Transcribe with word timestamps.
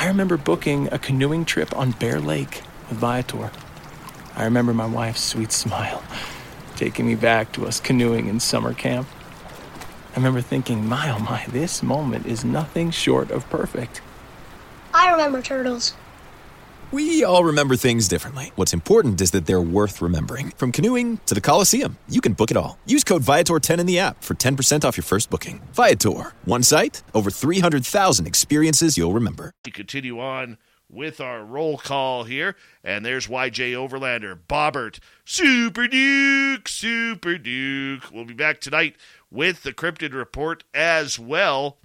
I 0.00 0.06
remember 0.06 0.38
booking 0.38 0.88
a 0.90 0.98
canoeing 0.98 1.44
trip 1.44 1.76
on 1.76 1.90
Bear 1.90 2.20
Lake 2.20 2.62
with 2.88 2.96
Viator. 2.96 3.50
I 4.34 4.44
remember 4.44 4.72
my 4.72 4.86
wife's 4.86 5.20
sweet 5.20 5.52
smile 5.52 6.02
taking 6.76 7.06
me 7.06 7.16
back 7.16 7.52
to 7.52 7.66
us 7.66 7.80
canoeing 7.80 8.26
in 8.26 8.40
summer 8.40 8.72
camp. 8.72 9.06
I 10.12 10.16
remember 10.16 10.40
thinking, 10.40 10.88
my 10.88 11.14
oh 11.14 11.18
my, 11.18 11.44
this 11.48 11.82
moment 11.82 12.24
is 12.24 12.46
nothing 12.46 12.90
short 12.90 13.30
of 13.30 13.46
perfect. 13.50 14.00
I 14.94 15.10
remember 15.10 15.42
turtles. 15.42 15.92
We 16.92 17.22
all 17.22 17.44
remember 17.44 17.76
things 17.76 18.08
differently. 18.08 18.50
What's 18.56 18.74
important 18.74 19.20
is 19.20 19.30
that 19.30 19.46
they're 19.46 19.60
worth 19.60 20.02
remembering. 20.02 20.50
From 20.56 20.72
canoeing 20.72 21.18
to 21.26 21.34
the 21.34 21.40
Coliseum, 21.40 21.96
you 22.08 22.20
can 22.20 22.32
book 22.32 22.50
it 22.50 22.56
all. 22.56 22.80
Use 22.84 23.04
code 23.04 23.22
Viator10 23.22 23.78
in 23.78 23.86
the 23.86 24.00
app 24.00 24.24
for 24.24 24.34
10% 24.34 24.84
off 24.84 24.96
your 24.96 25.04
first 25.04 25.30
booking. 25.30 25.60
Viator, 25.72 26.32
one 26.46 26.64
site, 26.64 27.04
over 27.14 27.30
300,000 27.30 28.26
experiences 28.26 28.98
you'll 28.98 29.12
remember. 29.12 29.52
We 29.64 29.70
continue 29.70 30.18
on 30.18 30.58
with 30.88 31.20
our 31.20 31.44
roll 31.44 31.78
call 31.78 32.24
here. 32.24 32.56
And 32.82 33.06
there's 33.06 33.28
YJ 33.28 33.72
Overlander, 33.74 34.36
Bobbert, 34.48 34.98
Super 35.24 35.86
Duke, 35.86 36.66
Super 36.66 37.38
Duke. 37.38 38.10
We'll 38.12 38.24
be 38.24 38.34
back 38.34 38.60
tonight 38.60 38.96
with 39.30 39.62
the 39.62 39.72
Cryptid 39.72 40.12
Report 40.12 40.64
as 40.74 41.20
well 41.20 41.78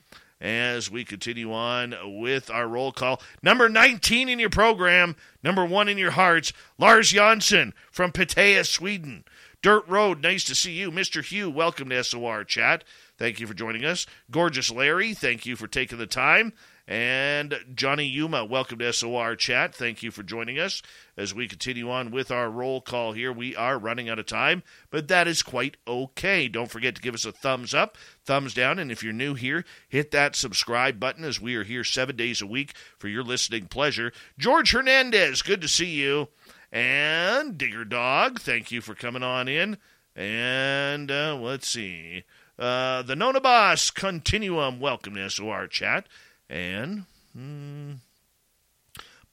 as 0.45 0.91
we 0.91 1.03
continue 1.03 1.51
on 1.51 1.95
with 2.19 2.51
our 2.51 2.67
roll 2.67 2.91
call. 2.91 3.19
Number 3.41 3.67
19 3.67 4.29
in 4.29 4.37
your 4.37 4.51
program, 4.51 5.15
number 5.43 5.65
one 5.65 5.89
in 5.89 5.97
your 5.97 6.11
hearts, 6.11 6.53
Lars 6.77 7.11
Jansson 7.11 7.73
from 7.91 8.11
Pattaya, 8.11 8.63
Sweden. 8.63 9.25
Dirt 9.63 9.87
Road, 9.87 10.21
nice 10.21 10.43
to 10.43 10.53
see 10.53 10.73
you. 10.73 10.91
Mr. 10.91 11.23
Hugh, 11.23 11.49
welcome 11.49 11.89
to 11.89 12.03
SOR 12.03 12.43
Chat. 12.43 12.83
Thank 13.17 13.39
you 13.39 13.47
for 13.47 13.55
joining 13.55 13.83
us. 13.83 14.05
Gorgeous 14.29 14.69
Larry, 14.69 15.15
thank 15.15 15.47
you 15.47 15.55
for 15.55 15.65
taking 15.65 15.97
the 15.97 16.05
time. 16.05 16.53
And 16.87 17.59
Johnny 17.73 18.05
Yuma, 18.05 18.45
welcome 18.45 18.77
to 18.77 18.93
SOR 18.93 19.35
Chat. 19.35 19.73
Thank 19.73 20.03
you 20.03 20.11
for 20.11 20.21
joining 20.21 20.59
us 20.59 20.83
as 21.17 21.33
we 21.33 21.47
continue 21.47 21.89
on 21.89 22.11
with 22.11 22.29
our 22.29 22.47
roll 22.47 22.79
call 22.79 23.13
here. 23.13 23.31
We 23.31 23.55
are 23.55 23.79
running 23.79 24.07
out 24.07 24.19
of 24.19 24.27
time, 24.27 24.61
but 24.91 25.07
that 25.07 25.27
is 25.27 25.41
quite 25.41 25.77
okay. 25.87 26.47
Don't 26.47 26.69
forget 26.69 26.93
to 26.95 27.01
give 27.01 27.15
us 27.15 27.25
a 27.25 27.31
thumbs 27.31 27.73
up, 27.73 27.97
thumbs 28.23 28.53
down, 28.53 28.77
and 28.77 28.91
if 28.91 29.03
you're 29.03 29.13
new 29.13 29.33
here, 29.33 29.65
hit 29.89 30.11
that 30.11 30.35
subscribe 30.35 30.99
button 30.99 31.23
as 31.23 31.41
we 31.41 31.55
are 31.55 31.63
here 31.63 31.83
seven 31.83 32.15
days 32.15 32.39
a 32.39 32.47
week 32.47 32.75
for 32.99 33.07
your 33.07 33.23
listening 33.23 33.65
pleasure. 33.65 34.13
George 34.37 34.71
Hernandez, 34.71 35.41
good 35.41 35.61
to 35.61 35.67
see 35.67 35.89
you. 35.89 36.27
And 36.71 37.57
Digger 37.57 37.85
Dog, 37.85 38.39
thank 38.39 38.71
you 38.71 38.81
for 38.81 38.93
coming 38.93 39.23
on 39.23 39.47
in. 39.47 39.77
And 40.15 41.09
uh, 41.09 41.35
let's 41.35 41.67
see. 41.67 42.25
Uh, 42.59 43.01
the 43.01 43.15
Nona 43.15 43.41
Boss 43.41 43.89
Continuum, 43.89 44.79
welcome 44.79 45.15
to 45.15 45.29
SOR 45.31 45.65
Chat. 45.67 46.07
And 46.49 47.05
hmm, 47.33 47.93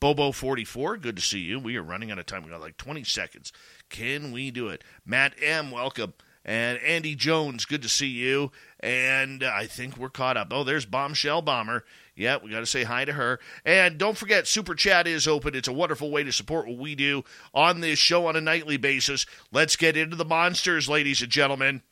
Bobo44, 0.01 1.01
good 1.01 1.17
to 1.17 1.23
see 1.23 1.39
you. 1.39 1.59
We 1.59 1.77
are 1.77 1.83
running 1.83 2.11
out 2.11 2.19
of 2.19 2.27
time. 2.27 2.43
We 2.43 2.51
got 2.51 2.61
like 2.61 2.77
20 2.77 3.05
seconds. 3.05 3.53
Can 3.89 4.33
we 4.33 4.51
do 4.51 4.69
it? 4.69 4.83
Matt 5.07 5.35
M, 5.41 5.71
welcome. 5.71 6.15
And 6.45 6.79
Andy 6.79 7.15
Jones, 7.15 7.65
good 7.65 7.83
to 7.83 7.89
see 7.89 8.09
you. 8.09 8.51
And 8.81 9.45
uh, 9.45 9.53
I 9.55 9.67
think 9.67 9.97
we're 9.97 10.11
caught 10.11 10.37
up. 10.37 10.49
Oh, 10.51 10.65
there's 10.65 10.87
Bombshell 10.87 11.43
Bomber. 11.43 11.85
Yeah, 12.17 12.39
we 12.43 12.51
got 12.51 12.61
to 12.61 12.67
say 12.67 12.83
hi 12.83 13.05
to 13.05 13.13
her. 13.13 13.39
And 13.65 13.97
don't 13.97 14.19
forget, 14.19 14.49
Super 14.49 14.75
Chat 14.75 15.07
is 15.07 15.29
open. 15.29 15.55
It's 15.55 15.69
a 15.69 15.73
wonderful 15.73 16.11
way 16.11 16.25
to 16.25 16.33
support 16.33 16.67
what 16.67 16.79
we 16.79 16.97
do 16.97 17.23
on 17.55 17.81
this 17.81 17.99
show 18.01 18.27
on 18.27 18.35
a 18.35 18.41
nightly 18.41 18.77
basis. 18.77 19.25
Let's 19.53 19.77
get 19.77 19.97
into 19.97 20.17
the 20.17 20.25
monsters, 20.25 20.89
ladies 20.89 21.23
and 21.23 21.31
gentlemen. 21.31 21.83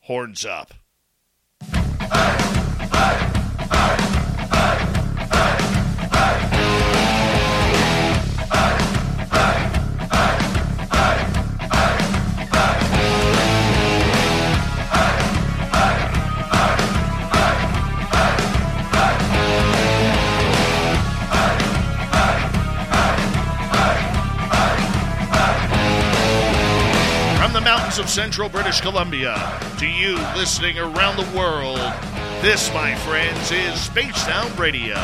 Horns 0.00 0.44
up. 0.44 0.74
Of 27.70 28.08
central 28.08 28.48
British 28.48 28.80
Columbia 28.80 29.36
to 29.78 29.86
you 29.86 30.16
listening 30.34 30.76
around 30.76 31.16
the 31.16 31.38
world. 31.38 31.78
This, 32.42 32.68
my 32.74 32.96
friends, 32.96 33.52
is 33.52 33.80
Spaced 33.80 34.28
Out 34.28 34.58
Radio. 34.58 34.96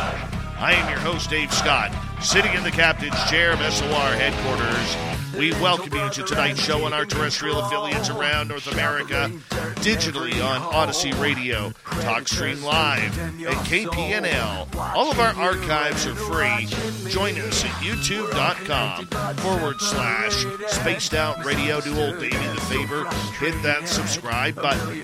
I 0.59 0.73
am 0.75 0.91
your 0.91 0.99
host, 0.99 1.31
Dave 1.31 1.55
Scott, 1.55 1.93
sitting 2.21 2.53
in 2.55 2.65
the 2.65 2.73
captain's 2.73 3.23
chair 3.31 3.53
of 3.53 3.61
SOR 3.73 4.11
headquarters 4.17 5.16
we 5.39 5.53
welcome 5.53 5.93
you 5.95 6.11
to 6.11 6.23
tonight's 6.23 6.61
show 6.61 6.85
on 6.85 6.93
our 6.93 7.05
terrestrial 7.05 7.59
affiliates 7.61 8.09
around 8.09 8.49
North 8.49 8.67
America, 8.73 9.31
digitally 9.77 10.43
on 10.45 10.63
Odyssey 10.75 11.13
Radio, 11.15 11.71
TalkStream 11.85 12.63
Live, 12.63 13.19
and 13.19 13.39
KPNL. 13.41 14.75
All 14.95 15.11
of 15.11 15.21
our 15.21 15.35
archives 15.35 16.07
are 16.07 16.15
free. 16.15 16.67
Join 17.11 17.39
us 17.41 17.65
at 17.65 17.71
youtube.com 17.83 19.07
forward 19.37 19.81
slash 19.81 20.47
spaced 20.69 21.15
out 21.15 21.45
radio. 21.45 21.81
Do 21.81 21.99
old 22.01 22.19
baby 22.19 22.37
the 22.37 22.61
favor, 22.63 23.05
hit 23.39 23.61
that 23.63 23.89
subscribe 23.89 24.55
button. 24.55 24.97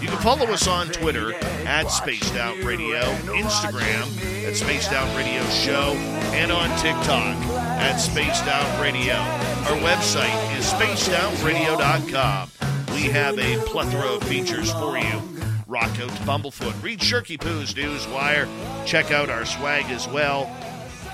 You 0.00 0.08
can 0.08 0.18
follow 0.18 0.46
us 0.46 0.66
on 0.68 0.88
Twitter 0.88 1.34
at 1.66 1.88
Spaced 1.88 2.36
Out 2.36 2.62
Radio, 2.62 3.00
Instagram 3.00 4.46
at 4.46 4.56
Spaced 4.56 4.92
Out 4.92 5.16
Radio 5.16 5.42
Show, 5.50 5.94
and 6.34 6.52
on 6.52 6.68
TikTok 6.78 7.36
at 7.80 7.96
Spaced 7.96 8.44
Out 8.44 8.80
Radio. 8.80 9.55
Our 9.66 9.76
website 9.78 10.56
is 10.56 10.64
spacedoutradio.com. 10.72 12.50
We 12.94 13.06
have 13.06 13.36
a 13.36 13.56
plethora 13.64 14.12
of 14.14 14.22
features 14.22 14.72
for 14.72 14.96
you. 14.96 15.20
Rock 15.66 15.90
out 15.98 16.08
to 16.08 16.22
Bumblefoot. 16.22 16.80
Read 16.84 17.00
Shirky 17.00 17.40
Poo's 17.40 17.74
Newswire. 17.74 18.48
Check 18.86 19.10
out 19.10 19.28
our 19.28 19.44
swag 19.44 19.86
as 19.86 20.06
well. 20.06 20.48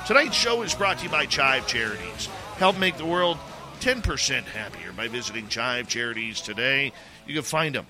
Tonight's 0.06 0.36
show 0.36 0.60
is 0.60 0.74
brought 0.74 0.98
to 0.98 1.04
you 1.04 1.10
by 1.10 1.24
Chive 1.24 1.66
Charities. 1.66 2.26
Help 2.58 2.78
make 2.78 2.98
the 2.98 3.06
world 3.06 3.38
10% 3.80 4.44
happier 4.44 4.92
by 4.92 5.08
visiting 5.08 5.48
Chive 5.48 5.88
Charities 5.88 6.42
today. 6.42 6.92
You 7.26 7.32
can 7.32 7.44
find 7.44 7.74
them 7.74 7.86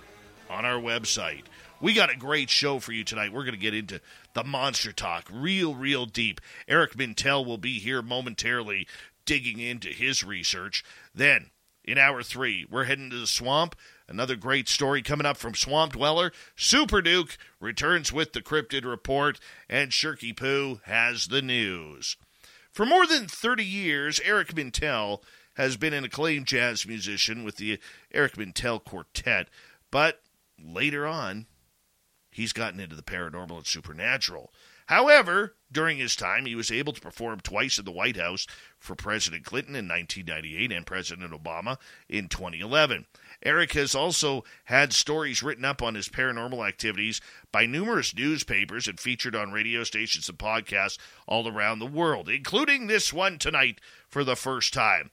on 0.48 0.64
our 0.64 0.80
website. 0.80 1.42
We 1.80 1.92
got 1.92 2.12
a 2.12 2.16
great 2.16 2.48
show 2.48 2.78
for 2.78 2.92
you 2.92 3.02
tonight. 3.02 3.32
We're 3.32 3.42
going 3.42 3.54
to 3.54 3.60
get 3.60 3.74
into 3.74 4.00
the 4.34 4.44
monster 4.44 4.92
talk 4.92 5.28
real, 5.32 5.74
real 5.74 6.06
deep. 6.06 6.40
Eric 6.68 6.92
Mintel 6.94 7.44
will 7.44 7.58
be 7.58 7.80
here 7.80 8.02
momentarily 8.02 8.86
digging 9.24 9.58
into 9.58 9.88
his 9.88 10.24
research. 10.24 10.84
Then, 11.14 11.50
in 11.84 11.98
hour 11.98 12.22
three, 12.22 12.66
we're 12.70 12.84
heading 12.84 13.10
to 13.10 13.18
the 13.18 13.26
swamp. 13.26 13.76
Another 14.08 14.36
great 14.36 14.68
story 14.68 15.02
coming 15.02 15.26
up 15.26 15.36
from 15.36 15.54
Swamp 15.54 15.94
Dweller. 15.94 16.32
Super 16.54 17.02
Duke 17.02 17.36
returns 17.60 18.12
with 18.12 18.32
the 18.32 18.42
cryptid 18.42 18.84
report, 18.84 19.40
and 19.68 19.90
Shirky 19.90 20.36
Poo 20.36 20.80
has 20.84 21.28
the 21.28 21.42
news. 21.42 22.16
For 22.70 22.86
more 22.86 23.06
than 23.06 23.26
30 23.26 23.64
years, 23.64 24.20
Eric 24.24 24.54
Mintel 24.54 25.22
has 25.54 25.76
been 25.76 25.92
an 25.92 26.04
acclaimed 26.04 26.46
jazz 26.46 26.86
musician 26.86 27.44
with 27.44 27.56
the 27.56 27.78
Eric 28.12 28.36
Mintel 28.36 28.82
Quartet, 28.82 29.48
but 29.90 30.22
later 30.62 31.06
on, 31.06 31.46
he's 32.30 32.52
gotten 32.52 32.80
into 32.80 32.96
the 32.96 33.02
paranormal 33.02 33.58
and 33.58 33.66
supernatural. 33.66 34.52
However, 34.86 35.56
during 35.70 35.98
his 35.98 36.16
time, 36.16 36.46
he 36.46 36.54
was 36.54 36.70
able 36.70 36.92
to 36.92 37.00
perform 37.00 37.40
twice 37.40 37.78
in 37.78 37.84
the 37.84 37.92
White 37.92 38.16
House 38.16 38.46
for 38.82 38.96
President 38.96 39.44
Clinton 39.44 39.76
in 39.76 39.88
1998 39.88 40.72
and 40.72 40.84
President 40.84 41.30
Obama 41.30 41.78
in 42.08 42.28
2011. 42.28 43.06
Eric 43.44 43.72
has 43.72 43.94
also 43.94 44.44
had 44.64 44.92
stories 44.92 45.42
written 45.42 45.64
up 45.64 45.82
on 45.82 45.94
his 45.94 46.08
paranormal 46.08 46.66
activities 46.66 47.20
by 47.50 47.64
numerous 47.64 48.14
newspapers 48.14 48.88
and 48.88 48.98
featured 48.98 49.36
on 49.36 49.52
radio 49.52 49.84
stations 49.84 50.28
and 50.28 50.38
podcasts 50.38 50.98
all 51.26 51.48
around 51.48 51.78
the 51.78 51.86
world, 51.86 52.28
including 52.28 52.86
this 52.86 53.12
one 53.12 53.38
tonight 53.38 53.80
for 54.08 54.24
the 54.24 54.36
first 54.36 54.74
time. 54.74 55.10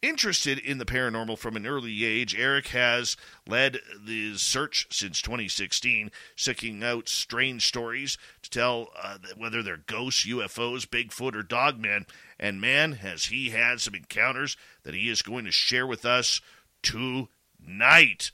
Interested 0.00 0.58
in 0.58 0.78
the 0.78 0.84
paranormal 0.84 1.38
from 1.38 1.56
an 1.56 1.66
early 1.66 2.04
age, 2.04 2.36
Eric 2.36 2.68
has 2.68 3.16
led 3.48 3.80
the 4.00 4.36
search 4.36 4.86
since 4.92 5.20
2016, 5.20 6.12
seeking 6.36 6.84
out 6.84 7.08
strange 7.08 7.66
stories 7.66 8.16
to 8.42 8.50
tell 8.50 8.90
uh, 8.96 9.18
whether 9.36 9.60
they're 9.60 9.76
ghosts, 9.76 10.24
UFOs, 10.24 10.86
Bigfoot, 10.86 11.34
or 11.34 11.42
dogmen. 11.42 12.06
And 12.40 12.60
man, 12.60 12.92
has 12.92 13.26
he 13.26 13.50
had 13.50 13.80
some 13.80 13.94
encounters 13.94 14.56
that 14.84 14.94
he 14.94 15.08
is 15.08 15.22
going 15.22 15.44
to 15.44 15.50
share 15.50 15.86
with 15.86 16.04
us 16.04 16.40
tonight. 16.82 18.30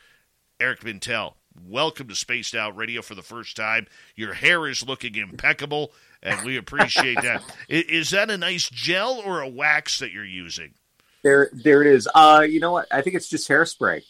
Eric 0.60 0.80
Mintel, 0.80 1.34
welcome 1.66 2.08
to 2.08 2.14
Spaced 2.14 2.54
Out 2.54 2.76
Radio 2.76 3.00
for 3.00 3.14
the 3.14 3.22
first 3.22 3.56
time. 3.56 3.86
Your 4.14 4.34
hair 4.34 4.68
is 4.68 4.86
looking 4.86 5.14
impeccable, 5.14 5.92
and 6.22 6.44
we 6.44 6.56
appreciate 6.56 7.20
that. 7.22 7.42
Is 7.68 8.10
that 8.10 8.30
a 8.30 8.36
nice 8.36 8.68
gel 8.68 9.22
or 9.24 9.40
a 9.40 9.48
wax 9.48 9.98
that 9.98 10.12
you're 10.12 10.24
using? 10.24 10.74
There, 11.22 11.48
there 11.52 11.80
it 11.80 11.88
is. 11.88 12.06
Uh, 12.14 12.44
you 12.48 12.60
know 12.60 12.72
what? 12.72 12.86
I 12.92 13.00
think 13.00 13.16
it's 13.16 13.28
just 13.28 13.48
hairspray. 13.48 14.02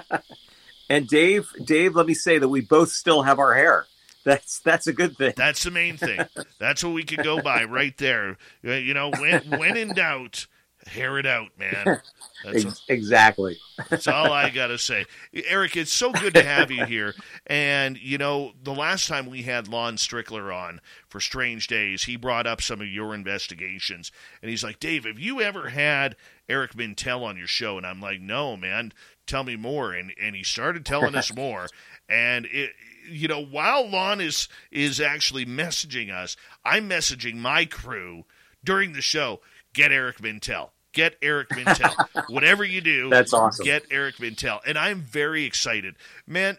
and 0.88 1.06
Dave, 1.06 1.48
Dave, 1.64 1.94
let 1.94 2.06
me 2.06 2.14
say 2.14 2.38
that 2.38 2.48
we 2.48 2.62
both 2.62 2.90
still 2.90 3.22
have 3.22 3.38
our 3.38 3.54
hair. 3.54 3.86
that's 4.24 4.60
that's 4.60 4.86
a 4.86 4.92
good 4.92 5.16
thing. 5.16 5.32
That's 5.36 5.62
the 5.64 5.70
main 5.70 5.96
thing. 5.96 6.20
That's 6.58 6.84
what 6.84 6.92
we 6.92 7.04
could 7.04 7.22
go 7.22 7.40
by 7.40 7.64
right 7.64 7.96
there. 7.98 8.36
Uh, 8.64 8.72
you 8.72 8.94
know, 8.94 9.10
when 9.10 9.42
when 9.58 9.76
in 9.76 9.94
doubt, 9.94 10.46
hair 10.86 11.18
it 11.18 11.26
out, 11.26 11.50
man. 11.58 12.00
That's, 12.44 12.82
exactly. 12.88 13.58
that's 13.90 14.08
all 14.08 14.32
I 14.32 14.50
got 14.50 14.68
to 14.68 14.78
say. 14.78 15.04
Eric, 15.32 15.76
it's 15.76 15.92
so 15.92 16.10
good 16.10 16.34
to 16.34 16.42
have 16.42 16.70
you 16.70 16.84
here. 16.86 17.14
And, 17.46 17.98
you 17.98 18.18
know, 18.18 18.52
the 18.62 18.72
last 18.72 19.06
time 19.08 19.28
we 19.28 19.42
had 19.42 19.68
Lon 19.68 19.96
Strickler 19.96 20.54
on 20.54 20.80
for 21.08 21.20
Strange 21.20 21.66
Days, 21.66 22.04
he 22.04 22.16
brought 22.16 22.46
up 22.46 22.62
some 22.62 22.80
of 22.80 22.88
your 22.88 23.14
investigations. 23.14 24.10
And 24.40 24.50
he's 24.50 24.64
like, 24.64 24.80
Dave, 24.80 25.04
have 25.04 25.18
you 25.18 25.40
ever 25.40 25.68
had 25.68 26.16
Eric 26.48 26.72
Mintel 26.72 27.22
on 27.22 27.36
your 27.36 27.46
show? 27.46 27.76
And 27.76 27.86
I'm 27.86 28.00
like, 28.00 28.20
no, 28.20 28.56
man, 28.56 28.92
tell 29.26 29.44
me 29.44 29.56
more. 29.56 29.92
And, 29.92 30.12
and 30.20 30.34
he 30.34 30.42
started 30.42 30.86
telling 30.86 31.14
us 31.14 31.34
more. 31.34 31.68
And 32.08 32.46
it, 32.46 32.70
you 33.10 33.28
know, 33.28 33.42
while 33.42 33.88
Lon 33.88 34.20
is 34.20 34.48
is 34.70 35.00
actually 35.00 35.46
messaging 35.46 36.12
us, 36.12 36.36
I'm 36.64 36.88
messaging 36.88 37.36
my 37.36 37.64
crew 37.64 38.24
during 38.64 38.92
the 38.92 39.02
show. 39.02 39.40
Get 39.72 39.92
Eric 39.92 40.18
Mintel. 40.18 40.70
Get 40.92 41.16
Eric 41.22 41.50
Mintel. 41.50 41.94
Whatever 42.30 42.64
you 42.64 42.80
do, 42.80 43.10
that's 43.10 43.32
awesome. 43.32 43.64
Get 43.64 43.84
Eric 43.90 44.16
Mintel, 44.16 44.60
and 44.66 44.76
I'm 44.76 45.00
very 45.00 45.44
excited, 45.44 45.94
man. 46.26 46.56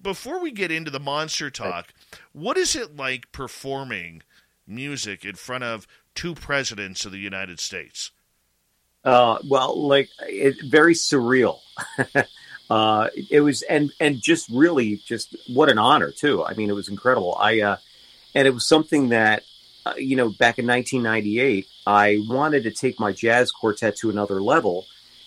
Before 0.00 0.40
we 0.40 0.50
get 0.50 0.72
into 0.72 0.90
the 0.90 1.00
monster 1.00 1.50
talk, 1.50 1.92
what 2.32 2.56
is 2.56 2.74
it 2.74 2.96
like 2.96 3.30
performing 3.32 4.22
music 4.66 5.24
in 5.24 5.34
front 5.34 5.64
of 5.64 5.86
two 6.14 6.34
presidents 6.34 7.04
of 7.04 7.12
the 7.12 7.18
United 7.18 7.60
States? 7.60 8.10
Uh, 9.04 9.38
well, 9.48 9.80
like 9.86 10.08
it, 10.22 10.56
very 10.68 10.94
surreal. 10.94 11.60
uh, 12.70 13.08
it 13.30 13.40
was, 13.40 13.62
and 13.62 13.92
and 13.98 14.20
just 14.20 14.48
really, 14.50 15.00
just 15.06 15.34
what 15.46 15.70
an 15.70 15.78
honor 15.78 16.10
too. 16.10 16.44
I 16.44 16.54
mean, 16.54 16.68
it 16.68 16.74
was 16.74 16.88
incredible. 16.88 17.34
I 17.38 17.60
uh, 17.60 17.76
and 18.34 18.46
it 18.46 18.52
was 18.52 18.66
something 18.66 19.08
that 19.10 19.44
uh, 19.86 19.94
you 19.96 20.16
know 20.16 20.28
back 20.28 20.58
in 20.58 20.66
1998, 20.66 21.66
I 21.86 22.22
wanted 22.28 22.64
to 22.64 22.70
take 22.70 23.00
my 23.00 23.12
jazz 23.12 23.50
quartet 23.50 23.96
to 23.96 24.10
another 24.10 24.42
level, 24.42 24.86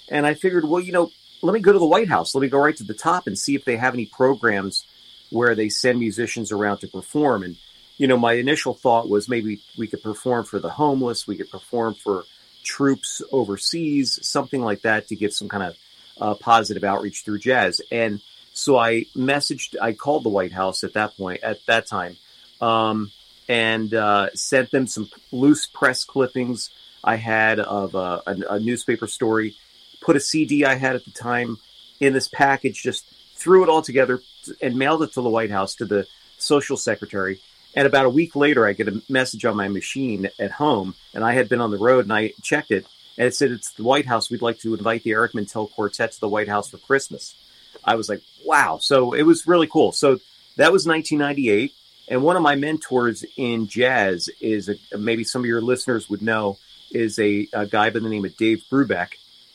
and 0.09 0.25
I 0.25 0.35
figured, 0.35 0.65
well, 0.65 0.81
you 0.81 0.91
know, 0.91 1.11
let 1.41 1.53
me 1.53 1.59
go 1.59 1.73
to 1.73 1.79
the 1.79 1.85
White 1.85 2.09
House. 2.09 2.35
Let 2.35 2.41
me 2.41 2.49
go 2.49 2.59
right 2.59 2.77
to 2.77 2.83
the 2.83 2.93
top 2.93 3.25
and 3.25 3.37
see 3.37 3.55
if 3.55 3.65
they 3.65 3.77
have 3.77 3.95
any 3.95 4.05
programs 4.05 4.85
where 5.31 5.55
they 5.55 5.69
send 5.69 5.97
musicians 5.97 6.51
around 6.51 6.79
to 6.79 6.87
perform. 6.87 7.43
And 7.43 7.55
you 7.97 8.07
know, 8.07 8.17
my 8.17 8.33
initial 8.33 8.75
thought 8.75 9.09
was 9.09 9.27
maybe 9.27 9.61
we 9.77 9.87
could 9.87 10.03
perform 10.03 10.45
for 10.45 10.59
the 10.59 10.69
homeless, 10.69 11.27
we 11.27 11.37
could 11.37 11.49
perform 11.49 11.95
for 11.95 12.25
troops 12.63 13.23
overseas, 13.31 14.19
something 14.21 14.61
like 14.61 14.81
that, 14.81 15.07
to 15.07 15.15
get 15.15 15.33
some 15.33 15.49
kind 15.49 15.63
of 15.63 15.75
uh, 16.19 16.35
positive 16.35 16.83
outreach 16.83 17.23
through 17.23 17.39
jazz. 17.39 17.81
And 17.91 18.21
so 18.53 18.77
I 18.77 19.05
messaged, 19.15 19.75
I 19.81 19.93
called 19.93 20.23
the 20.23 20.29
White 20.29 20.51
House 20.51 20.83
at 20.83 20.93
that 20.93 21.15
point, 21.15 21.43
at 21.43 21.65
that 21.67 21.87
time, 21.87 22.17
um, 22.59 23.11
and 23.47 23.93
uh, 23.93 24.29
sent 24.33 24.71
them 24.71 24.87
some 24.87 25.09
loose 25.31 25.65
press 25.65 26.03
clippings 26.03 26.69
I 27.03 27.15
had 27.15 27.59
of 27.59 27.95
uh, 27.95 28.21
a, 28.27 28.35
a, 28.51 28.59
newspaper 28.59 29.07
story, 29.07 29.55
put 30.01 30.15
a 30.15 30.19
CD 30.19 30.65
I 30.65 30.75
had 30.75 30.95
at 30.95 31.05
the 31.05 31.11
time 31.11 31.57
in 31.99 32.13
this 32.13 32.27
package, 32.27 32.81
just 32.81 33.05
threw 33.35 33.63
it 33.63 33.69
all 33.69 33.81
together 33.81 34.21
and 34.61 34.75
mailed 34.75 35.03
it 35.03 35.13
to 35.13 35.21
the 35.21 35.29
White 35.29 35.51
House 35.51 35.75
to 35.75 35.85
the 35.85 36.07
social 36.37 36.77
secretary. 36.77 37.39
And 37.75 37.87
about 37.87 38.05
a 38.05 38.09
week 38.09 38.35
later, 38.35 38.67
I 38.67 38.73
get 38.73 38.87
a 38.87 39.01
message 39.09 39.45
on 39.45 39.55
my 39.55 39.67
machine 39.67 40.29
at 40.39 40.51
home, 40.51 40.93
and 41.13 41.23
I 41.23 41.33
had 41.33 41.49
been 41.49 41.61
on 41.61 41.71
the 41.71 41.77
road 41.77 42.05
and 42.05 42.13
I 42.13 42.33
checked 42.41 42.71
it, 42.71 42.85
and 43.21 43.27
it 43.27 43.35
said 43.35 43.51
it's 43.51 43.73
the 43.73 43.83
White 43.83 44.07
House. 44.07 44.31
We'd 44.31 44.41
like 44.41 44.57
to 44.61 44.73
invite 44.73 45.03
the 45.03 45.11
Eric 45.11 45.33
Mintel 45.33 45.71
Quartet 45.71 46.13
to 46.13 46.19
the 46.19 46.27
White 46.27 46.47
House 46.47 46.71
for 46.71 46.79
Christmas. 46.79 47.35
I 47.83 47.93
was 47.93 48.09
like, 48.09 48.23
wow. 48.43 48.79
So 48.81 49.13
it 49.13 49.21
was 49.21 49.45
really 49.45 49.67
cool. 49.67 49.91
So 49.91 50.15
that 50.57 50.71
was 50.71 50.87
1998. 50.87 51.71
And 52.07 52.23
one 52.23 52.35
of 52.35 52.41
my 52.41 52.55
mentors 52.55 53.23
in 53.37 53.67
jazz 53.67 54.27
is 54.41 54.69
a, 54.69 54.97
maybe 54.97 55.23
some 55.23 55.43
of 55.43 55.45
your 55.45 55.61
listeners 55.61 56.09
would 56.09 56.23
know 56.23 56.57
is 56.89 57.19
a, 57.19 57.47
a, 57.53 57.67
guy 57.67 57.91
by 57.91 57.99
the 57.99 58.09
name 58.09 58.25
of 58.25 58.35
Dave 58.37 58.63
Brubeck, 58.71 59.09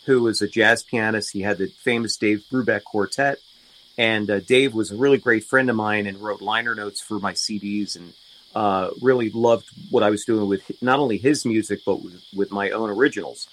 who 0.05 0.23
was 0.23 0.41
a 0.43 0.47
jazz 0.47 0.85
pianist. 0.85 1.33
He 1.33 1.43
had 1.43 1.59
the 1.59 1.67
famous 1.67 2.17
Dave 2.17 2.45
Brubeck 2.49 2.85
Quartet. 2.85 3.41
And 3.99 4.31
uh, 4.31 4.39
Dave 4.39 4.75
was 4.75 4.93
a 4.93 4.97
really 4.97 5.19
great 5.19 5.43
friend 5.43 5.69
of 5.69 5.75
mine 5.75 6.07
and 6.07 6.19
wrote 6.19 6.41
liner 6.41 6.77
notes 6.77 7.01
for 7.01 7.19
my 7.19 7.33
CDs 7.33 7.97
and 7.97 8.13
uh, 8.57 8.91
really 9.03 9.29
loved 9.29 9.69
what 9.91 10.03
I 10.03 10.09
was 10.09 10.25
doing 10.25 10.49
with 10.49 10.83
not 10.83 10.99
only 10.99 11.19
his 11.19 11.45
music 11.45 11.81
but 11.85 12.03
with, 12.03 12.25
with 12.35 12.51
my 12.51 12.71
own 12.71 12.89
originals. 12.89 13.49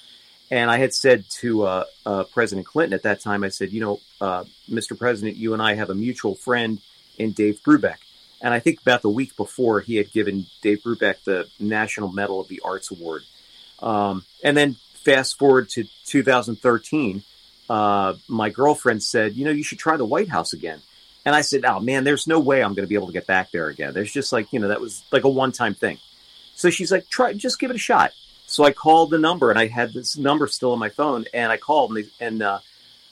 And 0.50 0.72
I 0.72 0.78
had 0.78 0.94
said 0.94 1.26
to 1.42 1.64
uh, 1.64 1.84
uh, 2.06 2.24
President 2.24 2.66
Clinton 2.66 2.94
at 2.94 3.04
that 3.04 3.20
time, 3.20 3.44
I 3.44 3.50
said, 3.50 3.74
you 3.74 3.82
know, 3.82 4.00
uh, 4.22 4.46
Mr. 4.70 4.98
President, 4.98 5.36
you 5.36 5.52
and 5.52 5.62
I 5.62 5.74
have 5.74 5.90
a 5.90 5.96
mutual 5.96 6.36
friend 6.36 6.80
in 7.18 7.34
Dave 7.34 7.60
Brubeck. 7.68 7.98
And 8.42 8.54
I 8.54 8.60
think 8.60 8.82
about 8.82 9.02
the 9.02 9.10
week 9.10 9.36
before, 9.36 9.82
he 9.82 9.98
had 9.98 10.10
given 10.12 10.46
Dave 10.62 10.84
Brubeck 10.84 11.24
the 11.26 11.50
National 11.60 12.10
Medal 12.10 12.40
of 12.40 12.48
the 12.48 12.62
Arts 12.64 12.90
Award. 12.90 13.24
Um, 13.80 14.24
and 14.42 14.56
then 14.56 14.78
fast 14.94 15.38
forward 15.38 15.68
to 15.72 15.84
2013, 16.06 17.24
uh, 17.70 18.14
my 18.30 18.50
girlfriend 18.50 19.04
said, 19.04 19.34
you 19.34 19.44
know, 19.44 19.52
you 19.52 19.64
should 19.64 19.80
try 19.80 19.98
the 19.98 20.06
White 20.06 20.30
House 20.30 20.54
again. 20.54 20.82
And 21.26 21.36
I 21.36 21.42
said, 21.42 21.64
oh 21.66 21.80
man, 21.80 22.04
there's 22.04 22.28
no 22.28 22.40
way 22.40 22.62
I'm 22.62 22.74
going 22.74 22.86
to 22.86 22.90
be 22.90 22.96
able 22.96 23.08
to 23.08 23.14
get 23.14 23.28
back 23.28 23.52
there 23.52 23.68
again. 23.68 23.94
There's 23.94 24.12
just 24.12 24.34
like, 24.34 24.52
you 24.52 24.60
know, 24.60 24.68
that 24.68 24.82
was 24.82 25.04
like 25.12 25.24
a 25.24 25.30
one 25.30 25.52
time 25.52 25.74
thing. 25.74 25.98
So 26.56 26.70
she's 26.70 26.92
like, 26.92 27.08
try, 27.08 27.34
just 27.34 27.60
give 27.60 27.72
it 27.72 27.76
a 27.76 27.80
shot. 27.80 28.12
So 28.46 28.64
I 28.64 28.72
called 28.72 29.10
the 29.10 29.18
number 29.18 29.50
and 29.50 29.58
I 29.58 29.68
had 29.68 29.94
this 29.94 30.18
number 30.18 30.48
still 30.48 30.74
on 30.74 30.80
my 30.80 30.90
phone 30.90 31.26
and 31.34 31.52
I 31.52 31.58
called 31.58 31.92
and, 31.92 32.06
they, 32.06 32.26
and 32.26 32.42
uh, 32.42 32.60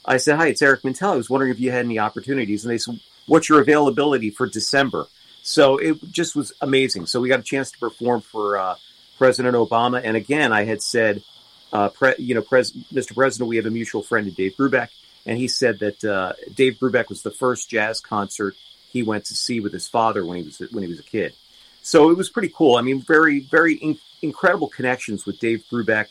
I 0.04 0.18
said, 0.18 0.36
hi, 0.36 0.48
it's 0.48 0.62
Eric 0.62 0.82
Mintel. 0.82 1.12
I 1.12 1.16
was 1.16 1.30
wondering 1.30 1.52
if 1.52 1.60
you 1.60 1.70
had 1.70 1.84
any 1.84 1.98
opportunities. 1.98 2.64
And 2.64 2.72
they 2.72 2.78
said, 2.78 3.00
what's 3.26 3.48
your 3.48 3.60
availability 3.60 4.30
for 4.30 4.46
December? 4.46 5.06
So 5.42 5.78
it 5.78 5.96
just 6.12 6.36
was 6.36 6.52
amazing. 6.60 7.06
So 7.06 7.20
we 7.20 7.28
got 7.28 7.40
a 7.40 7.44
chance 7.44 7.70
to 7.72 7.78
perform 7.78 8.20
for 8.20 8.58
uh, 8.58 8.74
President 9.18 9.56
Obama. 9.56 10.00
And 10.04 10.16
again, 10.16 10.52
I 10.52 10.64
had 10.64 10.82
said, 10.82 11.22
uh, 11.72 11.88
pre, 11.88 12.14
you 12.18 12.34
know, 12.34 12.42
Pres- 12.42 12.72
Mr. 12.92 13.14
President, 13.14 13.48
we 13.48 13.56
have 13.56 13.66
a 13.66 13.70
mutual 13.70 14.02
friend 14.02 14.28
in 14.28 14.34
Dave 14.34 14.54
Brubeck 14.56 14.90
and 15.26 15.38
he 15.38 15.48
said 15.48 15.78
that 15.80 16.04
uh, 16.04 16.32
Dave 16.54 16.78
Brubeck 16.78 17.08
was 17.08 17.22
the 17.22 17.30
first 17.30 17.70
jazz 17.70 18.00
concert 18.00 18.56
he 18.90 19.02
went 19.02 19.24
to 19.26 19.34
see 19.34 19.60
with 19.60 19.72
his 19.72 19.88
father 19.88 20.24
when 20.24 20.36
he 20.38 20.42
was 20.42 20.58
when 20.70 20.82
he 20.82 20.88
was 20.88 21.00
a 21.00 21.04
kid. 21.04 21.34
So 21.82 22.10
it 22.10 22.16
was 22.16 22.28
pretty 22.28 22.52
cool. 22.54 22.76
I 22.76 22.82
mean, 22.82 23.00
very 23.00 23.40
very 23.40 23.74
in- 23.74 23.98
incredible 24.20 24.68
connections 24.68 25.24
with 25.24 25.38
Dave 25.38 25.64
Brubeck, 25.70 26.08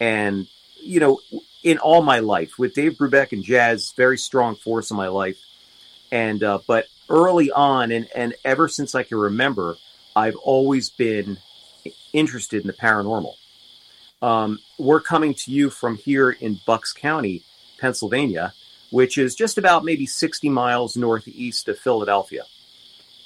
and 0.00 0.46
you 0.80 1.00
know, 1.00 1.20
in 1.62 1.78
all 1.78 2.02
my 2.02 2.20
life 2.20 2.58
with 2.58 2.74
Dave 2.74 2.92
Brubeck 2.92 3.32
and 3.32 3.42
jazz, 3.44 3.92
very 3.96 4.18
strong 4.18 4.56
force 4.56 4.90
in 4.90 4.96
my 4.96 5.08
life. 5.08 5.38
And 6.12 6.42
uh, 6.42 6.58
but 6.66 6.86
early 7.08 7.50
on, 7.50 7.92
and 7.92 8.08
and 8.14 8.34
ever 8.44 8.68
since 8.68 8.94
I 8.94 9.02
can 9.02 9.18
remember, 9.18 9.76
I've 10.14 10.36
always 10.36 10.90
been 10.90 11.38
interested 12.12 12.60
in 12.60 12.66
the 12.66 12.72
paranormal. 12.72 13.34
Um, 14.22 14.58
we're 14.78 15.00
coming 15.00 15.32
to 15.34 15.50
you 15.50 15.70
from 15.70 15.96
here 15.96 16.30
in 16.30 16.60
Bucks 16.66 16.92
County 16.92 17.42
Pennsylvania, 17.80 18.54
which 18.90 19.18
is 19.18 19.34
just 19.34 19.58
about 19.58 19.84
maybe 19.84 20.06
60 20.06 20.48
miles 20.48 20.96
northeast 20.96 21.68
of 21.68 21.78
Philadelphia. 21.78 22.44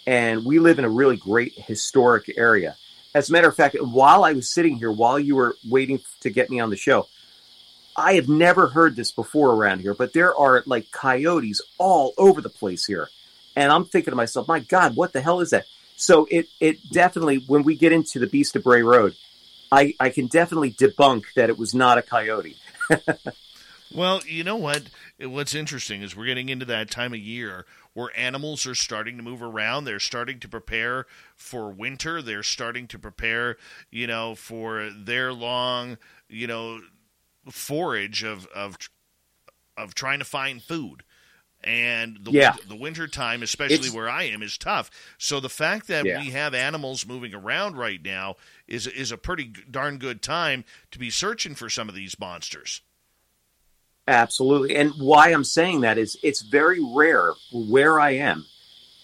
And 0.07 0.45
we 0.45 0.59
live 0.59 0.79
in 0.79 0.85
a 0.85 0.91
really 0.91 1.17
great 1.17 1.55
historic 1.55 2.33
area. 2.37 2.77
As 3.15 3.29
a 3.29 3.33
matter 3.33 3.49
of 3.49 3.57
fact, 3.57 3.77
while 3.81 4.25
I 4.25 4.33
was 4.33 4.51
sitting 4.51 4.77
here, 4.77 4.91
while 4.91 5.19
you 5.19 5.37
were 5.37 5.57
waiting 5.69 6.01
to 6.21 6.31
get 6.31 6.51
me 6.51 6.61
on 6.61 6.71
the 6.71 6.77
show, 6.77 7.09
I 7.97 8.15
have 8.15 8.29
never 8.29 8.67
heard 8.67 8.97
this 8.97 9.13
before 9.13 9.53
around 9.53 9.81
here, 9.81 9.95
but 9.95 10.13
there 10.13 10.35
are 10.35 10.63
like 10.67 10.91
coyotes 10.91 11.61
all 11.79 12.13
over 12.19 12.41
the 12.41 12.49
place 12.49 12.85
here. 12.87 13.09
And 13.55 13.71
I'm 13.71 13.85
thinking 13.85 14.11
to 14.11 14.17
myself, 14.17 14.49
my 14.49 14.59
God, 14.59 14.97
what 14.97 15.13
the 15.13 15.21
hell 15.21 15.41
is 15.41 15.51
that? 15.51 15.67
So 15.97 16.27
it 16.29 16.49
it 16.59 16.91
definitely 16.91 17.45
when 17.47 17.63
we 17.63 17.77
get 17.77 17.93
into 17.93 18.19
the 18.19 18.27
Beast 18.27 18.57
of 18.57 18.65
Bray 18.65 18.83
Road, 18.83 19.15
I, 19.71 19.95
I 20.01 20.11
can 20.11 20.27
definitely 20.27 20.73
debunk 20.73 21.25
that 21.37 21.51
it 21.51 21.59
was 21.59 21.75
not 21.75 21.99
a 21.99 22.03
coyote. 22.03 22.57
Well, 23.93 24.23
you 24.27 24.45
know 24.45 24.57
what? 24.57 24.85
What's 25.21 25.55
interesting 25.55 26.03
is 26.03 26.17
we're 26.17 26.27
getting 26.27 26.49
into 26.49 26.65
that 26.67 26.91
time 26.91 27.13
of 27.13 27.21
year 27.21 27.67
where 27.93 28.11
animals 28.19 28.67
are 28.67 28.75
starting 28.75 29.17
to 29.17 29.23
move 29.23 29.43
around. 29.43 29.85
They're 29.85 30.01
starting 30.01 30.41
to 30.41 30.49
prepare 30.49 31.07
for 31.37 31.71
winter. 31.71 32.21
They're 32.23 32.43
starting 32.43 32.89
to 32.89 32.99
prepare, 32.99 33.57
you 33.91 34.07
know, 34.07 34.35
for 34.35 34.91
their 34.91 35.33
long, 35.33 35.99
you 36.29 36.47
know, 36.47 36.81
forage 37.51 38.23
of 38.25 38.47
of 38.55 38.77
of 39.77 39.95
trying 39.95 40.19
to 40.21 40.25
find 40.25 40.63
food. 40.63 41.03
And 41.63 42.19
the 42.23 42.31
yeah. 42.33 42.57
the 42.69 42.77
winter 42.77 43.07
time, 43.07 43.43
especially 43.43 43.77
It's- 43.77 43.93
where 43.93 44.09
I 44.09 44.25
am, 44.25 44.43
is 44.43 44.59
tough. 44.59 44.91
So 45.19 45.41
the 45.41 45.49
fact 45.49 45.87
that 45.89 46.05
Yeah. 46.05 46.21
we 46.21 46.31
have 46.31 46.53
animals 46.53 47.07
moving 47.07 47.35
around 47.35 47.77
right 47.77 48.03
now 48.03 48.37
is 48.67 48.87
is 48.87 49.13
a 49.13 49.17
pretty 49.19 49.45
darn 49.71 49.99
good 49.99 50.21
time 50.21 50.65
to 50.91 50.99
be 50.99 51.11
searching 51.11 51.55
for 51.55 51.71
some 51.71 51.89
of 51.89 51.95
these 51.95 52.19
monsters. 52.19 52.81
Absolutely. 54.07 54.77
And 54.77 54.93
why 54.99 55.31
I'm 55.31 55.45
saying 55.45 55.81
that 55.81 55.99
is 55.99 56.19
it's 56.23 56.43
very 56.43 56.81
rare 56.83 57.33
where 57.53 57.99
I 57.99 58.11
am 58.13 58.47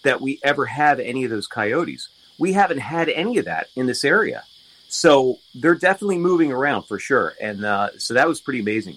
that 0.04 0.20
we 0.20 0.38
ever 0.42 0.66
have 0.66 1.00
any 1.00 1.24
of 1.24 1.30
those 1.30 1.46
coyotes. 1.46 2.08
We 2.38 2.52
haven't 2.52 2.78
had 2.78 3.08
any 3.08 3.38
of 3.38 3.46
that 3.46 3.68
in 3.76 3.86
this 3.86 4.04
area. 4.04 4.44
So 4.88 5.38
they're 5.54 5.74
definitely 5.74 6.18
moving 6.18 6.52
around 6.52 6.82
for 6.84 6.98
sure. 6.98 7.34
And 7.40 7.64
uh, 7.64 7.90
so 7.98 8.14
that 8.14 8.28
was 8.28 8.40
pretty 8.40 8.60
amazing. 8.60 8.96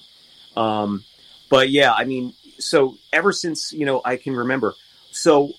Um, 0.58 1.04
but 1.50 1.70
yeah, 1.70 1.94
I 1.94 2.04
mean, 2.06 2.34
so 2.60 2.98
ever 3.12 3.32
since, 3.32 3.72
you 3.72 3.86
know, 3.86 4.02
I 4.04 4.18
can 4.18 4.36
remember, 4.36 4.76
so 5.12 5.54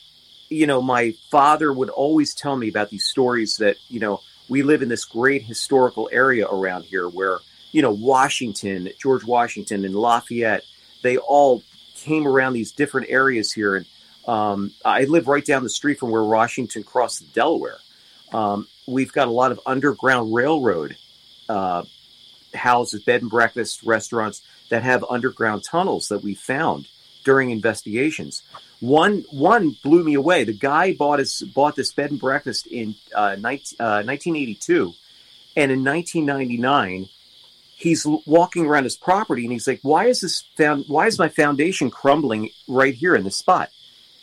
you 0.48 0.66
know, 0.66 0.80
my 0.82 1.14
father 1.30 1.72
would 1.72 1.90
always 1.90 2.34
tell 2.34 2.56
me 2.56 2.68
about 2.68 2.90
these 2.90 3.04
stories 3.04 3.56
that, 3.58 3.76
you 3.88 4.00
know, 4.00 4.20
we 4.48 4.62
live 4.62 4.82
in 4.82 4.88
this 4.88 5.04
great 5.04 5.42
historical 5.42 6.08
area 6.12 6.46
around 6.46 6.84
here 6.84 7.08
where, 7.08 7.38
you 7.74 7.82
know, 7.82 7.90
Washington, 7.90 8.88
George 9.00 9.24
Washington 9.24 9.84
and 9.84 9.96
Lafayette, 9.96 10.64
they 11.02 11.16
all 11.16 11.60
came 11.96 12.24
around 12.24 12.52
these 12.52 12.70
different 12.70 13.10
areas 13.10 13.50
here. 13.50 13.74
And 13.74 13.86
um, 14.28 14.70
I 14.84 15.04
live 15.04 15.26
right 15.26 15.44
down 15.44 15.64
the 15.64 15.68
street 15.68 15.98
from 15.98 16.10
where 16.10 16.22
Washington 16.22 16.84
crossed 16.84 17.18
the 17.18 17.26
Delaware. 17.34 17.78
Um, 18.32 18.68
we've 18.86 19.12
got 19.12 19.26
a 19.26 19.32
lot 19.32 19.50
of 19.50 19.58
underground 19.66 20.32
railroad 20.32 20.96
uh, 21.48 21.82
houses, 22.54 23.02
bed 23.02 23.22
and 23.22 23.30
breakfast, 23.30 23.82
restaurants 23.82 24.40
that 24.68 24.84
have 24.84 25.04
underground 25.10 25.64
tunnels 25.64 26.10
that 26.10 26.22
we 26.22 26.36
found 26.36 26.86
during 27.24 27.50
investigations. 27.50 28.44
One 28.78 29.24
one 29.32 29.76
blew 29.82 30.04
me 30.04 30.14
away. 30.14 30.44
The 30.44 30.52
guy 30.52 30.92
bought 30.92 31.18
his 31.18 31.42
bought 31.42 31.74
this 31.74 31.92
bed 31.92 32.12
and 32.12 32.20
breakfast 32.20 32.68
in 32.68 32.94
uh, 33.12 33.34
19, 33.34 33.80
uh, 33.80 34.04
1982, 34.04 34.94
and 35.56 35.72
in 35.72 35.82
1999, 35.82 37.08
he's 37.76 38.06
walking 38.26 38.66
around 38.66 38.84
his 38.84 38.96
property 38.96 39.44
and 39.44 39.52
he's 39.52 39.66
like, 39.66 39.80
"Why 39.82 40.06
is 40.06 40.20
this 40.20 40.42
found? 40.56 40.84
Why 40.88 41.06
is 41.06 41.18
my 41.18 41.28
foundation 41.28 41.90
crumbling 41.90 42.50
right 42.68 42.94
here 42.94 43.14
in 43.14 43.24
this 43.24 43.36
spot?" 43.36 43.70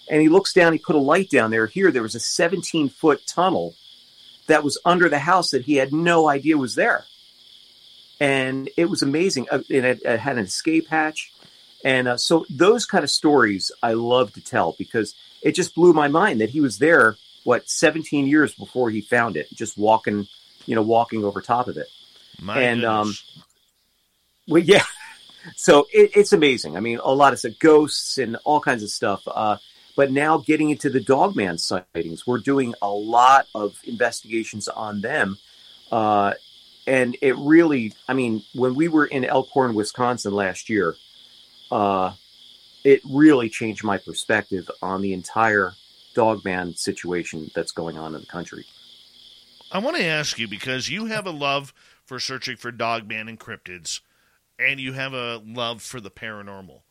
And 0.10 0.22
he 0.22 0.30
looks 0.30 0.54
down. 0.54 0.74
He 0.74 0.80
put 0.80 0.96
a 0.96 1.00
light 1.00 1.30
down 1.30 1.52
there. 1.52 1.68
Here, 1.68 1.92
there 1.92 2.02
was 2.02 2.16
a 2.16 2.20
17 2.20 2.90
foot 2.90 3.26
tunnel 3.28 3.76
that 4.48 4.64
was 4.64 4.78
under 4.84 5.08
the 5.08 5.20
house 5.20 5.52
that 5.52 5.66
he 5.66 5.76
had 5.76 5.94
no 5.94 6.28
idea 6.28 6.58
was 6.58 6.76
there, 6.76 7.06
and 8.20 8.70
it 8.78 8.90
was 8.90 9.02
amazing. 9.02 9.48
Uh, 9.52 9.64
it, 9.70 10.06
had 10.06 10.38
an 10.38 10.46
escape 10.46 10.88
hatch. 10.88 11.32
And 11.84 12.08
uh, 12.08 12.18
so 12.18 12.46
those 12.50 12.86
kind 12.86 13.04
of 13.04 13.10
stories 13.10 13.72
I 13.82 13.94
love 13.94 14.34
to 14.34 14.42
tell 14.42 14.76
because 14.78 15.16
it 15.42 15.54
just 15.54 15.76
blew 15.76 15.94
my 15.94 16.08
mind 16.08 16.42
that 16.42 16.52
he 16.52 16.62
was 16.62 16.78
there, 16.78 17.18
what, 17.44 17.68
17 17.70 18.28
years 18.28 18.54
before 18.54 18.90
he 18.90 19.02
found 19.02 19.36
it, 19.36 19.48
just 19.54 19.78
walking, 19.78 20.28
you 20.66 20.76
know, 20.76 20.84
walking 20.84 21.24
over 21.24 21.42
top 21.42 21.68
of 21.68 21.78
it. 21.78 21.88
My 22.42 22.62
and, 22.62 22.84
um, 22.84 23.14
well, 24.48 24.62
yeah. 24.62 24.84
So 25.56 25.88
it, 25.92 26.12
it's 26.14 26.34
amazing. 26.34 26.78
I 26.78 26.82
mean, 26.82 27.00
a 27.04 27.12
lot 27.12 27.34
of 27.34 27.40
stuff, 27.40 27.54
ghosts 27.58 28.20
and 28.20 28.38
all 28.44 28.60
kinds 28.60 28.84
of 28.84 28.92
stuff. 28.92 29.24
Uh, 29.26 29.58
but 29.96 30.12
now 30.12 30.38
getting 30.38 30.70
into 30.70 30.90
the 30.90 31.00
Dogman 31.00 31.58
sightings, 31.58 32.28
we're 32.28 32.38
doing 32.38 32.76
a 32.80 32.90
lot 32.90 33.48
of 33.56 33.80
investigations 33.86 34.68
on 34.68 35.02
them. 35.02 35.40
Uh, 35.92 36.34
and 36.88 37.18
it 37.22 37.36
really, 37.38 37.94
I 38.08 38.14
mean, 38.14 38.44
when 38.54 38.76
we 38.76 38.88
were 38.88 39.06
in 39.06 39.26
Elkhorn, 39.26 39.74
Wisconsin 39.74 40.34
last 40.34 40.70
year, 40.70 40.96
uh, 41.72 42.14
it 42.84 43.02
really 43.10 43.50
changed 43.50 43.84
my 43.84 43.98
perspective 43.98 44.70
on 44.82 45.02
the 45.02 45.14
entire 45.14 45.74
dogman 46.14 46.76
situation 46.76 47.50
that's 47.56 47.72
going 47.72 47.98
on 47.98 48.16
in 48.16 48.22
the 48.22 48.28
country. 48.28 48.66
I 49.72 49.80
want 49.80 49.96
to 49.98 50.04
ask 50.04 50.38
you 50.38 50.48
because 50.48 50.90
you 50.90 51.06
have 51.06 51.26
a 51.26 51.32
love 51.32 51.74
for 52.12 52.20
searching 52.20 52.58
for 52.58 52.74
dogman 52.74 53.30
and 53.30 53.40
cryptids, 53.40 54.02
and 54.60 54.82
you 54.82 54.92
have 54.92 55.14
a 55.14 55.42
love 55.48 55.82
for 55.82 56.02
the 56.02 56.12
paranormal. 56.12 56.82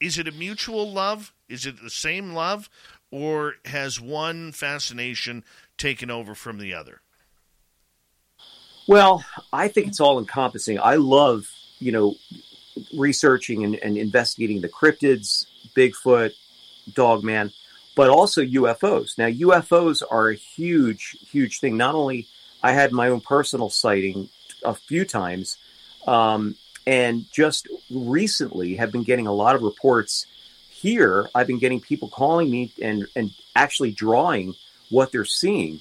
Is 0.00 0.16
it 0.16 0.26
a 0.26 0.32
mutual 0.32 0.90
love? 0.90 1.34
Is 1.46 1.66
it 1.66 1.82
the 1.82 1.90
same 1.90 2.32
love, 2.32 2.70
or 3.10 3.56
has 3.66 4.00
one 4.00 4.52
fascination 4.52 5.44
taken 5.76 6.10
over 6.10 6.34
from 6.34 6.56
the 6.56 6.72
other? 6.72 7.02
Well, 8.88 9.26
I 9.52 9.68
think 9.68 9.88
it's 9.88 10.00
all 10.00 10.18
encompassing. 10.18 10.80
I 10.80 10.94
love, 10.94 11.46
you 11.78 11.92
know, 11.92 12.14
researching 12.96 13.62
and, 13.62 13.74
and 13.74 13.98
investigating 13.98 14.62
the 14.62 14.70
cryptids, 14.70 15.44
Bigfoot, 15.76 16.30
Dogman, 16.94 17.50
but 17.94 18.08
also 18.08 18.42
UFOs. 18.42 19.18
Now, 19.18 19.26
UFOs 19.26 20.02
are 20.10 20.30
a 20.30 20.34
huge, 20.34 21.18
huge 21.30 21.60
thing. 21.60 21.76
Not 21.76 21.94
only 21.94 22.26
I 22.62 22.72
had 22.72 22.92
my 22.92 23.08
own 23.08 23.20
personal 23.20 23.70
sighting 23.70 24.28
a 24.64 24.74
few 24.74 25.04
times, 25.04 25.56
um, 26.06 26.56
and 26.86 27.24
just 27.32 27.68
recently 27.90 28.76
have 28.76 28.92
been 28.92 29.04
getting 29.04 29.26
a 29.26 29.32
lot 29.32 29.54
of 29.54 29.62
reports 29.62 30.26
here. 30.68 31.28
I've 31.34 31.46
been 31.46 31.58
getting 31.58 31.80
people 31.80 32.08
calling 32.08 32.50
me 32.50 32.72
and 32.82 33.06
and 33.16 33.30
actually 33.54 33.92
drawing 33.92 34.54
what 34.90 35.12
they're 35.12 35.24
seeing, 35.24 35.80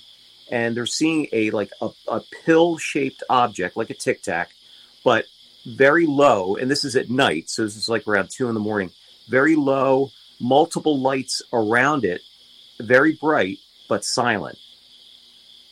and 0.51 0.75
they're 0.75 0.85
seeing 0.85 1.27
a 1.31 1.51
like 1.51 1.71
a, 1.81 1.89
a 2.07 2.21
pill 2.45 2.77
shaped 2.77 3.23
object 3.29 3.77
like 3.77 3.89
a 3.89 3.93
tic 3.93 4.21
tac, 4.21 4.49
but 5.03 5.25
very 5.65 6.05
low, 6.05 6.55
and 6.55 6.71
this 6.71 6.83
is 6.83 6.95
at 6.95 7.09
night, 7.09 7.49
so 7.49 7.63
this 7.63 7.75
is 7.75 7.89
like 7.89 8.07
around 8.07 8.29
two 8.29 8.47
in 8.47 8.53
the 8.53 8.59
morning. 8.59 8.91
Very 9.27 9.55
low, 9.55 10.11
multiple 10.39 10.99
lights 10.99 11.41
around 11.51 12.05
it, 12.05 12.21
very 12.79 13.13
bright 13.13 13.59
but 13.87 14.05
silent. 14.05 14.57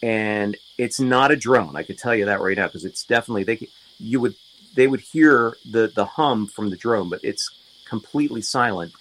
And 0.08 0.56
it's 0.78 1.00
not 1.00 1.32
a 1.32 1.36
drone. 1.36 1.76
I 1.76 1.84
could 1.84 1.98
tell 1.98 2.16
you 2.16 2.26
that 2.26 2.40
right 2.40 2.58
now 2.58 2.68
because 2.68 2.86
it's 2.86 3.04
definitely 3.04 3.44
they. 3.44 3.68
You 4.00 4.22
would 4.22 4.36
they 4.76 4.88
would 4.88 5.02
hear 5.02 5.58
the 5.70 5.92
the 5.94 6.06
hum 6.06 6.48
from 6.48 6.70
the 6.70 6.78
drone, 6.78 7.10
but 7.10 7.20
it's 7.24 7.50
completely 7.90 8.42
silent. 8.42 8.94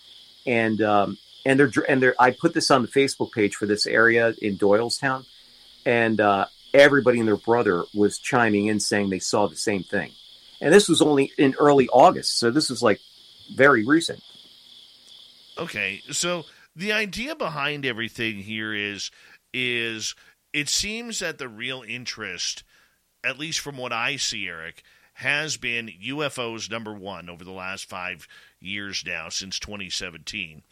And 0.47 0.81
um, 0.83 1.19
and 1.45 1.61
they're 1.61 1.71
and 1.89 2.03
they're. 2.03 2.15
I 2.19 2.31
put 2.31 2.55
this 2.55 2.71
on 2.71 2.83
the 2.83 2.89
Facebook 2.89 3.33
page 3.33 3.55
for 3.55 3.67
this 3.67 3.87
area 3.87 4.35
in 4.41 4.57
Doylestown, 4.57 5.27
and 5.85 6.21
uh, 6.21 6.47
everybody 6.73 7.19
and 7.19 7.29
their 7.29 7.37
brother 7.37 7.85
was 7.95 8.19
chiming 8.19 8.67
in 8.67 8.81
saying 8.81 9.11
they 9.11 9.19
saw 9.19 9.47
the 9.47 9.57
same 9.57 9.83
thing 9.83 10.13
and 10.61 10.73
this 10.73 10.89
was 10.89 11.03
only 11.03 11.33
in 11.39 11.55
early 11.59 11.89
August, 11.89 12.39
so 12.39 12.51
this 12.51 12.71
was 12.71 12.83
like 12.83 13.01
very 13.55 13.85
recent. 13.85 14.23
Okay, 15.59 16.03
so 16.11 16.45
the 16.75 16.93
idea 16.93 17.35
behind 17.35 17.87
everything 17.87 18.37
here 18.37 18.75
is 18.75 19.11
is 19.53 20.15
it 20.57 20.71
seems 20.71 21.19
that 21.19 21.37
the 21.37 21.51
real 21.51 21.85
interest, 21.87 22.65
at 23.23 23.39
least 23.39 23.61
from 23.61 23.77
what 23.77 23.93
I 23.93 24.17
see, 24.17 24.49
Eric, 24.49 24.83
has 25.13 25.59
been 25.59 25.93
UFOs 26.03 26.71
number 26.71 26.95
one 26.95 27.29
over 27.29 27.45
the 27.45 27.53
last 27.53 27.85
five 27.85 28.27
years 28.59 29.05
now 29.05 29.29
since 29.29 29.59
2017, 29.59 30.63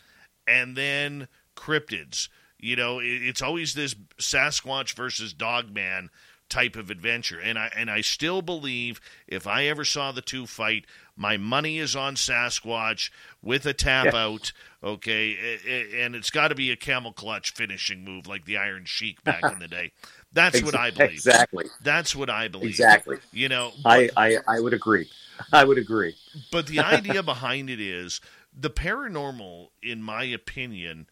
and 0.46 0.74
then 0.74 1.28
cryptids. 1.54 2.30
You 2.58 2.76
know, 2.76 2.98
it's 3.02 3.42
always 3.42 3.74
this 3.74 3.94
Sasquatch 4.18 4.94
versus 4.94 5.34
Dogman 5.34 6.08
type 6.48 6.76
of 6.76 6.90
adventure. 6.90 7.38
And 7.38 7.58
I 7.58 7.70
and 7.76 7.90
I 7.90 8.00
still 8.00 8.40
believe 8.40 9.02
if 9.26 9.46
I 9.46 9.66
ever 9.66 9.84
saw 9.84 10.12
the 10.12 10.22
two 10.22 10.46
fight, 10.46 10.86
my 11.14 11.36
money 11.36 11.78
is 11.78 11.94
on 11.94 12.14
Sasquatch 12.14 13.10
with 13.42 13.66
a 13.66 13.74
tap 13.74 14.06
yeah. 14.06 14.16
out. 14.16 14.52
Okay, 14.84 15.88
and 15.94 16.14
it's 16.14 16.28
got 16.28 16.48
to 16.48 16.54
be 16.54 16.70
a 16.70 16.76
camel 16.76 17.12
clutch 17.12 17.52
finishing 17.52 18.04
move 18.04 18.26
like 18.26 18.44
the 18.44 18.58
Iron 18.58 18.84
Sheik 18.84 19.24
back 19.24 19.42
in 19.50 19.58
the 19.58 19.66
day. 19.66 19.92
That's 20.34 20.62
what 20.62 20.76
I 20.76 20.90
believe. 20.90 21.12
Exactly. 21.12 21.64
That's 21.82 22.14
what 22.14 22.28
I 22.28 22.48
believe. 22.48 22.70
Exactly. 22.70 23.16
You 23.32 23.48
know, 23.48 23.72
but, 23.82 24.10
I, 24.16 24.34
I 24.36 24.38
I 24.46 24.60
would 24.60 24.74
agree. 24.74 25.08
I 25.52 25.64
would 25.64 25.78
agree. 25.78 26.14
But 26.52 26.66
the 26.66 26.80
idea 26.80 27.22
behind 27.22 27.70
it 27.70 27.80
is 27.80 28.20
the 28.54 28.68
paranormal, 28.68 29.68
in 29.82 30.02
my 30.02 30.24
opinion, 30.24 31.06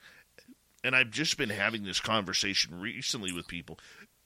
and 0.84 0.94
I've 0.94 1.10
just 1.10 1.38
been 1.38 1.50
having 1.50 1.84
this 1.84 1.98
conversation 1.98 2.78
recently 2.78 3.32
with 3.32 3.48
people 3.48 3.78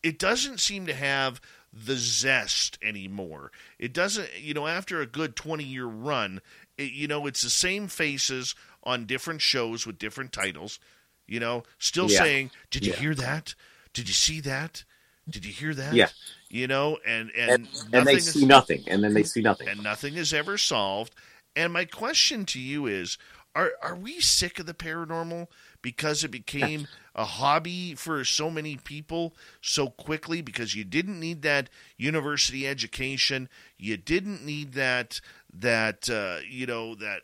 it 0.06 0.20
doesn't 0.20 0.60
seem 0.60 0.86
to 0.86 0.94
have 0.94 1.40
the 1.72 1.96
zest 1.96 2.78
anymore. 2.80 3.50
It 3.76 3.92
doesn't, 3.92 4.28
you 4.40 4.54
know, 4.54 4.68
after 4.68 5.00
a 5.00 5.06
good 5.06 5.34
20 5.34 5.64
year 5.64 5.84
run, 5.84 6.40
it, 6.78 6.92
you 6.92 7.08
know, 7.08 7.26
it's 7.26 7.42
the 7.42 7.50
same 7.50 7.88
faces 7.88 8.54
on 8.86 9.04
different 9.04 9.42
shows 9.42 9.86
with 9.86 9.98
different 9.98 10.32
titles, 10.32 10.78
you 11.26 11.40
know, 11.40 11.64
still 11.78 12.10
yeah. 12.10 12.18
saying, 12.18 12.50
Did 12.70 12.86
you 12.86 12.92
yeah. 12.92 12.98
hear 12.98 13.14
that? 13.16 13.54
Did 13.92 14.08
you 14.08 14.14
see 14.14 14.40
that? 14.40 14.84
Did 15.28 15.44
you 15.44 15.52
hear 15.52 15.74
that? 15.74 15.92
Yeah. 15.92 16.08
You 16.48 16.68
know, 16.68 16.98
and 17.04 17.30
and, 17.36 17.50
and, 17.50 17.68
and 17.92 18.06
they 18.06 18.20
see 18.20 18.46
nothing, 18.46 18.84
and 18.86 19.02
then 19.02 19.12
they 19.12 19.24
see 19.24 19.40
nothing. 19.40 19.68
And 19.68 19.82
nothing 19.82 20.14
is 20.14 20.32
ever 20.32 20.56
solved. 20.56 21.14
And 21.56 21.72
my 21.72 21.84
question 21.84 22.44
to 22.46 22.60
you 22.60 22.86
is 22.86 23.18
are 23.56 23.72
are 23.82 23.96
we 23.96 24.20
sick 24.20 24.60
of 24.60 24.66
the 24.66 24.74
paranormal 24.74 25.48
because 25.82 26.22
it 26.22 26.30
became 26.30 26.86
a 27.14 27.24
hobby 27.24 27.94
for 27.94 28.24
so 28.24 28.50
many 28.50 28.76
people 28.76 29.34
so 29.60 29.88
quickly 29.88 30.42
because 30.42 30.74
you 30.76 30.84
didn't 30.84 31.18
need 31.18 31.42
that 31.42 31.70
university 31.96 32.68
education, 32.68 33.48
you 33.76 33.96
didn't 33.96 34.44
need 34.44 34.74
that 34.74 35.20
that 35.52 36.08
uh, 36.08 36.38
you 36.48 36.66
know 36.66 36.94
that 36.94 37.22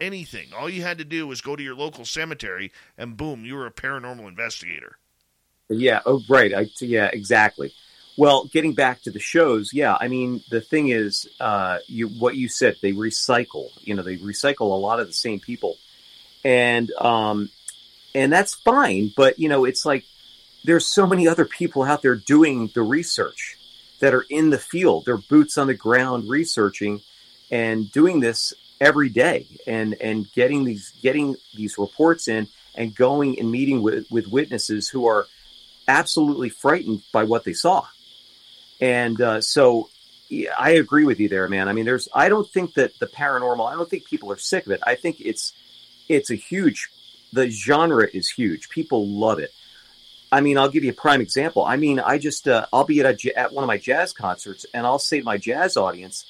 anything. 0.00 0.48
All 0.56 0.68
you 0.68 0.82
had 0.82 0.98
to 0.98 1.04
do 1.04 1.26
was 1.26 1.40
go 1.40 1.56
to 1.56 1.62
your 1.62 1.74
local 1.74 2.04
cemetery, 2.04 2.72
and 2.98 3.16
boom, 3.16 3.44
you 3.44 3.54
were 3.54 3.66
a 3.66 3.72
paranormal 3.72 4.28
investigator. 4.28 4.98
Yeah. 5.68 6.00
Oh, 6.04 6.22
right. 6.28 6.52
I, 6.54 6.70
yeah. 6.80 7.10
Exactly. 7.12 7.72
Well, 8.18 8.44
getting 8.44 8.74
back 8.74 9.02
to 9.02 9.10
the 9.10 9.18
shows, 9.18 9.72
yeah. 9.72 9.96
I 9.98 10.08
mean, 10.08 10.42
the 10.50 10.60
thing 10.60 10.88
is, 10.88 11.26
uh, 11.40 11.78
you 11.86 12.08
what 12.08 12.36
you 12.36 12.48
said, 12.48 12.76
they 12.82 12.92
recycle. 12.92 13.70
You 13.80 13.94
know, 13.94 14.02
they 14.02 14.18
recycle 14.18 14.60
a 14.60 14.64
lot 14.64 15.00
of 15.00 15.06
the 15.06 15.14
same 15.14 15.40
people, 15.40 15.78
and 16.44 16.90
um, 16.92 17.48
and 18.14 18.30
that's 18.30 18.54
fine. 18.54 19.12
But 19.16 19.38
you 19.38 19.48
know, 19.48 19.64
it's 19.64 19.86
like 19.86 20.04
there's 20.64 20.86
so 20.86 21.06
many 21.06 21.26
other 21.26 21.46
people 21.46 21.82
out 21.84 22.02
there 22.02 22.14
doing 22.14 22.70
the 22.74 22.82
research 22.82 23.56
that 24.00 24.12
are 24.12 24.26
in 24.28 24.50
the 24.50 24.58
field. 24.58 25.04
They're 25.06 25.16
boots 25.16 25.56
on 25.56 25.68
the 25.68 25.74
ground 25.74 26.28
researching 26.28 27.00
and 27.50 27.90
doing 27.92 28.20
this 28.20 28.52
every 28.82 29.08
day 29.08 29.46
and 29.66 29.94
and 29.94 30.30
getting 30.32 30.64
these 30.64 30.92
getting 31.02 31.36
these 31.54 31.78
reports 31.78 32.26
in 32.26 32.48
and 32.74 32.94
going 32.94 33.38
and 33.38 33.50
meeting 33.50 33.82
with, 33.82 34.10
with 34.10 34.26
witnesses 34.28 34.88
who 34.88 35.06
are 35.06 35.26
absolutely 35.88 36.48
frightened 36.48 37.02
by 37.12 37.24
what 37.24 37.44
they 37.44 37.52
saw. 37.52 37.86
And 38.80 39.20
uh, 39.20 39.40
so 39.40 39.88
I 40.58 40.70
agree 40.70 41.04
with 41.04 41.20
you 41.20 41.28
there, 41.28 41.48
man. 41.48 41.68
I 41.68 41.72
mean, 41.72 41.84
there's, 41.84 42.08
I 42.14 42.28
don't 42.28 42.48
think 42.48 42.74
that 42.74 42.98
the 42.98 43.06
paranormal, 43.06 43.70
I 43.70 43.74
don't 43.74 43.88
think 43.88 44.06
people 44.06 44.32
are 44.32 44.38
sick 44.38 44.66
of 44.66 44.72
it. 44.72 44.80
I 44.86 44.94
think 44.94 45.20
it's, 45.20 45.52
it's 46.08 46.30
a 46.30 46.34
huge, 46.34 46.88
the 47.32 47.50
genre 47.50 48.08
is 48.12 48.30
huge. 48.30 48.68
People 48.68 49.06
love 49.06 49.38
it. 49.38 49.52
I 50.30 50.40
mean, 50.40 50.56
I'll 50.56 50.70
give 50.70 50.84
you 50.84 50.90
a 50.90 50.94
prime 50.94 51.20
example. 51.20 51.62
I 51.64 51.76
mean, 51.76 52.00
I 52.00 52.16
just, 52.16 52.48
uh, 52.48 52.66
I'll 52.72 52.84
be 52.84 53.00
at, 53.00 53.06
a, 53.06 53.38
at 53.38 53.52
one 53.52 53.64
of 53.64 53.68
my 53.68 53.76
jazz 53.76 54.14
concerts 54.14 54.64
and 54.72 54.86
I'll 54.86 54.98
say 54.98 55.18
to 55.18 55.24
my 55.24 55.36
jazz 55.36 55.76
audience, 55.76 56.24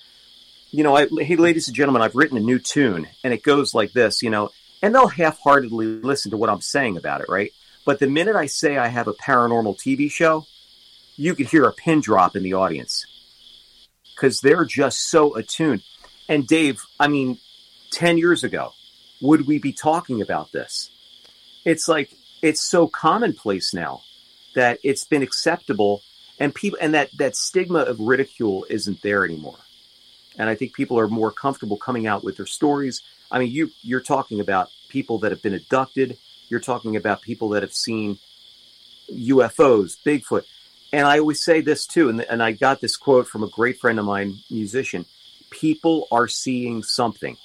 you 0.72 0.82
know, 0.82 0.96
I, 0.96 1.06
hey, 1.20 1.36
ladies 1.36 1.68
and 1.68 1.76
gentlemen, 1.76 2.00
I've 2.00 2.16
written 2.16 2.38
a 2.38 2.40
new 2.40 2.58
tune 2.58 3.06
and 3.22 3.34
it 3.34 3.42
goes 3.42 3.74
like 3.74 3.92
this, 3.92 4.22
you 4.22 4.30
know, 4.30 4.48
and 4.80 4.94
they'll 4.94 5.06
half 5.06 5.38
heartedly 5.38 5.86
listen 5.86 6.30
to 6.30 6.38
what 6.38 6.48
I'm 6.48 6.62
saying 6.62 6.96
about 6.96 7.20
it, 7.20 7.28
right? 7.28 7.52
But 7.84 7.98
the 7.98 8.08
minute 8.08 8.36
I 8.36 8.46
say 8.46 8.78
I 8.78 8.88
have 8.88 9.06
a 9.06 9.12
paranormal 9.12 9.76
TV 9.78 10.10
show, 10.10 10.46
you 11.16 11.34
could 11.34 11.46
hear 11.46 11.64
a 11.64 11.72
pin 11.72 12.00
drop 12.00 12.36
in 12.36 12.42
the 12.42 12.54
audience 12.54 13.04
because 14.14 14.40
they're 14.40 14.64
just 14.64 15.10
so 15.10 15.36
attuned. 15.36 15.82
And 16.26 16.46
Dave, 16.46 16.80
I 16.98 17.08
mean, 17.08 17.38
10 17.90 18.16
years 18.16 18.42
ago, 18.42 18.72
would 19.20 19.46
we 19.46 19.58
be 19.58 19.72
talking 19.72 20.22
about 20.22 20.52
this? 20.52 20.90
It's 21.66 21.86
like, 21.86 22.14
it's 22.40 22.62
so 22.62 22.88
commonplace 22.88 23.74
now 23.74 24.00
that 24.54 24.78
it's 24.82 25.04
been 25.04 25.22
acceptable 25.22 26.02
and 26.38 26.54
people 26.54 26.78
and 26.80 26.94
that 26.94 27.10
that 27.18 27.36
stigma 27.36 27.80
of 27.80 28.00
ridicule 28.00 28.66
isn't 28.70 29.02
there 29.02 29.24
anymore 29.24 29.58
and 30.38 30.48
i 30.48 30.54
think 30.54 30.74
people 30.74 30.98
are 30.98 31.08
more 31.08 31.30
comfortable 31.30 31.76
coming 31.76 32.06
out 32.06 32.24
with 32.24 32.36
their 32.36 32.46
stories 32.46 33.02
i 33.30 33.38
mean 33.38 33.50
you 33.50 33.70
you're 33.82 34.00
talking 34.00 34.40
about 34.40 34.70
people 34.88 35.18
that 35.18 35.32
have 35.32 35.42
been 35.42 35.54
abducted 35.54 36.16
you're 36.48 36.60
talking 36.60 36.96
about 36.96 37.22
people 37.22 37.50
that 37.50 37.62
have 37.62 37.72
seen 37.72 38.18
ufos 39.10 39.96
bigfoot 40.04 40.44
and 40.92 41.06
I 41.06 41.18
always 41.18 41.42
say 41.42 41.62
this 41.62 41.86
too, 41.86 42.10
and, 42.10 42.20
and 42.20 42.42
I 42.42 42.52
got 42.52 42.80
this 42.80 42.96
quote 42.96 43.26
from 43.26 43.42
a 43.42 43.48
great 43.48 43.80
friend 43.80 43.98
of 43.98 44.04
mine, 44.04 44.34
musician. 44.50 45.06
People 45.50 46.06
are 46.12 46.28
seeing 46.28 46.82
something. 46.82 47.38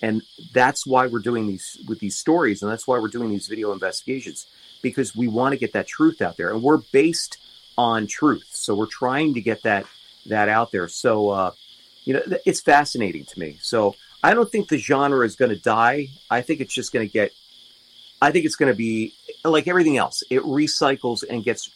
And 0.00 0.22
that's 0.52 0.86
why 0.86 1.06
we're 1.06 1.20
doing 1.20 1.46
these 1.46 1.78
with 1.86 2.00
these 2.00 2.16
stories, 2.16 2.62
and 2.62 2.70
that's 2.70 2.86
why 2.86 2.98
we're 2.98 3.08
doing 3.08 3.30
these 3.30 3.46
video 3.46 3.72
investigations, 3.72 4.46
because 4.82 5.16
we 5.16 5.26
want 5.26 5.52
to 5.52 5.58
get 5.58 5.72
that 5.72 5.86
truth 5.86 6.20
out 6.20 6.36
there. 6.36 6.50
And 6.50 6.62
we're 6.62 6.78
based 6.92 7.38
on 7.78 8.06
truth. 8.06 8.48
So 8.50 8.74
we're 8.74 8.86
trying 8.86 9.34
to 9.34 9.40
get 9.40 9.62
that 9.62 9.86
that 10.26 10.48
out 10.48 10.70
there. 10.70 10.88
So 10.88 11.30
uh, 11.30 11.50
you 12.06 12.14
know, 12.14 12.22
it's 12.46 12.62
fascinating 12.62 13.26
to 13.26 13.38
me. 13.38 13.58
So 13.60 13.94
I 14.22 14.32
don't 14.32 14.50
think 14.50 14.68
the 14.68 14.78
genre 14.78 15.26
is 15.26 15.36
going 15.36 15.50
to 15.50 15.60
die. 15.60 16.08
I 16.30 16.40
think 16.40 16.60
it's 16.60 16.72
just 16.72 16.92
going 16.92 17.06
to 17.06 17.12
get 17.12 17.32
I 18.22 18.30
think 18.30 18.46
it's 18.46 18.56
going 18.56 18.72
to 18.72 18.76
be 18.76 19.12
like 19.44 19.68
everything 19.68 19.98
else. 19.98 20.22
It 20.30 20.42
recycles 20.42 21.22
and 21.28 21.44
gets 21.44 21.70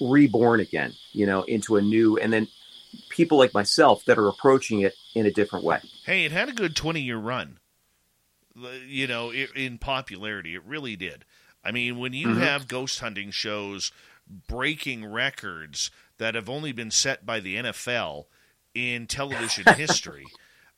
reborn 0.00 0.60
again, 0.60 0.94
you 1.12 1.26
know, 1.26 1.42
into 1.42 1.76
a 1.76 1.82
new, 1.82 2.16
and 2.16 2.32
then 2.32 2.48
people 3.08 3.38
like 3.38 3.54
myself 3.54 4.04
that 4.06 4.18
are 4.18 4.28
approaching 4.28 4.80
it 4.80 4.94
in 5.14 5.26
a 5.26 5.30
different 5.30 5.64
way. 5.64 5.80
Hey, 6.04 6.24
it 6.24 6.32
had 6.32 6.48
a 6.48 6.52
good 6.52 6.74
20 6.74 7.00
year 7.00 7.18
run, 7.18 7.58
you 8.86 9.06
know, 9.06 9.32
in 9.32 9.78
popularity. 9.78 10.54
It 10.54 10.64
really 10.64 10.96
did. 10.96 11.24
I 11.64 11.72
mean, 11.72 11.98
when 11.98 12.12
you 12.12 12.28
mm-hmm. 12.28 12.40
have 12.40 12.68
ghost 12.68 13.00
hunting 13.00 13.30
shows 13.30 13.92
breaking 14.48 15.04
records 15.04 15.90
that 16.18 16.34
have 16.34 16.48
only 16.48 16.72
been 16.72 16.90
set 16.90 17.26
by 17.26 17.40
the 17.40 17.56
NFL 17.56 18.24
in 18.74 19.06
television 19.06 19.64
history, 19.76 20.26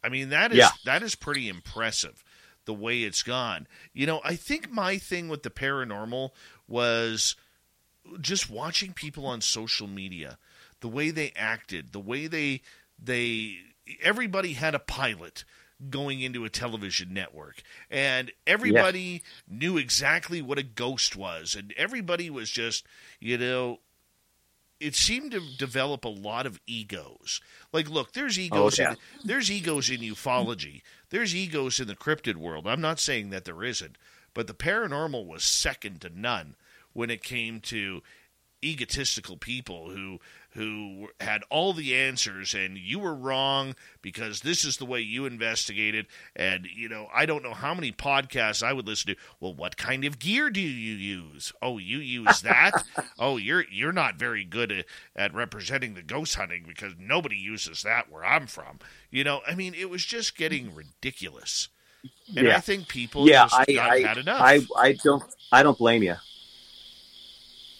I 0.02 0.08
mean, 0.08 0.30
that 0.30 0.52
is, 0.52 0.58
yeah. 0.58 0.70
that 0.84 1.02
is 1.02 1.14
pretty 1.14 1.48
impressive 1.48 2.24
the 2.64 2.74
way 2.74 3.02
it's 3.02 3.22
gone. 3.22 3.66
You 3.92 4.06
know, 4.06 4.20
I 4.24 4.36
think 4.36 4.70
my 4.70 4.98
thing 4.98 5.28
with 5.28 5.42
the 5.42 5.50
paranormal 5.50 6.30
was 6.68 7.36
just 8.20 8.50
watching 8.50 8.92
people 8.92 9.26
on 9.26 9.40
social 9.40 9.86
media, 9.86 10.38
the 10.80 10.88
way 10.88 11.10
they 11.10 11.32
acted, 11.36 11.92
the 11.92 12.00
way 12.00 12.26
they 12.26 12.62
they 13.02 13.58
everybody 14.02 14.54
had 14.54 14.74
a 14.74 14.78
pilot 14.78 15.44
going 15.90 16.20
into 16.20 16.44
a 16.44 16.50
television 16.50 17.12
network 17.12 17.60
and 17.90 18.30
everybody 18.46 19.22
knew 19.48 19.76
exactly 19.76 20.40
what 20.40 20.56
a 20.56 20.62
ghost 20.62 21.16
was 21.16 21.54
and 21.54 21.74
everybody 21.76 22.30
was 22.30 22.48
just 22.48 22.86
you 23.20 23.36
know 23.36 23.80
it 24.84 24.94
seemed 24.94 25.32
to 25.32 25.40
develop 25.56 26.04
a 26.04 26.08
lot 26.08 26.46
of 26.46 26.60
egos. 26.66 27.40
Like 27.72 27.88
look 27.88 28.12
there's 28.12 28.38
oh, 28.38 28.42
egos 28.42 28.78
oh, 28.78 28.82
yeah. 28.82 28.90
in, 28.90 28.96
there's 29.24 29.50
egos 29.50 29.90
in 29.90 30.00
ufology. 30.00 30.82
There's 31.10 31.34
egos 31.34 31.80
in 31.80 31.88
the 31.88 31.94
cryptid 31.94 32.36
world. 32.36 32.66
I'm 32.66 32.80
not 32.80 32.98
saying 32.98 33.30
that 33.30 33.44
there 33.44 33.62
isn't 33.62 33.96
but 34.34 34.48
the 34.48 34.54
paranormal 34.54 35.24
was 35.24 35.44
second 35.44 36.00
to 36.02 36.10
none 36.10 36.56
when 36.92 37.08
it 37.08 37.22
came 37.22 37.60
to 37.60 38.02
egotistical 38.64 39.36
people 39.36 39.90
who 39.90 40.18
who 40.50 41.08
had 41.20 41.42
all 41.50 41.72
the 41.72 41.96
answers 41.96 42.54
and 42.54 42.78
you 42.78 43.00
were 43.00 43.14
wrong 43.14 43.74
because 44.02 44.42
this 44.42 44.64
is 44.64 44.76
the 44.76 44.84
way 44.84 45.00
you 45.00 45.26
investigated. 45.26 46.06
And 46.34 46.66
you 46.72 46.88
know 46.88 47.08
I 47.12 47.26
don't 47.26 47.42
know 47.42 47.54
how 47.54 47.74
many 47.74 47.92
podcasts 47.92 48.62
I 48.62 48.72
would 48.72 48.86
listen 48.86 49.14
to. 49.14 49.20
Well 49.40 49.54
what 49.54 49.76
kind 49.76 50.04
of 50.04 50.18
gear 50.18 50.50
do 50.50 50.60
you 50.60 50.94
use? 50.94 51.52
Oh 51.60 51.78
you 51.78 51.98
use 51.98 52.42
that? 52.42 52.72
Oh 53.18 53.36
you're 53.36 53.64
you're 53.70 53.92
not 53.92 54.16
very 54.16 54.44
good 54.44 54.72
at, 54.72 54.86
at 55.14 55.34
representing 55.34 55.94
the 55.94 56.02
ghost 56.02 56.34
hunting 56.34 56.64
because 56.66 56.94
nobody 56.98 57.36
uses 57.36 57.82
that 57.82 58.10
where 58.10 58.24
I'm 58.24 58.46
from. 58.46 58.78
You 59.10 59.24
know 59.24 59.40
I 59.46 59.54
mean 59.54 59.74
it 59.74 59.90
was 59.90 60.04
just 60.04 60.36
getting 60.36 60.74
ridiculous. 60.74 61.68
And 62.36 62.46
yeah. 62.46 62.56
I 62.56 62.60
think 62.60 62.88
people 62.88 63.28
yeah, 63.28 63.48
I, 63.50 63.64
I, 63.80 64.00
had 64.00 64.18
enough. 64.18 64.40
I 64.40 64.60
I 64.76 64.92
don't 64.92 65.22
I 65.50 65.62
don't 65.62 65.78
blame 65.78 66.02
you 66.02 66.16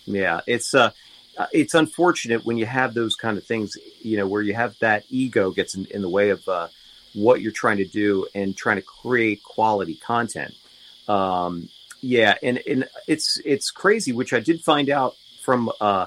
yeah, 0.06 0.40
it's 0.46 0.74
uh, 0.74 0.90
uh, 1.36 1.46
it's 1.52 1.74
unfortunate 1.74 2.44
when 2.44 2.56
you 2.56 2.66
have 2.66 2.94
those 2.94 3.16
kind 3.16 3.38
of 3.38 3.44
things, 3.44 3.76
you 4.00 4.16
know, 4.16 4.26
where 4.26 4.42
you 4.42 4.54
have 4.54 4.78
that 4.80 5.04
ego 5.10 5.50
gets 5.50 5.74
in, 5.74 5.86
in 5.86 6.02
the 6.02 6.08
way 6.08 6.30
of 6.30 6.46
uh, 6.48 6.68
what 7.14 7.40
you're 7.40 7.52
trying 7.52 7.78
to 7.78 7.84
do 7.84 8.26
and 8.34 8.56
trying 8.56 8.76
to 8.76 8.82
create 8.82 9.42
quality 9.42 9.94
content. 9.94 10.54
Um, 11.08 11.68
yeah, 12.00 12.34
and 12.42 12.60
and 12.68 12.88
it's 13.06 13.40
it's 13.44 13.70
crazy, 13.70 14.12
which 14.12 14.32
I 14.32 14.40
did 14.40 14.62
find 14.62 14.90
out 14.90 15.14
from 15.42 15.70
uh, 15.80 16.06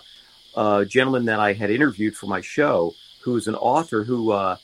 a 0.55 0.85
gentleman 0.85 1.25
that 1.25 1.39
I 1.39 1.53
had 1.53 1.69
interviewed 1.71 2.15
for 2.15 2.27
my 2.27 2.41
show, 2.41 2.93
who's 3.21 3.47
an 3.47 3.55
author 3.55 4.03
who 4.03 4.31
uh, 4.31 4.57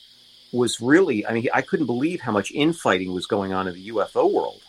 was 0.52 0.80
really, 0.80 1.26
I 1.26 1.32
mean, 1.32 1.48
I 1.52 1.62
couldn't 1.62 1.86
believe 1.86 2.20
how 2.20 2.32
much 2.32 2.50
infighting 2.52 3.12
was 3.12 3.26
going 3.26 3.52
on 3.52 3.68
in 3.68 3.74
the 3.74 3.88
UFO 3.88 4.32
world. 4.32 4.62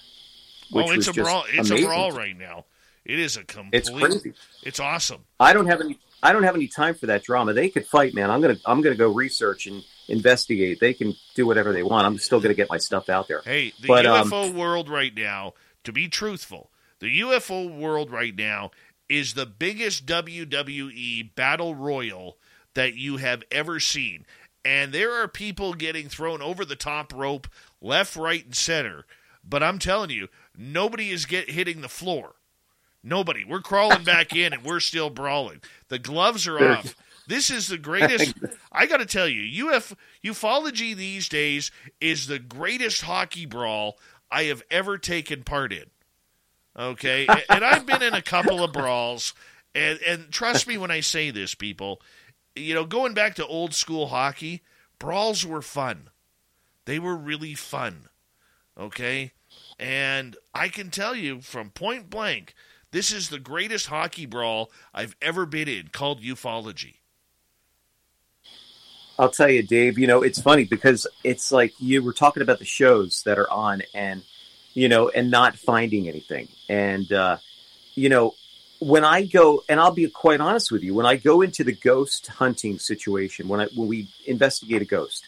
oh, 0.74 0.92
it's 0.92 1.08
a 1.08 1.14
brawl! 1.14 1.46
It's 1.48 1.70
amazing. 1.70 1.86
a 1.86 1.88
brawl 1.88 2.12
right 2.12 2.38
now. 2.38 2.66
It 3.06 3.20
is 3.20 3.38
a 3.38 3.44
complete. 3.44 3.78
It's 3.78 3.90
crazy. 3.90 4.34
It's 4.64 4.80
awesome. 4.80 5.26
I 5.40 5.54
don't 5.54 5.68
have 5.68 5.82
any. 5.82 6.00
I 6.24 6.34
don't 6.34 6.44
have 6.44 6.56
any 6.56 6.68
time 6.68 6.96
for 6.96 7.06
that 7.06 7.24
drama. 7.24 7.54
They 7.54 7.70
could 7.70 7.86
fight, 7.86 8.14
man. 8.14 8.32
I'm 8.32 8.42
gonna. 8.42 8.58
I'm 8.66 8.82
gonna 8.82 8.96
go 8.96 9.12
research 9.12 9.68
and 9.68 9.84
investigate. 10.08 10.80
They 10.80 10.94
can 10.94 11.14
do 11.36 11.46
whatever 11.46 11.72
they 11.72 11.84
want. 11.84 12.06
I'm 12.08 12.18
still 12.18 12.40
gonna 12.40 12.56
get 12.56 12.70
my 12.70 12.78
stuff 12.78 13.10
out 13.10 13.28
there. 13.28 13.42
Hey, 13.46 13.74
the 13.80 13.88
but, 13.88 14.06
UFO 14.06 14.50
um, 14.50 14.56
world 14.56 14.90
right 14.90 15.16
now. 15.16 15.54
To 15.84 15.92
be 15.92 16.08
truthful, 16.08 16.72
the 17.00 17.20
UFO 17.22 17.78
world 17.78 18.10
right 18.10 18.36
now 18.36 18.72
is 19.08 19.34
the 19.36 19.46
biggest 19.46 20.08
WWE 20.08 21.36
battle 21.36 21.76
royal 21.76 22.38
that 22.74 22.96
you 22.96 23.18
have 23.18 23.44
ever 23.52 23.80
seen. 23.80 24.26
And 24.64 24.92
there 24.92 25.14
are 25.22 25.28
people 25.28 25.76
getting 25.76 26.10
thrown 26.10 26.42
over 26.42 26.66
the 26.66 26.76
top 26.76 27.14
rope, 27.14 27.48
left, 27.82 28.16
right, 28.16 28.44
and 28.44 28.56
center. 28.56 29.06
But 29.48 29.62
I'm 29.62 29.78
telling 29.78 30.10
you, 30.10 30.28
nobody 30.58 31.12
is 31.12 31.28
get 31.28 31.52
hitting 31.52 31.82
the 31.82 31.90
floor. 31.90 32.34
Nobody. 33.06 33.46
We're 33.46 33.62
crawling 33.62 34.04
back 34.04 34.36
in 34.36 34.52
and 34.52 34.64
we're 34.64 34.80
still 34.80 35.12
brawling. 35.12 35.62
The 35.90 36.00
gloves 36.00 36.48
are 36.48 36.60
off. 36.60 36.96
This 37.28 37.52
is 37.52 37.68
the 37.68 37.78
greatest. 37.78 38.34
I 38.72 38.88
got 38.88 38.98
to 38.98 39.06
tell 39.06 39.28
you, 39.28 39.70
UF 39.70 39.96
ufology 40.24 40.96
these 40.96 41.30
days 41.30 41.72
is 42.02 42.26
the 42.26 42.40
greatest 42.40 43.04
hockey 43.04 43.46
brawl 43.46 43.98
I 44.32 44.44
have 44.44 44.64
ever 44.72 44.98
taken 44.98 45.44
part 45.44 45.72
in. 45.72 45.86
Okay, 46.78 47.26
and, 47.28 47.44
and 47.50 47.66
I've 47.66 47.86
been 47.86 48.02
in 48.04 48.14
a 48.14 48.22
couple 48.22 48.64
of 48.64 48.74
brawls, 48.74 49.34
and 49.74 50.00
and 50.06 50.30
trust 50.30 50.68
me 50.68 50.78
when 50.78 50.92
I 50.92 51.00
say 51.00 51.32
this, 51.32 51.56
people. 51.56 52.02
You 52.56 52.74
know, 52.74 52.86
going 52.86 53.14
back 53.14 53.36
to 53.36 53.48
old 53.48 53.74
school 53.74 54.08
hockey, 54.08 54.62
brawls 55.00 55.46
were 55.46 55.62
fun. 55.62 56.10
They 56.86 57.00
were 57.00 57.16
really 57.16 57.54
fun. 57.54 58.10
Okay, 58.78 59.32
and 59.80 60.36
I 60.54 60.68
can 60.68 60.90
tell 60.90 61.16
you 61.16 61.40
from 61.40 61.70
point 61.70 62.10
blank 62.10 62.54
this 62.96 63.12
is 63.12 63.28
the 63.28 63.40
greatest 63.40 63.88
hockey 63.88 64.26
brawl 64.26 64.72
I've 64.94 65.18
ever 65.22 65.46
been 65.46 65.68
in 65.68 65.90
called 65.90 66.22
ufology. 66.22 66.94
I'll 69.20 69.30
tell 69.30 69.50
you, 69.50 69.64
Dave, 69.64 70.00
you 70.00 70.08
know, 70.08 70.22
it's 70.22 70.40
funny 70.40 70.64
because 70.64 71.06
it's 71.22 71.52
like 71.52 71.74
you 71.78 72.02
were 72.02 72.14
talking 72.14 72.42
about 72.42 72.60
the 72.60 72.64
shows 72.64 73.22
that 73.24 73.38
are 73.38 73.52
on 73.52 73.82
and, 73.94 74.24
you 74.74 74.88
know, 74.88 75.10
and 75.10 75.30
not 75.30 75.58
finding 75.58 76.08
anything. 76.08 76.48
And, 76.70 77.12
uh, 77.12 77.36
you 77.96 78.08
know, 78.08 78.34
when 78.80 79.04
I 79.04 79.26
go, 79.26 79.66
and 79.68 79.78
I'll 79.78 79.92
be 79.92 80.08
quite 80.08 80.40
honest 80.40 80.72
with 80.72 80.82
you, 80.82 80.94
when 80.94 81.06
I 81.06 81.18
go 81.18 81.42
into 81.42 81.66
the 81.66 81.76
ghost 81.76 82.28
hunting 82.28 82.80
situation, 82.80 83.50
when 83.50 83.60
I, 83.60 83.68
when 83.76 83.90
we 83.90 84.08
investigate 84.26 84.82
a 84.82 84.86
ghost 84.86 85.28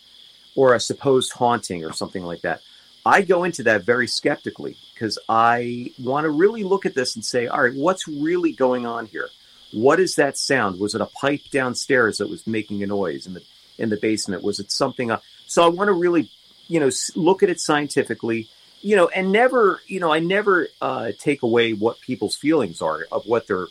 or 0.56 0.74
a 0.74 0.80
supposed 0.80 1.34
haunting 1.34 1.84
or 1.84 1.92
something 1.92 2.24
like 2.24 2.44
that, 2.44 2.62
I 3.06 3.24
go 3.24 3.44
into 3.44 3.64
that 3.64 3.84
very 3.84 4.08
skeptically 4.08 4.78
because 4.98 5.20
I 5.30 5.92
want 6.02 6.26
to 6.26 6.30
really 6.30 6.64
look 6.64 6.86
at 6.86 6.96
this 6.96 7.16
and 7.16 7.24
say, 7.24 7.46
all 7.48 7.62
right, 7.62 7.74
what's 7.74 8.08
really 8.08 8.52
going 8.52 8.88
on 8.88 9.06
here? 9.06 9.30
What 9.72 10.00
is 10.00 10.16
that 10.16 10.38
sound? 10.38 10.80
Was 10.80 10.96
it 10.96 11.02
a 11.02 11.06
pipe 11.06 11.42
downstairs 11.52 12.18
that 12.18 12.30
was 12.30 12.48
making 12.48 12.82
a 12.82 12.88
noise 12.88 13.28
in 13.28 13.34
the 13.36 13.44
in 13.78 13.90
the 13.90 13.98
basement? 13.98 14.44
Was 14.44 14.60
it 14.60 14.72
something? 14.72 15.12
Uh, 15.12 15.20
so 15.46 15.64
I 15.64 15.68
want 15.68 15.90
to 15.90 15.94
really, 15.94 16.32
you 16.68 16.80
know, 16.80 16.90
look 17.16 17.44
at 17.44 17.50
it 17.50 17.60
scientifically, 17.60 18.50
you 18.82 18.96
know, 18.96 19.08
and 19.10 19.32
never, 19.32 19.82
you 19.86 20.00
know, 20.00 20.12
I 20.12 20.20
never 20.20 20.68
uh, 20.82 21.12
take 21.20 21.44
away 21.44 21.74
what 21.74 22.02
people's 22.02 22.36
feelings 22.36 22.82
are 22.82 23.06
of 23.12 23.26
what 23.26 23.46
they're 23.46 23.68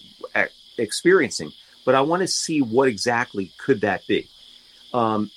experiencing, 0.79 1.53
but 1.85 1.95
I 1.95 2.03
want 2.03 2.21
to 2.21 2.29
see 2.29 2.62
what 2.62 2.89
exactly 2.89 3.51
could 3.59 3.81
that 3.81 4.07
be. 4.07 4.29
Um, 4.95 5.31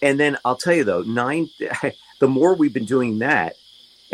and 0.00 0.20
then 0.20 0.36
I'll 0.44 0.56
tell 0.56 0.74
you 0.74 0.84
though, 0.84 1.02
nine, 1.02 1.48
the 2.20 2.28
more 2.28 2.54
we've 2.54 2.74
been 2.74 2.84
doing 2.84 3.18
that, 3.18 3.56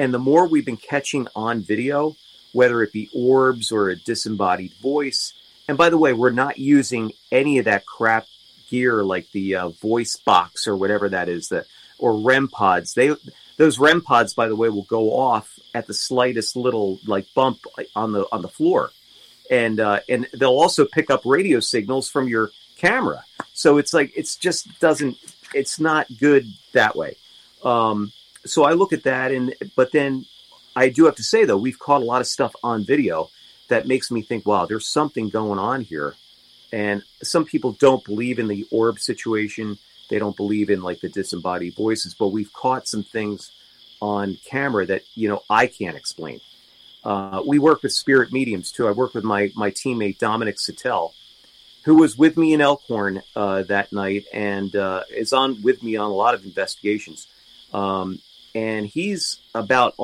and 0.01 0.15
the 0.15 0.19
more 0.19 0.47
we've 0.47 0.65
been 0.65 0.79
catching 0.79 1.29
on 1.37 1.61
video, 1.61 2.17
whether 2.53 2.83
it 2.83 2.91
be 2.91 3.11
orbs 3.15 3.71
or 3.71 3.91
a 3.91 3.97
disembodied 3.97 4.73
voice. 4.81 5.35
And 5.69 5.77
by 5.77 5.91
the 5.91 5.99
way, 5.99 6.15
we're 6.15 6.31
not 6.31 6.59
using 6.59 7.13
any 7.31 7.59
of 7.59 7.67
that 7.67 7.85
crap 7.85 8.27
gear 8.71 9.05
like 9.05 9.31
the 9.33 9.57
uh, 9.57 9.69
voice 9.69 10.17
box 10.17 10.67
or 10.67 10.75
whatever 10.75 11.11
that 11.11 11.29
is, 11.29 11.51
that 11.51 11.67
or 11.99 12.17
REM 12.17 12.49
pods. 12.49 12.95
They 12.95 13.15
those 13.59 13.79
REM 13.79 14.01
pods, 14.01 14.33
by 14.33 14.49
the 14.49 14.57
way, 14.57 14.71
will 14.71 14.85
go 14.85 15.15
off 15.15 15.59
at 15.75 15.87
the 15.87 15.93
slightest 15.93 16.57
little 16.57 16.99
like 17.07 17.27
bump 17.35 17.59
on 17.95 18.13
the 18.13 18.27
on 18.33 18.41
the 18.41 18.49
floor, 18.49 18.93
and 19.51 19.81
uh, 19.81 20.01
and 20.09 20.27
they'll 20.33 20.49
also 20.49 20.87
pick 20.87 21.11
up 21.11 21.27
radio 21.27 21.61
signals 21.61 22.09
from 22.09 22.27
your 22.27 22.53
camera. 22.79 23.23
So 23.53 23.77
it's 23.77 23.93
like 23.93 24.15
it's 24.17 24.37
just 24.37 24.81
doesn't 24.81 25.19
it's 25.53 25.79
not 25.79 26.07
good 26.19 26.47
that 26.73 26.97
way. 26.97 27.19
Um, 27.63 28.13
so 28.45 28.65
I 28.65 28.73
look 28.73 28.93
at 28.93 29.05
that, 29.05 29.33
and 29.33 29.55
but 29.77 29.93
then 29.93 30.27
I 30.77 30.89
do 30.89 31.05
have 31.07 31.17
to 31.17 31.23
say 31.23 31.45
though 31.45 31.57
we've 31.57 31.79
caught 31.79 32.03
a 32.03 32.05
lot 32.05 32.21
of 32.21 32.27
stuff 32.27 32.55
on 32.63 32.85
video 32.85 33.31
that 33.69 33.87
makes 33.87 34.11
me 34.11 34.23
think, 34.23 34.47
wow, 34.47 34.67
there's 34.67 34.87
something 34.87 35.29
going 35.29 35.59
on 35.59 35.83
here. 35.83 36.15
And 36.73 37.03
some 37.23 37.45
people 37.45 37.73
don't 37.73 38.05
believe 38.05 38.39
in 38.39 38.49
the 38.49 38.67
orb 38.71 38.99
situation. 38.99 39.79
They 40.09 40.19
don't 40.19 40.37
believe 40.37 40.71
in 40.71 40.83
like 40.83 41.01
the 41.01 41.09
disembodied 41.09 41.75
voices, 41.75 42.15
but 42.15 42.29
we've 42.29 42.53
caught 42.53 42.87
some 42.87 43.03
things 43.03 43.53
on 44.01 44.39
camera 44.45 44.87
that 44.87 45.03
you 45.15 45.29
know 45.29 45.43
I 45.49 45.67
can't 45.67 45.97
explain. 45.97 46.41
Uh, 47.03 47.43
we 47.47 47.59
work 47.59 47.83
with 47.83 47.93
spirit 47.93 48.33
mediums 48.33 48.71
too. 48.73 48.87
I 48.87 48.93
work 48.93 49.15
with 49.15 49.25
my 49.25 49.51
my 49.55 49.71
teammate 49.71 50.19
Dominic 50.19 50.57
Sattel, 50.57 51.13
who 51.85 51.97
was 51.97 52.17
with 52.17 52.37
me 52.37 52.53
in 52.53 52.61
Elkhorn 52.61 53.23
uh, 53.35 53.63
that 53.65 53.93
night 53.93 54.25
and 54.33 54.75
uh, 54.75 55.03
is 55.11 55.33
on 55.33 55.63
with 55.63 55.83
me 55.83 55.97
on 55.97 56.11
a 56.11 56.15
lot 56.15 56.35
of 56.35 56.45
investigations. 56.45 57.27
Um, 57.73 58.21
and 58.55 58.87
he's 58.87 59.41
about, 59.55 59.95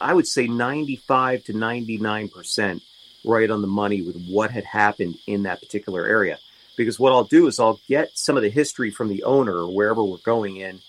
I 0.00 0.14
would 0.14 0.26
say, 0.26 0.46
95 0.46 1.44
to 1.44 1.52
99 1.52 2.28
percent 2.28 2.82
right 3.24 3.50
on 3.50 3.62
the 3.62 3.68
money 3.68 4.02
with 4.02 4.26
what 4.26 4.50
had 4.50 4.64
happened 4.64 5.16
in 5.26 5.44
that 5.44 5.60
particular 5.60 6.04
area. 6.04 6.38
Because 6.76 6.98
what 6.98 7.12
I'll 7.12 7.24
do 7.24 7.46
is 7.46 7.58
I'll 7.58 7.80
get 7.88 8.18
some 8.18 8.36
of 8.36 8.42
the 8.42 8.50
history 8.50 8.90
from 8.90 9.08
the 9.08 9.22
owner 9.24 9.54
or 9.54 9.74
wherever 9.74 10.02
we're 10.02 10.18
going 10.18 10.56
in 10.56 10.80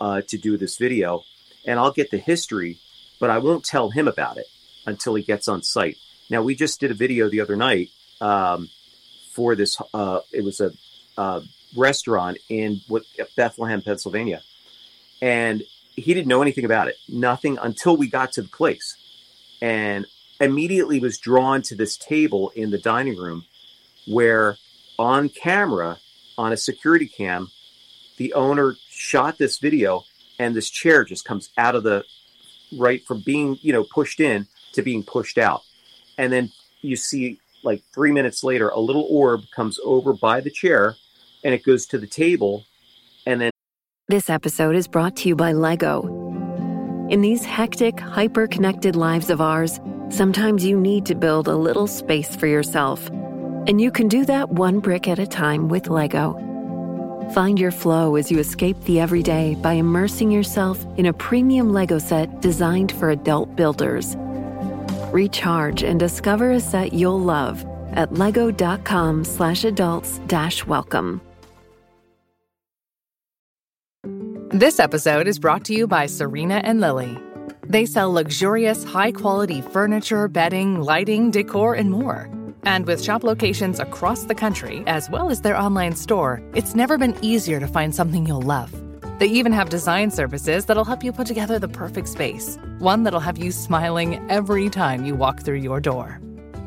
uh, 0.00 0.22
to 0.28 0.36
do 0.36 0.56
this 0.56 0.76
video, 0.76 1.24
and 1.64 1.78
I'll 1.78 1.92
get 1.92 2.10
the 2.10 2.18
history, 2.18 2.78
but 3.20 3.30
I 3.30 3.38
won't 3.38 3.64
tell 3.64 3.90
him 3.90 4.08
about 4.08 4.36
it 4.36 4.46
until 4.86 5.14
he 5.14 5.22
gets 5.22 5.48
on 5.48 5.62
site. 5.62 5.96
Now, 6.30 6.42
we 6.42 6.54
just 6.54 6.80
did 6.80 6.90
a 6.90 6.94
video 6.94 7.28
the 7.28 7.40
other 7.40 7.56
night 7.56 7.90
um, 8.20 8.68
for 9.32 9.54
this. 9.54 9.80
Uh, 9.94 10.20
it 10.32 10.44
was 10.44 10.60
a 10.60 10.72
uh, 11.16 11.40
restaurant 11.76 12.38
in 12.48 12.80
Bethlehem, 13.36 13.82
Pennsylvania, 13.82 14.42
and 15.20 15.62
he 16.00 16.14
didn't 16.14 16.28
know 16.28 16.42
anything 16.42 16.64
about 16.64 16.88
it, 16.88 16.96
nothing 17.08 17.58
until 17.60 17.96
we 17.96 18.08
got 18.08 18.32
to 18.32 18.42
the 18.42 18.48
place, 18.48 18.96
and 19.60 20.06
immediately 20.40 21.00
was 21.00 21.18
drawn 21.18 21.62
to 21.62 21.74
this 21.74 21.96
table 21.96 22.52
in 22.54 22.70
the 22.70 22.78
dining 22.78 23.16
room 23.16 23.44
where 24.06 24.56
on 24.98 25.28
camera 25.28 25.98
on 26.36 26.52
a 26.52 26.56
security 26.56 27.08
cam 27.08 27.48
the 28.18 28.32
owner 28.34 28.76
shot 28.88 29.38
this 29.38 29.58
video 29.58 30.04
and 30.38 30.54
this 30.54 30.70
chair 30.70 31.04
just 31.04 31.24
comes 31.24 31.50
out 31.58 31.74
of 31.74 31.82
the 31.82 32.04
right 32.76 33.04
from 33.06 33.20
being 33.20 33.58
you 33.62 33.72
know 33.72 33.84
pushed 33.84 34.20
in 34.20 34.46
to 34.72 34.82
being 34.82 35.02
pushed 35.02 35.38
out. 35.38 35.62
And 36.18 36.32
then 36.32 36.50
you 36.82 36.96
see 36.96 37.40
like 37.62 37.82
three 37.94 38.12
minutes 38.12 38.44
later 38.44 38.68
a 38.68 38.78
little 38.78 39.06
orb 39.08 39.42
comes 39.54 39.80
over 39.84 40.12
by 40.12 40.40
the 40.40 40.50
chair 40.50 40.96
and 41.42 41.54
it 41.54 41.64
goes 41.64 41.86
to 41.86 41.98
the 41.98 42.06
table 42.06 42.64
and 43.26 43.40
then 43.40 43.50
this 44.08 44.30
episode 44.30 44.74
is 44.74 44.88
brought 44.88 45.16
to 45.16 45.28
you 45.28 45.36
by 45.36 45.52
lego 45.52 46.02
in 47.10 47.20
these 47.20 47.44
hectic 47.44 48.00
hyper 48.00 48.46
connected 48.46 48.96
lives 48.96 49.30
of 49.30 49.40
ours 49.40 49.80
Sometimes 50.10 50.64
you 50.64 50.80
need 50.80 51.04
to 51.06 51.14
build 51.14 51.48
a 51.48 51.56
little 51.56 51.86
space 51.86 52.34
for 52.34 52.46
yourself. 52.46 53.08
And 53.66 53.78
you 53.80 53.90
can 53.90 54.08
do 54.08 54.24
that 54.24 54.48
one 54.48 54.80
brick 54.80 55.06
at 55.06 55.18
a 55.18 55.26
time 55.26 55.68
with 55.68 55.88
Lego. 55.88 56.34
Find 57.34 57.58
your 57.58 57.70
flow 57.70 58.16
as 58.16 58.30
you 58.30 58.38
escape 58.38 58.82
the 58.84 59.00
everyday 59.00 59.54
by 59.56 59.74
immersing 59.74 60.30
yourself 60.30 60.82
in 60.96 61.06
a 61.06 61.12
premium 61.12 61.74
Lego 61.74 61.98
set 61.98 62.40
designed 62.40 62.92
for 62.92 63.10
adult 63.10 63.54
builders. 63.54 64.16
Recharge 65.12 65.82
and 65.82 66.00
discover 66.00 66.52
a 66.52 66.60
set 66.60 66.94
you'll 66.94 67.20
love 67.20 67.66
at 67.92 68.14
lego.com 68.14 69.24
This 74.52 74.80
episode 74.80 75.28
is 75.28 75.38
brought 75.38 75.62
to 75.66 75.74
you 75.74 75.86
by 75.86 76.06
Serena 76.06 76.62
and 76.64 76.80
Lily. 76.80 77.18
They 77.66 77.84
sell 77.84 78.10
luxurious, 78.10 78.82
high 78.82 79.12
quality 79.12 79.60
furniture, 79.60 80.26
bedding, 80.26 80.80
lighting, 80.80 81.30
decor, 81.30 81.74
and 81.74 81.90
more. 81.90 82.30
And 82.62 82.86
with 82.86 83.04
shop 83.04 83.24
locations 83.24 83.78
across 83.78 84.24
the 84.24 84.34
country, 84.34 84.82
as 84.86 85.10
well 85.10 85.28
as 85.28 85.42
their 85.42 85.54
online 85.54 85.96
store, 85.96 86.42
it's 86.54 86.74
never 86.74 86.96
been 86.96 87.14
easier 87.20 87.60
to 87.60 87.68
find 87.68 87.94
something 87.94 88.24
you'll 88.24 88.40
love. 88.40 88.74
They 89.18 89.26
even 89.26 89.52
have 89.52 89.68
design 89.68 90.10
services 90.10 90.64
that'll 90.64 90.86
help 90.86 91.04
you 91.04 91.12
put 91.12 91.26
together 91.26 91.58
the 91.58 91.68
perfect 91.68 92.08
space, 92.08 92.56
one 92.78 93.02
that'll 93.02 93.20
have 93.20 93.36
you 93.36 93.52
smiling 93.52 94.18
every 94.30 94.70
time 94.70 95.04
you 95.04 95.14
walk 95.14 95.42
through 95.42 95.58
your 95.58 95.78
door. 95.78 96.22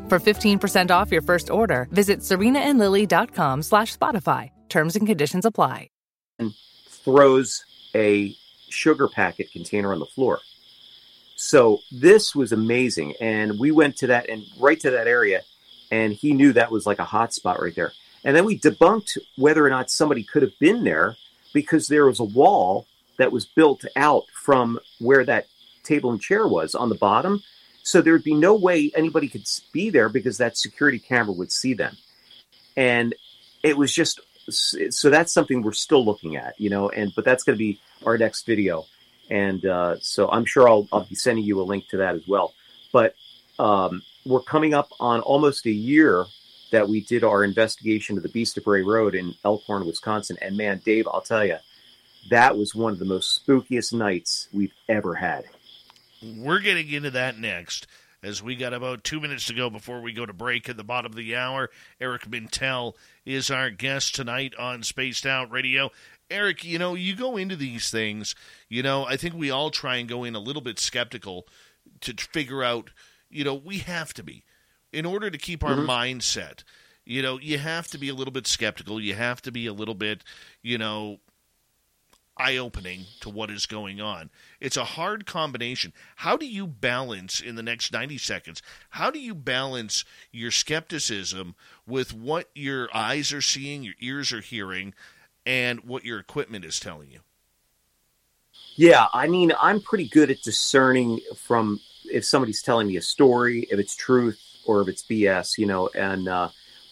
For 0.08 0.20
15% 0.20 0.92
off 0.92 1.10
your 1.10 1.22
first 1.22 1.50
order, 1.50 1.88
visit 1.90 2.20
serenaandlily.com 2.20 3.62
slash 3.62 3.96
Spotify. 3.98 4.50
Terms 4.68 4.94
and 4.94 5.04
conditions 5.04 5.44
apply. 5.44 5.88
Throws 7.04 7.64
a 7.94 8.36
sugar 8.68 9.08
packet 9.08 9.52
container 9.52 9.92
on 9.92 9.98
the 9.98 10.06
floor. 10.06 10.40
So 11.36 11.80
this 11.90 12.34
was 12.34 12.52
amazing. 12.52 13.14
And 13.20 13.58
we 13.58 13.70
went 13.70 13.96
to 13.98 14.06
that 14.08 14.28
and 14.28 14.44
right 14.58 14.78
to 14.80 14.90
that 14.90 15.06
area, 15.06 15.42
and 15.90 16.12
he 16.12 16.32
knew 16.32 16.52
that 16.52 16.70
was 16.70 16.86
like 16.86 16.98
a 16.98 17.04
hot 17.04 17.34
spot 17.34 17.60
right 17.60 17.74
there. 17.74 17.92
And 18.24 18.36
then 18.36 18.44
we 18.44 18.58
debunked 18.58 19.18
whether 19.36 19.66
or 19.66 19.70
not 19.70 19.90
somebody 19.90 20.22
could 20.22 20.42
have 20.42 20.58
been 20.58 20.84
there 20.84 21.16
because 21.52 21.88
there 21.88 22.06
was 22.06 22.20
a 22.20 22.24
wall 22.24 22.86
that 23.18 23.32
was 23.32 23.44
built 23.44 23.84
out 23.96 24.24
from 24.32 24.78
where 25.00 25.24
that 25.24 25.46
table 25.82 26.10
and 26.10 26.20
chair 26.20 26.46
was 26.46 26.74
on 26.74 26.88
the 26.88 26.94
bottom. 26.94 27.42
So 27.82 28.00
there'd 28.00 28.22
be 28.22 28.34
no 28.34 28.54
way 28.54 28.92
anybody 28.94 29.28
could 29.28 29.44
be 29.72 29.90
there 29.90 30.08
because 30.08 30.38
that 30.38 30.56
security 30.56 30.98
camera 30.98 31.32
would 31.32 31.50
see 31.50 31.74
them. 31.74 31.96
And 32.76 33.14
it 33.62 33.76
was 33.76 33.92
just 33.92 34.20
so 34.48 35.10
that's 35.10 35.32
something 35.32 35.62
we're 35.62 35.72
still 35.72 36.04
looking 36.04 36.36
at, 36.36 36.60
you 36.60 36.70
know, 36.70 36.88
and 36.90 37.12
but 37.14 37.24
that's 37.24 37.44
going 37.44 37.56
to 37.56 37.58
be 37.58 37.80
our 38.04 38.18
next 38.18 38.46
video 38.46 38.86
and 39.32 39.64
uh, 39.64 39.96
so 40.00 40.28
I'm 40.30 40.44
sure 40.44 40.68
I'll, 40.68 40.86
I'll 40.92 41.04
be 41.04 41.14
sending 41.14 41.44
you 41.44 41.58
a 41.60 41.64
link 41.64 41.88
to 41.88 41.96
that 41.98 42.14
as 42.14 42.28
well. 42.28 42.52
But 42.92 43.14
um, 43.58 44.02
we're 44.26 44.42
coming 44.42 44.74
up 44.74 44.90
on 45.00 45.20
almost 45.20 45.64
a 45.64 45.70
year 45.70 46.26
that 46.70 46.86
we 46.86 47.00
did 47.00 47.24
our 47.24 47.42
investigation 47.42 48.18
of 48.18 48.22
the 48.22 48.28
Beast 48.28 48.58
of 48.58 48.64
Bray 48.64 48.82
Road 48.82 49.14
in 49.14 49.34
Elkhorn, 49.42 49.86
Wisconsin. 49.86 50.36
And 50.42 50.56
man, 50.56 50.82
Dave, 50.84 51.08
I'll 51.10 51.22
tell 51.22 51.46
you, 51.46 51.56
that 52.28 52.58
was 52.58 52.74
one 52.74 52.92
of 52.92 52.98
the 52.98 53.06
most 53.06 53.46
spookiest 53.46 53.94
nights 53.94 54.48
we've 54.52 54.74
ever 54.86 55.14
had. 55.14 55.44
We're 56.22 56.60
getting 56.60 56.90
into 56.90 57.10
that 57.12 57.38
next. 57.38 57.86
As 58.22 58.40
we 58.40 58.54
got 58.54 58.72
about 58.72 59.02
two 59.02 59.18
minutes 59.18 59.46
to 59.46 59.54
go 59.54 59.68
before 59.68 60.00
we 60.00 60.12
go 60.12 60.24
to 60.24 60.32
break 60.32 60.68
at 60.68 60.76
the 60.76 60.84
bottom 60.84 61.10
of 61.10 61.16
the 61.16 61.34
hour, 61.34 61.70
Eric 62.00 62.22
Mintel 62.26 62.94
is 63.24 63.50
our 63.50 63.70
guest 63.70 64.14
tonight 64.14 64.54
on 64.58 64.82
Spaced 64.82 65.26
Out 65.26 65.50
Radio. 65.50 65.90
Eric, 66.30 66.64
you 66.64 66.78
know, 66.78 66.94
you 66.94 67.14
go 67.14 67.36
into 67.36 67.56
these 67.56 67.90
things, 67.90 68.34
you 68.68 68.82
know, 68.82 69.04
I 69.04 69.16
think 69.16 69.34
we 69.34 69.50
all 69.50 69.70
try 69.70 69.96
and 69.96 70.08
go 70.08 70.24
in 70.24 70.34
a 70.34 70.40
little 70.40 70.62
bit 70.62 70.78
skeptical 70.78 71.46
to 72.00 72.14
figure 72.14 72.62
out, 72.62 72.90
you 73.30 73.44
know, 73.44 73.54
we 73.54 73.78
have 73.78 74.14
to 74.14 74.22
be. 74.22 74.44
In 74.92 75.06
order 75.06 75.30
to 75.30 75.38
keep 75.38 75.64
our 75.64 75.76
mm-hmm. 75.76 75.88
mindset, 75.88 76.64
you 77.04 77.22
know, 77.22 77.38
you 77.38 77.58
have 77.58 77.88
to 77.88 77.98
be 77.98 78.08
a 78.08 78.14
little 78.14 78.32
bit 78.32 78.46
skeptical. 78.46 79.00
You 79.00 79.14
have 79.14 79.40
to 79.42 79.52
be 79.52 79.66
a 79.66 79.72
little 79.72 79.94
bit, 79.94 80.22
you 80.62 80.78
know, 80.78 81.18
eye 82.36 82.56
opening 82.56 83.04
to 83.20 83.28
what 83.28 83.50
is 83.50 83.66
going 83.66 84.00
on. 84.00 84.30
It's 84.60 84.76
a 84.76 84.84
hard 84.84 85.26
combination. 85.26 85.92
How 86.16 86.36
do 86.36 86.46
you 86.46 86.66
balance 86.66 87.40
in 87.40 87.56
the 87.56 87.62
next 87.62 87.92
90 87.92 88.18
seconds? 88.18 88.62
How 88.90 89.10
do 89.10 89.18
you 89.18 89.34
balance 89.34 90.04
your 90.30 90.50
skepticism 90.50 91.54
with 91.86 92.14
what 92.14 92.48
your 92.54 92.88
eyes 92.94 93.32
are 93.32 93.42
seeing, 93.42 93.82
your 93.82 93.94
ears 94.00 94.32
are 94.32 94.40
hearing, 94.40 94.94
and 95.46 95.80
what 95.80 96.04
your 96.04 96.18
equipment 96.18 96.64
is 96.64 96.78
telling 96.78 97.10
you. 97.10 97.20
Yeah, 98.76 99.06
I 99.12 99.28
mean, 99.28 99.52
I'm 99.60 99.80
pretty 99.80 100.08
good 100.08 100.30
at 100.30 100.42
discerning 100.42 101.20
from 101.36 101.80
if 102.10 102.24
somebody's 102.24 102.62
telling 102.62 102.86
me 102.88 102.96
a 102.96 103.02
story, 103.02 103.66
if 103.70 103.78
it's 103.78 103.94
truth 103.94 104.40
or 104.66 104.80
if 104.80 104.88
it's 104.88 105.02
BS, 105.02 105.58
you 105.58 105.66
know. 105.66 105.90
And 105.94 106.28
uh, 106.28 106.48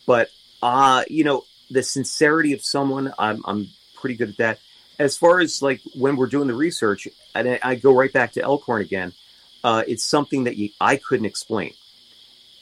but 0.07 0.29
uh, 0.63 1.05
you 1.09 1.25
know, 1.25 1.45
the 1.71 1.83
sincerity 1.83 2.53
of 2.53 2.63
someone, 2.63 3.13
I'm 3.19 3.43
I'm 3.47 3.69
pretty 3.97 4.17
good 4.17 4.31
at 4.31 4.37
that. 4.39 4.59
As 5.01 5.17
far 5.17 5.41
as 5.41 5.63
like 5.63 5.81
when 5.95 6.17
we're 6.17 6.27
doing 6.27 6.47
the 6.47 6.55
research, 6.55 7.09
and 7.35 7.49
I, 7.49 7.59
I 7.63 7.75
go 7.75 7.93
right 7.93 8.13
back 8.13 8.33
to 8.33 8.43
Elkhorn 8.43 8.83
again. 8.83 9.13
Uh, 9.65 9.83
it's 9.89 10.05
something 10.05 10.45
that 10.45 10.57
you, 10.57 10.71
I 10.81 10.97
couldn't 10.97 11.27
explain. 11.27 11.73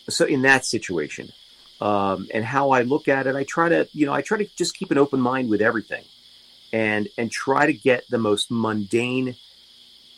So 0.09 0.25
in 0.25 0.43
that 0.43 0.65
situation, 0.65 1.33
um, 1.81 2.29
and 2.33 2.45
how 2.45 2.71
I 2.71 2.83
look 2.83 3.09
at 3.09 3.27
it, 3.27 3.35
I 3.35 3.45
try 3.45 3.69
to, 3.69 3.89
you 3.93 4.07
know, 4.07 4.13
I 4.13 4.23
try 4.23 4.39
to 4.39 4.47
just 4.57 4.77
keep 4.77 4.91
an 4.93 4.99
open 4.99 5.21
mind 5.21 5.51
with 5.51 5.61
everything, 5.61 6.05
and 6.73 7.09
and 7.19 7.31
try 7.31 7.67
to 7.67 7.73
get 7.73 8.09
the 8.09 8.19
most 8.19 8.51
mundane 8.53 9.35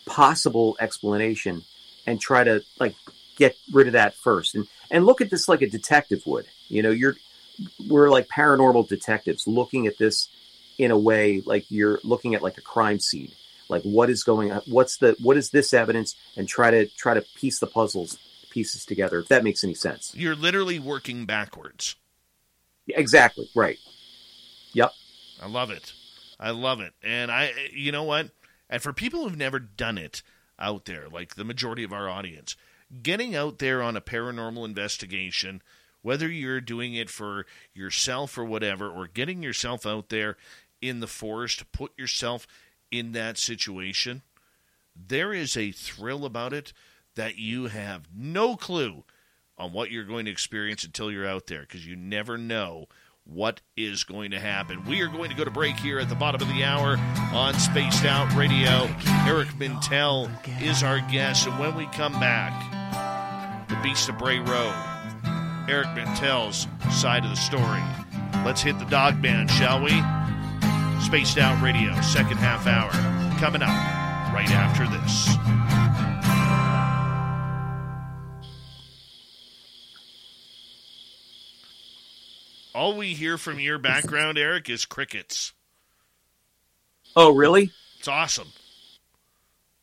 possible 0.04 0.76
explanation, 0.78 1.62
and 2.06 2.20
try 2.20 2.44
to 2.44 2.62
like 2.78 2.96
get 3.36 3.56
rid 3.72 3.86
of 3.86 3.94
that 3.94 4.14
first, 4.14 4.54
and 4.54 4.66
and 4.90 5.06
look 5.06 5.22
at 5.22 5.30
this 5.30 5.48
like 5.48 5.62
a 5.62 5.70
detective 5.70 6.22
would. 6.26 6.46
You 6.68 6.82
know, 6.82 6.90
you're 6.90 7.16
we're 7.88 8.10
like 8.10 8.28
paranormal 8.28 8.88
detectives 8.88 9.46
looking 9.46 9.86
at 9.86 9.96
this 9.96 10.28
in 10.80 10.90
a 10.90 10.98
way 10.98 11.42
like 11.46 11.70
you're 11.70 11.98
looking 12.04 12.34
at 12.34 12.42
like 12.42 12.58
a 12.58 12.62
crime 12.62 12.98
scene 12.98 13.30
like 13.68 13.82
what 13.82 14.10
is 14.10 14.24
going 14.24 14.50
on 14.50 14.60
what's 14.66 14.96
the 14.98 15.16
what 15.22 15.36
is 15.36 15.50
this 15.50 15.72
evidence 15.74 16.14
and 16.36 16.48
try 16.48 16.70
to 16.70 16.86
try 16.96 17.14
to 17.14 17.24
piece 17.36 17.58
the 17.58 17.66
puzzles 17.66 18.18
pieces 18.50 18.84
together 18.84 19.20
if 19.20 19.28
that 19.28 19.44
makes 19.44 19.62
any 19.62 19.74
sense 19.74 20.12
You're 20.14 20.34
literally 20.34 20.78
working 20.78 21.26
backwards. 21.26 21.96
exactly 22.88 23.48
right 23.54 23.78
yep 24.72 24.92
I 25.40 25.46
love 25.46 25.70
it. 25.70 25.92
I 26.38 26.50
love 26.50 26.80
it. 26.80 26.92
And 27.02 27.30
I, 27.30 27.52
you 27.72 27.92
know 27.92 28.02
what? 28.02 28.30
And 28.68 28.82
for 28.82 28.92
people 28.92 29.24
who've 29.24 29.36
never 29.36 29.58
done 29.58 29.98
it 29.98 30.22
out 30.58 30.84
there, 30.84 31.08
like 31.08 31.34
the 31.34 31.44
majority 31.44 31.82
of 31.82 31.92
our 31.92 32.08
audience, 32.08 32.56
getting 33.02 33.34
out 33.34 33.58
there 33.58 33.82
on 33.82 33.96
a 33.96 34.00
paranormal 34.00 34.64
investigation, 34.64 35.62
whether 36.02 36.28
you're 36.28 36.60
doing 36.60 36.94
it 36.94 37.10
for 37.10 37.46
yourself 37.74 38.36
or 38.36 38.44
whatever, 38.44 38.88
or 38.88 39.06
getting 39.06 39.42
yourself 39.42 39.86
out 39.86 40.10
there 40.10 40.36
in 40.80 41.00
the 41.00 41.06
forest 41.06 41.70
put 41.72 41.96
yourself 41.98 42.46
in 42.90 43.12
that 43.12 43.38
situation, 43.38 44.22
there 44.94 45.32
is 45.32 45.56
a 45.56 45.72
thrill 45.72 46.24
about 46.24 46.52
it 46.52 46.72
that 47.14 47.36
you 47.36 47.66
have 47.66 48.08
no 48.14 48.56
clue 48.56 49.04
on 49.58 49.72
what 49.72 49.90
you're 49.90 50.04
going 50.04 50.24
to 50.24 50.30
experience 50.30 50.84
until 50.84 51.10
you're 51.10 51.26
out 51.26 51.46
there 51.46 51.62
because 51.62 51.86
you 51.86 51.94
never 51.94 52.38
know 52.38 52.86
what 53.24 53.60
is 53.76 54.04
going 54.04 54.30
to 54.30 54.40
happen. 54.40 54.84
We 54.86 55.02
are 55.02 55.08
going 55.08 55.30
to 55.30 55.36
go 55.36 55.44
to 55.44 55.50
break 55.50 55.76
here 55.76 56.00
at 56.00 56.08
the 56.08 56.14
bottom 56.14 56.40
of 56.40 56.48
the 56.48 56.64
hour 56.64 56.96
on 57.32 57.54
Spaced 57.54 58.04
Out 58.04 58.34
Radio. 58.34 58.88
Eric 59.26 59.48
Mintel 59.50 60.30
is 60.62 60.82
our 60.82 61.00
guest, 61.12 61.46
and 61.46 61.58
when 61.58 61.76
we 61.76 61.86
come 61.86 62.12
back, 62.14 63.68
the 63.68 63.78
Beast 63.82 64.08
of 64.08 64.18
Bray 64.18 64.38
Road, 64.38 64.74
Eric 65.68 65.88
Mintel's 65.88 66.66
side 66.98 67.24
of 67.24 67.30
the 67.30 67.36
story. 67.36 67.82
Let's 68.44 68.62
hit 68.62 68.78
the 68.78 68.86
dog 68.86 69.20
band, 69.22 69.50
shall 69.50 69.82
we? 69.82 69.92
Spaced 71.00 71.38
Out 71.38 71.60
Radio, 71.62 71.98
second 72.02 72.36
half 72.36 72.66
hour, 72.66 72.90
coming 73.40 73.62
up 73.62 73.68
right 74.32 74.50
after 74.50 74.86
this. 74.86 75.28
All 82.74 82.96
we 82.96 83.14
hear 83.14 83.36
from 83.36 83.58
your 83.58 83.78
background, 83.78 84.38
Eric, 84.38 84.70
is 84.70 84.84
crickets. 84.84 85.52
oh 87.16 87.34
really 87.34 87.70
It's 87.98 88.08
awesome. 88.08 88.48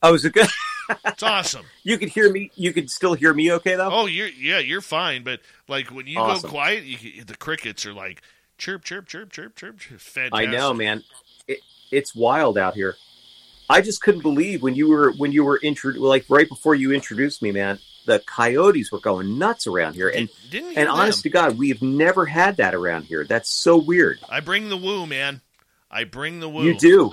oh 0.02 0.14
is 0.14 0.24
it 0.26 0.34
good 0.34 0.48
It's 1.06 1.24
awesome. 1.24 1.66
you 1.84 1.98
could 1.98 2.10
hear 2.10 2.32
me 2.32 2.50
you 2.56 2.72
could 2.72 2.90
still 2.90 3.14
hear 3.14 3.34
me 3.34 3.52
okay 3.54 3.76
though 3.76 3.90
Oh, 3.92 4.06
you're 4.06 4.28
yeah, 4.30 4.60
you're 4.60 4.82
fine. 4.82 5.24
But 5.24 5.42
like 5.68 5.88
when 5.88 6.08
you 6.08 6.18
Awesome. 6.20 6.44
go 6.44 6.50
quiet, 6.50 6.84
you, 6.86 7.24
the 7.26 7.36
crickets 7.36 7.86
are 7.86 7.94
like 7.94 8.22
chirp, 8.58 8.84
chirp, 8.84 9.08
chirp, 9.08 9.32
chirp, 9.32 9.56
chirp. 9.56 9.80
chirp. 9.80 10.00
Fantastic. 10.00 10.50
I 10.50 10.52
know, 10.52 10.74
man. 10.74 11.04
It, 11.48 11.60
it's 11.92 12.16
wild 12.16 12.58
out 12.58 12.74
here. 12.74 12.96
I 13.70 13.82
just 13.82 14.02
couldn't 14.02 14.22
believe 14.22 14.62
when 14.62 14.76
you 14.76 14.90
were 14.90 15.12
when 15.14 15.32
you 15.32 15.44
were 15.44 15.60
intro 15.62 15.92
like 15.94 16.26
right 16.30 16.48
before 16.48 16.76
you 16.76 16.94
introduced 16.94 17.42
me, 17.42 17.52
man. 17.52 17.80
The 18.06 18.20
coyotes 18.20 18.90
were 18.90 19.00
going 19.00 19.38
nuts 19.38 19.68
around 19.68 19.96
here, 19.96 20.08
and 20.08 20.30
and 20.54 20.76
them. 20.76 20.88
honest 20.90 21.24
to 21.24 21.30
God, 21.30 21.58
we've 21.58 21.82
never 21.82 22.26
had 22.26 22.58
that 22.58 22.74
around 22.74 23.04
here. 23.04 23.26
That's 23.26 23.50
so 23.50 23.76
weird. 23.76 24.20
I 24.30 24.40
bring 24.40 24.70
the 24.70 24.78
woo, 24.78 25.06
man. 25.06 25.42
I 25.92 26.06
bring 26.06 26.40
the 26.40 26.48
woo. 26.48 26.64
You 26.64 26.78
do, 26.78 27.12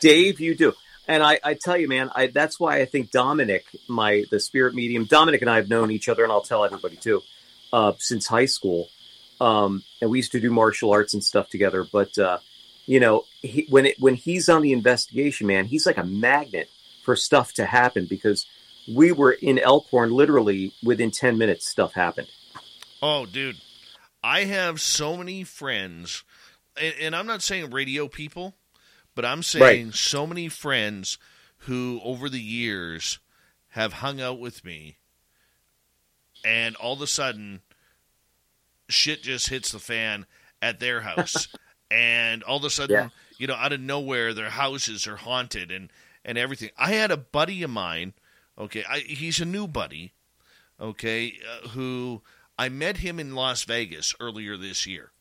Dave. 0.00 0.40
You 0.40 0.56
do, 0.56 0.72
and 1.06 1.22
I, 1.22 1.38
I 1.44 1.54
tell 1.54 1.76
you, 1.76 1.86
man. 1.86 2.10
I, 2.12 2.26
that's 2.26 2.58
why 2.58 2.80
I 2.80 2.84
think 2.84 3.12
Dominic, 3.12 3.64
my 3.88 4.24
the 4.30 4.40
spirit 4.40 4.74
medium, 4.74 5.04
Dominic 5.04 5.42
and 5.42 5.50
I 5.50 5.56
have 5.56 5.68
known 5.68 5.92
each 5.92 6.08
other, 6.08 6.24
and 6.24 6.32
I'll 6.32 6.42
tell 6.42 6.64
everybody 6.64 6.96
too, 6.96 7.20
uh, 7.72 7.92
since 7.98 8.26
high 8.26 8.46
school. 8.46 8.88
Um, 9.40 9.82
and 10.00 10.10
we 10.10 10.18
used 10.18 10.32
to 10.32 10.40
do 10.40 10.50
martial 10.50 10.92
arts 10.92 11.14
and 11.14 11.22
stuff 11.22 11.48
together. 11.48 11.84
But 11.90 12.16
uh, 12.18 12.38
you 12.86 13.00
know, 13.00 13.24
he, 13.42 13.66
when 13.68 13.86
it 13.86 14.00
when 14.00 14.14
he's 14.14 14.48
on 14.48 14.62
the 14.62 14.72
investigation, 14.72 15.46
man, 15.46 15.64
he's 15.64 15.86
like 15.86 15.98
a 15.98 16.04
magnet 16.04 16.68
for 17.04 17.16
stuff 17.16 17.52
to 17.54 17.66
happen 17.66 18.06
because 18.08 18.46
we 18.94 19.12
were 19.12 19.32
in 19.32 19.58
Elkhorn 19.58 20.10
literally 20.10 20.72
within 20.82 21.10
ten 21.10 21.38
minutes. 21.38 21.66
Stuff 21.68 21.94
happened. 21.94 22.28
Oh, 23.02 23.26
dude, 23.26 23.56
I 24.22 24.44
have 24.44 24.80
so 24.80 25.16
many 25.16 25.44
friends, 25.44 26.24
and, 26.80 26.94
and 27.00 27.16
I'm 27.16 27.26
not 27.26 27.42
saying 27.42 27.70
radio 27.70 28.08
people, 28.08 28.54
but 29.14 29.24
I'm 29.24 29.42
saying 29.42 29.92
so 29.92 30.26
many 30.26 30.48
friends 30.48 31.18
who, 31.58 32.00
over 32.02 32.28
the 32.28 32.40
years, 32.40 33.18
have 33.70 33.94
hung 33.94 34.20
out 34.20 34.38
with 34.38 34.64
me, 34.64 34.96
and 36.44 36.76
all 36.76 36.94
of 36.94 37.02
a 37.02 37.06
sudden, 37.06 37.60
shit 38.88 39.22
just 39.22 39.48
hits 39.48 39.72
the 39.72 39.78
fan 39.78 40.26
at 40.62 40.80
their 40.80 41.00
house, 41.02 41.48
and 41.90 42.42
all 42.42 42.56
of 42.58 42.64
a 42.64 42.70
sudden, 42.70 42.94
Yeah. 42.94 43.08
you 43.38 43.46
know, 43.46 43.54
out 43.54 43.72
of 43.72 43.80
nowhere, 43.80 44.32
their 44.34 44.50
houses 44.50 45.06
are 45.06 45.16
haunted 45.16 45.70
and 45.70 45.90
and 46.24 46.38
everything. 46.38 46.70
I 46.78 46.92
had 46.92 47.10
a 47.10 47.16
buddy 47.18 47.62
of 47.62 47.70
mine. 47.70 48.14
Okay, 48.56 48.84
I, 48.88 49.00
he's 49.00 49.40
a 49.40 49.44
new 49.44 49.66
buddy 49.66 50.12
okay, 50.80 51.34
uh, 51.48 51.68
who 51.68 52.20
I 52.58 52.68
met 52.68 52.96
him 52.98 53.20
in 53.20 53.34
Las 53.34 53.62
Vegas 53.64 54.12
earlier 54.18 54.56
this 54.56 54.86
year. 54.86 55.12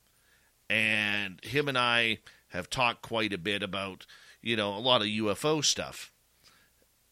And 0.70 1.40
him 1.44 1.68
and 1.68 1.78
I 1.78 2.20
have 2.50 2.70
talked 2.70 3.04
quite 3.04 3.34
a 3.34 3.38
bit 3.38 3.62
about, 3.62 4.08
you 4.42 4.56
know, 4.56 4.76
a 4.76 4.80
lot 4.80 5.02
of 5.02 5.08
UFO 5.08 5.64
stuff. 5.64 6.12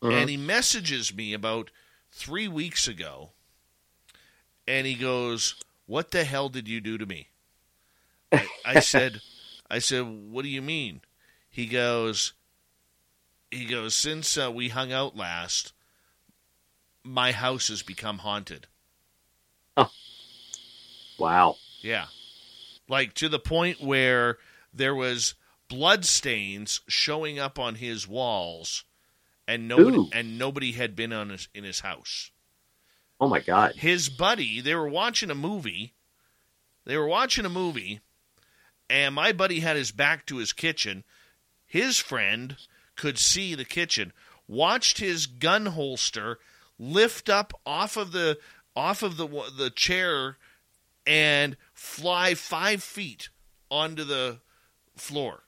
And 0.01 0.27
he 0.31 0.37
messages 0.37 1.13
me 1.13 1.33
about 1.33 1.69
three 2.11 2.47
weeks 2.47 2.87
ago, 2.87 3.29
and 4.67 4.87
he 4.87 4.95
goes, 4.95 5.53
What 5.85 6.11
the 6.11 6.23
hell 6.23 6.49
did 6.49 6.67
you 6.67 6.81
do 6.81 6.97
to 6.97 7.05
me? 7.05 7.29
I, 8.31 8.47
I 8.65 8.79
said, 8.81 9.21
I 9.69 9.79
said, 9.79 10.05
What 10.05 10.43
do 10.43 10.49
you 10.49 10.61
mean? 10.61 11.01
He 11.49 11.65
goes, 11.65 12.33
he 13.51 13.65
goes, 13.65 13.93
since 13.93 14.37
uh, 14.37 14.49
we 14.51 14.69
hung 14.69 14.93
out 14.93 15.17
last, 15.17 15.73
my 17.03 17.33
house 17.33 17.67
has 17.67 17.83
become 17.83 18.19
haunted. 18.19 18.67
Oh. 19.75 19.91
Wow. 21.19 21.57
Yeah. 21.81 22.05
Like 22.87 23.13
to 23.15 23.27
the 23.27 23.39
point 23.39 23.81
where 23.81 24.37
there 24.73 24.95
was 24.95 25.35
blood 25.67 26.05
stains 26.05 26.81
showing 26.87 27.37
up 27.37 27.59
on 27.59 27.75
his 27.75 28.07
walls 28.07 28.85
and 29.47 29.67
nobody 29.67 29.97
Ooh. 29.97 30.09
and 30.13 30.37
nobody 30.37 30.71
had 30.71 30.95
been 30.95 31.11
on 31.11 31.29
his, 31.29 31.49
in 31.53 31.65
his 31.65 31.81
house. 31.81 32.31
Oh 33.21 33.29
my 33.29 33.39
God. 33.39 33.75
His 33.75 34.09
buddy, 34.09 34.59
they 34.59 34.75
were 34.75 34.89
watching 34.89 35.29
a 35.29 35.35
movie. 35.35 35.93
They 36.85 36.97
were 36.97 37.07
watching 37.07 37.45
a 37.45 37.49
movie 37.49 38.01
and 38.91 39.15
my 39.15 39.31
buddy 39.31 39.61
had 39.61 39.77
his 39.77 39.91
back 39.91 40.25
to 40.25 40.37
his 40.37 40.51
kitchen. 40.51 41.05
His 41.65 41.97
friend 41.97 42.57
could 42.97 43.17
see 43.17 43.55
the 43.55 43.63
kitchen, 43.63 44.11
watched 44.47 44.97
his 44.97 45.27
gun 45.27 45.67
holster 45.67 46.39
lift 46.77 47.29
up 47.29 47.53
off 47.65 47.95
of 47.95 48.11
the 48.11 48.37
off 48.75 49.01
of 49.01 49.15
the 49.15 49.27
the 49.55 49.69
chair 49.69 50.37
and 51.07 51.55
fly 51.73 52.35
five 52.35 52.83
feet 52.83 53.29
onto 53.69 54.03
the 54.03 54.39
floor. 54.97 55.43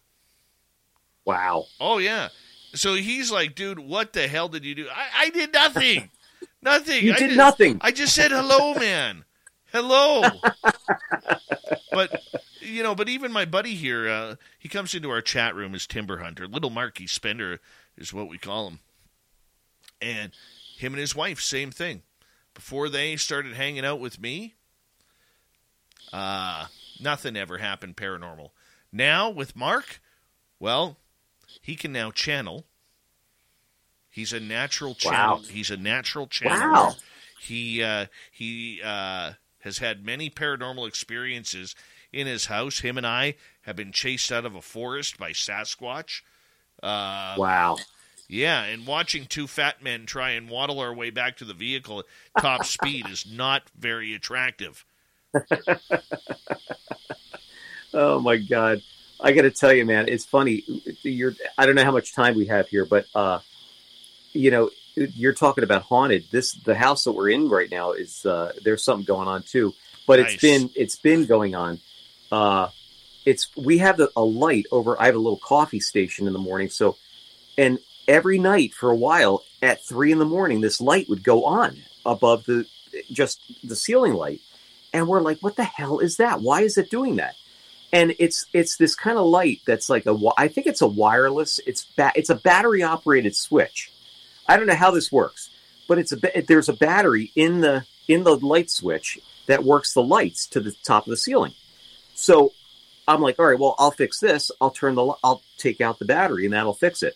Wow. 1.25 1.65
Oh 1.81 1.97
yeah. 1.97 2.29
So 2.75 2.93
he's 2.93 3.29
like, 3.29 3.55
dude, 3.55 3.79
what 3.79 4.13
the 4.13 4.27
hell 4.29 4.47
did 4.47 4.63
you 4.63 4.73
do? 4.73 4.87
I, 4.89 5.25
I 5.25 5.29
did 5.31 5.53
nothing. 5.53 6.09
nothing. 6.61 7.03
You 7.03 7.13
I 7.13 7.17
did 7.17 7.27
just- 7.27 7.37
nothing. 7.37 7.77
I 7.81 7.91
just 7.91 8.15
said 8.15 8.31
hello, 8.31 8.73
man. 8.75 9.25
Hello. 9.71 10.21
but 11.91 12.21
you 12.61 12.83
know, 12.83 12.95
but 12.95 13.09
even 13.09 13.31
my 13.31 13.45
buddy 13.45 13.75
here, 13.75 14.07
uh, 14.07 14.35
he 14.59 14.69
comes 14.69 14.93
into 14.93 15.09
our 15.09 15.21
chat 15.21 15.55
room 15.55 15.73
as 15.75 15.87
Timber 15.87 16.19
Hunter. 16.19 16.47
Little 16.47 16.69
Marky 16.69 17.07
Spender 17.07 17.59
is 17.97 18.13
what 18.13 18.29
we 18.29 18.37
call 18.37 18.67
him. 18.67 18.79
And 20.01 20.31
him 20.77 20.93
and 20.93 20.99
his 20.99 21.15
wife, 21.15 21.39
same 21.39 21.71
thing. 21.71 22.01
Before 22.53 22.89
they 22.89 23.15
started 23.15 23.53
hanging 23.53 23.85
out 23.85 23.99
with 23.99 24.19
me, 24.19 24.53
uh, 26.11 26.67
nothing 27.01 27.35
ever 27.35 27.57
happened 27.57 27.97
paranormal. 27.97 28.49
Now 28.91 29.29
with 29.29 29.55
Mark, 29.55 29.99
well, 30.59 30.97
he 31.61 31.75
can 31.75 31.91
now 31.91 32.11
channel. 32.11 32.65
He's 34.13 34.31
a 34.31 34.39
natural 34.39 34.93
channel. 34.93 35.37
Wow. 35.37 35.43
He's 35.49 35.71
a 35.71 35.77
natural 35.77 36.27
channel. 36.27 36.71
Wow. 36.71 36.93
He 37.41 37.81
uh, 37.83 38.05
he 38.31 38.79
uh, 38.83 39.33
has 39.61 39.79
had 39.79 40.05
many 40.05 40.29
paranormal 40.29 40.87
experiences 40.87 41.75
in 42.11 42.27
his 42.27 42.45
house. 42.45 42.79
Him 42.81 42.97
and 42.97 43.07
I 43.07 43.33
have 43.63 43.75
been 43.75 43.91
chased 43.91 44.31
out 44.31 44.45
of 44.45 44.53
a 44.53 44.61
forest 44.61 45.17
by 45.17 45.31
Sasquatch. 45.31 46.21
Uh, 46.83 47.33
Wow. 47.39 47.77
yeah, 48.29 48.63
and 48.65 48.85
watching 48.85 49.25
two 49.25 49.47
fat 49.47 49.81
men 49.81 50.05
try 50.05 50.31
and 50.31 50.47
waddle 50.47 50.79
our 50.79 50.93
way 50.93 51.09
back 51.09 51.37
to 51.37 51.45
the 51.45 51.53
vehicle 51.55 51.99
at 52.01 52.05
top 52.41 52.65
speed 52.67 53.07
is 53.07 53.25
not 53.29 53.63
very 53.75 54.13
attractive. 54.13 54.85
Oh 57.93 58.19
my 58.19 58.37
God. 58.37 58.81
I 59.21 59.33
got 59.33 59.43
to 59.43 59.51
tell 59.51 59.71
you, 59.71 59.85
man, 59.85 60.07
it's 60.09 60.25
funny. 60.25 60.63
You're, 61.03 61.33
I 61.57 61.65
don't 61.67 61.75
know 61.75 61.83
how 61.83 61.91
much 61.91 62.15
time 62.15 62.35
we 62.35 62.47
have 62.47 62.67
here, 62.67 62.85
but, 62.85 63.05
uh, 63.13 63.39
you 64.33 64.51
know, 64.51 64.69
you're 64.95 65.33
talking 65.33 65.63
about 65.63 65.83
haunted. 65.83 66.25
This, 66.31 66.53
the 66.53 66.75
house 66.75 67.03
that 67.05 67.13
we're 67.13 67.29
in 67.29 67.49
right 67.49 67.69
now 67.69 67.93
is, 67.93 68.25
uh, 68.25 68.53
there's 68.63 68.83
something 68.83 69.05
going 69.05 69.27
on 69.27 69.43
too, 69.43 69.73
but 70.05 70.19
Nice. 70.19 70.33
it's 70.33 70.41
been, 70.41 70.69
it's 70.75 70.95
been 70.95 71.25
going 71.25 71.55
on. 71.55 71.79
Uh, 72.31 72.69
it's, 73.25 73.55
we 73.55 73.79
have 73.79 73.97
the, 73.97 74.11
a 74.15 74.23
light 74.23 74.65
over, 74.71 74.99
I 75.01 75.05
have 75.05 75.15
a 75.15 75.19
little 75.19 75.39
coffee 75.39 75.79
station 75.79 76.27
in 76.27 76.33
the 76.33 76.39
morning. 76.39 76.69
So, 76.69 76.97
and 77.57 77.79
every 78.07 78.37
night 78.37 78.73
for 78.73 78.89
a 78.89 78.95
while 78.95 79.43
at 79.61 79.83
three 79.83 80.11
in 80.11 80.19
the 80.19 80.25
morning, 80.25 80.61
this 80.61 80.81
light 80.81 81.09
would 81.09 81.23
go 81.23 81.45
on 81.45 81.77
above 82.05 82.45
the, 82.45 82.67
just 83.11 83.41
the 83.67 83.75
ceiling 83.75 84.13
light. 84.13 84.41
And 84.91 85.07
we're 85.07 85.21
like, 85.21 85.39
what 85.39 85.55
the 85.55 85.63
hell 85.63 85.99
is 85.99 86.17
that? 86.17 86.41
Why 86.41 86.61
is 86.61 86.77
it 86.77 86.91
doing 86.91 87.15
that? 87.15 87.35
and 87.93 88.15
it's 88.17 88.47
it's 88.53 88.75
this 88.75 88.95
kind 88.95 89.17
of 89.17 89.25
light 89.27 89.61
that's 89.65 89.87
like 89.87 90.05
a 90.07 90.17
I 90.35 90.49
think 90.49 90.67
it's 90.67 90.81
a 90.81 90.87
wireless 90.87 91.59
it's 91.65 91.85
ba- 91.85 92.11
it's 92.15 92.31
a 92.31 92.35
battery 92.35 92.81
operated 92.81 93.35
switch 93.35 93.92
i 94.47 94.57
don't 94.57 94.67
know 94.67 94.75
how 94.75 94.91
this 94.91 95.11
works 95.11 95.49
but 95.87 95.97
it's 95.97 96.11
a 96.11 96.43
there's 96.47 96.69
a 96.69 96.73
battery 96.73 97.31
in 97.35 97.61
the 97.61 97.85
in 98.07 98.23
the 98.23 98.35
light 98.37 98.69
switch 98.69 99.19
that 99.47 99.63
works 99.63 99.93
the 99.93 100.03
lights 100.03 100.47
to 100.47 100.59
the 100.59 100.73
top 100.83 101.05
of 101.05 101.11
the 101.11 101.17
ceiling 101.17 101.53
so 102.13 102.51
i'm 103.07 103.21
like 103.21 103.39
all 103.39 103.45
right 103.45 103.59
well 103.59 103.75
i'll 103.79 103.91
fix 103.91 104.19
this 104.19 104.51
i'll 104.61 104.71
turn 104.71 104.95
the 104.95 105.13
i'll 105.23 105.41
take 105.57 105.81
out 105.81 105.99
the 105.99 106.05
battery 106.05 106.45
and 106.45 106.53
that'll 106.53 106.73
fix 106.73 107.03
it 107.03 107.15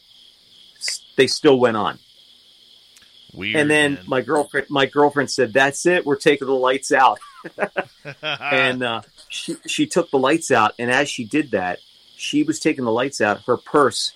they 1.16 1.28
still 1.28 1.60
went 1.60 1.78
on 1.78 2.00
Weird. 3.34 3.56
and 3.58 3.70
then 3.70 3.94
man. 3.96 4.04
my 4.08 4.22
girlfriend 4.22 4.68
my 4.70 4.86
girlfriend 4.86 5.30
said 5.30 5.54
that's 5.54 5.86
it 5.86 6.06
we're 6.06 6.16
taking 6.16 6.48
the 6.48 6.54
lights 6.54 6.92
out 6.92 7.20
and 8.22 8.84
uh, 8.84 9.02
she 9.30 9.56
she 9.66 9.86
took 9.86 10.10
the 10.12 10.20
lights 10.20 10.52
out, 10.52 10.74
and 10.80 10.92
as 10.92 11.10
she 11.10 11.26
did 11.26 11.52
that, 11.52 11.80
she 12.16 12.44
was 12.44 12.60
taking 12.60 12.86
the 12.86 12.92
lights 12.92 13.22
out. 13.22 13.42
Her 13.46 13.58
purse 13.58 14.14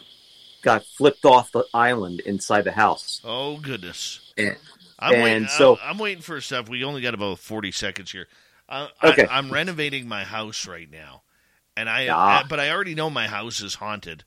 got 0.61 0.85
flipped 0.85 1.25
off 1.25 1.51
the 1.51 1.65
island 1.73 2.19
inside 2.21 2.63
the 2.63 2.71
house. 2.71 3.21
oh 3.23 3.57
goodness. 3.57 4.33
And, 4.37 4.55
I'm 4.99 5.13
And 5.15 5.23
waiting. 5.23 5.47
so- 5.47 5.77
I'm, 5.81 5.91
I'm 5.91 5.97
waiting 5.97 6.21
for 6.21 6.39
stuff. 6.41 6.69
We 6.69 6.83
only 6.83 7.01
got 7.01 7.13
about 7.15 7.39
40 7.39 7.71
seconds 7.71 8.11
here. 8.11 8.27
Uh, 8.69 8.87
Okay. 9.03 9.25
I, 9.27 9.37
I'm 9.37 9.49
renovating 9.51 10.07
my 10.07 10.23
house 10.23 10.67
right 10.67 10.89
now, 10.89 11.23
and 11.75 11.89
I, 11.89 12.07
Ah. 12.07 12.39
I- 12.41 12.43
but 12.47 12.59
I 12.59 12.69
already 12.69 12.95
know 12.95 13.09
my 13.09 13.27
house 13.27 13.61
is 13.61 13.75
haunted. 13.75 14.23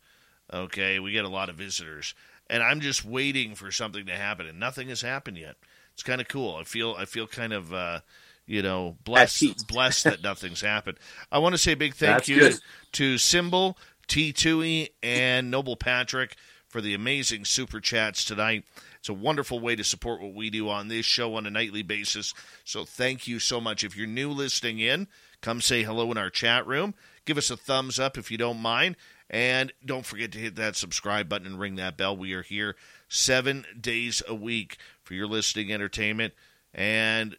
Okay, 0.52 0.98
we 0.98 1.12
get 1.12 1.24
a 1.24 1.28
lot 1.28 1.48
of 1.48 1.56
visitors, 1.56 2.14
and 2.50 2.62
I'm 2.62 2.80
just 2.80 3.04
waiting 3.04 3.54
for 3.54 3.70
something 3.72 4.04
to 4.06 4.12
happen, 4.16 4.46
and 4.46 4.60
nothing 4.60 4.88
has 4.90 5.00
happened 5.00 5.38
yet. 5.38 5.56
It's 5.94 6.02
kind 6.02 6.20
of 6.20 6.28
cool. 6.28 6.56
I 6.56 6.64
feel 6.64 6.94
I 6.98 7.06
feel 7.06 7.26
kind 7.26 7.52
of 7.54 7.72
uh, 7.72 8.00
you 8.46 8.60
know 8.62 8.96
blessed 9.04 9.66
blessed 9.68 10.04
that 10.04 10.22
nothing's 10.24 10.60
happened. 10.60 10.98
I 11.32 11.38
want 11.38 11.54
to 11.54 11.58
say 11.58 11.72
a 11.72 11.76
big 11.76 11.94
thank 11.94 12.16
That's 12.18 12.28
you 12.28 12.40
good. 12.40 12.58
to 12.92 13.16
Symbol, 13.16 13.78
T 14.06 14.32
Tui, 14.32 14.90
and 15.02 15.50
Noble 15.50 15.76
Patrick 15.76 16.36
for 16.68 16.80
the 16.80 16.94
amazing 16.94 17.44
super 17.44 17.80
chats 17.80 18.24
tonight. 18.24 18.64
It's 18.98 19.08
a 19.08 19.14
wonderful 19.14 19.60
way 19.60 19.76
to 19.76 19.84
support 19.84 20.20
what 20.20 20.34
we 20.34 20.50
do 20.50 20.68
on 20.68 20.88
this 20.88 21.06
show 21.06 21.34
on 21.36 21.46
a 21.46 21.50
nightly 21.50 21.82
basis. 21.82 22.34
So 22.64 22.84
thank 22.84 23.28
you 23.28 23.38
so 23.38 23.60
much. 23.60 23.84
If 23.84 23.96
you're 23.96 24.06
new 24.06 24.30
listening 24.30 24.78
in, 24.80 25.06
come 25.40 25.60
say 25.60 25.82
hello 25.82 26.10
in 26.10 26.18
our 26.18 26.30
chat 26.30 26.66
room. 26.66 26.94
Give 27.24 27.38
us 27.38 27.50
a 27.50 27.56
thumbs 27.56 27.98
up 27.98 28.18
if 28.18 28.30
you 28.30 28.38
don't 28.38 28.60
mind. 28.60 28.96
And 29.30 29.72
don't 29.84 30.04
forget 30.04 30.32
to 30.32 30.38
hit 30.38 30.56
that 30.56 30.76
subscribe 30.76 31.28
button 31.28 31.46
and 31.46 31.60
ring 31.60 31.76
that 31.76 31.96
bell. 31.96 32.16
We 32.16 32.34
are 32.34 32.42
here 32.42 32.76
seven 33.08 33.64
days 33.80 34.22
a 34.28 34.34
week 34.34 34.78
for 35.02 35.14
your 35.14 35.26
listening 35.26 35.72
entertainment. 35.72 36.34
And 36.72 37.36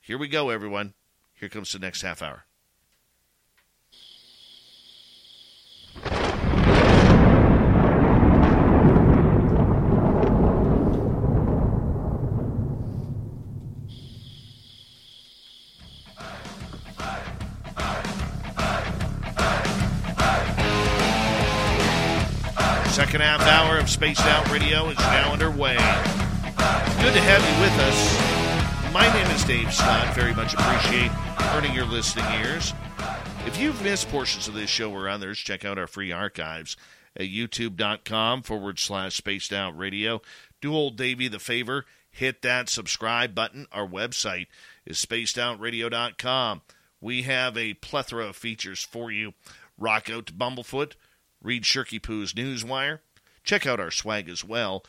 here 0.00 0.18
we 0.18 0.28
go, 0.28 0.50
everyone. 0.50 0.94
Here 1.34 1.48
comes 1.48 1.72
the 1.72 1.78
next 1.78 2.02
half 2.02 2.22
hour. 2.22 2.47
Second 23.08 23.22
half 23.22 23.40
hour 23.40 23.78
of 23.78 23.88
Spaced 23.88 24.20
Out 24.26 24.50
Radio 24.50 24.90
is 24.90 24.98
now 24.98 25.32
underway. 25.32 25.76
Good 25.76 27.14
to 27.14 27.22
have 27.22 27.40
you 27.40 27.62
with 27.62 27.72
us. 27.80 28.92
My 28.92 29.10
name 29.14 29.34
is 29.34 29.42
Dave 29.44 29.72
Scott. 29.72 30.14
Very 30.14 30.34
much 30.34 30.52
appreciate 30.52 31.10
earning 31.54 31.72
your 31.72 31.86
listening 31.86 32.26
ears. 32.38 32.74
If 33.46 33.58
you've 33.58 33.82
missed 33.82 34.10
portions 34.10 34.46
of 34.46 34.52
this 34.52 34.68
show 34.68 34.92
or 34.92 35.08
others, 35.08 35.38
check 35.38 35.64
out 35.64 35.78
our 35.78 35.86
free 35.86 36.12
archives 36.12 36.76
at 37.16 37.28
youtube.com 37.28 38.42
forward 38.42 38.78
slash 38.78 39.16
spaced 39.16 39.54
out 39.54 39.78
radio. 39.78 40.20
Do 40.60 40.74
old 40.74 40.98
Davey 40.98 41.28
the 41.28 41.38
favor, 41.38 41.86
hit 42.10 42.42
that 42.42 42.68
subscribe 42.68 43.34
button. 43.34 43.68
Our 43.72 43.88
website 43.88 44.48
is 44.84 44.98
spacedoutradio.com. 44.98 46.60
We 47.00 47.22
have 47.22 47.56
a 47.56 47.72
plethora 47.72 48.26
of 48.26 48.36
features 48.36 48.82
for 48.82 49.10
you. 49.10 49.32
Rock 49.78 50.10
out 50.10 50.26
to 50.26 50.34
Bumblefoot, 50.34 50.92
read 51.42 51.62
Shirky 51.62 52.02
Poo's 52.02 52.32
Newswire, 52.34 53.00
check 53.44 53.66
out 53.66 53.80
our 53.80 53.90
swag 53.90 54.28
as 54.28 54.44
well. 54.44 54.84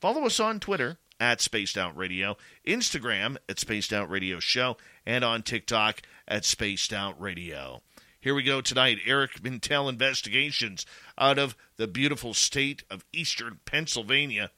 Follow 0.00 0.24
us 0.24 0.40
on 0.40 0.60
Twitter 0.60 0.98
at 1.20 1.40
Spaced 1.40 1.76
Out 1.76 1.96
Radio, 1.96 2.36
Instagram 2.66 3.36
at 3.48 3.60
Spaced 3.60 3.92
Out 3.92 4.08
Radio 4.08 4.40
Show, 4.40 4.76
and 5.04 5.22
on 5.22 5.42
TikTok 5.42 6.00
at 6.26 6.44
Spaced 6.44 6.92
Out 6.92 7.20
Radio. 7.20 7.82
Here 8.22 8.34
we 8.34 8.42
go 8.42 8.60
tonight. 8.60 8.98
Eric 9.06 9.42
Mintel 9.42 9.88
Investigations 9.88 10.84
out 11.16 11.38
of 11.38 11.56
the 11.76 11.86
beautiful 11.86 12.34
state 12.34 12.84
of 12.90 13.04
Eastern 13.12 13.60
Pennsylvania. 13.64 14.50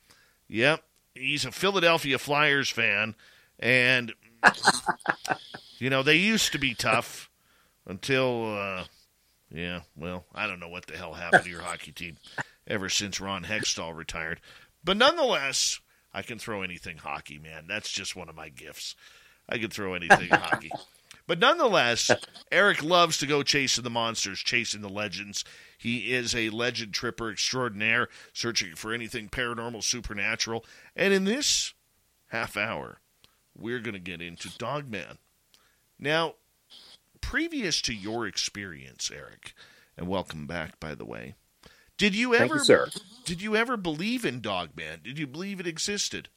Yep, 0.49 0.83
he's 1.15 1.45
a 1.45 1.53
Philadelphia 1.53 2.19
Flyers 2.19 2.71
fan, 2.71 3.15
and 3.59 4.13
you 5.79 5.91
know 5.91 6.03
they 6.03 6.17
used 6.17 6.53
to 6.53 6.59
be 6.59 6.75
tough 6.75 7.31
until, 7.87 8.57
uh, 8.57 8.85
yeah, 9.53 9.81
well, 9.97 10.25
I 10.35 10.47
don't 10.47 10.61
know 10.61 10.69
what 10.69 10.87
the 10.87 10.97
hell 10.97 11.15
happened 11.15 11.45
to 11.45 11.51
your 11.51 11.63
hockey 11.63 11.93
team 11.93 12.17
ever 12.67 12.89
since 12.89 13.21
Ron 13.21 13.45
Hextall 13.45 13.95
retired. 13.95 14.41
But 14.83 14.97
nonetheless, 14.97 15.81
I 16.15 16.23
can 16.23 16.39
throw 16.39 16.63
anything 16.63 16.99
hockey, 16.99 17.39
man. 17.39 17.67
That's 17.69 17.91
just 17.91 18.17
one 18.17 18.29
of 18.29 18.35
my 18.35 18.49
gifts. 18.49 18.95
I 19.49 19.59
can 19.59 19.71
throw 19.71 19.95
anything 19.95 20.29
hockey. 20.31 20.71
But 21.27 21.39
nonetheless, 21.39 22.11
Eric 22.51 22.83
loves 22.83 23.19
to 23.19 23.27
go 23.27 23.43
chasing 23.43 23.85
the 23.85 23.91
monsters, 23.91 24.41
chasing 24.41 24.81
the 24.81 24.89
legends. 24.89 25.45
He 25.79 26.13
is 26.13 26.35
a 26.35 26.51
legend 26.51 26.95
tripper 26.95 27.31
extraordinaire, 27.31 28.09
searching 28.33 28.75
for 28.75 28.93
anything 28.93 29.29
paranormal, 29.29 29.85
supernatural. 29.85 30.65
And 30.97 31.15
in 31.15 31.25
this 31.25 31.75
half 32.29 32.57
hour, 32.57 32.99
we're 33.57 33.79
going 33.79 33.95
to 33.95 34.01
get 34.01 34.21
into 34.21 34.57
Dogman. 34.59 35.19
Now, 35.99 36.35
previous 37.33 37.81
to 37.81 37.95
your 37.95 38.27
experience, 38.27 39.11
Eric, 39.11 39.55
and 39.97 40.07
welcome 40.07 40.47
back, 40.47 40.79
by 40.79 40.95
the 40.95 41.07
way, 41.07 41.35
did 41.97 42.15
you 42.15 42.33
Thank 42.33 42.51
ever 42.51 42.57
you, 42.57 42.65
sir. 42.65 42.91
did 43.25 43.41
you 43.41 43.57
ever 43.57 43.79
believe 43.79 44.27
in 44.27 44.43
Dogman? 44.43 45.01
Did 45.03 45.19
you 45.19 45.27
believe 45.27 45.59
it 45.59 45.67
existed? 45.67 46.29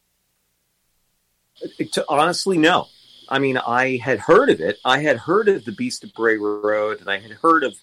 To, 1.91 2.05
honestly, 2.07 2.57
no. 2.57 2.87
I 3.27 3.39
mean, 3.39 3.57
I 3.57 3.97
had 3.97 4.19
heard 4.19 4.49
of 4.49 4.61
it. 4.61 4.77
I 4.85 4.99
had 4.99 5.17
heard 5.17 5.49
of 5.49 5.65
the 5.65 5.73
Beast 5.73 6.05
of 6.05 6.13
Bray 6.13 6.37
Road, 6.37 7.01
and 7.01 7.09
I 7.09 7.19
had 7.19 7.31
heard 7.31 7.65
of 7.65 7.75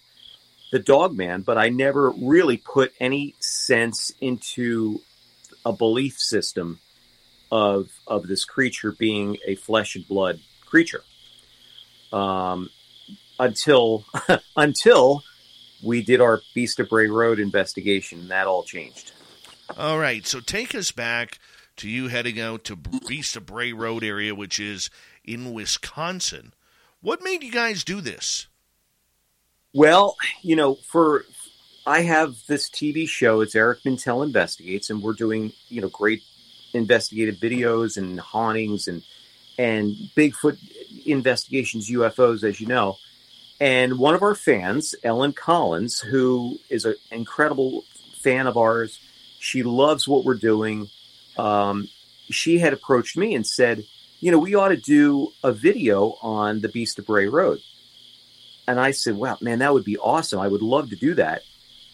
the 0.71 0.79
Dog 0.79 1.15
Man, 1.15 1.41
but 1.41 1.55
I 1.55 1.69
never 1.69 2.09
really 2.09 2.57
put 2.57 2.93
any 2.99 3.35
sense 3.39 4.11
into 4.21 5.01
a 5.63 5.71
belief 5.71 6.17
system 6.17 6.79
of 7.51 7.91
of 8.07 8.25
this 8.25 8.43
creature 8.43 8.91
being 8.91 9.37
a 9.45 9.53
flesh 9.53 9.95
and 9.95 10.07
blood 10.07 10.39
creature. 10.65 11.03
Um, 12.11 12.71
until 13.39 14.05
until 14.55 15.23
we 15.83 16.01
did 16.01 16.21
our 16.21 16.41
Beast 16.53 16.79
of 16.79 16.89
Bray 16.89 17.07
Road 17.07 17.39
investigation, 17.39 18.27
that 18.29 18.47
all 18.47 18.63
changed. 18.63 19.11
All 19.77 19.99
right, 19.99 20.25
so 20.25 20.39
take 20.39 20.75
us 20.75 20.91
back 20.91 21.39
to 21.77 21.89
you 21.89 22.07
heading 22.07 22.39
out 22.39 22.63
to 22.65 22.75
Beast 22.75 23.35
of 23.35 23.45
Bray 23.45 23.73
Road 23.73 24.03
area, 24.03 24.35
which 24.35 24.59
is 24.59 24.89
in 25.23 25.53
Wisconsin. 25.53 26.53
What 27.01 27.23
made 27.23 27.43
you 27.43 27.51
guys 27.51 27.83
do 27.83 28.01
this? 28.01 28.47
Well, 29.73 30.15
you 30.41 30.55
know, 30.55 30.75
for 30.75 31.25
I 31.85 32.01
have 32.01 32.35
this 32.47 32.69
TV 32.69 33.07
show. 33.07 33.41
It's 33.41 33.55
Eric 33.55 33.79
Mintel 33.83 34.23
Investigates, 34.23 34.89
and 34.89 35.01
we're 35.01 35.13
doing 35.13 35.51
you 35.67 35.81
know 35.81 35.89
great 35.89 36.21
investigative 36.73 37.35
videos 37.35 37.97
and 37.97 38.19
hauntings 38.19 38.87
and 38.87 39.03
and 39.57 39.95
Bigfoot 40.15 40.57
investigations, 41.05 41.89
UFOs, 41.89 42.43
as 42.43 42.59
you 42.59 42.67
know. 42.67 42.97
And 43.59 43.97
one 43.97 44.15
of 44.15 44.23
our 44.23 44.35
fans, 44.35 44.95
Ellen 45.03 45.33
Collins, 45.33 45.99
who 45.99 46.59
is 46.69 46.85
an 46.85 46.95
incredible 47.11 47.85
fan 48.19 48.47
of 48.47 48.57
ours, 48.57 48.99
she 49.39 49.63
loves 49.63 50.07
what 50.07 50.25
we're 50.25 50.33
doing. 50.35 50.89
Um, 51.37 51.89
she 52.29 52.59
had 52.59 52.73
approached 52.73 53.17
me 53.17 53.35
and 53.35 53.45
said, 53.45 53.83
you 54.19 54.31
know, 54.31 54.39
we 54.39 54.55
ought 54.55 54.69
to 54.69 54.77
do 54.77 55.33
a 55.43 55.51
video 55.51 56.17
on 56.21 56.61
the 56.61 56.69
Beast 56.69 56.97
of 56.99 57.05
Bray 57.05 57.27
Road. 57.27 57.59
And 58.67 58.79
I 58.79 58.91
said, 58.91 59.15
wow, 59.15 59.37
man, 59.41 59.59
that 59.59 59.73
would 59.73 59.83
be 59.83 59.97
awesome. 59.97 60.39
I 60.39 60.47
would 60.47 60.61
love 60.61 60.89
to 60.91 60.95
do 60.95 61.15
that. 61.15 61.43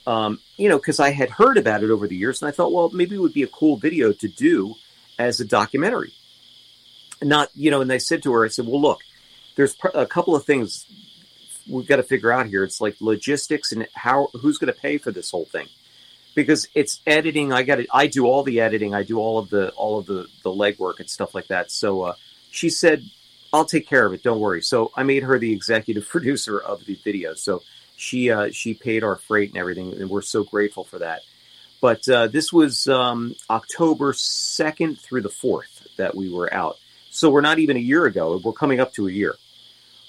Um, 0.05 0.39
you 0.55 0.70
know, 0.70 0.78
because 0.78 0.99
I 0.99 1.12
had 1.12 1.30
heard 1.30 1.57
about 1.57 1.84
it 1.84 1.89
over 1.89 2.07
the 2.07 2.16
years, 2.16 2.41
and 2.41 2.49
I 2.49 2.51
thought, 2.51 2.72
well, 2.72 2.89
maybe 2.89 3.16
it 3.16 3.20
would 3.20 3.34
be 3.34 3.43
a 3.43 3.47
cool 3.47 3.78
video 3.78 4.14
to 4.14 4.28
do 4.28 4.76
as 5.18 5.39
a 5.39 5.45
documentary. 5.45 6.14
Not, 7.22 7.49
you 7.53 7.70
know, 7.70 7.82
and 7.82 7.91
I 7.91 7.97
said 7.97 8.24
to 8.24 8.34
her, 8.34 8.45
I 8.45 8.49
said, 8.49 8.66
well, 8.66 8.82
look, 8.82 9.01
there's 9.55 9.76
a 9.93 10.05
couple 10.05 10.36
of 10.36 10.45
things 10.45 10.86
we've 11.70 11.88
got 11.88 11.97
to 11.97 12.03
figure 12.03 12.32
out 12.32 12.47
here. 12.47 12.63
It's 12.63 12.82
like 12.82 12.95
logistics 12.99 13.72
and 13.72 13.88
how 13.93 14.28
who's 14.34 14.57
going 14.57 14.74
to 14.74 14.80
pay 14.80 14.97
for 14.97 15.11
this 15.11 15.32
whole 15.32 15.45
thing 15.45 15.67
because 16.36 16.67
it's 16.76 17.01
editing. 17.05 17.51
I 17.53 17.63
got 17.63 17.80
it. 17.80 17.88
I 17.93 18.07
do 18.07 18.26
all 18.26 18.43
the 18.43 18.61
editing. 18.61 18.93
I 18.93 19.03
do 19.03 19.20
all 19.20 19.38
of 19.38 19.49
the 19.49 19.70
all 19.72 19.99
of 19.99 20.05
the 20.05 20.28
the 20.43 20.49
legwork 20.49 20.99
and 20.99 21.09
stuff 21.09 21.36
like 21.36 21.47
that. 21.47 21.72
So 21.72 22.03
uh, 22.03 22.13
she 22.51 22.70
said, 22.70 23.03
"I'll 23.53 23.65
take 23.65 23.88
care 23.88 24.05
of 24.05 24.13
it. 24.13 24.24
Don't 24.24 24.39
worry." 24.39 24.61
So 24.61 24.91
I 24.95 25.03
made 25.03 25.24
her 25.24 25.38
the 25.38 25.51
executive 25.51 26.07
producer 26.09 26.59
of 26.59 26.86
the 26.86 26.95
video. 27.03 27.34
So 27.34 27.61
she 27.95 28.32
uh, 28.32 28.49
she 28.51 28.74
paid 28.74 29.03
our 29.03 29.15
freight 29.15 29.49
and 29.49 29.57
everything, 29.57 29.93
and 29.93 30.09
we're 30.09 30.22
so 30.22 30.43
grateful 30.43 30.84
for 30.84 30.99
that. 30.99 31.22
But 31.82 32.07
uh, 32.09 32.28
this 32.28 32.51
was 32.51 32.88
um, 32.88 33.36
October 33.49 34.13
second 34.13 34.99
through 34.99 35.22
the 35.22 35.30
fourth 35.30 35.88
that 35.97 36.15
we 36.15 36.30
were 36.30 36.53
out. 36.53 36.78
So 37.09 37.30
we're 37.30 37.41
not 37.41 37.59
even 37.59 37.78
a 37.78 37.82
year 37.82 38.05
ago. 38.05 38.39
We're 38.43 38.51
coming 38.53 38.80
up 38.80 38.93
to 38.93 39.07
a 39.07 39.11
year. 39.11 39.36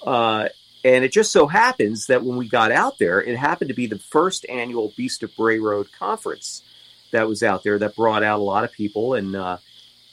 Uh, 0.02 0.48
and 0.84 1.04
it 1.04 1.12
just 1.12 1.32
so 1.32 1.46
happens 1.46 2.06
that 2.06 2.24
when 2.24 2.36
we 2.36 2.48
got 2.48 2.72
out 2.72 2.98
there, 2.98 3.20
it 3.20 3.36
happened 3.36 3.68
to 3.68 3.74
be 3.74 3.86
the 3.86 3.98
first 3.98 4.46
annual 4.48 4.92
Beast 4.96 5.22
of 5.22 5.34
Bray 5.36 5.58
Road 5.58 5.92
conference 5.92 6.62
that 7.10 7.28
was 7.28 7.42
out 7.42 7.62
there 7.62 7.78
that 7.78 7.96
brought 7.96 8.22
out 8.22 8.40
a 8.40 8.42
lot 8.42 8.64
of 8.64 8.72
people 8.72 9.14
and 9.14 9.36
uh, 9.36 9.58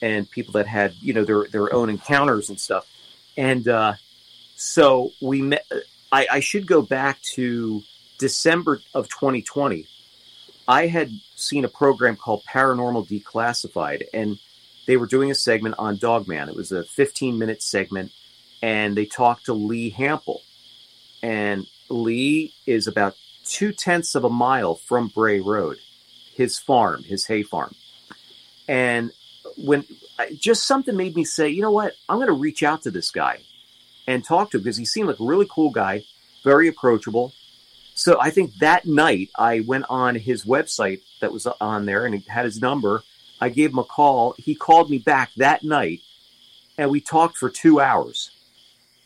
and 0.02 0.30
people 0.30 0.52
that 0.52 0.66
had 0.66 0.94
you 1.00 1.14
know 1.14 1.24
their 1.24 1.46
their 1.46 1.72
own 1.72 1.88
encounters 1.88 2.50
and 2.50 2.60
stuff. 2.60 2.86
And 3.36 3.66
uh, 3.66 3.94
so 4.56 5.12
we 5.22 5.40
met. 5.42 5.64
I, 6.12 6.26
I 6.32 6.40
should 6.40 6.66
go 6.66 6.82
back 6.82 7.20
to 7.34 7.82
December 8.18 8.80
of 8.94 9.08
2020. 9.08 9.86
I 10.66 10.86
had 10.86 11.10
seen 11.34 11.64
a 11.64 11.68
program 11.68 12.16
called 12.16 12.44
Paranormal 12.44 13.08
Declassified, 13.08 14.04
and 14.12 14.38
they 14.86 14.98
were 14.98 15.06
doing 15.06 15.30
a 15.30 15.34
segment 15.34 15.76
on 15.78 15.96
Dogman. 15.96 16.50
It 16.50 16.56
was 16.56 16.72
a 16.72 16.84
15 16.84 17.38
minute 17.38 17.62
segment, 17.62 18.12
and 18.60 18.94
they 18.94 19.06
talked 19.06 19.46
to 19.46 19.54
Lee 19.54 19.90
Hample 19.92 20.40
and 21.22 21.66
Lee 21.88 22.52
is 22.66 22.86
about 22.86 23.16
two 23.44 23.72
tenths 23.72 24.14
of 24.14 24.24
a 24.24 24.30
mile 24.30 24.74
from 24.74 25.08
Bray 25.08 25.40
Road, 25.40 25.78
his 26.34 26.58
farm, 26.58 27.02
his 27.04 27.26
hay 27.26 27.42
farm. 27.42 27.74
And 28.68 29.10
when 29.56 29.84
just 30.36 30.66
something 30.66 30.96
made 30.96 31.16
me 31.16 31.24
say, 31.24 31.48
you 31.48 31.62
know 31.62 31.70
what, 31.70 31.94
I'm 32.08 32.18
going 32.18 32.28
to 32.28 32.32
reach 32.32 32.62
out 32.62 32.82
to 32.82 32.90
this 32.90 33.10
guy 33.10 33.38
and 34.06 34.24
talk 34.24 34.50
to 34.50 34.58
him 34.58 34.64
because 34.64 34.76
he 34.76 34.84
seemed 34.84 35.08
like 35.08 35.20
a 35.20 35.24
really 35.24 35.46
cool 35.50 35.70
guy, 35.70 36.04
very 36.44 36.68
approachable. 36.68 37.32
So 37.94 38.20
I 38.20 38.30
think 38.30 38.54
that 38.56 38.86
night 38.86 39.30
I 39.36 39.60
went 39.60 39.86
on 39.88 40.14
his 40.14 40.44
website 40.44 41.00
that 41.20 41.32
was 41.32 41.46
on 41.46 41.86
there 41.86 42.06
and 42.06 42.14
it 42.14 42.28
had 42.28 42.44
his 42.44 42.60
number. 42.60 43.02
I 43.40 43.48
gave 43.48 43.70
him 43.70 43.78
a 43.78 43.84
call. 43.84 44.34
He 44.38 44.54
called 44.54 44.90
me 44.90 44.98
back 44.98 45.30
that 45.36 45.64
night 45.64 46.00
and 46.76 46.90
we 46.90 47.00
talked 47.00 47.36
for 47.36 47.50
two 47.50 47.80
hours 47.80 48.30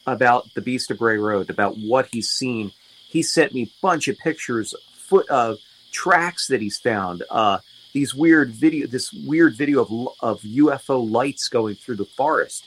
about 0.06 0.52
the 0.54 0.60
Beast 0.60 0.90
of 0.90 0.98
Bray 0.98 1.18
Road, 1.18 1.50
about 1.50 1.76
what 1.76 2.08
he's 2.10 2.30
seen. 2.30 2.72
He 3.08 3.22
sent 3.22 3.52
me 3.52 3.62
a 3.62 3.72
bunch 3.80 4.08
of 4.08 4.18
pictures, 4.18 4.74
foot 4.96 5.28
of 5.28 5.58
tracks 5.90 6.48
that 6.48 6.60
he's 6.60 6.78
found. 6.78 7.22
Uh, 7.30 7.58
these 7.92 8.14
weird 8.14 8.50
video, 8.50 8.86
this 8.86 9.12
weird 9.12 9.56
video 9.56 9.82
of 9.82 10.14
of 10.20 10.40
UFO 10.42 11.08
lights 11.10 11.48
going 11.48 11.74
through 11.74 11.96
the 11.96 12.04
forest. 12.04 12.66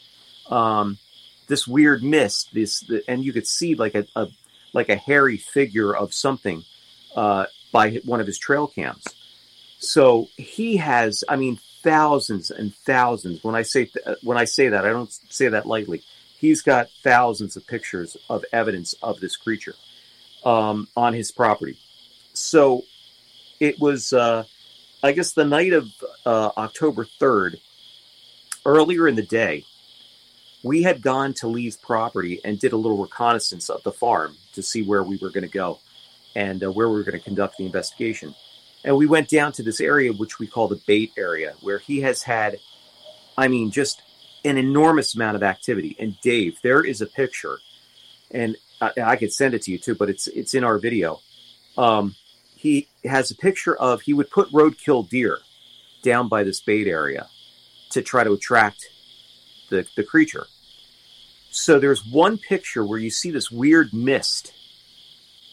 Um, 0.49 0.99
this 1.47 1.67
weird 1.67 2.03
mist, 2.03 2.53
this, 2.53 2.81
the, 2.81 3.03
and 3.07 3.23
you 3.23 3.33
could 3.33 3.47
see 3.47 3.75
like 3.75 3.95
a, 3.95 4.05
a 4.15 4.27
like 4.73 4.89
a 4.89 4.95
hairy 4.95 5.37
figure 5.37 5.95
of 5.95 6.13
something 6.13 6.63
uh, 7.15 7.45
by 7.71 7.95
one 8.05 8.19
of 8.19 8.27
his 8.27 8.37
trail 8.37 8.67
cams. 8.67 9.03
So 9.79 10.29
he 10.37 10.77
has, 10.77 11.23
I 11.27 11.35
mean, 11.35 11.59
thousands 11.83 12.51
and 12.51 12.75
thousands. 12.75 13.43
When 13.43 13.55
I 13.55 13.61
say 13.63 13.85
th- 13.85 14.17
when 14.21 14.37
I 14.37 14.45
say 14.45 14.69
that, 14.69 14.85
I 14.85 14.89
don't 14.89 15.11
say 15.11 15.47
that 15.47 15.65
lightly 15.65 16.03
he's 16.45 16.61
got 16.61 16.89
thousands 17.03 17.57
of 17.57 17.65
pictures 17.67 18.15
of 18.29 18.45
evidence 18.53 18.93
of 19.01 19.19
this 19.19 19.35
creature 19.35 19.75
um, 20.43 20.87
on 20.95 21.13
his 21.13 21.31
property. 21.31 21.77
So 22.33 22.83
it 23.59 23.79
was, 23.79 24.13
uh, 24.13 24.43
I 25.03 25.11
guess, 25.11 25.33
the 25.33 25.45
night 25.45 25.73
of 25.73 25.87
uh, 26.25 26.51
October 26.57 27.05
3rd, 27.19 27.59
earlier 28.65 29.07
in 29.07 29.15
the 29.15 29.23
day, 29.23 29.65
we 30.63 30.83
had 30.83 31.01
gone 31.01 31.33
to 31.35 31.47
Lee's 31.47 31.77
property 31.77 32.41
and 32.43 32.59
did 32.59 32.73
a 32.73 32.77
little 32.77 32.97
reconnaissance 32.97 33.69
of 33.69 33.83
the 33.83 33.91
farm 33.91 34.35
to 34.53 34.63
see 34.63 34.81
where 34.81 35.03
we 35.03 35.17
were 35.17 35.29
going 35.29 35.43
to 35.43 35.47
go 35.47 35.79
and 36.35 36.63
uh, 36.63 36.71
where 36.71 36.89
we 36.89 36.95
were 36.95 37.03
going 37.03 37.17
to 37.17 37.23
conduct 37.23 37.57
the 37.57 37.65
investigation. 37.65 38.33
And 38.83 38.95
we 38.97 39.05
went 39.05 39.29
down 39.29 39.51
to 39.53 39.63
this 39.63 39.79
area, 39.79 40.11
which 40.11 40.39
we 40.39 40.47
call 40.47 40.67
the 40.67 40.81
bait 40.87 41.11
area, 41.17 41.53
where 41.61 41.79
he 41.79 42.01
has 42.01 42.23
had, 42.23 42.59
I 43.37 43.47
mean, 43.47 43.71
just 43.71 44.01
an 44.45 44.57
enormous 44.57 45.15
amount 45.15 45.35
of 45.35 45.43
activity. 45.43 45.95
And 45.99 46.19
Dave, 46.21 46.59
there 46.61 46.83
is 46.83 47.01
a 47.01 47.05
picture, 47.05 47.59
and 48.31 48.55
I, 48.79 48.91
I 49.03 49.15
could 49.15 49.33
send 49.33 49.53
it 49.53 49.63
to 49.63 49.71
you 49.71 49.77
too, 49.77 49.95
but 49.95 50.09
it's 50.09 50.27
it's 50.27 50.53
in 50.53 50.63
our 50.63 50.77
video. 50.77 51.19
Um, 51.77 52.15
he 52.55 52.87
has 53.03 53.31
a 53.31 53.35
picture 53.35 53.75
of 53.75 54.01
he 54.01 54.13
would 54.13 54.29
put 54.29 54.51
roadkill 54.51 55.09
deer 55.09 55.39
down 56.01 56.29
by 56.29 56.43
this 56.43 56.61
bait 56.61 56.87
area 56.87 57.27
to 57.89 58.01
try 58.01 58.23
to 58.23 58.33
attract 58.33 58.87
the, 59.69 59.87
the 59.95 60.03
creature. 60.03 60.47
So 61.51 61.79
there's 61.79 62.05
one 62.05 62.37
picture 62.37 62.85
where 62.85 62.99
you 62.99 63.09
see 63.09 63.31
this 63.31 63.49
weird 63.49 63.93
mist 63.93 64.53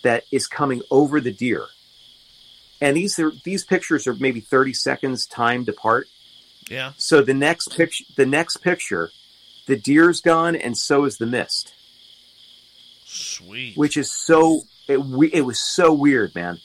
that 0.02 0.24
is 0.30 0.46
coming 0.46 0.82
over 0.90 1.20
the 1.20 1.32
deer. 1.32 1.66
And 2.80 2.96
these 2.96 3.18
are 3.18 3.32
these 3.44 3.64
pictures 3.64 4.06
are 4.06 4.14
maybe 4.14 4.40
30 4.40 4.74
seconds 4.74 5.26
timed 5.26 5.68
apart. 5.68 6.08
Yeah. 6.68 6.92
So 6.96 7.22
the 7.22 7.34
next 7.34 7.76
picture, 7.76 8.04
the 8.16 8.26
next 8.26 8.58
picture, 8.58 9.10
the 9.66 9.76
deer's 9.76 10.20
gone, 10.20 10.56
and 10.56 10.76
so 10.76 11.04
is 11.04 11.18
the 11.18 11.26
mist. 11.26 11.74
Sweet. 13.04 13.76
Which 13.76 13.96
is 13.96 14.10
so 14.10 14.62
it, 14.88 14.98
it 15.32 15.42
was 15.42 15.60
so 15.60 15.92
weird, 15.92 16.34
man. 16.34 16.60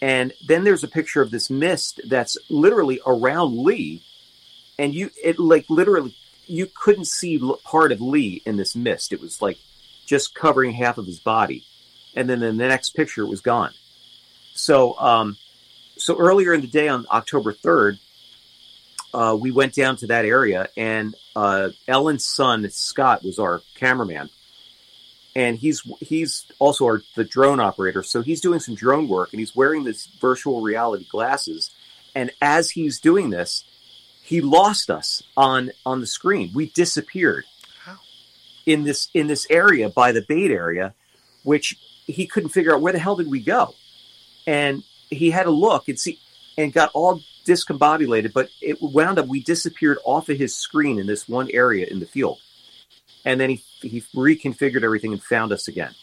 And 0.00 0.32
then 0.46 0.64
there's 0.64 0.82
a 0.82 0.88
picture 0.88 1.22
of 1.22 1.30
this 1.30 1.48
mist 1.48 2.00
that's 2.04 2.36
literally 2.50 3.00
around 3.06 3.56
Lee, 3.56 4.02
and 4.78 4.94
you 4.94 5.10
it 5.22 5.38
like 5.38 5.66
literally 5.70 6.16
you 6.46 6.66
couldn't 6.66 7.06
see 7.06 7.40
part 7.62 7.92
of 7.92 8.00
Lee 8.00 8.42
in 8.44 8.56
this 8.56 8.74
mist. 8.74 9.12
It 9.12 9.20
was 9.20 9.40
like 9.40 9.58
just 10.04 10.34
covering 10.34 10.72
half 10.72 10.98
of 10.98 11.06
his 11.06 11.20
body, 11.20 11.64
and 12.14 12.28
then 12.28 12.42
in 12.42 12.56
the 12.56 12.66
next 12.66 12.90
picture 12.90 13.22
it 13.22 13.28
was 13.28 13.40
gone. 13.40 13.72
So, 14.54 14.98
um, 14.98 15.36
so 15.96 16.18
earlier 16.18 16.52
in 16.52 16.60
the 16.60 16.66
day 16.66 16.88
on 16.88 17.06
October 17.10 17.52
third, 17.52 17.98
uh, 19.14 19.36
we 19.38 19.50
went 19.50 19.74
down 19.74 19.96
to 19.96 20.06
that 20.08 20.24
area, 20.24 20.68
and 20.76 21.14
uh, 21.36 21.70
Ellen's 21.86 22.26
son 22.26 22.68
Scott 22.70 23.22
was 23.22 23.38
our 23.38 23.62
cameraman, 23.74 24.30
and 25.34 25.56
he's 25.58 25.82
he's 26.00 26.46
also 26.58 26.86
our 26.86 27.02
the 27.14 27.24
drone 27.24 27.60
operator. 27.60 28.02
So 28.02 28.22
he's 28.22 28.40
doing 28.40 28.60
some 28.60 28.74
drone 28.74 29.08
work, 29.08 29.32
and 29.32 29.40
he's 29.40 29.54
wearing 29.54 29.84
this 29.84 30.06
virtual 30.20 30.60
reality 30.60 31.06
glasses. 31.10 31.70
And 32.14 32.30
as 32.42 32.70
he's 32.70 33.00
doing 33.00 33.30
this, 33.30 33.64
he 34.22 34.40
lost 34.40 34.90
us 34.90 35.22
on 35.36 35.70
on 35.84 36.00
the 36.00 36.06
screen. 36.06 36.50
We 36.54 36.66
disappeared 36.66 37.44
How? 37.84 37.98
in 38.64 38.84
this 38.84 39.08
in 39.12 39.26
this 39.26 39.46
area 39.50 39.88
by 39.88 40.12
the 40.12 40.22
bait 40.26 40.50
area, 40.50 40.94
which 41.42 41.78
he 42.06 42.26
couldn't 42.26 42.50
figure 42.50 42.74
out 42.74 42.80
where 42.80 42.92
the 42.92 42.98
hell 42.98 43.16
did 43.16 43.30
we 43.30 43.40
go, 43.40 43.74
and 44.46 44.82
he 45.10 45.30
had 45.30 45.44
to 45.44 45.50
look 45.50 45.88
and 45.88 45.98
see 45.98 46.18
and 46.56 46.72
got 46.72 46.90
all 46.94 47.22
discombobulated, 47.44 48.32
but 48.32 48.48
it 48.60 48.80
wound 48.80 49.18
up 49.18 49.26
we 49.26 49.42
disappeared 49.42 49.98
off 50.04 50.28
of 50.28 50.38
his 50.38 50.54
screen 50.54 50.98
in 50.98 51.06
this 51.06 51.28
one 51.28 51.48
area 51.52 51.86
in 51.86 52.00
the 52.00 52.06
field. 52.06 52.38
And 53.24 53.40
then 53.40 53.50
he 53.50 53.62
he 53.80 54.00
reconfigured 54.14 54.82
everything 54.82 55.12
and 55.12 55.22
found 55.22 55.52
us 55.52 55.68
again. 55.68 55.94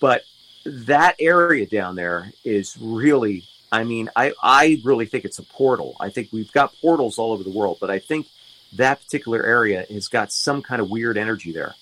But 0.00 0.22
that 0.64 1.16
area 1.18 1.66
down 1.66 1.96
there 1.96 2.32
is 2.44 2.76
really 2.80 3.44
I 3.70 3.84
mean, 3.84 4.08
I, 4.16 4.32
I 4.42 4.80
really 4.82 5.06
think 5.06 5.24
it's 5.24 5.38
a 5.38 5.42
portal. 5.42 5.96
I 6.00 6.08
think 6.08 6.30
we've 6.32 6.52
got 6.52 6.74
portals 6.80 7.18
all 7.18 7.32
over 7.32 7.42
the 7.42 7.50
world, 7.50 7.78
but 7.80 7.90
I 7.90 7.98
think 7.98 8.26
that 8.74 9.02
particular 9.02 9.44
area 9.44 9.84
has 9.90 10.08
got 10.08 10.32
some 10.32 10.62
kind 10.62 10.80
of 10.80 10.90
weird 10.90 11.18
energy 11.18 11.52
there. 11.52 11.74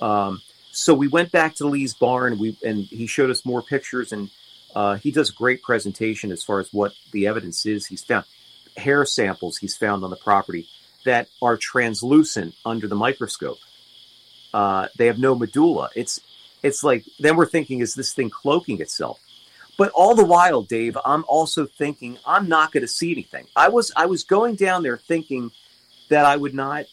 Um, 0.00 0.40
so 0.70 0.94
we 0.94 1.08
went 1.08 1.30
back 1.30 1.54
to 1.56 1.66
Lee's 1.66 1.94
barn. 1.94 2.38
We 2.38 2.56
and 2.64 2.84
he 2.84 3.06
showed 3.06 3.30
us 3.30 3.44
more 3.44 3.62
pictures, 3.62 4.12
and 4.12 4.30
Uh, 4.74 4.96
he 4.96 5.10
does 5.10 5.30
a 5.30 5.34
great 5.34 5.62
presentation 5.62 6.32
as 6.32 6.42
far 6.42 6.60
as 6.60 6.72
what 6.72 6.92
the 7.12 7.26
evidence 7.26 7.66
is. 7.66 7.86
He's 7.86 8.02
found 8.02 8.24
hair 8.76 9.04
samples 9.04 9.58
he's 9.58 9.76
found 9.76 10.02
on 10.02 10.10
the 10.10 10.16
property 10.16 10.66
that 11.04 11.28
are 11.42 11.56
translucent 11.56 12.54
under 12.64 12.88
the 12.88 12.94
microscope. 12.94 13.58
Uh, 14.54 14.88
they 14.96 15.06
have 15.06 15.18
no 15.18 15.34
medulla. 15.34 15.90
It's 15.94 16.20
it's 16.62 16.84
like 16.84 17.04
then 17.18 17.36
we're 17.36 17.46
thinking, 17.46 17.80
is 17.80 17.94
this 17.94 18.12
thing 18.12 18.30
cloaking 18.30 18.80
itself? 18.80 19.20
But 19.78 19.90
all 19.92 20.14
the 20.14 20.24
while, 20.24 20.62
Dave, 20.62 20.96
I'm 21.04 21.24
also 21.26 21.66
thinking 21.66 22.18
I'm 22.26 22.48
not 22.48 22.72
going 22.72 22.82
to 22.82 22.88
see 22.88 23.12
anything. 23.12 23.46
I 23.56 23.68
was 23.68 23.90
I 23.96 24.06
was 24.06 24.22
going 24.22 24.54
down 24.56 24.82
there 24.82 24.96
thinking 24.96 25.50
that 26.08 26.24
I 26.24 26.36
would 26.36 26.54
not 26.54 26.84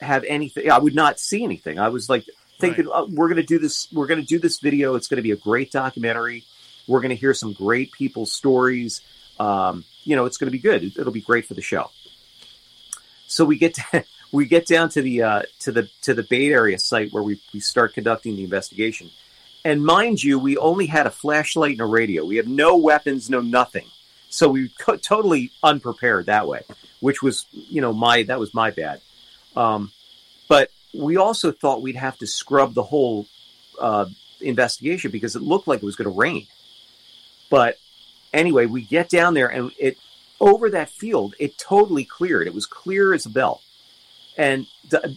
have 0.00 0.24
anything. 0.24 0.70
I 0.70 0.78
would 0.78 0.94
not 0.94 1.18
see 1.18 1.44
anything. 1.44 1.78
I 1.78 1.88
was 1.88 2.08
like 2.08 2.24
thinking 2.60 2.86
right. 2.86 2.94
oh, 2.94 3.08
we're 3.12 3.28
going 3.28 3.36
to 3.36 3.42
do 3.42 3.58
this. 3.58 3.88
We're 3.92 4.06
going 4.06 4.20
to 4.20 4.26
do 4.26 4.38
this 4.38 4.60
video. 4.60 4.94
It's 4.94 5.08
going 5.08 5.16
to 5.16 5.22
be 5.22 5.32
a 5.32 5.36
great 5.36 5.72
documentary. 5.72 6.44
We're 6.86 7.00
going 7.00 7.10
to 7.10 7.16
hear 7.16 7.34
some 7.34 7.52
great 7.52 7.92
people's 7.92 8.32
stories. 8.32 9.00
Um, 9.38 9.84
you 10.04 10.16
know, 10.16 10.26
it's 10.26 10.36
going 10.36 10.48
to 10.48 10.52
be 10.52 10.58
good. 10.58 10.84
It'll 10.84 11.12
be 11.12 11.20
great 11.20 11.46
for 11.46 11.54
the 11.54 11.62
show. 11.62 11.90
So 13.26 13.44
we 13.44 13.58
get 13.58 13.74
to, 13.74 14.04
we 14.32 14.46
get 14.46 14.66
down 14.66 14.88
to 14.90 15.02
the 15.02 15.22
uh, 15.22 15.42
to 15.60 15.72
the 15.72 15.88
to 16.02 16.14
the 16.14 16.22
Bait 16.22 16.52
Area 16.52 16.78
site 16.78 17.12
where 17.12 17.22
we 17.22 17.40
we 17.52 17.60
start 17.60 17.94
conducting 17.94 18.36
the 18.36 18.44
investigation. 18.44 19.10
And 19.64 19.84
mind 19.84 20.22
you, 20.22 20.38
we 20.38 20.58
only 20.58 20.86
had 20.86 21.06
a 21.06 21.10
flashlight 21.10 21.72
and 21.72 21.80
a 21.80 21.86
radio. 21.86 22.24
We 22.24 22.36
have 22.36 22.46
no 22.46 22.76
weapons, 22.76 23.30
no 23.30 23.40
nothing. 23.40 23.86
So 24.28 24.48
we 24.48 24.68
co- 24.68 24.96
totally 24.96 25.52
unprepared 25.62 26.26
that 26.26 26.46
way, 26.46 26.62
which 27.00 27.22
was 27.22 27.46
you 27.52 27.80
know 27.80 27.92
my 27.92 28.24
that 28.24 28.38
was 28.38 28.52
my 28.52 28.70
bad. 28.70 29.00
Um, 29.56 29.90
but 30.48 30.70
we 30.92 31.16
also 31.16 31.50
thought 31.52 31.82
we'd 31.82 31.96
have 31.96 32.18
to 32.18 32.26
scrub 32.26 32.74
the 32.74 32.82
whole 32.82 33.26
uh, 33.80 34.06
investigation 34.40 35.10
because 35.10 35.36
it 35.36 35.42
looked 35.42 35.66
like 35.66 35.82
it 35.82 35.86
was 35.86 35.96
going 35.96 36.10
to 36.10 36.18
rain. 36.18 36.46
But 37.54 37.78
anyway, 38.32 38.66
we 38.66 38.82
get 38.82 39.08
down 39.08 39.34
there 39.34 39.46
and 39.46 39.70
it 39.78 39.96
over 40.40 40.70
that 40.70 40.90
field, 40.90 41.36
it 41.38 41.56
totally 41.56 42.04
cleared. 42.04 42.48
It 42.48 42.52
was 42.52 42.66
clear 42.66 43.14
as 43.14 43.26
a 43.26 43.30
bell, 43.30 43.62
and 44.36 44.66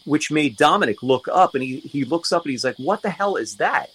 which 0.06 0.30
made 0.30 0.56
Dominic 0.56 1.02
look 1.02 1.28
up, 1.28 1.56
and 1.56 1.64
he 1.64 1.80
he 1.80 2.06
looks 2.06 2.32
up 2.32 2.44
and 2.44 2.52
he's 2.52 2.64
like, 2.64 2.78
"What 2.78 3.02
the 3.02 3.10
hell 3.10 3.38
is 3.38 3.56
that?" 3.56 3.90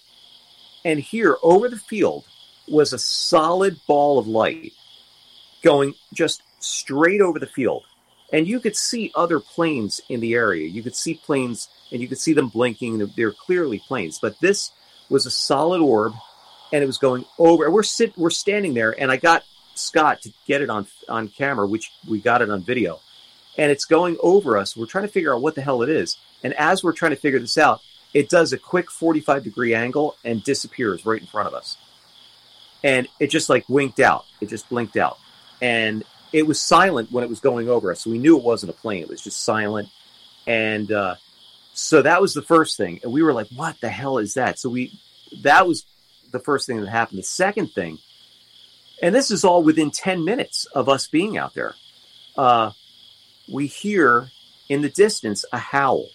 And 0.83 0.99
here 0.99 1.37
over 1.41 1.69
the 1.69 1.77
field 1.77 2.25
was 2.67 2.91
a 2.91 2.99
solid 2.99 3.79
ball 3.87 4.19
of 4.19 4.27
light 4.27 4.73
going 5.61 5.93
just 6.13 6.43
straight 6.59 7.21
over 7.21 7.39
the 7.39 7.47
field 7.47 7.85
and 8.33 8.45
you 8.45 8.59
could 8.59 8.75
see 8.75 9.11
other 9.15 9.39
planes 9.39 10.01
in 10.09 10.19
the 10.19 10.33
area. 10.33 10.67
You 10.67 10.83
could 10.83 10.95
see 10.95 11.13
planes, 11.13 11.69
and 11.91 12.01
you 12.01 12.07
could 12.09 12.17
see 12.17 12.33
them 12.33 12.49
blinking. 12.49 12.97
They're 13.15 13.31
clearly 13.31 13.79
planes, 13.79 14.19
but 14.19 14.39
this 14.41 14.71
was 15.07 15.25
a 15.25 15.31
solid 15.31 15.79
orb, 15.79 16.13
and 16.73 16.83
it 16.83 16.87
was 16.87 16.97
going 16.97 17.23
over. 17.37 17.69
We're 17.69 17.83
sit, 17.83 18.17
we're 18.17 18.31
standing 18.31 18.73
there, 18.73 18.99
and 18.99 19.11
I 19.11 19.17
got 19.17 19.45
Scott 19.75 20.23
to 20.23 20.33
get 20.47 20.61
it 20.61 20.69
on 20.69 20.87
on 21.07 21.29
camera, 21.29 21.67
which 21.67 21.91
we 22.09 22.19
got 22.19 22.41
it 22.41 22.49
on 22.49 22.63
video, 22.63 22.99
and 23.57 23.71
it's 23.71 23.85
going 23.85 24.17
over 24.21 24.57
us. 24.57 24.75
We're 24.75 24.87
trying 24.87 25.05
to 25.05 25.11
figure 25.11 25.33
out 25.33 25.41
what 25.41 25.55
the 25.55 25.61
hell 25.61 25.83
it 25.83 25.89
is, 25.89 26.17
and 26.43 26.53
as 26.55 26.83
we're 26.83 26.93
trying 26.93 27.11
to 27.11 27.15
figure 27.15 27.39
this 27.39 27.59
out, 27.59 27.81
it 28.13 28.27
does 28.27 28.51
a 28.51 28.57
quick 28.57 28.89
45 28.89 29.43
degree 29.43 29.75
angle 29.75 30.17
and 30.25 30.43
disappears 30.43 31.05
right 31.05 31.21
in 31.21 31.27
front 31.27 31.47
of 31.47 31.53
us, 31.53 31.77
and 32.83 33.07
it 33.19 33.27
just 33.27 33.49
like 33.49 33.69
winked 33.69 33.99
out. 33.99 34.25
It 34.41 34.49
just 34.49 34.67
blinked 34.67 34.97
out, 34.97 35.19
and 35.61 36.03
it 36.33 36.47
was 36.47 36.59
silent 36.59 37.11
when 37.11 37.23
it 37.23 37.29
was 37.29 37.39
going 37.39 37.69
over 37.69 37.91
us, 37.91 38.01
so 38.01 38.09
we 38.09 38.17
knew 38.17 38.35
it 38.35 38.43
wasn't 38.43 38.71
a 38.71 38.75
plane. 38.75 39.03
It 39.03 39.09
was 39.09 39.21
just 39.21 39.43
silent, 39.43 39.89
and 40.47 40.91
uh, 40.91 41.15
so 41.75 42.01
that 42.01 42.19
was 42.19 42.33
the 42.33 42.41
first 42.41 42.77
thing. 42.77 42.99
And 43.03 43.13
we 43.13 43.21
were 43.21 43.33
like, 43.33 43.49
"What 43.55 43.79
the 43.79 43.89
hell 43.89 44.17
is 44.17 44.33
that?" 44.33 44.57
So 44.57 44.69
we 44.69 44.91
that 45.43 45.67
was 45.67 45.85
the 46.33 46.39
first 46.39 46.67
thing 46.67 46.81
that 46.81 46.89
happened. 46.89 47.19
The 47.19 47.23
second 47.23 47.71
thing, 47.71 47.99
and 49.01 49.15
this 49.15 49.31
is 49.31 49.45
all 49.45 49.63
within 49.63 49.89
ten 49.89 50.25
minutes 50.25 50.65
of 50.65 50.89
us 50.89 51.07
being 51.07 51.37
out 51.37 51.53
there, 51.53 51.75
uh, 52.37 52.71
we 53.49 53.67
hear 53.67 54.29
in 54.67 54.81
the 54.81 54.89
distance 54.89 55.45
a 55.53 55.57
howl, 55.57 56.07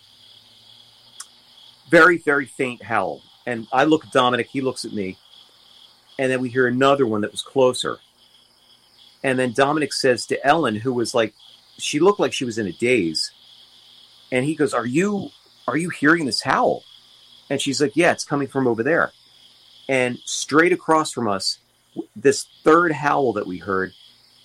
very 1.89 2.19
very 2.19 2.45
faint 2.45 2.83
howl. 2.83 3.23
And 3.47 3.67
I 3.73 3.85
look 3.85 4.05
at 4.05 4.13
Dominic, 4.13 4.49
he 4.49 4.61
looks 4.61 4.85
at 4.85 4.93
me, 4.93 5.17
and 6.19 6.31
then 6.31 6.43
we 6.43 6.51
hear 6.51 6.67
another 6.67 7.07
one 7.07 7.23
that 7.23 7.33
was 7.33 7.41
closer 7.41 7.99
and 9.23 9.39
then 9.39 9.53
Dominic 9.53 9.93
says 9.93 10.27
to 10.27 10.47
Ellen, 10.47 10.77
who 10.77 10.93
was 10.93 11.15
like, 11.15 11.35
she 11.79 11.99
looked 11.99 12.21
like 12.21 12.33
she 12.33 12.45
was 12.45 12.59
in 12.59 12.67
a 12.67 12.73
daze. 12.73 13.33
And 14.31 14.45
he 14.45 14.55
goes, 14.55 14.75
Are 14.75 14.87
you 14.87 15.31
are 15.67 15.77
you 15.77 15.91
hearing 15.91 16.27
this 16.27 16.43
howl? 16.43 16.85
And 17.51 17.61
she's 17.61 17.81
like, 17.81 17.97
Yeah, 17.97 18.13
it's 18.13 18.25
coming 18.25 18.49
from 18.49 18.67
over 18.67 18.83
there. 18.83 19.13
And 19.89 20.19
straight 20.25 20.73
across 20.73 21.13
from 21.13 21.29
us, 21.29 21.59
this 22.15 22.47
third 22.63 22.93
howl 22.93 23.33
that 23.35 23.47
we 23.47 23.59
heard, 23.59 23.93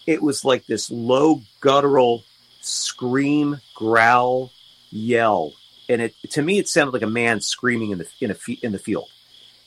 it 0.07 0.21
was 0.21 0.45
like 0.45 0.65
this 0.65 0.89
low 0.89 1.41
guttural 1.59 2.23
scream, 2.61 3.59
growl, 3.75 4.51
yell. 4.89 5.53
And 5.89 6.01
it 6.01 6.15
to 6.31 6.41
me 6.41 6.59
it 6.59 6.69
sounded 6.69 6.93
like 6.93 7.01
a 7.01 7.07
man 7.07 7.41
screaming 7.41 7.91
in 7.91 7.97
the 7.97 8.07
in 8.21 8.31
a 8.31 8.35
in 8.61 8.71
the 8.71 8.79
field. 8.79 9.09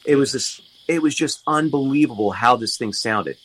It 0.05 0.17
was 0.17 0.33
this 0.33 0.61
it 0.89 1.03
was 1.03 1.15
just 1.15 1.43
unbelievable 1.47 2.31
how 2.31 2.57
this 2.57 2.79
thing 2.79 2.93
sounded 2.93 3.37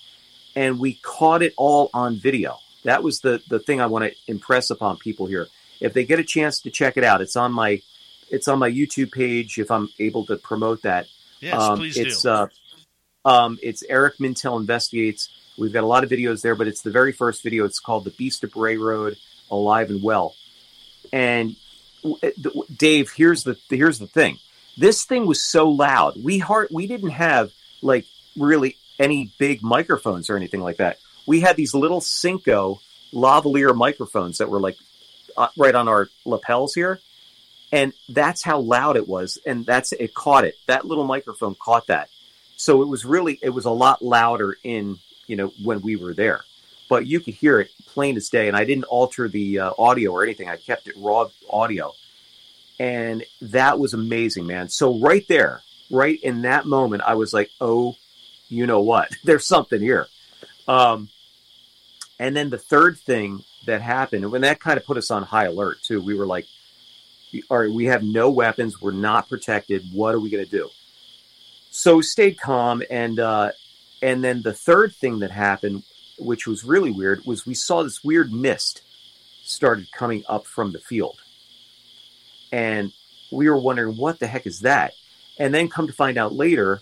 and 0.55 0.79
we 0.79 0.93
caught 1.01 1.41
it 1.41 1.53
all 1.57 1.89
on 1.93 2.17
video. 2.17 2.59
That 2.83 3.03
was 3.03 3.21
the 3.21 3.41
the 3.49 3.59
thing 3.59 3.79
I 3.81 3.85
want 3.85 4.05
to 4.05 4.15
impress 4.27 4.69
upon 4.69 4.97
people 4.97 5.25
here. 5.25 5.47
If 5.79 5.93
they 5.93 6.05
get 6.05 6.19
a 6.19 6.23
chance 6.23 6.61
to 6.61 6.69
check 6.69 6.97
it 6.97 7.03
out, 7.03 7.21
it's 7.21 7.35
on 7.35 7.51
my 7.51 7.81
it's 8.29 8.47
on 8.47 8.59
my 8.59 8.69
YouTube 8.69 9.11
page. 9.11 9.57
If 9.57 9.71
I'm 9.71 9.89
able 9.99 10.25
to 10.27 10.37
promote 10.37 10.81
that, 10.83 11.07
yes, 11.41 11.61
um, 11.61 11.77
please 11.77 11.97
it's, 11.97 12.21
do. 12.21 12.29
Uh, 12.29 12.47
um, 13.25 13.59
it's 13.61 13.83
Eric 13.87 14.17
Mintel 14.17 14.59
investigates. 14.59 15.29
We've 15.57 15.73
got 15.73 15.83
a 15.83 15.87
lot 15.87 16.03
of 16.03 16.09
videos 16.09 16.41
there, 16.41 16.55
but 16.55 16.67
it's 16.67 16.81
the 16.81 16.91
very 16.91 17.11
first 17.11 17.43
video. 17.43 17.65
It's 17.65 17.79
called 17.79 18.05
"The 18.05 18.11
Beast 18.11 18.43
of 18.43 18.51
Bray 18.51 18.77
Road: 18.77 19.17
Alive 19.49 19.89
and 19.89 20.01
Well." 20.01 20.35
And 21.11 21.55
Dave, 22.75 23.11
here's 23.11 23.43
the 23.43 23.57
here's 23.69 23.99
the 23.99 24.07
thing. 24.07 24.37
This 24.77 25.03
thing 25.03 25.25
was 25.25 25.41
so 25.41 25.69
loud. 25.69 26.23
We 26.23 26.39
heart 26.39 26.71
we 26.71 26.87
didn't 26.87 27.11
have 27.11 27.51
like 27.81 28.05
really 28.37 28.77
any 28.99 29.31
big 29.37 29.61
microphones 29.61 30.29
or 30.29 30.37
anything 30.37 30.61
like 30.61 30.77
that. 30.77 30.97
We 31.27 31.41
had 31.41 31.55
these 31.55 31.73
little 31.73 32.01
Synco 32.01 32.79
lavalier 33.13 33.75
microphones 33.75 34.37
that 34.37 34.49
were 34.49 34.59
like 34.59 34.77
uh, 35.37 35.49
right 35.57 35.75
on 35.75 35.87
our 35.87 36.07
lapels 36.25 36.73
here. 36.73 36.99
And 37.71 37.93
that's 38.09 38.43
how 38.43 38.59
loud 38.59 38.97
it 38.97 39.07
was. 39.07 39.37
And 39.45 39.65
that's 39.65 39.93
it 39.93 40.13
caught 40.13 40.43
it. 40.45 40.55
That 40.67 40.85
little 40.85 41.05
microphone 41.05 41.55
caught 41.55 41.87
that. 41.87 42.09
So 42.57 42.81
it 42.81 42.87
was 42.87 43.05
really, 43.05 43.39
it 43.41 43.49
was 43.49 43.65
a 43.65 43.71
lot 43.71 44.01
louder 44.01 44.55
in, 44.63 44.99
you 45.25 45.35
know, 45.35 45.53
when 45.63 45.81
we 45.81 45.95
were 45.95 46.13
there. 46.13 46.41
But 46.89 47.07
you 47.07 47.21
could 47.21 47.33
hear 47.33 47.59
it 47.59 47.71
plain 47.87 48.17
as 48.17 48.29
day. 48.29 48.47
And 48.49 48.57
I 48.57 48.65
didn't 48.65 48.83
alter 48.85 49.29
the 49.29 49.59
uh, 49.59 49.71
audio 49.77 50.11
or 50.11 50.23
anything. 50.23 50.49
I 50.49 50.57
kept 50.57 50.87
it 50.87 50.95
raw 50.97 51.29
audio. 51.49 51.93
And 52.79 53.23
that 53.41 53.79
was 53.79 53.93
amazing, 53.93 54.47
man. 54.47 54.67
So 54.67 54.99
right 54.99 55.25
there, 55.27 55.61
right 55.89 56.19
in 56.21 56.41
that 56.41 56.65
moment, 56.65 57.03
I 57.05 57.15
was 57.15 57.33
like, 57.33 57.49
oh 57.61 57.95
you 58.51 58.67
know 58.67 58.81
what? 58.81 59.15
There's 59.23 59.47
something 59.47 59.81
here. 59.81 60.07
Um, 60.67 61.09
and 62.19 62.35
then 62.35 62.51
the 62.51 62.59
third 62.59 62.99
thing 62.99 63.43
that 63.65 63.81
happened, 63.81 64.23
and 64.23 64.31
when 64.31 64.41
that 64.41 64.59
kind 64.59 64.77
of 64.77 64.85
put 64.85 64.97
us 64.97 65.09
on 65.09 65.23
high 65.23 65.45
alert 65.45 65.77
too, 65.81 66.01
we 66.01 66.13
were 66.13 66.27
like, 66.27 66.45
all 67.49 67.59
right, 67.59 67.71
we 67.71 67.85
have 67.85 68.03
no 68.03 68.29
weapons. 68.29 68.81
We're 68.81 68.91
not 68.91 69.29
protected. 69.29 69.85
What 69.91 70.15
are 70.15 70.19
we 70.19 70.29
going 70.29 70.45
to 70.45 70.49
do? 70.49 70.69
So 71.69 72.01
stayed 72.01 72.39
calm. 72.39 72.83
And, 72.89 73.19
uh, 73.19 73.51
and 74.01 74.23
then 74.23 74.41
the 74.41 74.53
third 74.53 74.93
thing 74.93 75.19
that 75.19 75.31
happened, 75.31 75.83
which 76.19 76.47
was 76.47 76.63
really 76.63 76.91
weird, 76.91 77.25
was 77.25 77.45
we 77.45 77.53
saw 77.53 77.83
this 77.83 78.03
weird 78.03 78.31
mist 78.31 78.81
started 79.43 79.91
coming 79.91 80.23
up 80.27 80.45
from 80.45 80.71
the 80.71 80.79
field. 80.79 81.17
And 82.51 82.91
we 83.31 83.49
were 83.49 83.57
wondering, 83.57 83.97
what 83.97 84.19
the 84.19 84.27
heck 84.27 84.45
is 84.45 84.61
that? 84.61 84.93
And 85.39 85.53
then 85.53 85.69
come 85.69 85.87
to 85.87 85.93
find 85.93 86.17
out 86.17 86.33
later, 86.33 86.81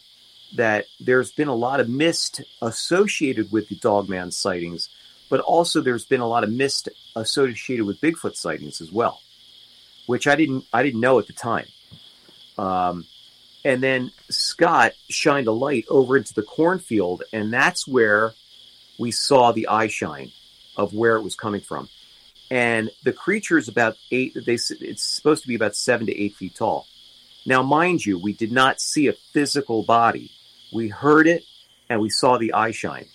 that 0.55 0.85
there's 0.99 1.31
been 1.31 1.47
a 1.47 1.55
lot 1.55 1.79
of 1.79 1.89
mist 1.89 2.41
associated 2.61 3.51
with 3.51 3.69
the 3.69 3.75
Dogman 3.75 4.31
sightings, 4.31 4.89
but 5.29 5.39
also 5.39 5.81
there's 5.81 6.05
been 6.05 6.21
a 6.21 6.27
lot 6.27 6.43
of 6.43 6.51
mist 6.51 6.89
associated 7.15 7.85
with 7.85 8.01
Bigfoot 8.01 8.35
sightings 8.35 8.81
as 8.81 8.91
well, 8.91 9.21
which 10.09 10.25
I 10.25 10.35
didn't 10.35 10.65
I 10.73 10.81
didn't 10.81 11.01
know 11.01 11.19
at 11.19 11.27
the 11.27 11.33
time. 11.33 11.67
Um, 12.57 13.05
and 13.63 13.83
then 13.83 14.11
Scott 14.29 14.93
shined 15.07 15.47
a 15.47 15.51
light 15.51 15.85
over 15.87 16.17
into 16.17 16.33
the 16.33 16.41
cornfield, 16.41 17.23
and 17.31 17.53
that's 17.53 17.87
where 17.87 18.33
we 18.97 19.11
saw 19.11 19.51
the 19.51 19.67
eye 19.67 19.87
shine 19.87 20.31
of 20.75 20.93
where 20.95 21.15
it 21.15 21.21
was 21.21 21.35
coming 21.35 21.61
from. 21.61 21.89
And 22.49 22.89
the 23.03 23.13
creature 23.13 23.59
is 23.59 23.67
about 23.67 23.97
eight. 24.09 24.33
They 24.33 24.53
it's 24.55 25.03
supposed 25.03 25.43
to 25.43 25.47
be 25.47 25.55
about 25.55 25.75
seven 25.75 26.07
to 26.07 26.19
eight 26.19 26.35
feet 26.35 26.55
tall. 26.55 26.87
Now, 27.45 27.61
mind 27.61 28.03
you, 28.03 28.17
we 28.17 28.33
did 28.33 28.51
not 28.51 28.81
see 28.81 29.07
a 29.07 29.13
physical 29.13 29.83
body 29.83 30.31
we 30.71 30.87
heard 30.89 31.27
it 31.27 31.43
and 31.89 32.01
we 32.01 32.09
saw 32.09 32.37
the 32.37 32.53
eye 32.53 32.71
shine 32.71 33.05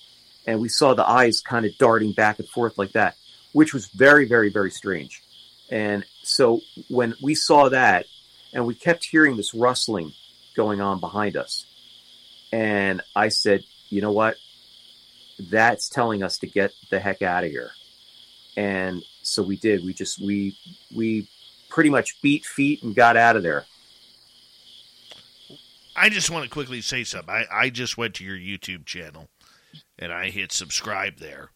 and 0.46 0.60
we 0.60 0.68
saw 0.68 0.94
the 0.94 1.08
eyes 1.08 1.40
kind 1.40 1.66
of 1.66 1.76
darting 1.78 2.12
back 2.12 2.38
and 2.38 2.48
forth 2.48 2.78
like 2.78 2.92
that 2.92 3.16
which 3.52 3.72
was 3.72 3.86
very 3.88 4.26
very 4.26 4.50
very 4.50 4.70
strange 4.70 5.22
and 5.70 6.04
so 6.26 6.60
when 6.88 7.14
we 7.22 7.34
saw 7.34 7.68
that 7.68 8.06
and 8.52 8.66
we 8.66 8.74
kept 8.74 9.04
hearing 9.04 9.36
this 9.36 9.54
rustling 9.54 10.12
going 10.56 10.80
on 10.80 11.00
behind 11.00 11.36
us 11.36 11.66
and 12.52 13.00
i 13.14 13.28
said 13.28 13.62
you 13.94 14.00
know 14.00 14.12
what? 14.12 14.36
That's 15.38 15.88
telling 15.88 16.24
us 16.24 16.38
to 16.38 16.48
get 16.48 16.72
the 16.90 16.98
heck 16.98 17.22
out 17.22 17.44
of 17.44 17.50
here. 17.50 17.70
And 18.56 19.04
so 19.22 19.42
we 19.42 19.56
did. 19.56 19.84
We 19.84 19.94
just 19.94 20.20
we 20.20 20.58
we 20.94 21.28
pretty 21.68 21.90
much 21.90 22.20
beat 22.20 22.44
feet 22.44 22.82
and 22.82 22.94
got 22.94 23.16
out 23.16 23.36
of 23.36 23.44
there. 23.44 23.64
I 25.96 26.08
just 26.08 26.30
want 26.30 26.44
to 26.44 26.50
quickly 26.50 26.80
say 26.80 27.04
something. 27.04 27.32
I, 27.32 27.46
I 27.50 27.70
just 27.70 27.96
went 27.96 28.14
to 28.14 28.24
your 28.24 28.36
YouTube 28.36 28.84
channel 28.84 29.28
and 29.96 30.12
I 30.12 30.30
hit 30.30 30.50
subscribe 30.50 31.18
there. 31.18 31.50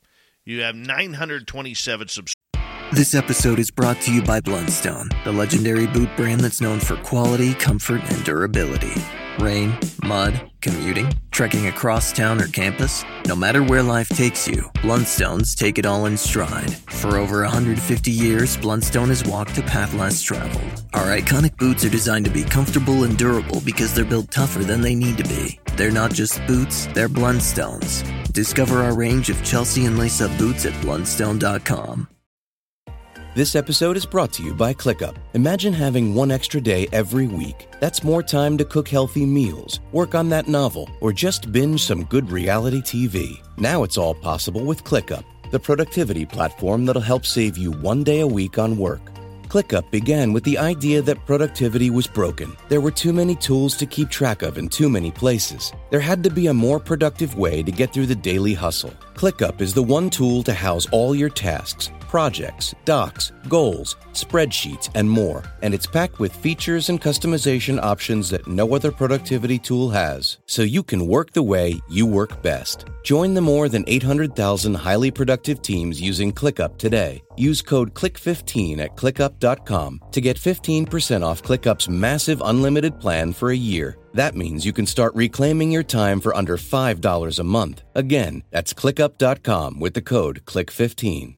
You 0.44 0.62
have 0.62 0.76
927 0.76 2.08
subscribers. 2.08 2.34
This 2.90 3.14
episode 3.14 3.58
is 3.58 3.70
brought 3.70 4.00
to 4.02 4.14
you 4.14 4.22
by 4.22 4.40
Blundstone, 4.40 5.12
the 5.22 5.30
legendary 5.30 5.86
boot 5.86 6.08
brand 6.16 6.40
that's 6.40 6.62
known 6.62 6.80
for 6.80 6.96
quality, 6.96 7.52
comfort, 7.52 8.00
and 8.10 8.24
durability. 8.24 8.94
Rain, 9.38 9.78
mud, 10.04 10.50
commuting, 10.62 11.12
trekking 11.30 11.66
across 11.66 12.12
town 12.14 12.40
or 12.40 12.46
campus, 12.46 13.04
no 13.26 13.36
matter 13.36 13.62
where 13.62 13.82
life 13.82 14.08
takes 14.08 14.48
you, 14.48 14.62
Blundstones 14.76 15.54
take 15.54 15.78
it 15.78 15.84
all 15.84 16.06
in 16.06 16.16
stride. 16.16 16.74
For 16.88 17.18
over 17.18 17.42
150 17.42 18.10
years, 18.10 18.56
Blundstone 18.56 19.08
has 19.08 19.22
walked 19.22 19.54
the 19.54 19.62
path 19.64 19.92
less 19.92 20.22
traveled. 20.22 20.82
Our 20.94 21.14
iconic 21.14 21.58
boots 21.58 21.84
are 21.84 21.90
designed 21.90 22.24
to 22.24 22.30
be 22.30 22.42
comfortable 22.42 23.04
and 23.04 23.18
durable 23.18 23.60
because 23.66 23.92
they're 23.92 24.06
built 24.06 24.30
tougher 24.30 24.64
than 24.64 24.80
they 24.80 24.94
need 24.94 25.18
to 25.18 25.24
be. 25.24 25.60
They're 25.76 25.90
not 25.90 26.14
just 26.14 26.44
boots, 26.46 26.86
they're 26.94 27.10
Blundstones. 27.10 28.32
Discover 28.32 28.82
our 28.82 28.96
range 28.96 29.28
of 29.28 29.44
Chelsea 29.44 29.84
and 29.84 29.98
lace 29.98 30.22
up 30.22 30.36
boots 30.38 30.64
at 30.64 30.72
blundstone.com. 30.82 32.08
This 33.38 33.54
episode 33.54 33.96
is 33.96 34.04
brought 34.04 34.32
to 34.32 34.42
you 34.42 34.52
by 34.52 34.74
ClickUp. 34.74 35.14
Imagine 35.34 35.72
having 35.72 36.12
one 36.12 36.32
extra 36.32 36.60
day 36.60 36.88
every 36.90 37.28
week. 37.28 37.68
That's 37.78 38.02
more 38.02 38.20
time 38.20 38.58
to 38.58 38.64
cook 38.64 38.88
healthy 38.88 39.24
meals, 39.24 39.78
work 39.92 40.16
on 40.16 40.28
that 40.30 40.48
novel, 40.48 40.90
or 41.00 41.12
just 41.12 41.52
binge 41.52 41.84
some 41.84 42.02
good 42.02 42.32
reality 42.32 42.80
TV. 42.80 43.40
Now 43.56 43.84
it's 43.84 43.96
all 43.96 44.12
possible 44.12 44.64
with 44.64 44.82
ClickUp, 44.82 45.22
the 45.52 45.60
productivity 45.60 46.26
platform 46.26 46.84
that'll 46.84 47.00
help 47.00 47.24
save 47.24 47.56
you 47.56 47.70
one 47.70 48.02
day 48.02 48.22
a 48.22 48.26
week 48.26 48.58
on 48.58 48.76
work. 48.76 49.02
ClickUp 49.46 49.88
began 49.92 50.32
with 50.32 50.42
the 50.42 50.58
idea 50.58 51.00
that 51.02 51.24
productivity 51.24 51.90
was 51.90 52.08
broken. 52.08 52.56
There 52.68 52.80
were 52.80 52.90
too 52.90 53.12
many 53.12 53.36
tools 53.36 53.76
to 53.76 53.86
keep 53.86 54.10
track 54.10 54.42
of 54.42 54.58
in 54.58 54.68
too 54.68 54.88
many 54.88 55.12
places. 55.12 55.72
There 55.90 56.00
had 56.00 56.24
to 56.24 56.30
be 56.30 56.48
a 56.48 56.52
more 56.52 56.80
productive 56.80 57.38
way 57.38 57.62
to 57.62 57.70
get 57.70 57.92
through 57.92 58.06
the 58.06 58.16
daily 58.16 58.54
hustle. 58.54 58.94
ClickUp 59.14 59.60
is 59.60 59.74
the 59.74 59.82
one 59.96 60.10
tool 60.10 60.42
to 60.42 60.52
house 60.52 60.88
all 60.90 61.14
your 61.14 61.30
tasks 61.30 61.92
projects, 62.08 62.74
docs, 62.84 63.32
goals, 63.48 63.96
spreadsheets, 64.12 64.90
and 64.94 65.08
more. 65.08 65.44
And 65.62 65.74
it's 65.74 65.86
packed 65.86 66.18
with 66.18 66.34
features 66.34 66.88
and 66.88 67.00
customization 67.00 67.80
options 67.80 68.30
that 68.30 68.46
no 68.46 68.74
other 68.74 68.90
productivity 68.90 69.58
tool 69.58 69.90
has, 69.90 70.38
so 70.46 70.62
you 70.62 70.82
can 70.82 71.06
work 71.06 71.32
the 71.32 71.42
way 71.42 71.80
you 71.88 72.06
work 72.06 72.42
best. 72.42 72.86
Join 73.02 73.34
the 73.34 73.40
more 73.40 73.68
than 73.68 73.84
800,000 73.86 74.74
highly 74.74 75.10
productive 75.10 75.62
teams 75.62 76.00
using 76.00 76.32
ClickUp 76.32 76.78
today. 76.78 77.22
Use 77.36 77.62
code 77.62 77.94
CLICK15 77.94 78.78
at 78.80 78.96
ClickUp.com 78.96 80.00
to 80.10 80.20
get 80.20 80.36
15% 80.36 81.22
off 81.22 81.42
ClickUp's 81.42 81.88
massive 81.88 82.42
unlimited 82.44 82.98
plan 83.00 83.32
for 83.32 83.50
a 83.50 83.56
year. 83.56 83.96
That 84.14 84.34
means 84.34 84.66
you 84.66 84.72
can 84.72 84.86
start 84.86 85.14
reclaiming 85.14 85.70
your 85.70 85.84
time 85.84 86.20
for 86.20 86.34
under 86.34 86.56
$5 86.56 87.38
a 87.38 87.44
month. 87.44 87.82
Again, 87.94 88.42
that's 88.50 88.74
ClickUp.com 88.74 89.78
with 89.78 89.94
the 89.94 90.02
code 90.02 90.42
CLICK15 90.44 91.37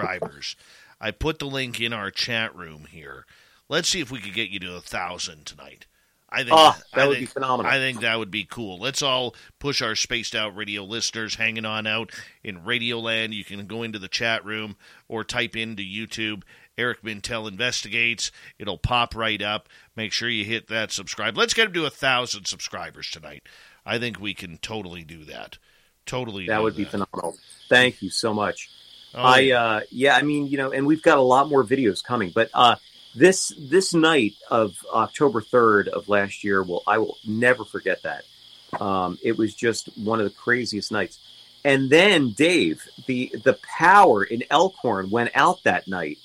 subscribers. 0.00 0.56
I 1.00 1.10
put 1.12 1.38
the 1.38 1.46
link 1.46 1.80
in 1.80 1.92
our 1.92 2.10
chat 2.10 2.54
room 2.56 2.86
here. 2.90 3.24
Let's 3.68 3.88
see 3.88 4.00
if 4.00 4.10
we 4.10 4.20
could 4.20 4.34
get 4.34 4.50
you 4.50 4.58
to 4.60 4.76
a 4.76 4.80
thousand 4.80 5.46
tonight. 5.46 5.86
I 6.30 6.38
think 6.38 6.50
oh, 6.52 6.76
that 6.94 7.00
I 7.00 7.06
would 7.06 7.16
think, 7.16 7.28
be 7.28 7.32
phenomenal. 7.32 7.70
I 7.70 7.78
think 7.78 8.00
that 8.00 8.18
would 8.18 8.30
be 8.30 8.44
cool. 8.44 8.78
Let's 8.78 9.00
all 9.00 9.34
push 9.58 9.80
our 9.80 9.94
spaced 9.94 10.34
out 10.34 10.54
radio 10.54 10.84
listeners 10.84 11.36
hanging 11.36 11.64
on 11.64 11.86
out 11.86 12.10
in 12.44 12.60
Radioland. 12.60 13.32
You 13.32 13.44
can 13.44 13.66
go 13.66 13.82
into 13.82 13.98
the 13.98 14.08
chat 14.08 14.44
room 14.44 14.76
or 15.08 15.24
type 15.24 15.56
into 15.56 15.82
YouTube 15.82 16.42
Eric 16.76 17.02
Mintel 17.02 17.48
investigates. 17.48 18.30
It'll 18.58 18.78
pop 18.78 19.14
right 19.14 19.40
up. 19.40 19.68
Make 19.96 20.12
sure 20.12 20.28
you 20.28 20.44
hit 20.44 20.68
that 20.68 20.92
subscribe. 20.92 21.36
Let's 21.36 21.54
get 21.54 21.68
him 21.68 21.72
to 21.74 21.86
a 21.86 21.90
thousand 21.90 22.46
subscribers 22.46 23.10
tonight. 23.10 23.42
I 23.86 23.98
think 23.98 24.20
we 24.20 24.34
can 24.34 24.58
totally 24.58 25.04
do 25.04 25.24
that. 25.24 25.58
Totally, 26.04 26.46
that 26.46 26.62
would 26.62 26.74
that. 26.74 26.78
be 26.78 26.84
phenomenal. 26.84 27.36
Thank 27.68 28.00
you 28.02 28.10
so 28.10 28.32
much. 28.32 28.70
Oh, 29.14 29.22
I 29.22 29.50
uh, 29.50 29.80
yeah, 29.90 30.16
I 30.16 30.22
mean, 30.22 30.48
you 30.48 30.58
know, 30.58 30.70
and 30.70 30.86
we've 30.86 31.02
got 31.02 31.18
a 31.18 31.22
lot 31.22 31.48
more 31.48 31.64
videos 31.64 32.04
coming, 32.04 32.30
but 32.30 32.50
uh, 32.52 32.76
this 33.14 33.52
this 33.58 33.94
night 33.94 34.34
of 34.50 34.76
October 34.92 35.40
third 35.40 35.88
of 35.88 36.08
last 36.08 36.44
year, 36.44 36.62
will 36.62 36.82
I 36.86 36.98
will 36.98 37.18
never 37.26 37.64
forget 37.64 38.02
that. 38.02 38.24
Um, 38.80 39.18
it 39.22 39.38
was 39.38 39.54
just 39.54 39.88
one 39.96 40.20
of 40.20 40.24
the 40.24 40.34
craziest 40.34 40.92
nights. 40.92 41.18
And 41.64 41.90
then 41.90 42.30
Dave, 42.30 42.86
the 43.06 43.34
the 43.44 43.58
power 43.78 44.22
in 44.22 44.44
Elkhorn 44.50 45.10
went 45.10 45.30
out 45.34 45.62
that 45.64 45.88
night. 45.88 46.18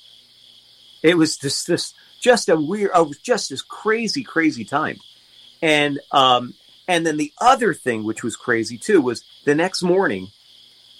It 1.02 1.16
was 1.16 1.36
just 1.36 1.66
this 1.66 1.94
just 2.20 2.48
a 2.48 2.56
weird, 2.56 2.90
oh, 2.94 3.12
just 3.22 3.50
this 3.50 3.62
crazy, 3.62 4.22
crazy 4.22 4.64
time. 4.64 4.98
And 5.60 6.00
um, 6.12 6.54
and 6.86 7.06
then 7.06 7.16
the 7.16 7.32
other 7.40 7.74
thing, 7.74 8.04
which 8.04 8.22
was 8.22 8.36
crazy 8.36 8.78
too, 8.78 9.00
was 9.00 9.24
the 9.44 9.54
next 9.54 9.82
morning 9.82 10.28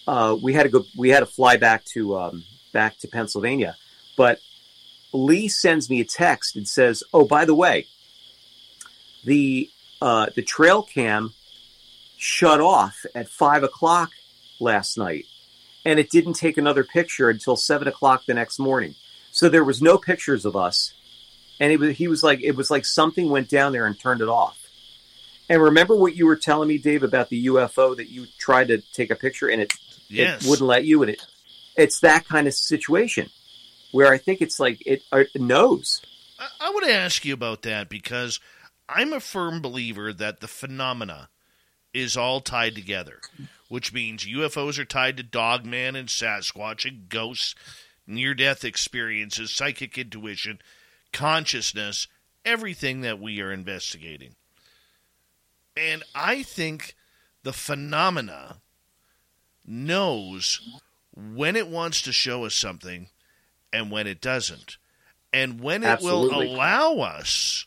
uh, 0.06 0.36
we 0.40 0.52
had 0.52 0.64
to 0.64 0.68
go. 0.68 0.84
We 0.96 1.10
had 1.10 1.20
to 1.20 1.26
fly 1.26 1.56
back 1.56 1.84
to 1.86 2.18
um, 2.18 2.44
back 2.72 2.98
to 2.98 3.08
Pennsylvania, 3.08 3.76
but 4.16 4.40
Lee 5.12 5.48
sends 5.48 5.88
me 5.88 6.00
a 6.00 6.04
text 6.04 6.56
and 6.56 6.68
says, 6.68 7.02
"Oh, 7.12 7.24
by 7.24 7.44
the 7.44 7.54
way, 7.54 7.86
the 9.24 9.70
uh, 10.02 10.26
the 10.34 10.42
trail 10.42 10.82
cam 10.82 11.32
shut 12.16 12.60
off 12.60 13.04
at 13.14 13.28
five 13.28 13.62
o'clock 13.62 14.10
last 14.60 14.98
night, 14.98 15.24
and 15.84 15.98
it 15.98 16.10
didn't 16.10 16.34
take 16.34 16.58
another 16.58 16.84
picture 16.84 17.30
until 17.30 17.56
seven 17.56 17.88
o'clock 17.88 18.24
the 18.26 18.34
next 18.34 18.58
morning. 18.58 18.94
So 19.30 19.48
there 19.48 19.64
was 19.64 19.82
no 19.82 19.98
pictures 19.98 20.44
of 20.44 20.54
us, 20.54 20.92
and 21.58 21.72
it 21.72 21.80
was, 21.80 21.96
he 21.96 22.08
was 22.08 22.22
like, 22.22 22.40
it 22.42 22.56
was 22.56 22.70
like 22.70 22.84
something 22.84 23.30
went 23.30 23.48
down 23.48 23.72
there 23.72 23.86
and 23.86 23.98
turned 23.98 24.20
it 24.20 24.28
off." 24.28 24.60
And 25.48 25.62
remember 25.62 25.94
what 25.94 26.16
you 26.16 26.26
were 26.26 26.36
telling 26.36 26.68
me, 26.68 26.78
Dave, 26.78 27.02
about 27.02 27.28
the 27.28 27.46
UFO 27.46 27.94
that 27.96 28.08
you 28.08 28.26
tried 28.38 28.68
to 28.68 28.78
take 28.92 29.10
a 29.10 29.16
picture 29.16 29.48
and 29.48 29.60
it 29.60 29.74
Yes. 30.08 30.44
it 30.44 30.50
wouldn't 30.50 30.68
let 30.68 30.84
you 30.84 31.02
in 31.02 31.08
it 31.10 31.22
it's 31.76 32.00
that 32.00 32.26
kind 32.26 32.46
of 32.46 32.54
situation 32.54 33.28
where 33.92 34.12
i 34.12 34.18
think 34.18 34.40
it's 34.40 34.58
like 34.60 34.84
it, 34.86 35.02
it 35.12 35.40
knows 35.40 36.00
I, 36.38 36.48
I 36.60 36.70
want 36.70 36.86
to 36.86 36.92
ask 36.92 37.24
you 37.24 37.34
about 37.34 37.62
that 37.62 37.88
because 37.88 38.40
I'm 38.88 39.12
a 39.12 39.20
firm 39.20 39.62
believer 39.62 40.12
that 40.12 40.40
the 40.40 40.48
phenomena 40.48 41.28
is 41.92 42.16
all 42.16 42.40
tied 42.40 42.74
together, 42.74 43.20
which 43.68 43.92
means 43.92 44.26
UFOs 44.26 44.78
are 44.78 44.84
tied 44.84 45.16
to 45.16 45.22
Dogman 45.22 45.96
and 45.96 46.08
Sasquatch 46.08 46.86
and 46.86 47.08
ghosts, 47.08 47.54
near 48.06 48.34
death 48.34 48.64
experiences, 48.64 49.52
psychic 49.52 49.96
intuition, 49.96 50.60
consciousness, 51.12 52.08
everything 52.44 53.00
that 53.02 53.20
we 53.20 53.40
are 53.40 53.52
investigating. 53.52 54.34
And 55.76 56.02
I 56.14 56.42
think 56.42 56.94
the 57.42 57.52
phenomena 57.52 58.58
knows 59.64 60.60
when 61.14 61.56
it 61.56 61.68
wants 61.68 62.02
to 62.02 62.12
show 62.12 62.44
us 62.44 62.54
something 62.54 63.08
and 63.72 63.90
when 63.90 64.06
it 64.06 64.20
doesn't. 64.20 64.76
And 65.32 65.60
when 65.60 65.82
it 65.82 65.88
Absolutely. 65.90 66.46
will 66.46 66.56
allow 66.56 66.94
us 66.98 67.66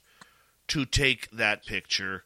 to 0.69 0.85
take 0.85 1.29
that 1.31 1.65
picture 1.65 2.23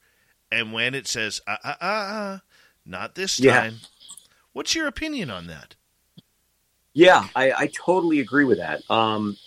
and 0.52 0.74
when 0.74 0.94
it 0.94 1.08
says, 1.08 1.42
ah, 1.48 1.58
ah, 1.64 1.78
ah, 1.82 2.08
ah, 2.10 2.42
not 2.86 3.16
this 3.16 3.40
Yeah. 3.40 3.54
time. 3.54 3.82
What's 4.54 4.76
your 4.76 4.88
opinion 4.88 5.30
on 5.32 5.48
that? 5.48 5.76
yeah 6.94 7.28
i, 7.36 7.52
I 7.52 7.68
totally 7.68 8.20
agree 8.20 8.46
with 8.46 8.58
that 8.58 8.90
um, 8.90 9.38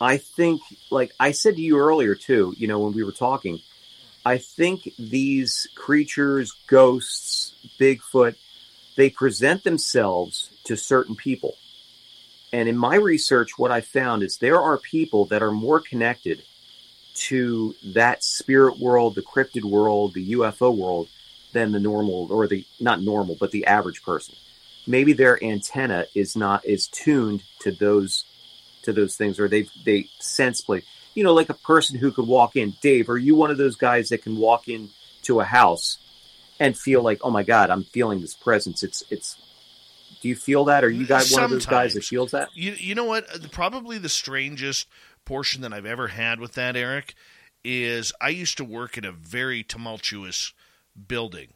i 0.00 0.16
think 0.16 0.60
like 0.90 1.12
i 1.18 1.32
said 1.32 1.56
to 1.56 1.62
you 1.62 1.78
earlier 1.78 2.14
too 2.14 2.54
you 2.56 2.68
know 2.68 2.78
when 2.78 2.92
we 2.92 3.04
were 3.04 3.12
talking 3.12 3.58
i 4.24 4.38
think 4.38 4.92
these 4.98 5.66
creatures 5.74 6.52
ghosts 6.66 7.54
bigfoot 7.78 8.36
they 8.96 9.10
present 9.10 9.64
themselves 9.64 10.50
to 10.64 10.76
certain 10.76 11.14
people. 11.14 11.56
And 12.52 12.68
in 12.68 12.76
my 12.76 12.96
research 12.96 13.58
what 13.58 13.70
i 13.70 13.80
found 13.80 14.22
is 14.22 14.38
there 14.38 14.60
are 14.60 14.76
people 14.76 15.26
that 15.26 15.42
are 15.42 15.52
more 15.52 15.80
connected 15.80 16.42
to 17.14 17.74
that 17.84 18.24
spirit 18.24 18.78
world 18.78 19.14
the 19.14 19.22
cryptid 19.22 19.64
world 19.64 20.14
the 20.14 20.32
ufo 20.32 20.74
world 20.74 21.08
than 21.52 21.72
the 21.72 21.80
normal 21.80 22.32
or 22.32 22.46
the 22.46 22.64
not 22.78 23.00
normal 23.00 23.36
but 23.38 23.50
the 23.50 23.66
average 23.66 24.02
person. 24.02 24.34
Maybe 24.86 25.12
their 25.12 25.42
antenna 25.42 26.06
is 26.14 26.36
not 26.36 26.64
is 26.64 26.88
tuned 26.88 27.42
to 27.60 27.70
those 27.70 28.24
to 28.82 28.92
those 28.92 29.16
things 29.16 29.38
or 29.38 29.48
they 29.48 29.66
they 29.84 30.08
sense 30.18 30.60
play. 30.60 30.82
You 31.14 31.24
know 31.24 31.34
like 31.34 31.50
a 31.50 31.54
person 31.54 31.98
who 31.98 32.12
could 32.12 32.26
walk 32.26 32.56
in. 32.56 32.74
Dave 32.80 33.08
are 33.08 33.18
you 33.18 33.34
one 33.34 33.50
of 33.50 33.58
those 33.58 33.76
guys 33.76 34.08
that 34.08 34.22
can 34.22 34.36
walk 34.36 34.68
in 34.68 34.90
to 35.22 35.40
a 35.40 35.44
house 35.44 35.98
and 36.60 36.78
feel 36.78 37.02
like 37.02 37.18
oh 37.24 37.30
my 37.30 37.42
god 37.42 37.70
i'm 37.70 37.82
feeling 37.82 38.20
this 38.20 38.34
presence 38.34 38.82
it's 38.84 39.02
it's 39.10 39.36
do 40.20 40.28
you 40.28 40.36
feel 40.36 40.64
that 40.64 40.84
are 40.84 40.90
you 40.90 41.06
guys 41.06 41.32
one 41.32 41.42
of 41.42 41.50
those 41.50 41.66
guys 41.66 41.94
that 41.94 42.04
feels 42.04 42.32
that 42.32 42.50
You 42.54 42.72
you 42.72 42.94
know 42.94 43.04
what? 43.04 43.50
Probably 43.52 43.98
the 43.98 44.08
strangest 44.08 44.86
portion 45.24 45.62
that 45.62 45.72
I've 45.72 45.86
ever 45.86 46.08
had 46.08 46.40
with 46.40 46.52
that, 46.54 46.76
Eric, 46.76 47.14
is 47.64 48.12
I 48.20 48.28
used 48.28 48.56
to 48.58 48.64
work 48.64 48.98
in 48.98 49.04
a 49.04 49.12
very 49.12 49.62
tumultuous 49.62 50.52
building, 51.08 51.54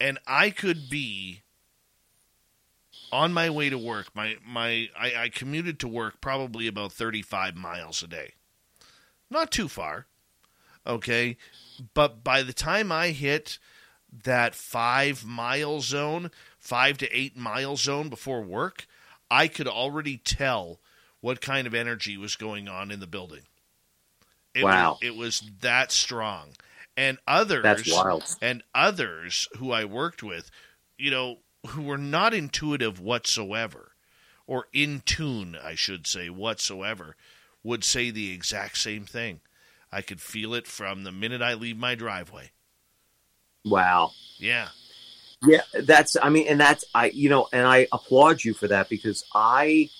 and 0.00 0.18
I 0.26 0.50
could 0.50 0.90
be 0.90 1.42
on 3.12 3.32
my 3.32 3.48
way 3.48 3.70
to 3.70 3.78
work. 3.78 4.08
My 4.14 4.36
my 4.44 4.88
I, 4.98 5.14
I 5.16 5.28
commuted 5.28 5.78
to 5.80 5.88
work 5.88 6.20
probably 6.20 6.66
about 6.66 6.92
35 6.92 7.56
miles 7.56 8.02
a 8.02 8.08
day. 8.08 8.32
Not 9.30 9.50
too 9.52 9.68
far. 9.68 10.06
Okay. 10.86 11.36
But 11.94 12.22
by 12.22 12.42
the 12.42 12.52
time 12.52 12.92
I 12.92 13.08
hit 13.10 13.58
that 14.22 14.54
five 14.54 15.24
mile 15.24 15.80
zone, 15.80 16.30
five 16.58 16.98
to 16.98 17.10
eight 17.16 17.36
mile 17.36 17.76
zone 17.76 18.08
before 18.08 18.42
work, 18.42 18.86
I 19.30 19.48
could 19.48 19.68
already 19.68 20.18
tell 20.18 20.80
what 21.20 21.40
kind 21.40 21.66
of 21.66 21.74
energy 21.74 22.16
was 22.16 22.36
going 22.36 22.68
on 22.68 22.90
in 22.90 23.00
the 23.00 23.06
building. 23.06 23.42
It 24.54 24.64
wow. 24.64 24.90
Was, 24.92 24.98
it 25.02 25.16
was 25.16 25.50
that 25.60 25.90
strong. 25.90 26.50
And 26.96 27.18
others 27.26 27.64
That's 27.64 27.92
wild. 27.92 28.36
and 28.40 28.62
others 28.74 29.48
who 29.58 29.72
I 29.72 29.84
worked 29.84 30.22
with, 30.22 30.50
you 30.96 31.10
know, 31.10 31.38
who 31.68 31.82
were 31.82 31.98
not 31.98 32.34
intuitive 32.34 33.00
whatsoever, 33.00 33.92
or 34.46 34.66
in 34.72 35.02
tune, 35.04 35.56
I 35.60 35.74
should 35.74 36.06
say, 36.06 36.28
whatsoever, 36.28 37.16
would 37.64 37.82
say 37.82 38.10
the 38.10 38.32
exact 38.32 38.78
same 38.78 39.06
thing. 39.06 39.40
I 39.90 40.02
could 40.02 40.20
feel 40.20 40.54
it 40.54 40.66
from 40.66 41.02
the 41.02 41.12
minute 41.12 41.42
I 41.42 41.54
leave 41.54 41.78
my 41.78 41.94
driveway. 41.94 42.50
Wow. 43.64 44.12
Yeah. 44.38 44.68
Yeah, 45.46 45.62
that's 45.74 46.16
I 46.20 46.30
mean 46.30 46.46
and 46.48 46.60
that's 46.60 46.84
I 46.94 47.06
you 47.06 47.28
know 47.28 47.48
and 47.52 47.66
I 47.66 47.86
applaud 47.92 48.42
you 48.44 48.54
for 48.54 48.68
that 48.68 48.88
because 48.88 49.24
I 49.34 49.90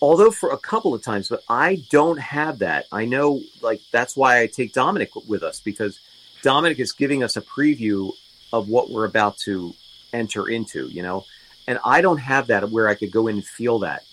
although 0.00 0.32
for 0.32 0.50
a 0.50 0.58
couple 0.58 0.94
of 0.94 1.02
times 1.02 1.28
but 1.28 1.42
I 1.48 1.84
don't 1.90 2.18
have 2.18 2.60
that. 2.60 2.86
I 2.90 3.04
know 3.04 3.40
like 3.62 3.80
that's 3.92 4.16
why 4.16 4.40
I 4.40 4.46
take 4.46 4.72
Dominic 4.72 5.10
with 5.28 5.42
us 5.44 5.60
because 5.60 6.00
Dominic 6.42 6.80
is 6.80 6.92
giving 6.92 7.22
us 7.22 7.36
a 7.36 7.40
preview 7.40 8.12
of 8.52 8.68
what 8.68 8.90
we're 8.90 9.04
about 9.04 9.38
to 9.38 9.74
enter 10.12 10.48
into, 10.48 10.88
you 10.88 11.02
know. 11.02 11.24
And 11.68 11.78
I 11.84 12.00
don't 12.00 12.18
have 12.18 12.48
that 12.48 12.70
where 12.70 12.88
I 12.88 12.94
could 12.94 13.12
go 13.12 13.28
in 13.28 13.36
and 13.36 13.44
feel 13.44 13.80
that. 13.80 14.04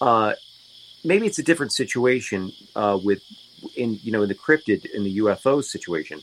Uh 0.00 0.34
maybe 1.04 1.26
it's 1.26 1.38
a 1.38 1.42
different 1.42 1.72
situation 1.72 2.52
uh 2.74 2.98
with 3.02 3.22
in 3.76 3.98
you 4.02 4.12
know 4.12 4.22
in 4.22 4.28
the 4.28 4.34
cryptid 4.34 4.84
in 4.84 5.04
the 5.04 5.18
UFO 5.18 5.64
situation. 5.64 6.22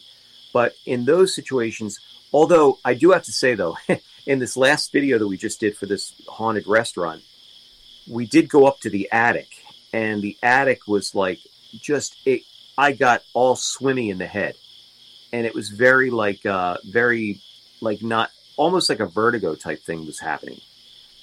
But 0.53 0.75
in 0.85 1.05
those 1.05 1.35
situations 1.35 1.99
Although 2.33 2.79
I 2.83 2.95
do 2.95 3.11
have 3.11 3.23
to 3.23 3.31
say 3.31 3.53
though, 3.53 3.77
in 4.25 4.39
this 4.39 4.57
last 4.57 4.91
video 4.91 5.19
that 5.19 5.27
we 5.27 5.37
just 5.37 5.59
did 5.59 5.77
for 5.77 5.85
this 5.85 6.13
haunted 6.27 6.67
restaurant, 6.67 7.21
we 8.09 8.25
did 8.25 8.49
go 8.49 8.65
up 8.65 8.79
to 8.81 8.89
the 8.89 9.07
attic, 9.11 9.49
and 9.93 10.21
the 10.21 10.35
attic 10.41 10.87
was 10.87 11.13
like 11.15 11.39
just 11.79 12.17
it. 12.25 12.41
I 12.75 12.93
got 12.93 13.21
all 13.35 13.55
swimmy 13.55 14.09
in 14.09 14.17
the 14.17 14.25
head, 14.25 14.55
and 15.31 15.45
it 15.45 15.53
was 15.53 15.69
very 15.69 16.09
like 16.09 16.43
uh, 16.45 16.77
very 16.83 17.39
like 17.81 18.01
not 18.01 18.31
almost 18.57 18.89
like 18.89 18.99
a 18.99 19.05
vertigo 19.05 19.53
type 19.53 19.83
thing 19.83 20.05
was 20.07 20.19
happening, 20.19 20.59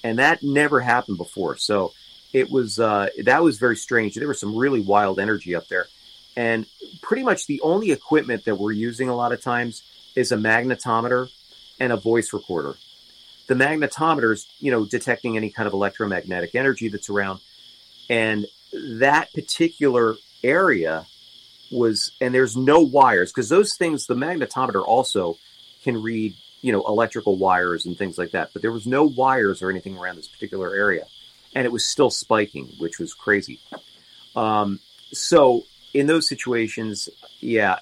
and 0.05 0.17
that 0.19 0.41
never 0.41 0.79
happened 0.79 1.17
before. 1.17 1.57
So 1.57 1.91
it 2.31 2.49
was 2.49 2.79
uh, 2.79 3.09
that 3.25 3.43
was 3.43 3.57
very 3.57 3.75
strange. 3.75 4.15
There 4.15 4.29
was 4.29 4.39
some 4.39 4.55
really 4.55 4.79
wild 4.79 5.19
energy 5.19 5.55
up 5.55 5.67
there, 5.67 5.87
and 6.35 6.65
pretty 7.01 7.23
much 7.23 7.47
the 7.47 7.61
only 7.61 7.91
equipment 7.91 8.45
that 8.45 8.55
we're 8.55 8.71
using 8.71 9.09
a 9.09 9.15
lot 9.15 9.31
of 9.31 9.41
times 9.41 9.83
is 10.15 10.31
a 10.31 10.37
magnetometer 10.37 11.29
and 11.79 11.91
a 11.91 11.97
voice 11.97 12.33
recorder. 12.33 12.75
The 13.47 13.55
magnetometer 13.55 14.33
is, 14.33 14.47
you 14.59 14.71
know, 14.71 14.85
detecting 14.85 15.35
any 15.35 15.49
kind 15.49 15.67
of 15.67 15.73
electromagnetic 15.73 16.55
energy 16.55 16.89
that's 16.89 17.09
around. 17.09 17.39
And 18.09 18.45
that 18.73 19.33
particular 19.33 20.15
area 20.43 21.05
was, 21.71 22.11
and 22.21 22.33
there's 22.33 22.55
no 22.55 22.81
wires 22.81 23.31
because 23.31 23.49
those 23.49 23.75
things, 23.75 24.05
the 24.05 24.15
magnetometer 24.15 24.83
also 24.85 25.37
can 25.83 26.01
read, 26.01 26.35
you 26.61 26.71
know, 26.71 26.83
electrical 26.87 27.35
wires 27.37 27.85
and 27.85 27.97
things 27.97 28.17
like 28.17 28.31
that. 28.31 28.51
But 28.53 28.61
there 28.61 28.71
was 28.71 28.85
no 28.85 29.03
wires 29.03 29.61
or 29.61 29.69
anything 29.69 29.97
around 29.97 30.17
this 30.17 30.27
particular 30.27 30.73
area. 30.75 31.05
And 31.53 31.65
it 31.65 31.71
was 31.71 31.85
still 31.85 32.09
spiking, 32.09 32.67
which 32.77 32.99
was 32.99 33.13
crazy. 33.13 33.59
Um, 34.35 34.79
so 35.11 35.63
in 35.93 36.07
those 36.07 36.27
situations, 36.27 37.09
yeah, 37.39 37.79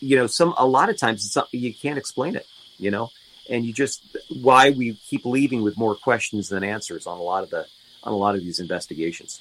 you 0.00 0.16
know, 0.16 0.26
some 0.26 0.54
a 0.56 0.66
lot 0.66 0.88
of 0.88 0.96
times 0.96 1.24
it's 1.24 1.34
something 1.34 1.60
you 1.60 1.74
can't 1.74 1.98
explain 1.98 2.36
it, 2.36 2.46
you 2.78 2.90
know, 2.90 3.10
and 3.48 3.64
you 3.64 3.72
just 3.72 4.16
why 4.42 4.70
we 4.70 4.94
keep 4.94 5.24
leaving 5.24 5.62
with 5.62 5.76
more 5.76 5.94
questions 5.94 6.48
than 6.48 6.64
answers 6.64 7.06
on 7.06 7.18
a 7.18 7.22
lot 7.22 7.42
of 7.42 7.50
the 7.50 7.66
on 8.02 8.12
a 8.12 8.16
lot 8.16 8.34
of 8.34 8.40
these 8.40 8.60
investigations. 8.60 9.40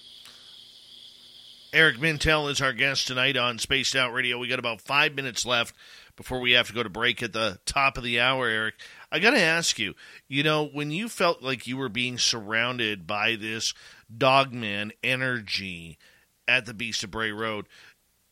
Eric 1.72 1.98
Mintel 1.98 2.50
is 2.50 2.62
our 2.62 2.74
guest 2.74 3.06
tonight 3.06 3.38
on 3.38 3.60
Spaced 3.60 3.96
Out 3.96 4.12
Radio. 4.12 4.40
We 4.40 4.48
got 4.48 4.58
about 4.58 4.82
five 4.82 5.14
minutes 5.14 5.46
left 5.46 5.76
before 6.16 6.40
we 6.40 6.54
have 6.54 6.68
to 6.68 6.74
go 6.74 6.82
to 6.82 6.90
break 6.90 7.22
at 7.22 7.32
the 7.32 7.60
top 7.68 7.96
of 7.96 8.04
the 8.04 8.20
hour, 8.20 8.48
Eric. 8.48 8.74
I 9.12 9.20
got 9.20 9.32
to 9.32 9.40
ask 9.40 9.78
you, 9.78 9.94
you 10.28 10.42
know, 10.42 10.66
when 10.66 10.90
you 10.90 11.08
felt 11.08 11.44
like 11.44 11.68
you 11.68 11.78
were 11.78 11.88
being 11.88 12.18
surrounded 12.18 13.06
by 13.06 13.36
this 13.36 13.76
dogman 14.16 14.94
energy 15.04 16.00
at 16.50 16.66
the 16.66 16.74
Beast 16.74 17.04
of 17.04 17.12
Bray 17.12 17.32
Road, 17.32 17.68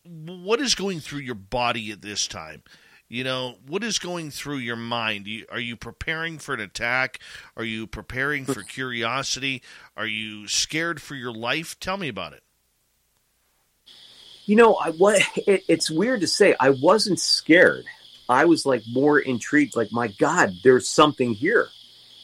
what 0.03 0.59
is 0.59 0.75
going 0.75 0.99
through 0.99 1.19
your 1.19 1.35
body 1.35 1.91
at 1.91 2.01
this 2.01 2.27
time? 2.27 2.63
You 3.09 3.23
know, 3.23 3.55
what 3.65 3.83
is 3.83 3.99
going 3.99 4.31
through 4.31 4.57
your 4.57 4.75
mind? 4.75 5.27
Are 5.49 5.59
you 5.59 5.77
preparing 5.77 6.39
for 6.39 6.53
an 6.53 6.59
attack? 6.59 7.19
Are 7.55 7.63
you 7.63 7.87
preparing 7.87 8.45
for 8.45 8.63
curiosity? 8.67 9.61
Are 9.95 10.07
you 10.07 10.47
scared 10.47 11.01
for 11.01 11.15
your 11.15 11.31
life? 11.31 11.79
Tell 11.79 11.95
me 11.95 12.09
about 12.09 12.33
it. 12.33 12.43
You 14.45 14.55
know, 14.55 14.75
I 14.75 14.91
what 14.91 15.21
it, 15.35 15.63
it's 15.67 15.91
weird 15.91 16.21
to 16.21 16.27
say. 16.27 16.55
I 16.59 16.71
wasn't 16.71 17.19
scared. 17.19 17.85
I 18.29 18.45
was 18.45 18.65
like 18.65 18.83
more 18.91 19.19
intrigued. 19.19 19.75
Like, 19.75 19.91
my 19.91 20.07
God, 20.07 20.53
there's 20.63 20.89
something 20.89 21.33
here. 21.33 21.67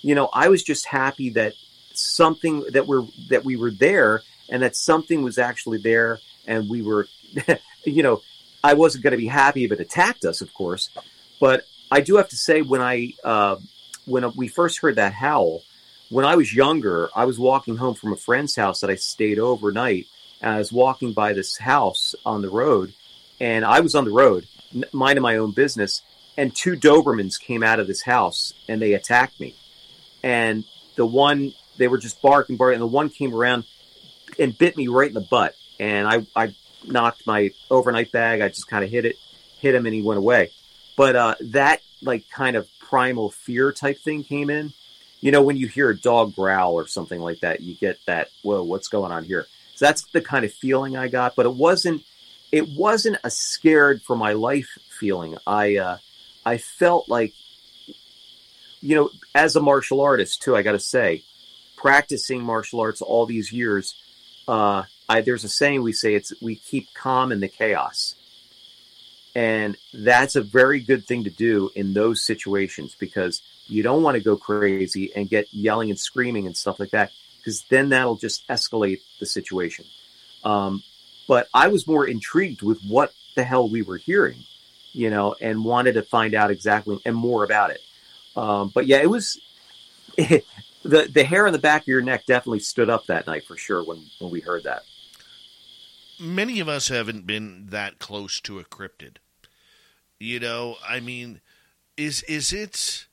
You 0.02 0.16
know, 0.16 0.30
I 0.34 0.50
was 0.50 0.64
just 0.64 0.86
happy 0.86 1.30
that 1.32 1.54
something 1.94 2.66
that 2.72 2.88
we're 2.88 3.04
that 3.30 3.46
we 3.46 3.56
were 3.56 3.72
there, 3.72 4.22
and 4.54 4.62
that 4.62 4.78
something 4.78 5.24
was 5.24 5.38
actually 5.38 5.80
there, 5.80 6.20
and 6.48 6.70
we 6.70 6.82
were 6.82 7.08
you 7.84 8.04
know, 8.04 8.22
I 8.64 8.76
wasn't 8.76 9.04
going 9.04 9.12
to 9.12 9.18
be 9.18 9.28
happy 9.28 9.66
if 9.66 9.72
it 9.72 9.80
attacked 9.80 10.24
us, 10.26 10.42
of 10.42 10.54
course. 10.54 10.90
But 11.40 11.66
I 11.92 12.02
do 12.02 12.18
have 12.18 12.30
to 12.30 12.38
say, 12.38 12.62
when 12.62 12.82
I 12.82 13.14
uh, 13.24 13.58
when 14.06 14.32
we 14.36 14.48
first 14.48 14.80
heard 14.80 14.96
that 14.96 15.14
howl, 15.14 15.64
when 16.10 16.24
I 16.24 16.36
was 16.36 16.54
younger, 16.54 17.10
I 17.16 17.26
was 17.26 17.40
walking 17.40 17.78
home 17.78 17.96
from 17.96 18.14
a 18.14 18.18
friend's 18.18 18.56
house 18.56 18.82
that 18.82 18.90
I 18.90 18.96
stayed 18.96 19.40
overnight. 19.40 20.08
And 20.40 20.52
I 20.52 20.58
was 20.60 20.72
walking 20.72 21.14
by 21.14 21.34
this 21.34 21.58
house 21.58 22.16
on 22.26 22.42
the 22.42 22.50
road, 22.50 22.94
and 23.40 23.64
I 23.66 23.80
was 23.80 23.96
on 23.96 24.06
the 24.06 24.12
road, 24.12 24.46
minding 24.92 25.24
my 25.24 25.38
own 25.38 25.52
business, 25.52 26.02
and 26.38 26.54
two 26.54 26.76
Dobermans 26.76 27.40
came 27.40 27.64
out 27.64 27.80
of 27.80 27.88
this 27.88 28.02
house 28.02 28.54
and 28.68 28.82
they 28.82 28.94
attacked 28.94 29.40
me. 29.40 29.56
And 30.22 30.66
the 30.96 31.06
one 31.06 31.54
they 31.78 31.88
were 31.88 31.98
just 31.98 32.22
barking, 32.22 32.58
barking, 32.58 32.76
and 32.76 32.82
the 32.82 32.88
one 32.88 33.10
came 33.10 33.34
around 33.34 33.64
and 34.40 34.58
bit 34.58 34.78
me 34.78 34.88
right 34.88 35.08
in 35.08 35.14
the 35.14 35.22
butt. 35.22 35.56
And 35.80 36.08
I, 36.08 36.26
I 36.36 36.54
knocked 36.86 37.26
my 37.26 37.52
overnight 37.70 38.12
bag. 38.12 38.42
I 38.42 38.50
just 38.50 38.68
kind 38.68 38.84
of 38.84 38.90
hit 38.90 39.06
it, 39.06 39.18
hit 39.60 39.76
him, 39.76 39.86
and 39.86 39.96
he 39.96 40.02
went 40.02 40.18
away. 40.18 40.52
But 40.96 41.16
uh, 41.16 41.36
that 41.42 41.82
like 42.02 42.30
kind 42.30 42.56
of 42.56 42.68
primal 42.80 43.32
fear 43.32 43.72
type 43.72 44.00
thing 44.00 44.24
came 44.24 44.50
in. 44.50 44.74
You 45.22 45.32
know, 45.32 45.42
when 45.42 45.58
you 45.58 45.68
hear 45.68 45.90
a 45.90 45.98
dog 45.98 46.36
growl 46.36 46.74
or 46.74 46.86
something 46.88 47.20
like 47.20 47.40
that, 47.40 47.62
you 47.62 47.76
get 47.76 47.98
that. 48.06 48.30
Whoa, 48.42 48.62
what's 48.64 48.90
going 48.90 49.12
on 49.12 49.24
here? 49.24 49.48
So 49.76 49.86
that's 49.86 50.04
the 50.12 50.22
kind 50.22 50.46
of 50.46 50.54
feeling 50.54 50.98
I 50.98 51.08
got. 51.08 51.36
But 51.36 51.46
it 51.46 51.54
wasn't. 51.54 52.04
It 52.52 52.70
wasn't 52.70 53.18
a 53.24 53.32
scared 53.32 54.04
for 54.04 54.16
my 54.16 54.34
life 54.34 54.78
feeling. 55.00 55.38
I 55.48 55.78
uh, 55.78 55.98
I 56.46 56.58
felt 56.58 57.10
like, 57.10 57.34
you 58.80 58.96
know, 58.96 59.10
as 59.34 59.56
a 59.56 59.62
martial 59.62 60.02
artist 60.02 60.44
too. 60.44 60.56
I 60.56 60.62
got 60.62 60.74
to 60.74 60.80
say, 60.80 61.24
practicing 61.78 62.44
martial 62.44 62.82
arts 62.82 63.02
all 63.02 63.26
these 63.26 63.52
years, 63.52 63.96
uh, 64.48 64.84
I, 65.08 65.22
there's 65.22 65.44
a 65.44 65.50
saying 65.50 65.84
we 65.84 65.94
say 65.94 66.16
it's 66.16 66.34
we 66.42 66.56
keep 66.56 66.94
calm 66.94 67.32
in 67.32 67.40
the 67.40 67.48
chaos. 67.48 68.16
And 69.36 69.78
that's 69.94 70.36
a 70.36 70.42
very 70.42 70.80
good 70.80 71.06
thing 71.06 71.24
to 71.24 71.32
do 71.32 71.72
in 71.76 71.94
those 71.94 72.24
situations 72.24 72.96
because 73.00 73.42
you 73.68 73.82
don't 73.82 74.04
want 74.04 74.16
to 74.16 74.24
go 74.24 74.38
crazy 74.38 75.12
and 75.16 75.30
get 75.30 75.52
yelling 75.52 75.90
and 75.90 75.98
screaming 75.98 76.46
and 76.46 76.56
stuff 76.56 76.80
like 76.80 76.92
that 76.92 77.12
because 77.40 77.64
then 77.70 77.90
that'll 77.90 78.16
just 78.16 78.48
escalate 78.48 79.02
the 79.20 79.26
situation. 79.26 79.86
Um, 80.44 80.84
but 81.28 81.48
I 81.54 81.70
was 81.70 81.88
more 81.88 82.08
intrigued 82.08 82.62
with 82.62 82.82
what 82.84 83.14
the 83.36 83.44
hell 83.44 83.68
we 83.68 83.82
were 83.82 83.98
hearing, 83.98 84.44
you 84.92 85.10
know, 85.10 85.36
and 85.42 85.66
wanted 85.66 85.94
to 85.94 86.04
find 86.04 86.36
out 86.36 86.52
exactly 86.52 87.00
and 87.06 87.16
more 87.16 87.44
about 87.44 87.72
it. 87.72 87.82
Um, 88.36 88.72
but 88.74 88.86
yeah, 88.88 88.98
it 88.98 89.10
was 89.10 89.40
the 90.84 91.10
the 91.14 91.24
hair 91.24 91.48
on 91.48 91.54
the 91.54 91.60
back 91.60 91.82
of 91.82 91.88
your 91.88 92.02
neck 92.02 92.26
definitely 92.26 92.60
stood 92.60 92.90
up 92.90 93.06
that 93.08 93.28
night 93.28 93.46
for 93.46 93.58
sure 93.58 93.84
when 93.84 94.04
when 94.20 94.32
we 94.32 94.40
heard 94.40 94.64
that 94.64 94.84
many 96.20 96.60
of 96.60 96.70
us 96.70 96.88
haven't 96.88 97.28
been 97.28 97.68
that 97.68 98.00
close 98.00 98.40
to 98.42 98.60
a 98.60 98.64
cryptid. 98.64 99.18
You 100.20 100.40
know, 100.40 100.78
I 100.88 101.00
mean, 101.00 101.42
is 101.98 102.24
is 102.24 102.54
it? 102.54 103.08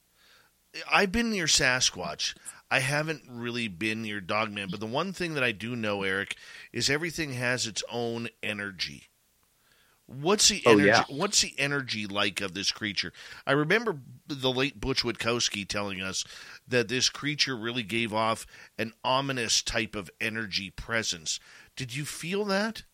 I've 0.91 1.13
been 1.13 1.31
near 1.31 1.47
Sasquatch. 1.47 2.37
I 2.71 2.79
haven't 2.79 3.25
really 3.29 3.67
been 3.67 4.03
near 4.03 4.21
Dogman, 4.21 4.69
but 4.71 4.79
the 4.79 4.87
one 4.87 5.13
thing 5.13 5.35
that 5.35 5.43
I 5.43 5.51
do 5.51 5.75
know, 5.75 6.05
Eric, 6.05 6.37
is 6.73 6.89
everything 6.89 7.33
has 7.33 7.67
its 7.67 7.83
own 7.91 8.29
energy. 8.45 9.10
What's 10.11 10.49
the 10.49 10.63
Oh, 10.67 10.73
energy? 10.73 10.89
yeah. 10.89 11.05
What's 11.09 11.41
the 11.43 11.55
energy 11.59 12.07
like 12.07 12.41
of 12.41 12.55
this 12.55 12.73
creature? 12.73 13.13
I 13.47 13.53
remember 13.53 13.99
the 14.27 14.51
late 14.53 14.81
Butch 14.81 15.05
Witkowski 15.05 15.69
telling 15.69 16.03
us 16.03 16.25
that 16.69 16.89
this 16.89 17.09
creature 17.09 17.57
really 17.57 17.85
gave 17.85 18.13
off 18.13 18.47
an 18.79 18.93
ominous 19.05 19.63
type 19.63 19.95
of 19.95 20.11
energy 20.21 20.71
presence. 20.71 21.41
Did 21.77 21.95
you 21.97 22.05
feel 22.05 22.45
that? 22.47 22.85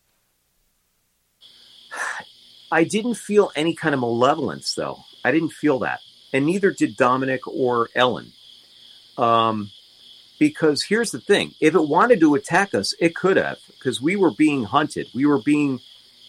I 2.71 2.85
didn't 2.85 3.15
feel 3.15 3.53
any 3.57 3.75
kind 3.75 3.95
of 3.95 4.01
malevolence, 4.01 4.75
though. 4.75 4.99
I 5.25 5.33
didn't 5.33 5.53
feel 5.53 5.79
that, 5.81 6.01
and 6.33 6.47
neither 6.47 6.73
did 6.73 6.97
Dominic 6.97 7.47
or 7.47 7.89
Ellen. 7.95 8.33
Um, 9.19 9.71
because 10.39 10.83
here's 10.85 11.13
the 11.13 11.21
thing: 11.21 11.55
if 11.61 11.75
it 11.75 11.89
wanted 11.89 12.21
to 12.21 12.35
attack 12.35 12.75
us, 12.75 12.95
it 13.01 13.15
could 13.15 13.37
have, 13.39 13.59
because 13.69 14.01
we 14.03 14.17
were 14.17 14.33
being 14.33 14.65
hunted. 14.65 15.09
We 15.15 15.27
were 15.27 15.41
being, 15.41 15.81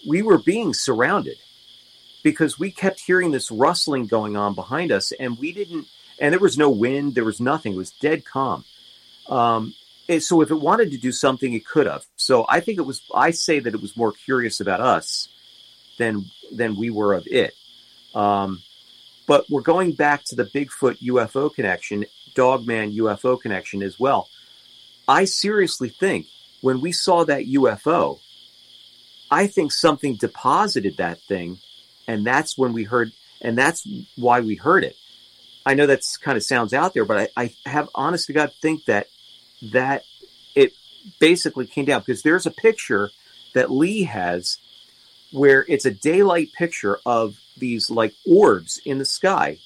we 0.05 0.21
were 0.21 0.37
being 0.37 0.73
surrounded, 0.73 1.37
because 2.23 2.59
we 2.59 2.71
kept 2.71 2.99
hearing 2.99 3.31
this 3.31 3.51
rustling 3.51 4.07
going 4.07 4.35
on 4.35 4.53
behind 4.53 4.91
us, 4.91 5.11
and 5.13 5.37
we 5.37 5.51
didn't. 5.51 5.87
And 6.19 6.33
there 6.33 6.39
was 6.39 6.57
no 6.57 6.69
wind. 6.69 7.15
There 7.15 7.23
was 7.23 7.39
nothing. 7.39 7.73
It 7.73 7.77
was 7.77 7.91
dead 7.91 8.25
calm. 8.25 8.65
Um, 9.29 9.73
so 10.19 10.41
if 10.41 10.51
it 10.51 10.55
wanted 10.55 10.91
to 10.91 10.97
do 10.97 11.11
something, 11.11 11.53
it 11.53 11.65
could 11.65 11.85
have. 11.85 12.05
So 12.15 12.45
I 12.49 12.59
think 12.59 12.79
it 12.79 12.85
was. 12.85 13.01
I 13.13 13.31
say 13.31 13.59
that 13.59 13.73
it 13.73 13.81
was 13.81 13.95
more 13.95 14.11
curious 14.11 14.59
about 14.59 14.81
us 14.81 15.29
than 15.97 16.25
than 16.51 16.75
we 16.75 16.89
were 16.89 17.13
of 17.13 17.27
it. 17.27 17.53
Um, 18.15 18.61
but 19.27 19.49
we're 19.49 19.61
going 19.61 19.91
back 19.91 20.23
to 20.25 20.35
the 20.35 20.45
Bigfoot 20.45 20.99
UFO 20.99 21.53
connection, 21.53 22.05
Dogman 22.33 22.93
UFO 22.93 23.39
connection 23.39 23.83
as 23.83 23.99
well. 23.99 24.29
I 25.07 25.25
seriously 25.25 25.89
think 25.89 26.27
when 26.61 26.81
we 26.81 26.91
saw 26.91 27.25
that 27.25 27.45
UFO, 27.45 28.19
I 29.29 29.47
think 29.47 29.71
something 29.71 30.15
deposited 30.15 30.97
that 30.97 31.19
thing, 31.21 31.59
and 32.07 32.25
that's 32.25 32.57
when 32.57 32.73
we 32.73 32.83
heard, 32.83 33.11
and 33.41 33.57
that's 33.57 33.87
why 34.15 34.41
we 34.41 34.55
heard 34.55 34.83
it. 34.83 34.95
I 35.65 35.73
know 35.73 35.85
that's 35.85 36.17
kind 36.17 36.37
of 36.37 36.43
sounds 36.43 36.73
out 36.73 36.93
there, 36.93 37.05
but 37.05 37.29
I, 37.35 37.43
I 37.43 37.69
have 37.69 37.89
honest 37.93 38.27
to 38.27 38.33
God 38.33 38.51
think 38.61 38.85
that 38.85 39.07
that 39.73 40.03
it 40.55 40.73
basically 41.19 41.65
came 41.65 41.85
down 41.85 42.01
because 42.01 42.21
there's 42.21 42.45
a 42.45 42.51
picture 42.51 43.09
that 43.53 43.71
Lee 43.71 44.03
has 44.03 44.57
where 45.31 45.65
it's 45.67 45.85
a 45.85 45.91
daylight 45.91 46.53
picture 46.53 46.99
of 47.05 47.37
these 47.57 47.89
like 47.89 48.13
orbs 48.25 48.79
in 48.85 48.97
the 48.97 49.05
sky 49.05 49.57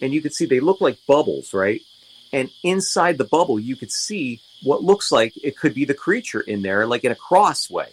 and 0.00 0.14
you 0.14 0.22
can 0.22 0.30
see 0.30 0.46
they 0.46 0.60
look 0.60 0.80
like 0.80 0.98
bubbles 1.06 1.52
right 1.52 1.82
and 2.32 2.48
inside 2.62 3.18
the 3.18 3.24
bubble 3.24 3.58
you 3.58 3.76
could 3.76 3.90
see 3.90 4.40
what 4.62 4.82
looks 4.84 5.10
like 5.10 5.32
it 5.42 5.56
could 5.58 5.74
be 5.74 5.84
the 5.84 5.94
creature 5.94 6.40
in 6.40 6.62
there 6.62 6.86
like 6.86 7.04
in 7.04 7.12
a 7.12 7.16
crossway 7.16 7.90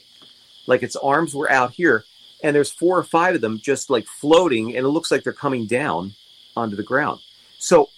like 0.68 0.84
its 0.84 0.96
arms 0.96 1.34
were 1.34 1.50
out 1.52 1.72
here 1.72 2.04
and 2.44 2.56
there's 2.56 2.72
four 2.72 2.98
or 2.98 3.04
five 3.04 3.34
of 3.36 3.42
them 3.42 3.60
just 3.60 3.90
like 3.90 4.06
floating 4.06 4.76
and 4.76 4.86
it 4.86 4.90
looks 4.90 5.10
like 5.12 5.24
they're 5.24 5.34
coming 5.34 5.66
down 5.66 6.14
onto 6.56 6.76
the 6.76 6.84
ground 6.84 7.20
so 7.58 7.90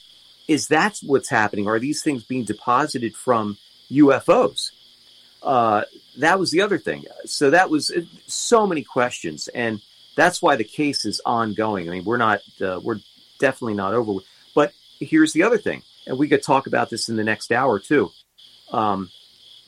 is 0.48 0.68
that 0.70 0.98
what's 1.04 1.30
happening 1.30 1.68
are 1.68 1.80
these 1.80 2.02
things 2.02 2.24
being 2.24 2.44
deposited 2.46 3.16
from 3.16 3.58
ufos 3.92 4.72
uh, 5.42 5.84
that 6.18 6.38
was 6.38 6.52
the 6.52 6.62
other 6.62 6.78
thing. 6.78 7.06
So 7.26 7.52
that 7.52 7.70
was 7.70 7.92
uh, 7.92 8.02
so 8.28 8.68
many 8.68 8.84
questions, 8.84 9.48
and 9.48 9.82
that's 10.16 10.42
why 10.42 10.58
the 10.58 10.66
case 10.66 11.06
is 11.06 11.22
ongoing. 11.26 11.88
I 11.88 11.92
mean, 11.94 12.04
we're 12.04 12.18
not, 12.18 12.42
uh, 12.62 12.80
we're 12.84 13.00
definitely 13.40 13.76
not 13.76 13.94
over. 13.94 14.12
with- 14.12 14.26
But 14.54 14.74
here's 15.00 15.32
the 15.32 15.44
other 15.44 15.58
thing, 15.58 15.84
and 16.06 16.18
we 16.18 16.28
could 16.28 16.44
talk 16.44 16.68
about 16.68 16.90
this 16.90 17.08
in 17.08 17.16
the 17.16 17.24
next 17.24 17.54
hour 17.54 17.80
too. 17.80 18.12
Um, 18.72 19.12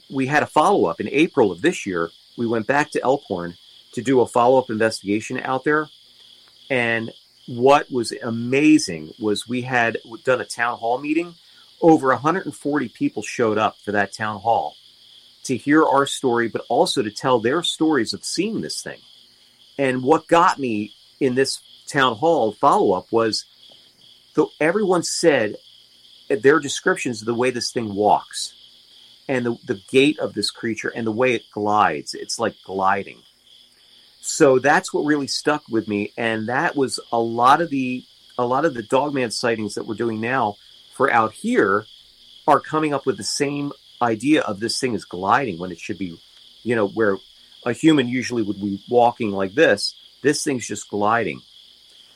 we 0.10 0.28
had 0.28 0.43
a 0.43 0.47
follow 0.47 0.86
up 0.86 0.99
in 0.99 1.08
April 1.10 1.52
of 1.54 1.62
this 1.62 1.86
year. 1.86 2.10
We 2.38 2.47
went 2.47 2.67
back 2.67 2.91
to 2.91 3.03
Elkhorn 3.03 3.55
to 3.93 4.01
do 4.01 4.21
a 4.21 4.27
follow 4.27 4.57
up 4.57 4.69
investigation 4.69 5.39
out 5.39 5.63
there, 5.63 5.88
and 6.69 7.11
what 7.47 7.91
was 7.91 8.13
amazing 8.23 9.13
was 9.19 9.47
we 9.47 9.61
had 9.61 9.97
done 10.23 10.41
a 10.41 10.45
town 10.45 10.77
hall 10.77 10.97
meeting. 10.99 11.36
Over 11.82 12.09
140 12.09 12.89
people 12.89 13.23
showed 13.23 13.57
up 13.57 13.77
for 13.84 13.91
that 13.91 14.13
town 14.13 14.39
hall 14.39 14.75
to 15.43 15.57
hear 15.57 15.84
our 15.84 16.05
story, 16.05 16.47
but 16.47 16.63
also 16.69 17.01
to 17.01 17.11
tell 17.11 17.39
their 17.39 17.63
stories 17.63 18.13
of 18.13 18.23
seeing 18.23 18.61
this 18.61 18.82
thing. 18.82 18.99
And 19.77 20.03
what 20.03 20.27
got 20.27 20.59
me 20.59 20.93
in 21.19 21.36
this 21.36 21.59
town 21.88 22.15
hall 22.15 22.53
follow 22.53 22.93
up 22.93 23.11
was 23.11 23.45
the, 24.36 24.45
everyone 24.59 25.03
said 25.03 25.55
their 26.29 26.59
descriptions 26.59 27.21
of 27.21 27.25
the 27.25 27.34
way 27.34 27.49
this 27.49 27.71
thing 27.71 27.93
walks 27.93 28.53
and 29.32 29.45
the, 29.45 29.57
the 29.63 29.82
gait 29.89 30.19
of 30.19 30.34
this 30.34 30.51
creature 30.51 30.89
and 30.89 31.07
the 31.07 31.11
way 31.11 31.34
it 31.34 31.49
glides. 31.53 32.13
It's 32.13 32.38
like 32.38 32.53
gliding. 32.65 33.19
So 34.19 34.59
that's 34.59 34.93
what 34.93 35.05
really 35.05 35.27
stuck 35.27 35.63
with 35.69 35.88
me. 35.88 36.11
And 36.17 36.49
that 36.49 36.75
was 36.75 36.99
a 37.13 37.19
lot 37.19 37.61
of 37.61 37.69
the 37.69 38.03
a 38.38 38.45
lot 38.45 38.65
of 38.65 38.73
the 38.73 38.84
dogman 38.84 39.32
sightings 39.32 39.75
that 39.75 39.88
we're 39.88 39.95
doing 39.95 40.19
now 40.19 40.57
for 40.95 41.09
out 41.11 41.32
here 41.32 41.86
are 42.45 42.59
coming 42.59 42.93
up 42.93 43.05
with 43.05 43.15
the 43.15 43.23
same 43.23 43.71
idea 44.01 44.41
of 44.41 44.59
this 44.59 44.79
thing 44.79 44.95
is 44.95 45.05
gliding 45.05 45.59
when 45.59 45.71
it 45.71 45.79
should 45.79 45.97
be, 45.97 46.19
you 46.63 46.75
know, 46.75 46.88
where 46.88 47.17
a 47.65 47.71
human 47.71 48.09
usually 48.09 48.41
would 48.41 48.59
be 48.59 48.84
walking 48.89 49.32
like 49.32 49.53
this. 49.53 49.95
This 50.21 50.43
thing's 50.43 50.67
just 50.67 50.89
gliding. 50.89 51.39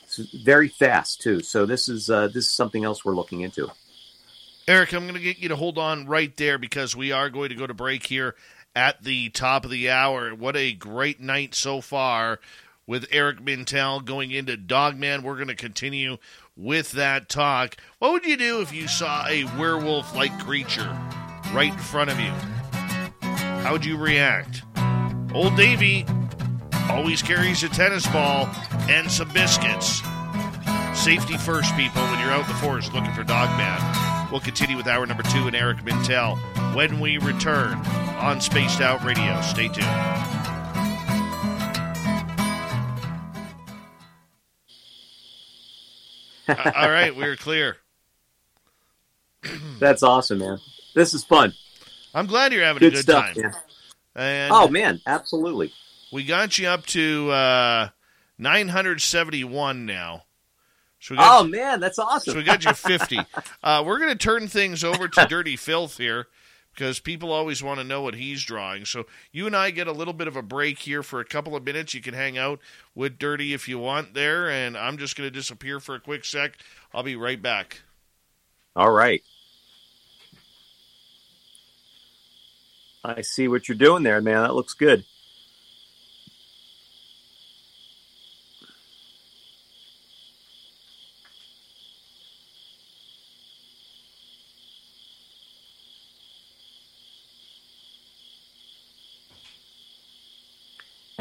It's 0.02 0.16
very 0.16 0.68
fast 0.68 1.22
too. 1.22 1.40
So 1.40 1.64
this 1.64 1.88
is 1.88 2.10
uh, 2.10 2.28
this 2.28 2.44
is 2.44 2.50
something 2.52 2.84
else 2.84 3.06
we're 3.06 3.16
looking 3.16 3.40
into. 3.40 3.70
Eric, 4.68 4.94
I'm 4.94 5.04
going 5.04 5.14
to 5.14 5.20
get 5.20 5.38
you 5.38 5.50
to 5.50 5.56
hold 5.56 5.78
on 5.78 6.06
right 6.06 6.36
there 6.36 6.58
because 6.58 6.96
we 6.96 7.12
are 7.12 7.30
going 7.30 7.50
to 7.50 7.54
go 7.54 7.68
to 7.68 7.74
break 7.74 8.04
here 8.04 8.34
at 8.74 9.00
the 9.04 9.28
top 9.28 9.64
of 9.64 9.70
the 9.70 9.90
hour. 9.90 10.34
What 10.34 10.56
a 10.56 10.72
great 10.72 11.20
night 11.20 11.54
so 11.54 11.80
far 11.80 12.40
with 12.84 13.06
Eric 13.12 13.38
Mintel 13.38 14.04
going 14.04 14.32
into 14.32 14.56
Dogman. 14.56 15.22
We're 15.22 15.36
going 15.36 15.46
to 15.46 15.54
continue 15.54 16.16
with 16.56 16.90
that 16.92 17.28
talk. 17.28 17.76
What 18.00 18.10
would 18.10 18.24
you 18.24 18.36
do 18.36 18.60
if 18.60 18.72
you 18.72 18.88
saw 18.88 19.24
a 19.28 19.44
werewolf 19.56 20.16
like 20.16 20.36
creature 20.40 20.98
right 21.52 21.72
in 21.72 21.78
front 21.78 22.10
of 22.10 22.18
you? 22.18 22.32
How 23.20 23.70
would 23.70 23.84
you 23.84 23.96
react? 23.96 24.62
Old 25.32 25.56
Davy 25.56 26.04
always 26.90 27.22
carries 27.22 27.62
a 27.62 27.68
tennis 27.68 28.04
ball 28.08 28.48
and 28.88 29.08
some 29.08 29.32
biscuits. 29.32 30.02
Safety 30.92 31.36
first, 31.36 31.72
people, 31.76 32.02
when 32.02 32.18
you're 32.18 32.30
out 32.30 32.42
in 32.42 32.48
the 32.48 32.54
forest 32.54 32.92
looking 32.92 33.12
for 33.12 33.22
Dogman. 33.22 34.15
We'll 34.30 34.40
continue 34.40 34.76
with 34.76 34.86
hour 34.88 35.06
number 35.06 35.22
two 35.22 35.46
and 35.46 35.54
Eric 35.54 35.78
Mintel 35.78 36.36
when 36.74 36.98
we 37.00 37.18
return 37.18 37.74
on 38.18 38.40
Spaced 38.40 38.80
Out 38.80 39.02
Radio. 39.04 39.40
Stay 39.42 39.68
tuned. 39.68 39.86
Uh, 46.48 46.72
All 46.76 46.90
right, 46.90 47.14
we're 47.16 47.36
clear. 47.36 47.76
That's 49.80 50.02
awesome, 50.02 50.38
man. 50.38 50.58
This 50.94 51.12
is 51.14 51.24
fun. 51.24 51.52
I'm 52.14 52.26
glad 52.26 52.52
you're 52.52 52.64
having 52.64 52.80
Good 52.80 52.92
a 52.94 52.96
good 52.96 53.02
stuff. 53.02 53.34
time. 53.34 53.42
man. 53.42 53.54
And 54.14 54.52
Oh 54.52 54.68
man, 54.68 55.00
absolutely. 55.06 55.72
we 56.12 56.24
got 56.24 56.56
you 56.58 56.68
up 56.68 56.86
to 56.86 57.30
uh, 57.30 57.88
971 58.38 59.84
now. 59.86 60.22
So 61.06 61.14
we 61.14 61.18
got 61.18 61.40
Oh 61.40 61.46
man, 61.46 61.78
that's 61.78 62.00
awesome. 62.00 62.32
So 62.32 62.36
we 62.36 62.42
got 62.42 62.64
you 62.64 62.72
50. 62.74 63.20
Uh, 63.62 63.84
we're 63.86 64.00
going 64.00 64.10
to 64.10 64.18
turn 64.18 64.48
things 64.48 64.82
over 64.82 65.06
to 65.06 65.26
Dirty 65.26 65.54
Filth 65.54 65.98
here 65.98 66.26
because 66.74 66.98
people 66.98 67.32
always 67.32 67.62
want 67.62 67.78
to 67.78 67.84
know 67.84 68.02
what 68.02 68.16
he's 68.16 68.42
drawing. 68.42 68.84
So 68.84 69.06
you 69.30 69.46
and 69.46 69.54
I 69.54 69.70
get 69.70 69.86
a 69.86 69.92
little 69.92 70.12
bit 70.12 70.26
of 70.26 70.34
a 70.34 70.42
break 70.42 70.80
here 70.80 71.04
for 71.04 71.20
a 71.20 71.24
couple 71.24 71.54
of 71.54 71.62
minutes. 71.62 71.94
You 71.94 72.02
can 72.02 72.14
hang 72.14 72.36
out 72.36 72.58
with 72.92 73.20
Dirty 73.20 73.54
if 73.54 73.68
you 73.68 73.78
want 73.78 74.14
there, 74.14 74.50
and 74.50 74.76
I'm 74.76 74.98
just 74.98 75.16
going 75.16 75.28
to 75.28 75.30
disappear 75.30 75.78
for 75.78 75.94
a 75.94 76.00
quick 76.00 76.24
sec. 76.24 76.58
I'll 76.92 77.04
be 77.04 77.14
right 77.14 77.40
back. 77.40 77.82
All 78.74 78.90
right. 78.90 79.22
I 83.04 83.20
see 83.20 83.46
what 83.46 83.68
you're 83.68 83.78
doing 83.78 84.02
there, 84.02 84.20
man. 84.20 84.42
That 84.42 84.56
looks 84.56 84.74
good. 84.74 85.04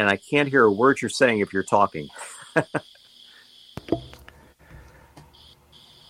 And 0.05 0.11
I 0.11 0.17
can't 0.17 0.47
hear 0.47 0.63
a 0.63 0.71
word 0.71 1.01
you're 1.01 1.09
saying 1.09 1.39
if 1.39 1.51
you're 1.51 1.63
talking. 1.63 2.09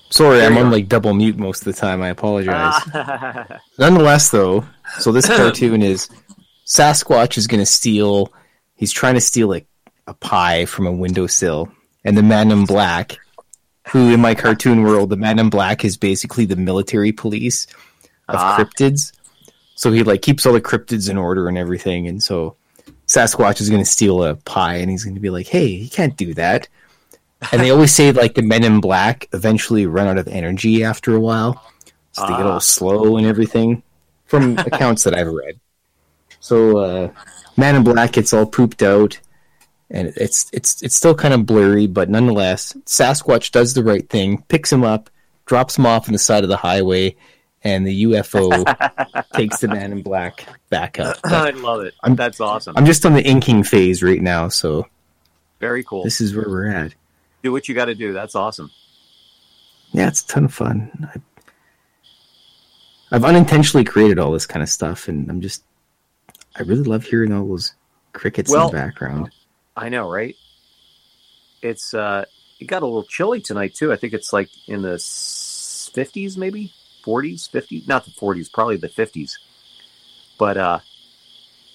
Sorry, 0.09 0.41
I'm 0.41 0.57
on 0.57 0.69
like 0.69 0.89
double 0.89 1.13
mute 1.13 1.37
most 1.37 1.65
of 1.65 1.73
the 1.73 1.79
time. 1.79 2.01
I 2.01 2.09
apologize. 2.09 2.81
Nonetheless, 3.79 4.31
though, 4.31 4.65
so 4.99 5.13
this 5.13 5.27
cartoon 5.37 5.81
is 5.81 6.09
Sasquatch 6.65 7.37
is 7.37 7.47
going 7.47 7.61
to 7.61 7.65
steal. 7.65 8.33
He's 8.75 8.91
trying 8.91 9.13
to 9.13 9.21
steal 9.21 9.47
like 9.47 9.65
a 10.07 10.13
pie 10.13 10.65
from 10.65 10.87
a 10.87 10.91
windowsill, 10.91 11.71
and 12.03 12.17
the 12.17 12.23
man 12.23 12.51
in 12.51 12.65
black, 12.65 13.15
who 13.87 14.13
in 14.13 14.19
my 14.19 14.35
cartoon 14.35 14.83
world, 14.83 15.09
the 15.09 15.15
man 15.15 15.39
in 15.39 15.49
black 15.49 15.85
is 15.85 15.95
basically 15.95 16.43
the 16.43 16.57
military 16.57 17.13
police 17.13 17.65
of 18.27 18.35
Ah. 18.39 18.57
cryptids. 18.59 19.13
So 19.75 19.93
he 19.93 20.03
like 20.03 20.21
keeps 20.21 20.45
all 20.45 20.51
the 20.51 20.59
cryptids 20.59 21.09
in 21.09 21.17
order 21.17 21.47
and 21.47 21.57
everything, 21.57 22.09
and 22.09 22.21
so 22.21 22.57
Sasquatch 23.07 23.61
is 23.61 23.69
going 23.69 23.81
to 23.83 23.89
steal 23.89 24.23
a 24.23 24.35
pie, 24.35 24.75
and 24.75 24.89
he's 24.89 25.03
going 25.03 25.15
to 25.15 25.21
be 25.21 25.29
like, 25.29 25.47
"Hey, 25.47 25.67
you 25.67 25.89
can't 25.89 26.15
do 26.17 26.33
that." 26.35 26.67
And 27.51 27.61
they 27.61 27.69
always 27.69 27.93
say 27.93 28.11
like 28.11 28.33
the 28.35 28.41
Men 28.41 28.63
in 28.63 28.79
Black 28.79 29.27
eventually 29.33 29.85
run 29.85 30.07
out 30.07 30.17
of 30.17 30.27
energy 30.27 30.83
after 30.83 31.15
a 31.15 31.19
while, 31.19 31.63
so 32.13 32.23
they 32.23 32.29
get 32.29 32.45
Ah. 32.45 32.53
all 32.53 32.59
slow 32.59 33.17
and 33.17 33.27
everything. 33.27 33.83
From 34.25 34.57
accounts 34.71 35.03
that 35.03 35.13
I've 35.15 35.27
read, 35.27 35.59
so 36.39 36.77
uh, 36.79 37.09
Man 37.57 37.75
in 37.75 37.83
Black 37.83 38.13
gets 38.13 38.33
all 38.33 38.47
pooped 38.47 38.81
out, 38.81 39.19
and 39.91 40.11
it's 40.15 40.49
it's 40.51 40.81
it's 40.81 40.95
still 40.95 41.13
kind 41.13 41.33
of 41.33 41.45
blurry, 41.45 41.85
but 41.85 42.09
nonetheless, 42.09 42.73
Sasquatch 42.85 43.51
does 43.51 43.75
the 43.75 43.83
right 43.83 44.09
thing, 44.09 44.41
picks 44.47 44.71
him 44.73 44.83
up, 44.83 45.11
drops 45.45 45.77
him 45.77 45.85
off 45.85 46.07
on 46.09 46.13
the 46.13 46.17
side 46.19 46.43
of 46.43 46.49
the 46.49 46.57
highway, 46.57 47.15
and 47.65 47.85
the 47.85 48.03
UFO 48.03 49.25
takes 49.33 49.59
the 49.59 49.67
Man 49.67 49.91
in 49.91 50.01
Black 50.01 50.47
back 50.69 50.99
up. 50.99 51.17
But 51.23 51.33
I 51.33 51.49
love 51.49 51.81
it. 51.81 51.93
I'm- 52.03 52.15
That's 52.15 52.39
awesome. 52.39 52.75
I'm 52.77 52.85
just 52.85 53.05
on 53.05 53.13
the 53.13 53.23
inking 53.23 53.63
phase 53.63 54.01
right 54.01 54.21
now, 54.21 54.47
so 54.47 54.87
Very 55.59 55.83
cool. 55.83 56.03
this 56.05 56.21
is 56.21 56.33
where 56.35 56.45
we're 56.47 56.69
at. 56.69 56.95
do 57.43 57.51
what 57.51 57.67
you 57.67 57.75
got 57.75 57.85
to 57.85 57.95
do. 57.95 58.13
That's 58.13 58.35
awesome. 58.35 58.71
Yeah, 59.91 60.07
it's 60.07 60.21
a 60.21 60.27
ton 60.27 60.45
of 60.45 60.53
fun. 60.53 61.09
I, 61.13 61.19
I've 63.15 63.25
unintentionally 63.25 63.83
created 63.83 64.19
all 64.19 64.31
this 64.31 64.45
kind 64.45 64.63
of 64.63 64.69
stuff, 64.69 65.07
and 65.07 65.29
I'm 65.29 65.41
just, 65.41 65.63
I 66.57 66.63
really 66.63 66.83
love 66.83 67.03
hearing 67.03 67.31
all 67.33 67.47
those 67.47 67.73
crickets 68.13 68.51
Well- 68.51 68.69
in 68.69 68.75
the 68.75 68.81
background. 68.81 69.31
I 69.77 69.89
know, 69.89 70.09
right? 70.09 70.35
It's 71.61 71.93
uh, 71.93 72.23
it 72.61 72.65
got 72.65 72.81
a 72.83 72.85
little 72.85 73.03
chilly 73.03 73.41
tonight 73.41 73.73
too. 73.73 73.91
I 73.91 73.95
think 73.97 74.13
it's 74.13 74.31
like 74.31 74.49
in 74.67 74.81
the 74.83 74.97
fifties, 75.93 76.37
maybe 76.37 76.71
forties, 77.05 77.47
fifties, 77.47 77.87
not 77.87 78.03
the 78.03 78.11
forties, 78.11 78.49
probably 78.49 78.77
the 78.77 78.89
fifties. 78.89 79.37
But 80.37 80.57
uh, 80.57 80.79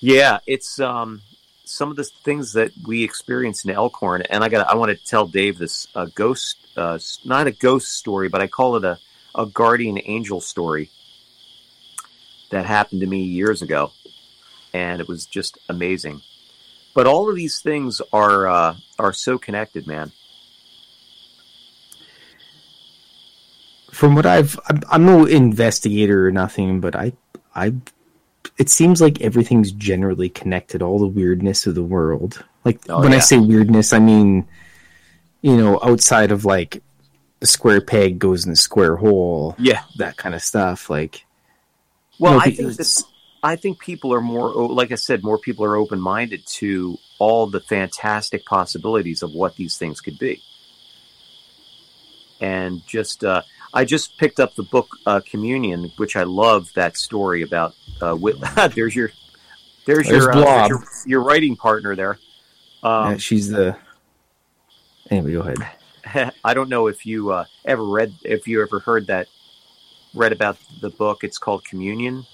yeah, 0.01 0.41
it's 0.47 0.81
um, 0.81 1.23
some 1.65 1.91
of 1.91 1.97
the 1.97 2.05
things 2.05 2.53
that 2.55 2.73
we 2.85 3.05
experienced 3.05 3.65
in 3.65 3.71
Elkhorn, 3.71 4.23
and 4.23 4.43
I 4.45 4.49
got 4.49 4.67
I 4.67 4.75
want 4.75 4.91
to 4.91 5.07
tell 5.13 5.27
Dave 5.27 5.57
this 5.57 5.87
uh, 5.95 6.09
ghost, 6.15 6.57
uh, 6.77 6.99
not 7.25 7.47
a 7.47 7.53
ghost 7.53 7.93
story, 7.93 8.29
but 8.29 8.43
I 8.43 8.49
call 8.49 8.77
it 8.77 8.85
a 8.85 8.99
a 9.35 9.47
guardian 9.47 9.99
angel 10.05 10.41
story 10.41 10.91
that 12.51 12.67
happened 12.67 13.01
to 13.01 13.07
me 13.07 13.23
years 13.23 13.63
ago, 13.63 13.93
and 14.75 15.01
it 15.01 15.09
was 15.09 15.27
just 15.27 15.59
amazing. 15.69 16.21
But 16.95 17.07
all 17.07 17.31
of 17.31 17.37
these 17.37 17.61
things 17.61 18.03
are 18.13 18.49
uh, 18.49 18.77
are 18.99 19.13
so 19.13 19.39
connected, 19.39 19.87
man. 19.87 20.11
From 23.93 24.15
what 24.15 24.27
I've, 24.27 24.59
I'm, 24.69 24.81
I'm 24.91 25.07
no 25.07 25.27
investigator 25.27 26.27
or 26.27 26.33
nothing, 26.33 26.81
but 26.81 26.97
I, 26.97 27.13
I, 27.55 27.75
it 28.59 28.71
seems 28.71 29.01
like 29.01 29.21
everything's 29.21 29.73
generally 29.73 30.29
connected. 30.29 30.83
All 30.83 30.99
the 30.99 31.07
weirdness 31.07 31.67
of 31.67 31.75
the 31.75 31.83
world. 31.83 32.45
Like 32.65 32.81
Oh, 32.89 33.01
when 33.01 33.13
I 33.13 33.19
say 33.19 33.39
weirdness, 33.39 33.93
I 33.93 33.99
mean, 33.99 34.47
you 35.43 35.57
know, 35.57 35.81
outside 35.83 36.31
of 36.31 36.45
like 36.45 36.83
the 37.41 37.47
square 37.47 37.81
peg 37.81 38.19
goes 38.19 38.45
in 38.45 38.51
the 38.51 38.57
square 38.57 38.97
hole. 38.97 39.55
Yeah. 39.59 39.83
that 39.97 40.17
kind 40.17 40.35
of 40.35 40.43
stuff. 40.43 40.91
Like, 40.91 41.25
Well, 42.19 42.33
you 42.33 42.39
know, 42.39 42.45
I 42.45 42.51
think 42.51 42.77
that 42.77 43.05
I 43.43 43.57
think 43.57 43.79
people 43.79 44.13
are 44.13 44.21
more, 44.21 44.53
like 44.53 44.93
I 44.93 44.97
said, 44.97 45.23
more 45.23 45.39
people 45.39 45.65
are 45.65 45.77
open 45.77 45.99
minded 45.99 46.47
to 46.47 46.99
all 47.19 47.47
the 47.47 47.61
fantastic 47.61 48.45
possibilities 48.45 49.23
of 49.23 49.33
what 49.33 49.57
these 49.57 49.79
things 49.79 50.01
could 50.01 50.19
be. 50.19 50.43
And 52.41 52.87
just, 52.87 53.25
uh, 53.25 53.43
I 53.73 53.85
just 53.85 54.19
picked 54.19 54.41
up 54.41 54.55
the 54.55 54.63
book 54.63 54.89
uh, 55.07 55.21
Communion, 55.25 55.93
which 55.97 56.17
I 56.17 56.25
love 56.25 56.73
that 56.75 56.97
story 56.97 57.43
about. 57.43 57.75
Uh, 58.01 58.15
Whit- 58.15 58.41
there's 58.75 58.97
your, 58.97 59.11
there's, 59.87 60.09
There's 60.09 60.25
your, 60.25 60.33
uh, 60.33 60.69
your 60.69 60.85
your 61.07 61.23
writing 61.23 61.57
partner 61.57 61.97
there. 61.97 62.19
Um, 62.83 63.13
yeah, 63.13 63.17
she's 63.19 63.49
the. 63.49 63.77
Anyway, 65.11 65.33
go 65.33 65.41
ahead. 65.41 66.33
I 66.45 66.55
don't 66.55 66.69
know 66.69 66.87
if 66.87 67.07
you 67.07 67.33
uh, 67.33 67.45
ever 67.65 67.85
read, 67.85 68.15
if 68.23 68.47
you 68.47 68.63
ever 68.63 68.81
heard 68.81 69.09
that, 69.09 69.29
read 70.15 70.33
about 70.33 70.59
the 70.81 70.91
book. 70.91 71.25
It's 71.25 71.39
called 71.39 71.65
Communion, 71.65 72.27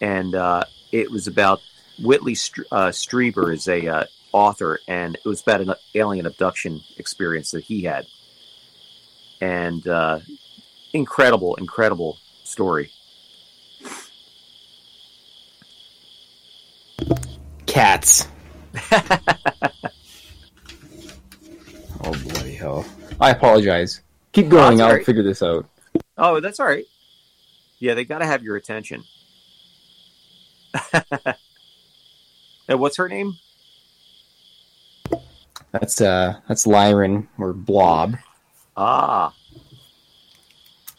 and 0.00 0.34
uh, 0.34 0.64
it 0.92 1.10
was 1.10 1.26
about 1.26 1.60
Whitley 1.98 2.34
Str- 2.34 2.62
uh, 2.70 2.88
Strieber 2.88 3.52
is 3.52 3.68
a 3.68 3.86
uh, 3.86 4.04
author, 4.32 4.80
and 4.88 5.16
it 5.16 5.24
was 5.24 5.42
about 5.42 5.60
an 5.60 5.74
alien 5.94 6.26
abduction 6.26 6.80
experience 6.96 7.50
that 7.52 7.64
he 7.64 7.82
had, 7.82 8.06
and 9.40 9.86
uh, 9.86 10.20
incredible, 10.92 11.54
incredible 11.56 12.18
story. 12.44 12.90
Cats. 17.66 18.28
oh 18.92 19.02
bloody 22.00 22.54
hell! 22.54 22.84
I 23.20 23.30
apologize. 23.30 24.00
Keep 24.32 24.48
going. 24.48 24.78
that's 24.78 24.80
I'll 24.80 24.88
all 24.88 24.96
right. 24.96 25.06
figure 25.06 25.22
this 25.22 25.42
out. 25.42 25.66
Oh, 26.16 26.40
that's 26.40 26.60
all 26.60 26.66
right. 26.66 26.84
Yeah, 27.78 27.94
they 27.94 28.04
got 28.04 28.18
to 28.18 28.26
have 28.26 28.42
your 28.42 28.56
attention. 28.56 29.04
and 32.68 32.78
what's 32.78 32.96
her 32.96 33.08
name? 33.08 33.34
That's 35.72 36.00
uh, 36.00 36.40
that's 36.48 36.66
Lyran 36.66 37.28
or 37.38 37.52
Blob. 37.52 38.16
Ah, 38.76 39.32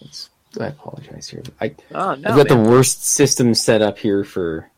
It's, 0.01 0.29
I 0.59 0.67
apologize 0.67 1.29
here. 1.29 1.43
I 1.61 1.73
oh 1.93 2.15
no, 2.15 2.29
I've 2.29 2.35
got 2.35 2.49
man. 2.49 2.63
the 2.63 2.69
worst 2.69 3.05
system 3.05 3.53
set 3.53 3.81
up 3.81 3.97
here 3.97 4.23
for 4.23 4.69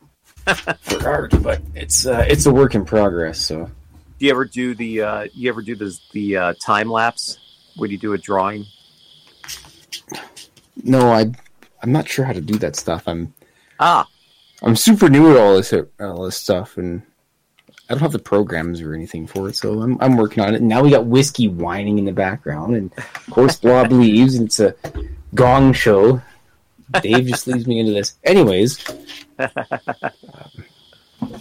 for 0.81 1.07
art, 1.07 1.33
but 1.41 1.61
it's 1.73 2.05
uh, 2.05 2.25
it's 2.27 2.45
a 2.45 2.51
work 2.53 2.75
in 2.75 2.85
progress. 2.85 3.39
So 3.39 3.65
Do 4.19 4.25
you 4.25 4.31
ever 4.31 4.45
do 4.45 4.75
the 4.75 5.01
uh, 5.01 5.27
you 5.33 5.49
ever 5.49 5.61
do 5.61 5.75
the 5.75 5.97
the 6.11 6.37
uh, 6.37 6.53
time 6.59 6.89
lapse 6.91 7.39
when 7.75 7.89
you 7.89 7.97
do 7.97 8.13
a 8.13 8.17
drawing? 8.17 8.65
no, 10.83 11.11
I 11.11 11.31
I'm 11.81 11.91
not 11.91 12.07
sure 12.07 12.25
how 12.25 12.33
to 12.33 12.41
do 12.41 12.57
that 12.59 12.75
stuff. 12.75 13.07
I'm 13.07 13.33
Ah, 13.79 14.07
I'm 14.61 14.75
super 14.75 15.09
new 15.09 15.31
at 15.31 15.37
all 15.37 15.55
this 15.55 15.73
all 15.99 16.23
this 16.23 16.37
stuff, 16.37 16.77
and 16.77 17.01
I 17.89 17.93
don't 17.93 18.01
have 18.01 18.11
the 18.13 18.19
programs 18.19 18.81
or 18.81 18.93
anything 18.93 19.27
for 19.27 19.49
it. 19.49 19.55
So 19.55 19.81
I'm 19.81 19.97
I'm 20.01 20.15
working 20.17 20.43
on 20.43 20.53
it. 20.53 20.61
And 20.61 20.69
now 20.69 20.81
we 20.81 20.89
got 20.89 21.05
whiskey 21.05 21.47
whining 21.47 21.99
in 21.99 22.05
the 22.05 22.13
background, 22.13 22.75
and 22.75 22.91
of 22.97 23.27
course 23.29 23.57
Blob 23.57 23.91
leaves, 23.91 24.35
and 24.35 24.45
it's 24.45 24.59
a 24.59 24.73
gong 25.35 25.73
show. 25.73 26.21
Dave 27.01 27.25
just 27.25 27.47
leads 27.47 27.67
me 27.67 27.79
into 27.79 27.91
this. 27.91 28.15
Anyways, 28.23 28.87
um, 29.39 29.49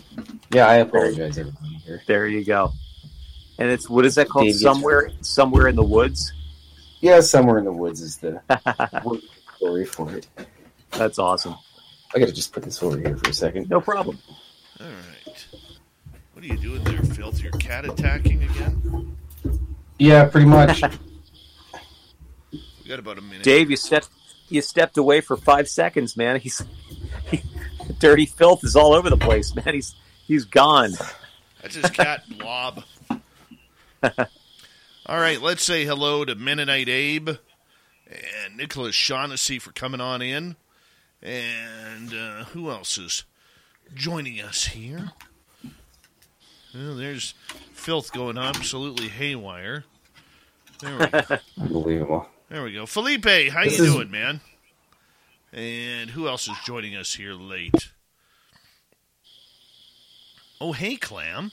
yeah, 0.52 0.66
I 0.66 0.76
apologize, 0.76 1.38
everybody 1.38 1.74
here. 1.84 2.02
there 2.06 2.26
you 2.26 2.44
go. 2.44 2.72
And 3.58 3.70
it's 3.70 3.88
what 3.88 4.04
is 4.04 4.14
that 4.16 4.28
called? 4.28 4.46
Dave 4.46 4.56
somewhere 4.56 5.10
somewhere 5.20 5.68
in 5.68 5.76
the 5.76 5.84
woods. 5.84 6.32
Yeah, 7.00 7.20
somewhere 7.20 7.58
in 7.58 7.64
the 7.64 7.72
woods 7.72 8.00
is 8.00 8.16
the 8.18 8.40
story 9.56 9.84
for 9.84 10.10
it. 10.14 10.26
That's 10.92 11.18
awesome. 11.18 11.56
I 12.14 12.18
gotta 12.18 12.32
just 12.32 12.52
put 12.52 12.62
this 12.62 12.82
over 12.82 12.98
here 12.98 13.16
for 13.16 13.30
a 13.30 13.34
second. 13.34 13.68
No 13.70 13.80
problem. 13.80 14.18
All 14.80 14.86
right. 14.86 15.21
What 16.42 16.50
are 16.50 16.54
you 16.54 16.60
doing 16.60 16.82
there, 16.82 17.04
Filth? 17.14 17.40
Your 17.40 17.52
cat 17.52 17.84
attacking 17.84 18.42
again? 18.42 19.16
Yeah, 19.96 20.24
pretty 20.24 20.46
much. 20.46 20.82
We 22.52 22.88
got 22.88 22.98
about 22.98 23.16
a 23.16 23.20
minute. 23.20 23.44
Dave, 23.44 23.70
you 23.70 23.76
stepped 23.76 24.08
you 24.48 24.60
stepped 24.60 24.98
away 24.98 25.20
for 25.20 25.36
five 25.36 25.68
seconds, 25.68 26.16
man. 26.16 26.40
He's 26.40 26.60
he, 27.30 27.40
dirty 28.00 28.26
filth 28.26 28.64
is 28.64 28.74
all 28.74 28.92
over 28.92 29.08
the 29.08 29.16
place, 29.16 29.54
man. 29.54 29.72
He's 29.72 29.94
he's 30.26 30.44
gone. 30.44 30.90
That's 31.62 31.76
his 31.76 31.88
cat, 31.90 32.24
Blob. 32.38 32.82
All 34.02 35.20
right, 35.20 35.40
let's 35.40 35.62
say 35.62 35.84
hello 35.84 36.24
to 36.24 36.34
Mennonite 36.34 36.88
Abe 36.88 37.28
and 38.08 38.56
Nicholas 38.56 38.96
Shaughnessy 38.96 39.60
for 39.60 39.70
coming 39.70 40.00
on 40.00 40.20
in. 40.20 40.56
And 41.22 42.12
uh, 42.12 42.44
who 42.46 42.68
else 42.68 42.98
is 42.98 43.22
joining 43.94 44.40
us 44.40 44.66
here? 44.66 45.12
Well, 46.74 46.94
there's 46.96 47.34
filth 47.72 48.12
going 48.12 48.38
absolutely 48.38 49.08
haywire. 49.08 49.84
There 50.80 50.98
we 50.98 51.06
go. 51.06 51.38
Unbelievable. 51.60 52.26
There 52.48 52.62
we 52.64 52.72
go. 52.72 52.86
Felipe, 52.86 53.24
how 53.50 53.64
This 53.64 53.78
you 53.78 53.84
is- 53.84 53.92
doing, 53.92 54.10
man? 54.10 54.40
And 55.52 56.10
who 56.10 56.26
else 56.28 56.48
is 56.48 56.56
joining 56.64 56.96
us 56.96 57.14
here 57.14 57.34
late? 57.34 57.90
Oh, 60.60 60.72
hey, 60.72 60.96
Clam. 60.96 61.52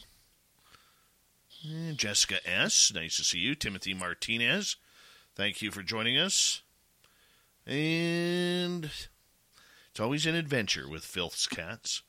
And 1.68 1.98
Jessica 1.98 2.38
S. 2.50 2.94
Nice 2.94 3.18
to 3.18 3.24
see 3.26 3.40
you. 3.40 3.56
Timothy 3.56 3.94
Martinez. 3.94 4.78
Thank 5.36 5.62
you 5.62 5.72
for 5.72 5.84
joining 5.84 6.18
us. 6.18 6.62
And 7.68 8.86
it's 9.92 10.00
always 10.00 10.26
an 10.26 10.36
adventure 10.36 10.88
with 10.88 11.04
Filth's 11.04 11.48
Cats. 11.48 12.02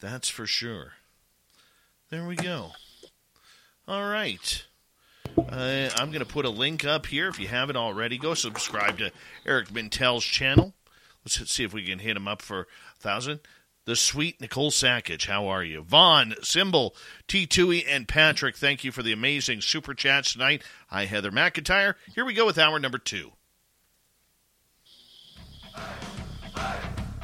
That's 0.00 0.28
for 0.28 0.46
sure. 0.46 0.94
There 2.10 2.26
we 2.26 2.36
go. 2.36 2.72
All 3.86 4.08
right. 4.08 4.64
Uh, 5.36 5.90
I'm 5.96 6.08
going 6.10 6.20
to 6.20 6.26
put 6.26 6.44
a 6.46 6.50
link 6.50 6.84
up 6.84 7.06
here 7.06 7.28
if 7.28 7.38
you 7.38 7.48
haven't 7.48 7.76
already. 7.76 8.18
Go 8.18 8.34
subscribe 8.34 8.98
to 8.98 9.12
Eric 9.46 9.68
Mintel's 9.68 10.24
channel. 10.24 10.74
Let's 11.24 11.50
see 11.50 11.64
if 11.64 11.72
we 11.74 11.84
can 11.84 11.98
hit 11.98 12.16
him 12.16 12.26
up 12.26 12.40
for 12.42 12.62
a 12.62 12.98
thousand. 12.98 13.40
the 13.84 13.96
sweet 13.96 14.38
Nicole 14.40 14.70
Sackage. 14.70 15.26
How 15.26 15.46
are 15.48 15.64
you? 15.64 15.80
Vaughn, 15.82 16.34
Symbol, 16.42 16.94
T. 17.26 17.46
Tui, 17.46 17.86
and 17.86 18.06
Patrick, 18.06 18.54
thank 18.56 18.84
you 18.84 18.92
for 18.92 19.02
the 19.02 19.12
amazing 19.12 19.62
super 19.62 19.94
chats 19.94 20.32
tonight. 20.34 20.62
Hi, 20.88 21.06
Heather 21.06 21.30
McIntyre. 21.30 21.94
Here 22.14 22.24
we 22.24 22.34
go 22.34 22.44
with 22.44 22.58
hour 22.58 22.78
number 22.78 22.98
two. 22.98 23.32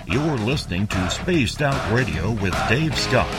You're 0.07 0.39
listening 0.39 0.87
to 0.89 1.11
Spaced 1.11 1.61
Out 1.61 1.93
Radio 1.93 2.31
with 2.33 2.55
Dave 2.69 2.97
Scott. 2.99 3.31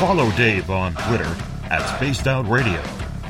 Follow 0.00 0.30
Dave 0.30 0.70
on 0.70 0.94
Twitter 0.94 1.36
at 1.64 1.84
Spaced 1.96 2.26
Out 2.26 2.48
Radio 2.48 2.82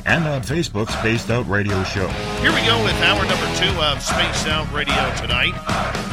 and 0.05 0.23
on 0.23 0.41
Facebook, 0.41 0.89
Spaced 0.89 1.29
Out 1.29 1.45
Radio 1.49 1.83
Show. 1.83 2.07
Here 2.39 2.53
we 2.53 2.65
go 2.65 2.81
with 2.81 2.93
hour 3.01 3.25
number 3.25 3.55
two 3.57 3.77
of 3.81 4.01
Spaced 4.01 4.47
Out 4.47 4.71
Radio 4.71 4.95
tonight. 5.17 5.51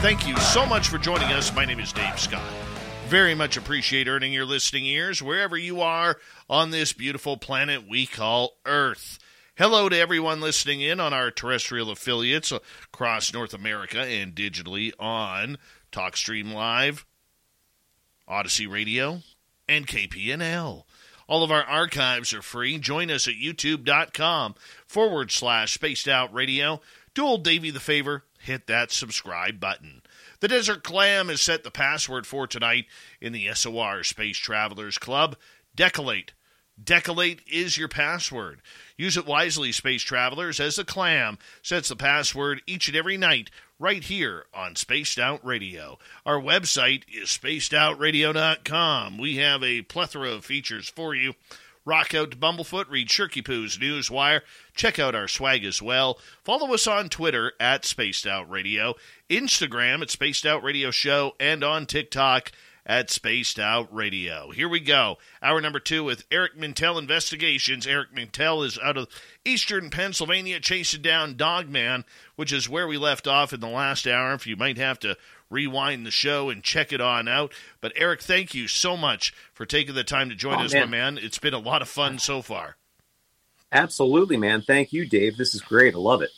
Thank 0.00 0.26
you 0.26 0.36
so 0.38 0.66
much 0.66 0.88
for 0.88 0.98
joining 0.98 1.28
us. 1.28 1.54
My 1.54 1.64
name 1.64 1.78
is 1.78 1.92
Dave 1.92 2.18
Scott. 2.18 2.42
Very 3.06 3.36
much 3.36 3.56
appreciate 3.56 4.09
earning 4.09 4.32
your 4.32 4.46
listening 4.46 4.84
ears 4.86 5.22
wherever 5.22 5.56
you 5.56 5.80
are 5.80 6.16
on 6.50 6.72
this 6.72 6.92
beautiful 6.92 7.36
planet 7.36 7.88
we 7.88 8.04
call 8.04 8.56
Earth. 8.66 9.20
Hello 9.56 9.88
to 9.88 9.96
everyone 9.96 10.40
listening 10.40 10.80
in 10.80 10.98
on 10.98 11.12
our 11.12 11.30
terrestrial 11.30 11.92
affiliates 11.92 12.50
across 12.50 13.32
North 13.32 13.54
America 13.54 14.00
and 14.00 14.34
digitally 14.34 14.90
on 14.98 15.56
TalkStream 15.92 16.52
Live, 16.52 17.06
Odyssey 18.26 18.66
Radio, 18.66 19.22
and 19.68 19.86
KPNL. 19.86 20.84
All 21.28 21.44
of 21.44 21.52
our 21.52 21.64
archives 21.64 22.32
are 22.32 22.42
free. 22.42 22.78
Join 22.78 23.10
us 23.10 23.28
at 23.28 23.34
youtube.com 23.34 24.54
forward 24.86 25.30
slash 25.30 25.74
spaced 25.74 26.08
out 26.08 26.32
radio. 26.32 26.80
Do 27.14 27.24
old 27.24 27.44
Davy 27.44 27.70
the 27.70 27.80
favor, 27.80 28.24
hit 28.40 28.66
that 28.66 28.90
subscribe 28.90 29.60
button. 29.60 30.02
The 30.40 30.48
Desert 30.48 30.82
Clam 30.84 31.28
has 31.28 31.42
set 31.42 31.64
the 31.64 31.70
password 31.70 32.26
for 32.26 32.46
tonight 32.46 32.86
in 33.20 33.32
the 33.32 33.52
SOR 33.52 34.04
Space 34.04 34.38
Travelers 34.38 34.96
Club. 34.96 35.36
Decolate. 35.76 36.30
Decolate 36.82 37.40
is 37.50 37.76
your 37.76 37.88
password. 37.88 38.62
Use 38.96 39.16
it 39.16 39.26
wisely, 39.26 39.72
space 39.72 40.02
travelers, 40.02 40.60
as 40.60 40.76
the 40.76 40.84
clam 40.84 41.38
sets 41.60 41.88
the 41.88 41.96
password 41.96 42.62
each 42.66 42.86
and 42.86 42.96
every 42.96 43.16
night 43.16 43.50
right 43.79 44.03
here 44.03 44.47
on 44.53 44.76
Spaced 44.76 45.18
Out 45.18 45.45
Radio. 45.45 45.99
Our 46.26 46.41
website 46.41 47.03
is 47.12 47.29
spacedoutradio.com. 47.29 49.18
We 49.18 49.37
have 49.37 49.62
a 49.62 49.83
plethora 49.83 50.31
of 50.31 50.45
features 50.45 50.89
for 50.89 51.14
you. 51.14 51.35
Rock 51.85 52.14
out 52.14 52.33
to 52.33 52.37
Bumblefoot, 52.37 52.91
read 52.91 53.09
Shirky 53.09 53.43
Poo's 53.43 53.79
Newswire, 53.79 54.43
check 54.74 54.99
out 54.99 55.14
our 55.14 55.26
swag 55.26 55.64
as 55.64 55.81
well. 55.81 56.18
Follow 56.45 56.74
us 56.74 56.87
on 56.87 57.09
Twitter 57.09 57.55
at 57.59 57.87
Spaced 57.87 58.26
Out 58.26 58.51
Radio, 58.51 58.95
Instagram 59.31 60.03
at 60.03 60.11
Spaced 60.11 60.45
Out 60.45 60.62
Radio 60.62 60.91
Show, 60.91 61.35
and 61.41 61.64
on 61.64 61.87
TikTok 61.87 62.53
at 62.89 63.11
Spaced 63.11 63.59
Out 63.59 63.95
Radio. 63.95 64.51
Here 64.51 64.68
we 64.68 64.80
go. 64.80 65.18
Hour 65.43 65.61
number 65.61 65.78
two 65.78 66.03
with 66.03 66.24
Eric 66.30 66.57
Mintel 66.57 66.99
Investigations. 66.99 67.86
Eric 67.86 68.14
Mintel 68.14 68.64
is 68.64 68.78
out 68.82 68.97
of 68.97 69.09
eastern 69.45 69.91
Pennsylvania 69.91 70.59
chasing 70.59 71.03
down 71.03 71.36
Dogman, 71.36 72.05
which 72.36 72.53
is 72.53 72.68
where 72.68 72.89
we 72.89 72.97
left 72.97 73.26
off 73.28 73.53
in 73.53 73.61
the 73.61 73.68
last 73.68 74.07
hour. 74.07 74.32
If 74.32 74.47
you 74.47 74.57
might 74.57 74.78
have 74.78 74.99
to 75.01 75.16
rewind 75.51 76.07
the 76.07 76.11
show 76.11 76.49
and 76.51 76.62
check 76.62 76.93
it 76.93 77.01
on 77.01 77.28
out. 77.28 77.53
But 77.80 77.93
Eric, 77.97 78.22
thank 78.22 78.55
you 78.55 78.68
so 78.68 78.97
much 78.97 79.34
for 79.53 79.64
taking 79.66 79.95
the 79.95 80.05
time 80.05 80.28
to 80.30 80.34
join 80.34 80.59
Oh, 80.61 80.64
us, 80.64 80.72
man. 80.72 80.82
my 80.91 80.97
man. 80.97 81.18
It's 81.18 81.39
been 81.39 81.55
a 81.55 81.59
lot 81.59 81.82
of 81.82 81.89
fun 81.89 82.18
so 82.18 82.43
far. 82.43 82.76
Absolutely, 83.70 84.36
man. 84.39 84.62
Thank 84.62 84.93
you, 84.93 85.07
Dave. 85.07 85.36
This 85.36 85.55
is 85.55 85.61
great. 85.61 85.95
I 85.95 85.99
love 85.99 86.22
it. 86.22 86.30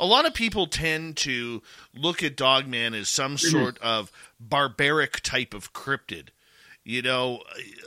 A 0.00 0.06
lot 0.06 0.26
of 0.26 0.32
people 0.34 0.66
tend 0.66 1.16
to 1.18 1.60
look 1.94 2.22
at 2.22 2.36
Dogman 2.36 2.94
as 2.94 3.08
some 3.08 3.34
Mm-hmm. 3.36 3.50
sort 3.50 3.78
of 3.78 4.10
barbaric 4.40 5.20
type 5.20 5.54
of 5.54 5.72
cryptid. 5.72 6.28
You 6.84 7.02
know, 7.02 7.42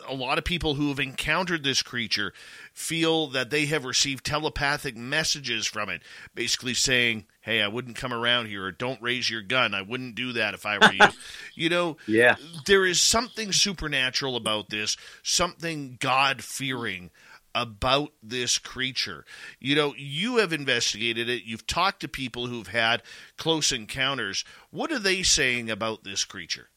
a 0.07 0.13
lot 0.13 0.37
of 0.37 0.43
people 0.43 0.75
who 0.75 0.89
have 0.89 0.99
encountered 0.99 1.63
this 1.63 1.81
creature 1.81 2.33
feel 2.71 3.25
that 3.27 3.49
they 3.49 3.65
have 3.65 3.83
received 3.83 4.23
telepathic 4.23 4.95
messages 4.95 5.65
from 5.65 5.89
it, 5.89 6.03
basically 6.35 6.75
saying, 6.75 7.25
Hey, 7.41 7.63
I 7.63 7.67
wouldn't 7.67 7.95
come 7.95 8.13
around 8.13 8.45
here, 8.45 8.65
or 8.65 8.71
don't 8.71 9.01
raise 9.01 9.27
your 9.27 9.41
gun. 9.41 9.73
I 9.73 9.81
wouldn't 9.81 10.13
do 10.13 10.33
that 10.33 10.53
if 10.53 10.67
I 10.67 10.77
were 10.77 10.93
you. 10.93 11.01
you 11.55 11.69
know, 11.69 11.97
Yeah. 12.05 12.35
there 12.67 12.85
is 12.85 13.01
something 13.01 13.51
supernatural 13.51 14.35
about 14.35 14.69
this, 14.69 14.95
something 15.23 15.97
God 15.99 16.43
fearing 16.43 17.09
about 17.53 18.13
this 18.23 18.57
creature. 18.57 19.25
You 19.59 19.75
know, 19.75 19.93
you 19.97 20.37
have 20.37 20.53
investigated 20.53 21.29
it, 21.29 21.43
you've 21.43 21.67
talked 21.67 22.01
to 22.01 22.07
people 22.07 22.47
who've 22.47 22.67
had 22.67 23.03
close 23.37 23.71
encounters. 23.71 24.45
What 24.69 24.91
are 24.91 24.99
they 24.99 25.23
saying 25.23 25.69
about 25.69 26.03
this 26.03 26.23
creature? 26.23 26.69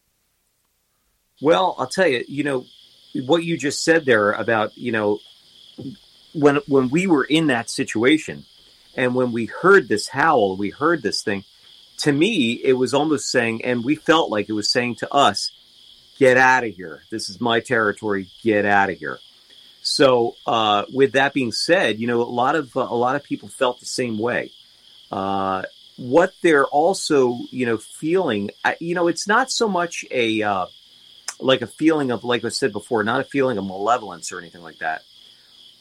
Well, 1.40 1.74
I'll 1.78 1.86
tell 1.86 2.06
you, 2.06 2.24
you 2.28 2.44
know, 2.44 2.64
what 3.26 3.44
you 3.44 3.56
just 3.56 3.84
said 3.84 4.04
there 4.04 4.32
about, 4.32 4.76
you 4.76 4.92
know, 4.92 5.18
when 6.32 6.56
when 6.66 6.88
we 6.90 7.06
were 7.06 7.24
in 7.24 7.46
that 7.48 7.70
situation 7.70 8.44
and 8.96 9.14
when 9.14 9.32
we 9.32 9.46
heard 9.46 9.88
this 9.88 10.08
howl, 10.08 10.56
we 10.56 10.70
heard 10.70 11.02
this 11.02 11.22
thing, 11.22 11.44
to 11.98 12.12
me 12.12 12.52
it 12.52 12.74
was 12.74 12.94
almost 12.94 13.30
saying 13.30 13.64
and 13.64 13.84
we 13.84 13.94
felt 13.94 14.30
like 14.30 14.48
it 14.48 14.52
was 14.52 14.68
saying 14.68 14.96
to 14.96 15.12
us, 15.12 15.52
get 16.18 16.36
out 16.36 16.64
of 16.64 16.74
here. 16.74 17.02
This 17.10 17.28
is 17.28 17.40
my 17.40 17.60
territory. 17.60 18.28
Get 18.42 18.64
out 18.64 18.90
of 18.90 18.98
here. 18.98 19.18
So, 19.86 20.34
uh, 20.46 20.86
with 20.92 21.12
that 21.12 21.34
being 21.34 21.52
said, 21.52 22.00
you 22.00 22.06
know, 22.06 22.22
a 22.22 22.24
lot 22.24 22.56
of 22.56 22.74
uh, 22.74 22.80
a 22.80 22.96
lot 22.96 23.16
of 23.16 23.22
people 23.22 23.48
felt 23.50 23.80
the 23.80 23.86
same 23.86 24.18
way. 24.18 24.50
Uh, 25.12 25.62
what 25.98 26.32
they're 26.42 26.64
also, 26.64 27.38
you 27.50 27.66
know, 27.66 27.76
feeling, 27.76 28.50
I- 28.64 28.78
you 28.80 28.94
know, 28.94 29.08
it's 29.08 29.28
not 29.28 29.50
so 29.50 29.68
much 29.68 30.06
a 30.10 30.42
uh, 30.42 30.66
like 31.38 31.60
a 31.60 31.66
feeling 31.66 32.10
of, 32.10 32.24
like 32.24 32.46
I 32.46 32.48
said 32.48 32.72
before, 32.72 33.04
not 33.04 33.20
a 33.20 33.24
feeling 33.24 33.58
of 33.58 33.66
malevolence 33.66 34.32
or 34.32 34.38
anything 34.38 34.62
like 34.62 34.78
that, 34.78 35.02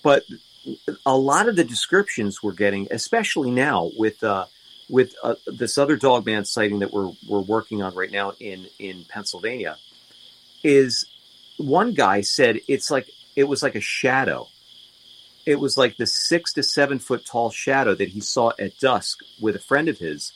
but 0.04 0.24
a 1.06 1.18
lot 1.18 1.48
of 1.48 1.56
the 1.56 1.64
descriptions 1.64 2.44
we're 2.44 2.52
getting, 2.52 2.90
especially 2.92 3.52
now 3.52 3.90
with 3.98 4.22
uh, 4.22 4.48
with 4.90 5.16
uh, 5.24 5.36
this 5.48 5.78
other 5.78 5.96
dog 5.96 6.26
man 6.26 6.44
sighting 6.44 6.80
that 6.80 6.92
we're 6.92 7.14
we're 7.26 7.40
working 7.40 7.82
on 7.82 7.96
right 7.96 8.12
now 8.12 8.34
in 8.42 8.68
in 8.80 9.06
Pennsylvania, 9.08 9.78
is 10.62 11.06
one 11.58 11.94
guy 11.94 12.20
said 12.22 12.60
it's 12.68 12.92
like 12.92 13.08
it 13.36 13.46
was 13.46 13.64
like 13.64 13.76
a 13.76 13.82
shadow. 13.82 14.48
It 15.46 15.60
was 15.60 15.78
like 15.78 15.98
the 15.98 16.06
six 16.06 16.54
to 16.54 16.64
seven 16.64 17.00
foot 17.00 17.26
tall 17.26 17.50
shadow 17.50 17.96
that 17.96 18.10
he 18.10 18.22
saw 18.22 18.52
at 18.60 18.80
dusk 18.80 19.20
with 19.40 19.56
a 19.56 19.60
friend 19.60 19.90
of 19.90 19.98
his, 19.98 20.32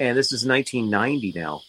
and 0.00 0.16
this 0.16 0.32
is 0.32 0.46
1990 0.46 1.38
now. 1.38 1.62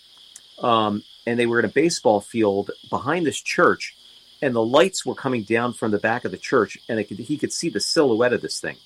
Um, 0.59 1.03
and 1.25 1.39
they 1.39 1.45
were 1.45 1.59
in 1.59 1.65
a 1.65 1.69
baseball 1.69 2.21
field 2.21 2.71
behind 2.89 3.25
this 3.25 3.39
church, 3.39 3.95
and 4.41 4.55
the 4.55 4.63
lights 4.63 5.05
were 5.05 5.15
coming 5.15 5.43
down 5.43 5.73
from 5.73 5.91
the 5.91 5.97
back 5.97 6.25
of 6.25 6.31
the 6.31 6.37
church, 6.37 6.77
and 6.87 7.05
could, 7.07 7.19
he 7.19 7.37
could 7.37 7.53
see 7.53 7.69
the 7.69 7.79
silhouette 7.79 8.33
of 8.33 8.41
this 8.41 8.59
thing. 8.59 8.77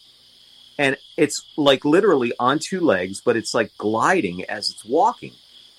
And 0.77 0.97
it's 1.17 1.43
like 1.55 1.85
literally 1.85 2.33
on 2.39 2.59
two 2.59 2.81
legs, 2.81 3.21
but 3.21 3.37
it's 3.37 3.53
like 3.53 3.77
gliding 3.77 4.43
as 4.45 4.69
it's 4.69 4.83
walking. 4.83 5.33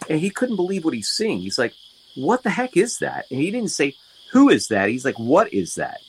And 0.09 0.21
he 0.21 0.31
couldn't 0.31 0.57
believe 0.57 0.85
what 0.85 0.95
he's 0.95 1.09
seeing. 1.09 1.41
He's 1.41 1.59
like, 1.59 1.75
What 2.15 2.43
the 2.43 2.51
heck 2.51 2.77
is 2.77 2.99
that? 2.99 3.27
And 3.31 3.41
he 3.41 3.51
didn't 3.51 3.71
say, 3.71 3.97
Who 4.35 4.49
is 4.49 4.67
that? 4.69 4.89
He's 4.89 5.05
like, 5.05 5.19
What 5.19 5.53
is 5.55 5.77
that? 5.77 6.01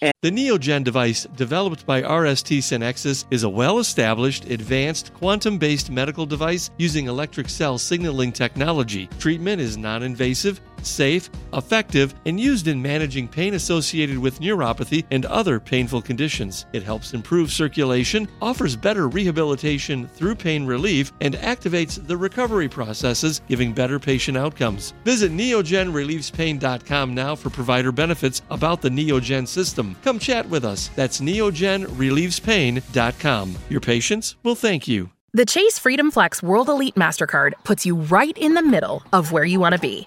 The 0.00 0.30
NeoGen 0.30 0.84
device, 0.84 1.24
developed 1.36 1.86
by 1.86 2.02
RST 2.02 2.58
Sanexas, 2.58 3.24
is 3.30 3.42
a 3.42 3.48
well 3.48 3.78
established, 3.78 4.46
advanced, 4.46 5.12
quantum 5.14 5.58
based 5.58 5.90
medical 5.90 6.26
device 6.26 6.70
using 6.78 7.06
electric 7.06 7.48
cell 7.50 7.78
signaling 7.78 8.32
technology. 8.32 9.08
Treatment 9.18 9.60
is 9.60 9.76
non 9.76 10.02
invasive, 10.02 10.60
safe, 10.86 11.28
effective, 11.52 12.14
and 12.26 12.38
used 12.38 12.68
in 12.68 12.80
managing 12.80 13.26
pain 13.28 13.54
associated 13.54 14.16
with 14.18 14.38
neuropathy 14.40 15.04
and 15.10 15.26
other 15.26 15.60
painful 15.60 16.02
conditions. 16.02 16.66
It 16.72 16.82
helps 16.82 17.14
improve 17.14 17.50
circulation, 17.50 18.28
offers 18.40 18.76
better 18.76 19.08
rehabilitation 19.08 20.06
through 20.08 20.34
pain 20.36 20.66
relief, 20.66 21.12
and 21.20 21.34
activates 21.34 22.04
the 22.06 22.16
recovery 22.16 22.68
processes, 22.68 23.40
giving 23.48 23.72
better 23.72 23.98
patient 23.98 24.36
outcomes. 24.36 24.92
Visit 25.04 25.32
neogenrelievespain.com 25.32 27.14
now 27.14 27.34
for 27.34 27.50
provider 27.50 27.90
benefits 27.92 28.42
about 28.50 28.82
the 28.82 28.90
NeoGen 28.90 29.48
system. 29.48 29.96
Come 30.02 30.18
chat 30.18 30.46
with 30.48 30.64
us. 30.64 30.90
That's 30.96 31.20
neogenrelievespain.com. 31.20 33.58
Your 33.68 33.80
patients 33.80 34.36
will 34.42 34.54
thank 34.54 34.88
you. 34.88 35.10
The 35.36 35.44
Chase 35.44 35.80
Freedom 35.80 36.12
Flex 36.12 36.44
World 36.44 36.68
Elite 36.68 36.94
MasterCard 36.94 37.54
puts 37.64 37.84
you 37.84 37.96
right 37.96 38.38
in 38.38 38.54
the 38.54 38.62
middle 38.62 39.02
of 39.12 39.32
where 39.32 39.44
you 39.44 39.58
want 39.58 39.74
to 39.74 39.80
be. 39.80 40.06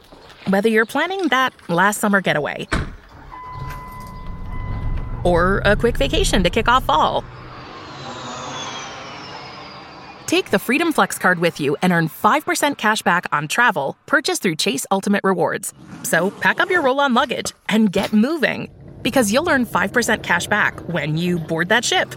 Whether 0.49 0.69
you're 0.69 0.85
planning 0.85 1.27
that 1.27 1.53
last 1.67 1.99
summer 1.99 2.21
getaway 2.21 2.67
or 5.25 5.61
a 5.65 5.75
quick 5.75 5.97
vacation 5.97 6.41
to 6.43 6.49
kick 6.49 6.69
off 6.69 6.85
fall. 6.85 7.25
Take 10.25 10.51
the 10.51 10.59
Freedom 10.59 10.93
Flex 10.93 11.17
card 11.17 11.39
with 11.39 11.59
you 11.59 11.75
and 11.81 11.91
earn 11.91 12.07
5% 12.07 12.77
cash 12.77 13.01
back 13.01 13.27
on 13.33 13.49
travel 13.49 13.97
purchased 14.05 14.41
through 14.41 14.55
Chase 14.55 14.85
Ultimate 14.89 15.23
Rewards. 15.25 15.73
So 16.03 16.31
pack 16.31 16.61
up 16.61 16.69
your 16.69 16.81
roll 16.81 17.01
on 17.01 17.13
luggage 17.13 17.53
and 17.67 17.91
get 17.91 18.13
moving 18.13 18.69
because 19.01 19.31
you'll 19.33 19.49
earn 19.49 19.65
5% 19.65 20.23
cash 20.23 20.47
back 20.47 20.79
when 20.87 21.17
you 21.17 21.39
board 21.39 21.69
that 21.69 21.83
ship. 21.83 22.13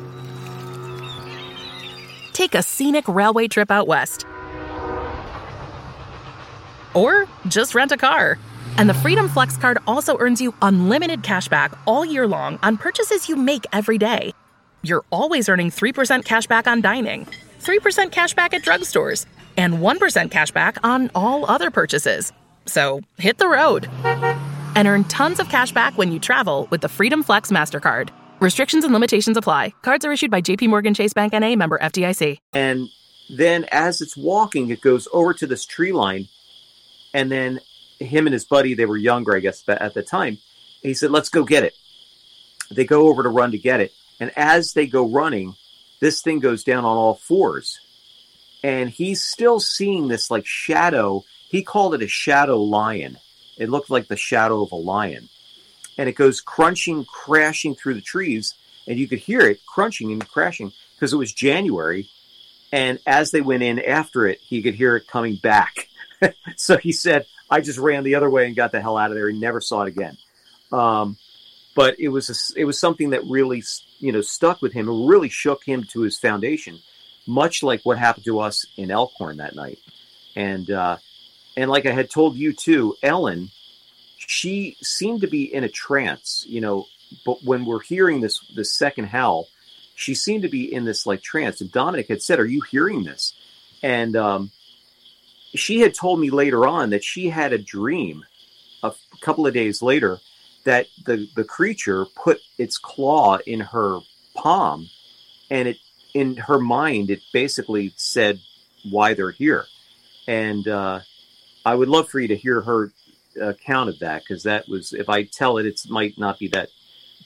Take 2.32 2.54
a 2.54 2.62
scenic 2.62 3.08
railway 3.08 3.48
trip 3.48 3.72
out 3.72 3.88
west. 3.88 4.24
Or 6.94 7.28
just 7.46 7.74
rent 7.74 7.92
a 7.92 7.96
car. 7.96 8.38
And 8.78 8.88
the 8.88 8.94
Freedom 8.94 9.28
Flex 9.28 9.56
card 9.56 9.78
also 9.86 10.16
earns 10.18 10.40
you 10.40 10.54
unlimited 10.62 11.22
cash 11.22 11.48
back 11.48 11.72
all 11.86 12.04
year 12.04 12.26
long 12.26 12.58
on 12.62 12.76
purchases 12.76 13.28
you 13.28 13.36
make 13.36 13.66
every 13.72 13.98
day. 13.98 14.32
You're 14.82 15.04
always 15.10 15.48
earning 15.48 15.70
3% 15.70 16.24
cash 16.24 16.46
back 16.46 16.66
on 16.66 16.80
dining, 16.80 17.26
3% 17.60 18.10
cash 18.10 18.34
back 18.34 18.54
at 18.54 18.62
drugstores, 18.62 19.26
and 19.56 19.74
1% 19.74 20.30
cash 20.30 20.50
back 20.52 20.78
on 20.82 21.10
all 21.14 21.44
other 21.50 21.70
purchases. 21.70 22.32
So 22.66 23.00
hit 23.18 23.38
the 23.38 23.48
road 23.48 23.88
and 24.74 24.88
earn 24.88 25.04
tons 25.04 25.40
of 25.40 25.48
cash 25.48 25.72
back 25.72 25.98
when 25.98 26.12
you 26.12 26.18
travel 26.18 26.66
with 26.70 26.80
the 26.80 26.88
Freedom 26.88 27.22
Flex 27.22 27.50
MasterCard. 27.50 28.10
Restrictions 28.40 28.84
and 28.84 28.94
limitations 28.94 29.36
apply. 29.36 29.74
Cards 29.82 30.04
are 30.04 30.12
issued 30.12 30.30
by 30.30 30.40
JPMorgan 30.40 30.96
Chase 30.96 31.12
Bank 31.12 31.34
NA 31.34 31.56
member 31.56 31.78
FDIC. 31.78 32.38
And 32.54 32.88
then 33.28 33.66
as 33.70 34.00
it's 34.00 34.16
walking, 34.16 34.70
it 34.70 34.80
goes 34.80 35.06
over 35.12 35.34
to 35.34 35.46
this 35.46 35.66
tree 35.66 35.92
line. 35.92 36.28
And 37.12 37.30
then 37.30 37.60
him 37.98 38.26
and 38.26 38.34
his 38.34 38.44
buddy, 38.44 38.74
they 38.74 38.86
were 38.86 38.96
younger, 38.96 39.36
I 39.36 39.40
guess, 39.40 39.62
at 39.68 39.94
the 39.94 40.02
time. 40.02 40.38
He 40.82 40.94
said, 40.94 41.10
Let's 41.10 41.28
go 41.28 41.44
get 41.44 41.64
it. 41.64 41.74
They 42.70 42.84
go 42.84 43.08
over 43.08 43.22
to 43.22 43.28
run 43.28 43.50
to 43.52 43.58
get 43.58 43.80
it. 43.80 43.92
And 44.20 44.30
as 44.36 44.72
they 44.72 44.86
go 44.86 45.08
running, 45.08 45.54
this 46.00 46.22
thing 46.22 46.40
goes 46.40 46.64
down 46.64 46.84
on 46.84 46.96
all 46.96 47.14
fours. 47.14 47.80
And 48.62 48.90
he's 48.90 49.22
still 49.22 49.60
seeing 49.60 50.08
this 50.08 50.30
like 50.30 50.46
shadow. 50.46 51.24
He 51.48 51.62
called 51.62 51.94
it 51.94 52.02
a 52.02 52.08
shadow 52.08 52.62
lion. 52.62 53.18
It 53.56 53.70
looked 53.70 53.90
like 53.90 54.08
the 54.08 54.16
shadow 54.16 54.62
of 54.62 54.72
a 54.72 54.76
lion 54.76 55.28
and 56.00 56.08
it 56.08 56.14
goes 56.14 56.40
crunching, 56.40 57.04
crashing 57.04 57.74
through 57.74 57.92
the 57.92 58.00
trees, 58.00 58.54
and 58.88 58.98
you 58.98 59.06
could 59.06 59.18
hear 59.18 59.40
it 59.40 59.60
crunching 59.66 60.10
and 60.12 60.26
crashing 60.26 60.72
because 60.94 61.12
it 61.12 61.18
was 61.18 61.30
January. 61.30 62.08
And 62.72 62.98
as 63.06 63.32
they 63.32 63.42
went 63.42 63.62
in 63.62 63.78
after 63.78 64.26
it, 64.26 64.40
he 64.40 64.62
could 64.62 64.74
hear 64.74 64.96
it 64.96 65.06
coming 65.06 65.36
back. 65.36 65.89
so 66.56 66.76
he 66.76 66.92
said, 66.92 67.26
"I 67.50 67.60
just 67.60 67.78
ran 67.78 68.04
the 68.04 68.14
other 68.14 68.30
way 68.30 68.46
and 68.46 68.56
got 68.56 68.72
the 68.72 68.80
hell 68.80 68.96
out 68.96 69.10
of 69.10 69.16
there. 69.16 69.28
He 69.28 69.38
never 69.38 69.60
saw 69.60 69.82
it 69.82 69.88
again." 69.88 70.16
Um, 70.72 71.16
but 71.74 71.98
it 71.98 72.08
was 72.08 72.30
a, 72.30 72.60
it 72.60 72.64
was 72.64 72.78
something 72.78 73.10
that 73.10 73.24
really 73.24 73.62
you 73.98 74.12
know 74.12 74.20
stuck 74.20 74.62
with 74.62 74.72
him. 74.72 74.88
It 74.88 75.06
really 75.06 75.28
shook 75.28 75.64
him 75.64 75.84
to 75.90 76.00
his 76.00 76.18
foundation, 76.18 76.78
much 77.26 77.62
like 77.62 77.82
what 77.82 77.98
happened 77.98 78.24
to 78.26 78.40
us 78.40 78.66
in 78.76 78.90
Elkhorn 78.90 79.38
that 79.38 79.54
night. 79.54 79.78
And 80.36 80.70
uh, 80.70 80.98
and 81.56 81.70
like 81.70 81.86
I 81.86 81.92
had 81.92 82.10
told 82.10 82.36
you 82.36 82.52
too, 82.52 82.96
Ellen 83.02 83.50
she 84.26 84.76
seemed 84.82 85.22
to 85.22 85.26
be 85.26 85.52
in 85.52 85.64
a 85.64 85.68
trance, 85.68 86.44
you 86.48 86.60
know. 86.60 86.86
But 87.26 87.42
when 87.42 87.64
we're 87.64 87.80
hearing 87.80 88.20
this 88.20 88.38
this 88.54 88.72
second 88.72 89.06
howl, 89.06 89.48
she 89.96 90.14
seemed 90.14 90.42
to 90.42 90.48
be 90.48 90.72
in 90.72 90.84
this 90.84 91.06
like 91.06 91.22
trance. 91.22 91.60
And 91.60 91.72
Dominic 91.72 92.08
had 92.08 92.22
said, 92.22 92.38
"Are 92.38 92.46
you 92.46 92.60
hearing 92.60 93.02
this?" 93.02 93.34
And 93.82 94.14
um, 94.14 94.50
she 95.54 95.80
had 95.80 95.94
told 95.94 96.20
me 96.20 96.30
later 96.30 96.66
on 96.66 96.90
that 96.90 97.04
she 97.04 97.28
had 97.28 97.52
a 97.52 97.58
dream 97.58 98.24
a 98.82 98.92
couple 99.20 99.46
of 99.46 99.54
days 99.54 99.82
later 99.82 100.18
that 100.64 100.86
the 101.04 101.28
the 101.34 101.44
creature 101.44 102.06
put 102.14 102.38
its 102.58 102.78
claw 102.78 103.38
in 103.46 103.60
her 103.60 104.00
palm, 104.34 104.88
and 105.50 105.68
it 105.68 105.78
in 106.14 106.36
her 106.36 106.58
mind 106.58 107.10
it 107.10 107.20
basically 107.32 107.92
said 107.96 108.38
why 108.90 109.14
they're 109.14 109.30
here. 109.30 109.66
And 110.26 110.66
uh, 110.68 111.00
I 111.64 111.74
would 111.74 111.88
love 111.88 112.08
for 112.08 112.20
you 112.20 112.28
to 112.28 112.36
hear 112.36 112.60
her 112.60 112.92
account 113.40 113.88
of 113.88 113.98
that 114.00 114.22
because 114.22 114.42
that 114.42 114.68
was 114.68 114.92
if 114.92 115.08
I 115.08 115.24
tell 115.24 115.58
it, 115.58 115.66
it 115.66 115.80
might 115.88 116.18
not 116.18 116.38
be 116.38 116.48
that 116.48 116.68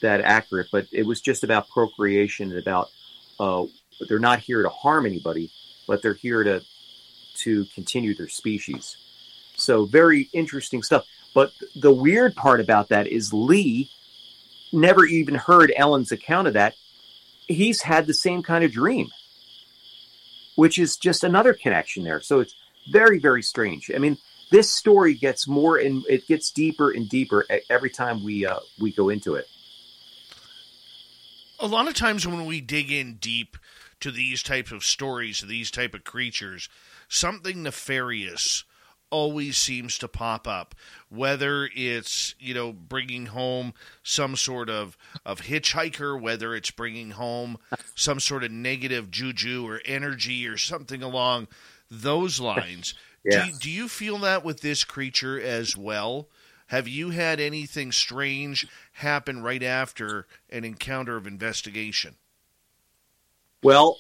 that 0.03 0.21
accurate, 0.21 0.69
but 0.71 0.87
it 0.93 1.07
was 1.07 1.21
just 1.21 1.45
about 1.45 1.69
procreation 1.71 2.51
and 2.51 2.59
about 2.59 2.89
uh, 3.41 3.65
they're 4.09 4.19
not 4.19 4.41
here 4.41 4.63
to 4.63 4.69
harm 4.69 5.07
anybody, 5.07 5.51
but 5.87 6.03
they're 6.03 6.15
here 6.15 6.45
to 6.45 6.63
to 7.39 7.65
continue 7.75 8.15
their 8.15 8.29
species. 8.29 8.97
So 9.57 9.85
very 9.85 10.29
interesting 10.33 10.83
stuff. 10.83 11.07
But 11.35 11.53
the 11.75 11.93
weird 11.93 12.37
part 12.37 12.61
about 12.61 12.89
that 12.89 13.07
is 13.07 13.33
Lee 13.33 13.91
never 14.73 15.05
even 15.05 15.35
heard 15.35 15.73
Ellen's 15.77 16.13
account 16.13 16.49
of 16.49 16.55
that. 16.55 16.75
He's 17.47 17.83
had 17.83 18.07
the 18.07 18.15
same 18.15 18.43
kind 18.43 18.65
of 18.65 18.73
dream, 18.73 19.11
which 20.55 20.79
is 20.79 20.97
just 20.97 21.25
another 21.25 21.55
connection 21.55 22.05
there. 22.05 22.21
So 22.21 22.41
it's 22.41 22.55
very, 22.91 23.19
very 23.19 23.43
strange. 23.43 23.91
I 23.95 23.99
mean, 23.99 24.17
this 24.51 24.71
story 24.71 25.15
gets 25.15 25.49
more 25.49 25.77
and 25.77 26.05
it 26.09 26.27
gets 26.27 26.51
deeper 26.51 26.91
and 26.91 27.09
deeper 27.09 27.45
every 27.69 27.91
time 27.91 28.23
we 28.23 28.47
uh, 28.47 28.61
we 28.79 28.93
go 28.93 29.09
into 29.09 29.35
it. 29.35 29.49
A 31.61 31.67
lot 31.67 31.89
of 31.89 31.95
times 31.95 32.27
when 32.27 32.45
we 32.47 32.61
dig 32.61 32.91
in 32.91 33.15
deep 33.15 33.57
to 34.01 34.11
these 34.11 34.43
types 34.43 34.71
of 34.71 34.85
stories, 34.85 35.41
these 35.41 35.71
type 35.71 35.95
of 35.95 36.05
creatures, 36.05 36.69
something 37.09 37.63
nefarious 37.63 38.65
always 39.11 39.57
seems 39.57 39.97
to 39.99 40.09
pop 40.09 40.49
up 40.49 40.75
whether 41.09 41.69
it's 41.77 42.35
you 42.41 42.53
know 42.53 42.73
bringing 42.73 43.27
home 43.27 43.73
some 44.03 44.35
sort 44.35 44.69
of 44.69 44.97
of 45.25 45.43
hitchhiker 45.43 46.21
whether 46.21 46.55
it's 46.55 46.73
bringing 46.73 47.13
home 47.13 47.57
some 47.95 48.19
sort 48.19 48.43
of 48.43 48.51
negative 48.51 49.11
juju 49.11 49.65
or 49.69 49.81
energy 49.85 50.49
or 50.49 50.57
something 50.57 51.03
along 51.03 51.47
those 51.91 52.41
lines 52.41 52.95
yeah. 53.25 53.47
Do, 53.47 53.53
do 53.59 53.71
you 53.71 53.89
feel 53.89 54.19
that 54.19 54.45
with 54.45 54.61
this 54.61 54.85
creature 54.85 55.41
as 55.41 55.77
well? 55.77 56.29
Have 56.69 56.89
you 56.89 57.11
had 57.11 57.41
anything 57.41 57.93
strange 57.93 58.67
happen 58.93 59.43
right 59.43 59.63
after 59.63 60.27
an 60.51 60.65
encounter 60.65 61.17
of 61.17 61.27
investigation? 61.27 62.17
Well, 63.63 63.99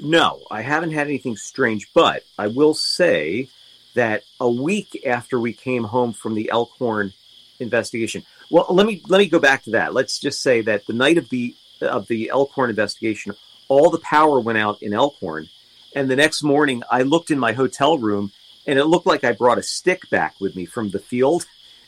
no, 0.00 0.42
I 0.50 0.62
haven't 0.62 0.92
had 0.92 1.06
anything 1.06 1.36
strange, 1.36 1.92
but 1.92 2.22
I 2.38 2.48
will 2.48 2.74
say 2.74 3.48
that 3.94 4.24
a 4.40 4.50
week 4.50 5.04
after 5.06 5.38
we 5.38 5.52
came 5.52 5.84
home 5.84 6.12
from 6.12 6.34
the 6.34 6.50
Elkhorn 6.50 7.12
investigation, 7.60 8.24
well, 8.50 8.66
let 8.68 8.86
me 8.86 9.02
let 9.08 9.18
me 9.18 9.28
go 9.28 9.38
back 9.38 9.64
to 9.64 9.70
that. 9.72 9.94
Let's 9.94 10.18
just 10.18 10.42
say 10.42 10.62
that 10.62 10.86
the 10.86 10.92
night 10.92 11.18
of 11.18 11.28
the 11.30 11.54
of 11.80 12.06
the 12.08 12.30
Elkhorn 12.30 12.70
investigation, 12.70 13.34
all 13.68 13.90
the 13.90 13.98
power 13.98 14.40
went 14.40 14.58
out 14.58 14.82
in 14.82 14.92
Elkhorn, 14.92 15.48
and 15.94 16.10
the 16.10 16.16
next 16.16 16.42
morning 16.42 16.82
I 16.90 17.02
looked 17.02 17.30
in 17.30 17.38
my 17.38 17.52
hotel 17.52 17.98
room 17.98 18.32
and 18.66 18.78
it 18.78 18.84
looked 18.84 19.06
like 19.06 19.24
I 19.24 19.32
brought 19.32 19.58
a 19.58 19.62
stick 19.62 20.08
back 20.10 20.40
with 20.40 20.56
me 20.56 20.64
from 20.64 20.90
the 20.90 20.98
field. 20.98 21.46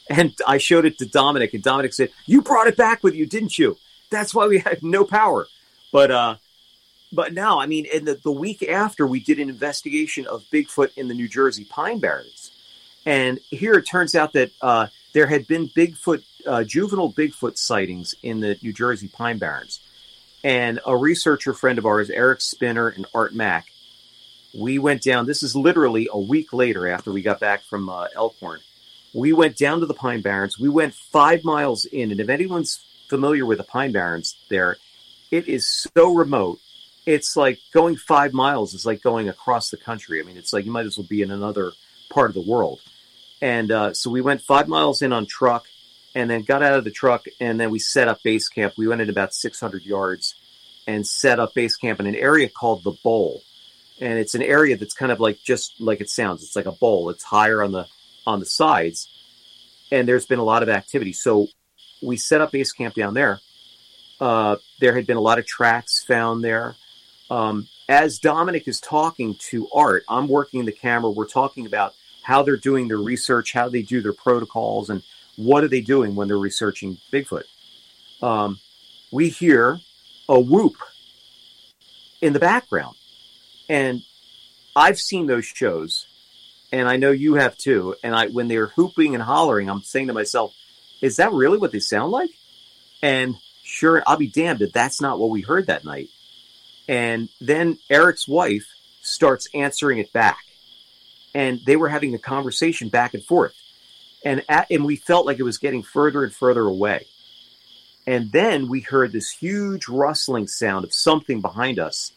And 0.08 0.34
I 0.46 0.58
showed 0.58 0.84
it 0.84 0.98
to 0.98 1.06
Dominic, 1.06 1.52
and 1.54 1.64
Dominic 1.64 1.92
said, 1.92 2.10
"You 2.26 2.40
brought 2.40 2.68
it 2.68 2.76
back 2.76 3.02
with 3.02 3.16
you, 3.16 3.26
didn't 3.26 3.58
you? 3.58 3.76
That's 4.08 4.32
why 4.32 4.46
we 4.46 4.60
had 4.60 4.82
no 4.82 5.04
power." 5.04 5.48
But 5.90 6.10
uh, 6.12 6.36
but 7.12 7.32
now, 7.32 7.60
I 7.60 7.66
mean, 7.66 7.86
in 7.92 8.04
the, 8.04 8.14
the 8.14 8.32
week 8.32 8.62
after, 8.62 9.06
we 9.06 9.20
did 9.20 9.38
an 9.38 9.48
investigation 9.48 10.26
of 10.26 10.44
Bigfoot 10.52 10.96
in 10.96 11.08
the 11.08 11.14
New 11.14 11.28
Jersey 11.28 11.64
Pine 11.64 11.98
Barrens, 11.98 12.50
and 13.04 13.38
here 13.50 13.74
it 13.74 13.86
turns 13.86 14.14
out 14.14 14.32
that 14.32 14.50
uh, 14.60 14.88
there 15.12 15.26
had 15.26 15.46
been 15.46 15.68
Bigfoot 15.68 16.22
uh, 16.46 16.64
juvenile 16.64 17.12
Bigfoot 17.12 17.56
sightings 17.56 18.14
in 18.22 18.40
the 18.40 18.58
New 18.62 18.72
Jersey 18.72 19.08
Pine 19.08 19.38
Barrens, 19.38 19.80
and 20.44 20.80
a 20.86 20.96
researcher 20.96 21.54
friend 21.54 21.78
of 21.78 21.86
ours, 21.86 22.10
Eric 22.10 22.40
Spinner 22.40 22.88
and 22.88 23.06
Art 23.14 23.34
Mack, 23.34 23.66
we 24.56 24.78
went 24.78 25.02
down. 25.02 25.26
This 25.26 25.42
is 25.42 25.54
literally 25.54 26.08
a 26.10 26.18
week 26.18 26.52
later 26.52 26.88
after 26.88 27.12
we 27.12 27.22
got 27.22 27.40
back 27.40 27.62
from 27.62 27.88
uh, 27.88 28.06
Elkhorn. 28.14 28.60
We 29.12 29.32
went 29.32 29.56
down 29.56 29.80
to 29.80 29.86
the 29.86 29.94
Pine 29.94 30.22
Barrens. 30.22 30.58
We 30.58 30.68
went 30.68 30.94
five 30.94 31.44
miles 31.44 31.84
in, 31.84 32.10
and 32.10 32.20
if 32.20 32.28
anyone's 32.28 32.84
familiar 33.08 33.46
with 33.46 33.58
the 33.58 33.64
Pine 33.64 33.92
Barrens, 33.92 34.36
there, 34.48 34.76
it 35.30 35.48
is 35.48 35.68
so 35.68 36.14
remote. 36.14 36.60
It's 37.06 37.36
like 37.36 37.60
going 37.72 37.96
five 37.96 38.32
miles 38.32 38.74
is 38.74 38.84
like 38.84 39.00
going 39.00 39.28
across 39.28 39.70
the 39.70 39.76
country. 39.76 40.20
I 40.20 40.24
mean, 40.24 40.36
it's 40.36 40.52
like 40.52 40.64
you 40.64 40.72
might 40.72 40.86
as 40.86 40.98
well 40.98 41.06
be 41.08 41.22
in 41.22 41.30
another 41.30 41.72
part 42.10 42.30
of 42.30 42.34
the 42.34 42.50
world. 42.50 42.80
And 43.40 43.70
uh, 43.70 43.94
so 43.94 44.10
we 44.10 44.20
went 44.20 44.42
five 44.42 44.66
miles 44.66 45.02
in 45.02 45.12
on 45.12 45.26
truck, 45.26 45.66
and 46.14 46.28
then 46.28 46.42
got 46.42 46.62
out 46.62 46.78
of 46.78 46.84
the 46.84 46.90
truck, 46.90 47.26
and 47.40 47.60
then 47.60 47.70
we 47.70 47.78
set 47.78 48.08
up 48.08 48.22
base 48.22 48.48
camp. 48.48 48.74
We 48.76 48.88
went 48.88 49.02
in 49.02 49.10
about 49.10 49.34
600 49.34 49.82
yards 49.84 50.34
and 50.86 51.06
set 51.06 51.38
up 51.38 51.54
base 51.54 51.76
camp 51.76 52.00
in 52.00 52.06
an 52.06 52.14
area 52.14 52.48
called 52.48 52.82
the 52.84 52.96
Bowl 53.04 53.42
and 54.00 54.18
it's 54.18 54.34
an 54.34 54.42
area 54.42 54.76
that's 54.76 54.94
kind 54.94 55.12
of 55.12 55.20
like 55.20 55.38
just 55.42 55.80
like 55.80 56.00
it 56.00 56.10
sounds. 56.10 56.42
It's 56.42 56.56
like 56.56 56.66
a 56.66 56.72
bowl. 56.72 57.10
It's 57.10 57.24
higher 57.24 57.62
on 57.62 57.72
the 57.72 57.86
on 58.26 58.40
the 58.40 58.46
sides, 58.46 59.08
and 59.90 60.06
there's 60.06 60.26
been 60.26 60.38
a 60.38 60.44
lot 60.44 60.62
of 60.62 60.68
activity. 60.68 61.12
So 61.12 61.48
we 62.02 62.16
set 62.16 62.40
up 62.40 62.52
base 62.52 62.72
camp 62.72 62.94
down 62.94 63.14
there. 63.14 63.40
Uh, 64.20 64.56
there 64.80 64.94
had 64.94 65.06
been 65.06 65.16
a 65.16 65.22
lot 65.22 65.38
of 65.38 65.46
tracks 65.46 66.04
found 66.04 66.44
there. 66.44 66.74
Um, 67.30 67.68
as 67.88 68.18
Dominic 68.18 68.68
is 68.68 68.80
talking 68.80 69.36
to 69.50 69.68
Art, 69.74 70.04
I'm 70.08 70.28
working 70.28 70.64
the 70.64 70.72
camera. 70.72 71.10
We're 71.10 71.26
talking 71.26 71.66
about 71.66 71.94
how 72.22 72.42
they're 72.42 72.56
doing 72.56 72.88
their 72.88 72.98
research, 72.98 73.52
how 73.52 73.68
they 73.68 73.82
do 73.82 74.00
their 74.00 74.12
protocols, 74.12 74.90
and 74.90 75.02
what 75.36 75.64
are 75.64 75.68
they 75.68 75.80
doing 75.80 76.14
when 76.14 76.28
they're 76.28 76.38
researching 76.38 76.98
Bigfoot. 77.12 77.44
Um, 78.22 78.58
we 79.12 79.28
hear 79.28 79.78
a 80.28 80.40
whoop 80.40 80.76
in 82.20 82.32
the 82.32 82.40
background 82.40 82.96
and 83.68 84.02
I've 84.74 85.00
seen 85.00 85.26
those 85.26 85.46
shows, 85.46 86.06
and 86.72 86.88
I 86.88 86.96
know 86.96 87.10
you 87.10 87.34
have 87.34 87.56
too. 87.56 87.94
And 88.02 88.14
I, 88.14 88.28
when 88.28 88.48
they're 88.48 88.68
whooping 88.68 89.14
and 89.14 89.22
hollering, 89.22 89.70
I'm 89.70 89.82
saying 89.82 90.08
to 90.08 90.12
myself, 90.12 90.54
"Is 91.00 91.16
that 91.16 91.32
really 91.32 91.58
what 91.58 91.72
they 91.72 91.80
sound 91.80 92.12
like?" 92.12 92.30
And 93.02 93.36
sure, 93.62 94.02
I'll 94.06 94.16
be 94.16 94.28
damned 94.28 94.62
if 94.62 94.72
that's 94.72 95.00
not 95.00 95.18
what 95.18 95.30
we 95.30 95.42
heard 95.42 95.66
that 95.66 95.84
night. 95.84 96.08
And 96.88 97.28
then 97.40 97.78
Eric's 97.90 98.28
wife 98.28 98.66
starts 99.02 99.48
answering 99.54 99.98
it 99.98 100.12
back, 100.12 100.38
and 101.34 101.60
they 101.66 101.76
were 101.76 101.88
having 101.88 102.14
a 102.14 102.18
conversation 102.18 102.88
back 102.88 103.14
and 103.14 103.24
forth. 103.24 103.54
and 104.24 104.42
at, 104.48 104.70
and 104.70 104.84
we 104.84 104.96
felt 104.96 105.26
like 105.26 105.38
it 105.38 105.44
was 105.44 105.58
getting 105.58 105.82
further 105.82 106.24
and 106.24 106.34
further 106.34 106.62
away. 106.62 107.06
And 108.06 108.30
then 108.32 108.68
we 108.68 108.80
heard 108.80 109.12
this 109.12 109.30
huge 109.30 109.88
rustling 109.88 110.48
sound 110.48 110.84
of 110.84 110.92
something 110.92 111.40
behind 111.40 111.78
us 111.78 112.12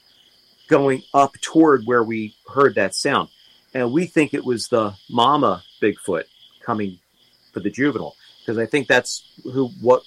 going 0.67 1.03
up 1.13 1.33
toward 1.41 1.85
where 1.85 2.03
we 2.03 2.35
heard 2.47 2.75
that 2.75 2.95
sound. 2.95 3.29
And 3.73 3.91
we 3.91 4.05
think 4.05 4.33
it 4.33 4.45
was 4.45 4.67
the 4.67 4.95
mama 5.09 5.63
Bigfoot 5.81 6.25
coming 6.61 6.99
for 7.53 7.59
the 7.59 7.69
juvenile 7.69 8.15
because 8.39 8.57
I 8.57 8.65
think 8.65 8.87
that's 8.87 9.23
who 9.43 9.69
what 9.81 10.03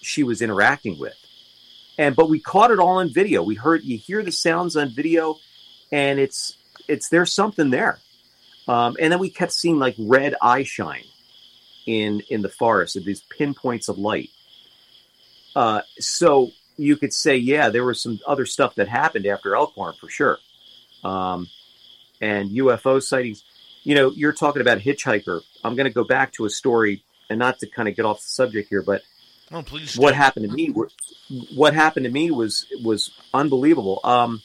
she 0.00 0.22
was 0.22 0.42
interacting 0.42 0.98
with. 0.98 1.14
And 1.98 2.16
but 2.16 2.28
we 2.28 2.40
caught 2.40 2.70
it 2.70 2.78
all 2.78 2.98
on 2.98 3.12
video. 3.12 3.42
We 3.42 3.54
heard 3.54 3.84
you 3.84 3.96
hear 3.96 4.22
the 4.22 4.32
sounds 4.32 4.76
on 4.76 4.88
video 4.88 5.38
and 5.92 6.18
it's 6.18 6.56
it's 6.88 7.08
there's 7.08 7.32
something 7.32 7.70
there. 7.70 7.98
Um, 8.66 8.96
and 8.98 9.12
then 9.12 9.18
we 9.18 9.30
kept 9.30 9.52
seeing 9.52 9.78
like 9.78 9.94
red 9.98 10.34
eye 10.42 10.64
shine 10.64 11.04
in 11.86 12.22
in 12.28 12.42
the 12.42 12.48
forest 12.48 12.98
these 13.04 13.22
pinpoints 13.22 13.88
of 13.88 13.98
light. 13.98 14.30
Uh, 15.54 15.82
so 16.00 16.50
you 16.76 16.96
could 16.96 17.12
say, 17.12 17.36
yeah, 17.36 17.68
there 17.68 17.84
was 17.84 18.00
some 18.00 18.18
other 18.26 18.46
stuff 18.46 18.74
that 18.74 18.88
happened 18.88 19.26
after 19.26 19.54
Elkhorn 19.54 19.94
for 20.00 20.08
sure, 20.08 20.38
um, 21.04 21.48
and 22.20 22.50
UFO 22.50 23.00
sightings. 23.00 23.44
You 23.84 23.94
know, 23.94 24.10
you're 24.10 24.32
talking 24.32 24.62
about 24.62 24.78
hitchhiker. 24.78 25.42
I'm 25.62 25.76
going 25.76 25.86
to 25.86 25.92
go 25.92 26.04
back 26.04 26.32
to 26.32 26.46
a 26.46 26.50
story, 26.50 27.04
and 27.30 27.38
not 27.38 27.60
to 27.60 27.68
kind 27.68 27.88
of 27.88 27.94
get 27.94 28.04
off 28.04 28.20
the 28.20 28.28
subject 28.28 28.68
here, 28.68 28.82
but 28.82 29.02
oh, 29.52 29.62
please. 29.62 29.96
What 29.96 30.14
happened 30.14 30.48
to 30.48 30.54
me? 30.54 30.72
What 31.54 31.74
happened 31.74 32.04
to 32.04 32.12
me 32.12 32.30
was 32.30 32.66
was 32.82 33.10
unbelievable. 33.32 34.00
Um, 34.04 34.42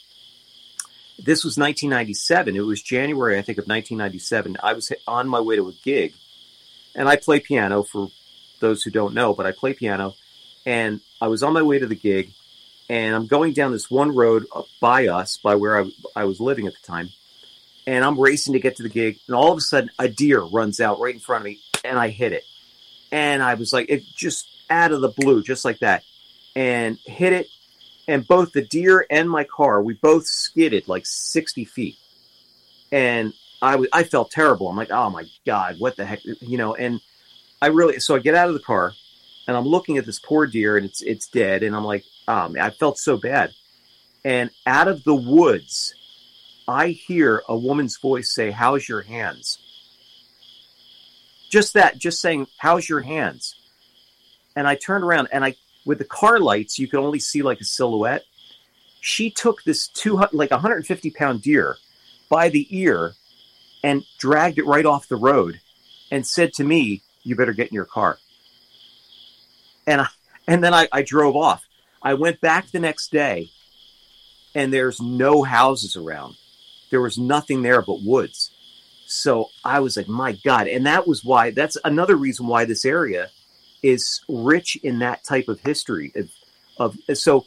this 1.18 1.44
was 1.44 1.58
1997. 1.58 2.56
It 2.56 2.62
was 2.62 2.82
January, 2.82 3.38
I 3.38 3.42
think, 3.42 3.58
of 3.58 3.68
1997. 3.68 4.58
I 4.64 4.74
was 4.74 4.92
on 5.08 5.28
my 5.28 5.42
way 5.42 5.58
to 5.58 5.68
a 5.68 5.74
gig, 5.84 6.14
and 6.96 7.10
I 7.10 7.18
play 7.18 7.40
piano 7.40 7.84
for 7.84 8.10
those 8.60 8.84
who 8.84 8.92
don't 8.92 9.14
know, 9.14 9.34
but 9.34 9.46
I 9.46 9.52
play 9.52 9.74
piano. 9.74 10.16
And 10.66 11.02
I 11.22 11.28
was 11.28 11.44
on 11.44 11.54
my 11.54 11.62
way 11.62 11.80
to 11.80 11.88
the 11.88 11.96
gig, 11.96 12.32
and 12.90 13.16
I'm 13.16 13.28
going 13.28 13.54
down 13.54 13.72
this 13.72 13.90
one 13.90 14.16
road 14.16 14.46
by 14.80 15.08
us, 15.08 15.38
by 15.38 15.56
where 15.56 15.82
I, 15.82 15.92
I 16.16 16.26
was 16.26 16.40
living 16.40 16.68
at 16.68 16.74
the 16.74 16.88
time. 16.88 17.10
And 17.88 18.06
I'm 18.06 18.20
racing 18.20 18.54
to 18.54 18.60
get 18.60 18.76
to 18.78 18.84
the 18.84 18.90
gig, 18.90 19.20
and 19.28 19.36
all 19.36 19.52
of 19.52 19.58
a 19.58 19.62
sudden, 19.62 19.90
a 19.98 20.08
deer 20.08 20.42
runs 20.42 20.80
out 20.80 21.00
right 21.00 21.14
in 21.14 21.20
front 21.20 21.42
of 21.42 21.46
me, 21.46 21.60
and 21.84 21.98
I 21.98 22.10
hit 22.10 22.34
it. 22.34 22.44
And 23.12 23.42
I 23.42 23.56
was 23.56 23.74
like, 23.74 23.90
it 23.90 24.04
just 24.16 24.48
out 24.70 24.92
of 24.92 25.02
the 25.02 25.10
blue, 25.10 25.44
just 25.44 25.66
like 25.66 25.80
that, 25.80 26.04
and 26.56 26.98
hit 27.06 27.34
it 27.34 27.48
and 28.10 28.28
both 28.28 28.54
the 28.54 28.64
deer 28.64 29.06
and 29.12 29.30
my 29.30 29.44
car, 29.44 29.84
we 29.84 29.94
both 29.94 30.26
skidded 30.26 30.88
like 30.88 31.06
60 31.06 31.64
feet. 31.66 31.96
And 32.92 33.34
I, 33.62 33.74
w- 33.74 33.90
I 33.94 34.02
felt 34.02 34.32
terrible. 34.32 34.68
I'm 34.68 34.76
like, 34.76 34.90
oh 34.90 35.12
my 35.12 35.26
God, 35.46 35.76
what 35.78 35.96
the 35.96 36.06
heck? 36.06 36.22
You 36.26 36.58
know, 36.58 36.74
and 36.74 37.02
I 37.62 37.68
really, 37.68 38.00
so 38.00 38.16
I 38.16 38.20
get 38.20 38.34
out 38.34 38.48
of 38.48 38.56
the 38.56 38.62
car 38.62 38.94
and 39.48 39.56
I'm 39.56 39.68
looking 39.68 40.00
at 40.00 40.08
this 40.08 40.18
poor 40.18 40.48
deer 40.48 40.76
and 40.76 40.88
it's, 40.88 41.04
it's 41.04 41.28
dead. 41.28 41.62
And 41.62 41.76
I'm 41.76 41.84
like, 41.84 42.04
oh 42.28 42.52
I 42.60 42.72
felt 42.72 42.98
so 42.98 43.16
bad. 43.16 43.54
And 44.26 44.50
out 44.66 44.88
of 44.88 45.04
the 45.04 45.14
woods, 45.14 45.94
I 46.68 46.88
hear 46.88 47.44
a 47.48 47.56
woman's 47.56 47.98
voice 47.98 48.34
say, 48.34 48.50
how's 48.50 48.90
your 48.90 49.04
hands? 49.04 49.60
Just 51.52 51.76
that, 51.76 52.00
just 52.00 52.22
saying, 52.22 52.48
how's 52.58 52.90
your 52.90 53.02
hands? 53.02 53.59
And 54.56 54.68
I 54.68 54.76
turned 54.76 55.04
around 55.04 55.30
and 55.32 55.46
I 55.46 55.56
with 55.86 55.98
the 55.98 56.06
car 56.06 56.40
lights, 56.40 56.78
you 56.78 56.88
could 56.88 57.00
only 57.00 57.20
see 57.20 57.42
like 57.42 57.62
a 57.62 57.66
silhouette. 57.66 58.24
She 59.02 59.30
took 59.30 59.64
this 59.64 59.88
two 59.88 60.22
like 60.34 60.52
150 60.52 61.12
pound 61.12 61.42
deer 61.42 61.78
by 62.30 62.50
the 62.50 62.68
ear 62.70 63.14
and 63.84 64.04
dragged 64.18 64.58
it 64.58 64.66
right 64.66 64.86
off 64.86 65.08
the 65.08 65.16
road 65.16 65.62
and 66.12 66.28
said 66.28 66.54
to 66.54 66.64
me, 66.64 67.02
"You 67.24 67.36
better 67.36 67.54
get 67.54 67.70
in 67.70 67.76
your 67.76 67.86
car." 67.86 68.20
And 69.88 70.02
I, 70.02 70.08
and 70.48 70.64
then 70.64 70.74
I, 70.74 70.88
I 70.92 71.02
drove 71.02 71.36
off. 71.36 71.66
I 72.02 72.14
went 72.14 72.42
back 72.42 72.72
the 72.72 72.80
next 72.80 73.12
day, 73.12 73.50
and 74.54 74.74
there's 74.74 75.00
no 75.00 75.44
houses 75.44 75.96
around. 75.96 76.36
There 76.90 77.02
was 77.02 77.18
nothing 77.18 77.62
there 77.62 77.82
but 77.82 78.04
woods. 78.04 78.52
So 79.06 79.50
I 79.66 79.80
was 79.80 79.98
like, 79.98 80.08
my 80.08 80.34
God. 80.34 80.68
And 80.68 80.86
that 80.86 81.08
was 81.08 81.24
why, 81.24 81.52
that's 81.52 81.78
another 81.84 82.16
reason 82.16 82.48
why 82.48 82.66
this 82.66 82.86
area 82.86 83.30
is 83.82 84.22
rich 84.28 84.76
in 84.78 85.00
that 85.00 85.24
type 85.24 85.48
of 85.48 85.60
history 85.62 86.12
of, 86.16 86.30
of 86.78 87.18
so 87.18 87.46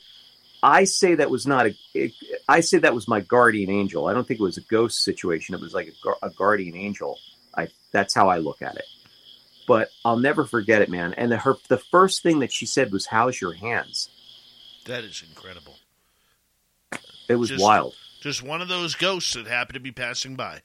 I 0.63 0.85
say 0.85 1.17
that 1.17 1.31
was 1.31 1.47
not 1.47 1.67
a. 1.67 1.75
It, 1.93 2.13
I 2.49 2.61
say 2.61 2.79
that 2.79 2.95
was 2.95 3.09
my 3.09 3.21
guardian 3.21 3.71
angel. 3.71 4.07
I 4.07 4.13
don't 4.13 4.27
think 4.27 4.39
it 4.39 4.45
was 4.45 4.59
a 4.59 4.63
ghost 4.63 5.03
situation. 5.03 5.55
It 5.55 5.61
was 5.61 5.75
like 5.75 5.93
a, 6.23 6.27
a, 6.27 6.31
guardian 6.31 6.77
angel. 6.77 7.19
I 7.57 7.69
that's 7.91 8.15
how 8.15 8.29
I 8.29 8.39
look 8.39 8.63
at 8.63 8.77
it. 8.77 8.85
But 9.67 9.91
I'll 10.05 10.19
never 10.19 10.45
forget 10.45 10.83
it, 10.83 10.89
man. 10.89 11.15
And 11.15 11.33
the, 11.33 11.39
her 11.39 11.57
the 11.69 11.79
first 11.79 12.23
thing 12.23 12.39
that 12.41 12.53
she 12.53 12.67
said 12.67 12.93
was, 12.93 13.07
"How's 13.07 13.41
your 13.41 13.55
hands?" 13.55 14.09
That 14.87 15.03
is 15.03 15.23
incredible. 15.29 15.77
It 17.29 17.37
was 17.37 17.49
just, 17.49 17.63
wild. 17.63 17.95
Just 18.21 18.43
one 18.43 18.61
of 18.61 18.69
those 18.69 18.95
ghosts 18.95 19.35
that 19.35 19.47
happened 19.47 19.75
to 19.75 19.81
be 19.81 19.93
passing 19.93 20.37
by. 20.37 20.63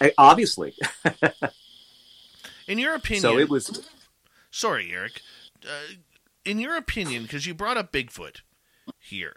I, 0.00 0.12
obviously. 0.18 0.74
In 2.68 2.78
your 2.78 2.94
opinion, 2.94 3.22
so 3.22 3.38
it 3.38 3.48
was 3.48 3.88
Sorry, 4.52 4.92
Eric. 4.92 5.22
Uh, 5.64 5.94
in 6.44 6.60
your 6.60 6.76
opinion, 6.76 7.22
because 7.22 7.46
you 7.46 7.54
brought 7.54 7.78
up 7.78 7.90
Bigfoot 7.90 8.42
here, 9.00 9.36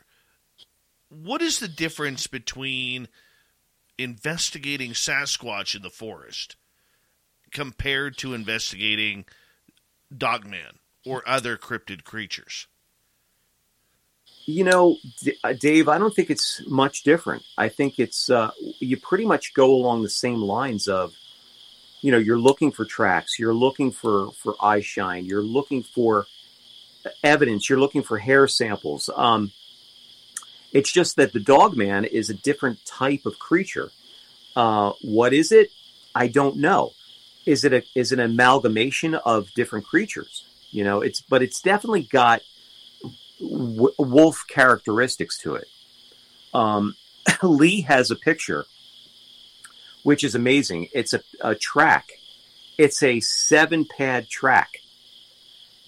what 1.10 1.42
is 1.42 1.60
the 1.60 1.70
difference 1.70 2.28
between 2.28 3.08
investigating 3.98 4.92
Sasquatch 4.92 5.74
in 5.74 5.82
the 5.82 5.90
forest 5.90 6.58
compared 7.52 8.18
to 8.18 8.34
investigating 8.34 9.26
Dogman 10.16 10.80
or 11.06 11.24
other 11.28 11.56
cryptid 11.58 12.04
creatures? 12.04 12.68
You 14.46 14.66
know, 14.66 14.98
uh, 15.46 15.54
Dave, 15.54 15.88
I 15.88 15.98
don't 15.98 16.14
think 16.14 16.30
it's 16.30 16.62
much 16.68 17.04
different. 17.04 17.44
I 17.58 17.70
think 17.70 18.00
it's 18.00 18.30
uh, 18.30 18.52
you 18.80 18.98
pretty 18.98 19.26
much 19.26 19.54
go 19.54 19.72
along 19.72 20.04
the 20.04 20.10
same 20.10 20.40
lines 20.40 20.88
of 20.90 21.14
you 22.02 22.12
know 22.12 22.18
you're 22.18 22.40
looking 22.40 22.72
for 22.72 22.86
tracks 22.86 23.40
you're 23.40 23.54
looking 23.54 23.92
for 23.92 24.32
for 24.34 24.56
eye 24.62 24.82
shine 24.82 25.26
you're 25.26 25.42
looking 25.42 25.84
for 25.84 26.28
evidence 27.24 27.70
you're 27.70 27.80
looking 27.80 28.04
for 28.04 28.18
hair 28.18 28.48
samples. 28.48 29.10
Um, 29.16 29.52
it's 30.72 30.92
just 30.92 31.16
that 31.16 31.34
the 31.34 31.40
dog 31.40 31.78
man 31.78 32.06
is 32.06 32.30
a 32.30 32.34
different 32.34 32.84
type 32.86 33.26
of 33.26 33.40
creature. 33.40 33.92
Uh, 34.56 34.94
what 35.02 35.34
is 35.34 35.52
it? 35.52 35.72
I 36.14 36.28
don't 36.28 36.58
know. 36.58 36.92
Is 37.46 37.64
it 37.64 37.74
a 37.74 37.84
is 37.94 38.12
an 38.12 38.20
amalgamation 38.20 39.16
of 39.16 39.54
different 39.54 39.86
creatures? 39.86 40.46
You 40.72 40.84
know 40.84 41.02
it's 41.02 41.22
but 41.22 41.42
it's 41.42 41.62
definitely 41.62 42.04
got 42.04 42.42
w- 43.40 43.94
wolf 43.98 44.44
characteristics 44.50 45.38
to 45.40 45.56
it. 45.56 45.68
Um, 46.54 46.96
lee 47.44 47.82
has 47.82 48.12
a 48.12 48.16
picture 48.16 48.66
which 50.06 50.24
is 50.24 50.36
amazing. 50.36 50.88
It's 50.94 51.14
a, 51.14 51.22
a 51.42 51.56
track. 51.56 52.12
It's 52.78 53.02
a 53.02 53.20
seven 53.22 53.86
pad 53.86 54.30
track. 54.30 54.82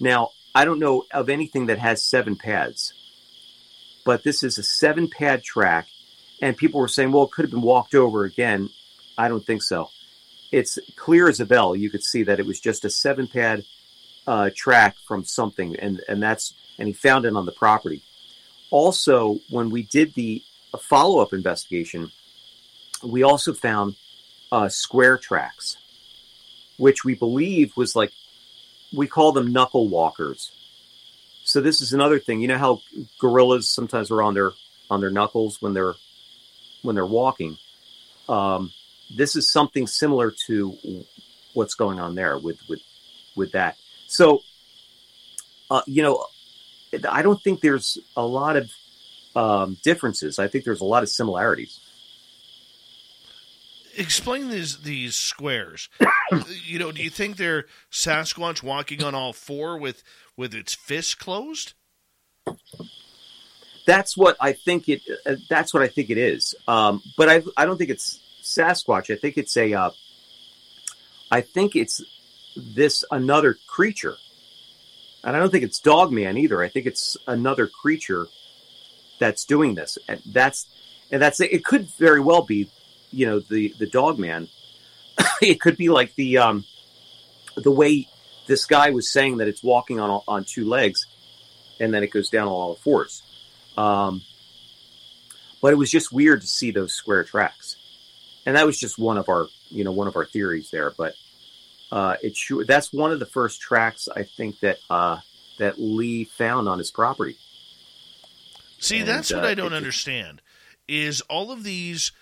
Now, 0.00 0.30
I 0.52 0.64
don't 0.64 0.80
know 0.80 1.04
of 1.12 1.28
anything 1.28 1.66
that 1.66 1.78
has 1.78 2.04
seven 2.04 2.34
pads, 2.34 2.92
but 4.04 4.24
this 4.24 4.42
is 4.42 4.58
a 4.58 4.64
seven 4.64 5.08
pad 5.08 5.44
track. 5.44 5.86
And 6.42 6.56
people 6.56 6.80
were 6.80 6.88
saying, 6.88 7.12
well, 7.12 7.26
it 7.26 7.30
could 7.30 7.44
have 7.44 7.52
been 7.52 7.62
walked 7.62 7.94
over 7.94 8.24
again. 8.24 8.70
I 9.16 9.28
don't 9.28 9.46
think 9.46 9.62
so. 9.62 9.88
It's 10.50 10.80
clear 10.96 11.28
as 11.28 11.38
a 11.38 11.46
bell. 11.46 11.76
You 11.76 11.88
could 11.88 12.02
see 12.02 12.24
that 12.24 12.40
it 12.40 12.46
was 12.46 12.58
just 12.58 12.84
a 12.84 12.90
seven 12.90 13.28
pad 13.28 13.64
uh, 14.26 14.50
track 14.52 14.96
from 15.06 15.22
something, 15.22 15.76
and 15.76 16.00
and 16.08 16.20
that's 16.20 16.54
and 16.76 16.88
he 16.88 16.92
found 16.92 17.24
it 17.24 17.36
on 17.36 17.46
the 17.46 17.52
property. 17.52 18.02
Also, 18.70 19.38
when 19.48 19.70
we 19.70 19.84
did 19.84 20.14
the 20.14 20.42
follow 20.80 21.20
up 21.20 21.32
investigation, 21.32 22.10
we 23.04 23.22
also 23.22 23.52
found 23.52 23.94
uh, 24.50 24.68
square 24.68 25.18
tracks, 25.18 25.76
which 26.76 27.04
we 27.04 27.14
believe 27.14 27.76
was 27.76 27.94
like 27.94 28.12
we 28.94 29.06
call 29.06 29.32
them 29.32 29.52
knuckle 29.52 29.88
walkers. 29.88 30.52
So 31.44 31.60
this 31.60 31.80
is 31.80 31.92
another 31.92 32.18
thing. 32.18 32.40
You 32.40 32.48
know 32.48 32.58
how 32.58 32.80
gorillas 33.18 33.68
sometimes 33.68 34.10
are 34.10 34.22
on 34.22 34.34
their 34.34 34.52
on 34.90 35.00
their 35.00 35.10
knuckles 35.10 35.60
when 35.60 35.74
they're 35.74 35.94
when 36.82 36.94
they're 36.94 37.06
walking. 37.06 37.56
Um, 38.28 38.72
this 39.14 39.36
is 39.36 39.50
something 39.50 39.86
similar 39.86 40.32
to 40.46 40.76
what's 41.54 41.74
going 41.74 41.98
on 41.98 42.14
there 42.14 42.38
with 42.38 42.58
with 42.68 42.80
with 43.34 43.52
that. 43.52 43.76
So, 44.06 44.42
uh, 45.70 45.82
you 45.86 46.02
know, 46.02 46.26
I 47.08 47.22
don't 47.22 47.42
think 47.42 47.60
there's 47.60 47.98
a 48.16 48.24
lot 48.24 48.56
of 48.56 48.70
um, 49.36 49.76
differences. 49.82 50.38
I 50.38 50.48
think 50.48 50.64
there's 50.64 50.80
a 50.80 50.86
lot 50.86 51.02
of 51.02 51.08
similarities 51.08 51.78
explain 53.98 54.48
these 54.48 54.78
these 54.78 55.16
squares. 55.16 55.88
you 56.64 56.78
know, 56.78 56.92
do 56.92 57.02
you 57.02 57.10
think 57.10 57.36
they're 57.36 57.66
Sasquatch 57.90 58.62
walking 58.62 59.02
on 59.02 59.14
all 59.14 59.32
four 59.32 59.78
with 59.78 60.02
with 60.36 60.54
its 60.54 60.74
fists 60.74 61.14
closed? 61.14 61.74
That's 63.86 64.16
what 64.16 64.36
I 64.40 64.52
think 64.52 64.88
it. 64.88 65.02
Uh, 65.26 65.36
that's 65.48 65.72
what 65.74 65.82
I 65.82 65.88
think 65.88 66.10
it 66.10 66.18
is. 66.18 66.54
Um, 66.66 67.02
but 67.16 67.28
I 67.28 67.42
I 67.56 67.66
don't 67.66 67.78
think 67.78 67.90
it's 67.90 68.20
Sasquatch. 68.42 69.12
I 69.12 69.18
think 69.18 69.36
it's 69.36 69.56
a 69.56 69.72
uh, 69.74 69.90
I 71.30 71.40
think 71.40 71.76
it's 71.76 72.02
this 72.56 73.04
another 73.10 73.56
creature. 73.66 74.16
And 75.24 75.36
I 75.36 75.40
don't 75.40 75.50
think 75.50 75.64
it's 75.64 75.80
Dogman 75.80 76.38
either. 76.38 76.62
I 76.62 76.68
think 76.68 76.86
it's 76.86 77.16
another 77.26 77.66
creature 77.66 78.28
that's 79.18 79.44
doing 79.44 79.74
this. 79.74 79.98
And 80.08 80.22
that's 80.26 80.66
and 81.10 81.20
that's 81.20 81.40
it 81.40 81.64
could 81.64 81.88
very 81.98 82.20
well 82.20 82.42
be, 82.42 82.70
you 83.10 83.26
know, 83.26 83.40
the 83.40 83.74
the 83.78 83.86
dog 83.86 84.18
man 84.18 84.48
it 85.42 85.60
could 85.60 85.76
be 85.76 85.88
like 85.88 86.14
the 86.14 86.38
um 86.38 86.64
the 87.56 87.70
way 87.70 88.08
this 88.46 88.64
guy 88.66 88.90
was 88.90 89.12
saying 89.12 89.38
that 89.38 89.48
it's 89.48 89.62
walking 89.62 90.00
on 90.00 90.22
on 90.28 90.44
two 90.44 90.64
legs 90.64 91.06
and 91.80 91.92
then 91.92 92.02
it 92.02 92.10
goes 92.10 92.30
down 92.30 92.46
on 92.46 92.52
all 92.52 92.74
fours. 92.76 93.22
Um 93.76 94.22
but 95.60 95.72
it 95.72 95.76
was 95.76 95.90
just 95.90 96.12
weird 96.12 96.40
to 96.40 96.46
see 96.46 96.70
those 96.70 96.92
square 96.92 97.24
tracks. 97.24 97.76
And 98.46 98.56
that 98.56 98.64
was 98.64 98.78
just 98.78 98.98
one 98.98 99.18
of 99.18 99.28
our, 99.28 99.48
you 99.68 99.84
know, 99.84 99.92
one 99.92 100.06
of 100.06 100.16
our 100.16 100.24
theories 100.24 100.70
there, 100.70 100.92
but 100.96 101.14
uh, 101.90 102.16
it 102.22 102.36
sure 102.36 102.64
that's 102.64 102.92
one 102.92 103.12
of 103.12 103.18
the 103.18 103.26
first 103.26 103.60
tracks 103.60 104.08
I 104.14 104.22
think 104.22 104.60
that 104.60 104.78
uh, 104.90 105.18
that 105.58 105.78
Lee 105.78 106.24
found 106.24 106.68
on 106.68 106.78
his 106.78 106.90
property. 106.90 107.36
See, 108.78 109.00
and, 109.00 109.08
that's 109.08 109.32
what 109.32 109.44
uh, 109.44 109.48
I 109.48 109.54
don't 109.54 109.72
understand. 109.72 110.40
Is 110.86 111.20
all 111.22 111.50
of 111.50 111.64
these 111.64 112.12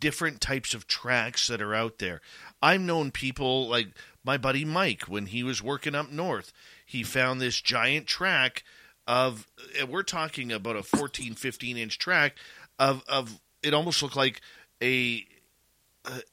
different 0.00 0.40
types 0.40 0.74
of 0.74 0.86
tracks 0.86 1.46
that 1.48 1.62
are 1.62 1.74
out 1.74 1.98
there? 1.98 2.20
I've 2.62 2.80
known 2.80 3.10
people 3.10 3.68
like 3.68 3.88
my 4.24 4.36
buddy 4.36 4.64
Mike 4.64 5.02
when 5.02 5.26
he 5.26 5.42
was 5.42 5.62
working 5.62 5.94
up 5.94 6.10
north. 6.10 6.52
He 6.84 7.02
found 7.02 7.40
this 7.40 7.60
giant 7.60 8.06
track 8.06 8.64
of 9.06 9.46
we're 9.88 10.02
talking 10.02 10.50
about 10.50 10.76
a 10.76 10.82
14 10.82 11.34
15 11.34 11.76
inch 11.76 11.98
track 11.98 12.36
of 12.78 13.04
of 13.08 13.40
it 13.62 13.72
almost 13.72 14.02
looked 14.02 14.16
like 14.16 14.40
a 14.82 15.24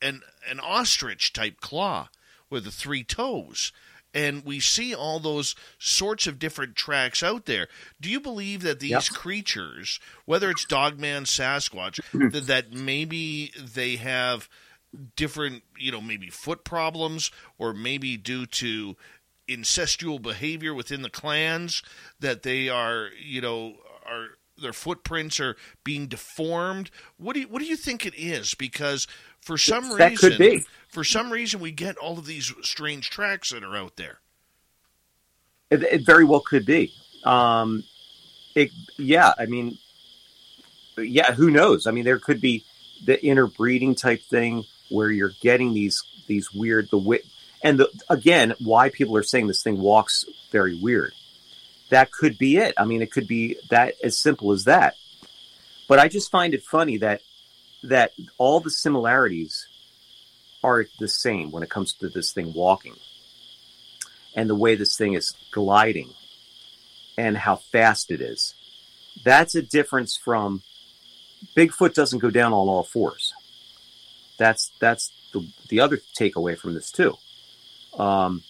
an 0.02 0.22
an 0.50 0.60
ostrich 0.60 1.34
type 1.34 1.60
claw 1.62 2.10
with 2.50 2.64
the 2.64 2.72
three 2.72 3.04
toes. 3.04 3.72
And 4.14 4.45
we 4.45 4.60
see 4.60 4.94
all 4.94 5.19
those 5.19 5.56
sorts 5.80 6.27
of 6.27 6.38
different 6.38 6.76
tracks 6.76 7.23
out 7.23 7.45
there. 7.45 7.68
Do 7.99 8.10
you 8.10 8.19
believe 8.19 8.61
that 8.61 8.80
these 8.80 8.91
yep. 8.91 9.03
creatures, 9.06 9.99
whether 10.26 10.49
it's 10.49 10.65
Dogman, 10.65 11.23
Sasquatch, 11.23 11.99
hmm. 12.11 12.30
that, 12.30 12.48
that 12.48 12.72
maybe 12.72 13.52
they 13.57 13.95
have 13.95 14.49
different, 15.15 15.64
you 15.77 15.91
know, 15.91 16.02
maybe 16.02 16.30
foot 16.30 16.64
problems, 16.64 17.31
or 17.57 17.73
maybe 17.73 18.18
due 18.18 18.45
to 18.45 18.95
incestual 19.49 20.22
behavior 20.22 20.73
within 20.73 21.02
the 21.02 21.10
clans, 21.10 21.81
that 22.19 22.44
they 22.44 22.69
are, 22.69 23.10
you 23.19 23.41
know, 23.41 23.76
are 24.06 24.30
their 24.62 24.74
footprints 24.74 25.40
are 25.40 25.56
being 25.84 26.08
deformed. 26.08 26.92
What 27.18 27.34
do 27.34 27.42
you 27.42 27.48
what 27.48 27.60
do 27.60 27.66
you 27.66 27.76
think 27.76 28.06
it 28.06 28.16
is? 28.16 28.54
Because 28.54 29.08
for 29.42 29.58
some 29.58 29.98
that 29.98 30.12
reason, 30.12 30.30
could 30.32 30.40
be. 30.40 30.66
for 30.88 31.04
some 31.04 31.32
reason, 31.32 31.60
we 31.60 31.72
get 31.72 31.98
all 31.98 32.18
of 32.18 32.26
these 32.26 32.54
strange 32.62 33.10
tracks 33.10 33.52
that 33.52 33.64
are 33.64 33.76
out 33.76 33.98
there. 33.98 34.20
It, 35.70 35.84
it 35.84 36.06
very 36.06 36.24
well 36.24 36.40
could 36.40 36.66
be. 36.66 36.94
Um, 37.24 37.84
it, 38.56 38.70
yeah, 38.98 39.34
I 39.38 39.48
mean, 39.48 39.78
yeah, 40.98 41.34
who 41.34 41.50
knows? 41.50 41.88
I 41.88 41.92
mean, 41.92 42.06
there 42.06 42.20
could 42.20 42.40
be 42.40 42.64
the 43.06 43.24
interbreeding 43.26 43.96
type 43.96 44.22
thing 44.24 44.64
where 44.90 45.10
you're 45.12 45.34
getting 45.42 45.74
these 45.74 46.04
these 46.28 46.54
weird 46.54 46.90
the 46.90 46.98
wit 46.98 47.26
and 47.64 47.80
the, 47.80 47.90
again 48.10 48.54
why 48.60 48.90
people 48.90 49.18
are 49.18 49.24
saying 49.24 49.48
this 49.48 49.64
thing 49.64 49.78
walks 49.80 50.26
very 50.52 50.80
weird 50.80 51.14
that 51.94 52.11
could 52.11 52.38
be 52.38 52.57
it 52.57 52.74
i 52.78 52.86
mean 52.86 53.02
it 53.02 53.11
could 53.11 53.28
be 53.28 53.56
that 53.70 53.95
as 54.03 54.18
simple 54.18 54.52
as 54.52 54.65
that 54.65 54.95
but 55.88 55.99
i 55.99 56.07
just 56.07 56.32
find 56.32 56.53
it 56.53 56.64
funny 56.64 56.98
that 56.98 57.22
that 57.84 58.14
all 58.38 58.60
the 58.60 58.70
similarities 58.70 59.68
are 60.64 60.86
the 60.99 61.07
same 61.07 61.52
when 61.52 61.64
it 61.64 61.70
comes 61.70 61.94
to 61.94 62.10
this 62.10 62.32
thing 62.32 62.53
walking 62.53 62.95
and 64.36 64.49
the 64.49 64.56
way 64.56 64.76
this 64.76 64.95
thing 64.95 65.14
is 65.14 65.36
gliding 65.52 66.10
and 67.18 67.38
how 67.38 67.56
fast 67.56 68.11
it 68.11 68.22
is. 68.22 68.56
That's 69.24 69.56
a 69.56 69.61
difference 69.61 70.18
from 70.18 70.64
Bigfoot 71.56 71.94
doesn't 71.94 72.20
go 72.20 72.30
down 72.30 72.53
on 72.53 72.68
all 72.68 72.84
fours. 72.84 73.34
That's 74.38 74.72
that's 74.80 75.11
the 75.34 75.48
the 75.70 75.80
other 75.82 75.99
takeaway 76.18 76.57
from 76.57 76.74
this 76.74 76.91
too. 76.91 77.15
Um, 77.98 78.44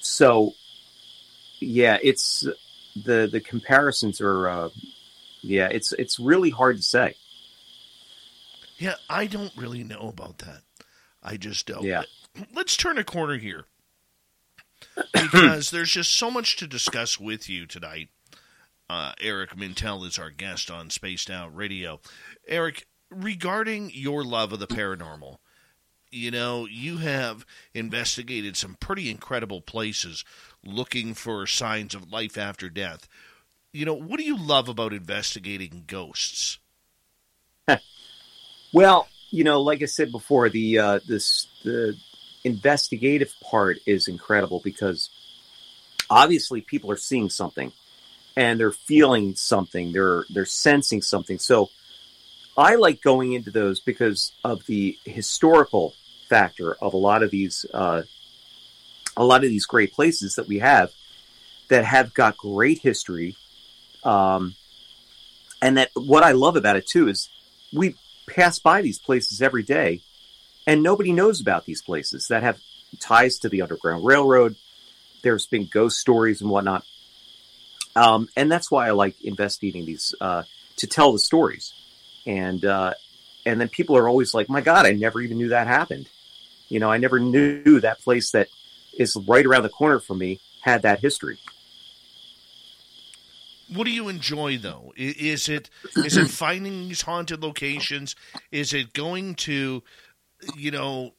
so 0.00 0.54
yeah, 1.62 1.98
it's 2.02 2.46
the 2.94 3.28
the 3.30 3.40
comparisons 3.40 4.20
are 4.20 4.48
uh, 4.48 4.68
yeah, 5.42 5.68
it's 5.70 5.92
it's 5.92 6.18
really 6.18 6.50
hard 6.50 6.76
to 6.76 6.82
say. 6.82 7.14
Yeah, 8.78 8.94
I 9.08 9.26
don't 9.26 9.56
really 9.56 9.84
know 9.84 10.08
about 10.08 10.38
that. 10.38 10.62
I 11.22 11.36
just 11.36 11.66
don't. 11.66 11.84
Yeah. 11.84 12.02
Let's 12.54 12.76
turn 12.76 12.98
a 12.98 13.04
corner 13.04 13.38
here 13.38 13.66
because 15.12 15.70
there's 15.70 15.90
just 15.90 16.12
so 16.12 16.30
much 16.30 16.56
to 16.56 16.66
discuss 16.66 17.20
with 17.20 17.48
you 17.48 17.66
tonight. 17.66 18.08
Uh, 18.90 19.12
Eric 19.20 19.56
Mintel 19.56 20.06
is 20.06 20.18
our 20.18 20.30
guest 20.30 20.70
on 20.70 20.90
Spaced 20.90 21.30
Out 21.30 21.54
Radio. 21.54 22.00
Eric, 22.46 22.86
regarding 23.10 23.90
your 23.94 24.24
love 24.24 24.52
of 24.52 24.58
the 24.58 24.66
paranormal, 24.66 25.38
you 26.12 26.30
know, 26.30 26.66
you 26.66 26.98
have 26.98 27.46
investigated 27.74 28.56
some 28.56 28.76
pretty 28.78 29.10
incredible 29.10 29.62
places 29.62 30.24
looking 30.62 31.14
for 31.14 31.46
signs 31.46 31.94
of 31.94 32.12
life 32.12 32.36
after 32.36 32.68
death. 32.68 33.08
You 33.72 33.86
know, 33.86 33.94
what 33.94 34.18
do 34.18 34.24
you 34.24 34.38
love 34.38 34.68
about 34.68 34.92
investigating 34.92 35.84
ghosts? 35.86 36.58
Well, 38.74 39.06
you 39.28 39.44
know, 39.44 39.60
like 39.60 39.82
I 39.82 39.84
said 39.84 40.10
before, 40.12 40.48
the 40.48 40.78
uh, 40.78 41.00
this 41.06 41.46
the 41.62 41.94
investigative 42.42 43.34
part 43.42 43.76
is 43.86 44.08
incredible 44.08 44.62
because 44.64 45.10
obviously 46.08 46.62
people 46.62 46.90
are 46.90 46.96
seeing 46.96 47.28
something 47.28 47.70
and 48.34 48.58
they're 48.58 48.72
feeling 48.72 49.34
something, 49.34 49.92
they're 49.92 50.24
they're 50.32 50.46
sensing 50.46 51.02
something. 51.02 51.38
So 51.38 51.68
I 52.56 52.76
like 52.76 53.02
going 53.02 53.34
into 53.34 53.50
those 53.50 53.78
because 53.78 54.32
of 54.42 54.64
the 54.64 54.96
historical 55.04 55.94
factor 56.32 56.72
of 56.80 56.94
a 56.94 56.96
lot 56.96 57.22
of 57.22 57.30
these 57.30 57.66
uh, 57.74 58.02
a 59.18 59.22
lot 59.24 59.44
of 59.44 59.50
these 59.50 59.66
great 59.66 59.92
places 59.92 60.36
that 60.36 60.48
we 60.48 60.60
have 60.60 60.90
that 61.68 61.84
have 61.84 62.14
got 62.14 62.38
great 62.38 62.78
history. 62.78 63.36
Um, 64.02 64.54
and 65.60 65.76
that 65.76 65.90
what 65.94 66.22
I 66.22 66.32
love 66.32 66.56
about 66.56 66.76
it 66.76 66.86
too 66.86 67.08
is 67.08 67.28
we 67.70 67.96
pass 68.26 68.58
by 68.58 68.80
these 68.80 68.98
places 68.98 69.42
every 69.42 69.62
day, 69.62 70.00
and 70.66 70.82
nobody 70.82 71.12
knows 71.12 71.38
about 71.38 71.66
these 71.66 71.82
places 71.82 72.28
that 72.28 72.42
have 72.42 72.58
ties 72.98 73.38
to 73.40 73.50
the 73.50 73.60
Underground 73.60 74.02
Railroad. 74.02 74.56
There's 75.22 75.46
been 75.46 75.66
ghost 75.66 75.98
stories 75.98 76.40
and 76.40 76.48
whatnot, 76.48 76.84
um, 77.94 78.30
and 78.36 78.50
that's 78.50 78.70
why 78.70 78.88
I 78.88 78.92
like 78.92 79.20
investigating 79.22 79.84
these 79.84 80.14
uh, 80.18 80.44
to 80.76 80.86
tell 80.86 81.12
the 81.12 81.18
stories. 81.18 81.74
And 82.26 82.64
uh, 82.64 82.94
and 83.44 83.60
then 83.60 83.68
people 83.68 83.96
are 83.98 84.08
always 84.08 84.32
like, 84.32 84.48
"My 84.48 84.62
God, 84.62 84.86
I 84.86 84.92
never 84.92 85.20
even 85.20 85.36
knew 85.36 85.50
that 85.50 85.66
happened." 85.66 86.08
You 86.72 86.80
know, 86.80 86.90
I 86.90 86.96
never 86.96 87.20
knew 87.20 87.80
that 87.80 88.00
place 88.00 88.30
that 88.30 88.48
is 88.98 89.16
right 89.28 89.44
around 89.44 89.62
the 89.62 89.68
corner 89.68 90.00
from 90.00 90.18
me 90.18 90.40
had 90.62 90.82
that 90.82 91.00
history 91.00 91.38
what 93.74 93.84
do 93.84 93.90
you 93.90 94.08
enjoy 94.08 94.58
though? 94.58 94.92
Is 94.96 95.48
it 95.48 95.70
is 95.96 96.16
it 96.16 96.28
finding 96.30 96.88
these 96.88 97.02
haunted 97.02 97.42
locations? 97.42 98.14
Is 98.50 98.72
it 98.72 98.92
going 98.92 99.34
to, 99.36 99.82
you 100.56 100.70
know, 100.70 101.14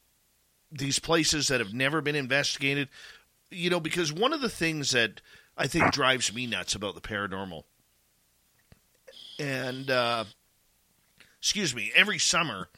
these 0.71 0.99
places 0.99 1.47
that 1.47 1.59
have 1.59 1.73
never 1.73 2.01
been 2.01 2.15
investigated? 2.15 2.89
You 3.49 3.69
know, 3.69 3.79
because 3.79 4.11
one 4.11 4.33
of 4.33 4.41
the 4.41 4.49
things 4.49 4.91
that 4.91 5.21
I 5.57 5.67
think 5.67 5.91
drives 5.91 6.33
me 6.33 6.47
nuts 6.47 6.75
about 6.75 6.95
the 6.95 7.01
paranormal, 7.01 7.63
and 9.39 9.89
uh, 9.89 10.25
excuse 11.39 11.75
me, 11.75 11.91
every 11.95 12.19
summer 12.19 12.69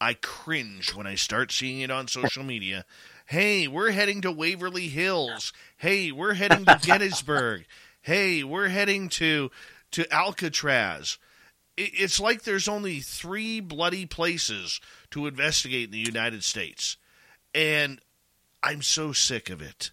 I 0.00 0.14
cringe 0.14 0.94
when 0.94 1.06
I 1.06 1.14
start 1.14 1.52
seeing 1.52 1.80
it 1.80 1.90
on 1.90 2.08
social 2.08 2.44
media. 2.44 2.84
Hey, 3.26 3.66
we're 3.66 3.90
heading 3.90 4.20
to 4.22 4.30
Waverly 4.30 4.88
Hills. 4.88 5.52
Hey, 5.76 6.12
we're 6.12 6.34
heading 6.34 6.64
to 6.64 6.78
Gettysburg 6.82 7.66
hey, 8.06 8.44
we're 8.44 8.68
heading 8.68 9.08
to 9.08 9.50
to 9.90 10.12
Alcatraz. 10.12 11.18
It's 11.76 12.18
like 12.18 12.42
there's 12.42 12.68
only 12.68 13.00
three 13.00 13.60
bloody 13.60 14.06
places 14.06 14.80
to 15.10 15.26
investigate 15.26 15.86
in 15.86 15.90
the 15.90 15.98
United 15.98 16.42
States, 16.42 16.96
and 17.54 18.00
I'm 18.62 18.80
so 18.80 19.12
sick 19.12 19.50
of 19.50 19.60
it. 19.60 19.90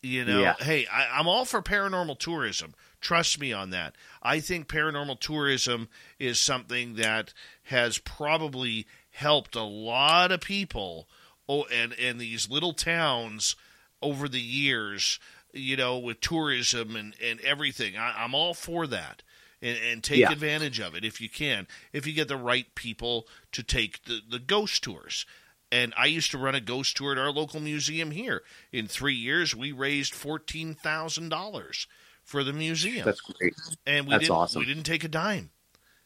You 0.00 0.24
know, 0.24 0.40
yeah. 0.40 0.54
hey, 0.60 0.86
I, 0.86 1.18
I'm 1.18 1.26
all 1.26 1.44
for 1.44 1.60
paranormal 1.60 2.20
tourism. 2.20 2.74
Trust 3.00 3.40
me 3.40 3.52
on 3.52 3.70
that. 3.70 3.96
I 4.22 4.38
think 4.38 4.68
paranormal 4.68 5.18
tourism 5.18 5.88
is 6.20 6.38
something 6.38 6.94
that 6.96 7.32
has 7.64 7.98
probably 7.98 8.86
helped 9.18 9.54
a 9.54 9.62
lot 9.62 10.32
of 10.32 10.40
people 10.40 11.08
oh, 11.48 11.64
and, 11.72 11.92
and 11.94 12.18
these 12.18 12.50
little 12.50 12.72
towns 12.72 13.54
over 14.00 14.28
the 14.28 14.40
years 14.40 15.20
you 15.52 15.76
know, 15.76 15.98
with 15.98 16.20
tourism 16.20 16.94
and, 16.94 17.14
and 17.24 17.40
everything. 17.40 17.96
I, 17.96 18.24
am 18.24 18.34
all 18.34 18.54
for 18.54 18.86
that. 18.86 19.22
And, 19.60 19.78
and 19.90 20.04
take 20.04 20.20
yeah. 20.20 20.30
advantage 20.30 20.78
of 20.78 20.94
it 20.94 21.04
if 21.04 21.20
you 21.20 21.28
can, 21.28 21.66
if 21.92 22.06
you 22.06 22.12
get 22.12 22.28
the 22.28 22.36
right 22.36 22.72
people 22.76 23.26
to 23.50 23.64
take 23.64 24.04
the, 24.04 24.20
the 24.30 24.38
ghost 24.38 24.84
tours. 24.84 25.26
and 25.70 25.92
I 25.96 26.06
used 26.06 26.30
to 26.30 26.38
run 26.38 26.54
a 26.54 26.60
ghost 26.60 26.96
tour 26.96 27.12
at 27.12 27.18
our 27.18 27.30
local 27.30 27.60
museum 27.60 28.10
here. 28.10 28.42
In 28.72 28.86
three 28.86 29.14
years, 29.14 29.54
we 29.54 29.72
raised 29.72 30.14
fourteen 30.14 30.74
thousand 30.74 31.30
dollars 31.30 31.86
for 32.22 32.44
the 32.44 32.52
museum. 32.52 33.04
That's 33.04 33.20
great. 33.20 33.54
And 33.86 34.06
we 34.06 34.12
That's 34.12 34.24
didn't 34.24 34.36
awesome. 34.36 34.60
we 34.60 34.66
didn't 34.66 34.84
take 34.84 35.04
a 35.04 35.08
dime. 35.08 35.50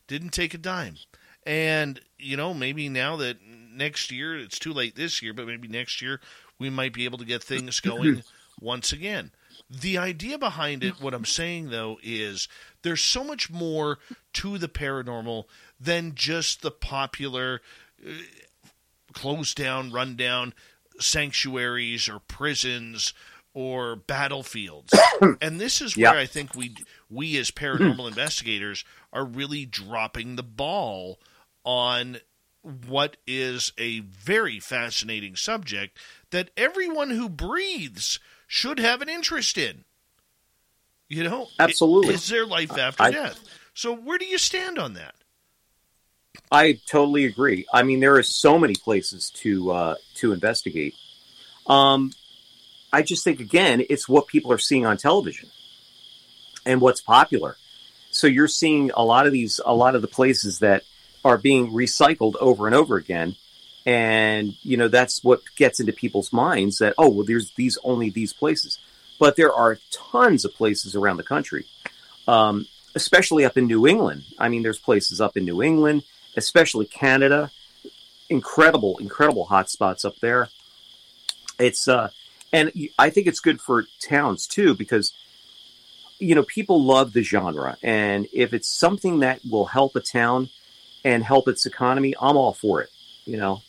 Didn't 0.06 0.30
take 0.30 0.54
a 0.54 0.58
dime. 0.58 0.96
And 1.44 2.00
you 2.22 2.36
know, 2.36 2.54
maybe 2.54 2.88
now 2.88 3.16
that 3.16 3.38
next 3.72 4.10
year 4.10 4.38
it's 4.38 4.58
too 4.58 4.72
late 4.72 4.96
this 4.96 5.22
year, 5.22 5.32
but 5.32 5.46
maybe 5.46 5.68
next 5.68 6.00
year 6.02 6.20
we 6.58 6.70
might 6.70 6.92
be 6.92 7.04
able 7.04 7.18
to 7.18 7.24
get 7.24 7.42
things 7.42 7.80
going 7.80 8.22
once 8.60 8.92
again. 8.92 9.32
The 9.68 9.98
idea 9.98 10.38
behind 10.38 10.84
it, 10.84 11.00
what 11.00 11.14
I'm 11.14 11.24
saying 11.24 11.70
though, 11.70 11.98
is 12.02 12.48
there's 12.82 13.02
so 13.02 13.24
much 13.24 13.50
more 13.50 13.98
to 14.34 14.58
the 14.58 14.68
paranormal 14.68 15.44
than 15.80 16.14
just 16.14 16.62
the 16.62 16.70
popular 16.70 17.60
uh, 18.06 18.10
closed 19.12 19.56
down, 19.56 19.90
run 19.90 20.16
down 20.16 20.54
sanctuaries 21.00 22.08
or 22.08 22.18
prisons 22.20 23.14
or 23.54 23.96
battlefields. 23.96 24.92
and 25.40 25.60
this 25.60 25.80
is 25.80 25.96
where 25.96 26.14
Yeah. 26.14 26.20
I 26.20 26.26
think 26.26 26.54
we 26.54 26.74
we 27.10 27.36
as 27.38 27.50
paranormal 27.50 28.08
investigators 28.08 28.84
are 29.12 29.24
really 29.24 29.64
dropping 29.66 30.36
the 30.36 30.42
ball 30.42 31.18
on 31.64 32.18
what 32.62 33.16
is 33.26 33.72
a 33.76 34.00
very 34.00 34.60
fascinating 34.60 35.36
subject 35.36 35.98
that 36.30 36.50
everyone 36.56 37.10
who 37.10 37.28
breathes 37.28 38.20
should 38.46 38.78
have 38.78 39.02
an 39.02 39.08
interest 39.08 39.58
in. 39.58 39.84
You 41.08 41.24
know, 41.24 41.48
Absolutely. 41.58 42.14
Is 42.14 42.28
there 42.28 42.46
life 42.46 42.76
after 42.78 43.02
I- 43.02 43.10
death? 43.10 43.42
So 43.74 43.94
where 43.94 44.18
do 44.18 44.24
you 44.26 44.38
stand 44.38 44.78
on 44.78 44.94
that? 44.94 45.14
I 46.50 46.78
totally 46.86 47.24
agree. 47.24 47.66
I 47.72 47.82
mean, 47.82 48.00
there 48.00 48.16
are 48.16 48.22
so 48.22 48.58
many 48.58 48.74
places 48.74 49.30
to 49.36 49.70
uh, 49.70 49.94
to 50.16 50.32
investigate. 50.32 50.94
Um, 51.66 52.12
I 52.92 53.02
just 53.02 53.24
think 53.24 53.40
again, 53.40 53.82
it's 53.88 54.08
what 54.08 54.26
people 54.26 54.52
are 54.52 54.58
seeing 54.58 54.84
on 54.84 54.98
television 54.98 55.48
and 56.66 56.80
what's 56.80 57.00
popular. 57.00 57.56
So 58.10 58.26
you're 58.26 58.48
seeing 58.48 58.90
a 58.94 59.02
lot 59.02 59.26
of 59.26 59.32
these, 59.32 59.60
a 59.64 59.74
lot 59.74 59.94
of 59.94 60.02
the 60.02 60.08
places 60.08 60.58
that 60.58 60.82
are 61.24 61.38
being 61.38 61.72
recycled 61.72 62.34
over 62.40 62.66
and 62.66 62.74
over 62.74 62.96
again, 62.96 63.36
and 63.86 64.54
you 64.62 64.76
know 64.76 64.88
that's 64.88 65.22
what 65.22 65.42
gets 65.56 65.80
into 65.80 65.92
people's 65.92 66.32
minds 66.32 66.78
that 66.78 66.94
oh 66.98 67.08
well, 67.08 67.24
there's 67.24 67.52
these 67.52 67.78
only 67.84 68.10
these 68.10 68.32
places, 68.32 68.78
but 69.18 69.36
there 69.36 69.52
are 69.52 69.78
tons 69.90 70.44
of 70.44 70.54
places 70.54 70.94
around 70.94 71.16
the 71.16 71.22
country. 71.22 71.66
Um, 72.28 72.66
especially 72.94 73.44
up 73.44 73.56
in 73.56 73.66
New 73.66 73.86
England. 73.86 74.24
I 74.38 74.48
mean, 74.48 74.62
there's 74.62 74.78
places 74.78 75.20
up 75.20 75.36
in 75.36 75.44
New 75.44 75.62
England, 75.62 76.02
especially 76.36 76.86
Canada. 76.86 77.50
Incredible, 78.28 78.98
incredible 78.98 79.46
hotspots 79.46 80.04
up 80.04 80.16
there. 80.20 80.48
It's 81.58 81.88
uh, 81.88 82.10
and 82.52 82.72
I 82.98 83.10
think 83.10 83.26
it's 83.26 83.40
good 83.40 83.60
for 83.60 83.86
towns 84.00 84.46
too 84.46 84.74
because 84.74 85.12
you 86.18 86.34
know 86.34 86.42
people 86.42 86.82
love 86.82 87.12
the 87.12 87.22
genre, 87.22 87.76
and 87.82 88.26
if 88.32 88.52
it's 88.52 88.68
something 88.68 89.20
that 89.20 89.40
will 89.48 89.66
help 89.66 89.96
a 89.96 90.00
town 90.00 90.48
and 91.04 91.22
help 91.24 91.48
its 91.48 91.66
economy, 91.66 92.14
I'm 92.20 92.36
all 92.36 92.52
for 92.52 92.82
it. 92.82 92.90
You 93.24 93.36
know, 93.36 93.62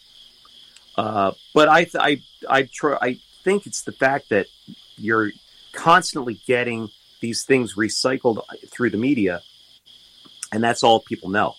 uh, 0.97 1.31
but 1.53 1.69
I 1.69 1.87
I 1.99 2.21
I 2.49 2.63
try 2.63 2.97
I 3.01 3.19
think 3.43 3.65
it's 3.65 3.83
the 3.83 3.91
fact 3.91 4.29
that 4.29 4.47
you're 4.95 5.31
constantly 5.73 6.39
getting 6.47 6.89
these 7.19 7.43
things 7.43 7.75
recycled 7.75 8.41
through 8.69 8.89
the 8.89 8.97
media, 8.97 9.41
and 10.51 10.63
that's 10.63 10.83
all 10.83 10.99
people 10.99 11.29
know. 11.29 11.55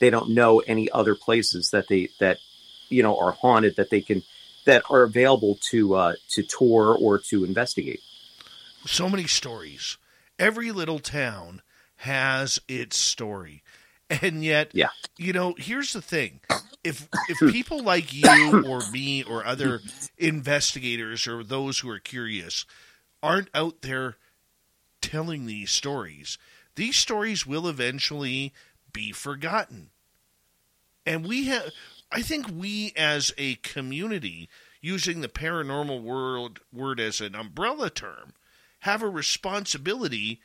They 0.00 0.10
don't 0.10 0.30
know 0.30 0.60
any 0.60 0.90
other 0.90 1.14
places 1.14 1.70
that 1.70 1.88
they 1.88 2.08
that 2.20 2.38
you 2.88 3.02
know 3.02 3.18
are 3.18 3.32
haunted 3.32 3.76
that 3.76 3.90
they 3.90 4.00
can 4.00 4.22
that 4.64 4.82
are 4.90 5.02
available 5.02 5.58
to 5.70 5.94
uh, 5.94 6.14
to 6.30 6.42
tour 6.42 6.96
or 6.98 7.18
to 7.18 7.44
investigate. 7.44 8.00
so 8.86 9.08
many 9.08 9.26
stories. 9.26 9.98
Every 10.38 10.72
little 10.72 10.98
town 10.98 11.62
has 11.96 12.60
its 12.68 12.98
story. 12.98 13.62
And 14.10 14.44
yet, 14.44 14.70
Yeah. 14.72 14.90
you 15.16 15.32
know, 15.32 15.54
here's 15.58 15.92
the 15.92 16.02
thing. 16.02 16.40
If 16.82 17.08
if 17.28 17.38
people 17.50 17.82
like 17.82 18.12
you 18.12 18.62
or 18.66 18.82
me 18.84 19.22
or 19.22 19.44
other 19.44 19.82
investigators 20.18 21.26
or 21.26 21.42
those 21.42 21.78
who 21.78 21.88
are 21.88 21.98
curious 21.98 22.66
aren't 23.22 23.48
out 23.54 23.80
there 23.82 24.16
telling 25.00 25.46
these 25.46 25.70
stories, 25.70 26.36
these 26.76 26.96
stories 26.96 27.46
will 27.46 27.66
eventually 27.66 28.52
be 28.92 29.12
forgotten. 29.12 29.90
And 31.06 31.26
we 31.26 31.46
have 31.46 31.70
I 32.12 32.22
think 32.22 32.46
we 32.48 32.92
as 32.96 33.32
a 33.38 33.56
community 33.56 34.48
using 34.80 35.20
the 35.22 35.28
paranormal 35.28 36.02
world 36.02 36.60
word 36.72 37.00
as 37.00 37.20
an 37.20 37.34
umbrella 37.34 37.88
term 37.90 38.34
have 38.80 39.02
a 39.02 39.08
responsibility 39.08 40.40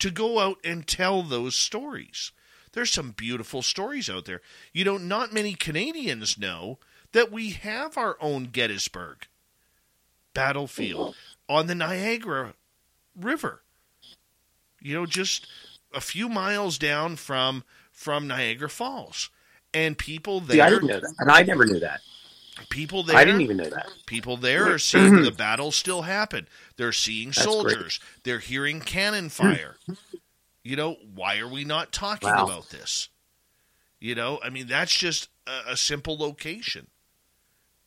to 0.00 0.10
go 0.10 0.40
out 0.40 0.58
and 0.64 0.86
tell 0.86 1.22
those 1.22 1.54
stories. 1.54 2.32
There's 2.72 2.92
some 2.92 3.10
beautiful 3.12 3.62
stories 3.62 4.08
out 4.08 4.26
there. 4.26 4.40
You 4.72 4.84
know, 4.84 4.96
not 4.96 5.32
many 5.32 5.54
Canadians 5.54 6.38
know 6.38 6.78
that 7.12 7.32
we 7.32 7.50
have 7.50 7.98
our 7.98 8.16
own 8.20 8.44
Gettysburg 8.44 9.26
battlefield 10.34 11.16
on 11.48 11.66
the 11.66 11.74
Niagara 11.74 12.54
River. 13.18 13.62
You 14.80 14.94
know, 14.94 15.06
just 15.06 15.46
a 15.92 16.00
few 16.00 16.28
miles 16.28 16.78
down 16.78 17.16
from 17.16 17.64
from 17.90 18.26
Niagara 18.26 18.70
Falls. 18.70 19.30
And 19.74 19.98
people 19.98 20.40
there 20.40 20.56
See, 20.56 20.60
I 20.60 20.70
didn't 20.70 20.88
know 20.88 21.00
that, 21.00 21.14
and 21.18 21.30
I 21.30 21.42
never 21.42 21.66
knew 21.66 21.80
that. 21.80 22.00
people 22.70 23.02
there 23.02 23.16
I 23.16 23.24
didn't 23.24 23.42
even 23.42 23.56
know 23.56 23.68
that. 23.68 23.88
People 24.06 24.36
there 24.36 24.72
are 24.72 24.78
seeing 24.78 25.22
the 25.22 25.30
battle 25.30 25.70
still 25.70 26.02
happen. 26.02 26.48
They're 26.76 26.92
seeing 26.92 27.28
That's 27.28 27.42
soldiers. 27.42 28.00
They're 28.24 28.38
hearing 28.38 28.80
cannon 28.80 29.28
fire. 29.28 29.76
You 30.62 30.76
know, 30.76 30.96
why 31.14 31.38
are 31.38 31.48
we 31.48 31.64
not 31.64 31.92
talking 31.92 32.30
Wow. 32.30 32.44
about 32.44 32.70
this? 32.70 33.08
You 33.98 34.14
know, 34.14 34.40
I 34.42 34.50
mean, 34.50 34.66
that's 34.66 34.96
just 34.96 35.28
a, 35.46 35.72
a 35.72 35.76
simple 35.76 36.16
location. 36.16 36.88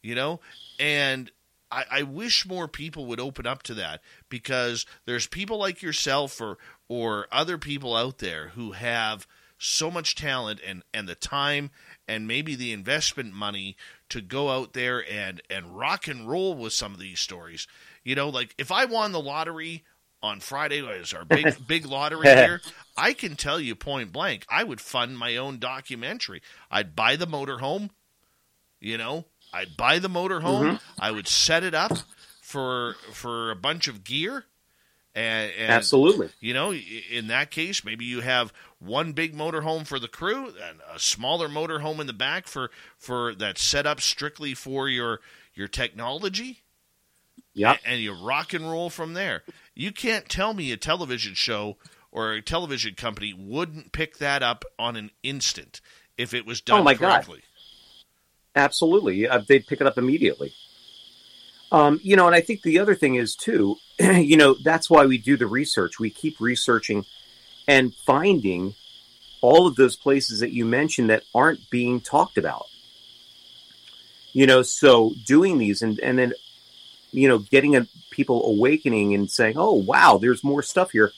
You 0.01 0.15
know, 0.15 0.41
and 0.79 1.31
I, 1.71 1.85
I 1.89 2.03
wish 2.03 2.45
more 2.45 2.67
people 2.67 3.05
would 3.05 3.19
open 3.19 3.47
up 3.47 3.63
to 3.63 3.73
that 3.75 4.01
because 4.29 4.85
there's 5.05 5.27
people 5.27 5.57
like 5.57 5.81
yourself 5.81 6.39
or 6.41 6.57
or 6.89 7.27
other 7.31 7.57
people 7.57 7.95
out 7.95 8.17
there 8.17 8.49
who 8.49 8.73
have 8.73 9.25
so 9.57 9.89
much 9.89 10.15
talent 10.15 10.59
and, 10.65 10.83
and 10.93 11.07
the 11.07 11.15
time 11.15 11.71
and 12.05 12.27
maybe 12.27 12.53
the 12.53 12.73
investment 12.73 13.33
money 13.33 13.77
to 14.09 14.19
go 14.19 14.49
out 14.49 14.73
there 14.73 15.03
and, 15.09 15.41
and 15.49 15.77
rock 15.77 16.05
and 16.07 16.27
roll 16.29 16.53
with 16.53 16.73
some 16.73 16.93
of 16.93 16.99
these 16.99 17.21
stories. 17.21 17.65
You 18.03 18.15
know, 18.15 18.27
like 18.27 18.53
if 18.57 18.71
I 18.71 18.83
won 18.83 19.13
the 19.13 19.21
lottery 19.21 19.85
on 20.23 20.39
Friday 20.39 20.81
was 20.81 21.13
our 21.13 21.25
big 21.25 21.55
big 21.67 21.85
lottery 21.85 22.27
here, 22.35 22.61
I 22.97 23.13
can 23.13 23.35
tell 23.35 23.59
you 23.59 23.75
point 23.75 24.11
blank, 24.11 24.45
I 24.49 24.63
would 24.63 24.81
fund 24.81 25.17
my 25.17 25.37
own 25.37 25.59
documentary. 25.59 26.41
I'd 26.71 26.95
buy 26.95 27.15
the 27.15 27.27
motorhome, 27.27 27.91
you 28.79 28.97
know, 28.97 29.25
I'd 29.53 29.77
buy 29.77 29.99
the 29.99 30.09
motorhome, 30.09 30.63
mm-hmm. 30.63 30.75
I 30.99 31.11
would 31.11 31.27
set 31.27 31.63
it 31.63 31.75
up 31.75 31.99
for 32.41 32.95
for 33.11 33.51
a 33.51 33.55
bunch 33.55 33.87
of 33.87 34.03
gear 34.03 34.45
and, 35.15 35.51
and 35.57 35.71
Absolutely. 35.71 36.29
you 36.39 36.53
know, 36.53 36.73
in 36.73 37.27
that 37.27 37.51
case, 37.51 37.85
maybe 37.85 38.05
you 38.05 38.21
have 38.21 38.51
one 38.79 39.13
big 39.13 39.35
motorhome 39.35 39.85
for 39.85 39.99
the 39.99 40.07
crew 40.07 40.47
and 40.47 40.79
a 40.91 40.99
smaller 40.99 41.47
motorhome 41.47 41.99
in 41.99 42.07
the 42.07 42.13
back 42.13 42.47
for 42.47 42.71
for 42.97 43.35
that's 43.35 43.61
set 43.61 43.85
up 43.85 44.01
strictly 44.01 44.55
for 44.55 44.89
your 44.89 45.19
your 45.53 45.67
technology. 45.67 46.63
Yeah. 47.53 47.77
And 47.85 48.01
you 48.01 48.13
rock 48.13 48.53
and 48.53 48.69
roll 48.69 48.89
from 48.89 49.13
there. 49.13 49.43
You 49.75 49.91
can't 49.91 50.29
tell 50.29 50.53
me 50.53 50.71
a 50.71 50.77
television 50.77 51.33
show 51.33 51.77
or 52.11 52.33
a 52.33 52.41
television 52.41 52.93
company 52.93 53.33
wouldn't 53.33 53.91
pick 53.91 54.17
that 54.19 54.43
up 54.43 54.65
on 54.77 54.95
an 54.95 55.09
instant 55.23 55.81
if 56.17 56.33
it 56.33 56.45
was 56.45 56.61
done 56.61 56.81
Oh, 56.81 56.83
my 56.83 56.93
God. 56.93 57.13
correctly. 57.25 57.41
Absolutely, 58.55 59.27
uh, 59.27 59.41
they'd 59.47 59.65
pick 59.65 59.81
it 59.81 59.87
up 59.87 59.97
immediately. 59.97 60.53
Um, 61.71 61.99
you 62.03 62.15
know, 62.15 62.27
and 62.27 62.35
I 62.35 62.41
think 62.41 62.61
the 62.61 62.77
other 62.77 62.93
thing 62.93 63.15
is 63.15 63.35
too, 63.35 63.77
you 63.99 64.37
know, 64.37 64.55
that's 64.63 64.91
why 64.91 65.07
we 65.07 65.17
do 65.17 65.37
the 65.37 65.47
research. 65.47 65.99
We 65.99 66.11
keep 66.11 66.39
researching 66.39 67.03
and 67.67 67.95
finding 68.05 68.75
all 69.41 69.65
of 69.65 69.75
those 69.75 69.95
places 69.95 70.39
that 70.41 70.51
you 70.51 70.65
mentioned 70.65 71.09
that 71.09 71.23
aren't 71.33 71.67
being 71.71 71.99
talked 71.99 72.37
about. 72.37 72.67
You 74.33 74.45
know, 74.45 74.61
so 74.61 75.13
doing 75.25 75.57
these 75.57 75.81
and 75.81 75.99
and 75.99 76.19
then, 76.19 76.33
you 77.13 77.29
know, 77.29 77.39
getting 77.39 77.75
a, 77.75 77.87
people 78.11 78.45
awakening 78.45 79.13
and 79.13 79.31
saying, 79.31 79.55
"Oh, 79.57 79.73
wow, 79.73 80.17
there's 80.17 80.43
more 80.43 80.61
stuff 80.61 80.91
here," 80.91 81.11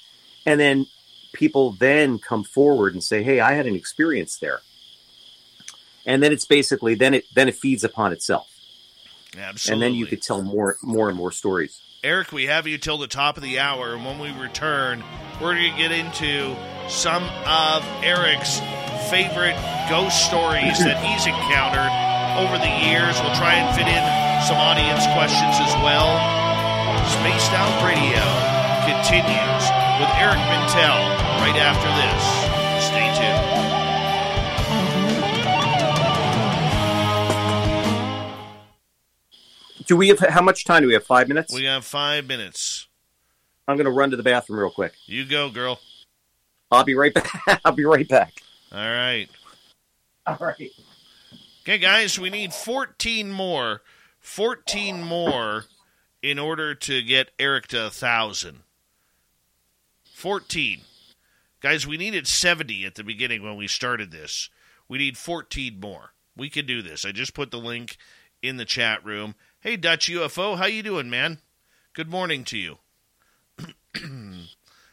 and 0.45 0.59
then 0.59 0.85
people 1.33 1.71
then 1.71 2.19
come 2.19 2.43
forward 2.43 2.93
and 2.93 3.03
say, 3.03 3.23
"Hey, 3.23 3.39
I 3.39 3.53
had 3.53 3.65
an 3.65 3.75
experience 3.75 4.37
there." 4.37 4.61
and 6.05 6.21
then 6.21 6.31
it's 6.31 6.45
basically 6.45 6.95
then 6.95 7.13
it 7.13 7.25
then 7.33 7.47
it 7.47 7.55
feeds 7.55 7.83
upon 7.83 8.11
itself 8.13 8.49
Absolutely. 9.37 9.73
and 9.73 9.81
then 9.81 9.99
you 9.99 10.05
could 10.05 10.21
tell 10.21 10.41
more 10.41 10.77
more 10.81 11.09
and 11.09 11.17
more 11.17 11.31
stories 11.31 11.81
Eric, 12.03 12.31
we 12.31 12.45
have 12.45 12.67
you 12.67 12.77
till 12.77 12.99
the 12.99 13.07
top 13.07 13.35
of 13.35 13.41
the 13.41 13.57
hour, 13.57 13.95
and 13.95 14.05
when 14.05 14.19
we 14.19 14.29
return, 14.39 15.03
we're 15.41 15.55
going 15.55 15.71
to 15.71 15.75
get 15.75 15.91
into 15.91 16.55
some 16.87 17.23
of 17.47 17.83
Eric's 18.03 18.59
favorite 19.09 19.57
ghost 19.89 20.23
stories 20.27 20.77
that 20.85 21.01
he's 21.01 21.25
encountered 21.25 21.89
over 22.37 22.59
the 22.59 22.69
years. 22.85 23.19
We'll 23.21 23.33
try 23.33 23.55
and 23.55 23.75
fit 23.75 23.87
in 23.87 24.24
some 24.45 24.57
audience 24.57 25.01
questions 25.17 25.57
as 25.57 25.73
well. 25.81 26.05
Spaced 27.09 27.51
Out 27.53 27.81
Radio 27.81 28.21
continues 28.85 29.63
with 29.97 30.11
Eric 30.21 30.37
Mintel 30.37 31.01
right 31.41 31.57
after 31.57 31.89
this. 31.97 32.21
Stay 32.85 33.09
tuned. 33.17 33.65
Do 39.87 39.97
we 39.97 40.09
have 40.09 40.19
how 40.19 40.43
much 40.43 40.63
time 40.63 40.83
do 40.83 40.87
we 40.89 40.93
have? 40.93 41.03
Five 41.05 41.27
minutes. 41.27 41.51
We 41.51 41.63
have 41.63 41.83
five 41.83 42.27
minutes. 42.27 42.87
I'm 43.67 43.77
going 43.77 43.85
to 43.85 43.91
run 43.91 44.11
to 44.11 44.17
the 44.17 44.21
bathroom 44.21 44.59
real 44.59 44.69
quick. 44.69 44.93
You 45.07 45.25
go, 45.25 45.49
girl. 45.49 45.79
I'll 46.69 46.83
be 46.83 46.93
right 46.93 47.15
back. 47.15 47.31
I'll 47.65 47.71
be 47.71 47.85
right 47.85 48.07
back. 48.07 48.43
All 48.71 48.77
right. 48.77 49.27
All 50.27 50.37
right. 50.39 50.71
Okay, 51.63 51.79
guys, 51.79 52.19
we 52.19 52.29
need 52.29 52.53
14 52.53 53.31
more. 53.31 53.81
14 54.25 55.03
more 55.03 55.65
in 56.23 56.39
order 56.39 56.73
to 56.73 57.03
get 57.03 57.29
Eric 57.37 57.67
to 57.67 57.83
1,000. 57.83 58.63
14. 60.13 60.81
Guys, 61.61 61.85
we 61.85 61.95
needed 61.95 62.27
70 62.27 62.85
at 62.85 62.95
the 62.95 63.03
beginning 63.03 63.43
when 63.43 63.55
we 63.55 63.67
started 63.67 64.11
this. 64.11 64.49
We 64.89 64.97
need 64.97 65.17
14 65.17 65.79
more. 65.79 66.13
We 66.35 66.49
can 66.49 66.65
do 66.65 66.81
this. 66.81 67.05
I 67.05 67.11
just 67.11 67.35
put 67.35 67.51
the 67.51 67.59
link 67.59 67.97
in 68.41 68.57
the 68.57 68.65
chat 68.65 69.05
room. 69.05 69.35
Hey, 69.59 69.77
Dutch 69.77 70.09
UFO, 70.09 70.57
how 70.57 70.65
you 70.65 70.81
doing, 70.81 71.09
man? 71.09 71.37
Good 71.93 72.09
morning 72.09 72.43
to 72.45 72.57
you. 72.57 72.77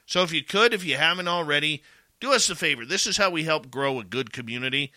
so 0.07 0.23
if 0.23 0.33
you 0.33 0.45
could, 0.45 0.75
if 0.75 0.85
you 0.85 0.97
haven't 0.99 1.29
already, 1.29 1.83
do 2.21 2.35
us 2.35 2.51
a 2.51 2.55
favor. 2.55 2.85
This 2.85 3.07
is 3.07 3.17
how 3.17 3.31
we 3.31 3.45
help 3.45 3.71
grow 3.71 3.99
a 3.99 4.05
good 4.05 4.33
community. 4.33 4.93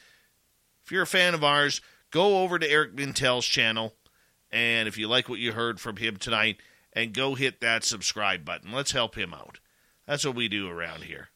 If 0.83 0.91
you're 0.91 1.03
a 1.03 1.07
fan 1.07 1.33
of 1.33 1.43
ours, 1.43 1.79
go 2.11 2.43
over 2.43 2.59
to 2.59 2.69
Eric 2.69 2.95
Mintel's 2.95 3.45
channel, 3.45 3.93
and 4.51 4.87
if 4.87 4.97
you 4.97 5.07
like 5.07 5.29
what 5.29 5.39
you 5.39 5.53
heard 5.53 5.79
from 5.79 5.97
him 5.97 6.17
tonight, 6.17 6.57
and 6.93 7.13
go 7.13 7.35
hit 7.35 7.59
that 7.59 7.83
subscribe 7.83 8.45
button. 8.45 8.71
Let's 8.71 8.93
help 8.93 9.15
him 9.15 9.33
out. 9.33 9.59
That's 10.07 10.25
what 10.25 10.35
we 10.35 10.47
do 10.47 10.69
around 10.69 11.03
here. 11.03 11.29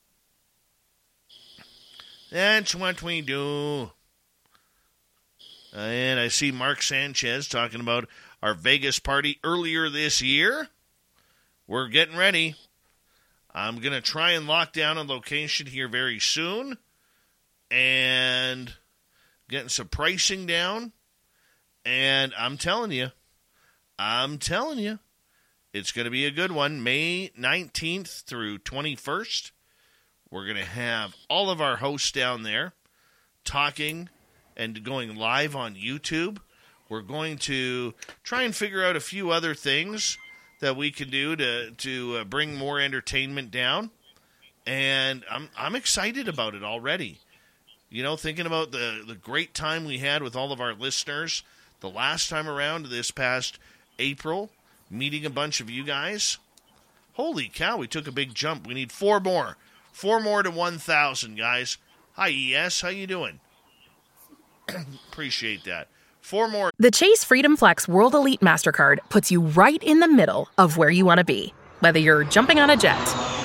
That's 2.31 2.73
what 2.73 3.01
we 3.01 3.21
do. 3.21 3.91
And 5.73 6.19
I 6.19 6.29
see 6.29 6.51
Mark 6.51 6.81
Sanchez 6.81 7.47
talking 7.47 7.81
about 7.81 8.07
our 8.41 8.53
Vegas 8.53 8.99
party 8.99 9.39
earlier 9.43 9.89
this 9.89 10.21
year. 10.21 10.69
We're 11.67 11.89
getting 11.89 12.17
ready. 12.17 12.55
I'm 13.53 13.79
going 13.79 13.93
to 13.93 14.01
try 14.01 14.31
and 14.31 14.47
lock 14.47 14.73
down 14.73 14.97
a 14.97 15.03
location 15.03 15.67
here 15.67 15.87
very 15.87 16.19
soon. 16.19 16.77
And 17.69 18.73
getting 19.49 19.69
some 19.69 19.87
pricing 19.87 20.45
down. 20.45 20.93
And 21.85 22.33
I'm 22.37 22.57
telling 22.57 22.91
you, 22.91 23.09
I'm 23.97 24.37
telling 24.37 24.79
you, 24.79 24.99
it's 25.73 25.91
going 25.91 26.05
to 26.05 26.11
be 26.11 26.25
a 26.25 26.31
good 26.31 26.51
one. 26.51 26.83
May 26.83 27.31
19th 27.37 28.23
through 28.23 28.59
21st. 28.59 29.51
We're 30.31 30.45
going 30.45 30.57
to 30.57 30.65
have 30.65 31.15
all 31.29 31.49
of 31.49 31.61
our 31.61 31.77
hosts 31.77 32.11
down 32.11 32.43
there 32.43 32.73
talking 33.43 34.09
and 34.55 34.83
going 34.83 35.15
live 35.15 35.55
on 35.55 35.75
YouTube. 35.75 36.39
We're 36.89 37.01
going 37.01 37.37
to 37.39 37.93
try 38.23 38.43
and 38.43 38.55
figure 38.55 38.83
out 38.83 38.95
a 38.95 39.01
few 39.01 39.31
other 39.31 39.55
things 39.55 40.17
that 40.59 40.75
we 40.75 40.91
can 40.91 41.09
do 41.09 41.35
to 41.35 41.71
to 41.71 42.17
uh, 42.17 42.23
bring 42.25 42.55
more 42.55 42.79
entertainment 42.79 43.51
down. 43.51 43.91
And 44.65 45.23
I'm 45.29 45.49
I'm 45.57 45.75
excited 45.75 46.27
about 46.27 46.55
it 46.55 46.63
already. 46.63 47.19
You 47.89 48.03
know, 48.03 48.15
thinking 48.17 48.45
about 48.45 48.71
the 48.71 49.03
the 49.07 49.15
great 49.15 49.53
time 49.53 49.85
we 49.85 49.99
had 49.99 50.21
with 50.21 50.35
all 50.35 50.51
of 50.51 50.61
our 50.61 50.73
listeners 50.73 51.43
the 51.81 51.89
last 51.89 52.29
time 52.29 52.47
around 52.47 52.87
this 52.87 53.11
past 53.11 53.59
April, 53.97 54.49
meeting 54.89 55.25
a 55.25 55.29
bunch 55.29 55.61
of 55.61 55.69
you 55.69 55.83
guys. 55.83 56.37
Holy 57.13 57.49
cow, 57.53 57.77
we 57.77 57.87
took 57.87 58.07
a 58.07 58.11
big 58.11 58.33
jump. 58.33 58.65
We 58.67 58.73
need 58.73 58.91
four 58.91 59.19
more. 59.19 59.57
Four 59.91 60.19
more 60.19 60.43
to 60.43 60.51
1,000, 60.51 61.37
guys. 61.37 61.77
Hi, 62.13 62.31
ES. 62.31 62.81
How 62.81 62.89
you 62.89 63.07
doing? 63.07 63.39
Appreciate 65.11 65.63
that. 65.65 65.87
Four 66.21 66.47
more. 66.47 66.71
The 66.77 66.91
Chase 66.91 67.23
Freedom 67.23 67.57
Flex 67.57 67.87
World 67.87 68.13
Elite 68.13 68.41
MasterCard 68.41 68.99
puts 69.09 69.31
you 69.31 69.41
right 69.41 69.81
in 69.81 69.99
the 69.99 70.07
middle 70.07 70.47
of 70.57 70.77
where 70.77 70.89
you 70.89 71.05
want 71.05 71.17
to 71.17 71.23
be. 71.23 71.53
Whether 71.79 71.99
you're 71.99 72.23
jumping 72.25 72.59
on 72.59 72.69
a 72.69 72.77
jet 72.77 72.99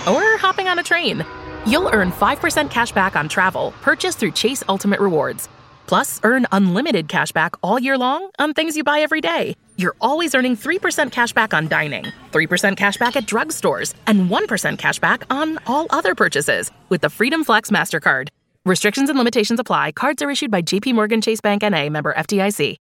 or 0.07 0.37
hopping 0.39 0.69
on 0.69 0.79
a 0.79 0.83
train, 0.83 1.25
you'll 1.67 1.89
earn 1.93 2.13
5% 2.13 2.71
cash 2.71 2.93
back 2.93 3.17
on 3.17 3.29
travel 3.29 3.73
purchased 3.81 4.19
through 4.19 4.33
Chase 4.33 4.63
Ultimate 4.69 5.01
Rewards. 5.01 5.49
Plus, 5.87 6.21
earn 6.23 6.47
unlimited 6.53 7.09
cash 7.09 7.33
back 7.33 7.55
all 7.63 7.81
year 7.81 7.97
long 7.97 8.31
on 8.39 8.53
things 8.55 8.77
you 8.77 8.85
buy 8.85 9.01
every 9.01 9.21
day. 9.21 9.57
You're 9.77 9.97
always 10.01 10.35
earning 10.35 10.57
3% 10.57 11.11
cash 11.11 11.33
back 11.33 11.53
on 11.55 11.69
dining, 11.69 12.05
3% 12.33 12.77
cash 12.77 12.97
back 12.97 13.17
at 13.17 13.27
drugstores, 13.27 13.95
and 14.07 14.31
1% 14.31 14.79
cash 14.79 14.99
back 14.99 15.25
on 15.31 15.59
all 15.67 15.87
other 15.91 16.15
purchases 16.15 16.71
with 16.89 17.01
the 17.01 17.11
Freedom 17.11 17.45
Flex 17.45 17.71
MasterCard. 17.71 18.29
Restrictions 18.65 19.09
and 19.11 19.19
limitations 19.19 19.61
apply. 19.61 19.93
Cards 19.93 20.23
are 20.23 20.31
issued 20.31 20.51
by 20.51 20.63
JP 20.63 20.95
Morgan 20.95 21.21
Chase 21.21 21.41
Bank 21.41 21.63
NA 21.63 21.89
member 21.89 22.15
FDIC. 22.15 22.77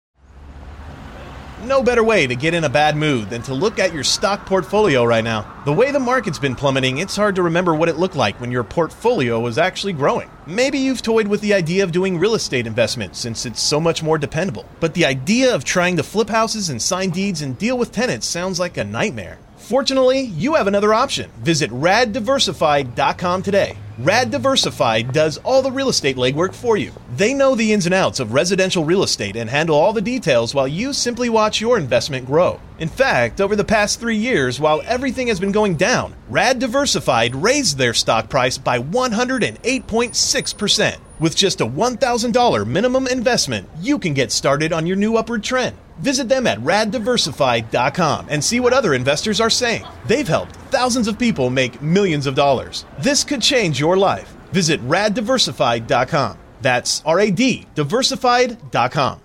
No 1.64 1.84
better 1.84 2.06
way 2.06 2.26
to 2.26 2.38
get 2.38 2.54
in 2.54 2.64
a 2.64 2.70
bad 2.70 2.96
mood 2.96 3.30
than 3.30 3.42
to 3.42 3.54
look 3.54 3.80
at 3.80 3.94
your 3.94 4.06
stock 4.06 4.46
portfolio 4.46 5.04
right 5.04 5.24
now. 5.24 5.62
The 5.66 5.74
way 5.74 5.92
the 5.92 6.00
market's 6.00 6.40
been 6.40 6.56
plummeting, 6.56 7.00
it's 7.00 7.18
hard 7.18 7.36
to 7.36 7.44
remember 7.44 7.76
what 7.76 7.90
it 7.90 7.98
looked 7.98 8.16
like 8.16 8.40
when 8.40 8.50
your 8.50 8.64
portfolio 8.64 9.42
was 9.42 9.58
actually 9.58 9.92
growing. 9.92 10.30
Maybe 10.48 10.78
you've 10.78 11.02
toyed 11.02 11.28
with 11.28 11.42
the 11.42 11.54
idea 11.54 11.84
of 11.84 11.92
doing 11.92 12.18
real 12.18 12.36
estate 12.36 12.66
investments 12.66 13.20
since 13.20 13.46
it's 13.46 13.62
so 13.62 13.82
much 13.82 14.02
more 14.02 14.18
dependable. 14.18 14.64
But 14.80 14.94
the 14.94 15.06
idea 15.06 15.54
of 15.54 15.66
trying 15.66 15.98
to 15.98 16.04
flip 16.04 16.30
houses 16.30 16.70
and 16.70 16.82
sign 16.82 17.10
deeds 17.10 17.42
and 17.42 17.58
deal 17.58 17.78
with 17.78 17.92
tenants 17.92 18.26
sounds 18.26 18.58
like 18.58 18.78
a 18.78 18.86
nightmare. 18.86 19.38
Fortunately, 19.58 20.22
you 20.22 20.56
have 20.56 20.68
another 20.68 20.94
option. 20.94 21.30
Visit 21.42 21.70
raddiversified.com 21.72 23.44
today. 23.44 23.78
Rad 24.02 24.32
Diversified 24.32 25.12
does 25.12 25.40
all 25.40 25.62
the 25.62 25.74
real 25.74 25.90
estate 25.90 26.16
legwork 26.16 26.54
for 26.54 26.78
you. 26.78 26.94
They 27.18 27.34
know 27.34 27.54
the 27.54 27.74
ins 27.74 27.86
and 27.86 27.94
outs 27.94 28.22
of 28.22 28.32
residential 28.32 28.86
real 28.86 29.04
estate 29.04 29.36
and 29.36 29.50
handle 29.50 29.76
all 29.76 29.92
the 29.92 30.00
details 30.00 30.56
while 30.56 30.70
you 30.70 30.94
simply 30.94 31.28
watch 31.28 31.60
your 31.60 31.78
investment 31.78 32.26
grow. 32.26 32.62
In 32.80 32.88
fact, 32.88 33.42
over 33.42 33.58
the 33.58 33.66
past 33.66 34.00
three 34.00 34.16
years, 34.16 34.58
while 34.58 34.82
everything 34.86 35.28
has 35.28 35.42
been 35.42 35.52
going 35.52 35.76
down, 35.76 36.16
Rad 36.30 36.60
Diversified 36.60 37.36
raised 37.36 37.78
their 37.78 37.94
stock 37.94 38.30
price 38.30 38.58
by 38.58 38.80
108.6%. 38.80 40.98
With 41.20 41.36
just 41.36 41.60
a 41.60 41.66
$1,000 41.66 42.66
minimum 42.66 43.08
investment, 43.08 43.68
you 43.82 44.00
can 44.00 44.14
get 44.14 44.32
started 44.32 44.72
on 44.72 44.88
your 44.88 44.96
new 44.96 45.18
upward 45.18 45.44
trend. 45.44 45.76
Visit 46.00 46.30
them 46.30 46.48
at 46.48 46.60
raddiversified.com 46.60 48.28
and 48.30 48.42
see 48.42 48.62
what 48.62 48.72
other 48.72 48.94
investors 48.94 49.42
are 49.42 49.50
saying. 49.50 49.86
They've 50.06 50.28
helped 50.28 50.56
thousands 50.72 51.10
of 51.10 51.20
people 51.20 51.50
make 51.50 51.82
millions 51.82 52.26
of 52.26 52.36
dollars. 52.36 52.86
This 53.00 53.26
could 53.26 53.42
change 53.42 53.82
your 53.82 53.98
life. 53.98 54.34
Visit 54.52 54.80
raddiversified.com. 54.88 56.38
That's 56.62 57.04
R 57.06 57.20
A 57.20 57.32
D 57.32 57.68
diversified.com. 57.76 59.22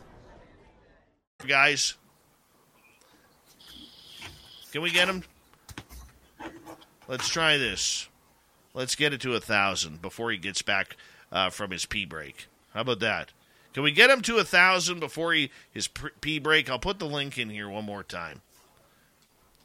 Guys, 1.47 1.95
can 4.73 4.83
we 4.83 4.91
get 4.91 5.09
him? 5.09 5.23
Let's 7.07 7.29
try 7.29 7.57
this. 7.57 8.09
Let's 8.73 8.97
get 8.97 9.13
it 9.13 9.21
to 9.21 9.35
a 9.35 9.41
thousand 9.41 10.03
before 10.03 10.33
he 10.33 10.39
gets 10.39 10.63
back 10.63 10.97
uh, 11.35 11.51
from 11.51 11.73
his 11.73 11.85
pee 11.85 12.07
break. 12.07 12.47
How 12.73 12.81
about 12.81 13.01
that? 13.01 13.33
Can 13.75 13.83
we 13.83 13.91
get 13.91 14.09
him 14.09 14.23
to 14.23 14.39
a 14.39 14.45
thousand 14.45 15.01
before 15.01 15.35
he 15.35 15.51
his 15.71 15.89
pee 16.21 16.39
break? 16.39 16.71
I'll 16.71 16.79
put 16.79 17.01
the 17.01 17.07
link 17.07 17.37
in 17.37 17.51
here 17.51 17.69
one 17.69 17.85
more 17.85 18.05
time. 18.05 18.41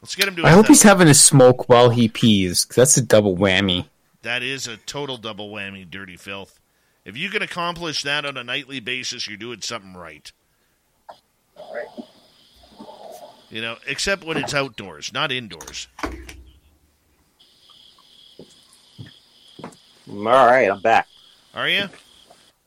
Let's 0.01 0.15
get 0.15 0.27
him 0.27 0.35
to. 0.37 0.45
I 0.45 0.51
hope 0.51 0.67
he's 0.67 0.83
having 0.83 1.07
a 1.07 1.13
smoke 1.13 1.69
while 1.69 1.91
he 1.91 2.07
pees. 2.07 2.65
'cause 2.65 2.75
that's 2.75 2.97
a 2.97 3.01
double 3.01 3.37
whammy. 3.37 3.87
That 4.23 4.41
is 4.43 4.67
a 4.67 4.77
total 4.77 5.17
double 5.17 5.51
whammy, 5.51 5.89
dirty 5.89 6.17
filth. 6.17 6.59
If 7.05 7.15
you 7.15 7.29
can 7.29 7.41
accomplish 7.41 8.03
that 8.03 8.25
on 8.25 8.35
a 8.35 8.43
nightly 8.43 8.79
basis, 8.79 9.27
you're 9.27 9.37
doing 9.37 9.61
something 9.61 9.93
right. 9.93 10.31
right. 11.57 11.87
You 13.49 13.61
know, 13.61 13.77
except 13.87 14.23
when 14.23 14.37
it's 14.37 14.53
outdoors, 14.53 15.11
not 15.13 15.31
indoors. 15.31 15.87
All 20.07 20.47
right, 20.47 20.69
I'm 20.69 20.81
back. 20.81 21.09
Are 21.60 21.68
you? 21.68 21.90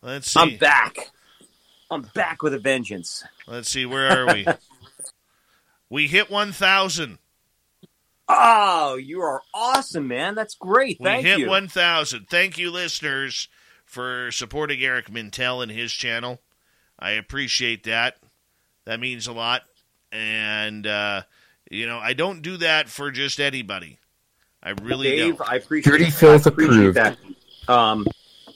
Let's 0.02 0.30
see. 0.32 0.38
I'm 0.38 0.58
back. 0.58 0.98
I'm 1.90 2.02
back 2.14 2.42
with 2.42 2.52
a 2.52 2.58
vengeance. 2.58 3.24
Let's 3.46 3.70
see. 3.70 3.86
Where 3.86 4.06
are 4.28 4.34
we? 4.34 4.46
we 5.88 6.08
hit 6.08 6.30
1,000. 6.30 7.16
Oh, 8.28 8.96
you 8.96 9.22
are 9.22 9.40
awesome, 9.54 10.08
man. 10.08 10.34
That's 10.34 10.56
great. 10.56 10.98
We 11.00 11.04
Thank 11.04 11.24
hit 11.24 11.38
you. 11.38 11.48
1,000. 11.48 12.26
Thank 12.28 12.58
you, 12.58 12.70
listeners, 12.70 13.48
for 13.86 14.30
supporting 14.30 14.82
Eric 14.82 15.06
Mintel 15.06 15.62
and 15.62 15.72
his 15.72 15.90
channel. 15.90 16.42
I 16.98 17.12
appreciate 17.12 17.84
that. 17.84 18.18
That 18.84 19.00
means 19.00 19.26
a 19.26 19.32
lot. 19.32 19.62
And, 20.12 20.86
uh, 20.86 21.22
you 21.70 21.86
know, 21.86 21.98
I 21.98 22.12
don't 22.12 22.42
do 22.42 22.58
that 22.58 22.90
for 22.90 23.10
just 23.10 23.40
anybody. 23.40 23.98
I 24.62 24.74
really 24.82 25.08
Dave, 25.08 25.38
don't. 25.38 25.50
I 25.50 25.56
appreciate, 25.56 25.90
Dirty 25.90 26.04
I 26.04 26.10
filth 26.10 26.46
appreciate 26.46 26.88
approved. 26.90 26.96
that. 26.98 27.16
Um, 27.68 28.06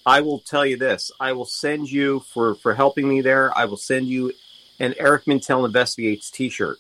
I 0.07 0.21
will 0.21 0.39
tell 0.39 0.65
you 0.65 0.77
this. 0.77 1.11
I 1.19 1.33
will 1.33 1.45
send 1.45 1.91
you 1.91 2.21
for 2.33 2.55
for 2.55 2.75
helping 2.75 3.09
me 3.09 3.21
there. 3.23 3.57
I 3.59 3.65
will 3.65 3.77
send 3.77 4.07
you 4.07 4.33
an 4.79 4.95
Eric 4.99 5.25
Mintel 5.25 5.65
investigates 5.67 6.31
T-shirt. 6.31 6.79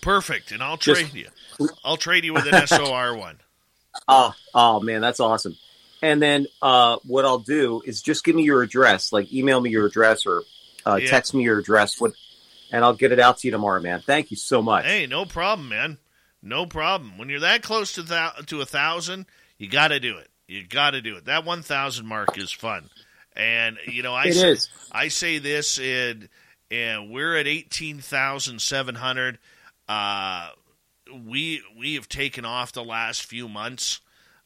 Perfect, 0.00 0.52
and 0.52 0.62
I'll 0.62 0.76
Just- 0.76 1.00
trade 1.10 1.14
you. 1.58 1.66
I'll 1.84 1.96
trade 1.98 2.24
you 2.24 2.32
with 2.32 2.46
an 2.50 2.66
SOR 2.66 3.14
one. 3.16 3.38
Oh, 4.08 4.32
oh 4.54 4.80
man, 4.80 5.00
that's 5.00 5.20
awesome. 5.20 5.56
And 6.02 6.22
then 6.22 6.46
uh, 6.62 6.96
what 7.04 7.26
I'll 7.26 7.40
do 7.40 7.82
is 7.84 8.00
just 8.00 8.24
give 8.24 8.34
me 8.34 8.44
your 8.44 8.62
address, 8.62 9.12
like 9.12 9.30
email 9.32 9.60
me 9.60 9.68
your 9.70 9.84
address 9.86 10.24
or 10.24 10.42
uh, 10.86 10.94
Yeah. 11.02 11.10
text 11.10 11.34
me 11.34 11.42
your 11.44 11.58
address, 11.58 12.00
what, 12.00 12.12
and 12.72 12.82
I'll 12.82 12.94
get 12.94 13.12
it 13.12 13.20
out 13.20 13.38
to 13.38 13.48
you 13.48 13.50
tomorrow, 13.52 13.82
man. 13.82 14.00
Thank 14.00 14.30
you 14.30 14.38
so 14.38 14.62
much. 14.62 14.86
Hey, 14.86 15.06
no 15.06 15.26
problem, 15.26 15.68
man. 15.68 15.98
No 16.42 16.64
problem. 16.64 17.18
When 17.18 17.28
you're 17.28 17.40
that 17.40 17.62
close 17.62 17.92
to 17.94 18.02
thou- 18.02 18.32
to 18.46 18.62
a 18.62 18.66
thousand, 18.66 19.26
you 19.58 19.68
got 19.68 19.88
to 19.88 20.00
do 20.00 20.16
it. 20.16 20.30
You 20.50 20.66
got 20.66 20.90
to 20.90 21.00
do 21.00 21.16
it. 21.16 21.26
That 21.26 21.44
one 21.44 21.62
thousand 21.62 22.06
mark 22.06 22.36
is 22.36 22.50
fun, 22.50 22.90
and 23.36 23.78
you 23.86 24.02
know 24.02 24.14
I 24.14 24.24
It 24.26 24.34
say, 24.34 24.50
is. 24.50 24.68
I 24.90 25.06
say 25.08 25.38
this, 25.38 25.78
and 25.78 26.28
and 26.72 27.08
we're 27.10 27.36
at 27.36 27.46
eighteen 27.46 28.00
thousand 28.00 28.60
seven 28.60 28.96
hundred. 28.96 29.38
Uh, 29.88 30.50
we 31.26 31.62
we 31.78 31.94
have 31.94 32.08
taken 32.08 32.44
off 32.44 32.72
the 32.72 32.82
last 32.84 33.24
few 33.24 33.48
months, 33.48 34.00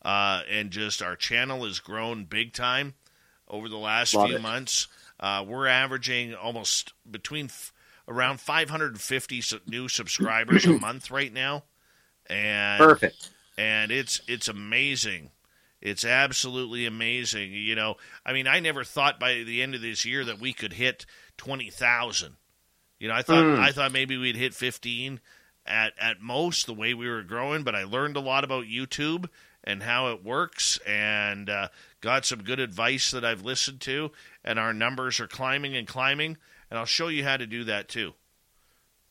uh, 0.04 0.42
and 0.50 0.70
just 0.70 1.00
our 1.02 1.16
channel 1.16 1.64
has 1.64 1.78
grown 1.80 2.24
big 2.24 2.52
time 2.52 2.92
over 3.48 3.68
the 3.70 3.78
last 3.78 4.14
Love 4.14 4.28
few 4.28 4.36
it. 4.36 4.42
months. 4.42 4.88
Uh, 5.18 5.42
we're 5.46 5.66
averaging 5.66 6.34
almost 6.34 6.92
between 7.10 7.46
f- 7.46 7.72
around 8.08 8.40
550 8.40 9.40
su- 9.40 9.60
new 9.66 9.88
subscribers 9.88 10.66
a 10.66 10.72
month 10.78 11.10
right 11.10 11.32
now, 11.32 11.64
and 12.26 12.78
Perfect. 12.78 13.30
and 13.56 13.90
it's 13.90 14.20
it's 14.28 14.48
amazing. 14.48 15.30
It's 15.84 16.04
absolutely 16.04 16.86
amazing. 16.86 17.52
You 17.52 17.74
know, 17.76 17.96
I 18.24 18.32
mean, 18.32 18.48
I 18.48 18.58
never 18.58 18.82
thought 18.82 19.20
by 19.20 19.44
the 19.44 19.62
end 19.62 19.74
of 19.74 19.82
this 19.82 20.04
year 20.04 20.24
that 20.24 20.40
we 20.40 20.54
could 20.54 20.72
hit 20.72 21.04
twenty 21.36 21.70
thousand. 21.70 22.36
You 22.98 23.08
know, 23.08 23.14
I 23.14 23.22
thought 23.22 23.44
Mm. 23.44 23.58
I 23.58 23.70
thought 23.70 23.92
maybe 23.92 24.16
we'd 24.16 24.34
hit 24.34 24.54
fifteen 24.54 25.20
at 25.66 25.92
at 25.98 26.22
most 26.22 26.66
the 26.66 26.74
way 26.74 26.94
we 26.94 27.08
were 27.08 27.22
growing, 27.22 27.64
but 27.64 27.74
I 27.74 27.84
learned 27.84 28.16
a 28.16 28.20
lot 28.20 28.44
about 28.44 28.64
YouTube 28.64 29.28
and 29.62 29.82
how 29.82 30.12
it 30.12 30.24
works, 30.24 30.78
and 30.86 31.48
uh, 31.48 31.68
got 32.00 32.24
some 32.24 32.42
good 32.42 32.60
advice 32.60 33.10
that 33.12 33.24
I've 33.24 33.42
listened 33.42 33.80
to, 33.82 34.10
and 34.42 34.58
our 34.58 34.72
numbers 34.72 35.20
are 35.20 35.26
climbing 35.26 35.76
and 35.76 35.86
climbing. 35.86 36.36
And 36.70 36.78
I'll 36.78 36.86
show 36.86 37.08
you 37.08 37.24
how 37.24 37.36
to 37.36 37.46
do 37.46 37.64
that 37.64 37.88
too. 37.88 38.14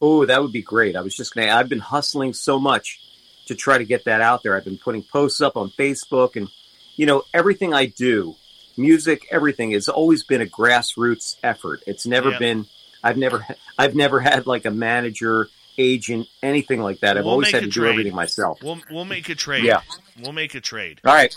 Oh, 0.01 0.25
that 0.25 0.41
would 0.41 0.51
be 0.51 0.63
great. 0.63 0.95
I 0.95 1.01
was 1.01 1.15
just 1.15 1.35
gonna. 1.35 1.51
I've 1.51 1.69
been 1.69 1.79
hustling 1.79 2.33
so 2.33 2.59
much 2.59 2.99
to 3.45 3.55
try 3.55 3.77
to 3.77 3.85
get 3.85 4.05
that 4.05 4.21
out 4.21 4.41
there. 4.41 4.57
I've 4.57 4.65
been 4.65 4.79
putting 4.83 5.03
posts 5.03 5.39
up 5.39 5.55
on 5.55 5.69
Facebook, 5.69 6.35
and 6.35 6.49
you 6.95 7.05
know 7.05 7.23
everything 7.33 7.73
I 7.73 7.85
do, 7.87 8.35
music, 8.77 9.27
everything 9.31 9.71
has 9.71 9.87
always 9.89 10.23
been 10.23 10.41
a 10.41 10.45
grassroots 10.45 11.35
effort. 11.43 11.81
It's 11.87 12.05
never 12.05 12.31
Yeah. 12.31 12.39
been. 12.39 12.65
I've 13.03 13.17
never. 13.17 13.45
I've 13.77 13.95
never 13.95 14.19
had 14.19 14.47
like 14.47 14.65
a 14.65 14.71
manager, 14.71 15.49
agent, 15.77 16.27
anything 16.41 16.81
like 16.81 16.99
that. 17.01 17.17
I've 17.17 17.25
We'll 17.25 17.33
always 17.33 17.51
had 17.51 17.63
to 17.63 17.69
do 17.69 17.85
everything 17.85 18.15
myself. 18.15 18.59
We'll 18.63 18.79
we'll 18.89 19.05
make 19.05 19.27
a 19.29 19.35
trade. 19.35 19.63
Yeah. 19.65 19.81
we'll 20.21 20.31
make 20.33 20.55
a 20.55 20.61
trade. 20.61 21.01
All 21.05 21.13
right. 21.13 21.35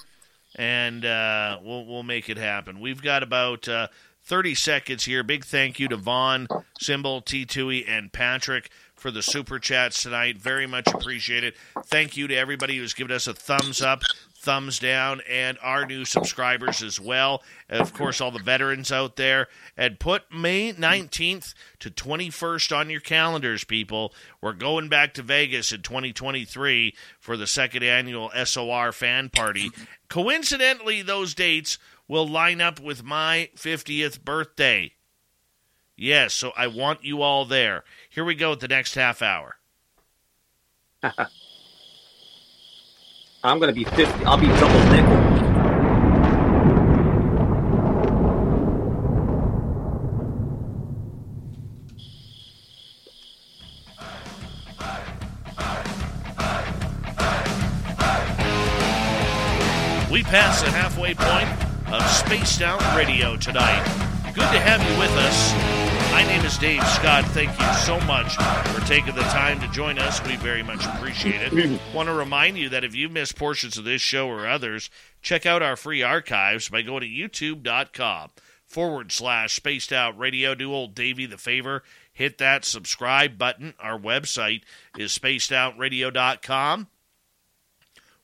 and 0.54 1.04
uh, 1.04 1.58
we'll 1.62 1.84
we'll 1.86 2.02
make 2.02 2.28
it 2.28 2.36
happen. 2.38 2.80
We've 2.80 3.02
got 3.02 3.22
about 3.22 3.66
uh, 3.68 3.88
thirty 4.24 4.54
seconds 4.54 5.04
here. 5.04 5.22
Big 5.24 5.44
thank 5.44 5.80
you 5.80 5.88
to 5.88 5.96
Vaughn, 5.96 6.46
Symbol, 6.78 7.20
T2E, 7.20 7.84
and 7.88 8.12
Patrick 8.12 8.70
for 8.94 9.10
the 9.10 9.22
super 9.22 9.58
chats 9.58 10.02
tonight. 10.02 10.38
Very 10.38 10.66
much 10.66 10.86
appreciated. 10.86 11.54
Thank 11.86 12.16
you 12.16 12.26
to 12.28 12.34
everybody 12.34 12.78
who's 12.78 12.94
given 12.94 13.14
us 13.14 13.26
a 13.26 13.34
thumbs 13.34 13.82
up. 13.82 14.02
Thumbs 14.46 14.78
down, 14.78 15.22
and 15.28 15.58
our 15.60 15.84
new 15.84 16.04
subscribers 16.04 16.80
as 16.80 17.00
well. 17.00 17.42
And 17.68 17.80
of 17.80 17.92
course, 17.92 18.20
all 18.20 18.30
the 18.30 18.38
veterans 18.38 18.92
out 18.92 19.16
there. 19.16 19.48
And 19.76 19.98
put 19.98 20.32
May 20.32 20.72
19th 20.72 21.52
to 21.80 21.90
21st 21.90 22.76
on 22.76 22.88
your 22.88 23.00
calendars, 23.00 23.64
people. 23.64 24.14
We're 24.40 24.52
going 24.52 24.88
back 24.88 25.14
to 25.14 25.22
Vegas 25.22 25.72
in 25.72 25.82
2023 25.82 26.94
for 27.18 27.36
the 27.36 27.48
second 27.48 27.82
annual 27.82 28.30
SOR 28.44 28.92
fan 28.92 29.30
party. 29.30 29.72
Coincidentally, 30.08 31.02
those 31.02 31.34
dates 31.34 31.76
will 32.06 32.28
line 32.28 32.60
up 32.60 32.78
with 32.78 33.02
my 33.02 33.50
50th 33.56 34.22
birthday. 34.22 34.92
Yes, 35.96 36.32
so 36.32 36.52
I 36.56 36.68
want 36.68 37.04
you 37.04 37.20
all 37.20 37.46
there. 37.46 37.82
Here 38.08 38.24
we 38.24 38.36
go 38.36 38.50
with 38.50 38.60
the 38.60 38.68
next 38.68 38.94
half 38.94 39.22
hour. 39.22 39.56
I'm 43.46 43.60
to 43.72 43.72
be 43.72 43.84
fifty. 43.84 44.24
I'll 44.24 44.36
be 44.36 44.48
double 44.48 44.80
nickel. 44.90 45.16
We 60.10 60.24
pass 60.24 60.62
the 60.62 60.70
halfway 60.72 61.14
point 61.14 61.48
of 61.94 62.02
Spaced 62.10 62.62
Out 62.62 62.82
Radio 62.96 63.36
tonight. 63.36 63.84
Good 64.34 64.40
to 64.40 64.58
have 64.58 64.82
you 64.82 64.98
with 64.98 65.12
us. 65.18 65.75
My 66.16 66.22
name 66.22 66.46
is 66.46 66.56
Dave 66.56 66.82
Scott. 66.88 67.26
Thank 67.26 67.50
you 67.60 67.74
so 67.74 68.00
much 68.06 68.36
for 68.36 68.80
taking 68.86 69.14
the 69.14 69.20
time 69.24 69.60
to 69.60 69.68
join 69.68 69.98
us. 69.98 70.24
We 70.24 70.36
very 70.36 70.62
much 70.62 70.82
appreciate 70.86 71.42
it. 71.42 71.78
Want 71.92 72.06
to 72.06 72.14
remind 72.14 72.56
you 72.56 72.70
that 72.70 72.84
if 72.84 72.94
you 72.94 73.10
missed 73.10 73.36
portions 73.36 73.76
of 73.76 73.84
this 73.84 74.00
show 74.00 74.26
or 74.26 74.48
others, 74.48 74.88
check 75.20 75.44
out 75.44 75.60
our 75.60 75.76
free 75.76 76.02
archives 76.02 76.70
by 76.70 76.80
going 76.80 77.02
to 77.02 77.06
youtube.com 77.06 78.30
forward 78.64 79.12
slash 79.12 79.56
spaced 79.56 79.92
out 79.92 80.18
radio. 80.18 80.54
Do 80.54 80.72
old 80.72 80.94
Davey 80.94 81.26
the 81.26 81.36
favor. 81.36 81.82
Hit 82.10 82.38
that 82.38 82.64
subscribe 82.64 83.36
button. 83.36 83.74
Our 83.78 83.98
website 83.98 84.62
is 84.96 85.12
spacedoutradio.com. 85.12 86.86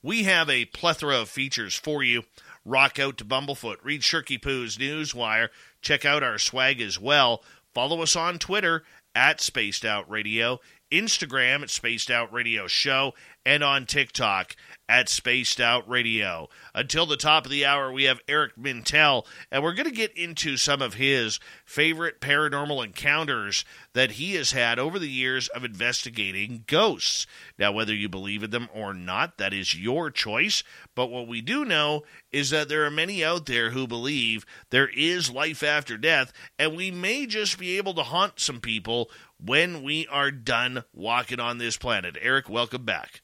We 0.03 0.23
have 0.23 0.49
a 0.49 0.65
plethora 0.65 1.21
of 1.21 1.29
features 1.29 1.75
for 1.75 2.03
you. 2.03 2.23
Rock 2.65 2.99
out 2.99 3.19
to 3.19 3.25
Bumblefoot, 3.25 3.79
read 3.83 4.03
Shirky 4.03 4.41
Poo's 4.41 4.79
Newswire, 4.79 5.49
check 5.81 6.05
out 6.05 6.23
our 6.23 6.39
swag 6.39 6.81
as 6.81 6.97
well. 6.99 7.43
Follow 7.75 8.03
us 8.03 8.17
on 8.17 8.39
Twitter 8.39 8.85
at 9.15 9.41
Spaced 9.41 9.85
Out 9.85 10.11
Radio, 10.11 10.61
Instagram 10.91 11.63
at 11.63 11.71
Spaced 11.71 12.11
Out 12.11 12.33
Radio 12.33 12.67
Show, 12.67 13.15
and 13.45 13.63
on 13.65 13.87
TikTok 13.87 14.57
at 14.89 15.09
Spaced 15.09 15.61
Out 15.61 15.89
Radio. 15.89 16.49
Until 16.75 17.07
the 17.07 17.17
top 17.17 17.45
of 17.45 17.51
the 17.51 17.65
hour, 17.65 17.93
we 17.93 18.05
have 18.05 18.21
Eric 18.29 18.57
Mintel, 18.57 19.25
and 19.51 19.63
we're 19.63 19.75
going 19.75 19.89
to 19.89 19.95
get 19.95 20.17
into 20.17 20.57
some 20.57 20.83
of 20.83 20.95
his 20.95 21.41
favorite 21.65 22.21
paranormal 22.21 22.85
encounters 22.85 23.65
that 23.95 24.13
he 24.13 24.35
has 24.35 24.53
had 24.53 24.79
over 24.79 24.99
the 24.99 25.09
years 25.09 25.49
of 25.49 25.65
investigating 25.65 26.65
ghosts. 26.67 27.27
Now, 27.59 27.73
whether 27.73 27.95
you 27.95 28.09
believe 28.09 28.43
in 28.43 28.51
them 28.51 28.69
or 28.75 28.93
not, 28.93 29.39
that 29.39 29.55
is 29.55 29.75
your 29.75 30.11
choice. 30.11 30.63
But 30.95 31.11
what 31.11 31.27
we 31.27 31.41
do 31.41 31.65
know 31.65 32.03
is 32.31 32.51
that 32.51 32.69
there 32.69 32.85
are 32.85 32.91
many 32.91 33.25
out 33.25 33.47
there 33.47 33.71
who 33.71 33.87
believe 33.87 34.45
there 34.71 34.89
is 34.89 35.31
life 35.31 35.63
after 35.63 35.97
death, 35.97 36.33
and 36.59 36.77
we 36.77 36.91
may 36.91 37.27
just 37.27 37.59
be 37.59 37.77
able 37.79 37.95
to 37.95 38.03
haunt 38.03 38.41
some 38.41 38.61
people 38.61 39.11
when 39.39 39.83
we 39.83 40.07
are 40.09 40.31
done 40.31 40.85
walking 40.93 41.41
on 41.41 41.59
this 41.59 41.77
planet. 41.77 42.17
Eric, 42.21 42.49
welcome 42.49 42.85
back. 42.85 43.23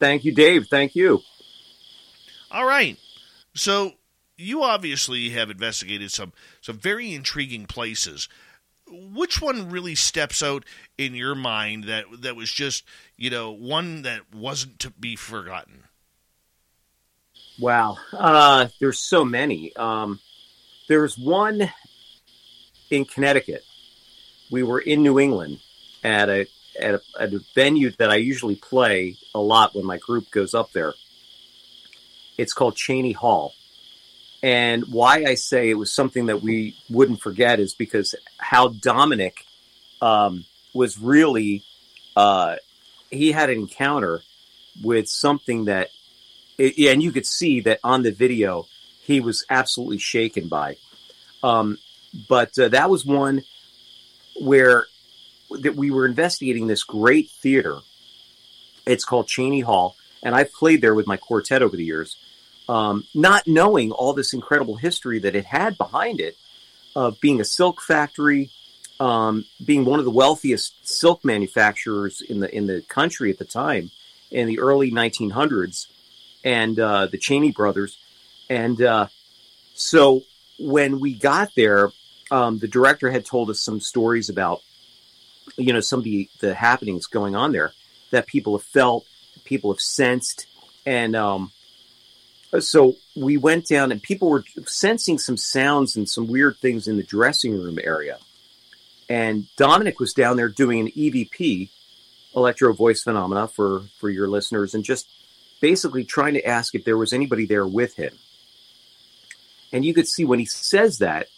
Thank 0.00 0.24
you, 0.24 0.34
Dave. 0.34 0.66
Thank 0.68 0.96
you. 0.96 1.20
All 2.50 2.66
right. 2.66 2.98
So 3.54 3.92
you 4.36 4.62
obviously 4.62 5.30
have 5.30 5.50
investigated 5.50 6.10
some 6.10 6.32
some 6.60 6.78
very 6.78 7.14
intriguing 7.14 7.66
places. 7.66 8.28
Which 8.88 9.40
one 9.40 9.70
really 9.70 9.94
steps 9.94 10.42
out 10.42 10.64
in 10.98 11.14
your 11.14 11.36
mind 11.36 11.84
that 11.84 12.06
that 12.22 12.34
was 12.34 12.50
just 12.50 12.84
you 13.16 13.30
know 13.30 13.52
one 13.52 14.02
that 14.02 14.34
wasn't 14.34 14.78
to 14.80 14.90
be 14.90 15.14
forgotten? 15.14 15.84
Wow. 17.60 17.98
Uh, 18.12 18.68
there's 18.80 18.98
so 18.98 19.24
many. 19.24 19.76
Um, 19.76 20.18
there's 20.88 21.18
one 21.18 21.70
in 22.90 23.04
Connecticut. 23.04 23.62
We 24.50 24.62
were 24.62 24.80
in 24.80 25.02
New 25.02 25.20
England 25.20 25.60
at 26.02 26.28
a, 26.28 26.46
at 26.78 26.94
a 26.94 27.02
at 27.18 27.32
a 27.32 27.40
venue 27.54 27.90
that 27.98 28.10
I 28.10 28.16
usually 28.16 28.56
play 28.56 29.16
a 29.34 29.40
lot 29.40 29.74
when 29.74 29.84
my 29.84 29.98
group 29.98 30.30
goes 30.30 30.54
up 30.54 30.72
there. 30.72 30.94
It's 32.38 32.52
called 32.52 32.76
Cheney 32.76 33.12
Hall. 33.12 33.54
And 34.42 34.84
why 34.84 35.24
I 35.24 35.34
say 35.34 35.68
it 35.68 35.74
was 35.74 35.92
something 35.92 36.26
that 36.26 36.42
we 36.42 36.74
wouldn't 36.88 37.20
forget 37.20 37.60
is 37.60 37.74
because 37.74 38.14
how 38.38 38.68
Dominic 38.68 39.44
um, 40.00 40.46
was 40.72 40.98
really, 40.98 41.62
uh, 42.16 42.56
he 43.10 43.32
had 43.32 43.50
an 43.50 43.58
encounter 43.58 44.22
with 44.82 45.08
something 45.08 45.66
that 45.66 45.90
it, 46.56 46.78
and 46.90 47.02
you 47.02 47.12
could 47.12 47.26
see 47.26 47.60
that 47.60 47.80
on 47.84 48.02
the 48.02 48.12
video 48.12 48.66
he 49.02 49.20
was 49.20 49.44
absolutely 49.50 49.98
shaken 49.98 50.48
by. 50.48 50.76
Um, 51.42 51.78
but 52.28 52.58
uh, 52.58 52.68
that 52.68 52.90
was 52.90 53.04
one 53.04 53.42
where 54.40 54.86
that 55.50 55.76
we 55.76 55.90
were 55.90 56.06
investigating 56.06 56.66
this 56.66 56.84
great 56.84 57.30
theater. 57.30 57.78
It's 58.86 59.04
called 59.04 59.28
Cheney 59.28 59.60
Hall, 59.60 59.96
and 60.22 60.34
I've 60.34 60.52
played 60.52 60.80
there 60.80 60.94
with 60.94 61.06
my 61.06 61.16
quartet 61.16 61.62
over 61.62 61.76
the 61.76 61.84
years, 61.84 62.16
um, 62.68 63.04
not 63.14 63.46
knowing 63.46 63.92
all 63.92 64.12
this 64.12 64.32
incredible 64.32 64.76
history 64.76 65.18
that 65.20 65.34
it 65.34 65.44
had 65.44 65.76
behind 65.76 66.20
it 66.20 66.36
of 66.96 67.20
being 67.20 67.40
a 67.40 67.44
silk 67.44 67.80
factory, 67.82 68.50
um, 68.98 69.44
being 69.64 69.84
one 69.84 69.98
of 69.98 70.04
the 70.04 70.10
wealthiest 70.10 70.86
silk 70.86 71.24
manufacturers 71.24 72.20
in 72.20 72.40
the 72.40 72.54
in 72.54 72.66
the 72.66 72.82
country 72.82 73.30
at 73.30 73.38
the 73.38 73.44
time, 73.44 73.90
in 74.30 74.46
the 74.46 74.60
early 74.60 74.90
1900s, 74.90 75.86
and 76.44 76.78
uh, 76.78 77.06
the 77.06 77.18
Cheney 77.18 77.52
brothers, 77.52 77.98
and 78.48 78.80
uh, 78.82 79.06
so 79.74 80.22
when 80.58 81.00
we 81.00 81.14
got 81.14 81.54
there, 81.54 81.90
um, 82.30 82.58
the 82.58 82.68
director 82.68 83.10
had 83.10 83.24
told 83.24 83.50
us 83.50 83.60
some 83.60 83.80
stories 83.80 84.28
about, 84.28 84.60
you 85.56 85.72
know, 85.72 85.80
some 85.80 86.00
of 86.00 86.04
the, 86.04 86.28
the 86.40 86.54
happenings 86.54 87.06
going 87.06 87.34
on 87.34 87.52
there 87.52 87.72
that 88.10 88.26
people 88.26 88.56
have 88.56 88.66
felt, 88.66 89.06
people 89.44 89.72
have 89.72 89.80
sensed, 89.80 90.46
and 90.86 91.14
um, 91.14 91.52
so 92.58 92.96
we 93.16 93.36
went 93.36 93.66
down 93.66 93.92
and 93.92 94.02
people 94.02 94.28
were 94.28 94.44
sensing 94.66 95.18
some 95.18 95.36
sounds 95.36 95.96
and 95.96 96.08
some 96.08 96.26
weird 96.26 96.56
things 96.56 96.88
in 96.88 96.96
the 96.96 97.02
dressing 97.02 97.60
room 97.60 97.78
area. 97.82 98.18
And 99.08 99.46
Dominic 99.56 100.00
was 100.00 100.12
down 100.12 100.36
there 100.36 100.48
doing 100.48 100.80
an 100.80 100.88
EVP, 100.88 101.70
electro 102.34 102.72
voice 102.72 103.02
phenomena 103.02 103.48
for 103.48 103.82
for 103.98 104.08
your 104.08 104.28
listeners, 104.28 104.74
and 104.74 104.84
just 104.84 105.08
basically 105.60 106.04
trying 106.04 106.34
to 106.34 106.44
ask 106.44 106.74
if 106.74 106.84
there 106.84 106.96
was 106.96 107.12
anybody 107.12 107.46
there 107.46 107.66
with 107.66 107.94
him. 107.94 108.16
And 109.72 109.84
you 109.84 109.94
could 109.94 110.08
see 110.08 110.24
when 110.24 110.38
he 110.38 110.46
says 110.46 110.98
that, 110.98 111.28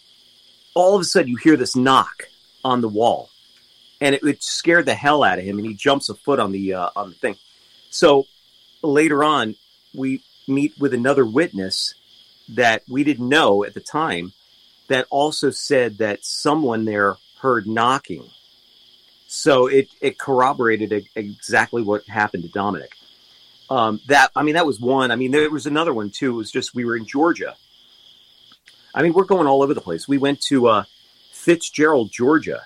all 0.73 0.95
of 0.95 1.01
a 1.01 1.03
sudden 1.03 1.29
you 1.29 1.37
hear 1.37 1.57
this 1.57 1.75
knock 1.75 2.23
on 2.63 2.81
the 2.81 2.89
wall, 2.89 3.29
and 4.01 4.15
it, 4.15 4.23
it 4.23 4.43
scared 4.43 4.85
the 4.85 4.95
hell 4.95 5.23
out 5.23 5.39
of 5.39 5.45
him, 5.45 5.57
and 5.57 5.67
he 5.67 5.73
jumps 5.73 6.09
a 6.09 6.15
foot 6.15 6.39
on 6.39 6.51
the 6.51 6.73
uh, 6.73 6.89
on 6.95 7.09
the 7.09 7.15
thing. 7.15 7.35
So 7.89 8.25
later 8.81 9.23
on, 9.23 9.55
we 9.93 10.21
meet 10.47 10.73
with 10.79 10.93
another 10.93 11.25
witness 11.25 11.95
that 12.49 12.83
we 12.89 13.03
didn't 13.03 13.29
know 13.29 13.63
at 13.63 13.73
the 13.73 13.79
time 13.79 14.33
that 14.89 15.07
also 15.09 15.49
said 15.49 15.97
that 15.99 16.25
someone 16.25 16.85
there 16.85 17.15
heard 17.39 17.67
knocking. 17.67 18.29
So 19.27 19.67
it, 19.67 19.87
it 20.01 20.19
corroborated 20.19 21.07
exactly 21.15 21.81
what 21.81 22.05
happened 22.05 22.43
to 22.43 22.49
Dominic. 22.49 22.91
Um, 23.69 23.99
that 24.07 24.29
I 24.35 24.43
mean, 24.43 24.55
that 24.55 24.65
was 24.65 24.79
one. 24.79 25.09
I 25.09 25.15
mean, 25.15 25.31
there 25.31 25.49
was 25.49 25.65
another 25.65 25.93
one 25.93 26.09
too. 26.09 26.33
It 26.33 26.37
was 26.37 26.51
just 26.51 26.75
we 26.75 26.85
were 26.85 26.95
in 26.95 27.05
Georgia. 27.05 27.55
I 28.93 29.01
mean, 29.01 29.13
we're 29.13 29.23
going 29.23 29.47
all 29.47 29.63
over 29.63 29.73
the 29.73 29.81
place. 29.81 30.07
We 30.07 30.19
went 30.19 30.41
to 30.41 30.67
uh, 30.67 30.83
Fitzgerald, 31.31 32.11
Georgia, 32.11 32.63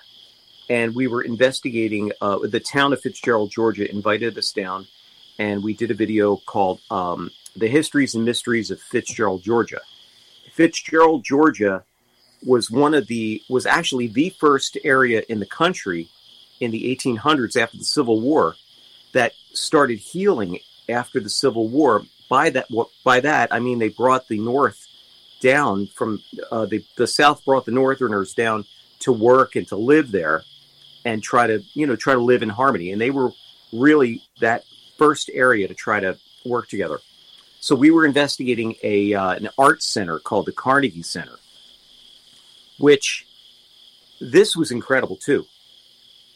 and 0.68 0.94
we 0.94 1.06
were 1.06 1.22
investigating. 1.22 2.12
Uh, 2.20 2.38
the 2.38 2.60
town 2.60 2.92
of 2.92 3.00
Fitzgerald, 3.00 3.50
Georgia, 3.50 3.90
invited 3.90 4.36
us 4.38 4.52
down, 4.52 4.86
and 5.38 5.62
we 5.62 5.74
did 5.74 5.90
a 5.90 5.94
video 5.94 6.36
called 6.36 6.80
um, 6.90 7.30
"The 7.56 7.68
Histories 7.68 8.14
and 8.14 8.24
Mysteries 8.24 8.70
of 8.70 8.80
Fitzgerald, 8.80 9.42
Georgia." 9.42 9.80
Fitzgerald, 10.52 11.24
Georgia, 11.24 11.84
was 12.44 12.70
one 12.70 12.94
of 12.94 13.06
the 13.06 13.42
was 13.48 13.66
actually 13.66 14.08
the 14.08 14.30
first 14.30 14.76
area 14.84 15.22
in 15.28 15.40
the 15.40 15.46
country 15.46 16.08
in 16.60 16.70
the 16.70 16.94
1800s 16.96 17.56
after 17.56 17.78
the 17.78 17.84
Civil 17.84 18.20
War 18.20 18.56
that 19.12 19.32
started 19.52 19.98
healing 19.98 20.58
after 20.88 21.20
the 21.20 21.30
Civil 21.30 21.68
War. 21.68 22.02
By 22.28 22.50
that, 22.50 22.66
by 23.04 23.20
that 23.20 23.52
I 23.52 23.58
mean 23.58 23.78
they 23.78 23.88
brought 23.88 24.28
the 24.28 24.38
North 24.38 24.86
down 25.40 25.86
from 25.86 26.22
uh, 26.50 26.66
the 26.66 26.84
the 26.96 27.06
South 27.06 27.44
brought 27.44 27.64
the 27.64 27.72
Northerners 27.72 28.34
down 28.34 28.64
to 29.00 29.12
work 29.12 29.56
and 29.56 29.66
to 29.68 29.76
live 29.76 30.10
there 30.10 30.42
and 31.08 31.22
try 31.22 31.46
to 31.46 31.62
you 31.72 31.86
know 31.86 31.96
try 31.96 32.12
to 32.12 32.20
live 32.20 32.42
in 32.42 32.50
harmony. 32.50 32.92
And 32.92 33.00
they 33.00 33.10
were 33.10 33.32
really 33.72 34.22
that 34.40 34.64
first 34.98 35.30
area 35.32 35.66
to 35.66 35.74
try 35.74 36.00
to 36.00 36.18
work 36.44 36.68
together. 36.68 37.00
So 37.60 37.74
we 37.74 37.90
were 37.90 38.04
investigating 38.04 38.76
a 38.82 39.14
uh, 39.14 39.32
an 39.32 39.48
art 39.56 39.82
center 39.82 40.18
called 40.18 40.46
the 40.46 40.52
Carnegie 40.52 41.02
Center, 41.02 41.38
which 42.78 43.26
this 44.20 44.54
was 44.54 44.70
incredible 44.70 45.16
too. 45.16 45.46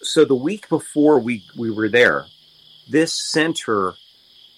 So 0.00 0.24
the 0.24 0.34
week 0.34 0.68
before 0.68 1.18
we 1.18 1.44
we 1.54 1.70
were 1.70 1.90
there, 1.90 2.26
this 2.88 3.12
center 3.12 3.94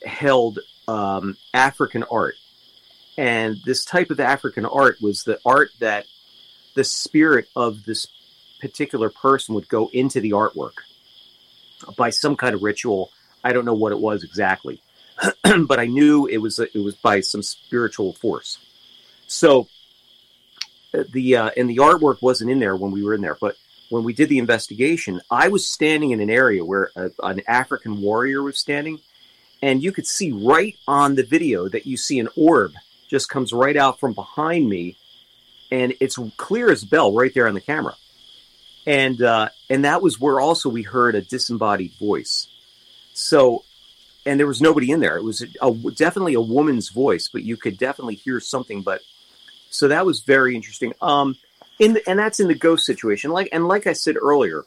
held 0.06 0.60
um, 0.86 1.36
African 1.52 2.04
art. 2.04 2.36
And 3.16 3.58
this 3.64 3.84
type 3.84 4.10
of 4.10 4.18
African 4.18 4.66
art 4.66 4.96
was 5.00 5.22
the 5.22 5.38
art 5.44 5.70
that 5.78 6.06
the 6.74 6.82
spirit 6.82 7.46
of 7.54 7.84
this 7.84 8.08
particular 8.64 9.10
person 9.10 9.54
would 9.54 9.68
go 9.68 9.90
into 9.92 10.20
the 10.20 10.30
artwork 10.30 10.72
by 11.98 12.08
some 12.08 12.34
kind 12.34 12.54
of 12.54 12.62
ritual. 12.62 13.10
I 13.44 13.52
don't 13.52 13.66
know 13.66 13.74
what 13.74 13.92
it 13.92 13.98
was 13.98 14.24
exactly, 14.24 14.80
but 15.66 15.78
I 15.78 15.84
knew 15.84 16.26
it 16.26 16.38
was 16.38 16.58
it 16.58 16.74
was 16.74 16.94
by 16.94 17.20
some 17.20 17.42
spiritual 17.42 18.14
force. 18.14 18.56
So 19.26 19.68
uh, 20.94 21.04
the 21.12 21.36
uh, 21.36 21.50
and 21.58 21.68
the 21.68 21.76
artwork 21.76 22.22
wasn't 22.22 22.50
in 22.52 22.58
there 22.58 22.74
when 22.74 22.90
we 22.90 23.04
were 23.04 23.12
in 23.12 23.20
there, 23.20 23.36
but 23.38 23.56
when 23.90 24.02
we 24.02 24.14
did 24.14 24.30
the 24.30 24.38
investigation, 24.38 25.20
I 25.30 25.48
was 25.48 25.68
standing 25.68 26.12
in 26.12 26.20
an 26.20 26.30
area 26.30 26.64
where 26.64 26.90
a, 26.96 27.10
an 27.22 27.42
African 27.46 28.00
warrior 28.00 28.42
was 28.42 28.58
standing, 28.58 28.98
and 29.60 29.82
you 29.82 29.92
could 29.92 30.06
see 30.06 30.32
right 30.32 30.74
on 30.88 31.16
the 31.16 31.22
video 31.22 31.68
that 31.68 31.84
you 31.84 31.98
see 31.98 32.18
an 32.18 32.30
orb 32.34 32.72
just 33.10 33.28
comes 33.28 33.52
right 33.52 33.76
out 33.76 34.00
from 34.00 34.14
behind 34.14 34.70
me, 34.70 34.96
and 35.70 35.92
it's 36.00 36.18
clear 36.38 36.72
as 36.72 36.82
bell 36.82 37.12
right 37.12 37.34
there 37.34 37.46
on 37.46 37.52
the 37.52 37.60
camera. 37.60 37.94
And 38.86 39.20
uh, 39.22 39.48
and 39.70 39.84
that 39.84 40.02
was 40.02 40.20
where 40.20 40.40
also 40.40 40.68
we 40.68 40.82
heard 40.82 41.14
a 41.14 41.22
disembodied 41.22 41.92
voice. 41.94 42.48
So, 43.14 43.64
and 44.26 44.38
there 44.38 44.46
was 44.46 44.60
nobody 44.60 44.90
in 44.90 45.00
there. 45.00 45.16
It 45.16 45.24
was 45.24 45.42
a, 45.42 45.46
a, 45.66 45.72
definitely 45.92 46.34
a 46.34 46.40
woman's 46.40 46.90
voice, 46.90 47.28
but 47.32 47.42
you 47.42 47.56
could 47.56 47.78
definitely 47.78 48.16
hear 48.16 48.40
something. 48.40 48.82
But 48.82 49.00
so 49.70 49.88
that 49.88 50.04
was 50.04 50.20
very 50.20 50.54
interesting. 50.54 50.92
Um, 51.00 51.36
in 51.78 51.94
the, 51.94 52.08
and 52.08 52.18
that's 52.18 52.40
in 52.40 52.48
the 52.48 52.54
ghost 52.54 52.84
situation. 52.84 53.30
Like 53.30 53.48
and 53.52 53.66
like 53.66 53.86
I 53.86 53.94
said 53.94 54.16
earlier, 54.16 54.64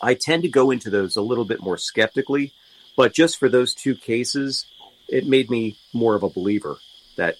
I 0.00 0.14
tend 0.14 0.44
to 0.44 0.48
go 0.48 0.70
into 0.70 0.88
those 0.88 1.16
a 1.16 1.22
little 1.22 1.44
bit 1.44 1.60
more 1.60 1.76
skeptically 1.76 2.54
but 3.00 3.14
just 3.14 3.38
for 3.38 3.48
those 3.48 3.74
two 3.74 3.94
cases, 3.94 4.66
it 5.08 5.26
made 5.26 5.50
me 5.50 5.78
more 5.94 6.14
of 6.14 6.22
a 6.22 6.28
believer 6.28 6.76
that 7.16 7.36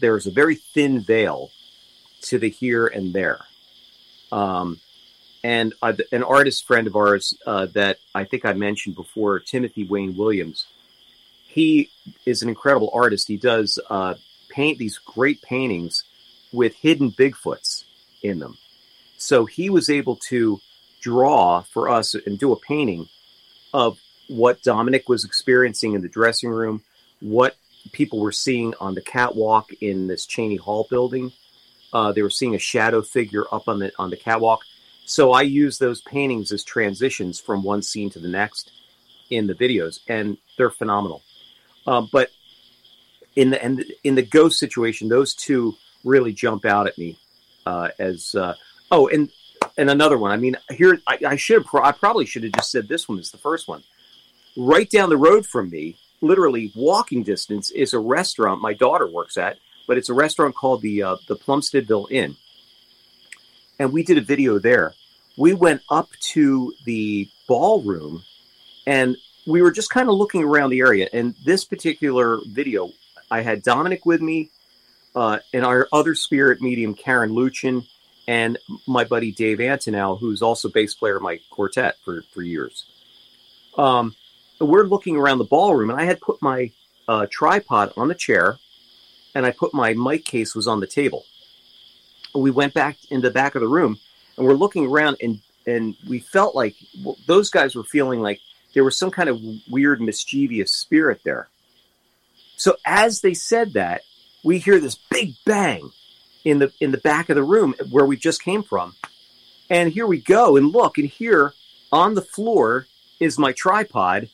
there's 0.00 0.26
a 0.26 0.30
very 0.30 0.56
thin 0.56 1.00
veil 1.00 1.50
to 2.22 2.38
the 2.38 2.50
here 2.50 2.86
and 2.86 3.14
there. 3.14 3.40
Um, 4.30 4.80
and 5.44 5.74
uh, 5.82 5.92
an 6.12 6.22
artist 6.22 6.66
friend 6.66 6.86
of 6.86 6.96
ours 6.96 7.36
uh, 7.46 7.66
that 7.74 7.98
I 8.14 8.24
think 8.24 8.44
I 8.44 8.52
mentioned 8.52 8.96
before, 8.96 9.38
Timothy 9.38 9.84
Wayne 9.84 10.16
Williams, 10.16 10.66
he 11.46 11.90
is 12.26 12.42
an 12.42 12.48
incredible 12.48 12.90
artist. 12.92 13.28
He 13.28 13.36
does 13.36 13.78
uh, 13.88 14.14
paint 14.48 14.78
these 14.78 14.98
great 14.98 15.40
paintings 15.42 16.04
with 16.52 16.74
hidden 16.74 17.10
Bigfoots 17.12 17.84
in 18.22 18.38
them. 18.38 18.56
So 19.16 19.44
he 19.44 19.70
was 19.70 19.90
able 19.90 20.16
to 20.28 20.60
draw 21.00 21.62
for 21.62 21.88
us 21.88 22.14
and 22.14 22.38
do 22.38 22.52
a 22.52 22.58
painting 22.58 23.08
of 23.72 23.98
what 24.28 24.62
Dominic 24.62 25.08
was 25.08 25.24
experiencing 25.24 25.94
in 25.94 26.02
the 26.02 26.08
dressing 26.08 26.50
room, 26.50 26.82
what 27.20 27.56
people 27.92 28.20
were 28.20 28.32
seeing 28.32 28.74
on 28.80 28.94
the 28.94 29.00
catwalk 29.00 29.72
in 29.80 30.06
this 30.06 30.26
Cheney 30.26 30.56
Hall 30.56 30.86
building. 30.90 31.32
Uh, 31.92 32.12
they 32.12 32.22
were 32.22 32.30
seeing 32.30 32.54
a 32.54 32.58
shadow 32.58 33.02
figure 33.02 33.44
up 33.50 33.68
on 33.68 33.78
the 33.78 33.92
on 33.98 34.10
the 34.10 34.16
catwalk. 34.16 34.60
So 35.08 35.32
I 35.32 35.42
use 35.42 35.78
those 35.78 36.02
paintings 36.02 36.52
as 36.52 36.62
transitions 36.62 37.40
from 37.40 37.62
one 37.62 37.80
scene 37.80 38.10
to 38.10 38.18
the 38.18 38.28
next 38.28 38.70
in 39.30 39.46
the 39.46 39.54
videos, 39.54 40.00
and 40.06 40.36
they're 40.56 40.70
phenomenal. 40.70 41.22
Uh, 41.86 42.02
but 42.12 42.30
in 43.34 43.50
the 43.50 43.62
and 43.64 43.84
in 44.04 44.14
the 44.14 44.22
ghost 44.22 44.58
situation, 44.58 45.08
those 45.08 45.34
two 45.34 45.74
really 46.04 46.32
jump 46.34 46.66
out 46.66 46.86
at 46.86 46.98
me 46.98 47.18
uh, 47.64 47.88
as 47.98 48.34
uh, 48.34 48.54
oh, 48.90 49.08
and 49.08 49.30
and 49.78 49.88
another 49.88 50.18
one. 50.18 50.30
I 50.30 50.36
mean, 50.36 50.56
here 50.70 51.00
I, 51.06 51.18
I 51.26 51.36
should 51.36 51.62
have, 51.62 51.74
I 51.82 51.92
probably 51.92 52.26
should 52.26 52.42
have 52.42 52.52
just 52.52 52.70
said 52.70 52.86
this 52.86 53.08
one 53.08 53.18
is 53.18 53.30
the 53.30 53.38
first 53.38 53.66
one 53.66 53.82
right 54.58 54.90
down 54.90 55.08
the 55.08 55.16
road 55.16 55.46
from 55.46 55.70
me, 55.70 55.96
literally 56.20 56.72
walking 56.74 57.22
distance, 57.22 57.70
is 57.70 57.94
a 57.94 57.98
restaurant 57.98 58.60
my 58.60 58.74
daughter 58.74 59.06
works 59.06 59.38
at, 59.38 59.56
but 59.86 59.96
it's 59.96 60.10
a 60.10 60.14
restaurant 60.14 60.54
called 60.54 60.82
the 60.82 61.02
uh, 61.02 61.16
the 61.28 61.36
Plumsteadville 61.36 62.10
Inn, 62.10 62.36
and 63.78 63.90
we 63.90 64.02
did 64.02 64.18
a 64.18 64.22
video 64.22 64.58
there. 64.58 64.92
We 65.38 65.54
went 65.54 65.82
up 65.88 66.10
to 66.32 66.74
the 66.84 67.28
ballroom, 67.46 68.24
and 68.88 69.16
we 69.46 69.62
were 69.62 69.70
just 69.70 69.88
kind 69.88 70.08
of 70.08 70.16
looking 70.16 70.42
around 70.42 70.70
the 70.70 70.80
area. 70.80 71.08
And 71.12 71.36
this 71.44 71.64
particular 71.64 72.40
video, 72.44 72.90
I 73.30 73.42
had 73.42 73.62
Dominic 73.62 74.04
with 74.04 74.20
me, 74.20 74.50
uh, 75.14 75.38
and 75.54 75.64
our 75.64 75.86
other 75.92 76.16
spirit 76.16 76.60
medium, 76.60 76.92
Karen 76.92 77.30
Luchin, 77.30 77.86
and 78.26 78.58
my 78.88 79.04
buddy 79.04 79.30
Dave 79.30 79.58
Antonell, 79.58 80.18
who's 80.18 80.42
also 80.42 80.68
bass 80.68 80.94
player 80.94 81.16
of 81.16 81.22
my 81.22 81.38
quartet 81.50 81.94
for, 82.04 82.22
for 82.34 82.42
years. 82.42 82.86
Um, 83.76 84.16
we're 84.60 84.86
looking 84.86 85.16
around 85.16 85.38
the 85.38 85.44
ballroom, 85.44 85.90
and 85.90 86.00
I 86.00 86.04
had 86.04 86.20
put 86.20 86.42
my 86.42 86.72
uh, 87.06 87.26
tripod 87.30 87.92
on 87.96 88.08
the 88.08 88.14
chair, 88.16 88.58
and 89.36 89.46
I 89.46 89.52
put 89.52 89.72
my 89.72 89.94
mic 89.94 90.24
case 90.24 90.56
was 90.56 90.66
on 90.66 90.80
the 90.80 90.86
table. 90.88 91.26
We 92.34 92.50
went 92.50 92.74
back 92.74 92.96
in 93.08 93.20
the 93.20 93.30
back 93.30 93.54
of 93.54 93.60
the 93.60 93.68
room, 93.68 94.00
and 94.38 94.46
we're 94.46 94.54
looking 94.54 94.86
around, 94.86 95.18
and 95.20 95.40
and 95.66 95.96
we 96.08 96.20
felt 96.20 96.54
like 96.54 96.76
well, 97.04 97.18
those 97.26 97.50
guys 97.50 97.74
were 97.74 97.84
feeling 97.84 98.20
like 98.20 98.40
there 98.74 98.84
was 98.84 98.96
some 98.96 99.10
kind 99.10 99.28
of 99.28 99.40
weird, 99.68 100.00
mischievous 100.00 100.72
spirit 100.72 101.20
there. 101.24 101.48
So 102.56 102.76
as 102.86 103.20
they 103.20 103.34
said 103.34 103.74
that, 103.74 104.02
we 104.44 104.58
hear 104.58 104.80
this 104.80 104.96
big 105.10 105.34
bang 105.44 105.90
in 106.44 106.60
the 106.60 106.72
in 106.80 106.92
the 106.92 106.98
back 106.98 107.28
of 107.28 107.36
the 107.36 107.42
room 107.42 107.74
where 107.90 108.06
we 108.06 108.16
just 108.16 108.42
came 108.42 108.62
from, 108.62 108.94
And 109.68 109.92
here 109.92 110.06
we 110.06 110.20
go. 110.20 110.56
And 110.56 110.72
look, 110.72 110.98
and 110.98 111.08
here 111.08 111.52
on 111.92 112.14
the 112.14 112.22
floor 112.22 112.86
is 113.20 113.38
my 113.38 113.52
tripod, 113.52 114.28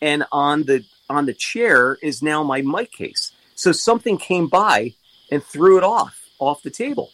and 0.00 0.24
on 0.32 0.64
the 0.64 0.84
on 1.10 1.26
the 1.26 1.34
chair 1.34 1.98
is 2.02 2.22
now 2.22 2.42
my 2.42 2.62
mic 2.62 2.92
case. 2.92 3.32
So 3.54 3.72
something 3.72 4.16
came 4.16 4.48
by 4.48 4.94
and 5.30 5.44
threw 5.44 5.76
it 5.76 5.84
off 5.84 6.18
off 6.38 6.62
the 6.62 6.70
table. 6.70 7.12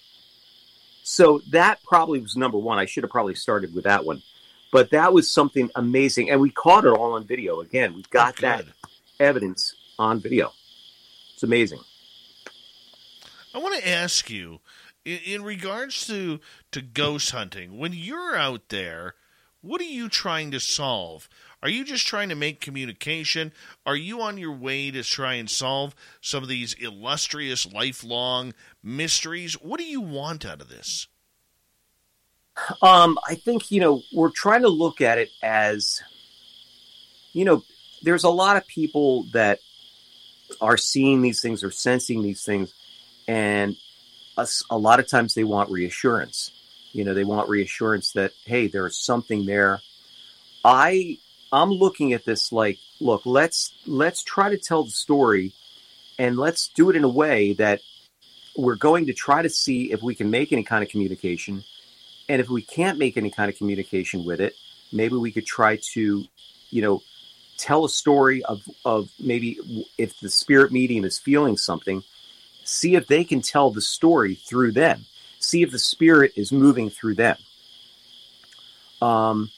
So 1.11 1.41
that 1.53 1.83
probably 1.85 2.21
was 2.21 2.37
number 2.37 2.59
one. 2.59 2.79
I 2.79 2.85
should 2.85 3.03
have 3.03 3.11
probably 3.11 3.35
started 3.35 3.75
with 3.75 3.85
that 3.85 4.05
one, 4.05 4.23
but 4.71 4.91
that 4.91 5.15
was 5.15 5.33
something 5.33 5.71
amazing, 5.75 6.29
and 6.29 6.39
we 6.39 6.51
caught 6.51 6.85
it 6.85 6.91
all 6.91 7.15
on 7.15 7.27
video. 7.27 7.61
Again, 7.61 7.95
we 7.95 8.03
got 8.11 8.35
Oh, 8.37 8.41
that 8.43 8.67
evidence 9.19 9.75
on 9.99 10.21
video. 10.21 10.53
It's 11.33 11.43
amazing. 11.43 11.81
I 13.55 13.59
want 13.59 13.75
to 13.77 13.89
ask 13.89 14.29
you, 14.29 14.61
in, 15.07 15.19
in 15.25 15.43
regards 15.45 16.07
to 16.09 16.41
to 16.73 16.83
ghost 16.83 17.31
hunting, 17.31 17.79
when 17.79 17.95
you're 17.95 18.37
out 18.37 18.69
there, 18.69 19.15
what 19.63 19.81
are 19.81 19.85
you 19.85 20.11
trying 20.11 20.51
to 20.51 20.61
solve? 20.61 21.27
Are 21.63 21.69
you 21.69 21.85
just 21.85 22.07
trying 22.07 22.29
to 22.29 22.37
make 22.37 22.61
communication? 22.61 23.53
Are 23.85 23.97
you 23.97 24.21
on 24.21 24.39
your 24.39 24.53
way 24.53 24.91
to 24.93 25.03
try 25.03 25.35
and 25.35 25.51
solve 25.51 25.95
some 26.21 26.43
of 26.43 26.49
these 26.49 26.75
illustrious 26.75 27.71
lifelong 27.73 28.55
mysteries? 28.83 29.55
What 29.55 29.79
do 29.79 29.85
you 29.85 30.01
want 30.01 30.47
out 30.47 30.61
of 30.61 30.69
this? 30.69 31.09
Um, 32.83 33.19
I 33.29 33.35
think 33.35 33.71
you 33.71 33.81
know 33.81 34.03
we're 34.13 34.31
trying 34.31 34.63
to 34.63 34.69
look 34.69 35.01
at 35.01 35.19
it 35.19 35.31
as, 35.43 36.03
you 37.33 37.45
know, 37.45 37.63
there's 38.03 38.25
a 38.25 38.31
lot 38.31 38.57
of 38.57 38.67
people 38.67 39.27
that 39.33 39.59
are 40.61 40.77
seeing 40.77 41.23
these 41.23 41.41
things 41.41 41.63
or 41.63 41.71
sensing 41.71 42.23
these 42.23 42.45
things, 42.45 42.73
and 43.27 43.77
a 44.71 44.79
lot 44.79 45.01
of 45.01 45.09
times 45.09 45.35
they 45.35 45.45
want 45.45 45.71
reassurance. 45.71 46.53
You 46.93 47.05
know, 47.05 47.15
they 47.15 47.25
want 47.25 47.49
reassurance 47.49 48.13
that 48.13 48.33
hey, 48.45 48.69
there's 48.69 48.97
something 48.97 49.47
there. 49.47 49.81
I 50.65 51.19
I'm 51.53 51.71
looking 51.71 52.13
at 52.13 52.25
this 52.25 52.53
like, 52.53 52.79
look, 53.01 53.25
let's 53.25 53.73
let's 53.87 54.23
try 54.23 54.51
to 54.51 54.59
tell 54.59 54.85
the 54.85 54.91
story, 54.91 55.53
and 56.19 56.37
let's 56.37 56.69
do 56.69 56.91
it 56.91 56.97
in 56.97 57.05
a 57.05 57.09
way 57.09 57.55
that 57.55 57.81
we're 58.57 58.77
going 58.77 59.07
to 59.07 59.13
try 59.13 59.43
to 59.43 59.49
see 59.49 59.93
if 59.93 60.03
we 60.03 60.15
can 60.15 60.31
make 60.31 60.53
any 60.53 60.65
kind 60.65 60.83
of 60.83 60.91
communication 60.91 61.65
and 62.29 62.41
if 62.41 62.49
we 62.49 62.63
can't 62.63 62.99
make 62.99 63.17
any 63.17 63.31
kind 63.31 63.51
of 63.51 63.57
communication 63.57 64.25
with 64.25 64.41
it, 64.41 64.55
maybe 64.93 65.17
we 65.17 65.33
could 65.33 65.47
try 65.47 65.79
to, 65.95 66.25
you 66.71 66.83
know, 66.83 67.03
tell 67.57 67.85
a 67.85 67.89
story 67.89 68.45
of, 68.45 68.63
of 68.85 69.11
maybe 69.19 69.59
if 69.97 70.21
the 70.21 70.29
spirit 70.29 70.71
medium 70.71 71.05
is 71.05 71.19
feeling 71.19 71.57
something, 71.57 72.05
see 72.65 72.95
if 72.95 73.07
they 73.07 73.25
can 73.25 73.41
tell 73.41 73.71
the 73.71 73.81
story 73.81 74.35
through 74.35 74.73
them. 74.73 75.07
See 75.41 75.63
if 75.63 75.71
the 75.71 75.79
spirit 75.79 76.33
is 76.37 76.53
moving 76.53 76.91
through 76.91 77.15
them. 77.15 77.37
Um, 79.01 79.51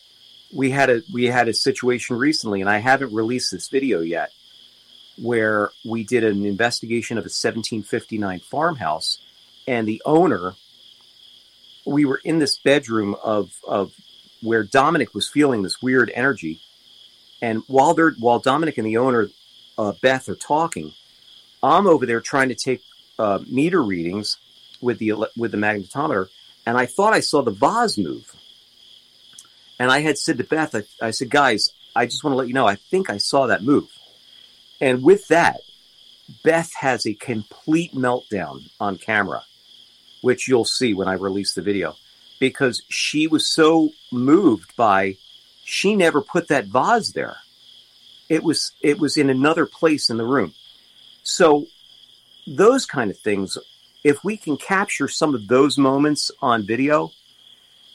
we 0.52 0.70
had 0.70 0.90
a 0.90 1.02
we 1.12 1.26
had 1.26 1.48
a 1.48 1.54
situation 1.54 2.16
recently, 2.16 2.60
and 2.60 2.70
I 2.70 2.78
haven't 2.78 3.12
released 3.12 3.50
this 3.50 3.68
video 3.68 4.00
yet, 4.00 4.32
where 5.16 5.70
we 5.84 6.04
did 6.04 6.24
an 6.24 6.44
investigation 6.44 7.18
of 7.18 7.22
a 7.22 7.32
1759 7.32 8.40
farmhouse, 8.40 9.18
and 9.66 9.86
the 9.86 10.02
owner 10.04 10.54
we 11.86 12.04
were 12.04 12.20
in 12.24 12.38
this 12.38 12.58
bedroom 12.58 13.16
of 13.22 13.52
of 13.66 13.92
where 14.42 14.64
Dominic 14.64 15.14
was 15.14 15.28
feeling 15.28 15.62
this 15.62 15.82
weird 15.82 16.10
energy, 16.14 16.60
and 17.40 17.62
while 17.66 17.94
they're 17.94 18.12
while 18.12 18.38
Dominic 18.38 18.78
and 18.78 18.86
the 18.86 18.96
owner 18.96 19.28
uh, 19.78 19.92
Beth 20.02 20.28
are 20.28 20.34
talking, 20.34 20.92
I'm 21.62 21.86
over 21.86 22.06
there 22.06 22.20
trying 22.20 22.48
to 22.48 22.54
take 22.54 22.82
uh, 23.18 23.40
meter 23.46 23.82
readings 23.82 24.38
with 24.80 24.98
the 24.98 25.14
with 25.36 25.52
the 25.52 25.58
magnetometer, 25.58 26.28
and 26.66 26.76
I 26.76 26.86
thought 26.86 27.12
I 27.12 27.20
saw 27.20 27.42
the 27.42 27.50
vase 27.50 27.98
move, 27.98 28.34
and 29.80 29.90
I 29.90 29.98
had 30.00 30.16
said 30.16 30.38
to 30.38 30.44
Beth, 30.44 30.76
I, 30.76 30.82
I 31.04 31.10
said, 31.10 31.30
guys, 31.30 31.72
I 31.96 32.06
just 32.06 32.22
want 32.22 32.34
to 32.34 32.38
let 32.38 32.46
you 32.46 32.54
know, 32.54 32.68
I 32.68 32.76
think 32.76 33.10
I 33.10 33.16
saw 33.16 33.48
that 33.48 33.64
move, 33.64 33.88
and 34.80 35.02
with 35.02 35.26
that, 35.28 35.60
Beth 36.44 36.72
has 36.78 37.04
a 37.04 37.14
complete 37.14 37.92
meltdown 37.92 38.70
on 38.78 38.96
camera 38.96 39.42
which 40.20 40.48
you'll 40.48 40.64
see 40.64 40.94
when 40.94 41.08
I 41.08 41.14
release 41.14 41.54
the 41.54 41.62
video, 41.62 41.96
because 42.38 42.82
she 42.88 43.26
was 43.26 43.46
so 43.46 43.90
moved 44.12 44.76
by 44.76 45.16
she 45.64 45.94
never 45.94 46.20
put 46.20 46.48
that 46.48 46.66
vase 46.66 47.12
there. 47.12 47.36
It 48.28 48.42
was 48.42 48.72
it 48.80 48.98
was 48.98 49.16
in 49.16 49.30
another 49.30 49.66
place 49.66 50.10
in 50.10 50.16
the 50.16 50.26
room. 50.26 50.54
So 51.22 51.66
those 52.46 52.86
kind 52.86 53.10
of 53.10 53.18
things, 53.18 53.56
if 54.02 54.24
we 54.24 54.36
can 54.36 54.56
capture 54.56 55.08
some 55.08 55.34
of 55.34 55.48
those 55.48 55.78
moments 55.78 56.30
on 56.40 56.66
video, 56.66 57.12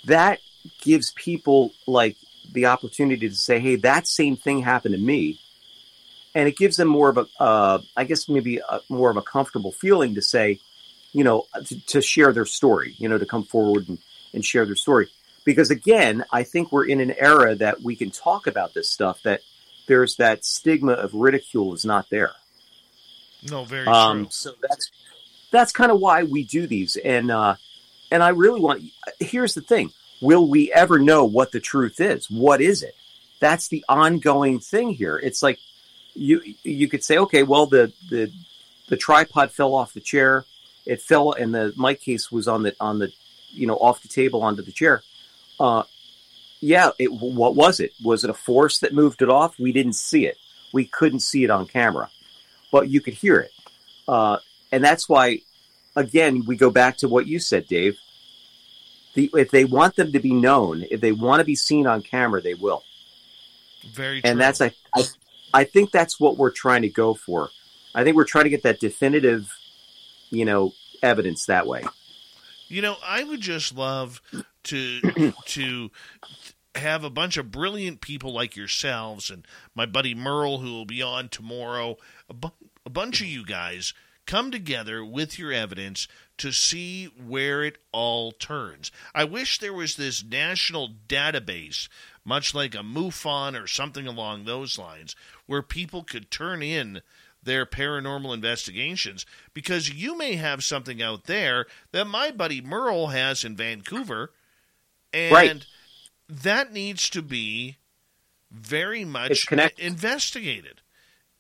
that 0.06 0.40
gives 0.82 1.12
people 1.12 1.72
like 1.88 2.18
the 2.52 2.68
opportunity 2.68 3.28
to 3.30 3.36
say, 3.36 3.60
"Hey, 3.60 3.76
that 3.78 4.08
same 4.08 4.36
thing 4.38 4.62
happened 4.62 4.96
to 4.96 5.02
me," 5.02 5.40
and 6.34 6.48
it 6.48 6.58
gives 6.58 6.78
them 6.78 6.88
more 6.88 7.10
of 7.10 7.18
a, 7.18 7.28
uh, 7.40 7.80
I 7.96 8.04
guess 8.04 8.30
maybe 8.30 8.58
a, 8.58 8.80
more 8.90 9.10
of 9.10 9.18
a 9.18 9.22
comfortable 9.22 9.72
feeling 9.72 10.16
to 10.16 10.22
say, 10.22 10.60
you 11.14 11.24
know, 11.24 11.46
to, 11.66 11.80
to 11.88 12.02
share 12.02 12.34
their 12.34 12.46
story, 12.46 12.94
you 12.98 13.08
know, 13.10 13.18
to 13.18 13.26
come 13.26 13.44
forward 13.44 13.88
and, 13.90 13.98
and 14.34 14.44
share 14.46 14.66
their 14.66 14.76
story. 14.76 15.08
Because 15.46 15.70
again, 15.72 16.24
I 16.32 16.44
think 16.44 16.72
we're 16.72 16.88
in 16.88 17.00
an 17.02 17.14
era 17.18 17.56
that 17.56 17.82
we 17.82 17.96
can 17.96 18.12
talk 18.12 18.48
about 18.48 18.74
this 18.74 18.90
stuff, 18.90 19.22
that 19.24 19.42
there's 19.88 20.16
that 20.16 20.44
stigma 20.44 20.94
of 20.94 21.14
ridicule 21.14 21.74
is 21.74 21.86
not 21.86 22.10
there. 22.10 22.32
No, 23.50 23.64
very 23.64 23.86
Um, 23.88 24.24
true. 24.24 24.28
so 24.32 24.52
that's 24.62 24.92
that's 25.52 25.72
kind 25.72 25.92
of 25.92 26.00
why 26.00 26.24
we 26.24 26.44
do 26.44 26.68
these, 26.68 26.96
and 26.96 27.30
uh, 27.32 27.56
and 28.12 28.22
I 28.24 28.30
really 28.30 28.60
want. 28.60 28.84
Here's 29.20 29.54
the 29.54 29.62
thing: 29.62 29.92
Will 30.22 30.48
we 30.48 30.72
ever 30.72 31.00
know 31.00 31.26
what 31.26 31.52
the 31.52 31.60
truth 31.60 32.00
is? 32.00 32.30
What 32.30 32.62
is 32.62 32.84
it? 32.84 32.96
That's 33.40 33.68
the 33.68 33.84
ongoing 33.90 34.60
thing 34.60 34.92
here. 34.92 35.18
It's 35.18 35.44
like 35.44 35.60
you 36.14 36.42
you 36.64 36.88
could 36.88 37.04
say, 37.04 37.18
okay, 37.18 37.44
well 37.44 37.66
the 37.66 37.92
the 38.10 38.32
the 38.88 38.98
tripod 38.98 39.52
fell 39.52 39.74
off 39.74 39.94
the 39.94 40.00
chair, 40.00 40.46
it 40.86 41.02
fell, 41.02 41.34
and 41.34 41.54
the 41.54 41.74
mic 41.78 42.02
case 42.02 42.32
was 42.32 42.48
on 42.48 42.64
the 42.64 42.76
on 42.80 43.00
the 43.00 43.12
you 43.50 43.68
know 43.68 43.76
off 43.76 44.02
the 44.02 44.08
table 44.08 44.42
onto 44.42 44.62
the 44.62 44.72
chair. 44.72 45.04
Uh, 45.60 45.84
yeah, 46.60 46.92
it, 46.98 47.12
what 47.12 47.56
was 47.56 47.80
it? 47.80 47.94
Was 48.04 48.24
it 48.24 48.30
a 48.30 48.34
force 48.34 48.80
that 48.80 48.94
moved 48.94 49.22
it 49.22 49.30
off? 49.30 49.60
We 49.60 49.72
didn't 49.72 49.94
see 49.94 50.26
it. 50.26 50.38
We 50.74 50.86
couldn't 50.86 51.20
see 51.20 51.44
it 51.44 51.50
on 51.50 51.68
camera, 51.68 52.10
but 52.72 52.90
you 52.90 53.02
could 53.02 53.14
hear 53.14 53.40
it. 53.40 53.52
Uh, 54.08 54.38
and 54.72 54.84
that's 54.84 55.08
why, 55.08 55.42
again, 55.96 56.44
we 56.46 56.56
go 56.56 56.70
back 56.70 56.98
to 56.98 57.08
what 57.08 57.28
you 57.28 57.40
said, 57.40 57.68
Dave. 57.68 57.98
The, 59.16 59.30
if 59.34 59.52
they 59.52 59.66
want 59.66 59.96
them 59.96 60.12
to 60.12 60.20
be 60.20 60.34
known, 60.34 60.86
if 60.92 61.02
they 61.02 61.12
want 61.12 61.40
to 61.40 61.46
be 61.46 61.56
seen 61.56 61.88
on 61.88 62.02
camera, 62.02 62.42
they 62.42 62.54
will. 62.54 62.84
Very 63.92 64.22
true. 64.22 64.30
And 64.30 64.40
that's 64.40 64.62
I, 64.62 64.72
I, 64.94 65.04
I 65.54 65.64
think 65.64 65.92
that's 65.92 66.20
what 66.20 66.38
we're 66.38 66.52
trying 66.52 66.82
to 66.84 66.90
go 66.90 67.14
for. 67.14 67.50
I 67.94 68.04
think 68.04 68.16
we're 68.16 68.26
trying 68.26 68.44
to 68.44 68.50
get 68.50 68.64
that 68.64 68.80
definitive, 68.80 69.50
you 70.30 70.44
know, 70.44 70.74
evidence 71.02 71.46
that 71.46 71.66
way. 71.66 71.84
You 72.68 72.82
know, 72.82 72.98
I 73.06 73.24
would 73.24 73.42
just 73.42 73.76
love 73.76 74.22
to 74.64 75.34
to 75.46 75.92
have 76.76 77.04
a 77.06 77.10
bunch 77.10 77.38
of 77.38 77.52
brilliant 77.52 78.02
people 78.02 78.34
like 78.34 78.56
yourselves 78.56 79.30
and 79.30 79.48
my 79.74 79.86
buddy 79.86 80.14
Merle, 80.14 80.58
who 80.58 80.74
will 80.74 80.86
be 80.86 81.02
on 81.02 81.30
tomorrow. 81.30 81.98
A, 82.30 82.34
bu- 82.34 82.50
a 82.86 82.90
bunch 82.90 83.22
of 83.22 83.28
you 83.28 83.46
guys 83.46 83.94
come 84.26 84.52
together 84.52 85.04
with 85.04 85.38
your 85.40 85.52
evidence 85.52 86.08
to 86.38 86.52
see 86.52 87.06
where 87.06 87.64
it 87.64 87.78
all 87.92 88.32
turns. 88.32 88.92
I 89.14 89.24
wish 89.24 89.60
there 89.60 89.74
was 89.74 89.96
this 89.96 90.24
national 90.24 90.90
database, 91.08 91.88
much 92.24 92.54
like 92.54 92.76
a 92.76 92.80
MUFON 92.80 93.62
or 93.62 93.68
something 93.68 94.08
along 94.08 94.44
those 94.46 94.78
lines, 94.78 95.16
where 95.46 95.62
people 95.62 96.04
could 96.04 96.30
turn 96.32 96.62
in 96.62 97.02
their 97.42 97.66
paranormal 97.66 98.34
investigations 98.34 99.26
because 99.54 99.90
you 99.94 100.18
may 100.18 100.36
have 100.36 100.64
something 100.64 101.02
out 101.02 101.26
there 101.26 101.68
that 101.92 102.06
my 102.06 102.32
buddy 102.32 102.60
Merle 102.60 103.08
has 103.08 103.44
in 103.44 103.56
Vancouver 103.56 104.32
and 105.14 105.32
Right. 105.32 105.66
that 106.28 106.74
needs 106.74 107.08
to 107.12 107.22
be 107.22 107.78
very 108.52 109.06
much 109.06 109.46
investigated. 109.78 110.82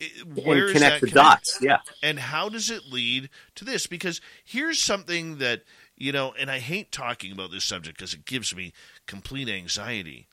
And 0.01 0.35
Where 0.35 0.65
is 0.65 0.73
connect 0.73 1.01
that 1.01 1.09
the 1.09 1.15
dots, 1.15 1.59
yeah. 1.61 1.79
And 2.03 2.19
how 2.19 2.49
does 2.49 2.69
it 2.69 2.91
lead 2.91 3.29
to 3.55 3.63
this? 3.63 3.87
Because 3.87 4.19
here's 4.43 4.79
something 4.79 5.37
that, 5.37 5.63
you 5.95 6.11
know, 6.11 6.33
and 6.37 6.51
I 6.51 6.59
hate 6.59 6.91
talking 6.91 7.31
about 7.31 7.51
this 7.51 7.63
subject 7.63 7.97
because 7.97 8.13
it 8.13 8.25
gives 8.25 8.53
me 8.55 8.73
complete 9.05 9.47
anxiety. 9.47 10.27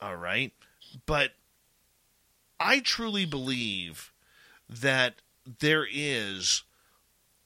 All 0.00 0.16
right. 0.16 0.52
But 1.06 1.32
I 2.58 2.80
truly 2.80 3.24
believe 3.24 4.12
that 4.68 5.14
there 5.60 5.86
is 5.90 6.62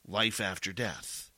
life 0.07 0.41
after 0.41 0.73
death. 0.73 1.31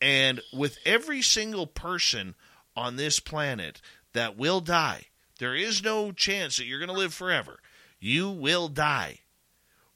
And 0.00 0.42
with 0.52 0.78
every 0.84 1.22
single 1.22 1.66
person 1.66 2.34
on 2.76 2.96
this 2.96 3.18
planet 3.18 3.80
that 4.12 4.36
will 4.36 4.60
die, 4.60 5.06
there 5.38 5.54
is 5.54 5.82
no 5.82 6.12
chance 6.12 6.56
that 6.56 6.66
you're 6.66 6.78
going 6.78 6.90
to 6.90 6.94
live 6.94 7.14
forever. 7.14 7.60
You 7.98 8.30
will 8.30 8.68
die. 8.68 9.20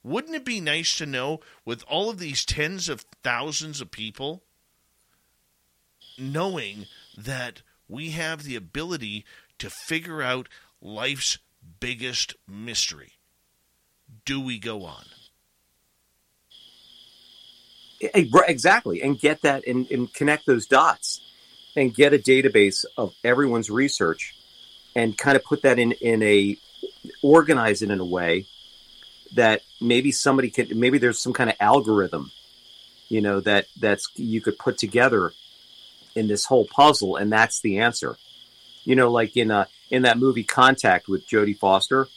Wouldn't 0.03 0.35
it 0.35 0.45
be 0.45 0.59
nice 0.59 0.95
to 0.97 1.05
know, 1.05 1.41
with 1.63 1.83
all 1.87 2.09
of 2.09 2.17
these 2.17 2.43
tens 2.43 2.89
of 2.89 3.05
thousands 3.23 3.81
of 3.81 3.91
people, 3.91 4.43
knowing 6.17 6.87
that 7.17 7.61
we 7.87 8.11
have 8.11 8.43
the 8.43 8.55
ability 8.55 9.25
to 9.59 9.69
figure 9.69 10.21
out 10.21 10.49
life's 10.81 11.37
biggest 11.79 12.35
mystery. 12.47 13.13
Do 14.25 14.39
we 14.41 14.59
go 14.59 14.85
on? 14.85 15.05
Exactly, 17.99 19.01
and 19.01 19.19
get 19.19 19.43
that 19.43 19.67
and, 19.67 19.89
and 19.91 20.11
connect 20.11 20.47
those 20.47 20.65
dots 20.65 21.21
and 21.75 21.93
get 21.93 22.13
a 22.13 22.17
database 22.17 22.83
of 22.97 23.13
everyone's 23.23 23.69
research 23.69 24.35
and 24.95 25.17
kind 25.17 25.35
of 25.37 25.43
put 25.43 25.61
that 25.61 25.77
in 25.77 25.91
in 25.93 26.23
a 26.23 26.57
organize 27.21 27.81
it 27.81 27.89
in 27.89 27.99
a 27.99 28.05
way 28.05 28.45
that 29.33 29.61
maybe 29.79 30.11
somebody 30.11 30.49
could 30.49 30.75
maybe 30.75 30.97
there's 30.97 31.19
some 31.19 31.33
kind 31.33 31.49
of 31.49 31.55
algorithm 31.59 32.31
you 33.09 33.21
know 33.21 33.39
that 33.39 33.67
that's 33.79 34.09
you 34.15 34.41
could 34.41 34.57
put 34.57 34.77
together 34.77 35.33
in 36.15 36.27
this 36.27 36.45
whole 36.45 36.65
puzzle 36.65 37.15
and 37.15 37.31
that's 37.31 37.61
the 37.61 37.79
answer 37.79 38.17
you 38.83 38.95
know 38.95 39.11
like 39.11 39.35
in 39.37 39.51
uh 39.51 39.65
in 39.89 40.03
that 40.03 40.17
movie 40.17 40.43
contact 40.43 41.07
with 41.07 41.27
jodie 41.27 41.57
foster 41.57 42.07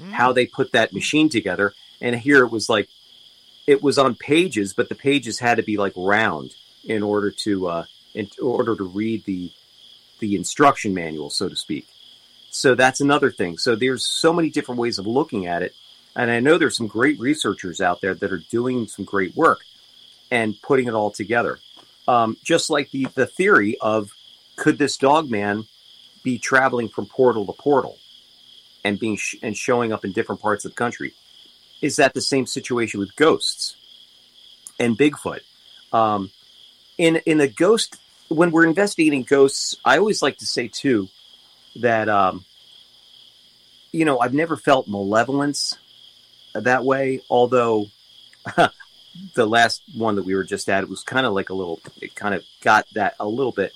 mm. 0.00 0.12
how 0.12 0.32
they 0.32 0.46
put 0.46 0.72
that 0.72 0.92
machine 0.92 1.28
together 1.28 1.72
and 2.00 2.16
here 2.16 2.44
it 2.44 2.50
was 2.50 2.68
like 2.68 2.88
it 3.66 3.82
was 3.82 3.98
on 3.98 4.14
pages 4.14 4.72
but 4.72 4.88
the 4.88 4.94
pages 4.94 5.38
had 5.38 5.56
to 5.56 5.62
be 5.62 5.76
like 5.76 5.92
round 5.96 6.54
in 6.84 7.02
order 7.02 7.30
to 7.30 7.66
uh 7.66 7.84
in 8.14 8.28
order 8.40 8.76
to 8.76 8.84
read 8.84 9.24
the 9.24 9.50
the 10.20 10.36
instruction 10.36 10.94
manual 10.94 11.30
so 11.30 11.48
to 11.48 11.56
speak 11.56 11.86
so 12.56 12.74
that's 12.74 13.00
another 13.00 13.30
thing 13.30 13.58
so 13.58 13.76
there's 13.76 14.06
so 14.06 14.32
many 14.32 14.50
different 14.50 14.80
ways 14.80 14.98
of 14.98 15.06
looking 15.06 15.46
at 15.46 15.62
it 15.62 15.74
and 16.16 16.30
I 16.30 16.40
know 16.40 16.56
there's 16.56 16.76
some 16.76 16.86
great 16.86 17.20
researchers 17.20 17.82
out 17.82 18.00
there 18.00 18.14
that 18.14 18.32
are 18.32 18.42
doing 18.50 18.88
some 18.88 19.04
great 19.04 19.36
work 19.36 19.60
and 20.30 20.60
putting 20.62 20.88
it 20.88 20.94
all 20.94 21.10
together. 21.10 21.58
Um, 22.08 22.38
just 22.42 22.70
like 22.70 22.90
the, 22.90 23.06
the 23.14 23.26
theory 23.26 23.76
of 23.80 24.12
could 24.56 24.78
this 24.78 24.96
dog 24.96 25.30
man 25.30 25.66
be 26.24 26.38
traveling 26.38 26.88
from 26.88 27.06
portal 27.06 27.44
to 27.44 27.52
portal 27.52 27.98
and 28.82 28.98
being 28.98 29.16
sh- 29.16 29.36
and 29.42 29.56
showing 29.56 29.92
up 29.92 30.04
in 30.04 30.12
different 30.12 30.40
parts 30.40 30.64
of 30.64 30.70
the 30.70 30.76
country? 30.76 31.12
Is 31.82 31.96
that 31.96 32.14
the 32.14 32.22
same 32.22 32.46
situation 32.46 32.98
with 32.98 33.14
ghosts 33.16 33.76
and 34.80 34.96
Bigfoot? 34.96 35.40
Um, 35.92 36.30
in 36.96 37.16
in 37.26 37.36
the 37.36 37.48
ghost, 37.48 37.96
when 38.28 38.50
we're 38.50 38.64
investigating 38.64 39.22
ghosts, 39.22 39.76
I 39.84 39.98
always 39.98 40.22
like 40.22 40.38
to 40.38 40.46
say 40.46 40.68
too 40.68 41.08
that 41.80 42.08
um, 42.08 42.44
you 43.92 44.04
know 44.04 44.18
I've 44.18 44.34
never 44.34 44.56
felt 44.56 44.88
malevolence 44.88 45.76
that 46.54 46.84
way. 46.84 47.20
Although 47.28 47.86
the 49.34 49.46
last 49.46 49.82
one 49.94 50.16
that 50.16 50.24
we 50.24 50.34
were 50.34 50.44
just 50.44 50.68
at, 50.68 50.82
it 50.82 50.90
was 50.90 51.02
kind 51.02 51.26
of 51.26 51.32
like 51.32 51.50
a 51.50 51.54
little, 51.54 51.80
it 52.00 52.14
kind 52.14 52.34
of 52.34 52.44
got 52.62 52.86
that 52.94 53.14
a 53.20 53.26
little 53.28 53.52
bit, 53.52 53.72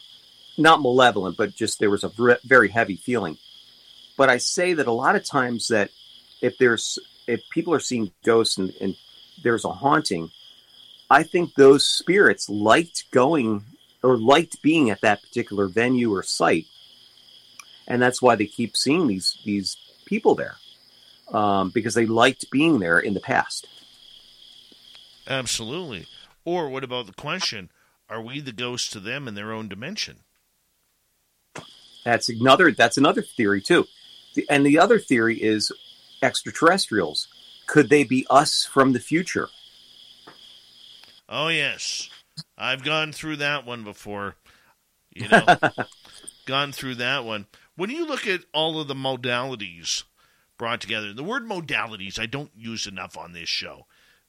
not 0.58 0.82
malevolent, 0.82 1.36
but 1.36 1.54
just 1.54 1.78
there 1.78 1.90
was 1.90 2.04
a 2.04 2.38
very 2.44 2.68
heavy 2.68 2.96
feeling. 2.96 3.38
But 4.16 4.28
I 4.28 4.38
say 4.38 4.74
that 4.74 4.86
a 4.86 4.92
lot 4.92 5.16
of 5.16 5.24
times 5.24 5.68
that 5.68 5.90
if 6.40 6.58
there's, 6.58 6.98
if 7.26 7.42
people 7.50 7.74
are 7.74 7.80
seeing 7.80 8.12
ghosts 8.24 8.58
and, 8.58 8.72
and 8.80 8.96
there's 9.42 9.64
a 9.64 9.72
haunting, 9.72 10.30
I 11.08 11.22
think 11.22 11.54
those 11.54 11.86
spirits 11.86 12.48
liked 12.48 13.10
going 13.10 13.64
or 14.02 14.16
liked 14.16 14.62
being 14.62 14.90
at 14.90 15.00
that 15.00 15.22
particular 15.22 15.68
venue 15.68 16.12
or 16.12 16.22
site. 16.22 16.66
And 17.90 18.00
that's 18.00 18.22
why 18.22 18.36
they 18.36 18.46
keep 18.46 18.76
seeing 18.76 19.06
these, 19.06 19.36
these 19.44 19.76
people 20.06 20.34
there 20.34 20.56
um, 21.32 21.70
because 21.70 21.94
they 21.94 22.06
liked 22.06 22.50
being 22.50 22.78
there 22.78 22.98
in 22.98 23.14
the 23.14 23.20
past. 23.20 23.66
Absolutely. 25.28 26.06
Or 26.44 26.68
what 26.68 26.84
about 26.84 27.06
the 27.06 27.12
question: 27.12 27.70
Are 28.08 28.22
we 28.22 28.40
the 28.40 28.52
ghosts 28.52 28.90
to 28.90 29.00
them 29.00 29.28
in 29.28 29.34
their 29.34 29.52
own 29.52 29.68
dimension? 29.68 30.20
That's 32.04 32.28
another. 32.28 32.72
That's 32.72 32.96
another 32.96 33.22
theory 33.22 33.60
too. 33.60 33.86
And 34.48 34.64
the 34.64 34.78
other 34.78 34.98
theory 34.98 35.36
is 35.36 35.70
extraterrestrials. 36.22 37.28
Could 37.66 37.90
they 37.90 38.04
be 38.04 38.26
us 38.30 38.64
from 38.64 38.92
the 38.92 39.00
future? 39.00 39.48
Oh 41.28 41.48
yes, 41.48 42.08
I've 42.56 42.82
gone 42.82 43.12
through 43.12 43.36
that 43.36 43.66
one 43.66 43.84
before. 43.84 44.36
You 45.14 45.28
know, 45.32 45.44
gone 46.46 46.72
through 46.72 46.96
that 46.96 47.24
one. 47.24 47.46
When 47.80 47.88
you 47.88 48.06
look 48.06 48.26
at 48.26 48.44
all 48.52 48.78
of 48.78 48.88
the 48.88 48.94
modalities 48.94 50.04
brought 50.58 50.82
together. 50.82 51.14
The 51.14 51.24
word 51.24 51.46
modalities 51.46 52.18
I 52.18 52.26
don't 52.26 52.50
use 52.54 52.86
enough 52.86 53.16
on 53.16 53.32
this 53.32 53.48
show. 53.48 53.86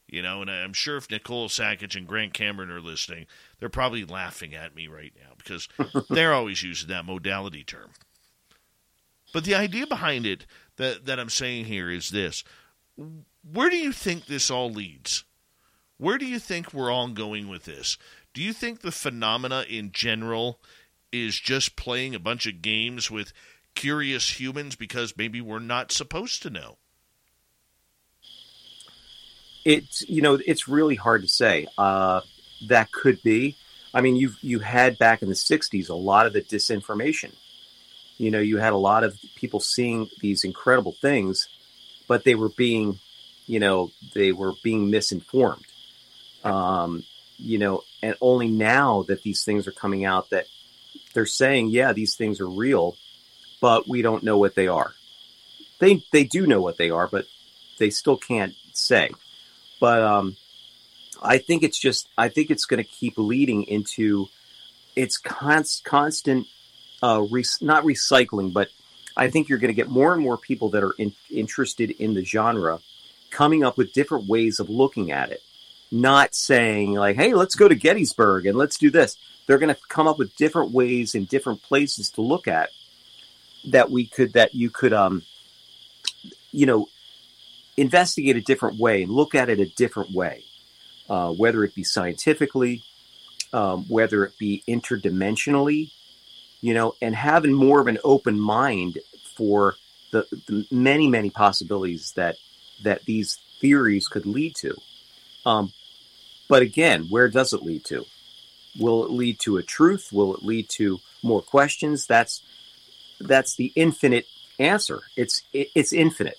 You 0.07 0.21
know, 0.21 0.41
and 0.41 0.49
I'm 0.49 0.71
sure 0.71 0.95
if 0.95 1.11
Nicole 1.11 1.49
Sackage 1.49 1.97
and 1.97 2.07
Grant 2.07 2.33
Cameron 2.33 2.71
are 2.71 2.79
listening, 2.79 3.27
they're 3.59 3.67
probably 3.67 4.05
laughing 4.05 4.55
at 4.55 4.73
me 4.73 4.87
right 4.87 5.11
now 5.21 5.33
because 5.37 5.67
they're 6.09 6.33
always 6.33 6.63
using 6.63 6.87
that 6.87 7.03
modality 7.03 7.65
term. 7.65 7.89
But 9.33 9.43
the 9.43 9.55
idea 9.55 9.85
behind 9.85 10.25
it 10.25 10.45
that, 10.77 11.05
that 11.05 11.19
I'm 11.19 11.29
saying 11.29 11.65
here 11.65 11.91
is 11.91 12.11
this 12.11 12.45
where 13.43 13.69
do 13.69 13.75
you 13.75 13.91
think 13.91 14.27
this 14.27 14.49
all 14.49 14.71
leads? 14.71 15.25
Where 15.97 16.17
do 16.17 16.25
you 16.25 16.39
think 16.39 16.73
we're 16.73 16.91
all 16.91 17.09
going 17.09 17.49
with 17.49 17.65
this? 17.65 17.97
Do 18.33 18.41
you 18.41 18.53
think 18.53 18.79
the 18.79 18.91
phenomena 18.93 19.65
in 19.67 19.91
general 19.91 20.61
is 21.11 21.39
just 21.39 21.75
playing 21.75 22.15
a 22.15 22.19
bunch 22.19 22.45
of 22.45 22.61
games 22.61 23.11
with 23.11 23.33
curious 23.75 24.39
humans 24.39 24.75
because 24.75 25.17
maybe 25.17 25.41
we're 25.41 25.59
not 25.59 25.91
supposed 25.91 26.41
to 26.43 26.49
know? 26.49 26.77
It's 29.63 30.01
you 30.09 30.21
know 30.21 30.39
it's 30.45 30.67
really 30.67 30.95
hard 30.95 31.21
to 31.21 31.27
say. 31.27 31.67
Uh, 31.77 32.21
that 32.67 32.91
could 32.91 33.21
be. 33.21 33.57
I 33.93 34.01
mean, 34.01 34.15
you 34.15 34.31
you 34.41 34.59
had 34.59 34.97
back 34.97 35.21
in 35.21 35.29
the 35.29 35.35
'60s 35.35 35.89
a 35.89 35.93
lot 35.93 36.25
of 36.25 36.33
the 36.33 36.41
disinformation. 36.41 37.35
You 38.17 38.31
know, 38.31 38.39
you 38.39 38.57
had 38.57 38.73
a 38.73 38.77
lot 38.77 39.03
of 39.03 39.17
people 39.35 39.59
seeing 39.59 40.09
these 40.19 40.43
incredible 40.43 40.95
things, 41.01 41.47
but 42.07 42.23
they 42.23 42.35
were 42.35 42.49
being, 42.49 42.99
you 43.47 43.59
know, 43.59 43.91
they 44.13 44.31
were 44.31 44.53
being 44.63 44.89
misinformed. 44.89 45.65
Um, 46.43 47.03
you 47.37 47.57
know, 47.57 47.81
and 48.03 48.15
only 48.21 48.47
now 48.47 49.03
that 49.07 49.23
these 49.23 49.43
things 49.43 49.67
are 49.67 49.71
coming 49.71 50.05
out 50.05 50.29
that 50.29 50.45
they're 51.13 51.25
saying, 51.25 51.69
yeah, 51.69 51.93
these 51.93 52.15
things 52.15 52.39
are 52.39 52.49
real, 52.49 52.95
but 53.59 53.87
we 53.87 54.01
don't 54.01 54.23
know 54.23 54.37
what 54.37 54.55
they 54.55 54.67
are. 54.67 54.93
They 55.79 56.03
they 56.11 56.23
do 56.23 56.45
know 56.45 56.61
what 56.61 56.77
they 56.77 56.89
are, 56.89 57.07
but 57.07 57.25
they 57.79 57.89
still 57.89 58.17
can't 58.17 58.53
say. 58.73 59.09
But 59.79 60.03
um, 60.03 60.37
I 61.21 61.39
think 61.39 61.63
it's 61.63 61.79
just 61.79 62.07
I 62.17 62.29
think 62.29 62.51
it's 62.51 62.65
going 62.65 62.83
to 62.83 62.89
keep 62.89 63.17
leading 63.17 63.63
into 63.63 64.27
its 64.95 65.17
const, 65.17 65.83
constant 65.83 66.47
uh, 67.01 67.25
re- 67.29 67.45
not 67.61 67.83
recycling, 67.83 68.53
but 68.53 68.69
I 69.15 69.29
think 69.29 69.49
you're 69.49 69.59
going 69.59 69.69
to 69.69 69.75
get 69.75 69.89
more 69.89 70.13
and 70.13 70.21
more 70.21 70.37
people 70.37 70.69
that 70.69 70.83
are 70.83 70.93
in, 70.97 71.13
interested 71.29 71.91
in 71.91 72.13
the 72.13 72.23
genre 72.23 72.79
coming 73.29 73.63
up 73.63 73.77
with 73.77 73.93
different 73.93 74.27
ways 74.27 74.59
of 74.59 74.69
looking 74.69 75.11
at 75.11 75.31
it. 75.31 75.41
Not 75.91 76.33
saying 76.33 76.93
like, 76.93 77.17
"Hey, 77.17 77.33
let's 77.33 77.55
go 77.55 77.67
to 77.67 77.75
Gettysburg 77.75 78.45
and 78.45 78.57
let's 78.57 78.77
do 78.77 78.89
this." 78.89 79.17
They're 79.45 79.57
going 79.57 79.73
to 79.73 79.81
come 79.89 80.07
up 80.07 80.17
with 80.17 80.35
different 80.35 80.71
ways 80.71 81.15
and 81.15 81.27
different 81.27 81.61
places 81.63 82.11
to 82.11 82.21
look 82.21 82.47
at 82.47 82.69
that 83.65 83.91
we 83.91 84.05
could 84.05 84.33
that 84.33 84.55
you 84.55 84.69
could 84.69 84.93
um 84.93 85.23
you 86.51 86.65
know 86.65 86.87
investigate 87.77 88.35
a 88.35 88.41
different 88.41 88.79
way 88.79 89.03
and 89.03 89.11
look 89.11 89.35
at 89.35 89.49
it 89.49 89.59
a 89.59 89.65
different 89.65 90.11
way 90.11 90.43
uh, 91.09 91.31
whether 91.31 91.63
it 91.63 91.75
be 91.75 91.83
scientifically 91.83 92.83
um, 93.53 93.85
whether 93.87 94.23
it 94.23 94.37
be 94.37 94.63
interdimensionally 94.67 95.91
you 96.61 96.73
know 96.73 96.95
and 97.01 97.15
having 97.15 97.53
more 97.53 97.79
of 97.79 97.87
an 97.87 97.97
open 98.03 98.39
mind 98.39 98.99
for 99.35 99.75
the, 100.11 100.25
the 100.47 100.65
many 100.71 101.07
many 101.07 101.29
possibilities 101.29 102.13
that 102.13 102.35
that 102.83 103.05
these 103.05 103.39
theories 103.59 104.07
could 104.07 104.25
lead 104.25 104.55
to 104.55 104.75
um, 105.45 105.71
but 106.51 106.61
again 106.61 107.07
where 107.09 107.29
does 107.29 107.53
it 107.53 107.63
lead 107.63 107.83
to 107.85 108.03
will 108.79 109.05
it 109.05 109.11
lead 109.11 109.39
to 109.39 109.57
a 109.57 109.63
truth 109.63 110.09
will 110.11 110.35
it 110.35 110.43
lead 110.43 110.69
to 110.69 110.99
more 111.23 111.41
questions 111.41 112.05
that's 112.05 112.43
that's 113.19 113.55
the 113.55 113.71
infinite 113.75 114.25
answer. 114.61 115.01
It's 115.15 115.43
it's 115.53 115.91
infinite. 115.91 116.37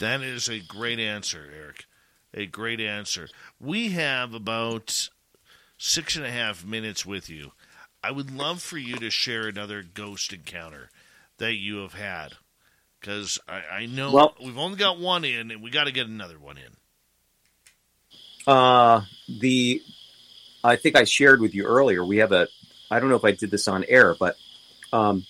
That 0.00 0.22
is 0.22 0.48
a 0.48 0.60
great 0.60 1.00
answer, 1.00 1.50
Eric. 1.54 1.86
A 2.34 2.46
great 2.46 2.80
answer. 2.80 3.28
We 3.60 3.90
have 3.90 4.34
about 4.34 5.08
six 5.76 6.16
and 6.16 6.24
a 6.24 6.30
half 6.30 6.64
minutes 6.64 7.04
with 7.06 7.30
you. 7.30 7.52
I 8.02 8.10
would 8.12 8.30
love 8.30 8.62
for 8.62 8.78
you 8.78 8.96
to 8.96 9.10
share 9.10 9.48
another 9.48 9.82
ghost 9.82 10.32
encounter 10.32 10.90
that 11.38 11.54
you 11.54 11.78
have 11.78 11.94
had, 11.94 12.34
because 13.00 13.38
I, 13.48 13.62
I, 13.70 13.86
know 13.86 14.12
well, 14.12 14.34
we've 14.42 14.58
only 14.58 14.76
got 14.76 15.00
one 15.00 15.24
in, 15.24 15.50
and 15.50 15.62
we 15.62 15.70
got 15.70 15.84
to 15.84 15.92
get 15.92 16.06
another 16.06 16.38
one 16.38 16.58
in. 16.58 16.76
Uh, 18.48 19.02
the 19.28 19.82
I 20.64 20.76
think 20.76 20.96
I 20.96 21.04
shared 21.04 21.42
with 21.42 21.54
you 21.54 21.64
earlier. 21.64 22.02
We 22.02 22.16
have 22.16 22.32
a. 22.32 22.48
I 22.90 22.98
don't 22.98 23.10
know 23.10 23.16
if 23.16 23.24
I 23.24 23.32
did 23.32 23.50
this 23.50 23.68
on 23.68 23.84
air, 23.84 24.14
but 24.14 24.38
um, 24.90 25.26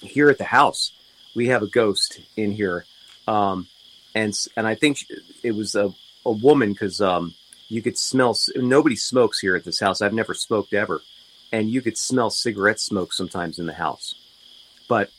here 0.00 0.28
at 0.28 0.36
the 0.36 0.44
house, 0.44 0.92
we 1.34 1.48
have 1.48 1.62
a 1.62 1.66
ghost 1.66 2.20
in 2.36 2.52
here, 2.52 2.84
um, 3.26 3.68
and 4.14 4.38
and 4.54 4.66
I 4.66 4.74
think 4.74 4.98
it 5.42 5.52
was 5.52 5.74
a, 5.74 5.94
a 6.26 6.30
woman 6.30 6.72
because 6.74 7.00
um, 7.00 7.32
you 7.68 7.80
could 7.80 7.96
smell. 7.96 8.36
Nobody 8.54 8.96
smokes 8.96 9.38
here 9.40 9.56
at 9.56 9.64
this 9.64 9.80
house. 9.80 10.02
I've 10.02 10.12
never 10.12 10.34
smoked 10.34 10.74
ever, 10.74 11.00
and 11.52 11.70
you 11.70 11.80
could 11.80 11.96
smell 11.96 12.28
cigarette 12.28 12.80
smoke 12.80 13.14
sometimes 13.14 13.58
in 13.58 13.64
the 13.64 13.72
house. 13.72 14.14
But 14.88 15.10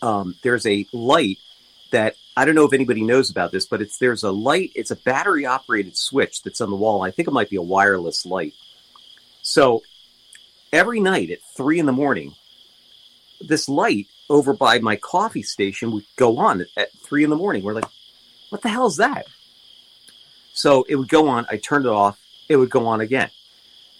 um, 0.00 0.36
there's 0.44 0.64
a 0.64 0.86
light 0.92 1.38
that 1.90 2.14
I 2.36 2.44
don't 2.44 2.54
know 2.54 2.64
if 2.64 2.72
anybody 2.72 3.02
knows 3.02 3.30
about 3.30 3.52
this, 3.52 3.66
but 3.66 3.80
it's 3.80 3.98
there's 3.98 4.24
a 4.24 4.30
light. 4.30 4.72
It's 4.74 4.90
a 4.90 4.96
battery 4.96 5.46
operated 5.46 5.96
switch 5.96 6.42
that's 6.42 6.60
on 6.60 6.70
the 6.70 6.76
wall. 6.76 7.02
I 7.02 7.10
think 7.10 7.28
it 7.28 7.32
might 7.32 7.50
be 7.50 7.56
a 7.56 7.62
wireless 7.62 8.26
light. 8.26 8.54
So 9.42 9.82
every 10.72 11.00
night 11.00 11.30
at 11.30 11.42
three 11.56 11.78
in 11.78 11.86
the 11.86 11.92
morning, 11.92 12.34
this 13.40 13.68
light 13.68 14.06
over 14.28 14.52
by 14.52 14.78
my 14.78 14.96
coffee 14.96 15.42
station 15.42 15.92
would 15.92 16.06
go 16.16 16.38
on 16.38 16.64
at 16.76 16.92
three 17.04 17.24
in 17.24 17.30
the 17.30 17.36
morning. 17.36 17.62
We're 17.62 17.74
like, 17.74 17.84
what 18.50 18.62
the 18.62 18.68
hell 18.68 18.86
is 18.86 18.96
that? 18.96 19.26
So 20.52 20.84
it 20.88 20.96
would 20.96 21.08
go 21.08 21.28
on. 21.28 21.46
I 21.50 21.58
turned 21.58 21.86
it 21.86 21.90
off. 21.90 22.18
It 22.48 22.56
would 22.56 22.70
go 22.70 22.86
on 22.86 23.00
again. 23.00 23.30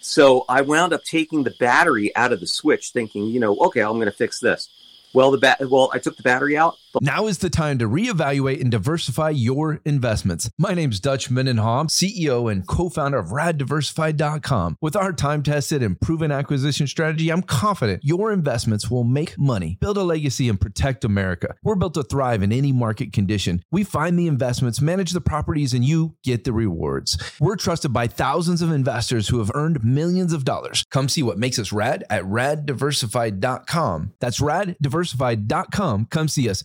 So 0.01 0.45
I 0.47 0.61
wound 0.61 0.93
up 0.93 1.03
taking 1.03 1.43
the 1.43 1.51
battery 1.51 2.15
out 2.15 2.31
of 2.31 2.39
the 2.39 2.47
switch, 2.47 2.91
thinking, 2.91 3.27
you 3.27 3.39
know, 3.39 3.57
okay, 3.57 3.81
I'm 3.81 3.93
going 3.93 4.05
to 4.05 4.11
fix 4.11 4.39
this. 4.39 4.69
Well, 5.13 5.31
the 5.31 5.37
bat. 5.37 5.67
Well, 5.69 5.89
I 5.93 5.99
took 5.99 6.17
the 6.17 6.23
battery 6.23 6.57
out. 6.57 6.77
Now 7.01 7.27
is 7.27 7.39
the 7.39 7.49
time 7.49 7.77
to 7.79 7.89
reevaluate 7.89 8.61
and 8.61 8.71
diversify 8.71 9.31
your 9.31 9.81
investments. 9.85 10.49
My 10.57 10.73
name's 10.73 10.99
Dutch 10.99 11.29
Mendenhall, 11.29 11.85
CEO 11.85 12.51
and 12.51 12.67
co-founder 12.67 13.17
of 13.17 13.27
RadDiversified.com. 13.27 14.77
With 14.81 14.95
our 14.95 15.11
time-tested 15.11 15.83
and 15.83 15.99
proven 15.99 16.31
acquisition 16.31 16.87
strategy, 16.87 17.29
I'm 17.29 17.41
confident 17.41 18.01
your 18.03 18.31
investments 18.31 18.89
will 18.89 19.03
make 19.03 19.37
money, 19.37 19.77
build 19.81 19.97
a 19.97 20.03
legacy, 20.03 20.47
and 20.49 20.59
protect 20.59 21.03
America. 21.03 21.55
We're 21.63 21.75
built 21.75 21.95
to 21.95 22.03
thrive 22.03 22.43
in 22.43 22.51
any 22.51 22.71
market 22.71 23.13
condition. 23.13 23.63
We 23.71 23.83
find 23.83 24.17
the 24.17 24.27
investments, 24.27 24.81
manage 24.81 25.11
the 25.11 25.21
properties, 25.21 25.73
and 25.73 25.83
you 25.83 26.15
get 26.23 26.43
the 26.43 26.53
rewards. 26.53 27.17
We're 27.39 27.55
trusted 27.55 27.93
by 27.93 28.07
thousands 28.07 28.61
of 28.61 28.71
investors 28.71 29.27
who 29.27 29.39
have 29.39 29.51
earned 29.53 29.83
millions 29.83 30.33
of 30.33 30.45
dollars. 30.45 30.85
Come 30.91 31.09
see 31.09 31.23
what 31.23 31.37
makes 31.37 31.59
us 31.59 31.71
rad 31.71 32.03
at 32.09 32.23
RadDiversified.com. 32.23 34.13
That's 34.19 34.39
RadDiversified.com. 34.39 36.05
Come 36.05 36.27
see 36.27 36.49
us. 36.49 36.63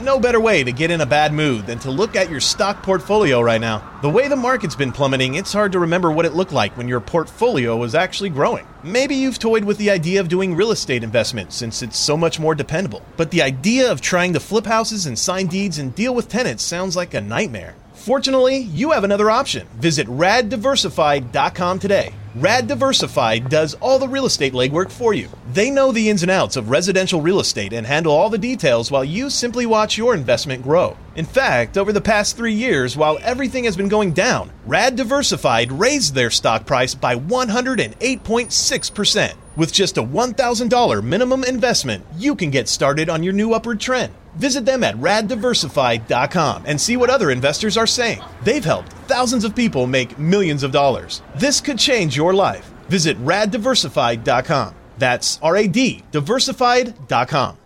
No 0.00 0.20
better 0.20 0.38
way 0.38 0.62
to 0.62 0.70
get 0.70 0.92
in 0.92 1.00
a 1.00 1.06
bad 1.06 1.32
mood 1.32 1.66
than 1.66 1.80
to 1.80 1.90
look 1.90 2.14
at 2.14 2.30
your 2.30 2.38
stock 2.38 2.84
portfolio 2.84 3.40
right 3.40 3.60
now. 3.60 3.98
The 4.00 4.08
way 4.08 4.28
the 4.28 4.36
market's 4.36 4.76
been 4.76 4.92
plummeting, 4.92 5.34
it's 5.34 5.52
hard 5.52 5.72
to 5.72 5.80
remember 5.80 6.12
what 6.12 6.24
it 6.24 6.34
looked 6.34 6.52
like 6.52 6.76
when 6.76 6.86
your 6.86 7.00
portfolio 7.00 7.76
was 7.76 7.96
actually 7.96 8.30
growing. 8.30 8.64
Maybe 8.84 9.16
you've 9.16 9.40
toyed 9.40 9.64
with 9.64 9.76
the 9.76 9.90
idea 9.90 10.20
of 10.20 10.28
doing 10.28 10.54
real 10.54 10.70
estate 10.70 11.02
investments 11.02 11.56
since 11.56 11.82
it's 11.82 11.98
so 11.98 12.16
much 12.16 12.38
more 12.38 12.54
dependable. 12.54 13.02
But 13.16 13.32
the 13.32 13.42
idea 13.42 13.90
of 13.90 14.00
trying 14.00 14.34
to 14.34 14.40
flip 14.40 14.66
houses 14.66 15.06
and 15.06 15.18
sign 15.18 15.48
deeds 15.48 15.78
and 15.78 15.92
deal 15.92 16.14
with 16.14 16.28
tenants 16.28 16.62
sounds 16.62 16.94
like 16.94 17.14
a 17.14 17.20
nightmare. 17.20 17.74
Fortunately, 18.08 18.56
you 18.56 18.90
have 18.92 19.04
another 19.04 19.30
option. 19.30 19.68
Visit 19.74 20.06
raddiversified.com 20.06 21.78
today. 21.78 22.14
Rad 22.36 22.66
Diversified 22.66 23.50
does 23.50 23.74
all 23.74 23.98
the 23.98 24.08
real 24.08 24.24
estate 24.24 24.54
legwork 24.54 24.90
for 24.90 25.12
you. 25.12 25.28
They 25.52 25.70
know 25.70 25.92
the 25.92 26.08
ins 26.08 26.22
and 26.22 26.30
outs 26.30 26.56
of 26.56 26.70
residential 26.70 27.20
real 27.20 27.38
estate 27.38 27.74
and 27.74 27.86
handle 27.86 28.14
all 28.14 28.30
the 28.30 28.38
details 28.38 28.90
while 28.90 29.04
you 29.04 29.28
simply 29.28 29.66
watch 29.66 29.98
your 29.98 30.14
investment 30.14 30.62
grow. 30.62 30.96
In 31.16 31.26
fact, 31.26 31.76
over 31.76 31.92
the 31.92 32.00
past 32.00 32.34
three 32.34 32.54
years, 32.54 32.96
while 32.96 33.18
everything 33.20 33.64
has 33.64 33.76
been 33.76 33.88
going 33.88 34.14
down, 34.14 34.52
Rad 34.64 34.96
Diversified 34.96 35.70
raised 35.70 36.14
their 36.14 36.30
stock 36.30 36.64
price 36.64 36.94
by 36.94 37.14
108.6%. 37.14 39.34
With 39.54 39.70
just 39.70 39.98
a 39.98 40.02
$1,000 40.02 41.04
minimum 41.04 41.44
investment, 41.44 42.06
you 42.16 42.34
can 42.34 42.50
get 42.50 42.68
started 42.68 43.10
on 43.10 43.22
your 43.22 43.34
new 43.34 43.52
upward 43.52 43.80
trend. 43.80 44.14
Visit 44.38 44.64
them 44.64 44.84
at 44.84 44.94
raddiversified.com 44.96 46.64
and 46.66 46.80
see 46.80 46.96
what 46.96 47.10
other 47.10 47.30
investors 47.30 47.76
are 47.76 47.86
saying. 47.86 48.22
They've 48.42 48.64
helped 48.64 48.92
thousands 49.08 49.44
of 49.44 49.54
people 49.54 49.86
make 49.86 50.18
millions 50.18 50.62
of 50.62 50.72
dollars. 50.72 51.22
This 51.34 51.60
could 51.60 51.78
change 51.78 52.16
your 52.16 52.32
life. 52.32 52.70
Visit 52.88 53.18
raddiversified.com. 53.24 54.74
That's 54.98 55.38
R 55.42 55.56
A 55.56 55.68
D 55.68 56.02
diversified.com. 56.12 57.58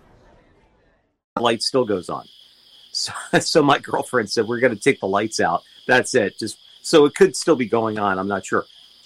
Light 1.39 1.63
still 1.63 1.85
goes 1.85 2.09
on. 2.09 2.25
So, 2.91 3.11
so 3.39 3.63
my 3.63 3.79
girlfriend 3.79 4.29
said, 4.31 4.47
We're 4.47 4.59
going 4.59 4.75
to 4.75 4.81
take 4.81 4.99
the 4.99 5.07
lights 5.07 5.39
out. 5.39 5.63
That's 5.87 6.13
it. 6.15 6.37
Just 6.37 6.57
so 6.81 7.05
it 7.05 7.15
could 7.15 7.35
still 7.35 7.55
be 7.55 7.67
going 7.67 7.99
on. 7.99 8.19
I'm 8.19 8.27
not 8.27 8.45
sure. 8.45 8.65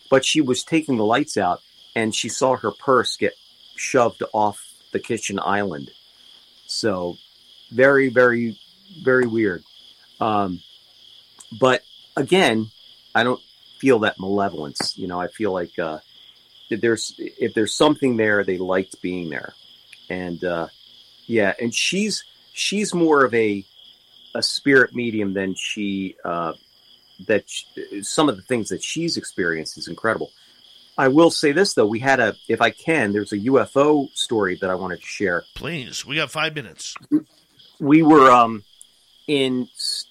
But 0.09 0.23
she 0.23 0.41
was 0.41 0.63
taking 0.63 0.97
the 0.97 1.05
lights 1.05 1.37
out 1.37 1.61
and 1.95 2.15
she 2.15 2.29
saw 2.29 2.55
her 2.55 2.71
purse 2.71 3.17
get 3.17 3.33
shoved 3.75 4.23
off 4.33 4.73
the 4.93 4.99
kitchen 4.99 5.39
island. 5.39 5.91
So 6.65 7.17
very, 7.71 8.09
very, 8.09 8.57
very 9.03 9.27
weird. 9.27 9.63
Um, 10.19 10.61
but 11.59 11.83
again, 12.15 12.67
I 13.13 13.23
don't 13.23 13.41
feel 13.79 13.99
that 13.99 14.19
malevolence. 14.19 14.97
You 14.97 15.07
know, 15.07 15.19
I 15.19 15.27
feel 15.27 15.51
like 15.51 15.77
uh, 15.79 15.99
if 16.69 16.81
there's 16.81 17.15
if 17.17 17.53
there's 17.53 17.73
something 17.73 18.17
there, 18.17 18.43
they 18.43 18.57
liked 18.57 19.01
being 19.01 19.29
there, 19.29 19.53
and 20.09 20.43
uh, 20.43 20.67
yeah, 21.25 21.53
and 21.59 21.73
she's 21.73 22.23
she's 22.53 22.93
more 22.93 23.23
of 23.23 23.33
a 23.33 23.63
a 24.35 24.43
spirit 24.43 24.93
medium 24.93 25.33
than 25.33 25.55
she 25.55 26.15
uh, 26.23 26.53
that 27.27 27.49
she, 27.49 28.03
some 28.03 28.29
of 28.29 28.35
the 28.35 28.43
things 28.43 28.69
that 28.69 28.83
she's 28.83 29.17
experienced 29.17 29.77
is 29.77 29.87
incredible. 29.87 30.31
I 30.97 31.09
will 31.09 31.29
say 31.29 31.51
this 31.51 31.75
though, 31.75 31.85
we 31.85 31.99
had 31.99 32.19
a 32.19 32.35
if 32.47 32.61
I 32.61 32.71
can, 32.71 33.13
there's 33.13 33.31
a 33.31 33.37
UFO 33.37 34.09
story 34.15 34.57
that 34.61 34.69
I 34.69 34.75
wanted 34.75 34.99
to 34.99 35.05
share. 35.05 35.43
Please, 35.55 36.05
we 36.05 36.15
got 36.15 36.31
five 36.31 36.55
minutes 36.55 36.95
we 37.79 38.03
were 38.03 38.31
um, 38.31 38.63
in 39.27 39.67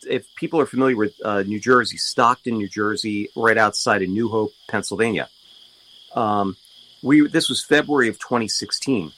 if 0.09 0.33
people 0.35 0.61
are 0.61 0.67
familiar 0.67 0.97
with 0.97 1.15
uh, 1.25 1.43
New 1.43 1.61
Jersey, 1.61 1.97
Stockton, 1.97 2.57
New 2.57 2.69
Jersey, 2.69 3.31
right 3.35 3.57
outside 3.57 4.03
of 4.03 4.09
New 4.09 4.29
Hope, 4.29 4.53
Pennsylvania. 4.69 5.29
Um, 6.15 6.57
we 7.03 7.27
this 7.27 7.49
was 7.49 7.63
February 7.63 8.09
of 8.09 8.19
2016, 8.19 9.13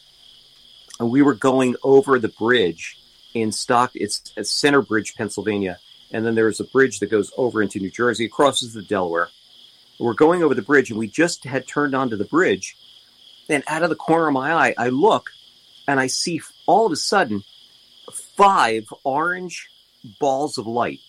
and 1.00 1.10
we 1.10 1.22
were 1.22 1.34
going 1.34 1.76
over 1.82 2.18
the 2.18 2.28
bridge 2.28 2.98
in 3.34 3.52
Stock. 3.52 3.92
It's 3.94 4.32
at 4.36 4.46
Center 4.46 4.82
Bridge, 4.82 5.14
Pennsylvania, 5.14 5.78
and 6.10 6.24
then 6.24 6.34
there's 6.34 6.60
a 6.60 6.64
bridge 6.64 7.00
that 7.00 7.10
goes 7.10 7.32
over 7.36 7.62
into 7.62 7.78
New 7.78 7.90
Jersey, 7.90 8.28
crosses 8.28 8.74
the 8.74 8.82
Delaware. 8.82 9.28
We're 9.98 10.14
going 10.14 10.44
over 10.44 10.54
the 10.54 10.62
bridge, 10.62 10.90
and 10.90 10.98
we 10.98 11.08
just 11.08 11.44
had 11.44 11.66
turned 11.66 11.94
onto 11.94 12.16
the 12.16 12.24
bridge, 12.24 12.76
and 13.48 13.64
out 13.66 13.82
of 13.82 13.90
the 13.90 13.96
corner 13.96 14.28
of 14.28 14.32
my 14.32 14.52
eye, 14.52 14.74
I 14.78 14.90
look, 14.90 15.30
and 15.88 15.98
I 15.98 16.06
see 16.06 16.40
all 16.66 16.86
of 16.86 16.92
a 16.92 16.96
sudden 16.96 17.42
five 18.38 18.86
orange 19.02 19.68
balls 20.20 20.56
of 20.58 20.66
light, 20.66 21.00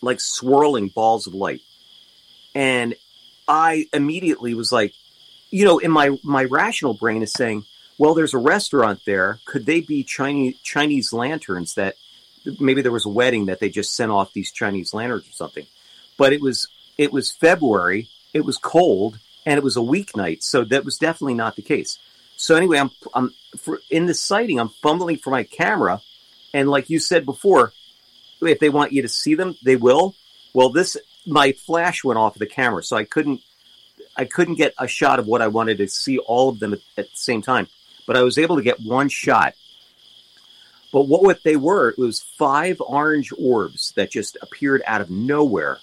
like 0.00 0.18
swirling 0.18 0.88
balls 0.88 1.26
of 1.26 1.34
light. 1.34 1.60
And 2.54 2.94
I 3.46 3.86
immediately 3.92 4.54
was 4.54 4.72
like, 4.72 4.94
you 5.50 5.66
know, 5.66 5.78
in 5.78 5.90
my 5.90 6.18
my 6.24 6.44
rational 6.44 6.94
brain 6.94 7.22
is 7.22 7.32
saying, 7.32 7.64
well, 7.98 8.14
there's 8.14 8.34
a 8.34 8.38
restaurant 8.38 9.00
there. 9.04 9.38
Could 9.44 9.66
they 9.66 9.82
be 9.82 10.02
Chinese 10.02 10.58
Chinese 10.62 11.12
lanterns 11.12 11.74
that 11.74 11.96
maybe 12.58 12.80
there 12.80 12.90
was 12.90 13.06
a 13.06 13.10
wedding 13.10 13.46
that 13.46 13.60
they 13.60 13.68
just 13.68 13.94
sent 13.94 14.10
off 14.10 14.32
these 14.32 14.50
Chinese 14.50 14.94
lanterns 14.94 15.28
or 15.28 15.32
something? 15.32 15.66
But 16.16 16.32
it 16.32 16.40
was 16.40 16.68
it 16.96 17.12
was 17.12 17.30
February, 17.30 18.08
it 18.32 18.46
was 18.46 18.56
cold, 18.56 19.18
and 19.44 19.58
it 19.58 19.64
was 19.64 19.76
a 19.76 19.80
weeknight, 19.80 20.42
so 20.42 20.64
that 20.64 20.84
was 20.84 20.96
definitely 20.96 21.34
not 21.34 21.56
the 21.56 21.62
case. 21.62 21.98
So 22.36 22.56
anyway, 22.56 22.78
I'm 22.78 22.90
I'm 23.12 23.34
for, 23.58 23.80
in 23.90 24.06
the 24.06 24.14
sighting. 24.14 24.58
I'm 24.58 24.70
fumbling 24.82 25.18
for 25.18 25.30
my 25.30 25.44
camera, 25.44 26.00
and 26.52 26.68
like 26.68 26.90
you 26.90 26.98
said 26.98 27.24
before, 27.24 27.72
if 28.40 28.58
they 28.58 28.68
want 28.68 28.92
you 28.92 29.02
to 29.02 29.08
see 29.08 29.34
them, 29.34 29.56
they 29.62 29.76
will. 29.76 30.14
Well, 30.52 30.70
this 30.70 30.96
my 31.26 31.52
flash 31.52 32.02
went 32.04 32.18
off 32.18 32.34
of 32.34 32.40
the 32.40 32.46
camera, 32.46 32.82
so 32.82 32.96
I 32.96 33.04
couldn't 33.04 33.40
I 34.16 34.24
couldn't 34.24 34.56
get 34.56 34.74
a 34.78 34.86
shot 34.86 35.18
of 35.18 35.26
what 35.26 35.42
I 35.42 35.48
wanted 35.48 35.78
to 35.78 35.88
see 35.88 36.18
all 36.18 36.50
of 36.50 36.58
them 36.58 36.74
at, 36.74 36.80
at 36.98 37.10
the 37.10 37.16
same 37.16 37.42
time. 37.42 37.68
But 38.06 38.16
I 38.16 38.22
was 38.22 38.38
able 38.38 38.56
to 38.56 38.62
get 38.62 38.80
one 38.80 39.08
shot. 39.08 39.54
But 40.92 41.08
what, 41.08 41.22
what 41.22 41.42
they 41.42 41.56
were, 41.56 41.88
it 41.88 41.98
was 41.98 42.20
five 42.20 42.78
orange 42.80 43.32
orbs 43.38 43.92
that 43.96 44.10
just 44.10 44.36
appeared 44.42 44.82
out 44.86 45.00
of 45.00 45.08
nowhere. 45.08 45.78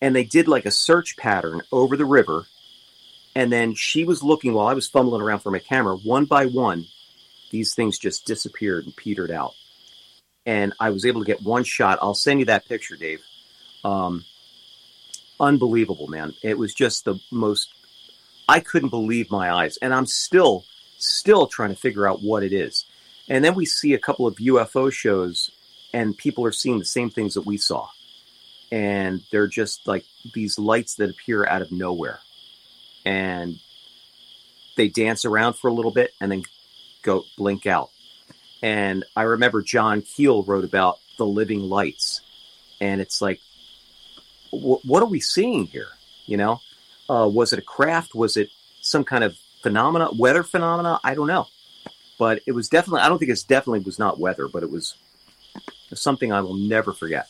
And 0.00 0.16
they 0.16 0.24
did 0.24 0.48
like 0.48 0.64
a 0.64 0.70
search 0.70 1.16
pattern 1.18 1.60
over 1.70 1.96
the 1.96 2.06
river. 2.06 2.46
And 3.34 3.52
then 3.52 3.74
she 3.74 4.04
was 4.04 4.22
looking 4.22 4.54
while 4.54 4.68
I 4.68 4.74
was 4.74 4.88
fumbling 4.88 5.20
around 5.20 5.40
for 5.40 5.50
my 5.50 5.58
camera. 5.58 5.96
One 5.96 6.24
by 6.24 6.46
one, 6.46 6.86
these 7.50 7.74
things 7.74 7.98
just 7.98 8.24
disappeared 8.24 8.84
and 8.84 8.96
petered 8.96 9.30
out 9.30 9.54
and 10.46 10.72
I 10.80 10.90
was 10.90 11.04
able 11.04 11.20
to 11.20 11.26
get 11.26 11.42
one 11.42 11.64
shot. 11.64 11.98
I'll 12.02 12.14
send 12.14 12.40
you 12.40 12.46
that 12.46 12.68
picture, 12.68 12.96
Dave. 12.96 13.22
Um, 13.84 14.24
unbelievable, 15.38 16.08
man. 16.08 16.34
It 16.42 16.58
was 16.58 16.74
just 16.74 17.04
the 17.04 17.18
most. 17.30 17.72
I 18.48 18.60
couldn't 18.60 18.90
believe 18.90 19.30
my 19.30 19.52
eyes, 19.52 19.78
and 19.80 19.94
I'm 19.94 20.06
still, 20.06 20.64
still 20.98 21.46
trying 21.46 21.70
to 21.70 21.80
figure 21.80 22.06
out 22.06 22.22
what 22.22 22.42
it 22.42 22.52
is. 22.52 22.84
And 23.28 23.44
then 23.44 23.54
we 23.54 23.64
see 23.64 23.94
a 23.94 23.98
couple 23.98 24.26
of 24.26 24.36
UFO 24.36 24.92
shows, 24.92 25.50
and 25.92 26.16
people 26.16 26.44
are 26.44 26.52
seeing 26.52 26.78
the 26.78 26.84
same 26.84 27.08
things 27.08 27.34
that 27.34 27.46
we 27.46 27.56
saw, 27.56 27.88
and 28.70 29.22
they're 29.30 29.46
just 29.46 29.86
like 29.86 30.04
these 30.34 30.58
lights 30.58 30.96
that 30.96 31.10
appear 31.10 31.46
out 31.46 31.62
of 31.62 31.70
nowhere, 31.70 32.18
and 33.04 33.58
they 34.76 34.88
dance 34.88 35.24
around 35.24 35.54
for 35.54 35.68
a 35.68 35.72
little 35.72 35.90
bit 35.90 36.12
and 36.20 36.32
then 36.32 36.42
go 37.02 37.24
blink 37.36 37.66
out 37.66 37.90
and 38.62 39.04
I 39.16 39.22
remember 39.22 39.60
John 39.60 40.02
Keel 40.02 40.44
wrote 40.44 40.64
about 40.64 40.98
the 41.18 41.26
living 41.26 41.60
lights. 41.60 42.20
And 42.80 43.00
it's 43.00 43.20
like, 43.20 43.40
wh- 44.50 44.84
what 44.84 45.02
are 45.02 45.08
we 45.08 45.20
seeing 45.20 45.66
here? 45.66 45.88
You 46.26 46.36
know? 46.36 46.60
Uh, 47.08 47.28
was 47.28 47.52
it 47.52 47.58
a 47.58 47.62
craft? 47.62 48.14
Was 48.14 48.36
it 48.36 48.48
some 48.80 49.04
kind 49.04 49.24
of 49.24 49.36
phenomena, 49.62 50.10
weather 50.16 50.42
phenomena? 50.42 51.00
I 51.04 51.14
don't 51.14 51.26
know, 51.26 51.46
but 52.18 52.40
it 52.46 52.52
was 52.52 52.68
definitely. 52.68 53.00
I 53.00 53.08
don't 53.08 53.18
think 53.18 53.30
it's 53.30 53.42
definitely 53.42 53.80
was 53.80 53.98
not 53.98 54.20
weather, 54.20 54.48
but 54.48 54.62
it 54.62 54.70
was 54.70 54.94
something 55.92 56.32
I 56.32 56.40
will 56.40 56.54
never 56.54 56.92
forget. 56.92 57.28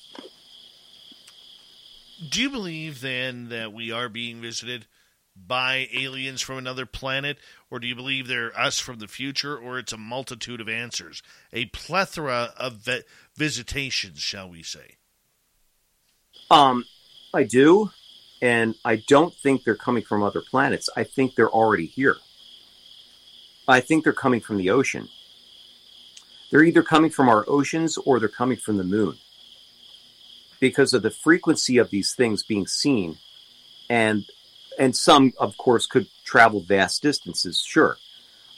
Do 2.29 2.41
you 2.41 2.51
believe 2.51 3.01
then 3.01 3.49
that 3.49 3.73
we 3.73 3.91
are 3.91 4.09
being 4.09 4.41
visited 4.41 4.87
by 5.35 5.89
aliens 5.95 6.41
from 6.41 6.59
another 6.59 6.87
planet, 6.87 7.39
or 7.71 7.79
do 7.79 7.87
you 7.87 7.95
believe 7.95 8.27
they're 8.27 8.59
us 8.59 8.79
from 8.79 8.99
the 8.99 9.09
future, 9.09 9.57
or 9.57 9.79
it's 9.79 9.93
a 9.93 9.99
multitude 9.99 10.61
of 10.61 10.69
answers, 10.69 11.23
a 11.53 11.67
plethora 11.67 12.53
of 12.57 12.75
vi- 12.75 13.03
visitations, 13.37 14.19
shall 14.19 14.49
we 14.49 14.63
say? 14.63 14.97
Um, 16.51 16.85
I 17.33 17.45
do, 17.45 17.91
and 18.43 18.75
I 18.85 18.97
don't 18.97 19.35
think 19.35 19.65
they're 19.65 19.75
coming 19.75 20.03
from 20.03 20.23
other 20.23 20.43
planets. 20.43 20.91
I 20.97 21.05
think 21.05 21.35
they're 21.35 21.51
already 21.51 21.87
here. 21.87 22.17
I 23.67 23.81
think 23.81 24.05
they're 24.05 24.13
coming 24.13 24.41
from 24.41 24.59
the 24.59 24.71
ocean. 24.71 25.09
They're 26.51 26.65
either 26.65 26.83
coming 26.83 27.11
from 27.11 27.29
our 27.31 27.45
oceans 27.49 27.97
or 27.97 28.21
they're 28.21 28.29
coming 28.29 28.59
from 28.59 28.77
the 28.77 28.85
moon 28.85 29.17
because 30.61 30.93
of 30.93 31.03
the 31.03 31.11
frequency 31.11 31.79
of 31.79 31.91
these 31.91 32.15
things 32.15 32.43
being 32.43 32.67
seen 32.67 33.17
and 33.89 34.25
and 34.79 34.95
some 34.97 35.33
of 35.39 35.57
course 35.57 35.87
could 35.87 36.07
travel 36.25 36.61
vast 36.61 37.03
distances 37.03 37.61
sure. 37.61 37.97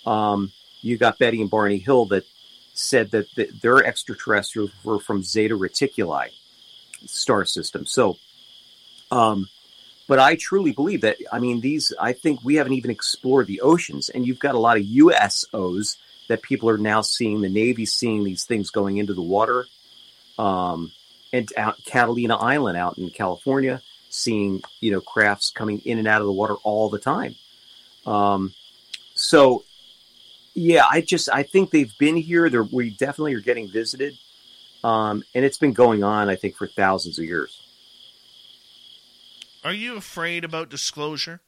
Um, 0.07 0.53
you 0.81 0.99
got 0.99 1.19
betty 1.19 1.41
and 1.41 1.51
barney 1.51 1.79
hill 1.79 2.07
that 2.07 2.25
said 2.75 3.11
that 3.13 3.27
the, 3.37 3.47
their 3.63 3.85
extraterrestrials 3.85 4.71
were 4.83 4.99
from 4.99 5.23
zeta 5.23 5.57
reticuli 5.57 6.29
star 7.07 7.45
system. 7.45 7.87
So 7.87 8.19
um, 9.11 9.49
but 10.07 10.19
i 10.19 10.35
truly 10.37 10.73
believe 10.73 11.01
that 11.01 11.17
i 11.33 11.39
mean 11.39 11.61
these 11.61 11.93
i 11.99 12.13
think 12.13 12.41
we 12.45 12.57
haven't 12.57 12.75
even 12.75 12.91
explored 12.91 13.47
the 13.47 13.63
oceans 13.63 14.11
and 14.11 14.27
you've 14.27 14.39
got 14.39 14.55
a 14.55 14.59
lot 14.59 14.77
of 14.77 14.83
usos 14.83 15.97
that 16.29 16.43
people 16.43 16.69
are 16.69 16.79
now 16.79 17.01
seeing 17.01 17.41
the 17.41 17.49
navy 17.49 17.87
seeing 17.87 18.25
these 18.25 18.45
things 18.45 18.71
going 18.71 18.97
into 18.97 19.15
the 19.15 19.23
water. 19.23 19.67
Um, 20.39 20.93
and 21.33 21.53
out 21.57 21.85
Catalina 21.85 22.37
Island 22.37 22.79
out 22.79 22.99
in 22.99 23.11
California, 23.11 23.83
seeing 24.15 24.63
you 24.81 24.91
know 24.91 25.01
crafts 25.01 25.51
coming 25.51 25.81
in 25.81 25.99
and 25.99 26.09
out 26.09 26.21
of 26.21 26.27
the 26.27 26.33
water 26.33 26.55
all 26.63 26.89
the 26.89 26.99
time. 26.99 27.35
Um, 28.07 28.55
so 29.15 29.65
yeah, 30.55 30.85
I 30.91 31.01
just 31.01 31.29
I 31.29 31.43
think 31.43 31.71
they've 31.71 31.93
been 31.99 32.17
here. 32.17 32.49
They're, 32.49 32.63
we 32.63 32.91
definitely 32.91 33.35
are 33.35 33.41
getting 33.41 33.69
visited, 33.69 34.15
um, 34.83 35.25
and 35.35 35.45
it's 35.45 35.59
been 35.59 35.73
going 35.73 36.05
on 36.05 36.29
I 36.29 36.37
think 36.37 36.57
for 36.57 36.67
thousands 36.67 37.19
of 37.19 37.25
years. 37.25 37.61
Are 39.65 39.73
you 39.73 39.97
afraid 39.97 40.45
about 40.45 40.69
disclosure? 40.69 41.41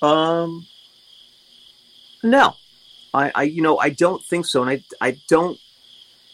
Um, 0.00 0.66
no, 2.22 2.54
I, 3.12 3.32
I 3.34 3.42
you 3.42 3.62
know 3.62 3.78
I 3.78 3.90
don't 3.90 4.24
think 4.24 4.46
so, 4.46 4.62
and 4.62 4.70
I 4.70 4.82
I 5.06 5.18
don't 5.28 5.58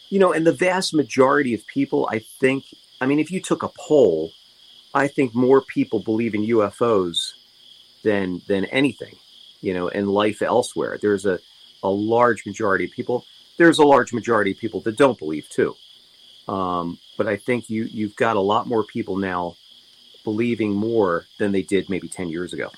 you 0.08 0.18
know, 0.18 0.32
and 0.32 0.46
the 0.46 0.52
vast 0.52 0.94
majority 0.94 1.54
of 1.54 1.66
people, 1.66 2.08
I 2.10 2.20
think, 2.40 2.64
I 3.00 3.06
mean, 3.06 3.18
if 3.18 3.30
you 3.30 3.40
took 3.40 3.62
a 3.62 3.70
poll, 3.78 4.32
I 4.94 5.08
think 5.08 5.34
more 5.34 5.60
people 5.60 6.00
believe 6.00 6.34
in 6.34 6.42
UFOs 6.42 7.32
than 8.02 8.40
than 8.48 8.64
anything, 8.66 9.14
you 9.60 9.74
know, 9.74 9.88
and 9.88 10.08
life 10.08 10.42
elsewhere. 10.42 10.98
There's 11.00 11.26
a, 11.26 11.38
a 11.82 11.90
large 11.90 12.46
majority 12.46 12.84
of 12.84 12.92
people. 12.92 13.24
There's 13.58 13.78
a 13.78 13.84
large 13.84 14.12
majority 14.12 14.52
of 14.52 14.58
people 14.58 14.80
that 14.82 14.96
don't 14.96 15.18
believe 15.18 15.48
too. 15.48 15.74
Um, 16.48 16.98
but 17.18 17.26
I 17.26 17.36
think 17.36 17.68
you 17.68 17.84
you've 17.84 18.16
got 18.16 18.36
a 18.36 18.40
lot 18.40 18.68
more 18.68 18.84
people 18.84 19.16
now 19.16 19.56
believing 20.24 20.72
more 20.72 21.26
than 21.38 21.52
they 21.52 21.62
did 21.62 21.90
maybe 21.90 22.08
ten 22.08 22.28
years 22.28 22.52
ago. 22.52 22.70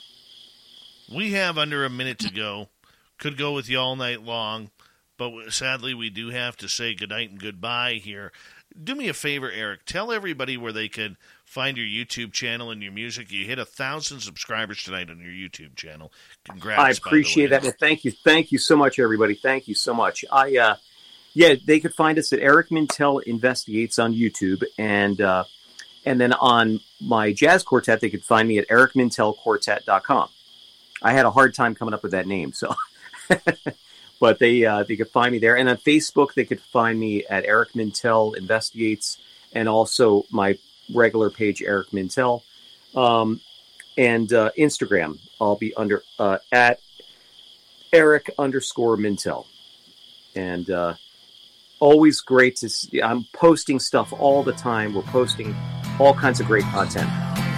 We 1.13 1.33
have 1.33 1.57
under 1.57 1.85
a 1.85 1.91
minute 1.91 2.19
to 2.21 2.33
go. 2.33 2.69
Could 3.19 3.37
go 3.37 3.53
with 3.53 3.69
you 3.69 3.79
all 3.79 3.97
night 3.97 4.23
long. 4.23 4.71
But 5.19 5.53
sadly, 5.53 5.95
we 5.95 6.11
do 6.11 6.31
have 6.31 6.57
to 6.59 6.69
say 6.69 6.95
goodnight 6.95 7.31
and 7.31 7.41
goodbye 7.41 7.95
here. 7.95 8.33
Do 8.83 8.95
me 8.95 9.09
a 9.09 9.15
favor, 9.15 9.51
Eric. 9.51 9.85
Tell 9.85 10.13
everybody 10.13 10.57
where 10.57 10.73
they 10.73 10.89
can 10.89 11.17
find 11.45 11.77
your 11.77 11.87
YouTube 11.87 12.33
channel 12.33 12.71
and 12.71 12.83
your 12.83 12.93
music. 12.93 13.33
You 13.33 13.45
hit 13.45 13.59
a 13.59 13.65
thousand 13.65 14.21
subscribers 14.21 14.83
tonight 14.83 15.11
on 15.11 15.19
your 15.19 15.33
YouTube 15.33 15.75
channel. 15.75 16.13
Congrats! 16.45 16.81
I 16.81 16.91
appreciate 16.91 17.51
that. 17.51 17.65
Thank 17.81 18.05
you, 18.05 18.13
thank 18.13 18.53
you 18.53 18.59
so 18.59 18.77
much, 18.77 19.01
everybody. 19.01 19.35
Thank 19.35 19.67
you 19.67 19.75
so 19.75 19.93
much. 19.93 20.25
I, 20.31 20.57
uh, 20.57 20.77
yeah, 21.35 21.55
they 21.67 21.81
could 21.81 21.95
find 21.95 22.17
us 22.19 22.33
at 22.33 22.39
Eric 22.39 22.69
Mintel 22.69 23.21
Investigates 23.25 23.99
on 23.99 24.15
YouTube, 24.15 24.63
and 24.79 25.21
uh, 25.21 25.45
and 26.05 26.21
then 26.21 26.33
on 26.35 26.79
my 27.01 27.33
jazz 27.33 27.65
quartet, 27.65 28.01
they 28.01 28.11
could 28.11 28.25
find 28.25 28.47
me 28.47 28.59
at 28.59 28.69
ericmintelquartet.com. 28.69 30.29
I 31.03 31.13
had 31.13 31.27
a 31.27 31.31
hard 31.31 31.55
time 31.55 31.75
coming 31.75 31.95
up 31.95 32.05
with 32.05 32.13
that 32.13 32.29
name, 32.29 32.53
so. 32.53 32.73
but 34.21 34.39
they 34.39 34.65
uh, 34.65 34.83
they 34.83 34.97
could 34.97 35.09
find 35.09 35.33
me 35.33 35.39
there. 35.39 35.57
And 35.57 35.69
on 35.69 35.77
Facebook, 35.77 36.35
they 36.35 36.45
could 36.45 36.61
find 36.61 36.99
me 36.99 37.25
at 37.27 37.45
Eric 37.45 37.73
Mintel 37.73 38.37
Investigates, 38.37 39.19
and 39.53 39.69
also 39.69 40.25
my 40.31 40.59
regular 40.95 41.31
page, 41.31 41.63
Eric 41.63 41.89
Mintel, 41.89 42.43
um, 42.95 43.41
and 43.97 44.33
uh, 44.33 44.51
Instagram. 44.59 45.19
I'll 45.41 45.57
be 45.57 45.75
under 45.75 46.03
uh, 46.19 46.39
at 46.51 46.81
Eric 47.93 48.31
underscore 48.39 48.97
Mintel, 48.97 49.47
and 50.35 50.69
uh, 50.71 50.95
always 51.81 52.21
great 52.21 52.57
to 52.57 52.69
see. 52.69 53.03
I'm 53.03 53.25
posting 53.33 53.79
stuff 53.79 54.13
all 54.13 54.43
the 54.43 54.53
time. 54.53 54.95
We're 54.95 55.03
posting 55.03 55.55
all 55.99 56.15
kinds 56.15 56.41
of 56.41 56.47
great 56.47 56.65
content. 56.65 57.09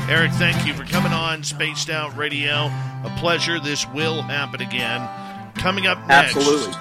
Eric, 0.09 0.33
thank 0.33 0.67
you 0.67 0.75
for 0.75 0.85
coming 0.85 1.13
on 1.13 1.45
Spaced 1.45 1.89
Out 1.89 2.17
Radio. 2.17 2.67
A 3.05 3.15
pleasure. 3.19 3.61
This 3.61 3.87
will 3.91 4.23
happen 4.23 4.61
again. 4.61 5.30
Coming 5.61 5.87
up 5.87 5.99
next, 6.09 6.37
Absolutely. 6.37 6.75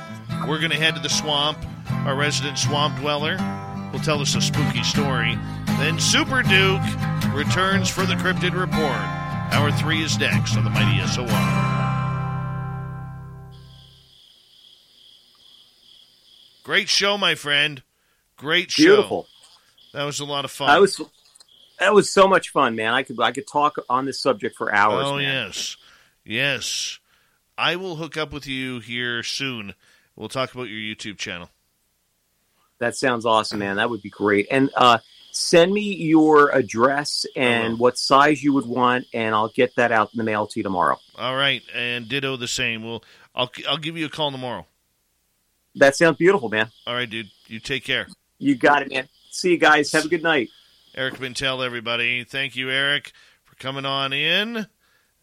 we're 0.47 0.59
going 0.59 0.71
to 0.71 0.77
head 0.77 0.95
to 0.95 1.01
the 1.01 1.09
swamp. 1.09 1.57
Our 2.05 2.15
resident 2.15 2.57
swamp 2.57 2.97
dweller 2.99 3.35
will 3.91 3.99
tell 3.99 4.21
us 4.21 4.35
a 4.35 4.41
spooky 4.41 4.83
story. 4.83 5.37
Then 5.65 5.99
Super 5.99 6.43
Duke 6.43 6.81
returns 7.33 7.89
for 7.89 8.05
the 8.05 8.13
Cryptid 8.15 8.57
Report. 8.57 9.01
Hour 9.51 9.71
three 9.73 10.01
is 10.01 10.17
next 10.17 10.55
on 10.55 10.63
the 10.63 10.69
Mighty 10.69 11.05
SOR. 11.07 11.27
Great 16.63 16.87
show, 16.87 17.17
my 17.17 17.35
friend. 17.35 17.83
Great 18.37 18.71
show. 18.71 18.83
Beautiful. 18.83 19.27
That 19.91 20.05
was 20.05 20.21
a 20.21 20.25
lot 20.25 20.45
of 20.45 20.51
fun. 20.51 20.67
That 20.69 20.79
was 20.79 21.01
that 21.79 21.93
was 21.93 22.09
so 22.09 22.29
much 22.29 22.51
fun, 22.51 22.75
man. 22.75 22.93
I 22.93 23.03
could 23.03 23.19
I 23.19 23.33
could 23.33 23.47
talk 23.47 23.75
on 23.89 24.05
this 24.05 24.21
subject 24.21 24.55
for 24.55 24.73
hours. 24.73 25.05
Oh 25.05 25.17
man. 25.17 25.47
yes, 25.47 25.75
yes. 26.23 26.99
I 27.59 27.75
will 27.75 27.97
hook 27.97 28.15
up 28.15 28.31
with 28.31 28.47
you 28.47 28.79
here 28.79 29.21
soon. 29.21 29.73
We'll 30.15 30.29
talk 30.29 30.53
about 30.53 30.69
your 30.69 30.79
YouTube 30.79 31.17
channel. 31.17 31.49
That 32.79 32.95
sounds 32.95 33.25
awesome, 33.25 33.59
man. 33.59 33.75
That 33.75 33.89
would 33.89 34.01
be 34.01 34.09
great. 34.09 34.47
And 34.49 34.69
uh, 34.77 34.99
send 35.31 35.73
me 35.73 35.81
your 35.81 36.51
address 36.51 37.25
and 37.35 37.77
what 37.77 37.97
size 37.97 38.41
you 38.41 38.53
would 38.53 38.65
want, 38.65 39.07
and 39.13 39.35
I'll 39.35 39.49
get 39.49 39.75
that 39.75 39.91
out 39.91 40.13
in 40.13 40.17
the 40.17 40.23
mail 40.23 40.47
to 40.47 40.59
you 40.59 40.63
tomorrow. 40.63 40.97
All 41.17 41.35
right, 41.35 41.61
and 41.75 42.07
ditto 42.07 42.37
the 42.37 42.47
same. 42.47 42.81
We'll 42.81 43.03
I'll 43.35 43.51
I'll 43.67 43.77
give 43.77 43.97
you 43.97 44.05
a 44.05 44.09
call 44.09 44.31
tomorrow. 44.31 44.65
That 45.75 45.97
sounds 45.97 46.15
beautiful, 46.15 46.47
man. 46.47 46.69
All 46.87 46.95
right, 46.95 47.09
dude. 47.09 47.29
You 47.47 47.59
take 47.59 47.83
care. 47.83 48.07
You 48.37 48.55
got 48.55 48.83
it, 48.83 48.89
man. 48.89 49.09
See 49.31 49.51
you 49.51 49.57
guys. 49.57 49.91
Have 49.91 50.05
a 50.05 50.09
good 50.09 50.23
night. 50.23 50.49
Eric 50.95 51.15
Mintel, 51.15 51.65
everybody. 51.65 52.23
Thank 52.23 52.55
you, 52.55 52.69
Eric, 52.71 53.11
for 53.43 53.55
coming 53.55 53.85
on 53.85 54.13
in 54.13 54.67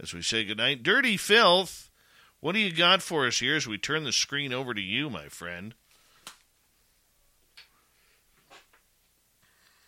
as 0.00 0.12
we 0.12 0.22
say 0.22 0.44
goodnight. 0.44 0.82
Dirty 0.82 1.16
Filth, 1.16 1.85
what 2.46 2.54
do 2.54 2.60
you 2.60 2.72
got 2.72 3.02
for 3.02 3.26
us 3.26 3.40
here 3.40 3.56
as 3.56 3.66
we 3.66 3.76
turn 3.76 4.04
the 4.04 4.12
screen 4.12 4.52
over 4.52 4.72
to 4.72 4.80
you, 4.80 5.10
my 5.10 5.26
friend? 5.28 5.74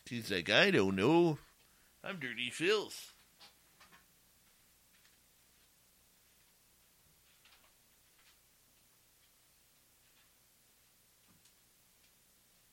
He's 0.06 0.32
like, 0.32 0.50
I 0.50 0.72
don't 0.72 0.96
know. 0.96 1.38
I'm 2.02 2.18
Dirty 2.18 2.50
Filth. 2.50 3.12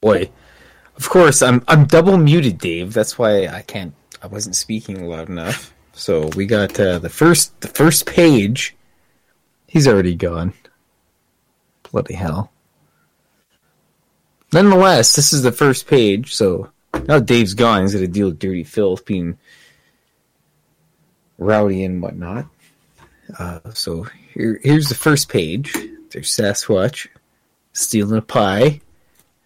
Boy, 0.02 0.32
of 0.98 1.08
course 1.08 1.44
I'm 1.44 1.64
I'm 1.68 1.86
double 1.86 2.18
muted, 2.18 2.58
Dave. 2.58 2.92
That's 2.92 3.20
why 3.20 3.46
I 3.46 3.62
can't. 3.62 3.94
I 4.24 4.26
wasn't 4.26 4.56
speaking 4.56 5.08
loud 5.08 5.30
enough. 5.30 5.76
So 5.94 6.32
we 6.36 6.48
got 6.48 6.80
uh, 6.80 6.98
the 6.98 7.10
first 7.10 7.62
the 7.62 7.68
first 7.68 8.08
page. 8.08 8.76
He's 9.76 9.90
already 9.90 10.16
gone. 10.16 10.54
Bloody 11.92 12.14
hell. 12.14 12.50
Nonetheless, 14.54 15.18
this 15.18 15.34
is 15.34 15.42
the 15.42 15.52
first 15.52 15.86
page. 15.86 16.34
So 16.34 16.70
now 17.10 17.20
Dave's 17.20 17.56
gone. 17.56 17.82
He's 17.82 17.94
gonna 17.94 18.08
deal 18.08 18.28
with 18.28 18.40
dirty 18.40 18.64
filth, 18.64 19.06
being 19.06 19.38
rowdy 21.38 21.84
and 21.84 22.02
whatnot. 22.02 22.46
Uh, 23.38 23.60
so 23.74 24.08
here 24.34 24.62
here's 24.64 24.88
the 24.88 24.96
first 24.96 25.28
page. 25.28 25.74
There's 26.12 26.34
Sasquatch 26.34 27.10
stealing 27.74 28.18
a 28.18 28.22
pie. 28.22 28.80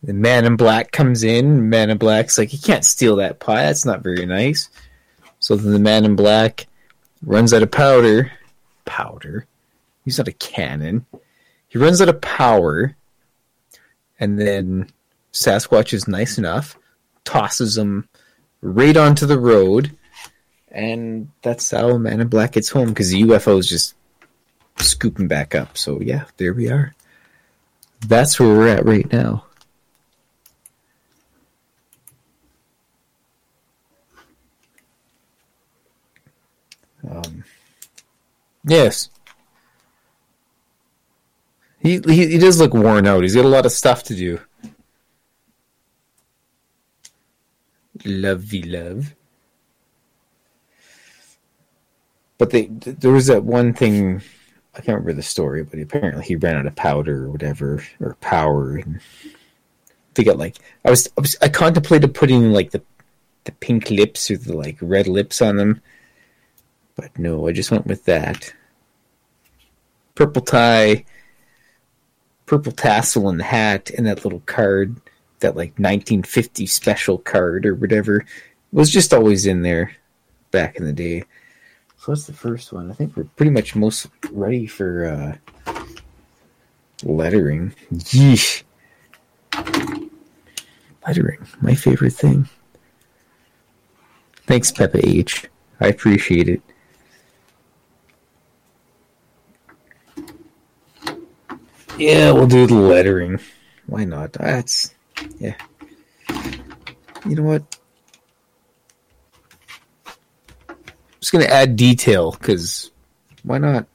The 0.03 0.13
man 0.13 0.45
in 0.45 0.57
black 0.57 0.91
comes 0.91 1.23
in. 1.23 1.71
Man 1.71 1.89
in 1.89 1.97
black's 1.97 2.37
like, 2.37 2.53
you 2.53 2.59
can't 2.59 2.85
steal 2.85 3.15
that 3.15 3.39
pie. 3.39 3.63
That's 3.63 3.83
not 3.83 4.03
very 4.03 4.27
nice. 4.27 4.69
So 5.39 5.55
then 5.55 5.73
the 5.73 5.79
man 5.79 6.05
in 6.05 6.15
black 6.15 6.67
runs 7.23 7.51
out 7.51 7.63
of 7.63 7.71
powder. 7.71 8.31
Powder? 8.85 9.47
He's 10.09 10.17
not 10.17 10.27
a 10.27 10.31
cannon. 10.31 11.05
He 11.67 11.77
runs 11.77 12.01
out 12.01 12.09
of 12.09 12.19
power, 12.19 12.95
and 14.19 14.39
then 14.39 14.89
Sasquatch 15.31 15.93
is 15.93 16.07
nice 16.07 16.39
enough, 16.39 16.79
tosses 17.25 17.77
him 17.77 18.09
right 18.63 18.97
onto 18.97 19.27
the 19.27 19.37
road, 19.37 19.95
and 20.71 21.29
that's 21.43 21.69
how 21.69 21.95
Man 21.99 22.21
in 22.21 22.27
Black 22.27 22.53
gets 22.53 22.69
home 22.69 22.89
because 22.89 23.11
the 23.11 23.21
UFO 23.21 23.59
is 23.59 23.69
just 23.69 23.93
scooping 24.79 25.27
back 25.27 25.53
up. 25.53 25.77
So 25.77 26.01
yeah, 26.01 26.23
there 26.37 26.55
we 26.55 26.71
are. 26.71 26.95
That's 28.07 28.39
where 28.39 28.49
we're 28.49 28.69
at 28.69 28.85
right 28.87 29.13
now. 29.13 29.45
Um, 37.07 37.43
yes. 38.63 39.11
He, 41.81 41.99
he 42.05 42.27
he 42.27 42.37
does 42.37 42.59
look 42.59 42.73
worn 42.73 43.07
out. 43.07 43.23
He's 43.23 43.35
got 43.35 43.45
a 43.45 43.49
lot 43.49 43.65
of 43.65 43.71
stuff 43.71 44.03
to 44.03 44.15
do. 44.15 44.39
Lovey 48.05 48.63
love. 48.63 49.15
But 52.37 52.51
they 52.51 52.65
there 52.67 53.11
was 53.11 53.27
that 53.27 53.43
one 53.43 53.73
thing 53.73 54.21
I 54.75 54.81
can't 54.81 54.99
remember 54.99 55.13
the 55.13 55.23
story, 55.23 55.63
but 55.63 55.79
apparently 55.79 56.23
he 56.23 56.35
ran 56.35 56.57
out 56.57 56.65
of 56.65 56.75
powder 56.75 57.25
or 57.25 57.29
whatever 57.29 57.83
or 57.99 58.15
power 58.21 58.75
and 58.75 58.99
they 60.13 60.23
got 60.23 60.37
like 60.37 60.57
I 60.83 60.89
was 60.89 61.07
I, 61.17 61.21
was, 61.21 61.37
I 61.41 61.49
contemplated 61.49 62.13
putting 62.13 62.51
like 62.51 62.71
the 62.71 62.81
the 63.45 63.51
pink 63.53 63.89
lips 63.89 64.29
or 64.29 64.37
the 64.37 64.55
like 64.55 64.77
red 64.81 65.07
lips 65.07 65.41
on 65.41 65.55
them. 65.55 65.81
But 66.95 67.17
no, 67.17 67.47
I 67.47 67.53
just 67.53 67.71
went 67.71 67.87
with 67.87 68.03
that. 68.05 68.53
Purple 70.15 70.41
tie 70.41 71.05
purple 72.49 72.71
tassel 72.71 73.29
and 73.29 73.39
the 73.39 73.43
hat 73.43 73.91
and 73.91 74.07
that 74.07 74.25
little 74.25 74.41
card, 74.47 74.99
that 75.39 75.55
like 75.55 75.69
1950 75.77 76.65
special 76.65 77.19
card 77.19 77.63
or 77.63 77.75
whatever, 77.75 78.25
was 78.71 78.89
just 78.89 79.13
always 79.13 79.45
in 79.45 79.61
there 79.61 79.95
back 80.49 80.75
in 80.75 80.83
the 80.83 80.91
day. 80.91 81.23
So 81.97 82.11
what's 82.11 82.25
the 82.25 82.33
first 82.33 82.73
one? 82.73 82.89
I 82.89 82.95
think 82.95 83.15
we're 83.15 83.25
pretty 83.35 83.51
much 83.51 83.75
most 83.75 84.07
ready 84.31 84.65
for 84.65 85.39
uh, 85.67 85.75
lettering. 87.03 87.75
Yeesh. 87.93 88.63
Lettering, 91.05 91.45
my 91.61 91.75
favorite 91.75 92.13
thing. 92.13 92.49
Thanks, 94.47 94.71
Peppa 94.71 95.07
H. 95.07 95.45
I 95.79 95.89
appreciate 95.89 96.49
it. 96.49 96.63
Yeah, 101.99 102.31
we'll 102.31 102.47
do 102.47 102.65
the 102.65 102.75
lettering. 102.75 103.41
Why 103.85 104.05
not? 104.05 104.31
That's 104.31 104.95
yeah. 105.37 105.55
You 107.25 107.35
know 107.35 107.43
what? 107.43 107.77
I'm 110.69 110.75
just 111.19 111.33
gonna 111.33 111.43
add 111.43 111.75
detail 111.75 112.31
because 112.31 112.91
why 113.43 113.57
not? 113.57 113.85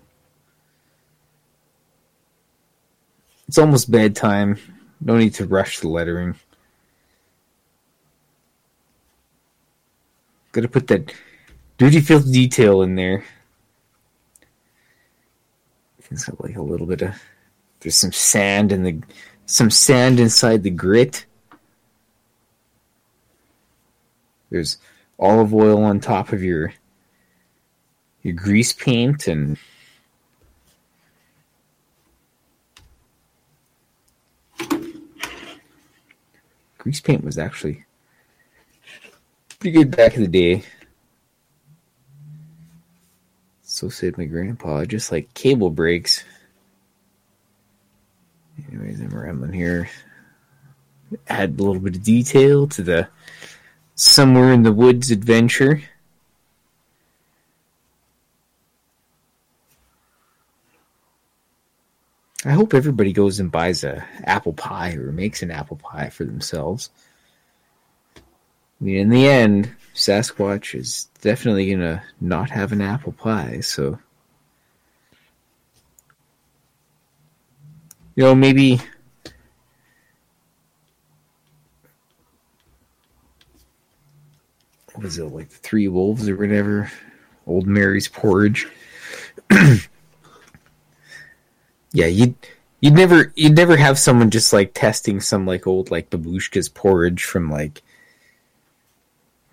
It's 3.48 3.56
almost 3.56 3.90
bedtime. 3.90 4.58
No 5.00 5.16
need 5.16 5.32
to 5.34 5.46
rush 5.46 5.80
the 5.80 5.88
lettering. 5.88 6.34
Gotta 10.52 10.68
put 10.68 10.88
that 10.88 11.10
duty 11.78 12.00
field 12.00 12.30
detail 12.30 12.82
in 12.82 12.96
there. 12.96 13.24
It's 16.10 16.26
got 16.26 16.44
like 16.44 16.56
a 16.56 16.62
little 16.62 16.86
bit 16.86 17.00
of 17.00 17.14
there's 17.84 17.96
some 17.98 18.12
sand 18.12 18.72
in 18.72 18.82
the 18.82 18.98
some 19.44 19.70
sand 19.70 20.18
inside 20.18 20.62
the 20.62 20.70
grit. 20.70 21.26
There's 24.48 24.78
olive 25.18 25.52
oil 25.52 25.84
on 25.84 26.00
top 26.00 26.32
of 26.32 26.42
your 26.42 26.72
your 28.22 28.32
grease 28.32 28.72
paint 28.72 29.28
and 29.28 29.58
grease 36.78 37.00
paint 37.00 37.22
was 37.22 37.36
actually 37.36 37.84
pretty 39.58 39.76
good 39.76 39.94
back 39.94 40.16
in 40.16 40.22
the 40.22 40.28
day. 40.28 40.64
So 43.60 43.90
said 43.90 44.16
my 44.16 44.24
grandpa, 44.24 44.86
just 44.86 45.12
like 45.12 45.34
cable 45.34 45.68
breaks. 45.68 46.24
Anyways, 48.58 49.00
I'm 49.00 49.08
rambling 49.08 49.52
here. 49.52 49.88
Add 51.28 51.58
a 51.58 51.62
little 51.62 51.80
bit 51.80 51.96
of 51.96 52.02
detail 52.02 52.66
to 52.68 52.82
the 52.82 53.08
somewhere 53.94 54.52
in 54.52 54.62
the 54.62 54.72
woods 54.72 55.10
adventure. 55.10 55.82
I 62.46 62.50
hope 62.50 62.74
everybody 62.74 63.12
goes 63.12 63.40
and 63.40 63.50
buys 63.50 63.84
a 63.84 64.06
apple 64.24 64.52
pie 64.52 64.92
or 64.94 65.12
makes 65.12 65.42
an 65.42 65.50
apple 65.50 65.78
pie 65.78 66.10
for 66.10 66.24
themselves. 66.24 66.90
I 68.16 68.20
mean, 68.84 68.96
in 68.96 69.08
the 69.08 69.26
end, 69.26 69.74
Sasquatch 69.94 70.74
is 70.74 71.08
definitely 71.22 71.70
gonna 71.70 72.02
not 72.20 72.50
have 72.50 72.72
an 72.72 72.82
apple 72.82 73.12
pie, 73.12 73.60
so 73.60 73.98
you 78.14 78.24
know, 78.24 78.34
maybe 78.34 78.80
what 84.92 85.02
was 85.02 85.18
it 85.18 85.24
like 85.24 85.48
the 85.48 85.56
three 85.56 85.88
wolves 85.88 86.28
or 86.28 86.36
whatever? 86.36 86.90
Old 87.46 87.66
Mary's 87.66 88.08
porridge. 88.08 88.68
yeah, 91.92 92.06
you'd 92.06 92.34
you'd 92.80 92.94
never 92.94 93.32
you'd 93.36 93.56
never 93.56 93.76
have 93.76 93.98
someone 93.98 94.30
just 94.30 94.52
like 94.52 94.72
testing 94.74 95.20
some 95.20 95.46
like 95.46 95.66
old 95.66 95.90
like 95.90 96.10
babushka's 96.10 96.68
porridge 96.68 97.24
from 97.24 97.50
like 97.50 97.82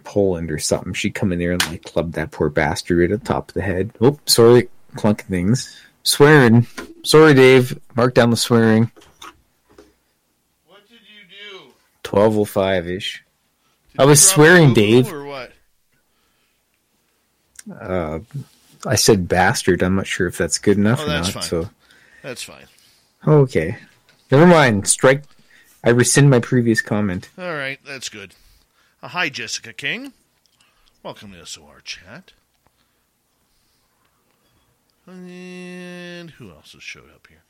Poland 0.04 0.52
or 0.52 0.60
something. 0.60 0.94
She'd 0.94 1.16
come 1.16 1.32
in 1.32 1.40
there 1.40 1.52
and 1.52 1.66
like 1.68 1.84
club 1.84 2.14
that 2.14 2.32
poor 2.32 2.50
bastard 2.50 3.00
right 3.00 3.12
at 3.12 3.22
the 3.22 3.26
top 3.26 3.50
of 3.50 3.54
the 3.56 3.62
head. 3.62 3.92
Oh, 4.00 4.20
sorry, 4.26 4.70
clunk 4.96 5.24
things. 5.26 5.82
Swearing. 6.04 6.66
Sorry, 7.04 7.34
Dave. 7.34 7.80
Mark 7.96 8.14
down 8.14 8.30
the 8.30 8.38
swearing. 8.38 8.92
What 10.68 10.88
did 10.90 11.00
you 11.02 11.60
do? 11.60 11.74
Twelve 12.04 12.38
oh 12.38 12.46
five 12.46 12.88
ish. 12.88 13.24
I 14.00 14.06
was 14.06 14.26
swearing, 14.28 14.74
Dave. 14.74 15.12
Or 15.12 15.26
what? 15.26 15.52
Uh, 17.80 18.20
I 18.86 18.96
said 18.96 19.28
bastard. 19.28 19.84
I'm 19.84 19.96
not 19.96 20.08
sure 20.08 20.28
if 20.28 20.38
that's 20.38 20.58
good 20.58 20.78
enough 20.78 21.00
Oh, 21.02 21.06
or 21.06 21.10
not. 21.10 21.28
fine. 21.28 21.44
So 21.44 21.70
That's 22.24 22.42
fine. 22.44 22.66
okay, 23.28 23.78
never 24.32 24.48
mind. 24.48 24.88
Strike. 24.88 25.24
I 25.84 25.90
rescind 25.90 26.30
my 26.30 26.40
previous 26.40 26.82
comment. 26.82 27.30
All 27.38 27.54
right, 27.54 27.80
that's 27.86 28.10
good. 28.10 28.34
Uh, 29.04 29.10
hi, 29.10 29.30
Jessica 29.30 29.74
King. 29.74 30.14
Welcome 31.04 31.34
to 31.34 31.46
SOR 31.46 31.82
Chat. 31.84 32.32
And 35.12 36.32
who 36.32 36.52
else 36.52 36.74
has 36.74 36.84
showed 36.84 37.10
up 37.14 37.28
here? 37.28 37.44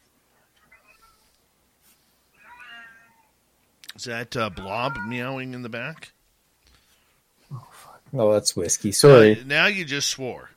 Is 3.96 4.06
that 4.06 4.36
uh, 4.36 4.50
Blob 4.50 4.98
meowing 5.06 5.54
in 5.54 5.62
the 5.62 5.70
back? 5.70 6.12
Oh, 8.14 8.34
that's 8.34 8.56
whiskey. 8.56 8.92
Sorry. 8.92 9.40
Uh, 9.40 9.44
now 9.46 9.68
you 9.68 9.86
just 9.86 10.10
swore. 10.10 10.50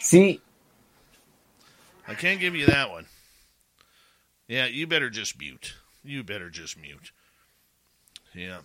See, 0.00 0.40
I 2.08 2.14
can't 2.14 2.40
give 2.40 2.56
you 2.56 2.66
that 2.66 2.90
one. 2.90 3.06
Yeah, 4.48 4.66
you 4.66 4.86
better 4.86 5.10
just 5.10 5.38
mute. 5.38 5.74
You 6.02 6.24
better 6.24 6.50
just 6.50 6.80
mute. 6.80 7.12
Yeah. 8.34 8.58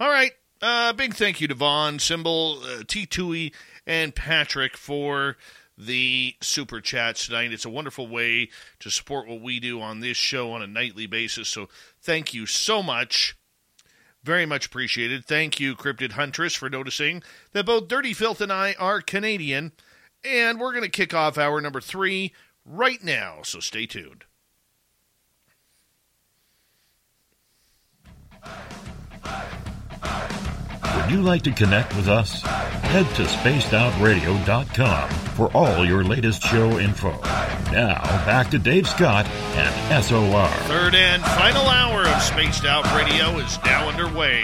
All 0.00 0.10
right. 0.10 0.32
Uh, 0.60 0.92
big 0.92 1.14
thank 1.14 1.40
you 1.40 1.46
to 1.46 1.54
Vaughn, 1.54 1.98
Symbol, 2.00 2.60
uh, 2.64 2.82
T. 2.86 3.06
Tui, 3.06 3.52
and 3.86 4.14
Patrick 4.14 4.76
for 4.76 5.36
the 5.76 6.34
super 6.40 6.80
chats 6.80 7.26
tonight. 7.26 7.52
It's 7.52 7.64
a 7.64 7.70
wonderful 7.70 8.08
way 8.08 8.50
to 8.80 8.90
support 8.90 9.28
what 9.28 9.40
we 9.40 9.60
do 9.60 9.80
on 9.80 10.00
this 10.00 10.16
show 10.16 10.50
on 10.52 10.62
a 10.62 10.66
nightly 10.66 11.06
basis. 11.06 11.48
So 11.48 11.68
thank 12.02 12.34
you 12.34 12.46
so 12.46 12.82
much. 12.82 13.36
Very 14.24 14.46
much 14.46 14.66
appreciated. 14.66 15.24
Thank 15.24 15.60
you, 15.60 15.76
Cryptid 15.76 16.12
Huntress, 16.12 16.54
for 16.54 16.68
noticing 16.68 17.22
that 17.52 17.66
both 17.66 17.86
Dirty 17.86 18.12
Filth 18.12 18.40
and 18.40 18.52
I 18.52 18.74
are 18.80 19.00
Canadian. 19.00 19.70
And 20.24 20.58
we're 20.58 20.72
going 20.72 20.82
to 20.82 20.90
kick 20.90 21.14
off 21.14 21.38
hour 21.38 21.60
number 21.60 21.80
three 21.80 22.32
right 22.64 23.02
now. 23.02 23.38
So 23.44 23.60
stay 23.60 23.86
tuned. 23.86 24.24
Would 31.08 31.16
you 31.16 31.22
like 31.22 31.40
to 31.44 31.52
connect 31.52 31.96
with 31.96 32.06
us? 32.06 32.42
Head 32.42 33.06
to 33.14 33.22
spacedoutradio.com 33.22 35.08
for 35.08 35.50
all 35.56 35.82
your 35.86 36.04
latest 36.04 36.42
show 36.42 36.78
info. 36.78 37.12
Now, 37.72 38.02
back 38.26 38.50
to 38.50 38.58
Dave 38.58 38.86
Scott 38.86 39.24
and 39.54 40.04
SOR. 40.04 40.48
Third 40.68 40.94
and 40.94 41.22
final 41.22 41.66
hour 41.66 42.02
of 42.02 42.22
Spaced 42.22 42.66
Out 42.66 42.84
Radio 42.94 43.38
is 43.38 43.58
now 43.64 43.88
underway. 43.88 44.42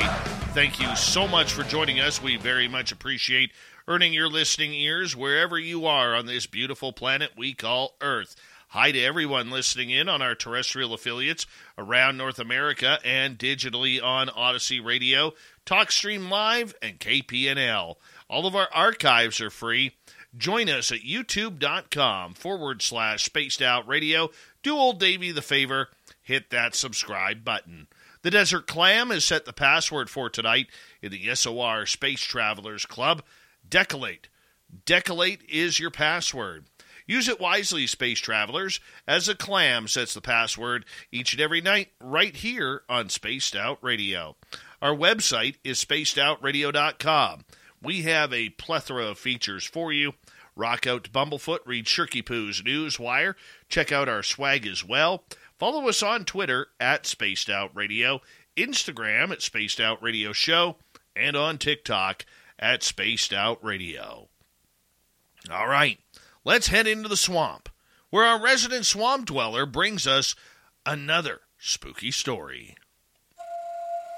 Thank 0.55 0.81
you 0.81 0.97
so 0.97 1.29
much 1.29 1.53
for 1.53 1.65
joining 1.65 2.01
us. 2.01 2.23
We 2.23 2.39
very 2.39 2.67
much 2.67 2.93
appreciate 2.93 3.53
earning 3.87 4.15
your 4.15 4.31
listening 4.31 4.73
ears 4.73 5.15
wherever 5.15 5.59
you 5.59 5.85
are 5.85 6.15
on 6.15 6.25
this 6.25 6.47
beautiful 6.47 6.95
planet 6.95 7.33
we 7.37 7.53
call 7.53 7.95
Earth. 8.01 8.37
Hi 8.75 8.91
to 8.91 9.01
everyone 9.01 9.53
listening 9.53 9.91
in 9.91 10.09
on 10.09 10.21
our 10.21 10.35
terrestrial 10.35 10.95
affiliates 10.95 11.47
around 11.79 12.17
North 12.17 12.41
America 12.41 12.99
and 13.05 13.39
digitally 13.39 14.03
on 14.03 14.29
Odyssey 14.29 14.81
Radio, 14.81 15.35
TalkStream 15.67 16.29
Live, 16.29 16.75
and 16.83 17.01
KPNL. 17.01 17.97
All 18.29 18.47
of 18.47 18.55
our 18.55 18.69
archives 18.73 19.41
are 19.41 19.51
free. 19.51 19.97
Join 20.37 20.69
us 20.69 20.91
at 20.91 21.01
youtube.com 21.01 22.35
forward 22.35 22.83
slash 22.83 23.25
spaced 23.25 23.63
out 23.63 23.87
radio. 23.87 24.31
Do 24.63 24.77
old 24.77 24.99
Davy 24.99 25.31
the 25.31 25.43
favor, 25.43 25.89
hit 26.23 26.51
that 26.51 26.75
subscribe 26.75 27.45
button. 27.45 27.87
The 28.23 28.31
Desert 28.31 28.67
Clam 28.67 29.11
has 29.11 29.25
set 29.25 29.45
the 29.45 29.53
password 29.53 30.11
for 30.11 30.31
tonight 30.31 30.69
in 31.03 31.13
the 31.13 31.35
SOR 31.35 31.87
Space 31.87 32.23
Travelers 32.23 32.87
Club. 32.87 33.23
Decolate. 33.69 34.29
Decolate 34.87 35.43
is 35.49 35.79
your 35.79 35.91
password. 35.91 36.65
Use 37.07 37.29
it 37.29 37.39
wisely, 37.39 37.87
space 37.87 38.19
travelers, 38.19 38.81
as 39.07 39.29
a 39.29 39.35
clam 39.35 39.87
sets 39.89 40.15
the 40.15 40.23
password 40.23 40.87
each 41.13 41.35
and 41.35 41.41
every 41.41 41.61
night 41.61 41.91
right 42.01 42.35
here 42.37 42.83
on 42.89 43.11
Spaced 43.11 43.55
Out 43.55 43.79
Radio. 43.83 44.37
Our 44.85 44.95
website 44.95 45.57
is 45.65 45.83
spacedoutradio.com. 45.83 47.47
We 47.83 48.03
have 48.03 48.35
a 48.35 48.51
plethora 48.51 49.07
of 49.07 49.19
features 49.19 49.65
for 49.65 49.95
you. 49.95 50.13
Rock 50.55 50.87
out 50.87 51.05
to 51.05 51.11
Bumblefoot, 51.11 51.61
read 51.65 51.87
Shirky 51.87 52.25
Poo's 52.25 52.63
News 52.63 52.99
Wire, 52.99 53.35
check 53.71 53.93
out 53.93 54.11
our 54.11 54.23
swag 54.23 54.67
as 54.67 54.85
well. 54.85 55.25
Follow 55.59 55.89
us 55.89 56.03
on 56.03 56.27
Twitter 56.27 56.67
at 56.79 57.07
Spaced 57.07 57.49
Out 57.49 57.71
Radio, 57.75 58.21
Instagram 58.59 59.31
at 59.33 59.41
Spaced 59.41 59.81
Out 59.81 60.03
Radio 60.03 60.35
Show, 60.35 60.77
and 61.17 61.35
on 61.35 61.57
TikTok 61.57 62.27
at 62.59 62.83
Spaced 62.83 63.33
Out 63.33 63.65
Radio. 63.65 64.29
All 65.51 65.67
right, 65.67 65.99
let's 66.45 66.69
head 66.69 66.87
into 66.87 67.09
the 67.09 67.17
swamp, 67.17 67.71
where 68.11 68.27
our 68.27 68.39
resident 68.41 68.85
swamp 68.85 69.25
dweller 69.25 69.65
brings 69.65 70.07
us 70.07 70.35
another 70.85 71.41
spooky 71.59 72.11
story. 72.11 72.77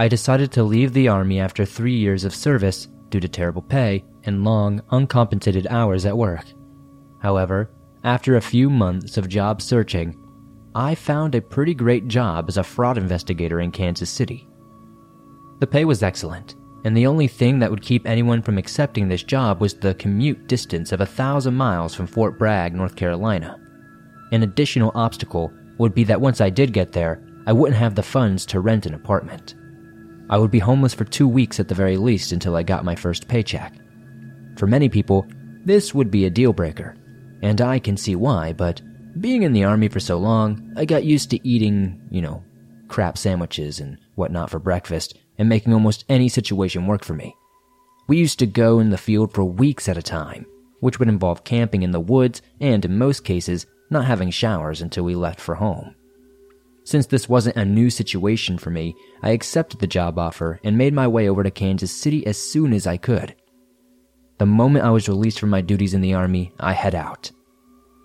I 0.00 0.08
decided 0.08 0.50
to 0.52 0.62
leave 0.62 0.94
the 0.94 1.08
Army 1.08 1.40
after 1.40 1.66
three 1.66 1.94
years 1.94 2.24
of 2.24 2.34
service 2.34 2.88
due 3.10 3.20
to 3.20 3.28
terrible 3.28 3.60
pay 3.60 4.02
and 4.24 4.44
long, 4.44 4.80
uncompensated 4.92 5.66
hours 5.66 6.06
at 6.06 6.16
work. 6.16 6.46
However, 7.18 7.70
after 8.02 8.36
a 8.36 8.40
few 8.40 8.70
months 8.70 9.18
of 9.18 9.28
job 9.28 9.60
searching, 9.60 10.16
I 10.74 10.94
found 10.94 11.34
a 11.34 11.42
pretty 11.42 11.74
great 11.74 12.08
job 12.08 12.46
as 12.48 12.56
a 12.56 12.64
fraud 12.64 12.96
investigator 12.96 13.60
in 13.60 13.72
Kansas 13.72 14.08
City. 14.08 14.48
The 15.58 15.66
pay 15.66 15.84
was 15.84 16.02
excellent, 16.02 16.54
and 16.86 16.96
the 16.96 17.06
only 17.06 17.28
thing 17.28 17.58
that 17.58 17.70
would 17.70 17.82
keep 17.82 18.06
anyone 18.06 18.40
from 18.40 18.56
accepting 18.56 19.06
this 19.06 19.22
job 19.22 19.60
was 19.60 19.74
the 19.74 19.92
commute 19.96 20.46
distance 20.46 20.92
of 20.92 21.02
a 21.02 21.06
thousand 21.20 21.56
miles 21.56 21.94
from 21.94 22.06
Fort 22.06 22.38
Bragg, 22.38 22.74
North 22.74 22.96
Carolina. 22.96 23.60
An 24.32 24.44
additional 24.44 24.92
obstacle 24.94 25.52
would 25.76 25.94
be 25.94 26.04
that 26.04 26.22
once 26.22 26.40
I 26.40 26.48
did 26.48 26.72
get 26.72 26.92
there, 26.92 27.22
I 27.46 27.52
wouldn't 27.52 27.78
have 27.78 27.96
the 27.96 28.02
funds 28.02 28.46
to 28.46 28.60
rent 28.60 28.86
an 28.86 28.94
apartment. 28.94 29.56
I 30.30 30.38
would 30.38 30.52
be 30.52 30.60
homeless 30.60 30.94
for 30.94 31.04
two 31.04 31.26
weeks 31.26 31.58
at 31.58 31.66
the 31.66 31.74
very 31.74 31.96
least 31.96 32.30
until 32.30 32.54
I 32.54 32.62
got 32.62 32.84
my 32.84 32.94
first 32.94 33.26
paycheck. 33.26 33.74
For 34.56 34.68
many 34.68 34.88
people, 34.88 35.26
this 35.64 35.92
would 35.92 36.08
be 36.08 36.24
a 36.24 36.30
deal 36.30 36.52
breaker, 36.52 36.96
and 37.42 37.60
I 37.60 37.80
can 37.80 37.96
see 37.96 38.14
why, 38.14 38.52
but 38.52 38.80
being 39.20 39.42
in 39.42 39.52
the 39.52 39.64
army 39.64 39.88
for 39.88 39.98
so 39.98 40.18
long, 40.18 40.72
I 40.76 40.84
got 40.84 41.02
used 41.02 41.30
to 41.30 41.48
eating, 41.48 42.00
you 42.12 42.22
know, 42.22 42.44
crap 42.86 43.18
sandwiches 43.18 43.80
and 43.80 43.98
whatnot 44.14 44.50
for 44.50 44.60
breakfast 44.60 45.18
and 45.36 45.48
making 45.48 45.74
almost 45.74 46.04
any 46.08 46.28
situation 46.28 46.86
work 46.86 47.04
for 47.04 47.14
me. 47.14 47.34
We 48.06 48.16
used 48.16 48.38
to 48.38 48.46
go 48.46 48.78
in 48.78 48.90
the 48.90 48.98
field 48.98 49.34
for 49.34 49.44
weeks 49.44 49.88
at 49.88 49.98
a 49.98 50.02
time, 50.02 50.46
which 50.78 51.00
would 51.00 51.08
involve 51.08 51.42
camping 51.42 51.82
in 51.82 51.90
the 51.90 51.98
woods 51.98 52.40
and, 52.60 52.84
in 52.84 52.98
most 52.98 53.24
cases, 53.24 53.66
not 53.90 54.04
having 54.04 54.30
showers 54.30 54.80
until 54.80 55.02
we 55.02 55.16
left 55.16 55.40
for 55.40 55.56
home. 55.56 55.96
Since 56.84 57.06
this 57.06 57.28
wasn't 57.28 57.56
a 57.56 57.64
new 57.64 57.90
situation 57.90 58.58
for 58.58 58.70
me, 58.70 58.94
I 59.22 59.30
accepted 59.30 59.80
the 59.80 59.86
job 59.86 60.18
offer 60.18 60.60
and 60.64 60.78
made 60.78 60.94
my 60.94 61.06
way 61.06 61.28
over 61.28 61.42
to 61.42 61.50
Kansas 61.50 61.92
City 61.92 62.26
as 62.26 62.38
soon 62.38 62.72
as 62.72 62.86
I 62.86 62.96
could. 62.96 63.34
The 64.38 64.46
moment 64.46 64.84
I 64.84 64.90
was 64.90 65.08
released 65.08 65.38
from 65.38 65.50
my 65.50 65.60
duties 65.60 65.94
in 65.94 66.00
the 66.00 66.14
Army, 66.14 66.52
I 66.58 66.72
head 66.72 66.94
out. 66.94 67.30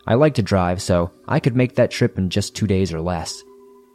I 0.05 0.15
like 0.15 0.35
to 0.35 0.43
drive, 0.43 0.81
so 0.81 1.11
I 1.27 1.39
could 1.39 1.55
make 1.55 1.75
that 1.75 1.91
trip 1.91 2.17
in 2.17 2.29
just 2.29 2.55
two 2.55 2.67
days 2.67 2.93
or 2.93 3.01
less. 3.01 3.41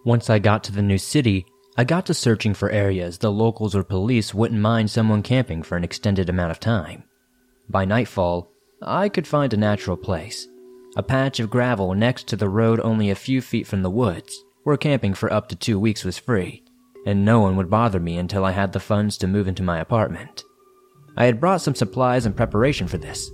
Once 0.05 0.31
I 0.31 0.39
got 0.39 0.65
to 0.65 0.73
the 0.73 0.83
new 0.83 0.99
city, 0.99 1.47
I 1.77 1.85
got 1.85 2.07
to 2.07 2.15
searching 2.15 2.55
for 2.55 2.71
areas 2.71 3.19
the 3.19 3.31
locals 3.31 3.77
or 3.77 3.85
police 3.85 4.35
wouldn't 4.35 4.61
mind 4.61 4.91
someone 4.91 5.23
camping 5.23 5.63
for 5.63 5.77
an 5.77 5.85
extended 5.85 6.29
amount 6.29 6.51
of 6.51 6.59
time. 6.59 7.05
By 7.69 7.85
nightfall, 7.85 8.51
I 8.83 9.09
could 9.09 9.27
find 9.27 9.53
a 9.53 9.59
natural 9.59 9.97
place 9.97 10.49
a 10.97 11.03
patch 11.03 11.39
of 11.39 11.51
gravel 11.51 11.95
next 11.95 12.27
to 12.27 12.37
the 12.37 12.49
road 12.49 12.81
only 12.81 13.11
a 13.11 13.15
few 13.15 13.41
feet 13.41 13.67
from 13.67 13.83
the 13.83 13.91
woods 13.91 14.45
where 14.65 14.77
camping 14.77 15.15
for 15.15 15.33
up 15.33 15.49
to 15.49 15.57
two 15.57 15.79
weeks 15.79 16.05
was 16.05 16.19
free, 16.19 16.63
and 17.07 17.25
no 17.25 17.41
one 17.41 17.57
would 17.57 17.71
bother 17.71 18.01
me 18.01 18.19
until 18.19 18.45
I 18.45 18.53
had 18.53 18.73
the 18.73 18.81
funds 18.81 19.17
to 19.19 19.27
move 19.27 19.49
into 19.49 19.63
my 19.63 19.79
apartment. 19.81 20.45
I 21.17 21.25
had 21.25 21.41
brought 21.41 21.63
some 21.63 21.75
supplies 21.75 22.27
in 22.27 22.33
preparation 22.35 22.87
for 22.87 22.99
this. 22.99 23.31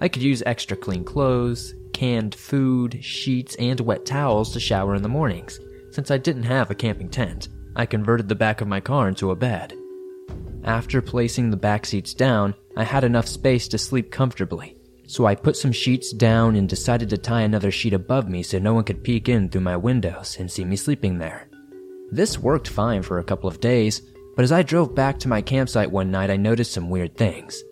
I 0.00 0.08
could 0.08 0.22
use 0.22 0.42
extra 0.46 0.76
clean 0.76 1.04
clothes, 1.04 1.74
canned 1.92 2.34
food, 2.34 3.02
sheets, 3.02 3.56
and 3.56 3.80
wet 3.80 4.06
towels 4.06 4.52
to 4.52 4.60
shower 4.60 4.94
in 4.94 5.02
the 5.02 5.08
mornings. 5.08 5.58
Since 5.90 6.10
I 6.10 6.18
didn't 6.18 6.44
have 6.44 6.70
a 6.70 6.74
camping 6.74 7.08
tent, 7.08 7.48
I 7.74 7.86
converted 7.86 8.28
the 8.28 8.34
back 8.34 8.60
of 8.60 8.68
my 8.68 8.80
car 8.80 9.08
into 9.08 9.30
a 9.30 9.36
bed. 9.36 9.74
After 10.64 11.00
placing 11.00 11.50
the 11.50 11.56
back 11.56 11.86
seats 11.86 12.14
down, 12.14 12.54
I 12.76 12.84
had 12.84 13.04
enough 13.04 13.26
space 13.26 13.68
to 13.68 13.78
sleep 13.78 14.10
comfortably 14.10 14.77
so 15.08 15.24
I 15.24 15.34
put 15.34 15.56
some 15.56 15.72
sheets 15.72 16.12
down 16.12 16.54
and 16.54 16.68
decided 16.68 17.08
to 17.10 17.18
tie 17.18 17.40
another 17.40 17.70
sheet 17.70 17.94
above 17.94 18.28
me 18.28 18.42
so 18.42 18.58
no 18.58 18.74
one 18.74 18.84
could 18.84 19.02
peek 19.02 19.30
in 19.30 19.48
through 19.48 19.62
my 19.62 19.74
windows 19.74 20.36
and 20.38 20.50
see 20.50 20.66
me 20.66 20.76
sleeping 20.76 21.16
there. 21.16 21.48
This 22.10 22.38
worked 22.38 22.68
fine 22.68 23.02
for 23.02 23.18
a 23.18 23.24
couple 23.24 23.48
of 23.48 23.58
days, 23.58 24.02
but 24.36 24.42
as 24.42 24.52
I 24.52 24.62
drove 24.62 24.94
back 24.94 25.18
to 25.20 25.28
my 25.28 25.40
campsite 25.40 25.90
one 25.90 26.10
night, 26.10 26.30
I 26.30 26.36
noticed 26.36 26.72
some 26.72 26.90
weird 26.90 27.16
things. 27.16 27.64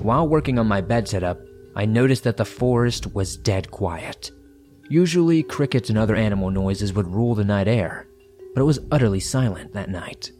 While 0.00 0.28
working 0.28 0.58
on 0.58 0.66
my 0.66 0.82
bed 0.82 1.08
setup, 1.08 1.40
I 1.74 1.86
noticed 1.86 2.24
that 2.24 2.36
the 2.36 2.44
forest 2.44 3.14
was 3.14 3.38
dead 3.38 3.70
quiet. 3.70 4.30
Usually, 4.90 5.42
crickets 5.42 5.88
and 5.88 5.98
other 5.98 6.14
animal 6.14 6.50
noises 6.50 6.92
would 6.92 7.08
rule 7.08 7.34
the 7.34 7.44
night 7.44 7.68
air, 7.68 8.06
but 8.54 8.60
it 8.60 8.64
was 8.64 8.80
utterly 8.90 9.20
silent 9.20 9.72
that 9.72 9.88
night. 9.88 10.30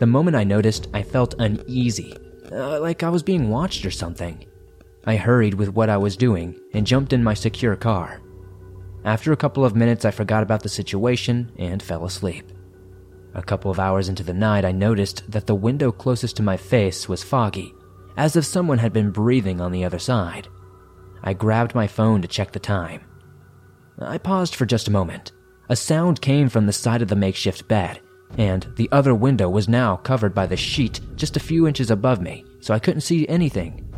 The 0.00 0.06
moment 0.06 0.36
I 0.36 0.42
noticed, 0.42 0.88
I 0.92 1.04
felt 1.04 1.36
uneasy, 1.38 2.16
uh, 2.50 2.80
like 2.80 3.04
I 3.04 3.08
was 3.08 3.22
being 3.22 3.50
watched 3.50 3.86
or 3.86 3.92
something. 3.92 4.44
I 5.06 5.16
hurried 5.16 5.54
with 5.54 5.74
what 5.74 5.90
I 5.90 5.96
was 5.96 6.16
doing 6.16 6.58
and 6.72 6.86
jumped 6.86 7.12
in 7.12 7.22
my 7.22 7.34
secure 7.34 7.76
car. 7.76 8.20
After 9.04 9.32
a 9.32 9.36
couple 9.36 9.64
of 9.64 9.76
minutes, 9.76 10.06
I 10.06 10.10
forgot 10.10 10.42
about 10.42 10.62
the 10.62 10.68
situation 10.68 11.52
and 11.58 11.82
fell 11.82 12.06
asleep. 12.06 12.50
A 13.34 13.42
couple 13.42 13.70
of 13.70 13.78
hours 13.78 14.08
into 14.08 14.22
the 14.22 14.32
night, 14.32 14.64
I 14.64 14.72
noticed 14.72 15.30
that 15.30 15.46
the 15.46 15.54
window 15.54 15.92
closest 15.92 16.36
to 16.36 16.42
my 16.42 16.56
face 16.56 17.06
was 17.08 17.22
foggy, 17.22 17.74
as 18.16 18.36
if 18.36 18.46
someone 18.46 18.78
had 18.78 18.92
been 18.92 19.10
breathing 19.10 19.60
on 19.60 19.72
the 19.72 19.84
other 19.84 19.98
side. 19.98 20.48
I 21.22 21.34
grabbed 21.34 21.74
my 21.74 21.86
phone 21.86 22.22
to 22.22 22.28
check 22.28 22.52
the 22.52 22.58
time. 22.58 23.02
I 23.98 24.18
paused 24.18 24.54
for 24.54 24.64
just 24.64 24.88
a 24.88 24.92
moment. 24.92 25.32
A 25.68 25.76
sound 25.76 26.20
came 26.20 26.48
from 26.48 26.66
the 26.66 26.72
side 26.72 27.02
of 27.02 27.08
the 27.08 27.16
makeshift 27.16 27.68
bed, 27.68 28.00
and 28.38 28.66
the 28.76 28.88
other 28.90 29.14
window 29.14 29.48
was 29.50 29.68
now 29.68 29.96
covered 29.96 30.34
by 30.34 30.46
the 30.46 30.56
sheet 30.56 31.00
just 31.16 31.36
a 31.36 31.40
few 31.40 31.66
inches 31.66 31.90
above 31.90 32.20
me, 32.20 32.44
so 32.60 32.72
I 32.72 32.78
couldn't 32.78 33.02
see 33.02 33.28
anything. 33.28 33.93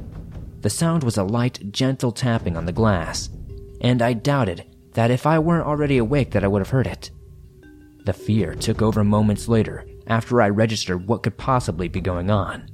The 0.66 0.70
sound 0.70 1.04
was 1.04 1.16
a 1.16 1.22
light, 1.22 1.70
gentle 1.70 2.10
tapping 2.10 2.56
on 2.56 2.66
the 2.66 2.72
glass, 2.72 3.30
and 3.80 4.02
I 4.02 4.14
doubted 4.14 4.64
that 4.94 5.12
if 5.12 5.24
I 5.24 5.38
weren't 5.38 5.68
already 5.68 5.96
awake 5.96 6.32
that 6.32 6.42
I 6.42 6.48
would 6.48 6.58
have 6.58 6.70
heard 6.70 6.88
it. 6.88 7.12
The 8.04 8.12
fear 8.12 8.52
took 8.56 8.82
over 8.82 9.04
moments 9.04 9.46
later 9.46 9.86
after 10.08 10.42
I 10.42 10.48
registered 10.48 11.06
what 11.06 11.22
could 11.22 11.36
possibly 11.36 11.86
be 11.86 12.00
going 12.00 12.32
on. 12.32 12.68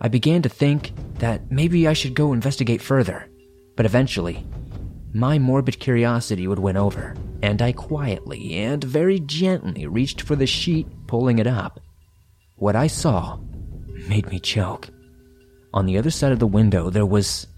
I 0.00 0.08
began 0.08 0.42
to 0.42 0.48
think 0.48 0.94
that 1.20 1.48
maybe 1.48 1.86
I 1.86 1.92
should 1.92 2.14
go 2.14 2.32
investigate 2.32 2.82
further, 2.82 3.30
but 3.76 3.86
eventually, 3.86 4.44
my 5.14 5.38
morbid 5.38 5.78
curiosity 5.78 6.48
would 6.48 6.58
win 6.58 6.76
over, 6.76 7.14
and 7.40 7.62
I 7.62 7.70
quietly 7.70 8.54
and 8.54 8.82
very 8.82 9.20
gently 9.20 9.86
reached 9.86 10.22
for 10.22 10.34
the 10.34 10.44
sheet, 10.44 10.88
pulling 11.06 11.38
it 11.38 11.46
up. 11.46 11.78
What 12.56 12.74
I 12.74 12.88
saw 12.88 13.38
made 14.08 14.28
me 14.28 14.40
choke. 14.40 14.88
On 15.76 15.84
the 15.84 15.98
other 15.98 16.10
side 16.10 16.32
of 16.32 16.38
the 16.38 16.46
window, 16.46 16.88
there 16.88 17.04
was. 17.04 17.48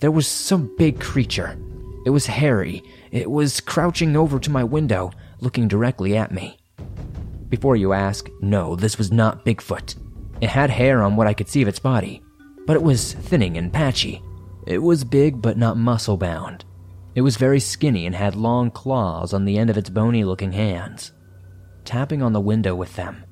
there 0.00 0.10
was 0.10 0.26
some 0.26 0.74
big 0.78 0.98
creature. 0.98 1.58
It 2.06 2.10
was 2.10 2.24
hairy. 2.24 2.82
It 3.10 3.30
was 3.30 3.60
crouching 3.60 4.16
over 4.16 4.38
to 4.38 4.50
my 4.50 4.64
window, 4.64 5.12
looking 5.40 5.68
directly 5.68 6.16
at 6.16 6.32
me. 6.32 6.56
Before 7.50 7.76
you 7.76 7.92
ask, 7.92 8.30
no, 8.40 8.76
this 8.76 8.96
was 8.96 9.12
not 9.12 9.44
Bigfoot. 9.44 9.94
It 10.40 10.48
had 10.48 10.70
hair 10.70 11.02
on 11.02 11.16
what 11.16 11.26
I 11.26 11.34
could 11.34 11.50
see 11.50 11.60
of 11.60 11.68
its 11.68 11.78
body, 11.78 12.22
but 12.66 12.76
it 12.76 12.82
was 12.82 13.12
thinning 13.12 13.58
and 13.58 13.70
patchy. 13.70 14.22
It 14.66 14.78
was 14.78 15.04
big 15.04 15.42
but 15.42 15.58
not 15.58 15.76
muscle 15.76 16.16
bound. 16.16 16.64
It 17.14 17.20
was 17.20 17.36
very 17.36 17.60
skinny 17.60 18.06
and 18.06 18.14
had 18.14 18.34
long 18.34 18.70
claws 18.70 19.34
on 19.34 19.44
the 19.44 19.58
end 19.58 19.68
of 19.68 19.76
its 19.76 19.90
bony 19.90 20.24
looking 20.24 20.52
hands. 20.52 21.12
Tapping 21.84 22.22
on 22.22 22.32
the 22.32 22.40
window 22.40 22.74
with 22.74 22.96
them, 22.96 23.24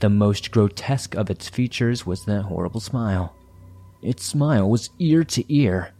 the 0.00 0.10
most 0.10 0.50
grotesque 0.50 1.14
of 1.14 1.30
its 1.30 1.48
features 1.48 2.04
was 2.04 2.24
that 2.24 2.42
horrible 2.42 2.80
smile. 2.80 3.36
Its 4.02 4.24
smile 4.24 4.68
was 4.68 4.90
ear 4.98 5.24
to 5.24 5.44
ear. 5.52 5.92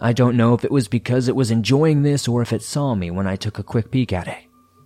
I 0.00 0.12
don't 0.12 0.36
know 0.36 0.54
if 0.54 0.64
it 0.64 0.70
was 0.70 0.86
because 0.86 1.28
it 1.28 1.36
was 1.36 1.50
enjoying 1.50 2.02
this 2.02 2.28
or 2.28 2.42
if 2.42 2.52
it 2.52 2.62
saw 2.62 2.94
me 2.94 3.10
when 3.10 3.26
I 3.26 3.36
took 3.36 3.58
a 3.58 3.62
quick 3.62 3.90
peek 3.90 4.12
at 4.12 4.28
it. 4.28 4.38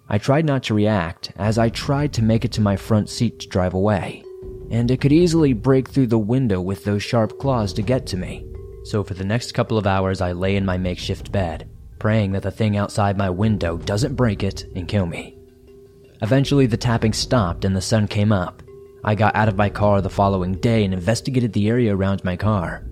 I 0.09 0.19
tried 0.19 0.45
not 0.45 0.63
to 0.65 0.75
react 0.75 1.33
as 1.37 1.59
I 1.59 1.69
tried 1.69 2.13
to 2.15 2.23
make 2.23 2.45
it 2.45 2.53
to 2.53 2.61
my 2.61 2.77
front 2.77 3.09
seat 3.09 3.41
to 3.41 3.49
drive 3.49 3.75
away, 3.75 4.23
and 4.71 4.91
it 4.91 5.01
could 5.01 5.13
easily 5.13 5.53
break 5.53 5.89
through 5.89 6.09
the 6.09 6.19
window 6.19 6.61
with 6.61 6.85
those 6.85 7.03
sharp 7.03 7.39
claws 7.39 7.73
to 7.75 7.83
get 7.83 8.07
to 8.07 8.17
me. 8.17 8.47
So 8.85 9.03
for 9.05 9.15
the 9.15 9.25
next 9.25 9.53
couple 9.53 9.79
of 9.79 9.87
hours, 9.87 10.21
I 10.21 10.33
lay 10.33 10.57
in 10.57 10.65
my 10.65 10.77
makeshift 10.77 11.33
bed, 11.33 11.69
praying 11.99 12.33
that 12.33 12.43
the 12.43 12.51
thing 12.51 12.77
outside 12.77 13.17
my 13.17 13.31
window 13.31 13.77
doesn't 13.77 14.17
break 14.17 14.43
it 14.43 14.67
and 14.75 14.89
kill 14.89 15.07
me. 15.07 15.37
Eventually, 16.21 16.67
the 16.67 16.77
tapping 16.77 17.13
stopped 17.13 17.65
and 17.65 17.75
the 17.75 17.81
sun 17.81 18.07
came 18.07 18.33
up. 18.33 18.62
I 19.05 19.15
got 19.17 19.35
out 19.35 19.49
of 19.49 19.57
my 19.57 19.69
car 19.69 20.01
the 20.01 20.11
following 20.11 20.55
day 20.55 20.85
and 20.85 20.95
investigated 20.95 21.53
the 21.53 21.69
area 21.69 21.95
around 21.95 22.23
my 22.25 22.37
car. 22.37 22.85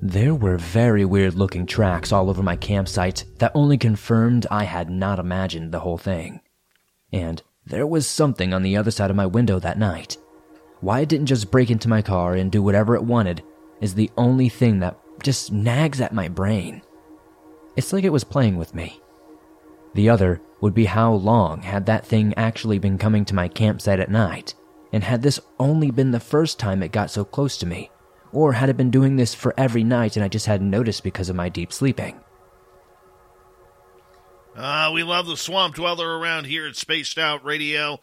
There 0.00 0.34
were 0.34 0.58
very 0.58 1.04
weird 1.04 1.34
looking 1.34 1.66
tracks 1.66 2.12
all 2.12 2.30
over 2.30 2.42
my 2.42 2.56
campsite 2.56 3.24
that 3.38 3.52
only 3.54 3.76
confirmed 3.76 4.46
I 4.50 4.64
had 4.64 4.90
not 4.90 5.18
imagined 5.18 5.72
the 5.72 5.80
whole 5.80 5.98
thing. 5.98 6.40
And 7.12 7.42
there 7.66 7.86
was 7.86 8.06
something 8.06 8.54
on 8.54 8.62
the 8.62 8.76
other 8.76 8.90
side 8.90 9.10
of 9.10 9.16
my 9.16 9.26
window 9.26 9.58
that 9.58 9.78
night. 9.78 10.18
Why 10.80 11.00
it 11.00 11.08
didn't 11.08 11.26
just 11.26 11.50
break 11.50 11.70
into 11.70 11.88
my 11.88 12.02
car 12.02 12.34
and 12.34 12.52
do 12.52 12.62
whatever 12.62 12.94
it 12.94 13.02
wanted 13.02 13.42
is 13.80 13.94
the 13.94 14.10
only 14.16 14.48
thing 14.48 14.80
that 14.80 14.98
just 15.22 15.50
nags 15.50 16.00
at 16.00 16.12
my 16.12 16.28
brain. 16.28 16.82
It's 17.76 17.92
like 17.92 18.04
it 18.04 18.12
was 18.12 18.24
playing 18.24 18.56
with 18.56 18.74
me. 18.74 19.00
The 19.94 20.10
other 20.10 20.40
would 20.60 20.74
be 20.74 20.84
how 20.84 21.12
long 21.12 21.62
had 21.62 21.86
that 21.86 22.06
thing 22.06 22.34
actually 22.36 22.78
been 22.78 22.98
coming 22.98 23.24
to 23.24 23.34
my 23.34 23.48
campsite 23.48 24.00
at 24.00 24.10
night, 24.10 24.54
and 24.94 25.02
had 25.02 25.22
this 25.22 25.40
only 25.58 25.90
been 25.90 26.12
the 26.12 26.20
first 26.20 26.56
time 26.56 26.80
it 26.80 26.92
got 26.92 27.10
so 27.10 27.24
close 27.24 27.58
to 27.58 27.66
me, 27.66 27.90
or 28.30 28.52
had 28.52 28.68
it 28.68 28.76
been 28.76 28.92
doing 28.92 29.16
this 29.16 29.34
for 29.34 29.52
every 29.58 29.82
night 29.82 30.14
and 30.14 30.24
I 30.24 30.28
just 30.28 30.46
hadn't 30.46 30.70
noticed 30.70 31.02
because 31.02 31.28
of 31.28 31.34
my 31.34 31.48
deep 31.48 31.72
sleeping? 31.72 32.20
Uh, 34.54 34.92
we 34.94 35.02
love 35.02 35.26
the 35.26 35.36
swamp 35.36 35.74
dweller 35.74 36.16
around 36.16 36.44
here 36.44 36.68
at 36.68 36.76
Spaced 36.76 37.18
Out 37.18 37.44
Radio, 37.44 37.98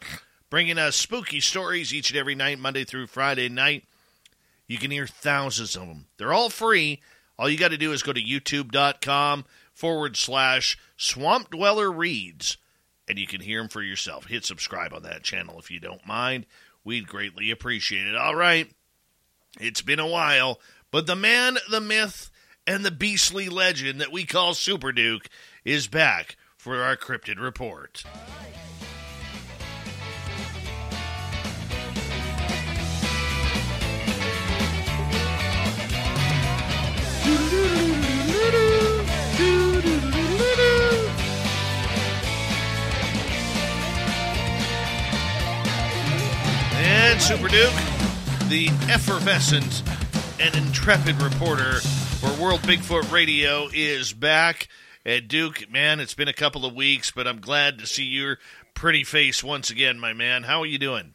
bringing 0.50 0.76
us 0.76 0.94
spooky 0.94 1.40
stories 1.40 1.94
each 1.94 2.10
and 2.10 2.18
every 2.18 2.34
night, 2.34 2.58
Monday 2.58 2.84
through 2.84 3.06
Friday 3.06 3.48
night. 3.48 3.84
You 4.66 4.76
can 4.76 4.90
hear 4.90 5.06
thousands 5.06 5.74
of 5.74 5.86
them. 5.86 6.08
They're 6.18 6.34
all 6.34 6.50
free. 6.50 7.00
All 7.38 7.48
you 7.48 7.56
got 7.56 7.70
to 7.70 7.78
do 7.78 7.92
is 7.92 8.02
go 8.02 8.12
to 8.12 8.22
youtube.com 8.22 9.46
forward 9.72 10.18
slash 10.18 10.76
swamp 10.98 11.50
dweller 11.50 11.90
reads, 11.90 12.58
and 13.08 13.18
you 13.18 13.26
can 13.26 13.40
hear 13.40 13.60
them 13.60 13.70
for 13.70 13.80
yourself. 13.80 14.26
Hit 14.26 14.44
subscribe 14.44 14.92
on 14.92 15.04
that 15.04 15.22
channel 15.22 15.58
if 15.58 15.70
you 15.70 15.80
don't 15.80 16.06
mind. 16.06 16.44
We'd 16.84 17.06
greatly 17.06 17.50
appreciate 17.50 18.06
it. 18.06 18.16
All 18.16 18.34
right. 18.34 18.72
It's 19.60 19.82
been 19.82 19.98
a 19.98 20.06
while, 20.06 20.60
but 20.90 21.06
the 21.06 21.16
man, 21.16 21.58
the 21.70 21.80
myth, 21.80 22.30
and 22.66 22.84
the 22.84 22.90
beastly 22.90 23.48
legend 23.48 24.00
that 24.00 24.12
we 24.12 24.24
call 24.24 24.54
Super 24.54 24.92
Duke 24.92 25.28
is 25.64 25.88
back 25.88 26.36
for 26.56 26.82
our 26.82 26.96
cryptid 26.96 27.38
report. 27.38 28.04
Super 47.20 47.48
Duke, 47.48 47.72
the 48.48 48.68
effervescent 48.88 49.82
and 50.40 50.54
intrepid 50.54 51.20
reporter 51.20 51.80
for 51.80 52.42
World 52.42 52.60
Bigfoot 52.60 53.12
Radio, 53.12 53.68
is 53.72 54.12
back. 54.12 54.68
And 55.04 55.28
Duke, 55.28 55.70
man, 55.70 56.00
it's 56.00 56.14
been 56.14 56.28
a 56.28 56.32
couple 56.32 56.64
of 56.64 56.74
weeks, 56.74 57.10
but 57.10 57.26
I'm 57.26 57.40
glad 57.40 57.78
to 57.78 57.86
see 57.86 58.04
your 58.04 58.38
pretty 58.74 59.04
face 59.04 59.44
once 59.44 59.70
again, 59.70 60.00
my 60.00 60.12
man. 60.12 60.42
How 60.42 60.62
are 60.62 60.66
you 60.66 60.78
doing? 60.78 61.14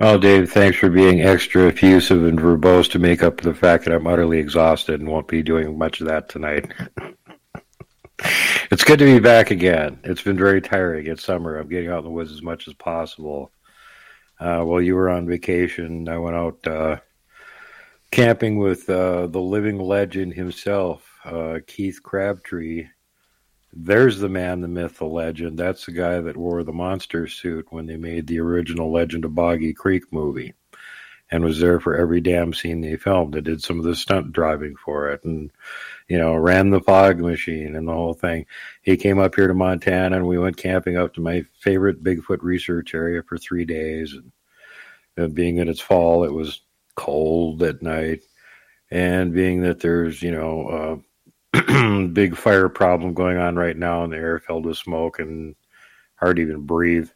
Oh, 0.00 0.18
Dave, 0.18 0.50
thanks 0.50 0.76
for 0.76 0.90
being 0.90 1.22
extra 1.22 1.68
effusive 1.68 2.24
and 2.24 2.38
verbose 2.38 2.90
to 2.90 2.98
make 2.98 3.22
up 3.22 3.40
for 3.40 3.48
the 3.48 3.54
fact 3.54 3.84
that 3.84 3.94
I'm 3.94 4.06
utterly 4.06 4.38
exhausted 4.38 5.00
and 5.00 5.08
won't 5.08 5.28
be 5.28 5.42
doing 5.42 5.78
much 5.78 6.00
of 6.00 6.08
that 6.08 6.28
tonight. 6.28 6.70
it's 8.70 8.84
good 8.84 8.98
to 8.98 9.06
be 9.06 9.18
back 9.18 9.50
again. 9.50 9.98
It's 10.04 10.22
been 10.22 10.36
very 10.36 10.60
tiring. 10.60 11.06
It's 11.06 11.24
summer. 11.24 11.56
I'm 11.56 11.68
getting 11.68 11.90
out 11.90 11.98
in 11.98 12.04
the 12.04 12.10
woods 12.10 12.32
as 12.32 12.42
much 12.42 12.68
as 12.68 12.74
possible. 12.74 13.50
Uh, 14.38 14.62
while 14.62 14.80
you 14.80 14.94
were 14.94 15.08
on 15.08 15.26
vacation, 15.26 16.08
I 16.08 16.18
went 16.18 16.36
out 16.36 16.66
uh, 16.66 16.96
camping 18.10 18.58
with 18.58 18.88
uh, 18.88 19.26
the 19.26 19.40
living 19.40 19.78
legend 19.78 20.34
himself, 20.34 21.18
uh, 21.24 21.60
Keith 21.66 22.00
Crabtree. 22.02 22.88
There's 23.72 24.18
the 24.18 24.28
man, 24.28 24.60
the 24.60 24.68
myth, 24.68 24.98
the 24.98 25.06
legend. 25.06 25.58
That's 25.58 25.86
the 25.86 25.92
guy 25.92 26.20
that 26.20 26.36
wore 26.36 26.62
the 26.62 26.72
monster 26.72 27.26
suit 27.26 27.66
when 27.70 27.86
they 27.86 27.96
made 27.96 28.26
the 28.26 28.40
original 28.40 28.92
Legend 28.92 29.24
of 29.24 29.34
Boggy 29.34 29.74
Creek 29.74 30.04
movie 30.10 30.54
and 31.30 31.44
was 31.44 31.58
there 31.58 31.80
for 31.80 31.96
every 31.96 32.20
damn 32.20 32.54
scene 32.54 32.80
they 32.80 32.96
filmed. 32.96 33.34
They 33.34 33.40
did 33.40 33.62
some 33.62 33.78
of 33.78 33.84
the 33.84 33.96
stunt 33.96 34.32
driving 34.32 34.76
for 34.76 35.10
it 35.10 35.24
and, 35.24 35.50
you 36.08 36.18
know, 36.18 36.34
ran 36.34 36.70
the 36.70 36.80
fog 36.80 37.18
machine 37.18 37.74
and 37.74 37.88
the 37.88 37.92
whole 37.92 38.14
thing. 38.14 38.46
He 38.82 38.96
came 38.96 39.18
up 39.18 39.34
here 39.34 39.48
to 39.48 39.54
Montana 39.54 40.16
and 40.16 40.26
we 40.26 40.38
went 40.38 40.56
camping 40.56 40.96
up 40.96 41.14
to 41.14 41.20
my 41.20 41.44
favorite 41.60 42.02
Bigfoot 42.02 42.42
research 42.42 42.94
area 42.94 43.22
for 43.22 43.36
three 43.36 43.64
days. 43.64 44.12
And, 44.12 44.32
and 45.16 45.34
being 45.34 45.56
that 45.56 45.68
it's 45.68 45.80
fall, 45.80 46.24
it 46.24 46.32
was 46.32 46.60
cold 46.94 47.62
at 47.62 47.82
night. 47.82 48.20
And 48.90 49.32
being 49.32 49.62
that 49.62 49.80
there's, 49.80 50.22
you 50.22 50.30
know, 50.30 51.02
uh, 51.54 51.60
a 51.68 52.06
big 52.12 52.36
fire 52.36 52.68
problem 52.68 53.14
going 53.14 53.38
on 53.38 53.56
right 53.56 53.76
now 53.76 54.04
and 54.04 54.12
the 54.12 54.16
air 54.16 54.38
filled 54.38 54.66
with 54.66 54.76
smoke 54.76 55.18
and 55.18 55.56
hard 56.16 56.36
to 56.36 56.42
even 56.42 56.66
breathe 56.66 57.08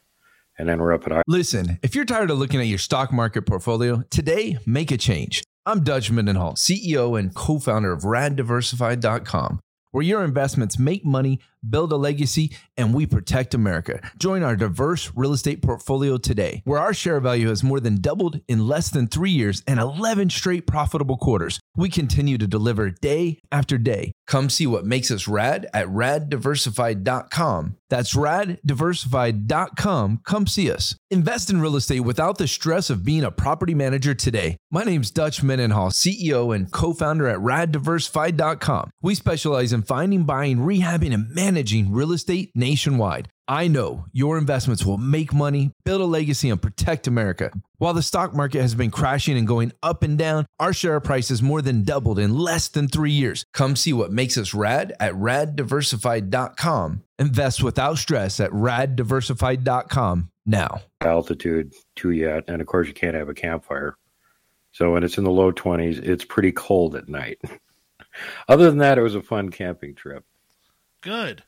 and 0.57 0.69
then 0.69 0.79
we're 0.79 0.93
up 0.93 1.07
at. 1.07 1.23
Listen, 1.27 1.79
if 1.81 1.95
you're 1.95 2.05
tired 2.05 2.29
of 2.29 2.37
looking 2.37 2.59
at 2.59 2.67
your 2.67 2.77
stock 2.77 3.11
market 3.11 3.43
portfolio, 3.43 4.03
today 4.09 4.57
make 4.65 4.91
a 4.91 4.97
change. 4.97 5.43
I'm 5.63 5.83
Dutch 5.83 6.09
Mendenhall, 6.09 6.55
CEO 6.55 7.19
and 7.19 7.35
co 7.35 7.59
founder 7.59 7.91
of 7.91 8.01
raddiversified.com, 8.01 9.59
where 9.91 10.03
your 10.03 10.23
investments 10.23 10.79
make 10.79 11.05
money, 11.05 11.39
build 11.69 11.91
a 11.91 11.97
legacy, 11.97 12.51
and 12.77 12.95
we 12.95 13.05
protect 13.05 13.53
America. 13.53 14.01
Join 14.17 14.41
our 14.41 14.55
diverse 14.55 15.11
real 15.15 15.33
estate 15.33 15.61
portfolio 15.61 16.17
today, 16.17 16.63
where 16.65 16.79
our 16.79 16.95
share 16.95 17.19
value 17.19 17.49
has 17.49 17.63
more 17.63 17.79
than 17.79 18.01
doubled 18.01 18.39
in 18.47 18.67
less 18.67 18.89
than 18.89 19.05
three 19.05 19.29
years 19.29 19.61
and 19.67 19.79
11 19.79 20.31
straight 20.31 20.65
profitable 20.65 21.17
quarters. 21.17 21.59
We 21.75 21.89
continue 21.89 22.37
to 22.37 22.47
deliver 22.47 22.89
day 22.89 23.39
after 23.51 23.77
day. 23.77 24.13
Come 24.27 24.49
see 24.49 24.67
what 24.67 24.85
makes 24.85 25.09
us 25.09 25.25
rad 25.27 25.67
at 25.73 25.87
raddiversified.com. 25.87 27.77
That's 27.89 28.13
raddiversified.com. 28.13 30.21
Come 30.25 30.47
see 30.47 30.69
us. 30.71 30.95
Invest 31.09 31.49
in 31.49 31.61
real 31.61 31.77
estate 31.77 32.01
without 32.01 32.37
the 32.37 32.47
stress 32.47 32.89
of 32.89 33.05
being 33.05 33.23
a 33.23 33.31
property 33.31 33.73
manager 33.73 34.13
today. 34.13 34.57
My 34.69 34.83
name's 34.83 35.11
Dutch 35.11 35.43
Mendenhall, 35.43 35.91
CEO 35.91 36.53
and 36.55 36.71
co 36.71 36.93
founder 36.93 37.27
at 37.27 37.39
raddiversified.com. 37.39 38.91
We 39.01 39.15
specialize 39.15 39.73
in 39.73 39.83
finding, 39.83 40.23
buying, 40.23 40.57
rehabbing, 40.57 41.13
and 41.13 41.29
managing 41.29 41.91
real 41.91 42.11
estate 42.11 42.51
nationwide. 42.55 43.29
I 43.51 43.67
know 43.67 44.05
your 44.13 44.37
investments 44.37 44.85
will 44.85 44.97
make 44.97 45.33
money, 45.33 45.73
build 45.83 45.99
a 45.99 46.05
legacy, 46.05 46.49
and 46.49 46.61
protect 46.61 47.05
America. 47.05 47.51
While 47.79 47.93
the 47.93 48.01
stock 48.01 48.33
market 48.33 48.61
has 48.61 48.75
been 48.75 48.91
crashing 48.91 49.37
and 49.37 49.45
going 49.45 49.73
up 49.83 50.03
and 50.03 50.17
down, 50.17 50.45
our 50.57 50.71
share 50.71 51.01
price 51.01 51.27
has 51.27 51.41
more 51.41 51.61
than 51.61 51.83
doubled 51.83 52.17
in 52.17 52.33
less 52.37 52.69
than 52.69 52.87
three 52.87 53.11
years. 53.11 53.43
Come 53.51 53.75
see 53.75 53.91
what 53.91 54.09
makes 54.09 54.37
us 54.37 54.53
rad 54.53 54.93
at 55.01 55.15
raddiversified.com. 55.15 57.03
Invest 57.19 57.61
without 57.61 57.97
stress 57.97 58.39
at 58.39 58.51
raddiversified.com 58.51 60.29
now. 60.45 60.81
Altitude 61.01 61.73
too 61.97 62.11
yet, 62.11 62.45
and 62.47 62.61
of 62.61 62.67
course 62.67 62.87
you 62.87 62.93
can't 62.93 63.15
have 63.15 63.27
a 63.27 63.33
campfire. 63.33 63.97
So 64.71 64.93
when 64.93 65.03
it's 65.03 65.17
in 65.17 65.25
the 65.25 65.29
low 65.29 65.51
20s, 65.51 66.01
it's 66.01 66.23
pretty 66.23 66.53
cold 66.53 66.95
at 66.95 67.09
night. 67.09 67.41
Other 68.47 68.69
than 68.69 68.77
that, 68.77 68.97
it 68.97 69.01
was 69.01 69.15
a 69.15 69.21
fun 69.21 69.49
camping 69.49 69.93
trip. 69.93 70.23
Good. 71.01 71.43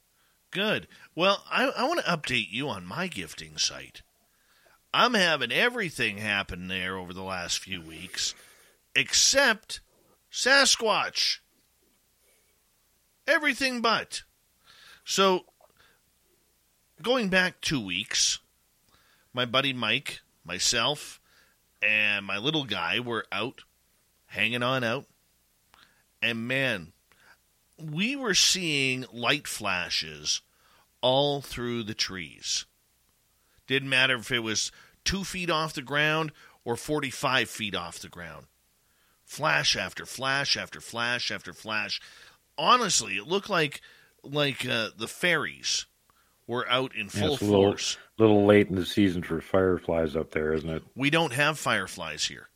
Good. 0.54 0.88
Well, 1.16 1.44
I, 1.52 1.66
I 1.66 1.84
want 1.86 2.00
to 2.06 2.12
update 2.12 2.52
you 2.52 2.70
on 2.70 2.86
my 2.86 3.08
gifting 3.08 3.58
site. 3.58 4.04
I'm 4.94 5.16
having 5.16 5.52
everything 5.52 6.20
happen 6.20 6.68
there 6.68 6.96
over 6.96 7.12
the 7.12 7.24
last 7.24 7.58
few 7.58 7.82
weeks, 7.82 8.36
except 8.96 9.82
Sasquatch. 10.32 11.40
Everything 13.28 13.82
but. 13.82 14.22
So, 15.04 15.46
going 17.02 17.30
back 17.30 17.60
two 17.60 17.84
weeks, 17.84 18.38
my 19.34 19.46
buddy 19.46 19.74
Mike, 19.74 20.22
myself, 20.46 21.20
and 21.82 22.28
my 22.28 22.38
little 22.38 22.66
guy 22.66 23.00
were 23.00 23.26
out, 23.32 23.64
hanging 24.28 24.62
on 24.62 24.84
out. 24.84 25.06
And 26.22 26.48
man, 26.48 26.94
we 27.92 28.16
were 28.16 28.34
seeing 28.34 29.06
light 29.12 29.48
flashes 29.48 30.42
all 31.02 31.42
through 31.42 31.84
the 31.84 31.94
trees. 31.94 32.66
Didn't 33.68 33.90
matter 33.90 34.16
if 34.16 34.32
it 34.32 34.40
was 34.40 34.72
two 35.04 35.24
feet 35.24 35.50
off 35.50 35.74
the 35.74 35.82
ground 35.82 36.32
or 36.64 36.76
45 36.76 37.50
feet 37.50 37.76
off 37.76 38.00
the 38.00 38.10
ground. 38.10 38.48
Flash 39.26 39.76
after 39.76 40.06
flash 40.06 40.56
after 40.58 40.80
flash 40.80 41.32
after 41.32 41.54
flash. 41.54 42.02
Honestly, 42.58 43.18
it 43.18 43.28
looked 43.28 43.50
like 43.50 43.82
like 44.24 44.66
uh, 44.66 44.90
the 44.98 45.08
fairies 45.08 45.86
were 46.48 46.70
out 46.70 46.96
in 46.96 47.10
full 47.10 47.22
yeah, 47.22 47.28
a 47.28 47.32
little, 47.32 47.72
force. 47.72 47.98
little 48.18 48.46
late 48.46 48.70
in 48.70 48.76
the 48.76 48.86
season 48.86 49.24
for 49.24 49.42
fireflies 49.42 50.16
up 50.16 50.32
there, 50.32 50.54
isn't 50.54 50.70
it? 50.70 50.84
We 50.96 51.10
don't 51.10 51.34
have 51.34 51.58
fireflies 51.58 52.26
here. 52.26 52.50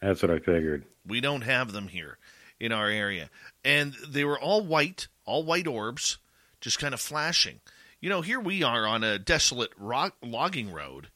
That's 0.00 0.22
what 0.22 0.30
I 0.30 0.38
figured. 0.38 0.84
We 1.06 1.20
don't 1.20 1.42
have 1.42 1.72
them 1.72 1.88
here 1.88 2.18
in 2.62 2.70
our 2.70 2.88
area. 2.88 3.28
And 3.64 3.94
they 4.08 4.24
were 4.24 4.38
all 4.38 4.64
white, 4.64 5.08
all 5.24 5.42
white 5.42 5.66
orbs, 5.66 6.18
just 6.60 6.78
kind 6.78 6.94
of 6.94 7.00
flashing. 7.00 7.58
You 8.00 8.08
know, 8.08 8.22
here 8.22 8.38
we 8.38 8.62
are 8.62 8.86
on 8.86 9.02
a 9.02 9.18
desolate 9.18 9.72
rock, 9.76 10.14
logging 10.22 10.72
road, 10.72 11.08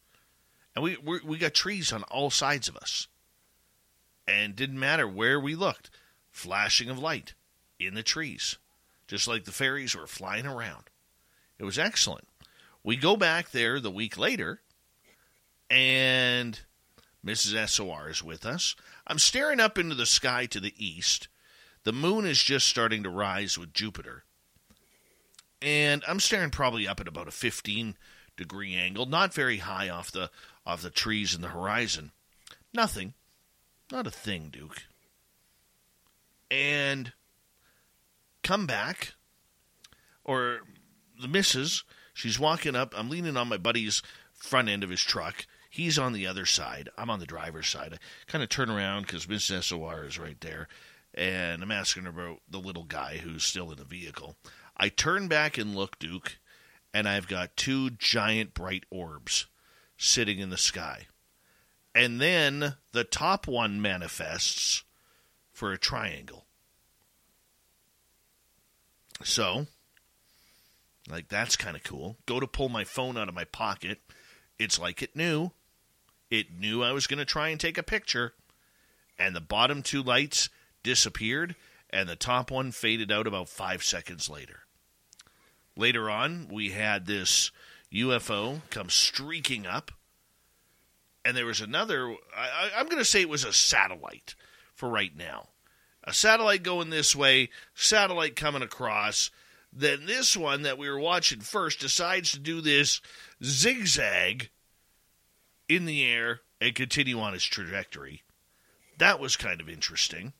and 0.74 0.82
we 0.82 0.96
we 0.98 1.38
got 1.38 1.54
trees 1.54 1.92
on 1.92 2.02
all 2.04 2.30
sides 2.30 2.68
of 2.68 2.76
us. 2.76 3.06
And 4.26 4.56
didn't 4.56 4.80
matter 4.80 5.06
where 5.06 5.38
we 5.38 5.54
looked, 5.54 5.88
flashing 6.32 6.90
of 6.90 6.98
light 6.98 7.34
in 7.78 7.94
the 7.94 8.02
trees, 8.02 8.56
just 9.06 9.28
like 9.28 9.44
the 9.44 9.52
fairies 9.52 9.94
were 9.94 10.08
flying 10.08 10.46
around. 10.46 10.90
It 11.60 11.64
was 11.64 11.78
excellent. 11.78 12.26
We 12.82 12.96
go 12.96 13.16
back 13.16 13.52
there 13.52 13.78
the 13.78 13.90
week 13.90 14.18
later, 14.18 14.60
and 15.70 16.58
Mrs. 17.24 17.68
SOR 17.68 18.08
is 18.08 18.22
with 18.22 18.44
us. 18.44 18.74
I'm 19.06 19.20
staring 19.20 19.60
up 19.60 19.78
into 19.78 19.94
the 19.94 20.06
sky 20.06 20.46
to 20.46 20.58
the 20.58 20.74
east. 20.76 21.28
The 21.86 21.92
moon 21.92 22.26
is 22.26 22.42
just 22.42 22.66
starting 22.66 23.04
to 23.04 23.10
rise 23.10 23.56
with 23.56 23.72
Jupiter. 23.72 24.24
And 25.62 26.02
I'm 26.08 26.18
staring 26.18 26.50
probably 26.50 26.88
up 26.88 26.98
at 26.98 27.06
about 27.06 27.28
a 27.28 27.30
15 27.30 27.96
degree 28.36 28.74
angle, 28.74 29.06
not 29.06 29.32
very 29.32 29.58
high 29.58 29.88
off 29.88 30.10
the 30.10 30.32
off 30.66 30.82
the 30.82 30.90
trees 30.90 31.32
in 31.32 31.42
the 31.42 31.50
horizon. 31.50 32.10
Nothing. 32.74 33.14
Not 33.92 34.08
a 34.08 34.10
thing, 34.10 34.48
Duke. 34.52 34.82
And 36.50 37.12
come 38.42 38.66
back 38.66 39.14
or 40.24 40.62
the 41.22 41.28
missus, 41.28 41.84
she's 42.12 42.36
walking 42.36 42.74
up. 42.74 42.94
I'm 42.96 43.08
leaning 43.08 43.36
on 43.36 43.46
my 43.46 43.58
buddy's 43.58 44.02
front 44.34 44.68
end 44.68 44.82
of 44.82 44.90
his 44.90 45.02
truck. 45.02 45.46
He's 45.70 46.00
on 46.00 46.14
the 46.14 46.26
other 46.26 46.46
side. 46.46 46.88
I'm 46.98 47.10
on 47.10 47.20
the 47.20 47.26
driver's 47.26 47.68
side. 47.68 47.94
I 47.94 47.98
kind 48.26 48.42
of 48.42 48.48
turn 48.48 48.70
around 48.70 49.02
because 49.02 49.26
Mrs. 49.26 49.62
SOR 49.62 50.04
is 50.04 50.18
right 50.18 50.40
there. 50.40 50.66
And 51.16 51.62
I'm 51.62 51.70
asking 51.70 52.06
about 52.06 52.40
the 52.48 52.58
little 52.58 52.84
guy 52.84 53.18
who's 53.18 53.44
still 53.44 53.70
in 53.70 53.78
the 53.78 53.84
vehicle. 53.84 54.36
I 54.76 54.88
turn 54.90 55.28
back 55.28 55.56
and 55.56 55.74
look, 55.74 55.98
Duke, 55.98 56.38
and 56.92 57.08
I've 57.08 57.28
got 57.28 57.56
two 57.56 57.90
giant 57.90 58.52
bright 58.52 58.84
orbs 58.90 59.46
sitting 59.96 60.38
in 60.38 60.50
the 60.50 60.58
sky. 60.58 61.06
And 61.94 62.20
then 62.20 62.74
the 62.92 63.04
top 63.04 63.46
one 63.46 63.80
manifests 63.80 64.84
for 65.52 65.72
a 65.72 65.78
triangle. 65.78 66.44
So 69.24 69.66
like, 71.08 71.28
that's 71.28 71.56
kind 71.56 71.76
of 71.76 71.84
cool. 71.84 72.16
Go 72.26 72.40
to 72.40 72.46
pull 72.46 72.68
my 72.68 72.84
phone 72.84 73.16
out 73.16 73.28
of 73.28 73.34
my 73.34 73.44
pocket. 73.44 74.00
It's 74.58 74.78
like 74.78 75.02
it 75.02 75.14
knew. 75.14 75.52
It 76.30 76.52
knew 76.58 76.82
I 76.82 76.92
was 76.92 77.06
going 77.06 77.18
to 77.18 77.24
try 77.24 77.48
and 77.48 77.60
take 77.60 77.78
a 77.78 77.82
picture. 77.82 78.34
And 79.18 79.34
the 79.34 79.40
bottom 79.40 79.82
two 79.82 80.02
lights 80.02 80.48
disappeared, 80.86 81.56
and 81.90 82.08
the 82.08 82.16
top 82.16 82.50
one 82.50 82.70
faded 82.70 83.10
out 83.10 83.26
about 83.26 83.48
five 83.48 83.82
seconds 83.82 84.30
later. 84.30 84.60
Later 85.76 86.08
on, 86.08 86.48
we 86.50 86.70
had 86.70 87.04
this 87.04 87.50
UFO 87.92 88.62
come 88.70 88.88
streaking 88.88 89.66
up. 89.66 89.90
And 91.24 91.36
there 91.36 91.44
was 91.44 91.60
another, 91.60 92.14
I, 92.34 92.70
I'm 92.76 92.86
going 92.86 92.98
to 92.98 93.04
say 93.04 93.20
it 93.20 93.28
was 93.28 93.44
a 93.44 93.52
satellite 93.52 94.36
for 94.74 94.88
right 94.88 95.14
now. 95.14 95.48
A 96.04 96.14
satellite 96.14 96.62
going 96.62 96.90
this 96.90 97.16
way, 97.16 97.50
satellite 97.74 98.36
coming 98.36 98.62
across 98.62 99.30
then 99.72 100.06
this 100.06 100.34
one 100.34 100.62
that 100.62 100.78
we 100.78 100.88
were 100.88 100.98
watching 100.98 101.40
first 101.40 101.80
decides 101.80 102.32
to 102.32 102.38
do 102.38 102.62
this 102.62 103.02
zigzag 103.44 104.48
in 105.68 105.84
the 105.84 106.04
air 106.04 106.40
and 106.60 106.74
continue 106.74 107.20
on 107.20 107.34
its 107.34 107.44
trajectory. 107.44 108.22
That 108.98 109.20
was 109.20 109.36
kind 109.36 109.60
of 109.60 109.68
interesting. 109.68 110.32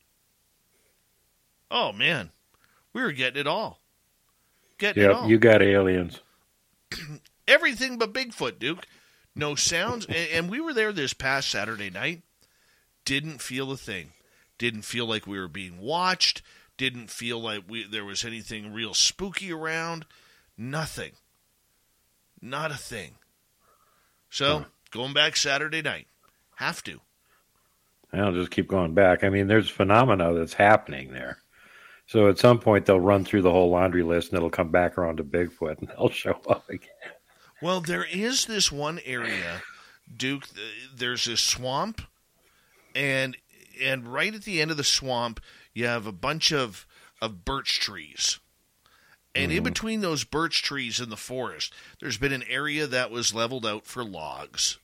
Oh 1.71 1.93
man, 1.93 2.31
we 2.93 3.03
were 3.03 3.13
getting 3.13 3.41
it 3.41 3.47
all. 3.47 3.81
Getting 4.79 5.03
yep, 5.03 5.11
it 5.11 5.17
all. 5.17 5.29
you 5.29 5.39
got 5.39 5.63
aliens. 5.63 6.21
Everything 7.49 7.99
but 7.99 8.13
Bigfoot, 8.13 8.59
Duke. 8.59 8.87
No 9.35 9.55
sounds, 9.55 10.07
and, 10.07 10.29
and 10.33 10.51
we 10.51 10.61
were 10.61 10.73
there 10.73 10.93
this 10.93 11.13
past 11.13 11.51
Saturday 11.51 11.91
night. 11.91 12.23
Didn't 13.05 13.41
feel 13.41 13.71
a 13.71 13.77
thing. 13.77 14.13
Didn't 14.59 14.83
feel 14.83 15.07
like 15.07 15.27
we 15.27 15.39
were 15.39 15.49
being 15.49 15.79
watched 15.79 16.43
didn't 16.77 17.11
feel 17.11 17.41
like 17.41 17.65
we, 17.69 17.85
there 17.85 18.05
was 18.05 18.25
anything 18.25 18.73
real 18.73 18.95
spooky 18.95 19.53
around. 19.53 20.07
Nothing. 20.57 21.13
Not 22.41 22.71
a 22.71 22.77
thing. 22.77 23.13
So, 24.31 24.59
hmm. 24.59 24.65
going 24.91 25.13
back 25.13 25.37
Saturday 25.37 25.83
night. 25.83 26.07
Have 26.57 26.83
to. 26.85 27.01
I'll 28.13 28.33
just 28.33 28.51
keep 28.51 28.69
going 28.69 28.95
back. 28.95 29.25
I 29.25 29.29
mean, 29.29 29.47
there's 29.47 29.69
phenomena 29.69 30.33
that's 30.33 30.55
happening 30.55 31.13
there. 31.13 31.39
So 32.07 32.29
at 32.29 32.39
some 32.39 32.59
point 32.59 32.87
they'll 32.87 33.01
run 33.01 33.25
through 33.25 33.43
the 33.43 33.51
whole 33.51 33.71
laundry 33.71 34.03
list 34.03 34.31
and 34.31 34.37
it'll 34.37 34.51
come 34.51 34.71
back 34.71 34.97
around 34.97 35.17
to 35.17 35.25
Bigfoot 35.25 35.79
and 35.79 35.89
they'll 35.97 36.09
show 36.09 36.39
up 36.49 36.69
again. 36.69 36.89
Well, 37.63 37.81
there 37.81 38.05
is 38.05 38.47
this 38.47 38.71
one 38.71 39.01
area, 39.05 39.63
Duke. 40.15 40.45
There's 40.95 41.25
this 41.25 41.41
swamp, 41.41 42.03
and 42.95 43.37
and 43.83 44.07
right 44.07 44.35
at 44.35 44.45
the 44.45 44.61
end 44.61 44.71
of 44.71 44.77
the 44.77 44.85
swamp, 44.85 45.41
you 45.73 45.87
have 45.87 46.07
a 46.07 46.13
bunch 46.13 46.53
of 46.53 46.87
of 47.21 47.45
birch 47.45 47.81
trees. 47.81 48.41
And 49.35 49.51
mm-hmm. 49.51 49.59
in 49.59 49.65
between 49.65 50.01
those 50.01 50.25
birch 50.25 50.63
trees 50.63 51.01
in 51.01 51.11
the 51.11 51.17
forest, 51.17 51.73
there's 52.01 52.19
been 52.19 52.33
an 52.33 52.45
area 52.49 52.87
that 52.87 53.11
was 53.11 53.35
leveled 53.35 53.67
out 53.67 53.87
for 53.87 54.05
logs. 54.05 54.79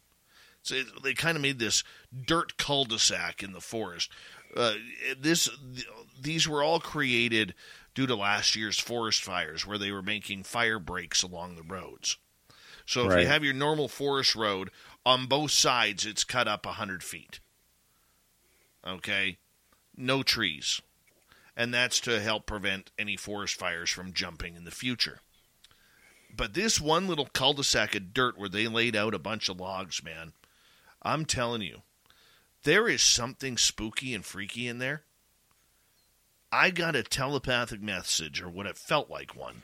So 0.62 0.76
they 1.02 1.14
kind 1.14 1.36
of 1.36 1.42
made 1.42 1.58
this 1.58 1.82
dirt 2.26 2.56
cul-de-sac 2.56 3.42
in 3.42 3.52
the 3.52 3.60
forest. 3.60 4.10
Uh, 4.54 4.74
this 5.18 5.48
these 6.22 6.48
were 6.48 6.62
all 6.62 6.80
created 6.80 7.54
due 7.94 8.06
to 8.06 8.14
last 8.14 8.56
year's 8.56 8.78
forest 8.78 9.22
fires, 9.22 9.66
where 9.66 9.78
they 9.78 9.90
were 9.90 10.02
making 10.02 10.44
fire 10.44 10.78
breaks 10.78 11.22
along 11.22 11.56
the 11.56 11.62
roads. 11.62 12.16
So 12.86 13.06
if 13.06 13.12
right. 13.12 13.20
you 13.22 13.26
have 13.26 13.44
your 13.44 13.54
normal 13.54 13.88
forest 13.88 14.34
road 14.34 14.70
on 15.04 15.26
both 15.26 15.50
sides, 15.50 16.06
it's 16.06 16.24
cut 16.24 16.48
up 16.48 16.66
hundred 16.66 17.02
feet. 17.02 17.40
Okay, 18.86 19.38
no 19.96 20.22
trees. 20.22 20.80
And 21.56 21.72
that's 21.72 22.00
to 22.00 22.20
help 22.20 22.46
prevent 22.46 22.90
any 22.98 23.16
forest 23.16 23.58
fires 23.58 23.90
from 23.90 24.14
jumping 24.14 24.56
in 24.56 24.64
the 24.64 24.70
future. 24.70 25.20
But 26.34 26.54
this 26.54 26.80
one 26.80 27.06
little 27.06 27.26
cul 27.26 27.52
de 27.52 27.62
sac 27.62 27.94
of 27.94 28.14
dirt 28.14 28.38
where 28.38 28.48
they 28.48 28.66
laid 28.66 28.96
out 28.96 29.14
a 29.14 29.18
bunch 29.18 29.50
of 29.50 29.60
logs, 29.60 30.02
man, 30.02 30.32
I'm 31.02 31.26
telling 31.26 31.60
you, 31.60 31.82
there 32.62 32.88
is 32.88 33.02
something 33.02 33.58
spooky 33.58 34.14
and 34.14 34.24
freaky 34.24 34.66
in 34.66 34.78
there. 34.78 35.02
I 36.52 36.70
got 36.70 36.94
a 36.94 37.02
telepathic 37.02 37.80
message, 37.80 38.42
or 38.42 38.48
what 38.50 38.66
it 38.66 38.76
felt 38.76 39.08
like 39.08 39.34
one, 39.34 39.62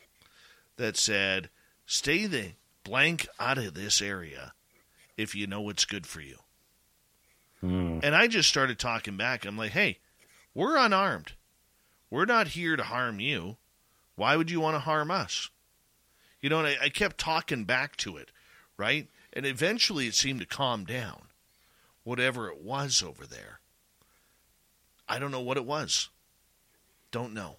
that 0.77 0.97
said, 0.97 1.51
stay 1.85 2.27
the 2.27 2.53
blank 2.83 3.29
out 3.39 3.59
of 3.59 3.75
this 3.75 4.01
area 4.01 4.55
if 5.17 5.35
you 5.35 5.47
know 5.47 5.61
what's 5.61 5.85
good 5.85 6.07
for 6.07 6.23
you. 6.23 6.39
Mm. 7.63 8.01
And 8.03 8.15
I 8.17 8.27
just 8.27 8.49
started 8.49 8.79
talking 8.79 9.17
back. 9.17 9.45
I'm 9.45 9.59
like, 9.59 9.73
hey, 9.73 9.99
we're 10.55 10.77
unarmed. 10.79 11.33
We're 12.09 12.25
not 12.25 12.49
here 12.49 12.77
to 12.77 12.85
harm 12.85 13.21
you. 13.21 13.59
Why 14.17 14.37
would 14.37 14.51
you 14.51 14.61
want 14.61 14.77
to 14.77 14.81
harm 14.81 15.11
us? 15.11 15.51
You 16.41 16.49
know, 16.49 16.61
and 16.61 16.69
I, 16.69 16.77
I 16.85 16.89
kept 16.89 17.19
talking 17.19 17.65
back 17.65 17.97
to 17.97 18.17
it, 18.17 18.31
right? 18.79 19.09
And 19.33 19.45
eventually 19.45 20.07
it 20.07 20.15
seemed 20.15 20.41
to 20.41 20.47
calm 20.47 20.85
down. 20.85 21.23
whatever 22.09 22.49
it 22.49 22.63
was 22.63 23.03
over 23.03 23.27
there. 23.27 23.61
I 25.07 25.19
don't 25.19 25.31
know 25.31 25.43
what 25.43 25.59
it 25.59 25.67
was. 25.67 26.09
Don't 27.11 27.35
know. 27.35 27.57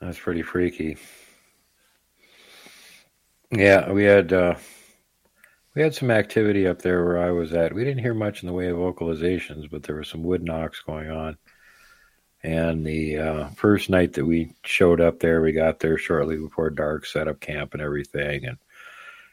That's 0.00 0.18
pretty 0.18 0.42
freaky. 0.42 0.96
Yeah, 3.50 3.90
we 3.90 4.04
had 4.04 4.32
uh, 4.32 4.54
we 5.74 5.82
had 5.82 5.94
some 5.94 6.10
activity 6.10 6.66
up 6.66 6.82
there 6.82 7.04
where 7.04 7.18
I 7.18 7.30
was 7.30 7.52
at. 7.52 7.74
We 7.74 7.84
didn't 7.84 8.02
hear 8.02 8.14
much 8.14 8.42
in 8.42 8.46
the 8.46 8.52
way 8.52 8.68
of 8.68 8.76
vocalizations, 8.76 9.70
but 9.70 9.82
there 9.82 9.96
was 9.96 10.08
some 10.08 10.22
wood 10.22 10.42
knocks 10.42 10.80
going 10.80 11.10
on. 11.10 11.38
And 12.42 12.86
the 12.86 13.18
uh, 13.18 13.48
first 13.50 13.90
night 13.90 14.12
that 14.12 14.24
we 14.24 14.52
showed 14.64 15.00
up 15.00 15.18
there, 15.18 15.40
we 15.40 15.52
got 15.52 15.80
there 15.80 15.98
shortly 15.98 16.36
before 16.36 16.70
dark, 16.70 17.06
set 17.06 17.26
up 17.26 17.40
camp 17.40 17.74
and 17.74 17.82
everything. 17.82 18.44
And 18.44 18.58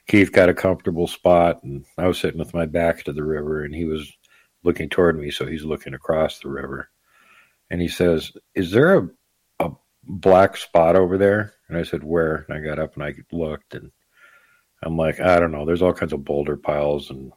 Keith 0.08 0.32
got 0.32 0.50
a 0.50 0.54
comfortable 0.54 1.08
spot, 1.08 1.64
and 1.64 1.86
I 1.98 2.08
was 2.08 2.20
sitting 2.20 2.40
with 2.40 2.54
my 2.54 2.66
back 2.66 3.04
to 3.04 3.14
the 3.14 3.24
river, 3.24 3.64
and 3.64 3.76
he 3.76 3.86
was 3.86 4.12
looking 4.64 4.90
toward 4.90 5.20
me, 5.20 5.30
so 5.30 5.46
he's 5.46 5.66
looking 5.66 5.94
across 5.94 6.40
the 6.40 6.50
river. 6.50 6.90
And 7.70 7.82
he 7.82 7.88
says, 7.88 8.32
"Is 8.54 8.72
there 8.72 8.98
a 8.98 9.10
a 9.60 9.72
black 10.04 10.58
spot 10.58 10.96
over 10.96 11.18
there?" 11.18 11.54
And 11.68 11.78
I 11.78 11.84
said, 11.84 12.04
"Where?" 12.04 12.46
And 12.48 12.58
I 12.58 12.62
got 12.62 12.80
up 12.80 12.96
and 12.96 13.04
I 13.04 13.14
looked, 13.32 13.76
and 13.76 13.92
I'm 14.84 14.98
like, 14.98 15.20
"I 15.20 15.40
don't 15.40 15.52
know. 15.52 15.66
There's 15.66 15.82
all 15.82 15.94
kinds 15.94 16.14
of 16.14 16.26
boulder 16.26 16.58
piles 16.58 17.10
and 17.10 17.32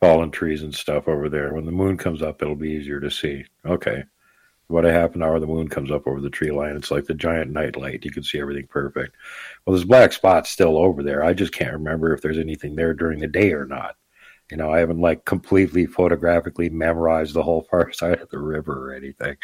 fallen 0.00 0.30
trees 0.30 0.62
and 0.62 0.74
stuff 0.74 1.08
over 1.08 1.28
there. 1.28 1.54
When 1.54 1.66
the 1.66 1.72
moon 1.72 1.96
comes 1.96 2.22
up, 2.22 2.42
it'll 2.42 2.56
be 2.56 2.70
easier 2.70 3.00
to 3.00 3.10
see." 3.10 3.44
Okay. 3.66 4.04
What 4.68 4.84
happened 4.84 5.22
hour 5.22 5.38
the 5.38 5.46
moon 5.46 5.68
comes 5.68 5.90
up 5.90 6.06
over 6.06 6.20
the 6.20 6.30
tree 6.30 6.50
line. 6.50 6.76
It's 6.76 6.90
like 6.90 7.04
the 7.04 7.14
giant 7.14 7.50
night 7.50 7.76
light. 7.76 8.04
You 8.06 8.10
can 8.10 8.22
see 8.22 8.40
everything 8.40 8.66
perfect. 8.68 9.14
Well, 9.66 9.74
there's 9.74 9.84
black 9.84 10.12
spots 10.14 10.50
still 10.50 10.78
over 10.78 11.02
there. 11.02 11.22
I 11.22 11.34
just 11.34 11.52
can't 11.52 11.74
remember 11.74 12.14
if 12.14 12.22
there's 12.22 12.38
anything 12.38 12.74
there 12.74 12.94
during 12.94 13.18
the 13.20 13.28
day 13.28 13.52
or 13.52 13.66
not. 13.66 13.96
You 14.52 14.58
know, 14.58 14.70
I 14.70 14.80
haven't 14.80 15.00
like 15.00 15.24
completely 15.24 15.86
photographically 15.86 16.68
memorized 16.68 17.32
the 17.32 17.42
whole 17.42 17.62
far 17.70 17.90
side 17.90 18.20
of 18.20 18.28
the 18.28 18.38
river 18.38 18.90
or 18.90 18.94
anything. 18.94 19.38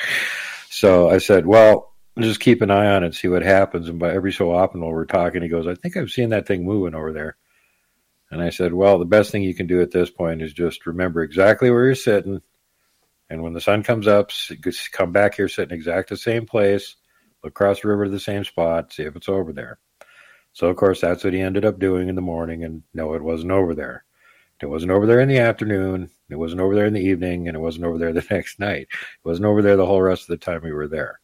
So 0.69 1.09
I 1.09 1.17
said, 1.17 1.47
well, 1.47 1.95
just 2.19 2.41
keep 2.41 2.61
an 2.61 2.71
eye 2.71 2.95
on 2.95 3.05
it, 3.05 3.15
see 3.15 3.29
what 3.29 3.43
happens. 3.43 3.89
And 3.89 3.99
by 3.99 4.13
every 4.13 4.35
so 4.35 4.53
often 4.53 4.83
while 4.83 4.93
we're 4.93 5.07
talking, 5.07 5.41
he 5.41 5.49
goes, 5.49 5.67
I 5.67 5.77
think 5.77 5.97
I've 5.97 6.11
seen 6.11 6.29
that 6.29 6.47
thing 6.47 6.67
moving 6.67 6.95
over 6.95 7.15
there. 7.15 7.39
And 8.31 8.43
I 8.43 8.51
said, 8.51 8.75
well, 8.75 8.99
the 8.99 9.07
best 9.07 9.31
thing 9.33 9.43
you 9.43 9.55
can 9.55 9.67
do 9.67 9.81
at 9.81 9.93
this 9.93 10.11
point 10.11 10.43
is 10.43 10.53
just 10.53 10.85
remember 10.85 11.23
exactly 11.23 11.71
where 11.71 11.87
you're 11.87 11.95
sitting. 11.95 12.43
And 13.31 13.43
when 13.43 13.55
the 13.55 13.63
sun 13.63 13.85
comes 13.85 14.07
up, 14.07 14.31
come 14.93 15.13
back 15.13 15.37
here, 15.37 15.49
sit 15.49 15.71
in 15.71 15.75
exact 15.75 16.11
the 16.11 16.19
same 16.19 16.45
place, 16.45 16.97
look 17.43 17.53
across 17.53 17.81
the 17.81 17.89
river 17.89 18.05
to 18.05 18.11
the 18.11 18.21
same 18.21 18.45
spot, 18.45 18.93
see 18.93 19.05
if 19.05 19.17
it's 19.17 19.31
over 19.31 19.55
there. 19.55 19.79
So, 20.53 20.67
of 20.67 20.77
course, 20.77 21.01
that's 21.01 21.25
what 21.25 21.33
he 21.33 21.41
ended 21.41 21.65
up 21.65 21.79
doing 21.79 22.11
in 22.11 22.15
the 22.15 22.21
morning. 22.21 22.63
And 22.63 22.83
no, 22.93 23.15
it 23.15 23.23
wasn't 23.23 23.53
over 23.53 23.75
there. 23.75 24.05
It 24.61 24.67
wasn't 24.67 24.93
over 24.93 25.07
there 25.07 25.21
in 25.21 25.29
the 25.29 25.39
afternoon. 25.39 26.11
It 26.29 26.37
wasn't 26.37 26.61
over 26.61 26.75
there 26.75 26.87
in 26.87 26.95
the 26.95 27.01
evening, 27.01 27.47
and 27.47 27.57
it 27.57 27.61
wasn't 27.61 27.85
over 27.85 27.99
there 27.99 28.13
the 28.13 28.27
next 28.31 28.59
night. 28.59 28.89
It 28.91 29.25
wasn't 29.25 29.47
over 29.47 29.63
there 29.63 29.77
the 29.77 29.87
whole 29.87 30.03
rest 30.03 30.23
of 30.23 30.29
the 30.29 30.37
time 30.37 30.63
we 30.63 30.73
were 30.73 30.89
there. 30.89 31.21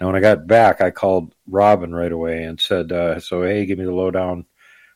Now, 0.00 0.06
when 0.06 0.16
I 0.16 0.20
got 0.20 0.46
back, 0.46 0.80
I 0.80 0.90
called 0.90 1.34
Robin 1.46 1.94
right 1.94 2.10
away 2.10 2.44
and 2.44 2.60
said, 2.60 2.90
uh, 2.92 3.20
"So, 3.20 3.42
hey, 3.42 3.66
give 3.66 3.78
me 3.78 3.84
the 3.84 3.92
lowdown. 3.92 4.46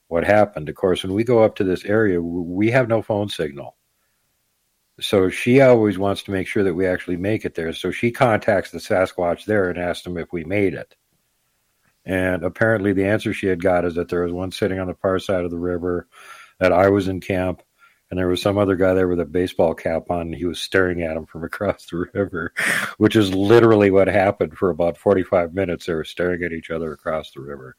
What 0.08 0.24
happened?" 0.24 0.68
Of 0.68 0.74
course, 0.74 1.02
when 1.02 1.12
we 1.12 1.22
go 1.22 1.42
up 1.42 1.56
to 1.56 1.64
this 1.64 1.84
area, 1.84 2.20
we 2.20 2.70
have 2.70 2.88
no 2.88 3.02
phone 3.02 3.28
signal. 3.28 3.76
So 4.98 5.28
she 5.28 5.60
always 5.60 5.98
wants 5.98 6.22
to 6.22 6.30
make 6.30 6.46
sure 6.46 6.64
that 6.64 6.74
we 6.74 6.86
actually 6.86 7.18
make 7.18 7.44
it 7.44 7.55
there. 7.55 7.72
So 7.74 7.90
she 7.90 8.10
contacts 8.10 8.70
the 8.70 8.78
Sasquatch 8.78 9.44
there 9.44 9.68
and 9.68 9.78
asks 9.78 10.05
them 10.05 10.16
if 10.16 10.32
we 10.32 10.44
made 10.44 10.72
it. 10.72 10.96
And 12.06 12.42
apparently, 12.42 12.94
the 12.94 13.05
answer 13.05 13.34
she 13.34 13.46
had 13.46 13.62
got 13.62 13.84
is 13.84 13.94
that 13.96 14.08
there 14.08 14.22
was 14.22 14.32
one 14.32 14.52
sitting 14.52 14.78
on 14.78 14.86
the 14.86 14.94
far 14.94 15.18
side 15.18 15.44
of 15.44 15.50
the 15.50 15.58
river, 15.58 16.08
that 16.58 16.72
I 16.72 16.88
was 16.88 17.08
in 17.08 17.20
camp, 17.20 17.62
and 18.10 18.18
there 18.18 18.28
was 18.28 18.41
some 18.41 18.57
other 18.57 18.76
guy 18.76 18.94
there 18.94 19.09
with 19.09 19.20
a 19.20 19.25
baseball 19.25 19.75
cap 19.75 20.10
on. 20.10 20.23
And 20.23 20.35
he 20.35 20.44
was 20.44 20.60
staring 20.60 21.02
at 21.02 21.17
him 21.17 21.26
from 21.26 21.44
across 21.44 21.86
the 21.86 22.07
river, 22.15 22.52
which 22.99 23.17
is 23.17 23.35
literally 23.35 23.91
what 23.91 24.09
happened 24.09 24.57
for 24.57 24.70
about 24.70 24.97
45 24.97 25.55
minutes. 25.55 25.86
They 25.86 25.94
were 25.94 26.05
staring 26.05 26.43
at 26.44 26.52
each 26.52 26.70
other 26.70 26.93
across 26.93 27.33
the 27.33 27.41
river. 27.41 27.76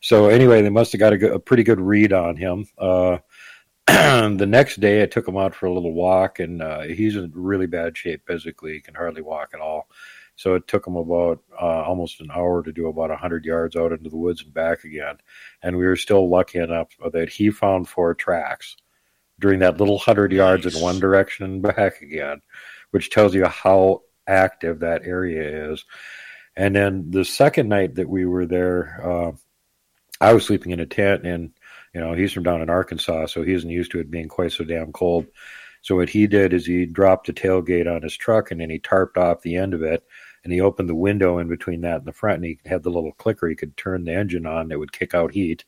So, 0.00 0.28
anyway, 0.28 0.60
they 0.60 0.70
must 0.70 0.92
have 0.92 0.98
got 0.98 1.14
a, 1.14 1.34
a 1.34 1.38
pretty 1.38 1.62
good 1.62 1.80
read 1.80 2.12
on 2.12 2.36
him. 2.36 2.66
Uh, 2.76 3.18
the 3.86 4.46
next 4.46 4.80
day, 4.80 5.02
I 5.02 5.06
took 5.06 5.26
him 5.26 5.36
out 5.38 5.54
for 5.54 5.66
a 5.66 5.72
little 5.72 5.94
walk, 5.94 6.40
and 6.40 6.60
uh, 6.60 6.82
he's 6.82 7.16
in 7.16 7.32
really 7.34 7.66
bad 7.66 7.96
shape 7.96 8.26
physically. 8.26 8.74
He 8.74 8.80
can 8.80 8.94
hardly 8.94 9.22
walk 9.22 9.50
at 9.54 9.60
all. 9.60 9.88
So 10.36 10.54
it 10.54 10.66
took 10.66 10.86
him 10.86 10.96
about 10.96 11.42
uh, 11.60 11.84
almost 11.84 12.20
an 12.20 12.30
hour 12.34 12.62
to 12.62 12.72
do 12.72 12.88
about 12.88 13.10
100 13.10 13.44
yards 13.44 13.76
out 13.76 13.92
into 13.92 14.10
the 14.10 14.16
woods 14.16 14.42
and 14.42 14.52
back 14.52 14.84
again. 14.84 15.18
And 15.62 15.76
we 15.76 15.86
were 15.86 15.96
still 15.96 16.28
lucky 16.28 16.58
enough 16.58 16.88
that 17.12 17.28
he 17.28 17.50
found 17.50 17.88
four 17.88 18.14
tracks 18.14 18.76
during 19.40 19.60
that 19.60 19.78
little 19.78 19.96
100 19.96 20.32
yards 20.32 20.64
nice. 20.64 20.76
in 20.76 20.82
one 20.82 21.00
direction 21.00 21.44
and 21.44 21.62
back 21.62 22.02
again, 22.02 22.40
which 22.90 23.10
tells 23.10 23.34
you 23.34 23.44
how 23.46 24.02
active 24.26 24.80
that 24.80 25.02
area 25.04 25.70
is. 25.72 25.84
And 26.56 26.74
then 26.74 27.10
the 27.10 27.24
second 27.24 27.68
night 27.68 27.96
that 27.96 28.08
we 28.08 28.24
were 28.24 28.46
there, 28.46 29.00
uh, 29.02 29.32
I 30.20 30.32
was 30.32 30.46
sleeping 30.46 30.72
in 30.72 30.80
a 30.80 30.86
tent, 30.86 31.26
and 31.26 31.50
you 31.92 32.00
know 32.00 32.14
he's 32.14 32.32
from 32.32 32.44
down 32.44 32.62
in 32.62 32.70
Arkansas, 32.70 33.26
so 33.26 33.42
he 33.42 33.52
isn't 33.52 33.68
used 33.68 33.90
to 33.92 34.00
it 34.00 34.10
being 34.10 34.28
quite 34.28 34.52
so 34.52 34.64
damn 34.64 34.92
cold. 34.92 35.26
So 35.82 35.96
what 35.96 36.08
he 36.08 36.26
did 36.26 36.52
is 36.54 36.64
he 36.64 36.86
dropped 36.86 37.26
the 37.26 37.32
tailgate 37.32 37.92
on 37.92 38.02
his 38.02 38.16
truck, 38.16 38.50
and 38.50 38.60
then 38.60 38.70
he 38.70 38.78
tarped 38.78 39.18
off 39.18 39.42
the 39.42 39.56
end 39.56 39.74
of 39.74 39.82
it, 39.82 40.04
and 40.42 40.52
he 40.52 40.60
opened 40.60 40.88
the 40.88 40.94
window 40.94 41.38
in 41.38 41.48
between 41.48 41.82
that 41.82 41.96
and 41.96 42.06
the 42.06 42.12
front, 42.12 42.36
and 42.36 42.44
he 42.44 42.58
had 42.64 42.82
the 42.82 42.90
little 42.90 43.12
clicker. 43.12 43.48
He 43.48 43.56
could 43.56 43.76
turn 43.76 44.04
the 44.04 44.14
engine 44.14 44.46
on; 44.46 44.70
it 44.70 44.78
would 44.78 44.92
kick 44.92 45.12
out 45.12 45.32
heat, 45.32 45.64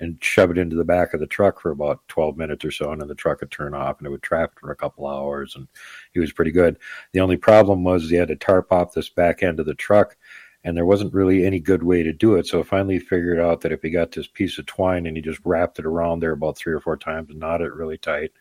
and 0.00 0.22
shove 0.22 0.50
it 0.50 0.58
into 0.58 0.76
the 0.76 0.84
back 0.84 1.12
of 1.12 1.20
the 1.20 1.26
truck 1.26 1.60
for 1.60 1.70
about 1.70 2.06
12 2.08 2.36
minutes 2.36 2.64
or 2.64 2.70
so, 2.70 2.92
and 2.92 3.00
then 3.00 3.08
the 3.08 3.14
truck 3.14 3.40
would 3.40 3.50
turn 3.50 3.74
off, 3.74 3.98
and 3.98 4.06
it 4.06 4.10
would 4.10 4.22
trap 4.22 4.52
for 4.58 4.70
a 4.70 4.76
couple 4.76 5.06
hours, 5.06 5.56
and 5.56 5.66
he 6.12 6.20
was 6.20 6.32
pretty 6.32 6.52
good. 6.52 6.78
The 7.12 7.20
only 7.20 7.36
problem 7.36 7.84
was 7.84 8.08
he 8.08 8.16
had 8.16 8.28
to 8.28 8.36
tarp 8.36 8.72
off 8.72 8.94
this 8.94 9.08
back 9.08 9.42
end 9.42 9.60
of 9.60 9.66
the 9.66 9.74
truck, 9.74 10.16
and 10.64 10.76
there 10.76 10.86
wasn't 10.86 11.14
really 11.14 11.44
any 11.44 11.60
good 11.60 11.82
way 11.82 12.02
to 12.02 12.12
do 12.12 12.34
it. 12.36 12.46
So 12.46 12.62
finally 12.62 12.94
he 12.94 13.00
figured 13.00 13.40
out 13.40 13.60
that 13.62 13.72
if 13.72 13.82
he 13.82 13.90
got 13.90 14.12
this 14.12 14.26
piece 14.26 14.58
of 14.58 14.66
twine 14.66 15.06
and 15.06 15.16
he 15.16 15.22
just 15.22 15.40
wrapped 15.44 15.78
it 15.78 15.86
around 15.86 16.20
there 16.20 16.32
about 16.32 16.58
three 16.58 16.72
or 16.72 16.80
four 16.80 16.96
times 16.96 17.30
and 17.30 17.38
knotted 17.38 17.68
it 17.68 17.74
really 17.74 17.98
tight, 17.98 18.32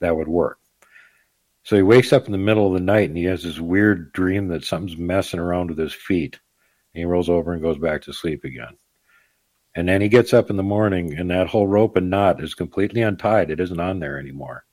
that 0.00 0.16
would 0.16 0.28
work. 0.28 0.58
So 1.64 1.76
he 1.76 1.82
wakes 1.82 2.12
up 2.12 2.26
in 2.26 2.32
the 2.32 2.38
middle 2.38 2.66
of 2.66 2.72
the 2.72 2.80
night 2.80 3.08
and 3.08 3.18
he 3.18 3.24
has 3.24 3.42
this 3.42 3.58
weird 3.58 4.12
dream 4.12 4.48
that 4.48 4.64
something's 4.64 4.96
messing 4.96 5.40
around 5.40 5.68
with 5.68 5.78
his 5.78 5.92
feet. 5.92 6.38
And 6.94 7.00
he 7.00 7.04
rolls 7.04 7.28
over 7.28 7.52
and 7.52 7.60
goes 7.60 7.76
back 7.76 8.02
to 8.02 8.12
sleep 8.12 8.44
again. 8.44 8.78
And 9.78 9.88
then 9.88 10.00
he 10.00 10.08
gets 10.08 10.34
up 10.34 10.50
in 10.50 10.56
the 10.56 10.64
morning 10.64 11.16
and 11.16 11.30
that 11.30 11.46
whole 11.46 11.68
rope 11.68 11.96
and 11.96 12.10
knot 12.10 12.42
is 12.42 12.56
completely 12.56 13.00
untied. 13.00 13.48
It 13.48 13.60
isn't 13.60 13.78
on 13.78 14.00
there 14.00 14.18
anymore. 14.18 14.64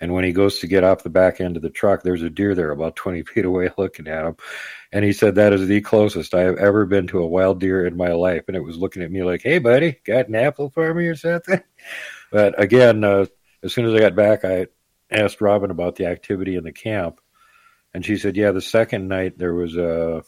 And 0.00 0.14
when 0.14 0.24
he 0.24 0.32
goes 0.32 0.60
to 0.60 0.66
get 0.66 0.84
off 0.84 1.02
the 1.02 1.10
back 1.10 1.38
end 1.38 1.58
of 1.58 1.62
the 1.62 1.68
truck, 1.68 2.02
there's 2.02 2.22
a 2.22 2.30
deer 2.30 2.54
there 2.54 2.70
about 2.70 2.96
20 2.96 3.22
feet 3.34 3.44
away 3.44 3.68
looking 3.76 4.08
at 4.08 4.24
him. 4.24 4.36
And 4.90 5.04
he 5.04 5.12
said, 5.12 5.34
That 5.34 5.52
is 5.52 5.68
the 5.68 5.82
closest 5.82 6.32
I 6.32 6.44
have 6.44 6.56
ever 6.56 6.86
been 6.86 7.08
to 7.08 7.18
a 7.18 7.26
wild 7.26 7.60
deer 7.60 7.86
in 7.86 7.94
my 7.98 8.12
life. 8.12 8.44
And 8.48 8.56
it 8.56 8.64
was 8.64 8.78
looking 8.78 9.02
at 9.02 9.12
me 9.12 9.22
like, 9.22 9.42
Hey, 9.42 9.58
buddy, 9.58 9.98
got 10.06 10.28
an 10.28 10.34
apple 10.34 10.70
for 10.70 10.94
me 10.94 11.06
or 11.06 11.16
something? 11.16 11.62
But 12.32 12.62
again, 12.62 13.04
uh, 13.04 13.26
as 13.62 13.74
soon 13.74 13.84
as 13.84 13.92
I 13.92 13.98
got 13.98 14.14
back, 14.14 14.44
I 14.44 14.68
asked 15.10 15.40
Robin 15.40 15.72
about 15.72 15.96
the 15.96 16.06
activity 16.06 16.54
in 16.54 16.62
the 16.62 16.70
camp, 16.70 17.20
and 17.92 18.06
she 18.06 18.16
said, 18.18 18.36
"Yeah, 18.36 18.52
the 18.52 18.60
second 18.60 19.08
night 19.08 19.36
there 19.36 19.52
was 19.52 19.74
a, 19.74 20.22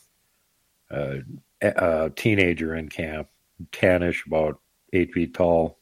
a, 0.91 1.21
a 1.63 2.11
teenager 2.11 2.75
in 2.75 2.89
camp, 2.89 3.29
tannish, 3.73 4.27
about 4.27 4.61
eight 4.93 5.13
feet 5.13 5.35
tall, 5.35 5.79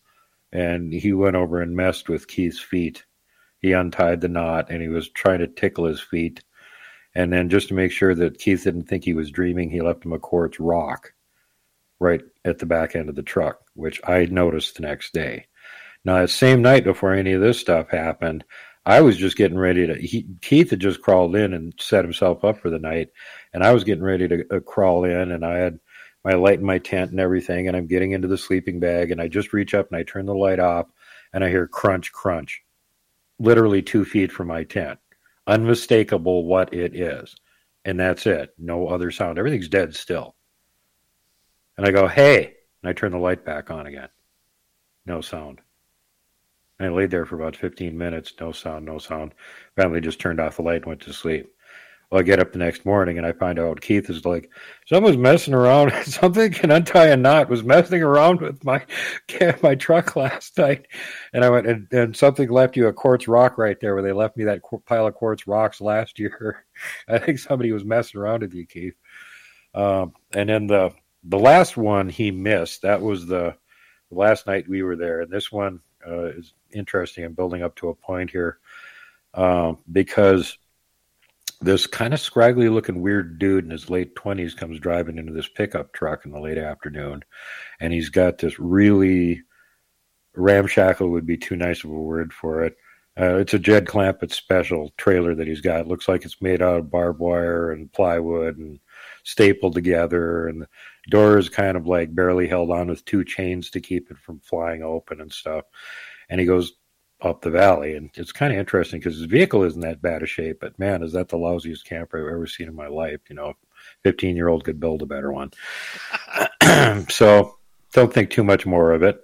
and 0.52 0.92
he 0.92 1.12
went 1.12 1.36
over 1.36 1.60
and 1.60 1.76
messed 1.76 2.08
with 2.08 2.28
Keith's 2.28 2.60
feet. 2.60 3.04
He 3.60 3.72
untied 3.72 4.20
the 4.20 4.28
knot, 4.28 4.70
and 4.70 4.82
he 4.82 4.88
was 4.88 5.08
trying 5.10 5.40
to 5.40 5.46
tickle 5.46 5.86
his 5.86 6.00
feet." 6.00 6.42
And 7.14 7.32
then, 7.32 7.48
just 7.48 7.68
to 7.68 7.74
make 7.74 7.92
sure 7.92 8.14
that 8.14 8.38
Keith 8.38 8.64
didn't 8.64 8.84
think 8.84 9.04
he 9.04 9.14
was 9.14 9.30
dreaming, 9.30 9.70
he 9.70 9.80
left 9.80 10.04
him 10.04 10.12
a 10.12 10.18
quartz 10.18 10.60
rock 10.60 11.12
right 11.98 12.22
at 12.44 12.58
the 12.58 12.66
back 12.66 12.96
end 12.96 13.08
of 13.08 13.16
the 13.16 13.22
truck, 13.22 13.60
which 13.74 14.00
I 14.04 14.24
noticed 14.26 14.76
the 14.76 14.82
next 14.82 15.12
day. 15.12 15.46
Now, 16.04 16.20
that 16.20 16.30
same 16.30 16.62
night 16.62 16.84
before 16.84 17.12
any 17.12 17.32
of 17.32 17.42
this 17.42 17.60
stuff 17.60 17.90
happened, 17.90 18.44
I 18.86 19.02
was 19.02 19.16
just 19.16 19.36
getting 19.36 19.58
ready 19.58 19.86
to. 19.86 19.94
He, 19.94 20.26
Keith 20.40 20.70
had 20.70 20.80
just 20.80 21.02
crawled 21.02 21.36
in 21.36 21.52
and 21.52 21.74
set 21.78 22.04
himself 22.04 22.44
up 22.44 22.58
for 22.58 22.70
the 22.70 22.78
night, 22.78 23.10
and 23.52 23.62
I 23.62 23.72
was 23.72 23.84
getting 23.84 24.02
ready 24.04 24.26
to 24.28 24.44
uh, 24.50 24.60
crawl 24.60 25.04
in, 25.04 25.30
and 25.30 25.44
I 25.44 25.58
had 25.58 25.78
my 26.24 26.32
light 26.32 26.58
in 26.58 26.64
my 26.64 26.78
tent 26.78 27.10
and 27.10 27.20
everything, 27.20 27.68
and 27.68 27.76
I'm 27.76 27.86
getting 27.86 28.12
into 28.12 28.28
the 28.28 28.38
sleeping 28.38 28.80
bag, 28.80 29.10
and 29.10 29.20
I 29.20 29.28
just 29.28 29.52
reach 29.52 29.74
up 29.74 29.88
and 29.90 29.98
I 29.98 30.02
turn 30.02 30.26
the 30.26 30.34
light 30.34 30.58
off, 30.58 30.86
and 31.32 31.42
I 31.44 31.48
hear 31.48 31.66
crunch, 31.66 32.12
crunch, 32.12 32.62
literally 33.38 33.82
two 33.82 34.04
feet 34.04 34.30
from 34.30 34.48
my 34.48 34.64
tent, 34.64 34.98
unmistakable 35.46 36.44
what 36.44 36.74
it 36.74 36.94
is, 36.94 37.34
and 37.84 37.98
that's 37.98 38.26
it. 38.26 38.54
No 38.58 38.88
other 38.88 39.10
sound. 39.10 39.38
Everything's 39.38 39.68
dead 39.68 39.94
still. 39.94 40.36
And 41.76 41.86
I 41.86 41.92
go, 41.92 42.06
hey, 42.06 42.54
and 42.82 42.90
I 42.90 42.92
turn 42.92 43.12
the 43.12 43.18
light 43.18 43.44
back 43.44 43.70
on 43.70 43.86
again. 43.86 44.08
No 45.06 45.22
sound. 45.22 45.60
I 46.78 46.88
laid 46.88 47.10
there 47.10 47.26
for 47.26 47.36
about 47.36 47.56
15 47.56 47.96
minutes, 47.96 48.32
no 48.40 48.52
sound, 48.52 48.86
no 48.86 48.98
sound. 48.98 49.34
Finally, 49.76 50.00
just 50.00 50.18
turned 50.18 50.40
off 50.40 50.56
the 50.56 50.62
light 50.62 50.76
and 50.76 50.86
went 50.86 51.02
to 51.02 51.12
sleep. 51.12 51.54
Well, 52.10 52.20
I 52.20 52.22
get 52.24 52.40
up 52.40 52.52
the 52.52 52.58
next 52.58 52.84
morning 52.84 53.18
and 53.18 53.26
I 53.26 53.30
find 53.30 53.58
out 53.58 53.80
Keith 53.80 54.10
is 54.10 54.24
like, 54.24 54.50
someone's 54.86 55.16
messing 55.16 55.54
around. 55.54 55.92
Something 56.04 56.50
can 56.50 56.72
untie 56.72 57.06
a 57.06 57.16
knot 57.16 57.48
was 57.48 57.62
messing 57.62 58.02
around 58.02 58.40
with 58.40 58.64
my 58.64 58.84
my 59.62 59.76
truck 59.76 60.16
last 60.16 60.58
night. 60.58 60.86
And 61.32 61.44
I 61.44 61.50
went, 61.50 61.68
and, 61.68 61.86
and 61.92 62.16
something 62.16 62.50
left 62.50 62.76
you 62.76 62.88
a 62.88 62.92
quartz 62.92 63.28
rock 63.28 63.58
right 63.58 63.78
there 63.78 63.94
where 63.94 64.02
they 64.02 64.12
left 64.12 64.36
me 64.36 64.44
that 64.44 64.62
pile 64.86 65.06
of 65.06 65.14
quartz 65.14 65.46
rocks 65.46 65.80
last 65.80 66.18
year. 66.18 66.64
I 67.08 67.18
think 67.18 67.38
somebody 67.38 67.70
was 67.70 67.84
messing 67.84 68.20
around 68.20 68.40
with 68.42 68.54
you, 68.54 68.66
Keith. 68.66 68.96
Um, 69.72 70.14
and 70.32 70.48
then 70.48 70.66
the 70.66 70.92
the 71.24 71.38
last 71.38 71.76
one 71.76 72.08
he 72.08 72.30
missed. 72.30 72.82
That 72.82 73.00
was 73.00 73.26
the, 73.26 73.54
the 74.10 74.18
last 74.18 74.46
night 74.46 74.68
we 74.68 74.82
were 74.82 74.96
there. 74.96 75.20
And 75.20 75.30
this 75.30 75.52
one 75.52 75.80
uh, 76.06 76.24
is 76.24 76.54
interesting. 76.72 77.24
I'm 77.24 77.34
building 77.34 77.62
up 77.62 77.76
to 77.76 77.90
a 77.90 77.94
point 77.94 78.30
here 78.30 78.58
um, 79.34 79.78
because 79.92 80.58
this 81.60 81.86
kind 81.86 82.14
of 82.14 82.20
scraggly 82.20 82.68
looking 82.68 83.02
weird 83.02 83.38
dude 83.38 83.64
in 83.64 83.70
his 83.70 83.90
late 83.90 84.14
20s 84.14 84.56
comes 84.56 84.80
driving 84.80 85.18
into 85.18 85.32
this 85.32 85.48
pickup 85.48 85.92
truck 85.92 86.24
in 86.24 86.32
the 86.32 86.40
late 86.40 86.58
afternoon 86.58 87.22
and 87.80 87.92
he's 87.92 88.08
got 88.08 88.38
this 88.38 88.58
really 88.58 89.42
ramshackle 90.34 91.10
would 91.10 91.26
be 91.26 91.36
too 91.36 91.56
nice 91.56 91.84
of 91.84 91.90
a 91.90 91.94
word 91.94 92.32
for 92.32 92.64
it. 92.64 92.76
Uh, 93.20 93.36
it's 93.36 93.52
a 93.52 93.58
jed 93.58 93.84
clampett 93.84 94.32
special 94.32 94.92
trailer 94.96 95.34
that 95.34 95.48
he's 95.48 95.60
got. 95.60 95.80
It 95.80 95.88
looks 95.88 96.08
like 96.08 96.24
it's 96.24 96.40
made 96.40 96.62
out 96.62 96.78
of 96.78 96.90
barbed 96.90 97.18
wire 97.18 97.72
and 97.72 97.92
plywood 97.92 98.56
and 98.56 98.78
stapled 99.24 99.74
together 99.74 100.48
and 100.48 100.62
the 100.62 100.68
door 101.10 101.36
is 101.36 101.48
kind 101.48 101.76
of 101.76 101.86
like 101.86 102.14
barely 102.14 102.46
held 102.46 102.70
on 102.70 102.88
with 102.88 103.04
two 103.04 103.24
chains 103.24 103.68
to 103.70 103.80
keep 103.80 104.10
it 104.10 104.16
from 104.18 104.40
flying 104.40 104.82
open 104.82 105.20
and 105.20 105.32
stuff. 105.32 105.64
And 106.30 106.40
he 106.40 106.46
goes 106.46 106.72
up 107.22 107.42
the 107.42 107.50
valley. 107.50 107.94
And 107.94 108.10
it's 108.14 108.32
kind 108.32 108.52
of 108.52 108.58
interesting 108.58 109.00
because 109.00 109.16
his 109.16 109.26
vehicle 109.26 109.62
isn't 109.64 109.80
that 109.80 110.02
bad 110.02 110.22
a 110.22 110.26
shape, 110.26 110.58
but 110.60 110.78
man, 110.78 111.02
is 111.02 111.12
that 111.12 111.28
the 111.28 111.36
lousiest 111.36 111.84
camper 111.84 112.18
I've 112.18 112.32
ever 112.32 112.46
seen 112.46 112.68
in 112.68 112.74
my 112.74 112.88
life. 112.88 113.20
You 113.28 113.36
know, 113.36 113.48
a 113.48 113.54
15 114.04 114.36
year 114.36 114.48
old 114.48 114.64
could 114.64 114.80
build 114.80 115.02
a 115.02 115.06
better 115.06 115.32
one. 115.32 115.50
so 117.08 117.58
don't 117.92 118.12
think 118.12 118.30
too 118.30 118.44
much 118.44 118.66
more 118.66 118.92
of 118.92 119.02
it. 119.02 119.22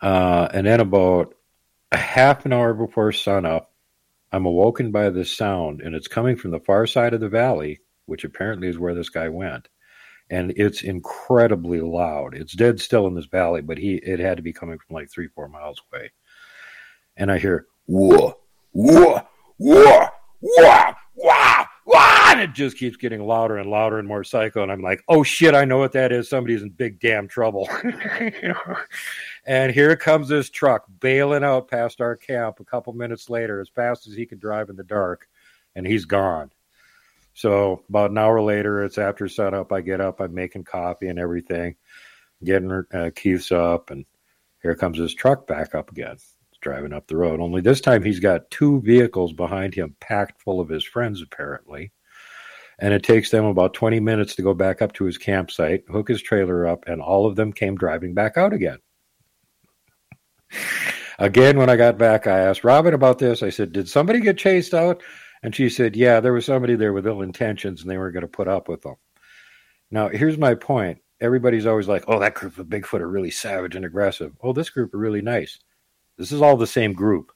Uh, 0.00 0.48
and 0.52 0.66
then 0.66 0.80
about 0.80 1.34
a 1.92 1.96
half 1.96 2.46
an 2.46 2.52
hour 2.52 2.72
before 2.72 3.12
sunup, 3.12 3.70
I'm 4.32 4.46
awoken 4.46 4.92
by 4.92 5.10
this 5.10 5.36
sound, 5.36 5.80
and 5.80 5.94
it's 5.94 6.06
coming 6.08 6.36
from 6.36 6.52
the 6.52 6.60
far 6.60 6.86
side 6.86 7.14
of 7.14 7.20
the 7.20 7.28
valley, 7.28 7.80
which 8.06 8.24
apparently 8.24 8.68
is 8.68 8.78
where 8.78 8.94
this 8.94 9.08
guy 9.08 9.28
went. 9.28 9.68
And 10.30 10.52
it's 10.54 10.82
incredibly 10.82 11.80
loud. 11.80 12.36
It's 12.36 12.52
dead 12.52 12.80
still 12.80 13.08
in 13.08 13.14
this 13.14 13.26
valley, 13.26 13.62
but 13.62 13.78
he 13.78 13.96
it 13.96 14.20
had 14.20 14.36
to 14.36 14.42
be 14.44 14.52
coming 14.52 14.78
from 14.78 14.94
like 14.94 15.10
three, 15.10 15.26
four 15.26 15.48
miles 15.48 15.82
away 15.92 16.12
and 17.16 17.30
I 17.30 17.38
hear 17.38 17.66
whoa, 17.86 18.34
whoa, 18.72 19.20
whoa, 19.58 20.06
whoa, 20.40 20.92
whoa, 21.14 21.64
whoa, 21.84 22.30
and 22.30 22.40
it 22.40 22.52
just 22.52 22.78
keeps 22.78 22.96
getting 22.96 23.26
louder 23.26 23.58
and 23.58 23.68
louder 23.68 23.98
and 23.98 24.06
more 24.06 24.24
psycho. 24.24 24.62
And 24.62 24.70
I'm 24.70 24.82
like, 24.82 25.02
oh 25.08 25.22
shit, 25.22 25.54
I 25.54 25.64
know 25.64 25.78
what 25.78 25.92
that 25.92 26.12
is. 26.12 26.28
Somebody's 26.28 26.62
in 26.62 26.70
big 26.70 27.00
damn 27.00 27.28
trouble. 27.28 27.68
And 29.46 29.72
here 29.72 29.96
comes 29.96 30.28
this 30.28 30.50
truck 30.50 30.84
bailing 31.00 31.42
out 31.42 31.68
past 31.68 32.00
our 32.00 32.14
camp 32.14 32.60
a 32.60 32.64
couple 32.64 32.92
minutes 32.92 33.30
later, 33.30 33.60
as 33.60 33.70
fast 33.70 34.06
as 34.06 34.14
he 34.14 34.26
could 34.26 34.38
drive 34.38 34.68
in 34.68 34.76
the 34.76 34.84
dark, 34.84 35.28
and 35.74 35.86
he's 35.86 36.04
gone. 36.04 36.50
So 37.32 37.82
about 37.88 38.10
an 38.10 38.18
hour 38.18 38.42
later, 38.42 38.84
it's 38.84 38.98
after 38.98 39.28
sunup. 39.28 39.72
I 39.72 39.80
get 39.80 40.00
up, 40.00 40.20
I'm 40.20 40.34
making 40.34 40.64
coffee 40.64 41.08
and 41.08 41.18
everything, 41.18 41.76
getting 42.44 42.84
uh, 42.92 43.10
Keith's 43.16 43.50
up, 43.50 43.90
and 43.90 44.04
here 44.62 44.74
comes 44.74 44.98
his 44.98 45.14
truck 45.14 45.46
back 45.46 45.74
up 45.74 45.90
again 45.90 46.18
driving 46.60 46.92
up 46.92 47.06
the 47.06 47.16
road. 47.16 47.40
Only 47.40 47.60
this 47.60 47.80
time 47.80 48.02
he's 48.02 48.20
got 48.20 48.50
two 48.50 48.80
vehicles 48.82 49.32
behind 49.32 49.74
him 49.74 49.96
packed 50.00 50.42
full 50.42 50.60
of 50.60 50.68
his 50.68 50.84
friends, 50.84 51.22
apparently. 51.22 51.92
And 52.78 52.94
it 52.94 53.02
takes 53.02 53.30
them 53.30 53.44
about 53.44 53.74
20 53.74 54.00
minutes 54.00 54.34
to 54.36 54.42
go 54.42 54.54
back 54.54 54.80
up 54.80 54.92
to 54.94 55.04
his 55.04 55.18
campsite, 55.18 55.84
hook 55.90 56.08
his 56.08 56.22
trailer 56.22 56.66
up, 56.66 56.84
and 56.86 57.02
all 57.02 57.26
of 57.26 57.36
them 57.36 57.52
came 57.52 57.76
driving 57.76 58.14
back 58.14 58.38
out 58.38 58.52
again. 58.52 58.78
again, 61.18 61.58
when 61.58 61.68
I 61.68 61.76
got 61.76 61.98
back, 61.98 62.26
I 62.26 62.38
asked 62.38 62.64
Robin 62.64 62.94
about 62.94 63.18
this. 63.18 63.42
I 63.42 63.50
said, 63.50 63.72
Did 63.72 63.88
somebody 63.88 64.20
get 64.20 64.38
chased 64.38 64.72
out? 64.72 65.02
And 65.42 65.54
she 65.54 65.68
said, 65.68 65.94
Yeah, 65.94 66.20
there 66.20 66.32
was 66.32 66.46
somebody 66.46 66.74
there 66.74 66.92
with 66.92 67.06
ill 67.06 67.22
intentions 67.22 67.82
and 67.82 67.90
they 67.90 67.98
weren't 67.98 68.14
going 68.14 68.22
to 68.22 68.28
put 68.28 68.48
up 68.48 68.68
with 68.68 68.82
them. 68.82 68.96
Now, 69.90 70.08
here's 70.08 70.38
my 70.38 70.54
point. 70.54 70.98
Everybody's 71.20 71.66
always 71.66 71.88
like, 71.88 72.04
Oh, 72.08 72.18
that 72.18 72.34
group 72.34 72.58
of 72.58 72.66
Bigfoot 72.66 73.00
are 73.00 73.08
really 73.08 73.30
savage 73.30 73.76
and 73.76 73.84
aggressive. 73.84 74.32
Oh, 74.40 74.52
this 74.52 74.70
group 74.70 74.94
are 74.94 74.98
really 74.98 75.22
nice. 75.22 75.58
This 76.16 76.32
is 76.32 76.42
all 76.42 76.56
the 76.56 76.66
same 76.66 76.92
group. 76.92 77.32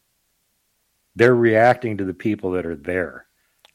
They're 1.16 1.34
reacting 1.34 1.98
to 1.98 2.04
the 2.04 2.14
people 2.14 2.52
that 2.52 2.66
are 2.66 2.76
there. 2.76 3.26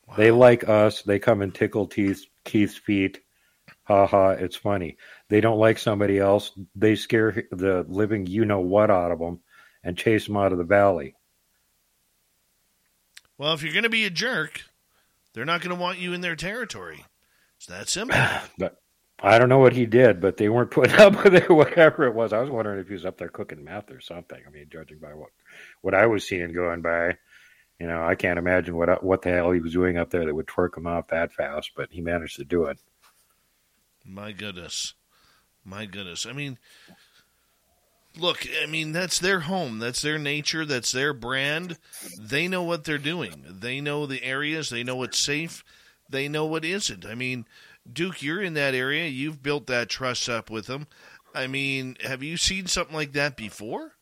Wow. 0.08 0.16
They 0.18 0.32
like 0.32 0.68
us. 0.68 1.02
They 1.02 1.20
come 1.20 1.42
and 1.42 1.54
tickle 1.54 1.88
Keith's, 1.88 2.28
Keith's 2.44 2.78
feet. 2.78 3.22
Ha 3.84 4.06
ha, 4.06 4.30
it's 4.32 4.56
funny. 4.56 4.98
They 5.30 5.42
don't 5.42 5.58
like 5.58 5.78
somebody 5.78 6.20
else. 6.20 6.52
They 6.76 6.96
scare 6.96 7.44
the 7.52 7.86
living 7.88 8.28
you 8.28 8.46
know 8.46 8.60
what 8.60 8.92
out 8.92 9.12
of 9.12 9.20
them 9.20 9.40
and 9.84 9.98
chase 9.98 10.28
them 10.28 10.38
out 10.38 10.52
of 10.52 10.58
the 10.58 10.64
valley. 10.64 11.16
Well, 13.38 13.54
if 13.54 13.64
you're 13.64 13.74
going 13.74 13.84
to 13.84 13.90
be 13.90 14.06
a 14.06 14.10
jerk, 14.10 14.62
they're 15.34 15.46
not 15.46 15.62
going 15.62 15.76
to 15.76 15.82
want 15.82 16.00
you 16.00 16.14
in 16.14 16.22
their 16.22 16.36
territory. 16.36 17.06
It's 17.58 17.68
that 17.68 17.90
simple. 17.90 18.18
but 18.58 18.82
I 19.22 19.38
don't 19.38 19.50
know 19.50 19.60
what 19.60 19.74
he 19.74 19.86
did, 19.86 20.22
but 20.22 20.38
they 20.38 20.48
weren't 20.50 20.72
putting 20.72 20.98
up 20.98 21.24
with 21.24 21.36
it, 21.36 21.50
whatever 21.50 22.06
it 22.06 22.14
was. 22.14 22.32
I 22.32 22.40
was 22.40 22.50
wondering 22.50 22.80
if 22.80 22.88
he 22.88 22.94
was 22.94 23.06
up 23.06 23.18
there 23.18 23.28
cooking 23.30 23.64
meth 23.64 23.92
or 23.92 24.00
something. 24.00 24.42
I 24.46 24.50
mean, 24.50 24.68
judging 24.72 25.00
by 25.00 25.14
what 25.14 25.30
what 25.82 25.94
I 25.94 26.06
was 26.06 26.28
seeing 26.28 26.54
going 26.54 26.82
by, 26.82 27.18
you 27.80 27.88
know, 27.88 28.04
I 28.04 28.16
can't 28.16 28.40
imagine 28.40 28.76
what 28.76 29.04
what 29.04 29.22
the 29.22 29.32
hell 29.32 29.52
he 29.52 29.60
was 29.60 29.74
doing 29.74 29.98
up 29.98 30.10
there 30.10 30.26
that 30.26 30.36
would 30.36 30.48
twerk 30.48 30.78
him 30.78 30.88
off 30.88 31.08
that 31.10 31.34
fast, 31.34 31.72
but 31.76 31.90
he 31.92 32.02
managed 32.02 32.38
to 32.38 32.46
do 32.46 32.66
it. 32.66 32.80
My 34.06 34.32
goodness, 34.32 34.94
my 35.66 35.86
goodness. 35.86 36.26
I 36.26 36.32
mean, 36.32 36.58
look, 38.18 38.48
I 38.64 38.68
mean 38.68 38.94
that's 38.94 39.20
their 39.20 39.42
home, 39.42 39.80
that's 39.80 40.02
their 40.02 40.18
nature, 40.18 40.66
that's 40.66 40.94
their 40.94 41.14
brand. 41.14 41.78
They 42.18 42.48
know 42.48 42.64
what 42.64 42.86
they're 42.86 42.98
doing. 42.98 43.44
They 43.50 43.82
know 43.82 44.06
the 44.06 44.24
areas. 44.24 44.70
They 44.70 44.84
know 44.84 44.96
what's 44.96 45.20
safe. 45.20 45.66
They 46.10 46.30
know 46.30 46.46
what 46.46 46.64
isn't. 46.64 47.06
I 47.06 47.16
mean 47.16 47.46
Duke, 47.92 48.22
you're 48.22 48.42
in 48.42 48.54
that 48.54 48.76
area. 48.76 49.08
You've 49.08 49.42
built 49.42 49.68
that 49.68 49.90
trust 49.90 50.30
up 50.30 50.50
with 50.50 50.68
them. 50.68 50.88
I 51.34 51.48
mean, 51.48 51.96
have 52.02 52.24
you 52.24 52.38
seen 52.38 52.68
something 52.68 52.96
like 52.96 53.14
that 53.14 53.36
before? 53.38 53.94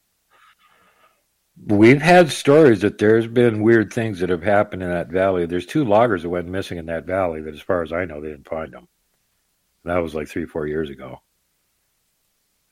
We've 1.66 2.02
had 2.02 2.32
stories 2.32 2.82
that 2.82 3.00
there's 3.00 3.28
been 3.28 3.64
weird 3.64 3.92
things 3.92 4.20
that 4.20 4.30
have 4.30 4.44
happened 4.44 4.84
in 4.84 4.90
that 4.90 5.10
valley. 5.10 5.46
There's 5.46 5.66
two 5.66 5.84
loggers 5.84 6.22
that 6.22 6.30
went 6.30 6.48
missing 6.48 6.78
in 6.78 6.86
that 6.86 7.06
valley 7.06 7.42
that, 7.42 7.54
as 7.54 7.62
far 7.62 7.82
as 7.82 7.92
I 7.92 8.06
know, 8.06 8.22
they 8.22 8.30
didn't 8.30 8.48
find 8.48 8.72
them. 8.72 8.88
That 9.84 9.98
was 9.98 10.14
like 10.14 10.28
three, 10.28 10.46
four 10.46 10.68
years 10.68 10.90
ago. 10.90 11.22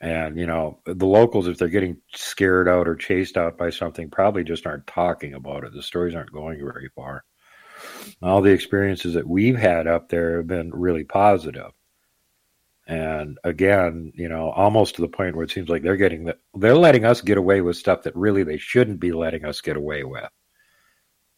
And, 0.02 0.38
you 0.38 0.46
know, 0.46 0.82
the 0.86 1.08
locals, 1.08 1.48
if 1.48 1.58
they're 1.58 1.68
getting 1.70 1.98
scared 2.14 2.68
out 2.68 2.88
or 2.88 2.96
chased 2.96 3.38
out 3.38 3.58
by 3.58 3.72
something, 3.72 4.10
probably 4.10 4.44
just 4.44 4.68
aren't 4.68 4.86
talking 4.86 5.34
about 5.34 5.64
it. 5.64 5.74
The 5.74 5.82
stories 5.82 6.14
aren't 6.14 6.34
going 6.34 6.60
very 6.60 6.90
far 6.96 7.24
all 8.22 8.42
the 8.42 8.52
experiences 8.52 9.14
that 9.14 9.28
we've 9.28 9.58
had 9.58 9.88
up 9.88 10.10
there 10.10 10.38
have 10.38 10.48
been 10.48 10.72
really 10.72 11.04
positive. 11.04 11.72
And 12.88 13.40
again, 13.44 14.12
you 14.16 14.30
know, 14.30 14.52
almost 14.52 14.96
to 14.96 15.02
the 15.02 15.08
point 15.08 15.36
where 15.36 15.44
it 15.44 15.52
seems 15.52 15.70
like 15.70 15.82
they're 15.82 15.98
getting 15.98 16.26
that 16.26 16.40
they're 16.54 16.76
letting 16.76 17.04
us 17.04 17.22
get 17.22 17.38
away 17.38 17.62
with 17.62 17.78
stuff 17.78 18.04
that 18.04 18.16
really 18.16 18.44
they 18.44 18.58
shouldn't 18.58 19.00
be 19.00 19.12
letting 19.12 19.44
us 19.44 19.62
get 19.62 19.76
away 19.76 20.04
with. 20.04 20.30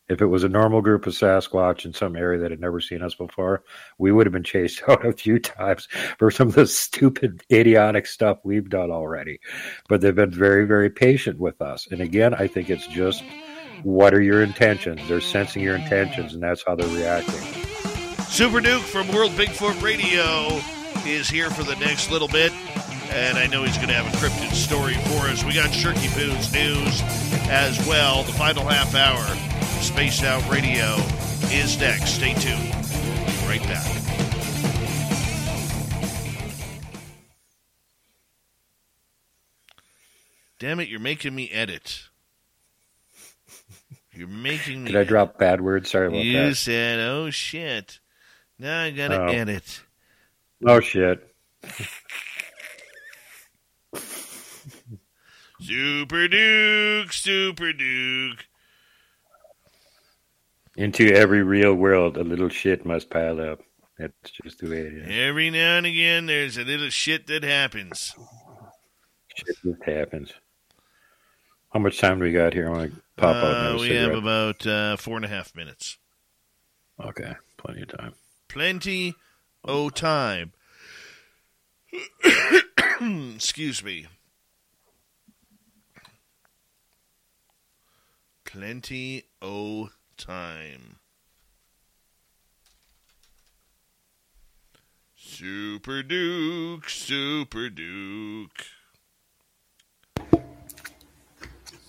If 0.10 0.22
it 0.22 0.28
was 0.28 0.46
a 0.46 0.50
normal 0.50 0.82
group 0.82 1.06
of 1.06 1.14
Sasquatch 1.14 1.84
in 1.84 1.94
some 1.94 2.16
area 2.16 2.40
that 2.40 2.52
had 2.52 2.62
never 2.62 2.80
seen 2.80 3.02
us 3.02 3.16
before, 3.16 3.64
we 3.98 4.12
would 4.12 4.26
have 4.26 4.34
been 4.34 4.44
chased 4.44 4.82
out 4.88 5.06
a 5.06 5.12
few 5.12 5.40
times 5.40 5.88
for 6.18 6.32
some 6.32 6.48
of 6.50 6.56
the 6.56 6.68
stupid, 6.68 7.44
idiotic 7.52 8.08
stuff 8.08 8.40
we've 8.44 8.70
done 8.70 8.90
already. 8.90 9.40
But 9.90 10.02
they've 10.02 10.16
been 10.16 10.32
very, 10.32 10.66
very 10.66 10.90
patient 10.90 11.40
with 11.40 11.62
us. 11.62 11.88
And 11.92 12.02
again, 12.02 12.34
I 12.34 12.48
think 12.48 12.70
it's 12.70 12.88
just 12.88 13.24
what 13.84 14.14
are 14.14 14.22
your 14.22 14.44
intentions? 14.44 15.08
They're 15.08 15.22
sensing 15.22 15.62
your 15.62 15.76
intentions, 15.76 16.34
and 16.34 16.42
that's 16.42 16.64
how 16.66 16.76
they're 16.76 16.88
reacting. 16.88 17.42
Super 18.26 18.60
Duke 18.62 18.84
from 18.84 19.08
World 19.10 19.32
Bigfoot 19.32 19.82
Radio 19.82 20.60
is 21.06 21.30
here 21.30 21.50
for 21.50 21.64
the 21.64 21.76
next 21.78 22.12
little 22.12 22.28
bit, 22.28 22.52
and 23.12 23.38
I 23.38 23.48
know 23.48 23.64
he's 23.64 23.78
going 23.78 23.90
to 23.90 23.94
have 23.94 24.14
a 24.14 24.18
cryptid 24.18 24.54
story 24.54 24.94
for 24.94 25.28
us. 25.28 25.44
We 25.44 25.54
got 25.54 25.70
Shirky 25.70 26.10
Poo's 26.14 26.52
news 26.54 27.02
as 27.50 27.78
well. 27.88 28.24
The 28.24 28.34
final 28.34 28.66
half 28.66 28.94
hour 28.96 29.24
of 29.24 29.84
Spaced 29.84 30.24
Out 30.24 30.48
Radio 30.50 30.96
is 31.52 31.80
next. 31.80 32.16
Stay 32.16 32.34
tuned. 32.34 32.76
Right 33.48 33.64
back. 33.64 33.98
Damn 40.60 40.80
it, 40.80 40.90
you're 40.90 41.00
making 41.00 41.36
me 41.36 41.50
edit. 41.52 42.07
You're 44.18 44.28
making 44.28 44.84
me. 44.84 44.92
Did 44.92 45.00
I 45.00 45.04
drop 45.04 45.38
bad 45.38 45.62
words? 45.62 45.92
Sorry 45.92 46.08
about 46.08 46.24
you 46.24 46.34
that. 46.34 46.48
You 46.48 46.54
said, 46.56 47.00
"Oh 47.00 47.30
shit!" 47.30 48.00
Now 48.58 48.82
I 48.82 48.90
gotta 48.90 49.22
oh. 49.22 49.28
edit. 49.28 49.82
Oh 50.66 50.80
shit! 50.80 51.36
Super 55.62 56.28
Duke, 56.28 57.14
Super 57.14 57.74
Duke. 57.74 58.48
Into 60.76 61.14
every 61.14 61.44
real 61.44 61.76
world, 61.76 62.18
a 62.18 62.24
little 62.24 62.50
shit 62.50 62.88
must 62.88 63.12
pile 63.12 63.40
up. 63.40 63.60
That's 64.00 64.32
just 64.44 64.60
the 64.60 64.70
way 64.70 64.80
it 64.80 64.94
is. 64.94 65.08
Every 65.10 65.52
now 65.52 65.78
and 65.78 65.86
again, 65.86 66.26
there's 66.26 66.58
a 66.58 66.64
little 66.64 66.90
shit 66.90 67.28
that 67.28 67.44
happens. 67.44 68.16
Shit 69.36 69.58
just 69.64 69.84
happens. 69.84 70.34
How 71.72 71.80
much 71.80 72.00
time 72.00 72.18
do 72.18 72.26
we 72.26 72.32
got 72.32 72.54
here? 72.54 72.68
I 72.68 72.72
want 72.72 72.94
to 72.94 73.02
pop 73.18 73.36
out. 73.36 73.44
Uh, 73.44 73.48
another 73.48 73.76
we 73.76 73.88
cigarette. 73.88 74.10
have 74.10 74.18
about 74.18 74.68
uh, 74.68 74.98
four 74.98 75.16
and 75.18 75.26
a 75.26 75.28
half 75.28 75.56
minutes. 75.56 75.98
Okay, 77.04 77.34
plenty 77.58 77.82
of 77.82 77.90
time. 77.90 78.14
Plenty 78.48 79.16
o 79.66 79.90
time. 79.90 80.54
Excuse 83.36 83.84
me. 83.84 84.08
Plenty 88.46 89.24
o 89.42 89.90
time. 90.18 90.98
Super 95.16 96.02
Duke, 96.02 96.90
Super 96.90 97.70
Duke. 97.70 98.66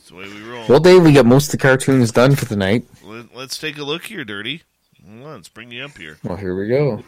The 0.08 0.14
way 0.14 0.28
we 0.28 0.42
roll. 0.42 0.64
Well, 0.68 0.80
Dave, 0.80 1.02
we 1.02 1.12
got 1.12 1.26
most 1.26 1.46
of 1.46 1.52
the 1.52 1.58
cartoons 1.58 2.12
done 2.12 2.34
for 2.34 2.46
the 2.46 2.56
night. 2.56 2.86
Let, 3.04 3.34
us 3.34 3.58
take 3.58 3.76
a 3.76 3.84
look 3.84 4.04
here, 4.06 4.24
Dirty. 4.24 4.62
Hold 5.06 5.26
on, 5.26 5.34
let's 5.34 5.48
bring 5.50 5.70
you 5.70 5.84
up 5.84 5.98
here. 5.98 6.18
Well, 6.24 6.36
here 6.36 6.58
we 6.58 6.68
go. 6.68 7.02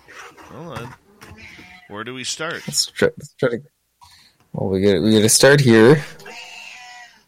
Hold 0.45 0.79
on. 0.79 0.95
Where 1.89 2.05
do 2.05 2.13
we 2.13 2.25
start? 2.25 2.63
Let's 2.67 2.87
try, 2.87 3.09
let's 3.17 3.35
try 3.35 3.49
to. 3.51 3.63
Well, 4.53 4.69
we 4.69 4.83
got 4.83 5.01
we 5.03 5.13
got 5.13 5.21
to 5.21 5.29
start 5.31 5.61
here. 5.61 6.05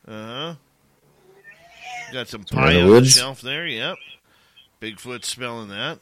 Uh 0.07 0.27
huh. 0.27 0.55
Got 2.13 2.29
some 2.29 2.45
pie 2.45 2.75
the 2.75 2.81
on 2.81 2.87
the 2.87 2.93
woods. 2.93 3.13
shelf 3.13 3.41
there. 3.41 3.67
Yep. 3.67 3.97
Bigfoot 4.81 5.25
smelling 5.25 5.69
that. 5.71 6.01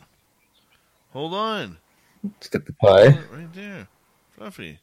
Hold 1.12 1.34
on. 1.34 1.78
Let's 2.24 2.49
get 2.49 2.66
the 2.66 2.73
pie. 2.73 3.18
Right 3.32 3.52
there. 3.55 3.89
Fluffy. 4.36 4.81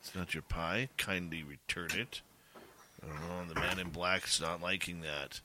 It's 0.00 0.14
not 0.14 0.34
your 0.34 0.42
pie. 0.42 0.88
Kindly 0.96 1.42
return 1.42 1.98
it. 1.98 2.20
Oh, 3.08 3.44
the 3.48 3.54
man 3.54 3.78
in 3.78 3.90
black's 3.90 4.40
not 4.40 4.62
liking 4.62 5.00
that. 5.00 5.40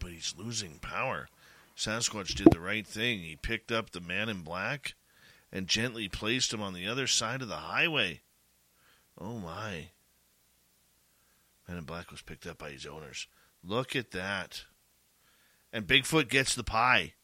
But 0.00 0.12
he's 0.12 0.34
losing 0.38 0.78
power. 0.78 1.28
Sasquatch 1.76 2.34
did 2.34 2.50
the 2.50 2.60
right 2.60 2.86
thing. 2.86 3.20
He 3.20 3.36
picked 3.36 3.70
up 3.70 3.90
the 3.90 4.00
man 4.00 4.28
in 4.28 4.42
black 4.42 4.94
and 5.52 5.68
gently 5.68 6.08
placed 6.08 6.52
him 6.52 6.62
on 6.62 6.74
the 6.74 6.86
other 6.86 7.06
side 7.06 7.42
of 7.42 7.48
the 7.48 7.56
highway. 7.56 8.20
Oh 9.18 9.38
my. 9.38 9.88
Man 11.68 11.78
in 11.78 11.84
black 11.84 12.10
was 12.10 12.22
picked 12.22 12.46
up 12.46 12.58
by 12.58 12.70
his 12.70 12.86
owners. 12.86 13.26
Look 13.64 13.96
at 13.96 14.12
that. 14.12 14.64
And 15.72 15.86
Bigfoot 15.86 16.28
gets 16.28 16.54
the 16.54 16.64
pie. 16.64 17.14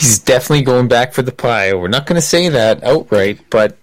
He's 0.00 0.18
definitely 0.18 0.64
going 0.64 0.88
back 0.88 1.12
for 1.12 1.20
the 1.20 1.30
pie. 1.30 1.74
We're 1.74 1.88
not 1.88 2.06
going 2.06 2.18
to 2.18 2.26
say 2.26 2.48
that 2.48 2.82
outright, 2.82 3.38
but 3.50 3.76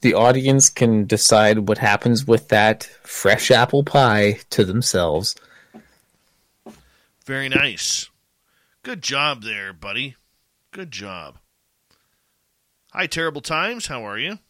the 0.00 0.14
audience 0.14 0.68
can 0.68 1.06
decide 1.06 1.68
what 1.68 1.78
happens 1.78 2.26
with 2.26 2.48
that 2.48 2.82
fresh 3.04 3.48
apple 3.52 3.84
pie 3.84 4.40
to 4.50 4.64
themselves. 4.64 5.36
Very 7.24 7.48
nice. 7.48 8.10
Good 8.82 9.02
job 9.02 9.44
there, 9.44 9.72
buddy. 9.72 10.16
Good 10.72 10.90
job. 10.90 11.38
Hi, 12.92 13.06
Terrible 13.06 13.40
Times. 13.40 13.86
How 13.86 14.04
are 14.04 14.18
you? 14.18 14.40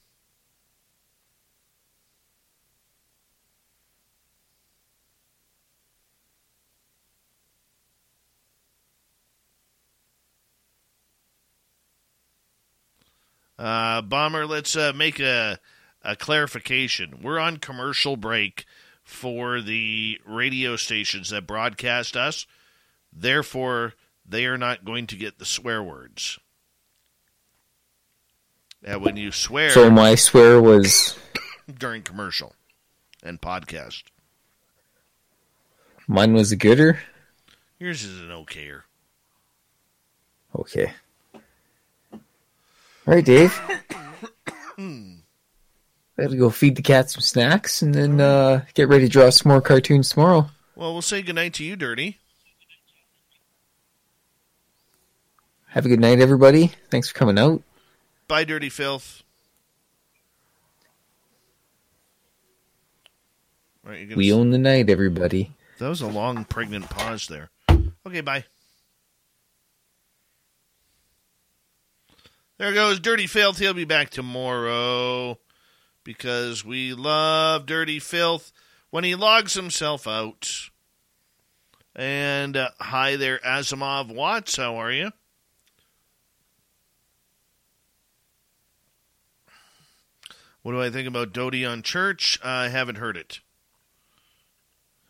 Uh, 13.63 14.03
Bomber, 14.03 14.45
let's 14.45 14.75
uh, 14.75 14.93
make 14.93 15.21
a, 15.21 15.57
a 16.03 16.17
clarification. 16.17 17.21
We're 17.23 17.39
on 17.39 17.59
commercial 17.59 18.17
break 18.17 18.65
for 19.05 19.61
the 19.61 20.21
radio 20.27 20.75
stations 20.75 21.31
that 21.31 21.47
broadcast 21.47 22.17
us. 22.17 22.45
Therefore, 23.13 23.95
they 24.27 24.47
are 24.47 24.59
not 24.59 24.85
going 24.85 25.07
to 25.07 25.17
get 25.17 25.39
the 25.39 25.45
swear 25.45 25.81
words. 25.81 26.41
And 28.83 29.01
when 29.01 29.17
you 29.17 29.31
swear 29.31 29.71
So 29.71 29.89
my 29.93 30.17
swear 30.17 30.61
was 30.61 31.17
during 31.79 32.03
commercial 32.03 32.57
and 33.23 33.41
podcast, 33.41 34.03
mine 36.09 36.33
was 36.33 36.51
a 36.51 36.57
gooder. 36.57 36.99
yours 37.79 38.03
is 38.03 38.21
an 38.23 38.31
okayer. 38.31 38.83
Okay. 40.57 40.95
All 43.07 43.15
right, 43.15 43.25
Dave. 43.25 43.61
Gotta 46.17 46.37
go 46.37 46.51
feed 46.51 46.77
the 46.77 46.83
cat 46.83 47.11
some 47.11 47.21
snacks 47.23 47.83
and 47.83 47.95
then 47.95 48.21
uh, 48.21 48.65
get 48.75 48.89
ready 48.89 49.07
to 49.07 49.11
draw 49.11 49.29
some 49.31 49.51
more 49.51 49.61
cartoons 49.61 50.11
tomorrow. 50.11 50.49
Well, 50.77 50.93
we'll 50.93 51.03
say 51.03 51.23
goodnight 51.23 51.55
to 51.55 51.65
you, 51.65 51.75
Dirty. 51.75 52.19
Have 55.69 55.87
a 55.87 55.89
good 55.89 56.01
night, 56.01 56.21
everybody. 56.21 56.73
Thanks 56.91 57.09
for 57.09 57.15
coming 57.15 57.39
out. 57.39 57.63
Bye, 58.29 58.45
Dirty 58.45 58.69
Filth. 58.69 59.23
Right, 63.85 64.15
We 64.15 64.33
own 64.33 64.51
the 64.51 64.59
night, 64.59 64.89
everybody. 64.91 65.51
That 65.79 65.89
was 65.89 66.03
a 66.03 66.07
long, 66.07 66.45
pregnant 66.45 66.89
pause 66.89 67.27
there. 67.27 67.51
Okay, 68.07 68.21
bye. 68.21 68.45
There 72.59 72.73
goes 72.73 73.01
Dirty 73.01 73.27
Filth. 73.27 73.59
He'll 73.59 73.75
be 73.75 73.85
back 73.85 74.11
tomorrow 74.11 75.39
because 76.05 76.65
we 76.65 76.95
love 76.95 77.67
Dirty 77.67 77.99
Filth 77.99 78.53
when 78.91 79.05
he 79.05 79.15
logs 79.15 79.55
himself 79.55 80.07
out. 80.07 80.71
And 81.95 82.57
uh, 82.57 82.71
hi 82.79 83.17
there, 83.17 83.39
Asimov 83.39 84.15
Watts. 84.15 84.57
How 84.57 84.77
are 84.77 84.93
you? 84.93 85.11
What 90.63 90.73
do 90.73 90.81
I 90.81 90.91
think 90.91 91.09
about 91.09 91.33
Doty 91.33 91.67
on 91.67 91.83
Church? 91.83 92.39
I 92.45 92.69
haven't 92.69 92.97
heard 92.97 93.17
it. 93.17 93.41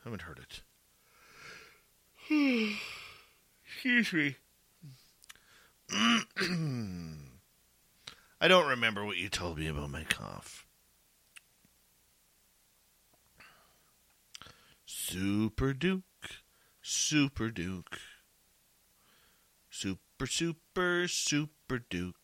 Haven't 0.05 0.23
heard 0.23 0.41
it. 0.41 0.63
Excuse 3.67 4.13
me. 4.13 4.37
I 8.43 8.49
don't 8.49 8.69
remember 8.69 9.05
what 9.05 9.19
you 9.19 9.29
told 9.29 9.57
me 9.57 9.69
about 9.69 9.91
my 9.91 10.03
cough. 10.03 10.67
Super 14.85 15.73
Duke. 15.73 16.03
Super 16.83 17.51
Duke. 17.51 18.01
Super, 19.71 20.27
super, 20.27 21.07
super 21.07 21.79
Duke. 21.89 22.17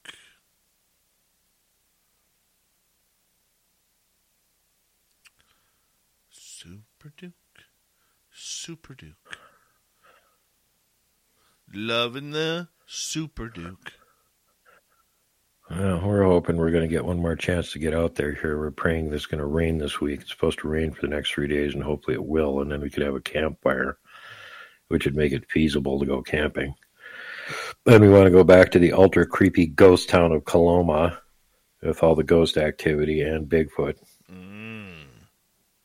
Super 6.33 7.13
Duke. 7.17 7.33
Super 8.33 8.95
Duke. 8.95 9.39
Loving 11.73 12.33
the 12.33 12.67
Super 12.87 13.49
Duke. 13.49 13.93
Well, 15.71 16.01
we're 16.01 16.25
hoping 16.25 16.57
we're 16.57 16.71
going 16.71 16.89
to 16.89 16.95
get 16.95 17.05
one 17.05 17.19
more 17.19 17.37
chance 17.37 17.73
to 17.73 17.79
get 17.79 17.95
out 17.95 18.15
there 18.15 18.33
here. 18.33 18.59
We're 18.59 18.71
praying 18.71 19.11
this 19.11 19.23
is 19.23 19.27
going 19.27 19.41
to 19.41 19.47
rain 19.47 19.79
this 19.79 20.01
week. 20.01 20.23
It's 20.23 20.31
supposed 20.31 20.61
to 20.61 20.69
rain 20.69 20.93
for 20.93 21.03
the 21.03 21.15
next 21.15 21.33
three 21.33 21.47
days, 21.47 21.75
and 21.75 21.83
hopefully 21.83 22.15
it 22.15 22.25
will. 22.25 22.63
And 22.63 22.73
then 22.73 22.81
we 22.81 22.89
could 22.89 23.03
have 23.03 23.15
a 23.15 23.21
campfire, 23.21 23.99
which 24.89 25.05
would 25.05 25.17
make 25.17 25.33
it 25.33 25.51
feasible 25.51 25.99
to 26.01 26.07
go 26.07 26.23
camping. 26.23 26.75
Then 27.85 28.01
we 28.01 28.09
want 28.09 28.25
to 28.25 28.31
go 28.31 28.45
back 28.45 28.71
to 28.73 28.79
the 28.79 28.93
ultra 28.95 29.27
creepy 29.27 29.67
ghost 29.67 30.09
town 30.09 30.33
of 30.33 30.45
Coloma 30.45 31.19
with 31.83 32.03
all 32.03 32.15
the 32.15 32.25
ghost 32.25 32.57
activity 32.57 33.21
and 33.21 33.49
Bigfoot 33.49 33.97
mm. 34.31 34.95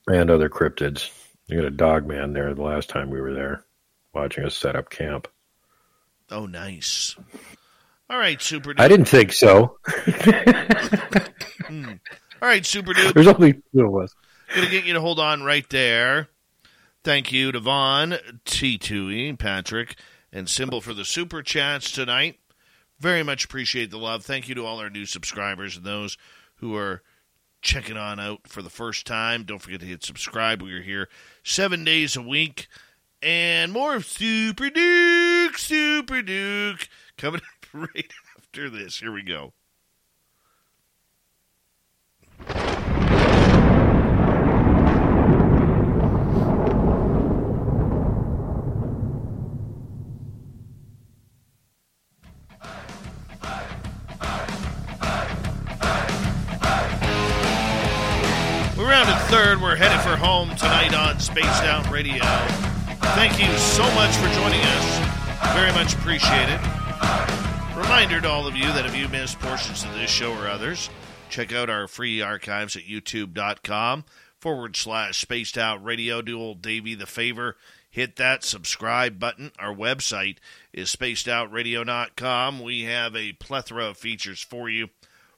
and 0.08 0.30
other 0.30 0.50
cryptids. 0.50 1.12
You 1.48 1.58
got 1.58 1.68
a 1.68 1.72
dog 1.72 2.08
man 2.08 2.34
there 2.34 2.54
the 2.54 2.64
last 2.64 2.90
time 2.90 3.10
we 3.10 3.22
were 3.22 3.34
there 3.34 3.66
watching 4.14 4.46
us 4.46 4.56
set 4.56 4.76
up 4.76 4.90
camp. 4.90 5.28
Oh, 6.32 6.46
nice. 6.46 7.16
All 8.14 8.20
right, 8.20 8.40
Super 8.40 8.76
Duke. 8.76 8.80
I 8.80 8.88
didn't 8.88 9.08
think 9.08 9.34
so. 9.34 9.80
Hmm. 11.66 11.94
All 12.42 12.50
right, 12.50 12.66
Super 12.66 12.94
Duke. 12.94 13.14
There's 13.14 13.28
only 13.28 13.54
two 13.54 13.88
of 13.88 14.04
us. 14.04 14.14
Gonna 14.54 14.70
get 14.70 14.84
you 14.84 14.94
to 14.94 15.02
hold 15.02 15.18
on 15.18 15.44
right 15.44 15.68
there. 15.70 16.28
Thank 17.04 17.32
you 17.32 17.54
to 17.54 17.60
Vaughn, 17.60 18.18
T2E, 18.46 19.40
Patrick, 19.40 19.96
and 20.32 20.48
Symbol 20.50 20.82
for 20.82 20.94
the 20.94 21.06
super 21.06 21.42
chats 21.42 21.90
tonight. 21.90 22.38
Very 23.00 23.24
much 23.24 23.46
appreciate 23.46 23.92
the 23.92 23.98
love. 23.98 24.26
Thank 24.26 24.50
you 24.50 24.56
to 24.56 24.66
all 24.66 24.80
our 24.80 24.90
new 24.90 25.06
subscribers 25.06 25.78
and 25.78 25.86
those 25.86 26.18
who 26.56 26.76
are 26.76 27.02
checking 27.62 27.98
on 27.98 28.20
out 28.20 28.42
for 28.48 28.62
the 28.62 28.70
first 28.70 29.08
time. 29.08 29.46
Don't 29.46 29.60
forget 29.60 29.80
to 29.80 29.88
hit 29.88 30.04
subscribe. 30.04 30.62
We 30.62 30.74
are 30.74 30.82
here 30.82 31.08
seven 31.44 31.86
days 31.86 32.18
a 32.18 32.22
week. 32.22 32.68
And 33.22 33.72
more 33.72 34.02
Super 34.02 34.70
Duke, 34.70 35.58
Super 35.58 36.22
Duke 36.22 36.90
coming 37.18 37.42
right 37.96 38.14
after 38.38 38.70
this. 38.70 39.00
Here 39.00 39.12
we 39.12 39.24
go. 39.24 39.54
Third. 59.34 59.64
We're 59.64 59.76
headed 59.76 60.00
for 60.02 60.16
home 60.16 60.56
tonight 60.58 60.94
on 60.94 61.20
Spaced 61.20 61.64
Out 61.64 61.90
Radio. 61.90 62.24
Thank 63.16 63.40
you 63.40 63.52
so 63.58 63.82
much 63.96 64.16
for 64.18 64.28
joining 64.36 64.62
us. 64.62 65.56
Very 65.56 65.72
much 65.72 65.96
appreciated. 65.96 66.60
Reminder 67.76 68.22
to 68.22 68.30
all 68.30 68.46
of 68.46 68.56
you 68.56 68.66
that 68.66 68.86
if 68.86 68.96
you 68.96 69.08
missed 69.10 69.40
portions 69.40 69.84
of 69.84 69.94
this 69.94 70.10
show 70.12 70.32
or 70.34 70.48
others, 70.48 70.92
check 71.30 71.52
out 71.52 71.72
our 71.72 71.88
free 71.88 72.22
archives 72.22 72.76
at 72.76 72.84
youtube.com 72.84 74.06
forward 74.40 74.76
slash 74.76 75.20
spaced 75.20 75.58
out 75.58 75.84
radio. 75.84 76.22
Do 76.22 76.40
old 76.40 76.62
Davey 76.62 76.94
the 76.94 77.08
favor. 77.08 77.58
Hit 77.90 78.18
that 78.18 78.44
subscribe 78.44 79.18
button. 79.18 79.52
Our 79.58 79.74
website 79.74 80.38
is 80.72 80.96
spacedoutradio.com. 80.96 82.62
We 82.62 82.84
have 82.84 83.16
a 83.16 83.34
plethora 83.34 83.86
of 83.86 83.98
features 83.98 84.42
for 84.42 84.70
you. 84.70 84.90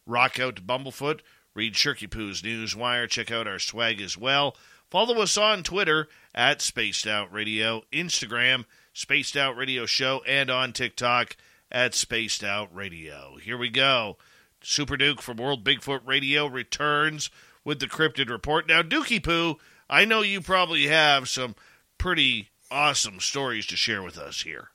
Rock 0.06 0.38
out 0.38 0.58
to 0.58 0.62
Bumblefoot. 0.62 1.22
Read 1.54 1.76
Shirky 1.76 2.10
Poo's 2.10 2.42
Newswire. 2.42 3.08
Check 3.08 3.32
out 3.32 3.48
our 3.48 3.60
swag 3.60 4.02
as 4.02 4.18
well. 4.18 4.58
Follow 4.90 5.22
us 5.22 5.38
on 5.38 5.64
Twitter 5.64 6.10
at 6.34 6.62
Spaced 6.62 7.08
Out 7.08 7.32
Radio, 7.32 7.84
Instagram, 7.94 8.66
Spaced 8.94 9.38
Out 9.38 9.56
Radio 9.56 9.86
Show, 9.86 10.22
and 10.28 10.50
on 10.50 10.74
TikTok 10.74 11.38
at 11.72 11.94
Spaced 11.94 12.44
Out 12.44 12.74
Radio. 12.76 13.38
Here 13.42 13.58
we 13.58 13.70
go. 13.70 14.18
Super 14.62 14.98
Duke 14.98 15.22
from 15.22 15.38
World 15.38 15.64
Bigfoot 15.64 16.02
Radio 16.06 16.48
returns 16.48 17.30
with 17.64 17.80
the 17.80 17.88
cryptid 17.88 18.30
report. 18.30 18.68
Now, 18.68 18.82
Dookie 18.82 19.24
Poo, 19.24 19.58
I 19.90 20.06
know 20.06 20.22
you 20.22 20.42
probably 20.42 20.88
have 20.88 21.30
some 21.30 21.56
pretty 21.98 22.50
awesome 22.72 23.20
stories 23.20 23.66
to 23.68 23.76
share 23.76 24.02
with 24.02 24.18
us 24.18 24.42
here. 24.42 24.70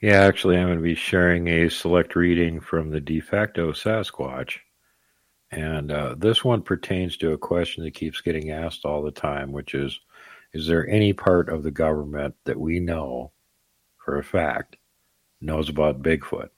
Yeah, 0.00 0.20
actually, 0.22 0.56
I'm 0.56 0.66
going 0.66 0.78
to 0.78 0.82
be 0.82 0.94
sharing 0.94 1.48
a 1.48 1.70
select 1.70 2.16
reading 2.16 2.60
from 2.60 2.90
the 2.90 3.00
de 3.00 3.20
facto 3.20 3.72
Sasquatch. 3.72 4.58
And 5.50 5.90
uh, 5.90 6.16
this 6.18 6.44
one 6.44 6.62
pertains 6.62 7.16
to 7.18 7.32
a 7.32 7.38
question 7.38 7.84
that 7.84 7.94
keeps 7.94 8.20
getting 8.20 8.50
asked 8.50 8.84
all 8.84 9.02
the 9.02 9.10
time, 9.10 9.52
which 9.52 9.74
is 9.74 9.98
Is 10.52 10.66
there 10.66 10.88
any 10.88 11.12
part 11.12 11.48
of 11.48 11.62
the 11.62 11.70
government 11.70 12.34
that 12.44 12.58
we 12.58 12.80
know 12.80 13.32
for 14.04 14.18
a 14.18 14.24
fact 14.24 14.76
knows 15.46 15.68
about 15.68 16.02
Bigfoot? 16.02 16.50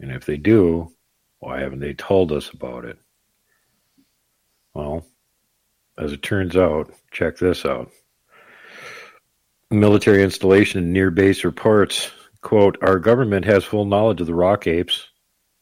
And 0.00 0.10
if 0.10 0.26
they 0.26 0.36
do, 0.36 0.92
why 1.38 1.60
haven't 1.60 1.80
they 1.80 1.94
told 1.94 2.32
us 2.32 2.50
about 2.50 2.84
it? 2.84 2.98
Well, 4.74 5.06
as 5.98 6.12
it 6.12 6.22
turns 6.22 6.56
out, 6.56 6.92
check 7.10 7.38
this 7.38 7.64
out. 7.64 7.90
Military 9.70 10.22
installation 10.22 10.92
near 10.92 11.10
base 11.10 11.44
reports, 11.44 12.10
quote, 12.40 12.76
our 12.82 12.98
government 12.98 13.44
has 13.44 13.64
full 13.64 13.84
knowledge 13.84 14.20
of 14.20 14.26
the 14.26 14.34
rock 14.34 14.66
apes, 14.66 15.08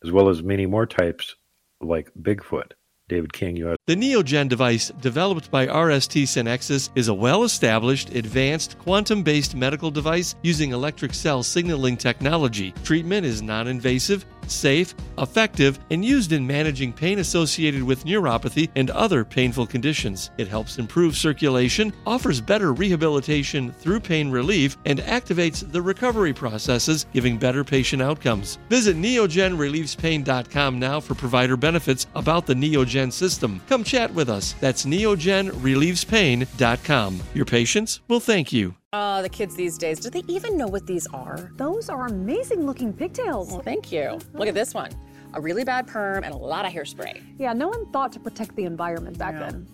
as 0.05 0.11
well 0.11 0.28
as 0.28 0.43
many 0.43 0.67
more 0.67 0.87
types 0.87 1.35
like 1.81 2.11
Bigfoot. 2.20 2.73
David 3.09 3.33
King, 3.33 3.57
U.S. 3.57 3.77
The 3.87 3.97
NeoGen 3.97 4.49
device, 4.49 4.91
developed 5.01 5.51
by 5.51 5.67
RST 5.67 6.25
Sanexas, 6.25 6.91
is 6.95 7.09
a 7.09 7.15
well 7.15 7.45
established, 7.45 8.15
advanced, 8.15 8.78
quantum 8.78 9.23
based 9.23 9.55
medical 9.55 9.91
device 9.91 10.35
using 10.43 10.73
electric 10.73 11.15
cell 11.15 11.43
signaling 11.43 11.97
technology. 11.97 12.73
Treatment 12.85 13.25
is 13.25 13.43
non 13.43 13.67
invasive, 13.67 14.27
safe, 14.51 14.94
effective, 15.18 15.78
and 15.91 16.02
used 16.05 16.33
in 16.33 16.47
managing 16.47 16.93
pain 16.93 17.18
associated 17.18 17.83
with 17.83 18.05
neuropathy 18.05 18.68
and 18.77 18.91
other 18.91 19.25
painful 19.25 19.67
conditions. 19.67 20.31
It 20.39 20.47
helps 20.49 20.78
improve 20.78 21.17
circulation, 21.17 21.93
offers 22.07 22.41
better 22.41 22.73
rehabilitation 22.73 23.73
through 23.73 24.01
pain 24.01 24.31
relief, 24.31 24.77
and 24.85 25.01
activates 25.01 25.70
the 25.70 25.83
recovery 25.83 26.33
processes, 26.33 27.07
giving 27.12 27.39
better 27.39 27.65
patient 27.65 28.02
outcomes. 28.02 28.59
Visit 28.68 28.97
neogenrelievespain.com 28.97 30.78
now 30.78 31.01
for 31.01 31.15
provider 31.15 31.57
benefits 31.57 32.07
about 32.15 32.47
the 32.47 32.55
NeoGen 32.55 33.12
system. 33.12 33.60
Come 33.68 33.83
chat 33.85 34.12
with 34.15 34.28
us. 34.28 34.55
That's 34.60 34.86
neogenrelievespain.com. 34.86 37.23
Your 37.35 37.47
patients 37.47 38.01
will 38.09 38.20
thank 38.20 38.52
you. 38.52 38.75
Oh, 38.94 39.20
the 39.20 39.28
kids 39.28 39.55
these 39.55 39.76
days, 39.76 40.00
do 40.00 40.08
they 40.08 40.23
even 40.28 40.57
know 40.57 40.67
what 40.67 40.86
these 40.86 41.07
are? 41.08 41.50
Those 41.57 41.91
are 41.91 42.07
amazing 42.07 42.65
looking 42.65 42.94
pigtails. 42.94 43.50
Well, 43.50 43.60
thank 43.60 43.92
you. 43.92 44.18
Look 44.33 44.49
at 44.49 44.55
this 44.55 44.73
one. 44.73 44.91
A 45.34 45.41
really 45.42 45.62
bad 45.62 45.86
perm 45.86 46.25
and 46.25 46.33
a 46.33 46.36
lot 46.39 46.65
of 46.65 46.73
hairspray. 46.73 47.23
Yeah, 47.39 47.52
no 47.52 47.68
one 47.68 47.84
thought 47.92 48.12
to 48.12 48.18
protect 48.18 48.57
the 48.57 48.65
environment 48.65 49.18
back 49.18 49.39
then. 49.39 49.68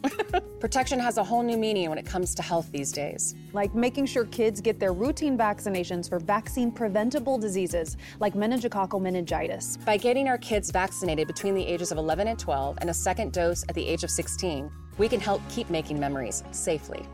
Protection 0.60 0.98
has 0.98 1.16
a 1.16 1.22
whole 1.22 1.44
new 1.44 1.56
meaning 1.56 1.90
when 1.90 1.98
it 1.98 2.04
comes 2.04 2.34
to 2.34 2.42
health 2.42 2.72
these 2.72 2.90
days. 2.90 3.36
Like 3.52 3.72
making 3.72 4.06
sure 4.06 4.24
kids 4.24 4.60
get 4.60 4.80
their 4.80 4.92
routine 4.92 5.38
vaccinations 5.38 6.08
for 6.08 6.18
vaccine 6.18 6.72
preventable 6.72 7.38
diseases 7.38 7.96
like 8.18 8.34
meningococcal 8.34 9.00
meningitis. 9.00 9.76
By 9.86 9.96
getting 9.96 10.26
our 10.26 10.38
kids 10.38 10.72
vaccinated 10.72 11.28
between 11.28 11.54
the 11.54 11.64
ages 11.64 11.92
of 11.92 11.98
11 11.98 12.26
and 12.26 12.36
12 12.36 12.78
and 12.80 12.90
a 12.90 12.94
second 12.94 13.32
dose 13.32 13.64
at 13.68 13.76
the 13.76 13.86
age 13.86 14.02
of 14.02 14.10
16, 14.10 14.68
we 14.98 15.08
can 15.08 15.20
help 15.20 15.40
keep 15.48 15.70
making 15.70 16.00
memories 16.00 16.42
safely. 16.50 17.06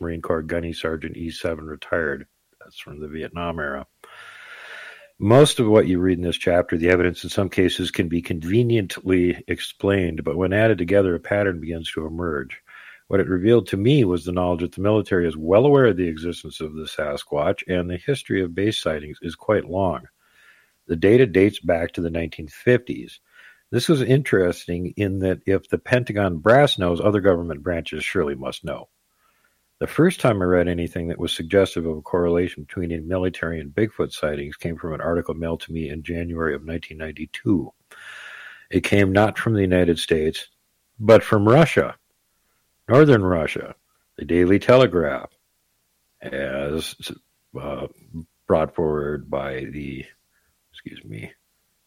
Marine 0.00 0.22
Corps 0.22 0.42
Gunny 0.42 0.72
Sergeant 0.72 1.16
E7 1.16 1.66
retired. 1.66 2.26
That's 2.60 2.78
from 2.78 3.00
the 3.00 3.08
Vietnam 3.08 3.58
era. 3.58 3.86
Most 5.18 5.60
of 5.60 5.68
what 5.68 5.86
you 5.86 5.98
read 5.98 6.18
in 6.18 6.24
this 6.24 6.36
chapter, 6.36 6.76
the 6.76 6.88
evidence 6.88 7.22
in 7.22 7.30
some 7.30 7.48
cases 7.48 7.90
can 7.90 8.08
be 8.08 8.22
conveniently 8.22 9.42
explained, 9.46 10.24
but 10.24 10.36
when 10.36 10.52
added 10.52 10.78
together, 10.78 11.14
a 11.14 11.20
pattern 11.20 11.60
begins 11.60 11.90
to 11.92 12.06
emerge. 12.06 12.60
What 13.08 13.20
it 13.20 13.28
revealed 13.28 13.66
to 13.68 13.76
me 13.76 14.04
was 14.04 14.24
the 14.24 14.32
knowledge 14.32 14.60
that 14.60 14.72
the 14.72 14.80
military 14.80 15.28
is 15.28 15.36
well 15.36 15.66
aware 15.66 15.86
of 15.86 15.96
the 15.96 16.08
existence 16.08 16.60
of 16.60 16.74
the 16.74 16.86
Sasquatch, 16.86 17.62
and 17.68 17.90
the 17.90 17.98
history 17.98 18.42
of 18.42 18.54
base 18.54 18.80
sightings 18.80 19.18
is 19.22 19.34
quite 19.34 19.68
long. 19.68 20.06
The 20.86 20.96
data 20.96 21.26
dates 21.26 21.60
back 21.60 21.92
to 21.92 22.00
the 22.00 22.10
1950s. 22.10 23.18
This 23.70 23.88
was 23.88 24.02
interesting 24.02 24.94
in 24.96 25.20
that 25.20 25.40
if 25.46 25.68
the 25.68 25.78
Pentagon 25.78 26.38
brass 26.38 26.78
knows, 26.78 27.00
other 27.00 27.20
government 27.20 27.62
branches 27.62 28.04
surely 28.04 28.34
must 28.34 28.64
know. 28.64 28.88
The 29.82 29.88
first 29.88 30.20
time 30.20 30.40
I 30.40 30.44
read 30.44 30.68
anything 30.68 31.08
that 31.08 31.18
was 31.18 31.34
suggestive 31.34 31.86
of 31.86 31.96
a 31.96 32.02
correlation 32.02 32.62
between 32.62 32.92
a 32.92 33.00
military 33.00 33.58
and 33.58 33.74
Bigfoot 33.74 34.12
sightings 34.12 34.54
came 34.54 34.76
from 34.76 34.94
an 34.94 35.00
article 35.00 35.34
mailed 35.34 35.62
to 35.62 35.72
me 35.72 35.88
in 35.88 36.04
January 36.04 36.54
of 36.54 36.60
1992. 36.64 37.72
It 38.70 38.84
came 38.84 39.10
not 39.10 39.36
from 39.36 39.54
the 39.54 39.60
United 39.60 39.98
States, 39.98 40.46
but 41.00 41.24
from 41.24 41.48
Russia, 41.48 41.96
northern 42.88 43.24
Russia, 43.24 43.74
the 44.18 44.24
Daily 44.24 44.60
Telegraph, 44.60 45.32
as 46.20 46.94
uh, 47.60 47.88
brought 48.46 48.76
forward 48.76 49.28
by 49.28 49.64
the, 49.64 50.06
excuse 50.70 51.04
me, 51.04 51.32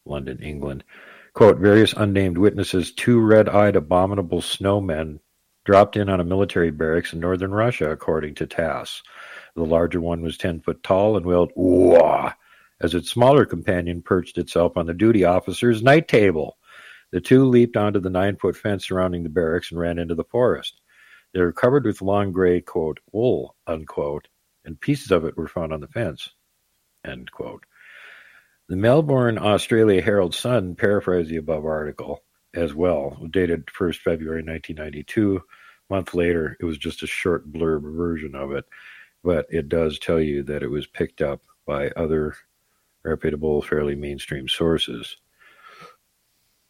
London, 0.04 0.40
England. 0.42 0.84
Quote, 1.32 1.56
various 1.56 1.94
unnamed 1.94 2.36
witnesses, 2.36 2.92
two 2.92 3.20
red 3.20 3.48
eyed 3.48 3.74
abominable 3.74 4.42
snowmen 4.42 5.18
dropped 5.66 5.96
in 5.96 6.08
on 6.08 6.20
a 6.20 6.24
military 6.24 6.70
barracks 6.70 7.12
in 7.12 7.20
northern 7.20 7.50
Russia, 7.50 7.90
according 7.90 8.36
to 8.36 8.46
TASS. 8.46 9.02
The 9.56 9.64
larger 9.64 10.00
one 10.00 10.22
was 10.22 10.38
10 10.38 10.60
foot 10.60 10.82
tall 10.82 11.16
and 11.16 11.26
wailed, 11.26 11.52
Wah! 11.56 12.32
as 12.80 12.94
its 12.94 13.10
smaller 13.10 13.44
companion 13.44 14.00
perched 14.00 14.38
itself 14.38 14.76
on 14.76 14.86
the 14.86 14.94
duty 14.94 15.24
officer's 15.24 15.82
night 15.82 16.08
table. 16.08 16.56
The 17.10 17.20
two 17.20 17.46
leaped 17.46 17.76
onto 17.76 17.98
the 17.98 18.10
nine 18.10 18.36
foot 18.36 18.56
fence 18.56 18.86
surrounding 18.86 19.24
the 19.24 19.28
barracks 19.28 19.70
and 19.70 19.80
ran 19.80 19.98
into 19.98 20.14
the 20.14 20.24
forest. 20.24 20.80
They 21.34 21.40
were 21.40 21.52
covered 21.52 21.84
with 21.84 22.00
long 22.00 22.32
gray, 22.32 22.60
quote, 22.60 23.00
wool, 23.12 23.56
unquote, 23.66 24.28
and 24.64 24.80
pieces 24.80 25.10
of 25.10 25.24
it 25.24 25.36
were 25.36 25.48
found 25.48 25.72
on 25.72 25.80
the 25.80 25.88
fence, 25.88 26.30
end 27.04 27.30
quote. 27.32 27.64
The 28.68 28.76
Melbourne, 28.76 29.38
Australia 29.38 30.02
Herald 30.02 30.34
Sun 30.34 30.76
paraphrased 30.76 31.30
the 31.30 31.36
above 31.36 31.64
article 31.64 32.22
as 32.56 32.74
well, 32.74 33.16
dated 33.30 33.66
1st 33.66 33.98
February 33.98 34.42
1992. 34.42 35.36
A 35.36 35.94
month 35.94 36.14
later, 36.14 36.56
it 36.60 36.64
was 36.64 36.78
just 36.78 37.02
a 37.02 37.06
short 37.06 37.50
blurb 37.52 37.82
version 37.96 38.34
of 38.34 38.52
it, 38.52 38.64
but 39.22 39.46
it 39.50 39.68
does 39.68 39.98
tell 39.98 40.20
you 40.20 40.42
that 40.44 40.62
it 40.62 40.70
was 40.70 40.86
picked 40.86 41.22
up 41.22 41.42
by 41.66 41.90
other 41.90 42.34
reputable, 43.02 43.62
fairly 43.62 43.94
mainstream 43.94 44.48
sources. 44.48 45.16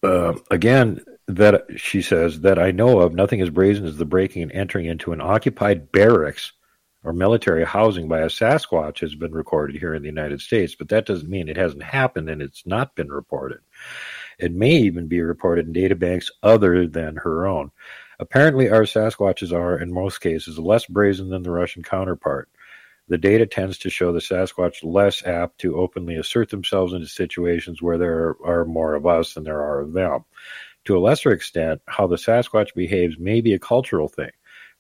Uh, 0.03 0.35
again, 0.51 1.01
that 1.29 1.65
she 1.77 2.03
says 2.03 2.41
that 2.43 2.59
I 2.59 2.71
know 2.71 3.01
of, 3.01 3.15
nothing 3.15 3.41
as 3.41 3.51
brazen 3.51 3.87
as 3.87 3.97
the 3.97 4.05
breaking 4.05 4.43
and 4.43 4.53
entering 4.53 4.87
into 4.87 5.13
an 5.13 5.21
occupied 5.21 5.91
barracks 5.91 6.53
or 7.03 7.13
military 7.13 7.65
housing 7.65 8.09
by 8.09 8.21
a 8.21 8.27
Sasquatch 8.27 9.01
has 9.01 9.15
been 9.15 9.33
recorded 9.33 9.77
here 9.77 9.95
in 9.95 10.03
the 10.03 10.09
United 10.09 10.41
States, 10.41 10.75
but 10.75 10.89
that 10.89 11.07
doesn't 11.07 11.31
mean 11.31 11.49
it 11.49 11.57
hasn't 11.57 11.83
happened 11.83 12.29
and 12.29 12.43
it's 12.43 12.67
not 12.67 12.95
been 12.95 13.11
reported. 13.11 13.61
It 14.39 14.53
may 14.53 14.73
even 14.73 15.07
be 15.07 15.21
reported 15.21 15.67
in 15.67 15.73
databanks 15.73 16.31
other 16.43 16.87
than 16.87 17.17
her 17.17 17.47
own. 17.47 17.71
Apparently, 18.19 18.71
our 18.71 18.83
Sasquatches 18.83 19.53
are, 19.53 19.79
in 19.79 19.93
most 19.93 20.21
cases, 20.21 20.59
less 20.59 20.87
brazen 20.87 21.31
than 21.31 21.43
the 21.43 21.51
Russian 21.51 21.83
counterpart. 21.83 22.49
The 23.09 23.19
data 23.19 23.47
tends 23.47 23.79
to 23.79 23.91
show 23.91 24.13
the 24.13 24.21
Sasquatch 24.21 24.83
less 24.83 25.25
apt 25.25 25.59
to 25.61 25.77
openly 25.77 26.17
assert 26.17 26.51
themselves 26.51 26.93
into 26.93 27.07
situations 27.07 27.81
where 27.81 27.99
there 27.99 28.37
are 28.45 28.65
more 28.65 28.95
of 28.95 29.07
us 29.07 29.35
than 29.35 29.45
there 29.45 29.63
are 29.63 29.81
of 29.81 29.93
them. 29.93 30.25
To 30.87 30.97
a 30.97 31.01
lesser 31.01 31.31
extent, 31.31 31.83
how 31.87 32.07
the 32.07 32.17
Sasquatch 32.17 32.75
behaves 32.75 33.19
may 33.19 33.41
be 33.41 33.55
a 33.55 33.59
cultural 33.59 34.09
thing, 34.09 34.31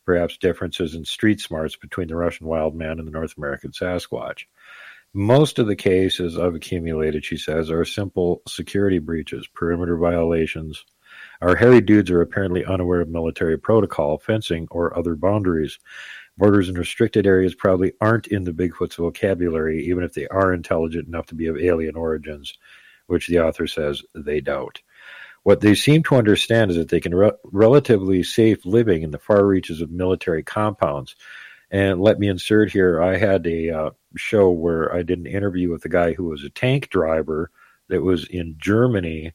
perhaps 0.04 0.38
differences 0.38 0.94
in 0.94 1.04
street 1.04 1.40
smarts 1.40 1.76
between 1.76 2.08
the 2.08 2.16
Russian 2.16 2.46
wild 2.46 2.74
man 2.74 2.98
and 2.98 3.06
the 3.06 3.12
North 3.12 3.36
American 3.36 3.72
Sasquatch. 3.72 4.46
Most 5.18 5.58
of 5.58 5.66
the 5.66 5.76
cases 5.76 6.38
I've 6.38 6.54
accumulated, 6.54 7.24
she 7.24 7.38
says, 7.38 7.70
are 7.70 7.86
simple 7.86 8.42
security 8.46 8.98
breaches, 8.98 9.46
perimeter 9.46 9.96
violations. 9.96 10.84
Our 11.40 11.56
hairy 11.56 11.80
dudes 11.80 12.10
are 12.10 12.20
apparently 12.20 12.66
unaware 12.66 13.00
of 13.00 13.08
military 13.08 13.56
protocol, 13.56 14.18
fencing, 14.18 14.68
or 14.70 14.94
other 14.94 15.14
boundaries. 15.14 15.78
Borders 16.36 16.68
and 16.68 16.76
restricted 16.76 17.26
areas 17.26 17.54
probably 17.54 17.94
aren't 17.98 18.26
in 18.26 18.44
the 18.44 18.52
Bigfoot's 18.52 18.96
vocabulary, 18.96 19.86
even 19.86 20.04
if 20.04 20.12
they 20.12 20.28
are 20.28 20.52
intelligent 20.52 21.08
enough 21.08 21.24
to 21.28 21.34
be 21.34 21.46
of 21.46 21.56
alien 21.56 21.96
origins, 21.96 22.52
which 23.06 23.26
the 23.26 23.40
author 23.40 23.66
says 23.66 24.02
they 24.14 24.42
doubt. 24.42 24.82
What 25.44 25.62
they 25.62 25.76
seem 25.76 26.02
to 26.02 26.16
understand 26.16 26.72
is 26.72 26.76
that 26.76 26.90
they 26.90 27.00
can 27.00 27.14
re- 27.14 27.32
relatively 27.42 28.22
safe 28.22 28.66
living 28.66 29.02
in 29.02 29.12
the 29.12 29.18
far 29.18 29.46
reaches 29.46 29.80
of 29.80 29.90
military 29.90 30.42
compounds. 30.42 31.16
And 31.70 32.00
let 32.00 32.18
me 32.18 32.28
insert 32.28 32.70
here: 32.72 33.02
I 33.02 33.16
had 33.16 33.46
a 33.46 33.70
uh, 33.70 33.90
show 34.16 34.50
where 34.50 34.94
I 34.94 35.02
did 35.02 35.18
an 35.18 35.26
interview 35.26 35.70
with 35.70 35.84
a 35.84 35.90
guy 35.90 36.12
who 36.12 36.24
was 36.24 36.44
a 36.44 36.50
tank 36.50 36.88
driver 36.90 37.50
that 37.88 38.02
was 38.02 38.26
in 38.26 38.56
Germany 38.58 39.32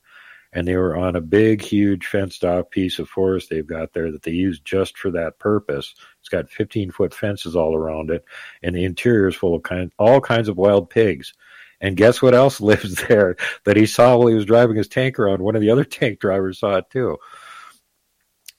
and 0.53 0.68
they 0.68 0.76
were 0.76 0.98
on 0.98 1.16
a 1.16 1.22
big, 1.22 1.61
huge 1.61 2.08
fenced 2.08 2.43
off 2.43 2.69
piece 2.69 3.00
of 3.00 3.08
forest 3.08 3.50
they've 3.50 3.68
got 3.68 3.93
there 3.93 4.11
that 4.11 4.24
they 4.24 4.32
use 4.32 4.60
just 4.60 4.98
for 4.98 5.10
that 5.11 5.40
purpose. 5.40 5.95
It's 6.19 6.30
got 6.30 6.50
15 6.50 6.92
foot 6.92 7.14
fences 7.14 7.56
all 7.56 7.76
around 7.76 8.11
it, 8.11 8.26
and 8.61 8.76
the 8.76 8.84
interior 8.84 9.27
is 9.27 9.35
full 9.35 9.56
of 9.56 9.64
kind, 9.64 9.92
all 9.98 10.19
kinds 10.19 10.50
of 10.50 10.58
wild 10.58 10.90
pigs. 10.90 11.34
And 11.80 11.98
guess 11.98 12.22
what 12.22 12.35
else 12.35 12.60
lives 12.61 12.95
there 13.08 13.38
that 13.64 13.77
he 13.77 13.85
saw 13.85 14.18
while 14.18 14.27
he 14.27 14.35
was 14.35 14.45
driving 14.45 14.76
his 14.76 14.90
tank 14.90 15.19
around? 15.19 15.42
One 15.42 15.56
of 15.56 15.61
the 15.61 15.72
other 15.72 15.85
tank 15.85 16.19
drivers 16.19 16.60
saw 16.60 16.77
it 16.77 16.90
too. 16.90 17.18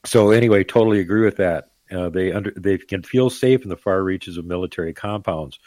So 0.05 0.31
anyway, 0.31 0.65
totally 0.65 1.01
agree 1.01 1.25
with 1.25 1.37
that. 1.37 1.69
Uh, 1.93 2.09
they 2.09 2.33
under 2.33 2.53
they 2.57 2.79
can 2.79 3.03
feel 3.03 3.31
safe 3.31 3.63
in 3.63 3.69
the 3.69 3.77
far 3.77 4.03
reaches 4.03 4.37
of 4.37 4.45
military 4.45 4.93
compounds. 4.95 5.59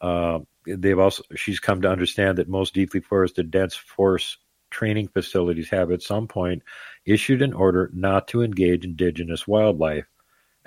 Uh, 0.00 0.40
they've 0.66 0.98
also 0.98 1.22
she's 1.36 1.60
come 1.60 1.82
to 1.82 1.90
understand 1.90 2.38
that 2.38 2.48
most 2.48 2.74
deeply 2.74 3.00
forested 3.00 3.50
dense 3.50 3.74
forest 3.74 4.38
training 4.70 5.08
facilities 5.08 5.70
have 5.70 5.92
at 5.92 6.02
some 6.02 6.26
point 6.26 6.62
issued 7.06 7.42
an 7.42 7.52
order 7.52 7.90
not 7.94 8.26
to 8.28 8.42
engage 8.42 8.84
indigenous 8.84 9.46
wildlife 9.46 10.06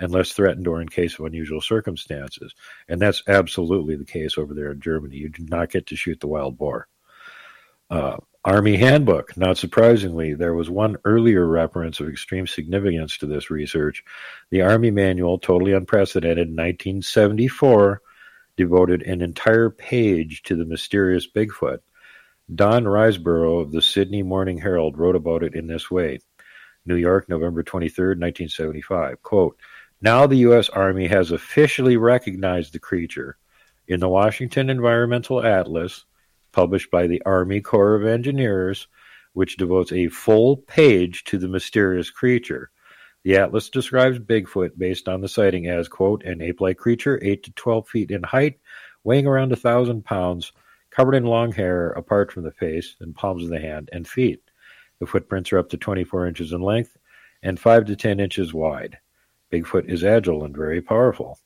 unless 0.00 0.32
threatened 0.32 0.66
or 0.66 0.80
in 0.80 0.88
case 0.88 1.18
of 1.18 1.26
unusual 1.26 1.60
circumstances. 1.60 2.54
And 2.88 3.00
that's 3.00 3.22
absolutely 3.28 3.96
the 3.96 4.04
case 4.04 4.38
over 4.38 4.54
there 4.54 4.72
in 4.72 4.80
Germany. 4.80 5.16
You 5.16 5.28
do 5.28 5.44
not 5.44 5.70
get 5.70 5.86
to 5.88 5.96
shoot 5.96 6.20
the 6.20 6.28
wild 6.28 6.56
boar. 6.56 6.88
Uh, 7.90 8.16
Army 8.44 8.76
Handbook. 8.76 9.36
Not 9.36 9.58
surprisingly, 9.58 10.34
there 10.34 10.54
was 10.54 10.70
one 10.70 10.96
earlier 11.04 11.46
reference 11.46 11.98
of 11.98 12.08
extreme 12.08 12.46
significance 12.46 13.18
to 13.18 13.26
this 13.26 13.50
research. 13.50 14.04
The 14.50 14.62
Army 14.62 14.90
Manual, 14.90 15.38
totally 15.38 15.72
unprecedented, 15.72 16.48
in 16.48 16.54
1974, 16.54 18.00
devoted 18.56 19.02
an 19.02 19.22
entire 19.22 19.70
page 19.70 20.42
to 20.44 20.54
the 20.54 20.64
mysterious 20.64 21.26
Bigfoot. 21.26 21.80
Don 22.54 22.84
Riseborough 22.84 23.60
of 23.60 23.72
the 23.72 23.82
Sydney 23.82 24.22
Morning 24.22 24.58
Herald 24.58 24.96
wrote 24.96 25.16
about 25.16 25.42
it 25.42 25.54
in 25.54 25.66
this 25.66 25.90
way. 25.90 26.20
New 26.86 26.96
York, 26.96 27.28
November 27.28 27.62
23, 27.62 28.06
1975. 28.06 29.22
Quote, 29.22 29.58
now 30.00 30.26
the 30.26 30.36
U.S. 30.36 30.68
Army 30.68 31.08
has 31.08 31.32
officially 31.32 31.96
recognized 31.96 32.72
the 32.72 32.78
creature. 32.78 33.36
In 33.88 34.00
the 34.00 34.08
Washington 34.08 34.70
Environmental 34.70 35.44
Atlas, 35.44 36.04
published 36.58 36.90
by 36.90 37.06
the 37.06 37.22
Army 37.24 37.60
Corps 37.60 37.94
of 37.94 38.04
Engineers, 38.04 38.88
which 39.32 39.58
devotes 39.58 39.92
a 39.92 40.08
full 40.08 40.56
page 40.56 41.22
to 41.22 41.38
the 41.38 41.46
mysterious 41.46 42.10
creature. 42.10 42.72
The 43.22 43.36
atlas 43.36 43.70
describes 43.70 44.18
Bigfoot 44.18 44.76
based 44.76 45.06
on 45.08 45.20
the 45.20 45.28
sighting 45.28 45.68
as, 45.68 45.86
quote, 45.86 46.24
an 46.24 46.42
ape 46.42 46.60
like 46.60 46.76
creature, 46.76 47.20
8 47.22 47.44
to 47.44 47.52
12 47.52 47.88
feet 47.88 48.10
in 48.10 48.24
height, 48.24 48.58
weighing 49.04 49.28
around 49.28 49.52
a 49.52 49.56
thousand 49.56 50.04
pounds, 50.04 50.52
covered 50.90 51.14
in 51.14 51.26
long 51.26 51.52
hair 51.52 51.90
apart 51.90 52.32
from 52.32 52.42
the 52.42 52.50
face 52.50 52.96
and 52.98 53.14
palms 53.14 53.44
of 53.44 53.50
the 53.50 53.60
hand 53.60 53.88
and 53.92 54.08
feet. 54.08 54.42
The 54.98 55.06
footprints 55.06 55.52
are 55.52 55.58
up 55.58 55.68
to 55.68 55.76
24 55.76 56.26
inches 56.26 56.50
in 56.50 56.60
length 56.60 56.98
and 57.44 57.60
5 57.60 57.84
to 57.84 57.94
10 57.94 58.18
inches 58.18 58.52
wide. 58.52 58.98
Bigfoot 59.52 59.88
is 59.88 60.02
agile 60.02 60.42
and 60.42 60.56
very 60.56 60.82
powerful. 60.82 61.38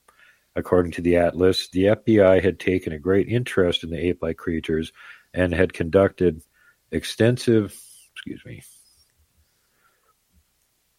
According 0.54 0.92
to 0.92 1.02
the 1.02 1.16
Atlas, 1.16 1.68
the 1.68 1.84
FBI 1.84 2.42
had 2.42 2.60
taken 2.60 2.92
a 2.92 2.98
great 2.98 3.28
interest 3.28 3.84
in 3.84 3.90
the 3.90 4.08
ape 4.08 4.22
like 4.22 4.36
creatures 4.36 4.92
and 5.32 5.54
had 5.54 5.72
conducted 5.72 6.42
extensive, 6.90 7.74
excuse 8.12 8.44
me, 8.44 8.62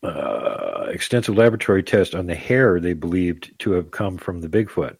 uh, 0.01 0.87
extensive 0.89 1.37
laboratory 1.37 1.83
tests 1.83 2.13
on 2.13 2.25
the 2.25 2.35
hair 2.35 2.79
they 2.79 2.93
believed 2.93 3.57
to 3.59 3.71
have 3.71 3.91
come 3.91 4.17
from 4.17 4.41
the 4.41 4.49
Bigfoot. 4.49 4.97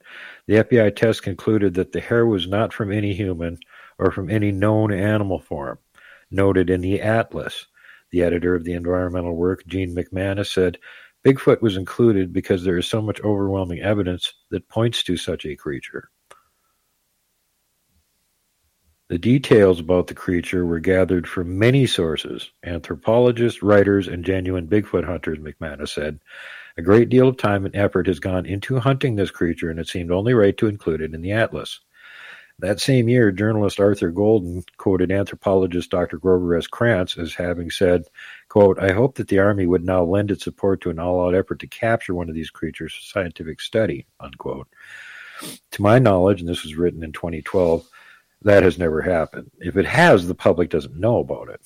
The 0.48 0.64
FBI 0.64 0.96
test 0.96 1.24
concluded 1.24 1.74
that 1.74 1.92
the 1.92 2.00
hair 2.00 2.26
was 2.26 2.48
not 2.48 2.72
from 2.72 2.92
any 2.92 3.14
human 3.14 3.58
or 3.98 4.12
from 4.12 4.30
any 4.30 4.52
known 4.52 4.94
animal 4.94 5.40
form. 5.40 5.80
Noted 6.32 6.70
in 6.70 6.82
the 6.82 7.02
Atlas, 7.02 7.68
the 8.12 8.24
editor 8.24 8.56
of 8.56 8.64
the 8.64 8.74
environmental 8.74 9.36
work, 9.36 9.66
Gene 9.68 9.96
McManus, 9.96 10.54
said 10.54 10.78
Bigfoot 11.26 11.62
was 11.62 11.78
included 11.78 12.34
because 12.34 12.64
there 12.64 12.78
is 12.78 12.88
so 12.88 13.02
much 13.02 13.22
overwhelming 13.22 13.80
evidence 13.80 14.34
that 14.52 14.68
points 14.68 15.04
to 15.04 15.16
such 15.16 15.46
a 15.46 15.56
creature. 15.56 16.10
The 19.10 19.18
details 19.18 19.80
about 19.80 20.08
the 20.08 20.16
creature 20.16 20.66
were 20.66 20.80
gathered 20.80 21.28
from 21.28 21.60
many 21.60 21.86
sources 21.86 22.52
anthropologists, 22.66 23.62
writers, 23.62 24.08
and 24.08 24.26
genuine 24.26 24.68
Bigfoot 24.68 25.06
hunters, 25.06 25.38
McManus 25.40 25.90
said. 25.90 26.20
A 26.78 26.82
great 26.82 27.10
deal 27.10 27.28
of 27.28 27.38
time 27.38 27.66
and 27.66 27.76
effort 27.76 28.08
has 28.08 28.20
gone 28.20 28.46
into 28.46 28.80
hunting 28.80 29.16
this 29.16 29.30
creature, 29.30 29.70
and 29.70 29.80
it 29.80 29.88
seemed 29.88 30.10
only 30.10 30.34
right 30.34 30.58
to 30.58 30.68
include 30.68 31.02
it 31.02 31.14
in 31.14 31.22
the 31.22 31.32
atlas. 31.32 31.80
That 32.60 32.80
same 32.80 33.10
year, 33.10 33.32
journalist 33.32 33.80
Arthur 33.80 34.12
Golden 34.12 34.64
quoted 34.78 35.12
anthropologist 35.12 35.90
Dr. 35.90 36.18
Grover 36.18 36.56
S. 36.56 36.68
Krantz 36.68 37.18
as 37.18 37.34
having 37.34 37.70
said, 37.72 38.04
quote, 38.48 38.80
I 38.80 38.92
hope 38.92 39.16
that 39.16 39.28
the 39.28 39.40
Army 39.40 39.66
would 39.66 39.84
now 39.84 40.04
lend 40.04 40.32
its 40.32 40.44
support 40.44 40.80
to 40.82 40.90
an 40.90 41.00
all-out 41.00 41.36
effort 41.36 41.60
to 41.60 41.68
capture 41.68 42.14
one 42.14 42.30
of 42.30 42.36
these 42.36 42.52
creatures 42.52 42.94
for 42.94 43.02
scientific 43.02 43.60
study, 43.60 44.06
unquote. 44.20 44.68
To 45.72 45.82
my 45.82 46.00
knowledge, 46.00 46.42
and 46.42 46.48
this 46.48 46.64
was 46.64 46.76
written 46.76 47.04
in 47.04 47.12
2012, 47.12 47.86
that 48.44 48.64
has 48.64 48.78
never 48.78 49.02
happened. 49.02 49.50
If 49.60 49.76
it 49.76 49.86
has, 49.86 50.28
the 50.28 50.36
public 50.36 50.70
doesn't 50.70 51.00
know 51.00 51.20
about 51.20 51.50
it. 51.50 51.62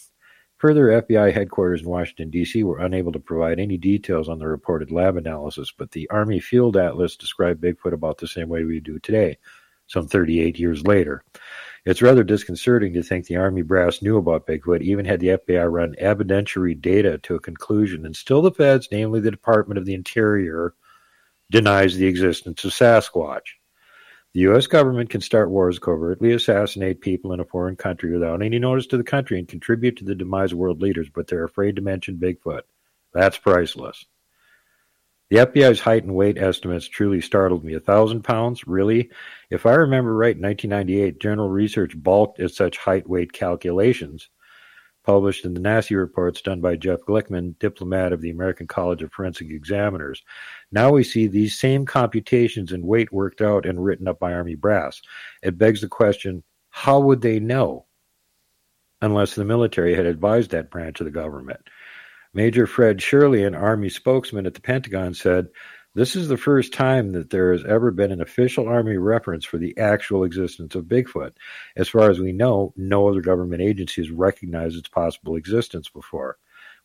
Further, 0.58 0.88
FBI 1.04 1.34
headquarters 1.34 1.82
in 1.82 1.88
Washington, 1.88 2.32
D.C. 2.32 2.64
were 2.64 2.80
unable 2.80 3.12
to 3.12 3.20
provide 3.20 3.60
any 3.60 3.78
details 3.78 4.28
on 4.30 4.40
the 4.40 4.48
reported 4.48 4.92
lab 4.92 5.16
analysis, 5.18 5.72
but 5.78 5.92
the 5.92 6.10
Army 6.10 6.40
Field 6.40 6.78
Atlas 6.78 7.16
described 7.16 7.62
Bigfoot 7.62 7.94
about 7.94 8.18
the 8.18 8.28
same 8.28 8.50
way 8.50 8.64
we 8.64 8.80
do 8.80 8.98
today, 9.00 9.38
some 9.88 10.08
38 10.08 10.60
years 10.60 10.86
later. 10.86 11.24
It's 11.86 12.02
rather 12.02 12.24
disconcerting 12.24 12.94
to 12.94 13.02
think 13.04 13.26
the 13.26 13.38
Army 13.38 13.62
brass 13.62 14.02
knew 14.02 14.18
about 14.18 14.46
Bigfoot, 14.46 14.82
even 14.82 15.06
had 15.06 15.22
the 15.22 15.38
FBI 15.38 15.72
run 15.72 15.96
evidentiary 16.02 16.80
data 16.80 17.18
to 17.20 17.36
a 17.36 17.40
conclusion, 17.40 18.06
and 18.06 18.16
still 18.16 18.42
the 18.42 18.52
feds, 18.52 18.90
namely 18.92 19.22
the 19.22 19.32
Department 19.32 19.78
of 19.78 19.86
the 19.86 19.94
Interior, 19.94 20.74
denies 21.50 21.96
the 21.96 22.08
existence 22.08 22.66
of 22.66 22.72
Sasquatch. 22.72 23.54
The 24.34 24.42
U.S. 24.42 24.68
government 24.68 25.10
can 25.10 25.22
start 25.22 25.50
wars, 25.50 25.80
covertly 25.80 26.34
assassinate 26.34 27.00
people 27.00 27.32
in 27.32 27.40
a 27.40 27.46
foreign 27.46 27.78
country 27.78 28.12
without 28.12 28.44
any 28.44 28.60
notice 28.60 28.88
to 28.88 28.98
the 28.98 29.04
country, 29.04 29.40
and 29.40 29.48
contribute 29.48 29.96
to 29.98 30.04
the 30.04 30.14
demise 30.14 30.52
of 30.52 30.58
world 30.58 30.82
leaders, 30.82 31.08
but 31.10 31.28
they're 31.28 31.46
afraid 31.46 31.78
to 31.78 31.82
mention 31.82 32.18
Bigfoot. 32.18 32.64
That's 33.14 33.38
priceless. 33.38 34.06
The 35.30 35.38
FBI's 35.38 35.82
height 35.82 36.04
and 36.04 36.16
weight 36.16 36.38
estimates 36.38 36.88
truly 36.88 37.20
startled 37.20 37.64
me. 37.64 37.74
A 37.74 37.80
thousand 37.80 38.24
pounds? 38.24 38.66
Really? 38.66 39.12
If 39.50 39.66
I 39.66 39.74
remember 39.74 40.16
right, 40.16 40.36
in 40.36 40.42
1998, 40.42 41.20
General 41.20 41.50
Research 41.50 41.94
balked 41.98 42.40
at 42.40 42.52
such 42.52 42.78
height 42.78 43.10
weight 43.10 43.34
calculations 43.34 44.30
published 45.08 45.46
in 45.46 45.54
the 45.54 45.62
NASI 45.62 45.96
reports 45.96 46.42
done 46.42 46.60
by 46.60 46.76
Jeff 46.76 47.00
Glickman, 47.08 47.58
diplomat 47.60 48.12
of 48.12 48.20
the 48.20 48.30
American 48.30 48.68
College 48.68 49.02
of 49.02 49.12
Forensic 49.14 49.50
Examiners. 49.50 50.22
Now 50.70 50.92
we 50.92 51.06
see 51.06 51.28
these 51.28 51.58
same 51.58 51.86
computations 51.86 52.74
and 52.74 52.84
weight 52.84 53.10
worked 53.14 53.42
out 53.42 53.66
and 53.66 53.82
written 53.82 54.10
up 54.10 54.20
by 54.20 54.34
Army 54.34 54.56
brass. 54.56 55.02
It 55.42 55.58
begs 55.58 55.80
the 55.80 55.88
question 55.88 56.44
how 56.72 57.00
would 57.00 57.22
they 57.22 57.40
know 57.40 57.86
unless 59.02 59.34
the 59.34 59.46
military 59.46 59.96
had 59.96 60.06
advised 60.06 60.52
that 60.52 60.70
branch 60.70 61.00
of 61.00 61.06
the 61.06 61.12
government? 61.12 61.62
Major 62.34 62.68
Fred 62.68 63.02
Shirley, 63.02 63.44
an 63.44 63.56
Army 63.56 63.90
spokesman 63.90 64.46
at 64.46 64.54
the 64.54 64.62
Pentagon, 64.62 65.14
said 65.14 65.48
This 65.96 66.16
is 66.16 66.28
the 66.28 66.38
first 66.38 66.74
time 66.74 67.14
that 67.14 67.30
there 67.30 67.52
has 67.52 67.64
ever 67.66 67.92
been 67.92 68.12
an 68.12 68.22
official 68.22 68.68
Army 68.68 68.98
reference 68.98 69.46
for 69.46 69.58
the 69.58 69.78
actual 69.78 70.24
existence 70.24 70.76
of 70.76 70.86
Bigfoot. 70.86 71.32
As 71.76 71.90
far 71.90 72.10
as 72.10 72.20
we 72.20 72.32
know, 72.32 72.74
no 72.76 73.08
other 73.08 73.22
government 73.22 73.62
agency 73.62 74.02
has 74.02 74.12
recognized 74.12 74.78
its 74.78 74.90
possible 74.90 75.36
existence 75.36 75.90
before. 75.90 76.38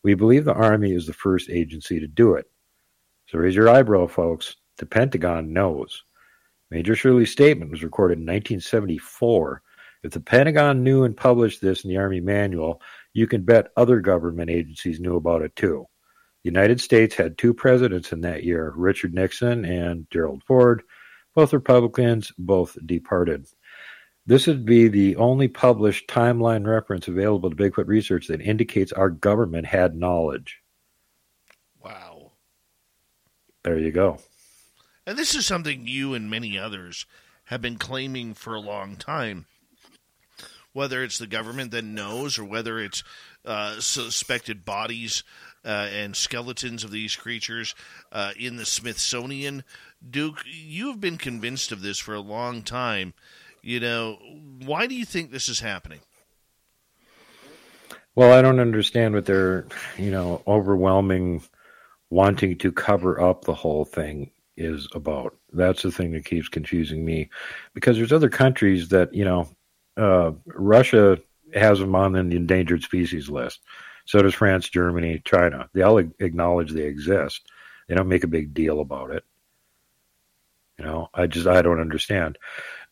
We 0.03 0.15
believe 0.15 0.45
the 0.45 0.55
Army 0.55 0.93
is 0.93 1.07
the 1.07 1.12
first 1.12 1.51
agency 1.51 2.01
to 2.01 2.07
do 2.07 2.35
it. 2.35 2.51
So 3.29 3.39
raise 3.39 3.55
your 3.55 3.69
eyebrow, 3.69 4.09
folks. 4.09 4.57
The 4.79 4.87
Pentagon 4.87 5.53
knows. 5.53 6.05
Major 6.71 6.95
Shirley's 6.95 7.31
statement 7.31 7.71
was 7.71 7.85
recorded 7.85 8.15
in 8.19 8.25
1974. 8.25 9.62
If 10.03 10.12
the 10.12 10.21
Pentagon 10.21 10.83
knew 10.83 11.05
and 11.05 11.17
published 11.17 11.61
this 11.61 11.85
in 11.85 11.91
the 11.91 11.99
Army 11.99 12.21
manual, 12.21 12.81
you 13.12 13.26
can 13.26 13.42
bet 13.42 13.73
other 13.76 14.00
government 14.00 14.50
agencies 14.50 15.00
knew 15.00 15.16
about 15.16 15.42
it 15.42 15.55
too. 15.57 15.86
The 16.42 16.49
United 16.49 16.81
States 16.81 17.15
had 17.15 17.39
two 17.39 17.55
presidents 17.55 18.12
in 18.12 18.23
that 18.23 18.42
year, 18.42 18.73
Richard 18.76 19.15
Nixon 19.15 19.65
and 19.65 20.07
Gerald 20.10 20.42
Ford, 20.44 20.82
both 21.34 21.52
Republicans, 21.52 22.32
both 22.36 22.76
departed. 22.84 23.47
This 24.26 24.47
would 24.47 24.65
be 24.65 24.89
the 24.89 25.16
only 25.16 25.49
published 25.49 26.08
timeline 26.08 26.66
reference 26.66 27.08
available 27.08 27.50
to 27.50 27.57
Bigfoot 27.57 27.86
research 27.86 28.28
that 28.28 28.41
indicates 28.41 28.92
our 28.92 29.10
government 29.10 29.66
had 29.66 29.97
knowledge. 29.97 30.60
Wow. 31.82 32.32
There 33.65 33.78
you 33.78 33.91
go. 33.91 34.18
And 35.07 35.18
this 35.18 35.34
is 35.34 35.47
something 35.47 35.86
you 35.86 36.15
and 36.15 36.31
many 36.31 36.57
others 36.57 37.07
have 37.47 37.60
been 37.60 37.76
claiming 37.76 38.34
for 38.34 38.55
a 38.55 38.60
long 38.60 38.97
time. 38.97 39.47
Whether 40.73 41.02
it's 41.05 41.18
the 41.18 41.26
government 41.26 41.70
that 41.73 41.84
knows 41.84 42.39
or 42.39 42.44
whether 42.44 42.81
it's 42.81 43.05
uh, 43.44 43.81
suspected 43.81 44.65
bodies 44.65 45.23
uh, 45.65 45.89
and 45.92 46.17
skeletons 46.17 46.84
of 46.84 46.91
these 46.91 47.15
creatures 47.15 47.75
uh, 48.10 48.33
in 48.39 48.57
the 48.57 48.65
Smithsonian. 48.65 49.65
Duke, 50.09 50.42
you 50.47 50.89
have 50.89 51.01
been 51.01 51.18
convinced 51.18 51.73
of 51.73 51.83
this 51.83 51.99
for 51.99 52.15
a 52.15 52.20
long 52.20 52.62
time. 52.62 53.15
You 53.62 53.81
know, 53.81 54.18
why 54.65 54.86
do 54.86 54.94
you 54.94 55.05
think 55.05 55.31
this 55.31 55.49
is 55.49 55.60
happening? 55.60 56.01
Well, 58.15 58.33
I 58.33 58.42
don't 58.42 58.60
understand 58.60 59.15
what 59.15 59.26
their, 59.26 59.67
you 59.97 60.10
know, 60.10 60.42
overwhelming 60.47 61.42
wanting 62.10 62.59
to 62.59 62.70
cover 62.73 63.20
up 63.20 63.44
the 63.44 63.55
whole 63.55 63.84
thing 63.84 64.31
is 64.57 64.86
about. 64.94 65.34
That's 65.52 65.83
the 65.83 65.92
thing 65.92 66.12
that 66.12 66.25
keeps 66.25 66.49
confusing 66.49 67.05
me 67.05 67.31
because 67.73 67.97
there's 67.97 68.12
other 68.12 68.28
countries 68.28 68.89
that, 68.89 69.15
you 69.15 69.25
know, 69.25 69.49
uh, 69.97 70.33
Russia 70.47 71.19
has 71.55 71.79
them 71.79 71.95
on 71.95 72.12
the 72.12 72.37
endangered 72.37 72.83
species 72.83 73.29
list. 73.29 73.61
So 74.05 74.23
does 74.23 74.35
France, 74.35 74.69
Germany, 74.69 75.23
China. 75.25 75.69
They 75.73 75.83
all 75.83 75.99
acknowledge 75.99 76.73
they 76.73 76.83
exist. 76.83 77.43
They 77.89 77.95
don't 77.95 78.09
make 78.09 78.25
a 78.25 78.29
big 78.29 78.55
deal 78.55 78.81
about 78.81 79.11
it. 79.11 79.25
You 80.79 80.85
know, 80.85 81.09
I 81.15 81.27
just 81.27 81.47
I 81.47 81.62
don't 81.62 81.81
understand. 81.81 82.39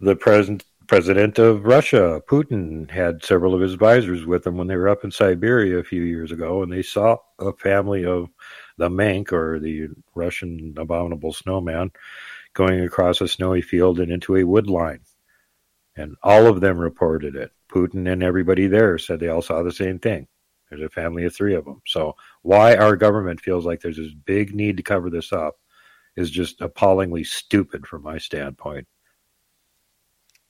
The 0.01 0.15
president 0.15 0.65
president 0.87 1.39
of 1.39 1.65
Russia, 1.65 2.21
Putin, 2.29 2.91
had 2.91 3.25
several 3.25 3.55
of 3.55 3.61
his 3.61 3.73
advisors 3.73 4.27
with 4.27 4.45
him 4.45 4.57
when 4.57 4.67
they 4.67 4.75
were 4.75 4.89
up 4.89 5.05
in 5.05 5.11
Siberia 5.13 5.79
a 5.79 5.85
few 5.85 6.03
years 6.03 6.33
ago, 6.33 6.63
and 6.63 6.73
they 6.73 6.83
saw 6.83 7.17
a 7.39 7.53
family 7.53 8.05
of 8.05 8.29
the 8.77 8.89
Mank 8.89 9.33
or 9.33 9.61
the 9.61 9.89
Russian 10.15 10.75
abominable 10.77 11.33
snowman 11.33 11.93
going 12.55 12.81
across 12.81 13.21
a 13.21 13.29
snowy 13.29 13.63
field 13.63 14.01
and 14.01 14.11
into 14.11 14.37
a 14.37 14.45
wood 14.45 14.69
line. 14.69 15.01
And 15.97 16.17
all 16.23 16.47
of 16.47 16.61
them 16.61 16.79
reported 16.79 17.37
it. 17.37 17.53
Putin 17.71 18.11
and 18.11 18.23
everybody 18.23 18.67
there 18.67 18.99
said 18.99 19.21
they 19.21 19.29
all 19.29 19.43
saw 19.43 19.63
the 19.63 19.73
same 19.73 19.99
thing. 19.99 20.27
There's 20.69 20.83
a 20.83 20.89
family 20.89 21.25
of 21.25 21.35
three 21.35 21.55
of 21.55 21.65
them. 21.65 21.83
So 21.87 22.17
why 22.43 22.77
our 22.77 22.97
government 22.97 23.41
feels 23.41 23.67
like 23.67 23.81
there's 23.81 23.97
this 23.97 24.15
big 24.15 24.55
need 24.55 24.77
to 24.77 24.83
cover 24.83 25.11
this 25.11 25.33
up 25.33 25.57
is 26.17 26.31
just 26.31 26.61
appallingly 26.61 27.25
stupid 27.25 27.87
from 27.87 28.03
my 28.03 28.19
standpoint. 28.19 28.87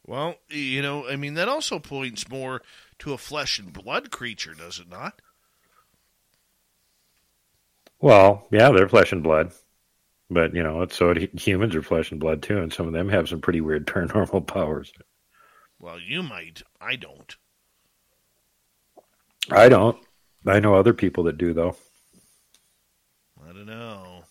Well, 0.06 0.36
you 0.48 0.82
know, 0.82 1.06
I 1.06 1.16
mean, 1.16 1.34
that 1.34 1.48
also 1.48 1.78
points 1.78 2.28
more 2.28 2.62
to 2.98 3.12
a 3.12 3.18
flesh 3.18 3.58
and 3.58 3.72
blood 3.72 4.10
creature, 4.10 4.54
does 4.54 4.78
it 4.78 4.88
not? 4.88 5.22
Well, 8.00 8.46
yeah, 8.50 8.70
they're 8.70 8.88
flesh 8.88 9.12
and 9.12 9.22
blood. 9.22 9.52
But, 10.30 10.54
you 10.54 10.62
know, 10.62 10.82
it's 10.82 10.96
so 10.96 11.14
humans 11.14 11.74
are 11.74 11.82
flesh 11.82 12.10
and 12.12 12.20
blood 12.20 12.42
too, 12.42 12.58
and 12.58 12.72
some 12.72 12.86
of 12.86 12.92
them 12.92 13.08
have 13.08 13.28
some 13.28 13.40
pretty 13.40 13.60
weird 13.60 13.86
paranormal 13.88 14.46
powers. 14.46 14.92
Well, 15.80 15.98
you 15.98 16.22
might. 16.22 16.62
I 16.80 16.96
don't. 16.96 17.34
I 19.50 19.68
don't. 19.70 19.96
I 20.46 20.60
know 20.60 20.74
other 20.74 20.92
people 20.92 21.24
that 21.24 21.38
do, 21.38 21.54
though. 21.54 21.76
I 23.42 23.52
don't 23.52 23.66
know. 23.66 24.24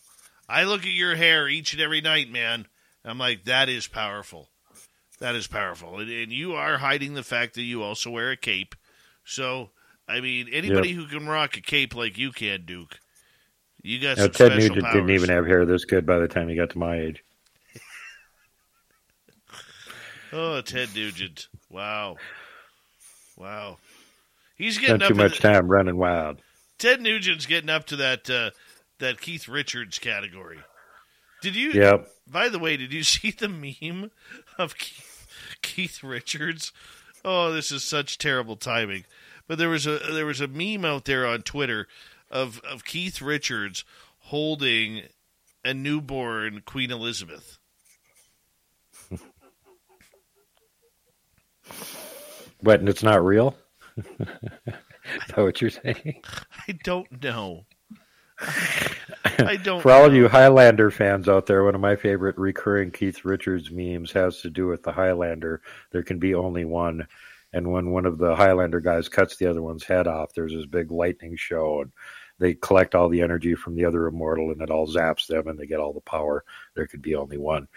I 0.47 0.63
look 0.63 0.81
at 0.81 0.91
your 0.91 1.15
hair 1.15 1.49
each 1.49 1.73
and 1.73 1.81
every 1.81 2.01
night, 2.01 2.31
man. 2.31 2.67
I'm 3.03 3.17
like, 3.17 3.45
that 3.45 3.67
is 3.67 3.87
powerful. 3.87 4.49
That 5.19 5.35
is 5.35 5.47
powerful. 5.47 5.99
And, 5.99 6.09
and 6.09 6.31
you 6.31 6.53
are 6.53 6.77
hiding 6.77 7.15
the 7.15 7.23
fact 7.23 7.55
that 7.55 7.63
you 7.63 7.83
also 7.83 8.11
wear 8.11 8.31
a 8.31 8.37
cape. 8.37 8.75
So, 9.25 9.71
I 10.07 10.21
mean, 10.21 10.47
anybody 10.51 10.89
yep. 10.89 10.97
who 10.97 11.07
can 11.07 11.27
rock 11.27 11.57
a 11.57 11.61
cape 11.61 11.95
like 11.95 12.17
you 12.17 12.31
can, 12.31 12.65
Duke, 12.65 12.99
you 13.81 13.99
got 13.99 14.17
now, 14.17 14.23
some 14.23 14.31
Ted 14.31 14.51
special 14.51 14.69
Nugent 14.69 14.83
powers. 14.83 14.95
didn't 14.95 15.09
even 15.11 15.29
have 15.29 15.45
hair 15.45 15.65
this 15.65 15.85
good 15.85 16.05
by 16.05 16.19
the 16.19 16.27
time 16.27 16.47
he 16.47 16.55
got 16.55 16.69
to 16.71 16.77
my 16.77 16.99
age. 16.99 17.23
Oh, 20.33 20.61
Ted 20.61 20.89
Nugent. 20.95 21.47
Wow. 21.69 22.17
Wow. 23.37 23.77
He's 24.55 24.77
getting 24.77 24.97
Spent 24.97 25.09
too 25.09 25.15
much 25.15 25.39
the, 25.39 25.47
time 25.47 25.67
running 25.69 25.97
wild. 25.97 26.41
Ted 26.77 27.01
Nugent's 27.01 27.45
getting 27.45 27.69
up 27.69 27.85
to 27.87 27.95
that 27.97 28.29
uh, 28.29 28.51
that 28.99 29.21
Keith 29.21 29.47
Richards 29.47 29.99
category. 29.99 30.59
Did 31.41 31.55
you? 31.55 31.71
Yep. 31.71 32.09
By 32.27 32.49
the 32.49 32.59
way, 32.59 32.77
did 32.77 32.93
you 32.93 33.03
see 33.03 33.31
the 33.31 33.49
meme 33.49 34.11
of 34.57 34.77
Keith, 34.77 35.27
Keith 35.61 36.03
Richards? 36.03 36.71
Oh, 37.23 37.51
this 37.51 37.71
is 37.71 37.83
such 37.83 38.17
terrible 38.17 38.55
timing. 38.55 39.05
But 39.47 39.57
there 39.57 39.69
was 39.69 39.87
a 39.87 39.99
there 40.11 40.25
was 40.25 40.41
a 40.41 40.47
meme 40.47 40.85
out 40.85 41.05
there 41.05 41.25
on 41.25 41.41
Twitter 41.41 41.87
of 42.29 42.61
of 42.69 42.85
Keith 42.85 43.21
Richards 43.21 43.83
holding 44.19 45.03
a 45.63 45.73
newborn 45.73 46.61
Queen 46.65 46.91
Elizabeth. 46.91 47.58
But 52.61 52.87
it's 52.87 53.03
not 53.03 53.23
real. 53.23 53.55
Is 53.97 54.05
that 55.27 55.37
what 55.37 55.61
you're 55.61 55.69
saying? 55.69 56.21
I 56.67 56.73
don't 56.83 57.23
know. 57.23 57.65
I 58.39 59.57
don't. 59.61 59.81
For 59.81 59.91
all 59.91 60.01
know. 60.01 60.07
of 60.07 60.13
you 60.13 60.27
Highlander 60.27 60.91
fans 60.91 61.27
out 61.27 61.45
there, 61.45 61.63
one 61.63 61.75
of 61.75 61.81
my 61.81 61.95
favorite 61.95 62.37
recurring 62.37 62.91
Keith 62.91 63.25
Richards 63.25 63.71
memes 63.71 64.11
has 64.11 64.41
to 64.41 64.49
do 64.49 64.67
with 64.67 64.83
the 64.83 64.91
Highlander. 64.91 65.61
There 65.91 66.03
can 66.03 66.19
be 66.19 66.35
only 66.35 66.65
one, 66.65 67.07
and 67.53 67.71
when 67.71 67.91
one 67.91 68.05
of 68.05 68.17
the 68.17 68.35
Highlander 68.35 68.79
guys 68.79 69.09
cuts 69.09 69.35
the 69.35 69.47
other 69.47 69.61
one's 69.61 69.83
head 69.83 70.07
off, 70.07 70.33
there's 70.33 70.53
this 70.53 70.65
big 70.65 70.91
lightning 70.91 71.35
show, 71.35 71.81
and 71.81 71.91
they 72.39 72.53
collect 72.53 72.95
all 72.95 73.09
the 73.09 73.21
energy 73.21 73.53
from 73.55 73.75
the 73.75 73.85
other 73.85 74.07
immortal 74.07 74.51
and 74.51 74.61
it 74.61 74.69
all 74.69 74.87
zaps 74.87 75.27
them 75.27 75.47
and 75.47 75.59
they 75.59 75.65
get 75.65 75.79
all 75.79 75.93
the 75.93 75.99
power. 76.01 76.43
There 76.75 76.87
could 76.87 77.01
be 77.01 77.15
only 77.15 77.37
one. 77.37 77.67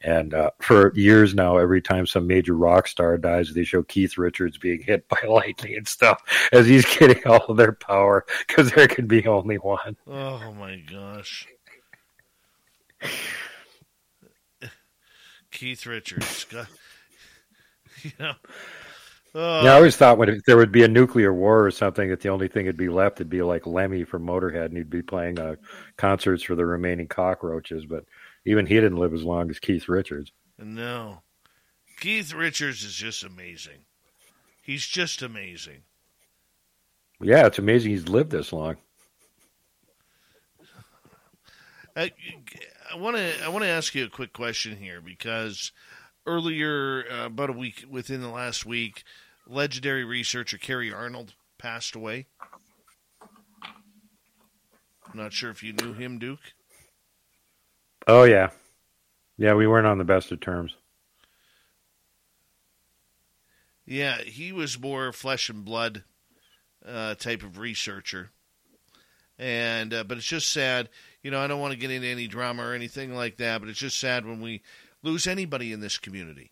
And 0.00 0.34
uh, 0.34 0.50
for 0.60 0.92
years 0.94 1.34
now, 1.34 1.56
every 1.56 1.80
time 1.80 2.06
some 2.06 2.26
major 2.26 2.54
rock 2.54 2.88
star 2.88 3.16
dies, 3.16 3.54
they 3.54 3.64
show 3.64 3.82
Keith 3.82 4.18
Richards 4.18 4.58
being 4.58 4.82
hit 4.82 5.08
by 5.08 5.20
lightning 5.28 5.76
and 5.76 5.88
stuff 5.88 6.22
as 6.52 6.66
he's 6.66 6.84
getting 6.84 7.24
all 7.26 7.46
of 7.48 7.56
their 7.56 7.72
power 7.72 8.26
because 8.46 8.70
there 8.72 8.88
could 8.88 9.08
be 9.08 9.26
only 9.26 9.56
one. 9.56 9.96
Oh 10.06 10.52
my 10.52 10.76
gosh. 10.90 11.46
Keith 15.50 15.86
Richards. 15.86 16.46
you 18.02 18.10
know, 18.18 18.34
Uh, 19.34 19.62
yeah, 19.62 19.72
I 19.72 19.76
always 19.76 19.96
thought 19.96 20.18
when 20.18 20.28
if 20.30 20.44
there 20.44 20.56
would 20.56 20.72
be 20.72 20.84
a 20.84 20.88
nuclear 20.88 21.32
war 21.32 21.64
or 21.64 21.70
something, 21.70 22.08
that 22.08 22.20
the 22.20 22.30
only 22.30 22.48
thing 22.48 22.64
that'd 22.64 22.76
be 22.78 22.88
left 22.88 23.18
would 23.18 23.28
be 23.28 23.42
like 23.42 23.66
Lemmy 23.66 24.04
from 24.04 24.26
Motorhead, 24.26 24.66
and 24.66 24.76
he'd 24.76 24.90
be 24.90 25.02
playing 25.02 25.38
uh, 25.38 25.56
concerts 25.96 26.42
for 26.42 26.54
the 26.54 26.64
remaining 26.64 27.06
cockroaches. 27.06 27.84
But 27.84 28.04
even 28.44 28.66
he 28.66 28.74
didn't 28.74 28.98
live 28.98 29.12
as 29.12 29.22
long 29.22 29.50
as 29.50 29.58
Keith 29.58 29.88
Richards. 29.88 30.32
No, 30.58 31.22
Keith 32.00 32.32
Richards 32.32 32.82
is 32.82 32.94
just 32.94 33.22
amazing. 33.22 33.84
He's 34.62 34.86
just 34.86 35.22
amazing. 35.22 35.82
Yeah, 37.20 37.46
it's 37.46 37.58
amazing 37.58 37.90
he's 37.90 38.08
lived 38.08 38.30
this 38.30 38.52
long. 38.52 38.76
I 41.96 42.12
want 42.96 43.16
to 43.16 43.44
I 43.44 43.48
want 43.48 43.64
to 43.64 43.68
ask 43.68 43.94
you 43.94 44.04
a 44.04 44.08
quick 44.08 44.32
question 44.32 44.76
here 44.76 45.00
because 45.00 45.72
earlier, 46.28 47.04
uh, 47.10 47.26
about 47.26 47.50
a 47.50 47.54
week 47.54 47.84
within 47.90 48.20
the 48.20 48.28
last 48.28 48.66
week, 48.66 49.02
legendary 49.46 50.04
researcher 50.04 50.58
Kerry 50.58 50.92
Arnold 50.92 51.34
passed 51.56 51.94
away. 51.94 52.26
I'm 53.62 55.18
not 55.18 55.32
sure 55.32 55.50
if 55.50 55.62
you 55.62 55.72
knew 55.72 55.94
him, 55.94 56.18
Duke. 56.18 56.52
Oh 58.06 58.24
yeah, 58.24 58.50
yeah. 59.36 59.54
We 59.54 59.66
weren't 59.66 59.86
on 59.86 59.98
the 59.98 60.04
best 60.04 60.30
of 60.30 60.40
terms. 60.40 60.74
Yeah, 63.86 64.18
he 64.18 64.52
was 64.52 64.78
more 64.78 65.12
flesh 65.12 65.48
and 65.48 65.64
blood 65.64 66.04
uh, 66.86 67.14
type 67.14 67.42
of 67.42 67.58
researcher, 67.58 68.30
And 69.38 69.94
uh, 69.94 70.04
but 70.04 70.18
it's 70.18 70.26
just 70.26 70.52
sad. 70.52 70.90
You 71.22 71.30
know, 71.30 71.40
I 71.40 71.46
don't 71.46 71.60
want 71.60 71.72
to 71.72 71.78
get 71.78 71.90
into 71.90 72.06
any 72.06 72.26
drama 72.26 72.64
or 72.64 72.74
anything 72.74 73.14
like 73.14 73.38
that, 73.38 73.60
but 73.60 73.68
it's 73.70 73.78
just 73.78 73.98
sad 73.98 74.26
when 74.26 74.42
we 74.42 74.62
lose 75.02 75.26
anybody 75.26 75.72
in 75.72 75.80
this 75.80 75.98
community. 75.98 76.50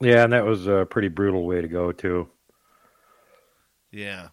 Yeah, 0.00 0.24
and 0.24 0.32
that 0.32 0.46
was 0.46 0.66
a 0.66 0.86
pretty 0.88 1.08
brutal 1.08 1.44
way 1.44 1.60
to 1.60 1.68
go 1.68 1.92
too. 1.92 2.28
Yeah. 3.90 4.28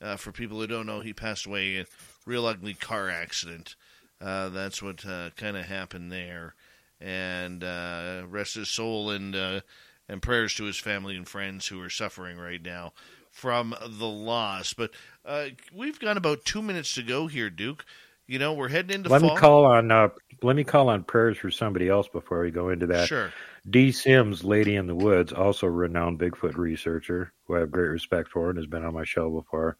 Uh, 0.00 0.16
for 0.16 0.32
people 0.32 0.60
who 0.60 0.66
don't 0.66 0.86
know, 0.86 1.00
he 1.00 1.12
passed 1.12 1.46
away 1.46 1.76
in 1.76 1.82
a 1.82 1.86
real 2.26 2.46
ugly 2.46 2.74
car 2.74 3.08
accident. 3.08 3.76
Uh, 4.20 4.48
that's 4.48 4.82
what 4.82 5.04
uh, 5.06 5.30
kind 5.36 5.56
of 5.56 5.66
happened 5.66 6.10
there. 6.10 6.54
And 7.00 7.62
uh, 7.62 8.22
rest 8.28 8.54
his 8.54 8.68
soul 8.68 9.10
and 9.10 9.34
uh, 9.34 9.60
and 10.08 10.22
prayers 10.22 10.54
to 10.54 10.64
his 10.64 10.78
family 10.78 11.16
and 11.16 11.28
friends 11.28 11.68
who 11.68 11.80
are 11.82 11.90
suffering 11.90 12.38
right 12.38 12.62
now 12.62 12.92
from 13.30 13.74
the 13.86 14.08
loss. 14.08 14.72
But 14.72 14.92
uh, 15.24 15.46
we've 15.72 15.98
got 15.98 16.16
about 16.16 16.44
two 16.44 16.62
minutes 16.62 16.94
to 16.94 17.02
go 17.02 17.26
here, 17.26 17.50
Duke. 17.50 17.84
You 18.26 18.38
know, 18.38 18.54
we're 18.54 18.68
heading 18.68 18.94
into 18.94 19.10
let 19.10 19.20
fall. 19.20 19.34
me 19.34 19.36
call 19.36 19.64
on 19.66 19.90
uh, 19.90 20.08
let 20.42 20.56
me 20.56 20.64
call 20.64 20.88
on 20.88 21.04
prayers 21.04 21.36
for 21.36 21.50
somebody 21.50 21.88
else 21.88 22.08
before 22.08 22.40
we 22.40 22.50
go 22.50 22.70
into 22.70 22.86
that. 22.86 23.06
Sure. 23.08 23.32
D. 23.68 23.92
Sims, 23.92 24.44
Lady 24.44 24.76
in 24.76 24.86
the 24.86 24.94
Woods, 24.94 25.32
also 25.32 25.66
a 25.66 25.70
renowned 25.70 26.18
Bigfoot 26.18 26.56
researcher 26.56 27.32
who 27.46 27.56
I 27.56 27.60
have 27.60 27.70
great 27.70 27.88
respect 27.88 28.30
for 28.30 28.48
and 28.50 28.58
has 28.58 28.66
been 28.66 28.84
on 28.84 28.94
my 28.94 29.04
show 29.04 29.30
before, 29.30 29.76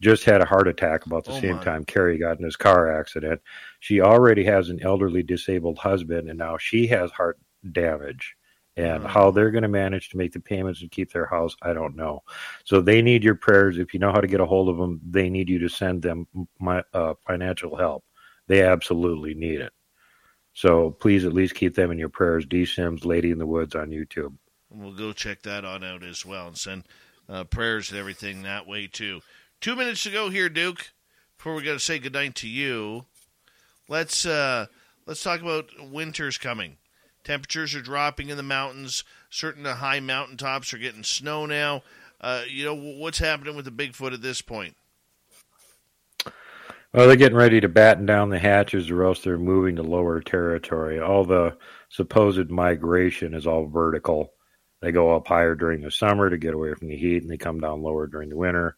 just 0.00 0.24
had 0.24 0.40
a 0.40 0.44
heart 0.46 0.68
attack 0.68 1.06
about 1.06 1.24
the 1.24 1.32
Oh, 1.32 1.40
same 1.40 1.56
my. 1.56 1.62
time 1.64 1.84
Carrie 1.84 2.18
got 2.18 2.38
in 2.38 2.44
his 2.44 2.56
car 2.56 2.92
accident. 2.98 3.40
She 3.80 4.00
already 4.00 4.44
has 4.44 4.68
an 4.68 4.80
elderly 4.82 5.22
disabled 5.22 5.78
husband, 5.78 6.28
and 6.28 6.38
now 6.38 6.58
she 6.58 6.86
has 6.88 7.10
heart 7.12 7.38
damage. 7.72 8.36
And 8.80 9.04
Oh. 9.04 9.08
how 9.08 9.30
they're 9.30 9.50
going 9.50 9.62
to 9.62 9.68
manage 9.68 10.08
to 10.10 10.16
make 10.16 10.32
the 10.32 10.40
payments 10.40 10.80
and 10.80 10.90
keep 10.90 11.12
their 11.12 11.26
house, 11.26 11.56
I 11.62 11.72
don't 11.72 11.96
know. 11.96 12.22
So 12.64 12.80
they 12.80 13.02
need 13.02 13.22
your 13.24 13.34
prayers. 13.34 13.78
If 13.78 13.92
you 13.92 14.00
know 14.00 14.12
how 14.12 14.20
to 14.20 14.26
get 14.26 14.40
a 14.40 14.46
hold 14.46 14.68
of 14.68 14.78
them, 14.78 15.00
they 15.08 15.28
need 15.28 15.48
you 15.48 15.58
to 15.58 15.68
send 15.68 16.02
them 16.02 16.26
my, 16.58 16.82
uh, 16.94 17.14
financial 17.26 17.76
help. 17.76 18.04
They 18.46 18.62
absolutely 18.62 19.34
need 19.34 19.60
it. 19.60 19.72
So 20.52 20.90
please 20.90 21.24
at 21.24 21.32
least 21.32 21.54
keep 21.54 21.74
them 21.74 21.90
in 21.90 21.98
your 21.98 22.08
prayers. 22.08 22.46
D 22.46 22.64
Sims, 22.64 23.04
Lady 23.04 23.30
in 23.30 23.38
the 23.38 23.46
Woods 23.46 23.74
on 23.74 23.90
YouTube. 23.90 24.36
We'll 24.70 24.92
go 24.92 25.12
check 25.12 25.42
that 25.42 25.64
on 25.64 25.84
out 25.84 26.02
as 26.02 26.24
well 26.24 26.46
and 26.48 26.56
send 26.56 26.84
uh, 27.28 27.44
prayers 27.44 27.90
and 27.90 27.98
everything 27.98 28.42
that 28.42 28.66
way 28.66 28.86
too. 28.86 29.20
Two 29.60 29.76
minutes 29.76 30.02
to 30.04 30.10
go 30.10 30.30
here, 30.30 30.48
Duke. 30.48 30.92
Before 31.36 31.54
we 31.54 31.62
got 31.62 31.72
to 31.74 31.78
say 31.80 31.98
goodnight 31.98 32.34
to 32.36 32.48
you, 32.48 33.06
let's 33.88 34.26
uh, 34.26 34.66
let's 35.06 35.22
talk 35.22 35.40
about 35.40 35.70
winter's 35.90 36.38
coming. 36.38 36.76
Temperatures 37.24 37.74
are 37.74 37.82
dropping 37.82 38.30
in 38.30 38.36
the 38.36 38.42
mountains. 38.42 39.04
Certain 39.28 39.64
high 39.64 40.00
mountaintops 40.00 40.72
are 40.72 40.78
getting 40.78 41.04
snow 41.04 41.46
now. 41.46 41.82
Uh, 42.20 42.42
you 42.48 42.64
know 42.64 42.74
what's 42.74 43.18
happening 43.18 43.56
with 43.56 43.64
the 43.64 43.70
Bigfoot 43.70 44.12
at 44.12 44.22
this 44.22 44.42
point? 44.42 44.76
Well, 46.92 47.06
they're 47.06 47.16
getting 47.16 47.38
ready 47.38 47.60
to 47.60 47.68
batten 47.68 48.04
down 48.04 48.30
the 48.30 48.38
hatches, 48.38 48.90
or 48.90 49.04
else 49.04 49.22
they're 49.22 49.38
moving 49.38 49.76
to 49.76 49.82
lower 49.82 50.20
territory. 50.20 50.98
All 50.98 51.24
the 51.24 51.56
supposed 51.88 52.50
migration 52.50 53.32
is 53.32 53.46
all 53.46 53.66
vertical. 53.66 54.32
They 54.80 54.90
go 54.90 55.14
up 55.14 55.28
higher 55.28 55.54
during 55.54 55.82
the 55.82 55.90
summer 55.90 56.28
to 56.28 56.36
get 56.36 56.54
away 56.54 56.74
from 56.74 56.88
the 56.88 56.96
heat, 56.96 57.22
and 57.22 57.30
they 57.30 57.36
come 57.36 57.60
down 57.60 57.82
lower 57.82 58.08
during 58.08 58.28
the 58.28 58.36
winter 58.36 58.76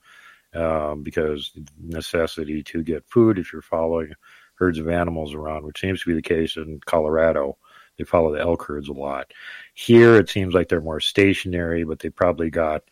um, 0.53 1.03
because 1.03 1.53
necessity 1.81 2.63
to 2.65 2.83
get 2.83 3.09
food. 3.09 3.39
If 3.39 3.53
you're 3.53 3.63
following 3.63 4.13
herds 4.57 4.79
of 4.79 4.89
animals 4.89 5.35
around, 5.35 5.65
which 5.65 5.81
seems 5.81 6.03
to 6.03 6.09
be 6.09 6.15
the 6.15 6.23
case 6.23 6.57
in 6.57 6.81
Colorado, 6.85 7.57
they 7.99 8.05
follow 8.05 8.33
the 8.33 8.41
elk 8.41 8.65
herds 8.65 8.89
a 8.89 8.93
lot. 8.93 9.33
Here, 9.75 10.17
it 10.17 10.29
seems 10.29 10.55
like 10.55 10.69
they're 10.69 10.81
more 10.81 11.01
stationary, 11.01 11.85
but 11.85 11.99
they 11.99 12.11
probably 12.11 12.51
got 12.51 12.83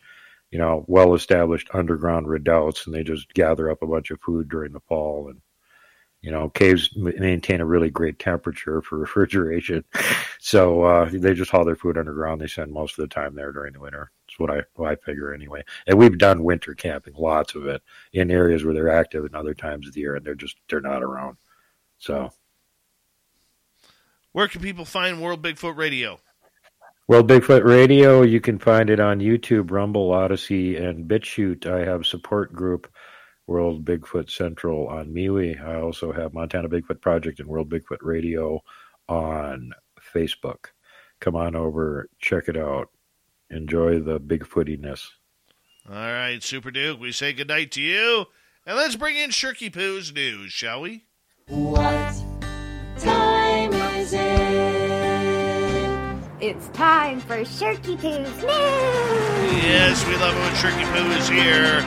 you 0.51 0.59
know, 0.59 0.83
well 0.87 1.15
established 1.15 1.69
underground 1.73 2.27
redoubts 2.27 2.85
and 2.85 2.93
they 2.93 3.03
just 3.03 3.33
gather 3.33 3.71
up 3.71 3.81
a 3.81 3.87
bunch 3.87 4.11
of 4.11 4.19
food 4.21 4.49
during 4.49 4.73
the 4.73 4.81
fall. 4.81 5.29
And, 5.29 5.41
you 6.21 6.29
know, 6.29 6.49
caves 6.49 6.95
maintain 6.95 7.61
a 7.61 7.65
really 7.65 7.89
great 7.89 8.19
temperature 8.19 8.81
for 8.81 8.97
refrigeration. 8.99 9.83
So 10.39 10.83
uh, 10.83 11.09
they 11.11 11.33
just 11.33 11.51
haul 11.51 11.65
their 11.65 11.75
food 11.77 11.97
underground. 11.97 12.41
They 12.41 12.47
spend 12.47 12.71
most 12.71 12.99
of 12.99 13.07
the 13.07 13.13
time 13.13 13.33
there 13.33 13.53
during 13.53 13.73
the 13.73 13.79
winter. 13.79 14.11
That's 14.27 14.39
what 14.39 14.51
I, 14.51 14.61
what 14.75 14.91
I 14.91 14.95
figure 14.97 15.33
anyway. 15.33 15.63
And 15.87 15.97
we've 15.97 16.17
done 16.17 16.43
winter 16.43 16.75
camping, 16.75 17.13
lots 17.17 17.55
of 17.55 17.65
it, 17.67 17.81
in 18.11 18.29
areas 18.29 18.65
where 18.65 18.73
they're 18.73 18.89
active 18.89 19.23
and 19.23 19.35
other 19.35 19.53
times 19.53 19.87
of 19.87 19.93
the 19.93 20.01
year 20.01 20.15
and 20.15 20.25
they're 20.25 20.35
just, 20.35 20.57
they're 20.69 20.81
not 20.81 21.01
around. 21.01 21.37
So. 21.97 22.29
Where 24.33 24.47
can 24.47 24.61
people 24.61 24.85
find 24.85 25.21
World 25.21 25.41
Bigfoot 25.41 25.75
Radio? 25.75 26.19
Well, 27.07 27.23
Bigfoot 27.23 27.65
Radio, 27.65 28.21
you 28.21 28.39
can 28.39 28.57
find 28.57 28.89
it 28.89 29.01
on 29.01 29.19
YouTube, 29.19 29.71
Rumble, 29.71 30.13
Odysee, 30.13 30.77
and 30.77 31.09
BitChute. 31.09 31.65
I 31.65 31.83
have 31.83 32.05
support 32.05 32.53
group 32.53 32.89
World 33.47 33.83
Bigfoot 33.83 34.29
Central 34.29 34.87
on 34.87 35.13
MeWe. 35.13 35.61
I 35.61 35.81
also 35.81 36.13
have 36.13 36.33
Montana 36.33 36.69
Bigfoot 36.69 37.01
Project 37.01 37.41
and 37.41 37.49
World 37.49 37.69
Bigfoot 37.69 37.97
Radio 37.99 38.61
on 39.09 39.73
Facebook. 40.13 40.67
Come 41.19 41.35
on 41.35 41.55
over, 41.55 42.07
check 42.19 42.47
it 42.47 42.55
out. 42.55 42.89
Enjoy 43.49 43.99
the 43.99 44.19
Bigfootiness. 44.19 45.09
All 45.89 45.95
right, 45.95 46.41
Super 46.41 46.71
Duke, 46.71 47.01
we 47.01 47.11
say 47.11 47.33
goodnight 47.33 47.71
to 47.71 47.81
you. 47.81 48.27
And 48.65 48.77
let's 48.77 48.95
bring 48.95 49.17
in 49.17 49.31
Shirky 49.31 49.73
Poo's 49.73 50.13
news, 50.13 50.53
shall 50.53 50.79
we? 50.79 51.03
What 51.47 52.30
It's 56.41 56.69
time 56.69 57.19
for 57.19 57.37
Shirky 57.41 57.95
Poo's 57.99 58.17
news. 58.17 58.43
Yes, 59.63 60.03
we 60.07 60.15
love 60.15 60.35
it 60.35 60.39
when 60.39 60.53
Shirky 60.55 60.91
Poo 60.91 61.11
is 61.11 61.29
here. 61.29 61.81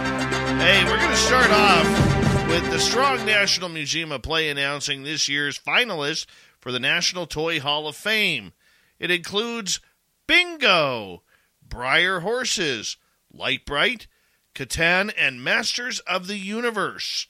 Hey, 0.62 0.84
we're 0.84 0.97
going 0.97 1.10
to 1.10 1.16
start 1.16 1.50
off 1.50 2.49
with 2.49 2.70
the 2.70 2.78
Strong 2.78 3.26
National 3.26 3.68
Museum 3.68 4.12
of 4.12 4.23
Play 4.23 4.49
announcing 4.49 5.02
this 5.02 5.28
year's 5.28 5.58
finalists 5.58 6.26
for 6.60 6.70
the 6.70 6.78
National 6.78 7.26
Toy 7.26 7.58
Hall 7.58 7.89
of 7.89 7.97
Fame. 7.97 8.52
It 9.00 9.10
includes 9.10 9.81
Bingo, 10.28 11.24
Breyer 11.68 12.23
Horses, 12.23 12.97
Lite-Brite, 13.33 14.07
Catan, 14.55 15.12
and 15.18 15.42
Masters 15.42 15.99
of 16.07 16.28
the 16.28 16.39
Universe. 16.39 17.26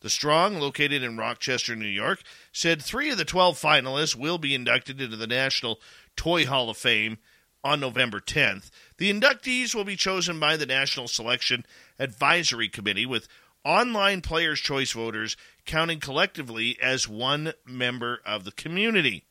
The 0.00 0.10
Strong, 0.10 0.58
located 0.58 1.04
in 1.04 1.16
Rochester, 1.16 1.76
New 1.76 1.86
York, 1.86 2.20
said 2.54 2.80
three 2.80 3.10
of 3.10 3.18
the 3.18 3.24
12 3.24 3.60
finalists 3.60 4.14
will 4.14 4.38
be 4.38 4.54
inducted 4.54 5.00
into 5.00 5.16
the 5.16 5.26
National 5.26 5.80
Toy 6.16 6.46
Hall 6.46 6.70
of 6.70 6.76
Fame 6.76 7.18
on 7.64 7.80
November 7.80 8.20
10th. 8.20 8.70
The 8.96 9.12
inductees 9.12 9.74
will 9.74 9.84
be 9.84 9.96
chosen 9.96 10.38
by 10.38 10.56
the 10.56 10.64
National 10.64 11.08
Selection 11.08 11.66
Advisory 11.98 12.68
Committee, 12.68 13.06
with 13.06 13.26
online 13.64 14.20
Players' 14.20 14.60
Choice 14.60 14.92
voters 14.92 15.36
counting 15.66 15.98
collectively 15.98 16.78
as 16.80 17.08
one 17.08 17.54
member 17.66 18.20
of 18.24 18.44
the 18.44 18.52
community. 18.52 19.24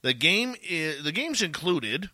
The 0.00 0.14
game 0.14 0.54
is, 0.62 1.04
the 1.04 1.12
games 1.12 1.42
included 1.42 2.08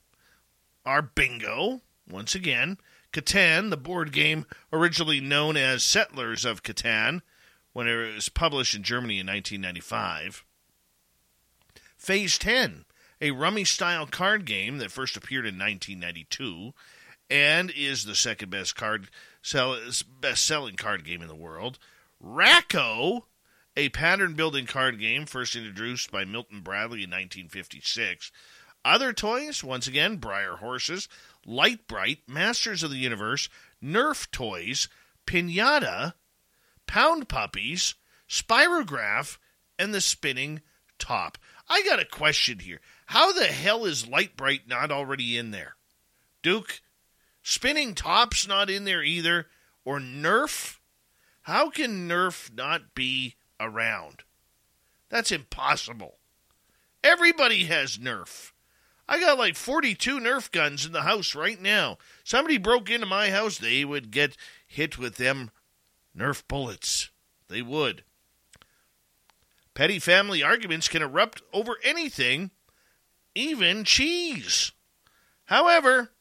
are 0.85 1.03
Bingo, 1.03 1.83
once 2.09 2.35
again, 2.35 2.79
Catan, 3.13 3.71
the 3.71 3.77
board 3.77 4.13
game 4.13 4.47
originally 4.73 5.21
known 5.21 5.57
as 5.57 5.85
Settlers 5.85 6.45
of 6.45 6.65
Catan, 6.65 7.23
when 7.73 7.87
it 7.87 8.15
was 8.15 8.29
published 8.29 8.75
in 8.75 8.83
Germany 8.83 9.21
in 9.21 9.27
1995. 9.27 10.45
Phase 11.97 12.39
10, 12.39 12.85
a 13.21 13.31
rummy 13.31 13.65
style 13.65 14.07
card 14.07 14.45
game 14.45 14.79
that 14.79 14.91
first 14.91 15.17
appeared 15.17 15.47
in 15.47 15.59
1992 15.59 16.73
and 17.29 17.71
is 17.71 18.05
the 18.05 18.15
second 18.15 18.51
best 18.51 18.75
card 18.75 19.09
sell, 19.43 19.79
best 20.21 20.45
selling 20.45 20.77
card 20.77 21.05
game 21.05 21.23
in 21.23 21.29
the 21.29 21.35
world. 21.35 21.79
Rack-O, 22.19 23.27
a 23.77 23.89
pattern 23.91 24.35
building 24.35 24.67
card 24.67 24.99
game 24.99 25.27
first 25.27 25.55
introduced 25.55 26.11
by 26.11 26.25
Milton 26.25 26.61
Bradley 26.61 27.05
in 27.05 27.11
1956. 27.11 28.33
Other 28.85 29.13
toys, 29.13 29.63
once 29.63 29.87
again, 29.87 30.19
Breyer 30.19 30.59
Horses, 30.59 31.09
Lite-Brite, 31.45 32.27
Masters 32.27 32.83
of 32.83 32.91
the 32.91 32.97
Universe, 32.97 33.49
Nerf 33.83 34.31
Toys, 34.31 34.89
Pinata, 35.27 36.15
Pound 36.91 37.29
Puppies, 37.29 37.95
Spirograph, 38.29 39.39
and 39.79 39.95
the 39.95 40.01
Spinning 40.01 40.61
Top. 40.99 41.39
I 41.69 41.85
got 41.85 42.01
a 42.01 42.05
question 42.05 42.59
here. 42.59 42.81
How 43.07 43.31
the 43.31 43.45
hell 43.45 43.85
is 43.85 44.09
Lite-Brite 44.09 44.67
not 44.67 44.91
already 44.91 45.39
in 45.39 45.53
there? 45.53 45.77
Duke, 46.43 46.81
Spinning 47.45 47.95
Top's 47.95 48.49
not 48.49 48.69
in 48.69 48.87
there 48.87 49.05
either, 49.05 49.47
or 49.85 50.01
Nerf? 50.01 50.79
How 51.43 51.71
can 51.71 52.09
Nerf 52.09 52.53
not 52.53 52.93
be 52.93 53.37
around? 53.61 54.25
That's 55.11 55.31
impossible. 55.31 56.19
Everybody 57.05 57.67
has 57.67 57.99
Nerf. 57.99 58.51
I 59.09 59.21
got 59.21 59.39
like 59.39 59.55
42 59.55 60.19
Nerf 60.19 60.51
guns 60.51 60.85
in 60.85 60.91
the 60.91 61.03
house 61.03 61.37
right 61.37 61.63
now. 61.63 61.99
Somebody 62.25 62.59
broke 62.59 62.91
into 62.91 63.07
my 63.07 63.31
house, 63.31 63.59
they 63.59 63.85
would 63.85 64.11
get 64.11 64.37
hit 64.67 64.99
with 64.99 65.19
them 65.19 65.53
Nerf 66.17 66.43
bullets. 66.49 67.11
They 67.49 67.63
would. 67.63 68.05
Petty 69.75 69.99
family 69.99 70.43
arguments 70.43 70.89
can 70.89 71.03
erupt 71.03 71.43
over 71.53 71.77
anything, 71.83 72.51
even 73.35 73.85
cheese. 73.85 74.73
However, 75.47 76.13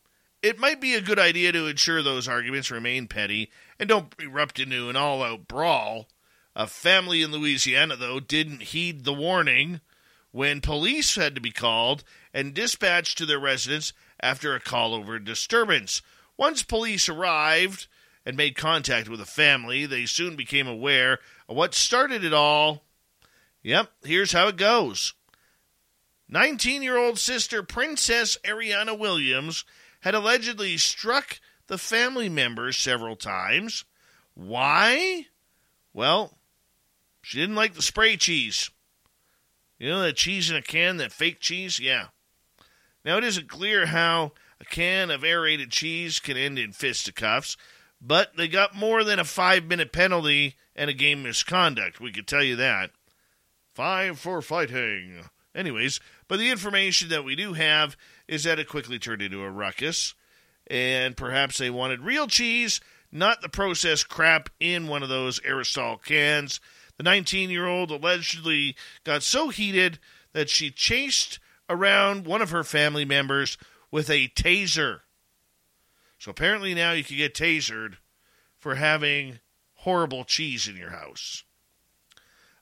it 0.42 0.58
might 0.58 0.80
be 0.80 0.96
a 0.96 1.02
good 1.02 1.20
idea 1.20 1.52
to 1.52 1.68
ensure 1.68 2.02
those 2.02 2.28
arguments 2.28 2.72
remain 2.72 3.08
petty 3.08 3.52
and 3.80 3.90
don't 3.90 4.14
erupt 4.20 4.60
into 4.60 4.90
an 4.90 4.96
all 4.96 5.22
out 5.22 5.48
brawl. 5.48 6.08
A 6.56 6.68
family 6.68 7.22
in 7.22 7.32
Louisiana, 7.32 7.96
though, 7.96 8.20
didn't 8.20 8.64
heed 8.64 9.04
the 9.04 9.14
warning 9.14 9.82
when 10.32 10.62
police 10.62 11.16
had 11.16 11.36
to 11.36 11.42
be 11.42 11.52
called 11.52 12.04
and 12.34 12.54
dispatched 12.54 13.18
to 13.18 13.26
their 13.26 13.40
residence 13.40 13.94
after 14.22 14.56
a 14.56 14.60
call 14.60 14.94
over 14.94 15.20
disturbance. 15.20 16.02
Once 16.38 16.64
police 16.64 17.10
arrived 17.10 17.88
and 18.30 18.38
made 18.38 18.56
contact 18.56 19.10
with 19.10 19.20
the 19.20 19.26
family, 19.26 19.88
they 19.88 20.06
soon 20.06 20.36
became 20.36 20.68
aware 20.68 21.18
of 21.50 21.56
what 21.56 21.74
started 21.74 22.24
it 22.24 22.32
all. 22.32 22.84
Yep, 23.64 23.92
here's 24.04 24.34
how 24.34 24.48
it 24.48 24.56
goes. 24.56 25.16
19 26.30 26.84
year 26.84 26.96
old 26.96 27.18
sister 27.18 27.64
Princess 27.64 28.38
Ariana 28.44 28.98
Williams 28.98 29.66
had 30.02 30.14
allegedly 30.14 30.78
struck 30.78 31.40
the 31.66 31.80
family 31.80 32.30
members 32.30 32.78
several 32.78 33.16
times. 33.16 33.84
Why? 34.36 35.26
Well, 35.92 36.38
she 37.24 37.40
didn't 37.40 37.56
like 37.56 37.74
the 37.74 37.82
spray 37.82 38.16
cheese. 38.16 38.70
You 39.80 39.90
know 39.90 40.02
that 40.02 40.18
cheese 40.18 40.52
in 40.52 40.56
a 40.56 40.62
can, 40.62 40.98
that 40.98 41.12
fake 41.12 41.40
cheese? 41.40 41.80
Yeah. 41.80 42.10
Now, 43.04 43.18
it 43.18 43.24
isn't 43.24 43.50
clear 43.50 43.88
how 43.88 44.34
a 44.62 44.66
can 44.66 45.10
of 45.10 45.24
aerated 45.24 45.72
cheese 45.72 46.20
can 46.20 46.38
end 46.38 46.60
in 46.60 46.74
fisticuffs, 46.74 47.58
but 48.02 48.36
they 48.38 48.48
got 48.48 48.76
more 48.76 49.04
than 49.04 49.20
a 49.20 49.26
five 49.26 49.66
minute 49.66 49.92
penalty 49.92 50.56
and 50.76 50.90
a 50.90 50.94
game 50.94 51.24
misconduct. 51.24 52.00
We 52.00 52.12
could 52.12 52.28
tell 52.28 52.44
you 52.44 52.56
that. 52.58 52.92
Five 53.74 54.20
for 54.20 54.42
fighting. 54.42 55.30
Anyways, 55.56 56.00
but 56.28 56.38
the 56.38 56.52
information 56.52 57.10
that 57.10 57.24
we 57.24 57.36
do 57.36 57.54
have 57.54 57.98
is 58.28 58.44
that 58.44 58.60
it 58.60 58.70
quickly 58.70 59.00
turned 59.00 59.22
into 59.22 59.42
a 59.42 59.50
ruckus, 59.50 60.14
and 60.68 61.18
perhaps 61.18 61.58
they 61.58 61.70
wanted 61.70 62.02
real 62.02 62.28
cheese, 62.28 62.80
not 63.12 63.42
the 63.42 63.50
processed 63.50 64.08
crap 64.08 64.50
in 64.60 64.88
one 64.88 65.02
of 65.04 65.10
those 65.10 65.40
aerosol 65.40 66.02
cans. 66.04 66.60
The 66.98 67.04
19 67.04 67.50
year 67.50 67.66
old 67.68 67.92
allegedly 67.92 68.76
got 69.04 69.24
so 69.24 69.50
heated 69.50 70.00
that 70.34 70.50
she 70.50 70.70
chased 70.70 71.40
around 71.70 72.26
one 72.26 72.42
of 72.42 72.52
her 72.52 72.64
family 72.64 73.06
members 73.06 73.58
with 73.92 74.10
a 74.10 74.28
taser. 74.30 75.00
So 76.20 76.32
apparently 76.32 76.76
now 76.76 76.92
you 76.92 77.04
can 77.04 77.18
get 77.18 77.34
tasered 77.34 77.96
for 78.58 78.76
having 78.76 79.40
horrible 79.76 80.26
cheese 80.26 80.68
in 80.68 80.76
your 80.76 80.92
house. 80.92 81.44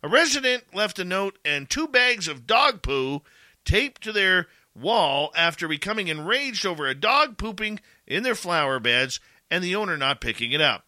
A 0.03 0.07
resident 0.07 0.75
left 0.75 0.99
a 0.99 1.03
note 1.03 1.39
and 1.43 1.67
two 1.67 1.87
bags 1.87 2.27
of 2.27 2.45
dog 2.45 2.83
poo 2.83 3.23
taped 3.65 4.03
to 4.03 4.11
their 4.11 4.47
wall 4.75 5.33
after 5.35 5.67
becoming 5.67 6.07
enraged 6.07 6.65
over 6.65 6.85
a 6.85 6.93
dog 6.93 7.37
pooping 7.37 7.79
in 8.05 8.21
their 8.21 8.35
flower 8.35 8.79
beds 8.79 9.19
and 9.49 9.63
the 9.63 9.75
owner 9.75 9.97
not 9.97 10.21
picking 10.21 10.51
it 10.51 10.61
up. 10.61 10.85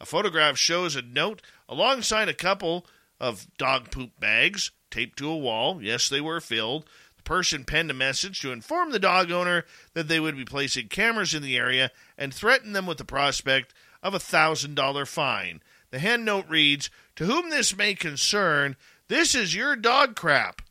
A 0.00 0.06
photograph 0.06 0.56
shows 0.56 0.94
a 0.94 1.02
note 1.02 1.42
alongside 1.68 2.28
a 2.28 2.34
couple 2.34 2.86
of 3.18 3.48
dog 3.58 3.90
poop 3.90 4.18
bags 4.20 4.70
taped 4.90 5.18
to 5.18 5.28
a 5.28 5.36
wall. 5.36 5.82
Yes, 5.82 6.08
they 6.08 6.20
were 6.20 6.40
filled. 6.40 6.88
Person 7.24 7.64
penned 7.64 7.90
a 7.90 7.94
message 7.94 8.40
to 8.40 8.52
inform 8.52 8.90
the 8.90 8.98
dog 8.98 9.30
owner 9.30 9.64
that 9.94 10.08
they 10.08 10.20
would 10.20 10.36
be 10.36 10.44
placing 10.44 10.88
cameras 10.88 11.34
in 11.34 11.42
the 11.42 11.56
area 11.56 11.90
and 12.18 12.32
threatened 12.32 12.76
them 12.76 12.86
with 12.86 12.98
the 12.98 13.04
prospect 13.04 13.74
of 14.02 14.14
a 14.14 14.18
$1,000 14.18 15.08
fine. 15.08 15.62
The 15.90 15.98
hand 15.98 16.24
note 16.24 16.46
reads 16.48 16.90
To 17.16 17.24
whom 17.24 17.50
this 17.50 17.76
may 17.76 17.94
concern, 17.94 18.76
this 19.08 19.34
is 19.34 19.54
your 19.54 19.76
dog 19.76 20.16
crap. 20.16 20.62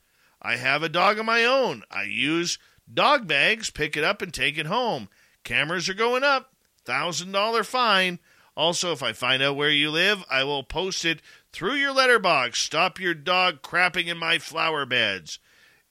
I 0.42 0.58
have 0.58 0.84
a 0.84 0.90
dog 0.90 1.18
of 1.18 1.26
my 1.26 1.44
own. 1.44 1.84
I 1.90 2.04
use 2.04 2.60
dog 2.92 3.28
bags, 3.28 3.70
pick 3.72 3.96
it 3.98 4.04
up, 4.04 4.22
and 4.22 4.34
take 4.34 4.58
it 4.58 4.66
home. 4.66 5.10
Cameras 5.44 5.90
are 5.90 5.94
going 5.94 6.24
up. 6.24 6.54
$1,000 6.86 7.66
fine. 7.66 8.20
Also, 8.56 8.92
if 8.92 9.02
I 9.02 9.14
find 9.14 9.42
out 9.42 9.56
where 9.56 9.70
you 9.70 9.90
live, 9.90 10.24
I 10.30 10.44
will 10.44 10.64
post 10.64 11.06
it 11.06 11.22
through 11.52 11.74
your 11.74 11.94
letterbox. 11.94 12.60
Stop 12.60 13.00
your 13.00 13.14
dog 13.14 13.62
crapping 13.62 14.08
in 14.08 14.18
my 14.18 14.38
flower 14.38 14.86
beds. 14.86 15.40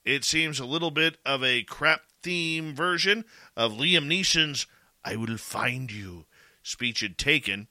It 0.04 0.24
seems 0.24 0.58
a 0.58 0.64
little 0.64 0.90
bit 0.90 1.18
of 1.24 1.44
a 1.44 1.62
crap 1.62 2.02
theme 2.22 2.74
version 2.74 3.24
of 3.56 3.72
Liam 3.72 4.06
Neeson's 4.06 4.66
I 5.04 5.16
Will 5.16 5.36
Find 5.36 5.90
You 5.90 6.26
speech 6.62 7.00
had 7.00 7.18
taken. 7.18 7.68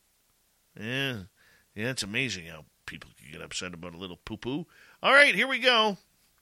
Yeah, 0.80 1.24
yeah, 1.76 1.90
it's 1.90 2.03
amazing 2.03 2.45
how 2.45 2.66
people 2.85 3.11
can 3.18 3.32
get 3.32 3.42
upset 3.42 3.74
about 3.74 3.93
a 3.93 3.98
little 3.98 4.19
poo 4.24 4.38
poo. 4.38 4.66
All 5.03 5.14
right, 5.14 5.35
here 5.35 5.48
we 5.48 5.60
go. 5.60 5.98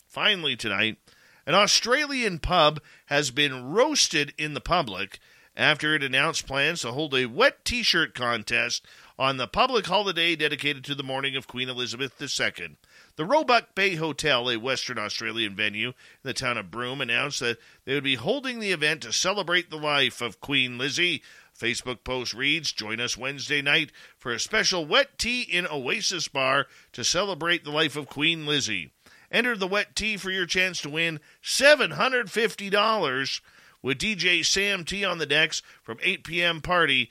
Finally, 0.07 0.55
tonight, 0.55 0.97
an 1.45 1.55
Australian 1.55 2.39
pub 2.39 2.81
has 3.07 3.31
been 3.31 3.71
roasted 3.71 4.33
in 4.37 4.53
the 4.53 4.61
public 4.61 5.19
after 5.55 5.93
it 5.93 6.03
announced 6.03 6.47
plans 6.47 6.81
to 6.81 6.91
hold 6.91 7.13
a 7.13 7.25
wet 7.25 7.65
t 7.65 7.83
shirt 7.83 8.13
contest 8.13 8.85
on 9.17 9.37
the 9.37 9.47
public 9.47 9.87
holiday 9.87 10.35
dedicated 10.35 10.83
to 10.83 10.95
the 10.95 11.03
mourning 11.03 11.35
of 11.35 11.47
Queen 11.47 11.69
Elizabeth 11.69 12.13
II. 12.21 12.77
The 13.19 13.25
Roebuck 13.25 13.75
Bay 13.75 13.95
Hotel, 13.95 14.49
a 14.49 14.55
Western 14.55 14.97
Australian 14.97 15.53
venue 15.53 15.89
in 15.89 15.93
the 16.23 16.33
town 16.33 16.57
of 16.57 16.71
Broome, 16.71 17.01
announced 17.01 17.41
that 17.41 17.57
they 17.83 17.93
would 17.93 18.05
be 18.05 18.15
holding 18.15 18.61
the 18.61 18.71
event 18.71 19.01
to 19.01 19.11
celebrate 19.11 19.69
the 19.69 19.75
life 19.75 20.21
of 20.21 20.39
Queen 20.39 20.77
Lizzie. 20.77 21.21
Facebook 21.53 22.05
post 22.05 22.33
reads 22.33 22.71
Join 22.71 23.01
us 23.01 23.17
Wednesday 23.17 23.61
night 23.61 23.91
for 24.17 24.31
a 24.31 24.39
special 24.39 24.85
wet 24.85 25.17
tea 25.17 25.41
in 25.41 25.67
Oasis 25.67 26.29
Bar 26.29 26.67
to 26.93 27.03
celebrate 27.03 27.65
the 27.65 27.71
life 27.71 27.97
of 27.97 28.07
Queen 28.07 28.45
Lizzie. 28.45 28.93
Enter 29.29 29.57
the 29.57 29.67
wet 29.67 29.97
tea 29.97 30.15
for 30.15 30.31
your 30.31 30.45
chance 30.45 30.79
to 30.79 30.89
win 30.89 31.19
$750 31.43 33.41
with 33.81 33.97
DJ 33.97 34.45
Sam 34.45 34.85
T 34.85 35.03
on 35.03 35.17
the 35.17 35.25
decks 35.25 35.61
from 35.83 35.97
8 36.01 36.23
p.m. 36.23 36.61
party 36.61 37.09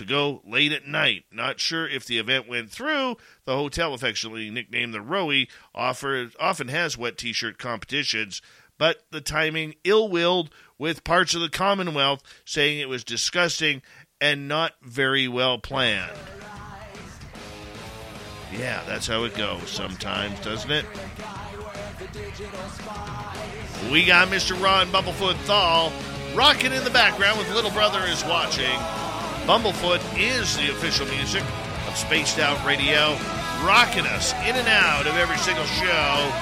to 0.00 0.06
go 0.06 0.40
late 0.46 0.72
at 0.72 0.86
night. 0.86 1.24
Not 1.30 1.60
sure 1.60 1.86
if 1.86 2.06
the 2.06 2.16
event 2.16 2.48
went 2.48 2.70
through. 2.70 3.18
The 3.44 3.54
hotel, 3.54 3.92
affectionately 3.92 4.48
nicknamed 4.48 4.94
the 4.94 5.00
Rowie, 5.00 5.48
offer, 5.74 6.30
often 6.40 6.68
has 6.68 6.96
wet 6.96 7.18
t 7.18 7.34
shirt 7.34 7.58
competitions, 7.58 8.40
but 8.78 9.02
the 9.10 9.20
timing 9.20 9.74
ill 9.84 10.08
willed 10.08 10.48
with 10.78 11.04
parts 11.04 11.34
of 11.34 11.42
the 11.42 11.50
Commonwealth 11.50 12.22
saying 12.46 12.80
it 12.80 12.88
was 12.88 13.04
disgusting 13.04 13.82
and 14.22 14.48
not 14.48 14.72
very 14.80 15.28
well 15.28 15.58
planned. 15.58 16.16
Yeah, 18.50 18.82
that's 18.86 19.06
how 19.06 19.24
it 19.24 19.34
goes 19.34 19.68
sometimes, 19.68 20.40
doesn't 20.40 20.70
it? 20.70 20.86
We 23.92 24.06
got 24.06 24.28
Mr. 24.28 24.60
Ron 24.62 24.88
Bumblefoot 24.88 25.36
Thal 25.44 25.92
rocking 26.34 26.72
in 26.72 26.84
the 26.84 26.90
background 26.90 27.38
with 27.38 27.54
Little 27.54 27.70
Brother 27.70 28.00
is 28.06 28.24
watching. 28.24 29.09
Bumblefoot 29.50 30.00
is 30.16 30.56
the 30.56 30.70
official 30.70 31.06
music 31.06 31.42
of 31.88 31.96
Spaced 31.96 32.38
Out 32.38 32.64
Radio, 32.64 33.16
rocking 33.66 34.06
us 34.06 34.32
in 34.46 34.54
and 34.54 34.68
out 34.68 35.08
of 35.08 35.16
every 35.16 35.38
single 35.38 35.64
show. 35.64 36.32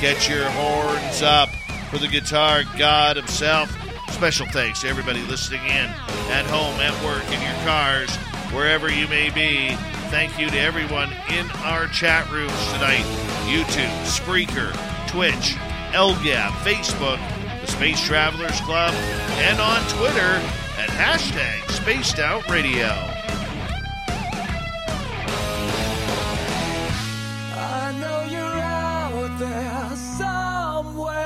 Get 0.00 0.30
your 0.30 0.48
horns 0.48 1.20
up 1.20 1.50
for 1.90 1.98
the 1.98 2.08
guitar 2.08 2.62
god 2.78 3.18
himself. 3.18 3.70
Special 4.14 4.46
thanks 4.46 4.80
to 4.80 4.88
everybody 4.88 5.20
listening 5.26 5.60
in 5.66 5.90
at 6.32 6.46
home, 6.46 6.80
at 6.80 6.94
work, 7.04 7.22
in 7.26 7.42
your 7.42 7.66
cars, 7.66 8.16
wherever 8.50 8.90
you 8.90 9.06
may 9.08 9.28
be. 9.28 9.76
Thank 10.08 10.38
you 10.38 10.48
to 10.48 10.58
everyone 10.58 11.12
in 11.36 11.50
our 11.64 11.86
chat 11.88 12.30
rooms 12.30 12.72
tonight 12.72 13.04
YouTube, 13.44 13.92
Spreaker, 14.06 14.72
Twitch, 15.10 15.54
LGAP, 15.92 16.48
Facebook, 16.64 17.20
the 17.60 17.66
Space 17.66 18.02
Travelers 18.02 18.58
Club, 18.62 18.94
and 18.94 19.60
on 19.60 19.86
Twitter 19.90 20.40
at 20.78 20.88
hashtag 20.90 21.70
Spaced 21.70 22.18
Out 22.18 22.48
Radio. 22.48 22.90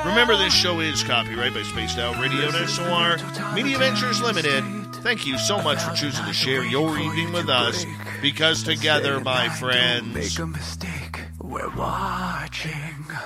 Remember, 0.04 0.36
this 0.36 0.54
show 0.54 0.80
is 0.80 1.02
copyright 1.02 1.54
by 1.54 1.62
Spaced 1.62 1.98
Out 1.98 2.18
Radio 2.20 2.48
and 2.48 2.68
SOR 2.68 3.16
Media 3.54 3.78
Ventures 3.78 4.20
Limited. 4.20 4.64
Thank 4.96 5.26
you 5.26 5.38
so 5.38 5.60
much 5.62 5.80
for 5.82 5.94
choosing 5.94 6.24
to 6.24 6.32
share 6.32 6.64
your 6.64 6.98
evening 6.98 7.32
with 7.32 7.48
us 7.48 7.84
because 8.20 8.62
together, 8.62 9.20
my 9.20 9.48
friends, 9.48 10.14
Make 10.14 10.38
a 10.38 10.46
mistake. 10.46 11.20
We're 11.40 11.70
watching. 11.76 12.72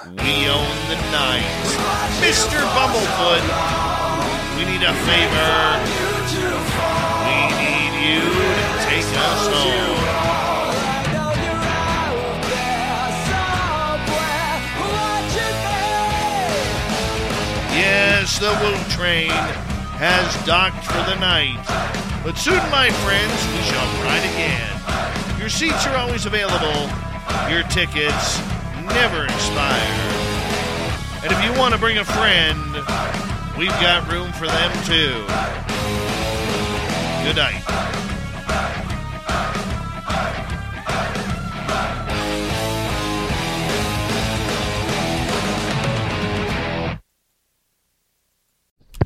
we 0.07 0.49
own 0.49 0.77
the 0.89 1.01
night. 1.11 1.49
Mr. 2.21 2.61
Bumblefoot, 2.75 3.43
we 4.59 4.65
need 4.71 4.83
a 4.83 4.93
favor. 5.07 6.12
We 6.35 7.39
need 7.61 7.93
you 8.09 8.25
to 8.25 8.67
take 8.89 9.05
us 9.05 9.47
home. 9.53 9.93
Yes, 17.75 18.39
the 18.39 18.49
Woo 18.63 18.77
Train 18.97 19.31
has 19.99 20.47
docked 20.47 20.85
for 20.87 21.03
the 21.11 21.17
night. 21.21 21.61
But 22.25 22.39
soon, 22.39 22.61
my 22.71 22.89
friends, 23.05 23.47
we 23.53 23.63
shall 23.69 23.87
ride 24.05 24.25
again. 24.33 25.39
Your 25.39 25.49
seats 25.51 25.87
are 25.87 25.97
always 25.97 26.25
available. 26.25 26.89
Your 27.51 27.63
tickets 27.65 28.39
never 28.87 29.25
expire. 29.25 30.13
And 31.25 31.33
if 31.33 31.45
you 31.45 31.53
want 31.59 31.75
to 31.75 31.81
bring 31.81 31.99
a 31.99 32.05
friend, 32.05 32.77
we've 33.57 33.71
got 33.81 34.11
room 34.11 34.33
for 34.33 34.47
them 34.47 34.73
too. 34.85 35.25
Good 37.25 37.37
night. 37.37 37.63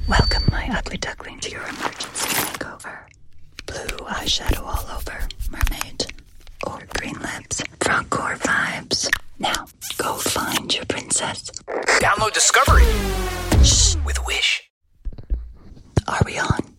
Welcome, 0.09 0.45
my 0.51 0.69
ugly 0.77 0.99
duckling, 0.99 1.41
to 1.41 1.51
your 1.51 1.63
emergency 1.63 2.29
makeover. 2.29 2.99
Blue 3.67 4.07
eyeshadow 4.07 4.63
all 4.63 4.97
over, 4.97 5.29
mermaid, 5.51 6.13
or 6.67 6.81
green 6.97 7.19
lips, 7.21 7.63
front 7.81 8.09
core 8.11 8.37
vibes. 8.37 9.11
Now, 9.39 9.67
go 9.99 10.15
find 10.15 10.75
your 10.75 10.85
princess. 10.87 11.51
Download 12.01 12.33
Discovery 12.33 12.87
with 14.05 14.25
Wish. 14.27 14.71
Are 16.09 16.23
we 16.25 16.39
on? 16.39 16.75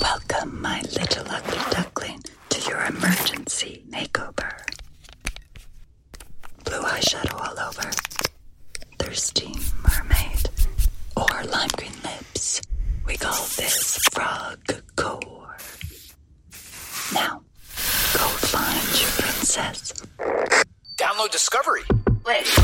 Welcome, 0.00 0.62
my 0.62 0.80
little 0.80 1.26
ugly 1.28 1.58
duckling, 1.70 2.20
to 2.48 2.70
your 2.70 2.80
emergency 2.86 3.84
makeover. 3.90 4.50
Blue 6.64 6.80
eyeshadow 6.82 7.34
all 7.48 7.68
over, 7.68 7.90
thirsty 8.98 9.54
mermaid, 9.82 10.48
or 11.16 11.44
lime 11.50 11.68
green 11.76 11.92
lips. 12.02 12.62
We 13.06 13.16
call 13.16 13.44
this 13.56 13.98
frog 14.12 14.58
core. 14.96 15.56
Now, 17.12 17.42
go 18.14 18.26
find 18.40 19.00
your 19.00 19.10
princess. 19.18 19.92
Download 20.96 21.30
Discovery. 21.30 21.82
Wish. 22.24 22.58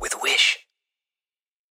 With 0.00 0.14
Wish. 0.22 0.65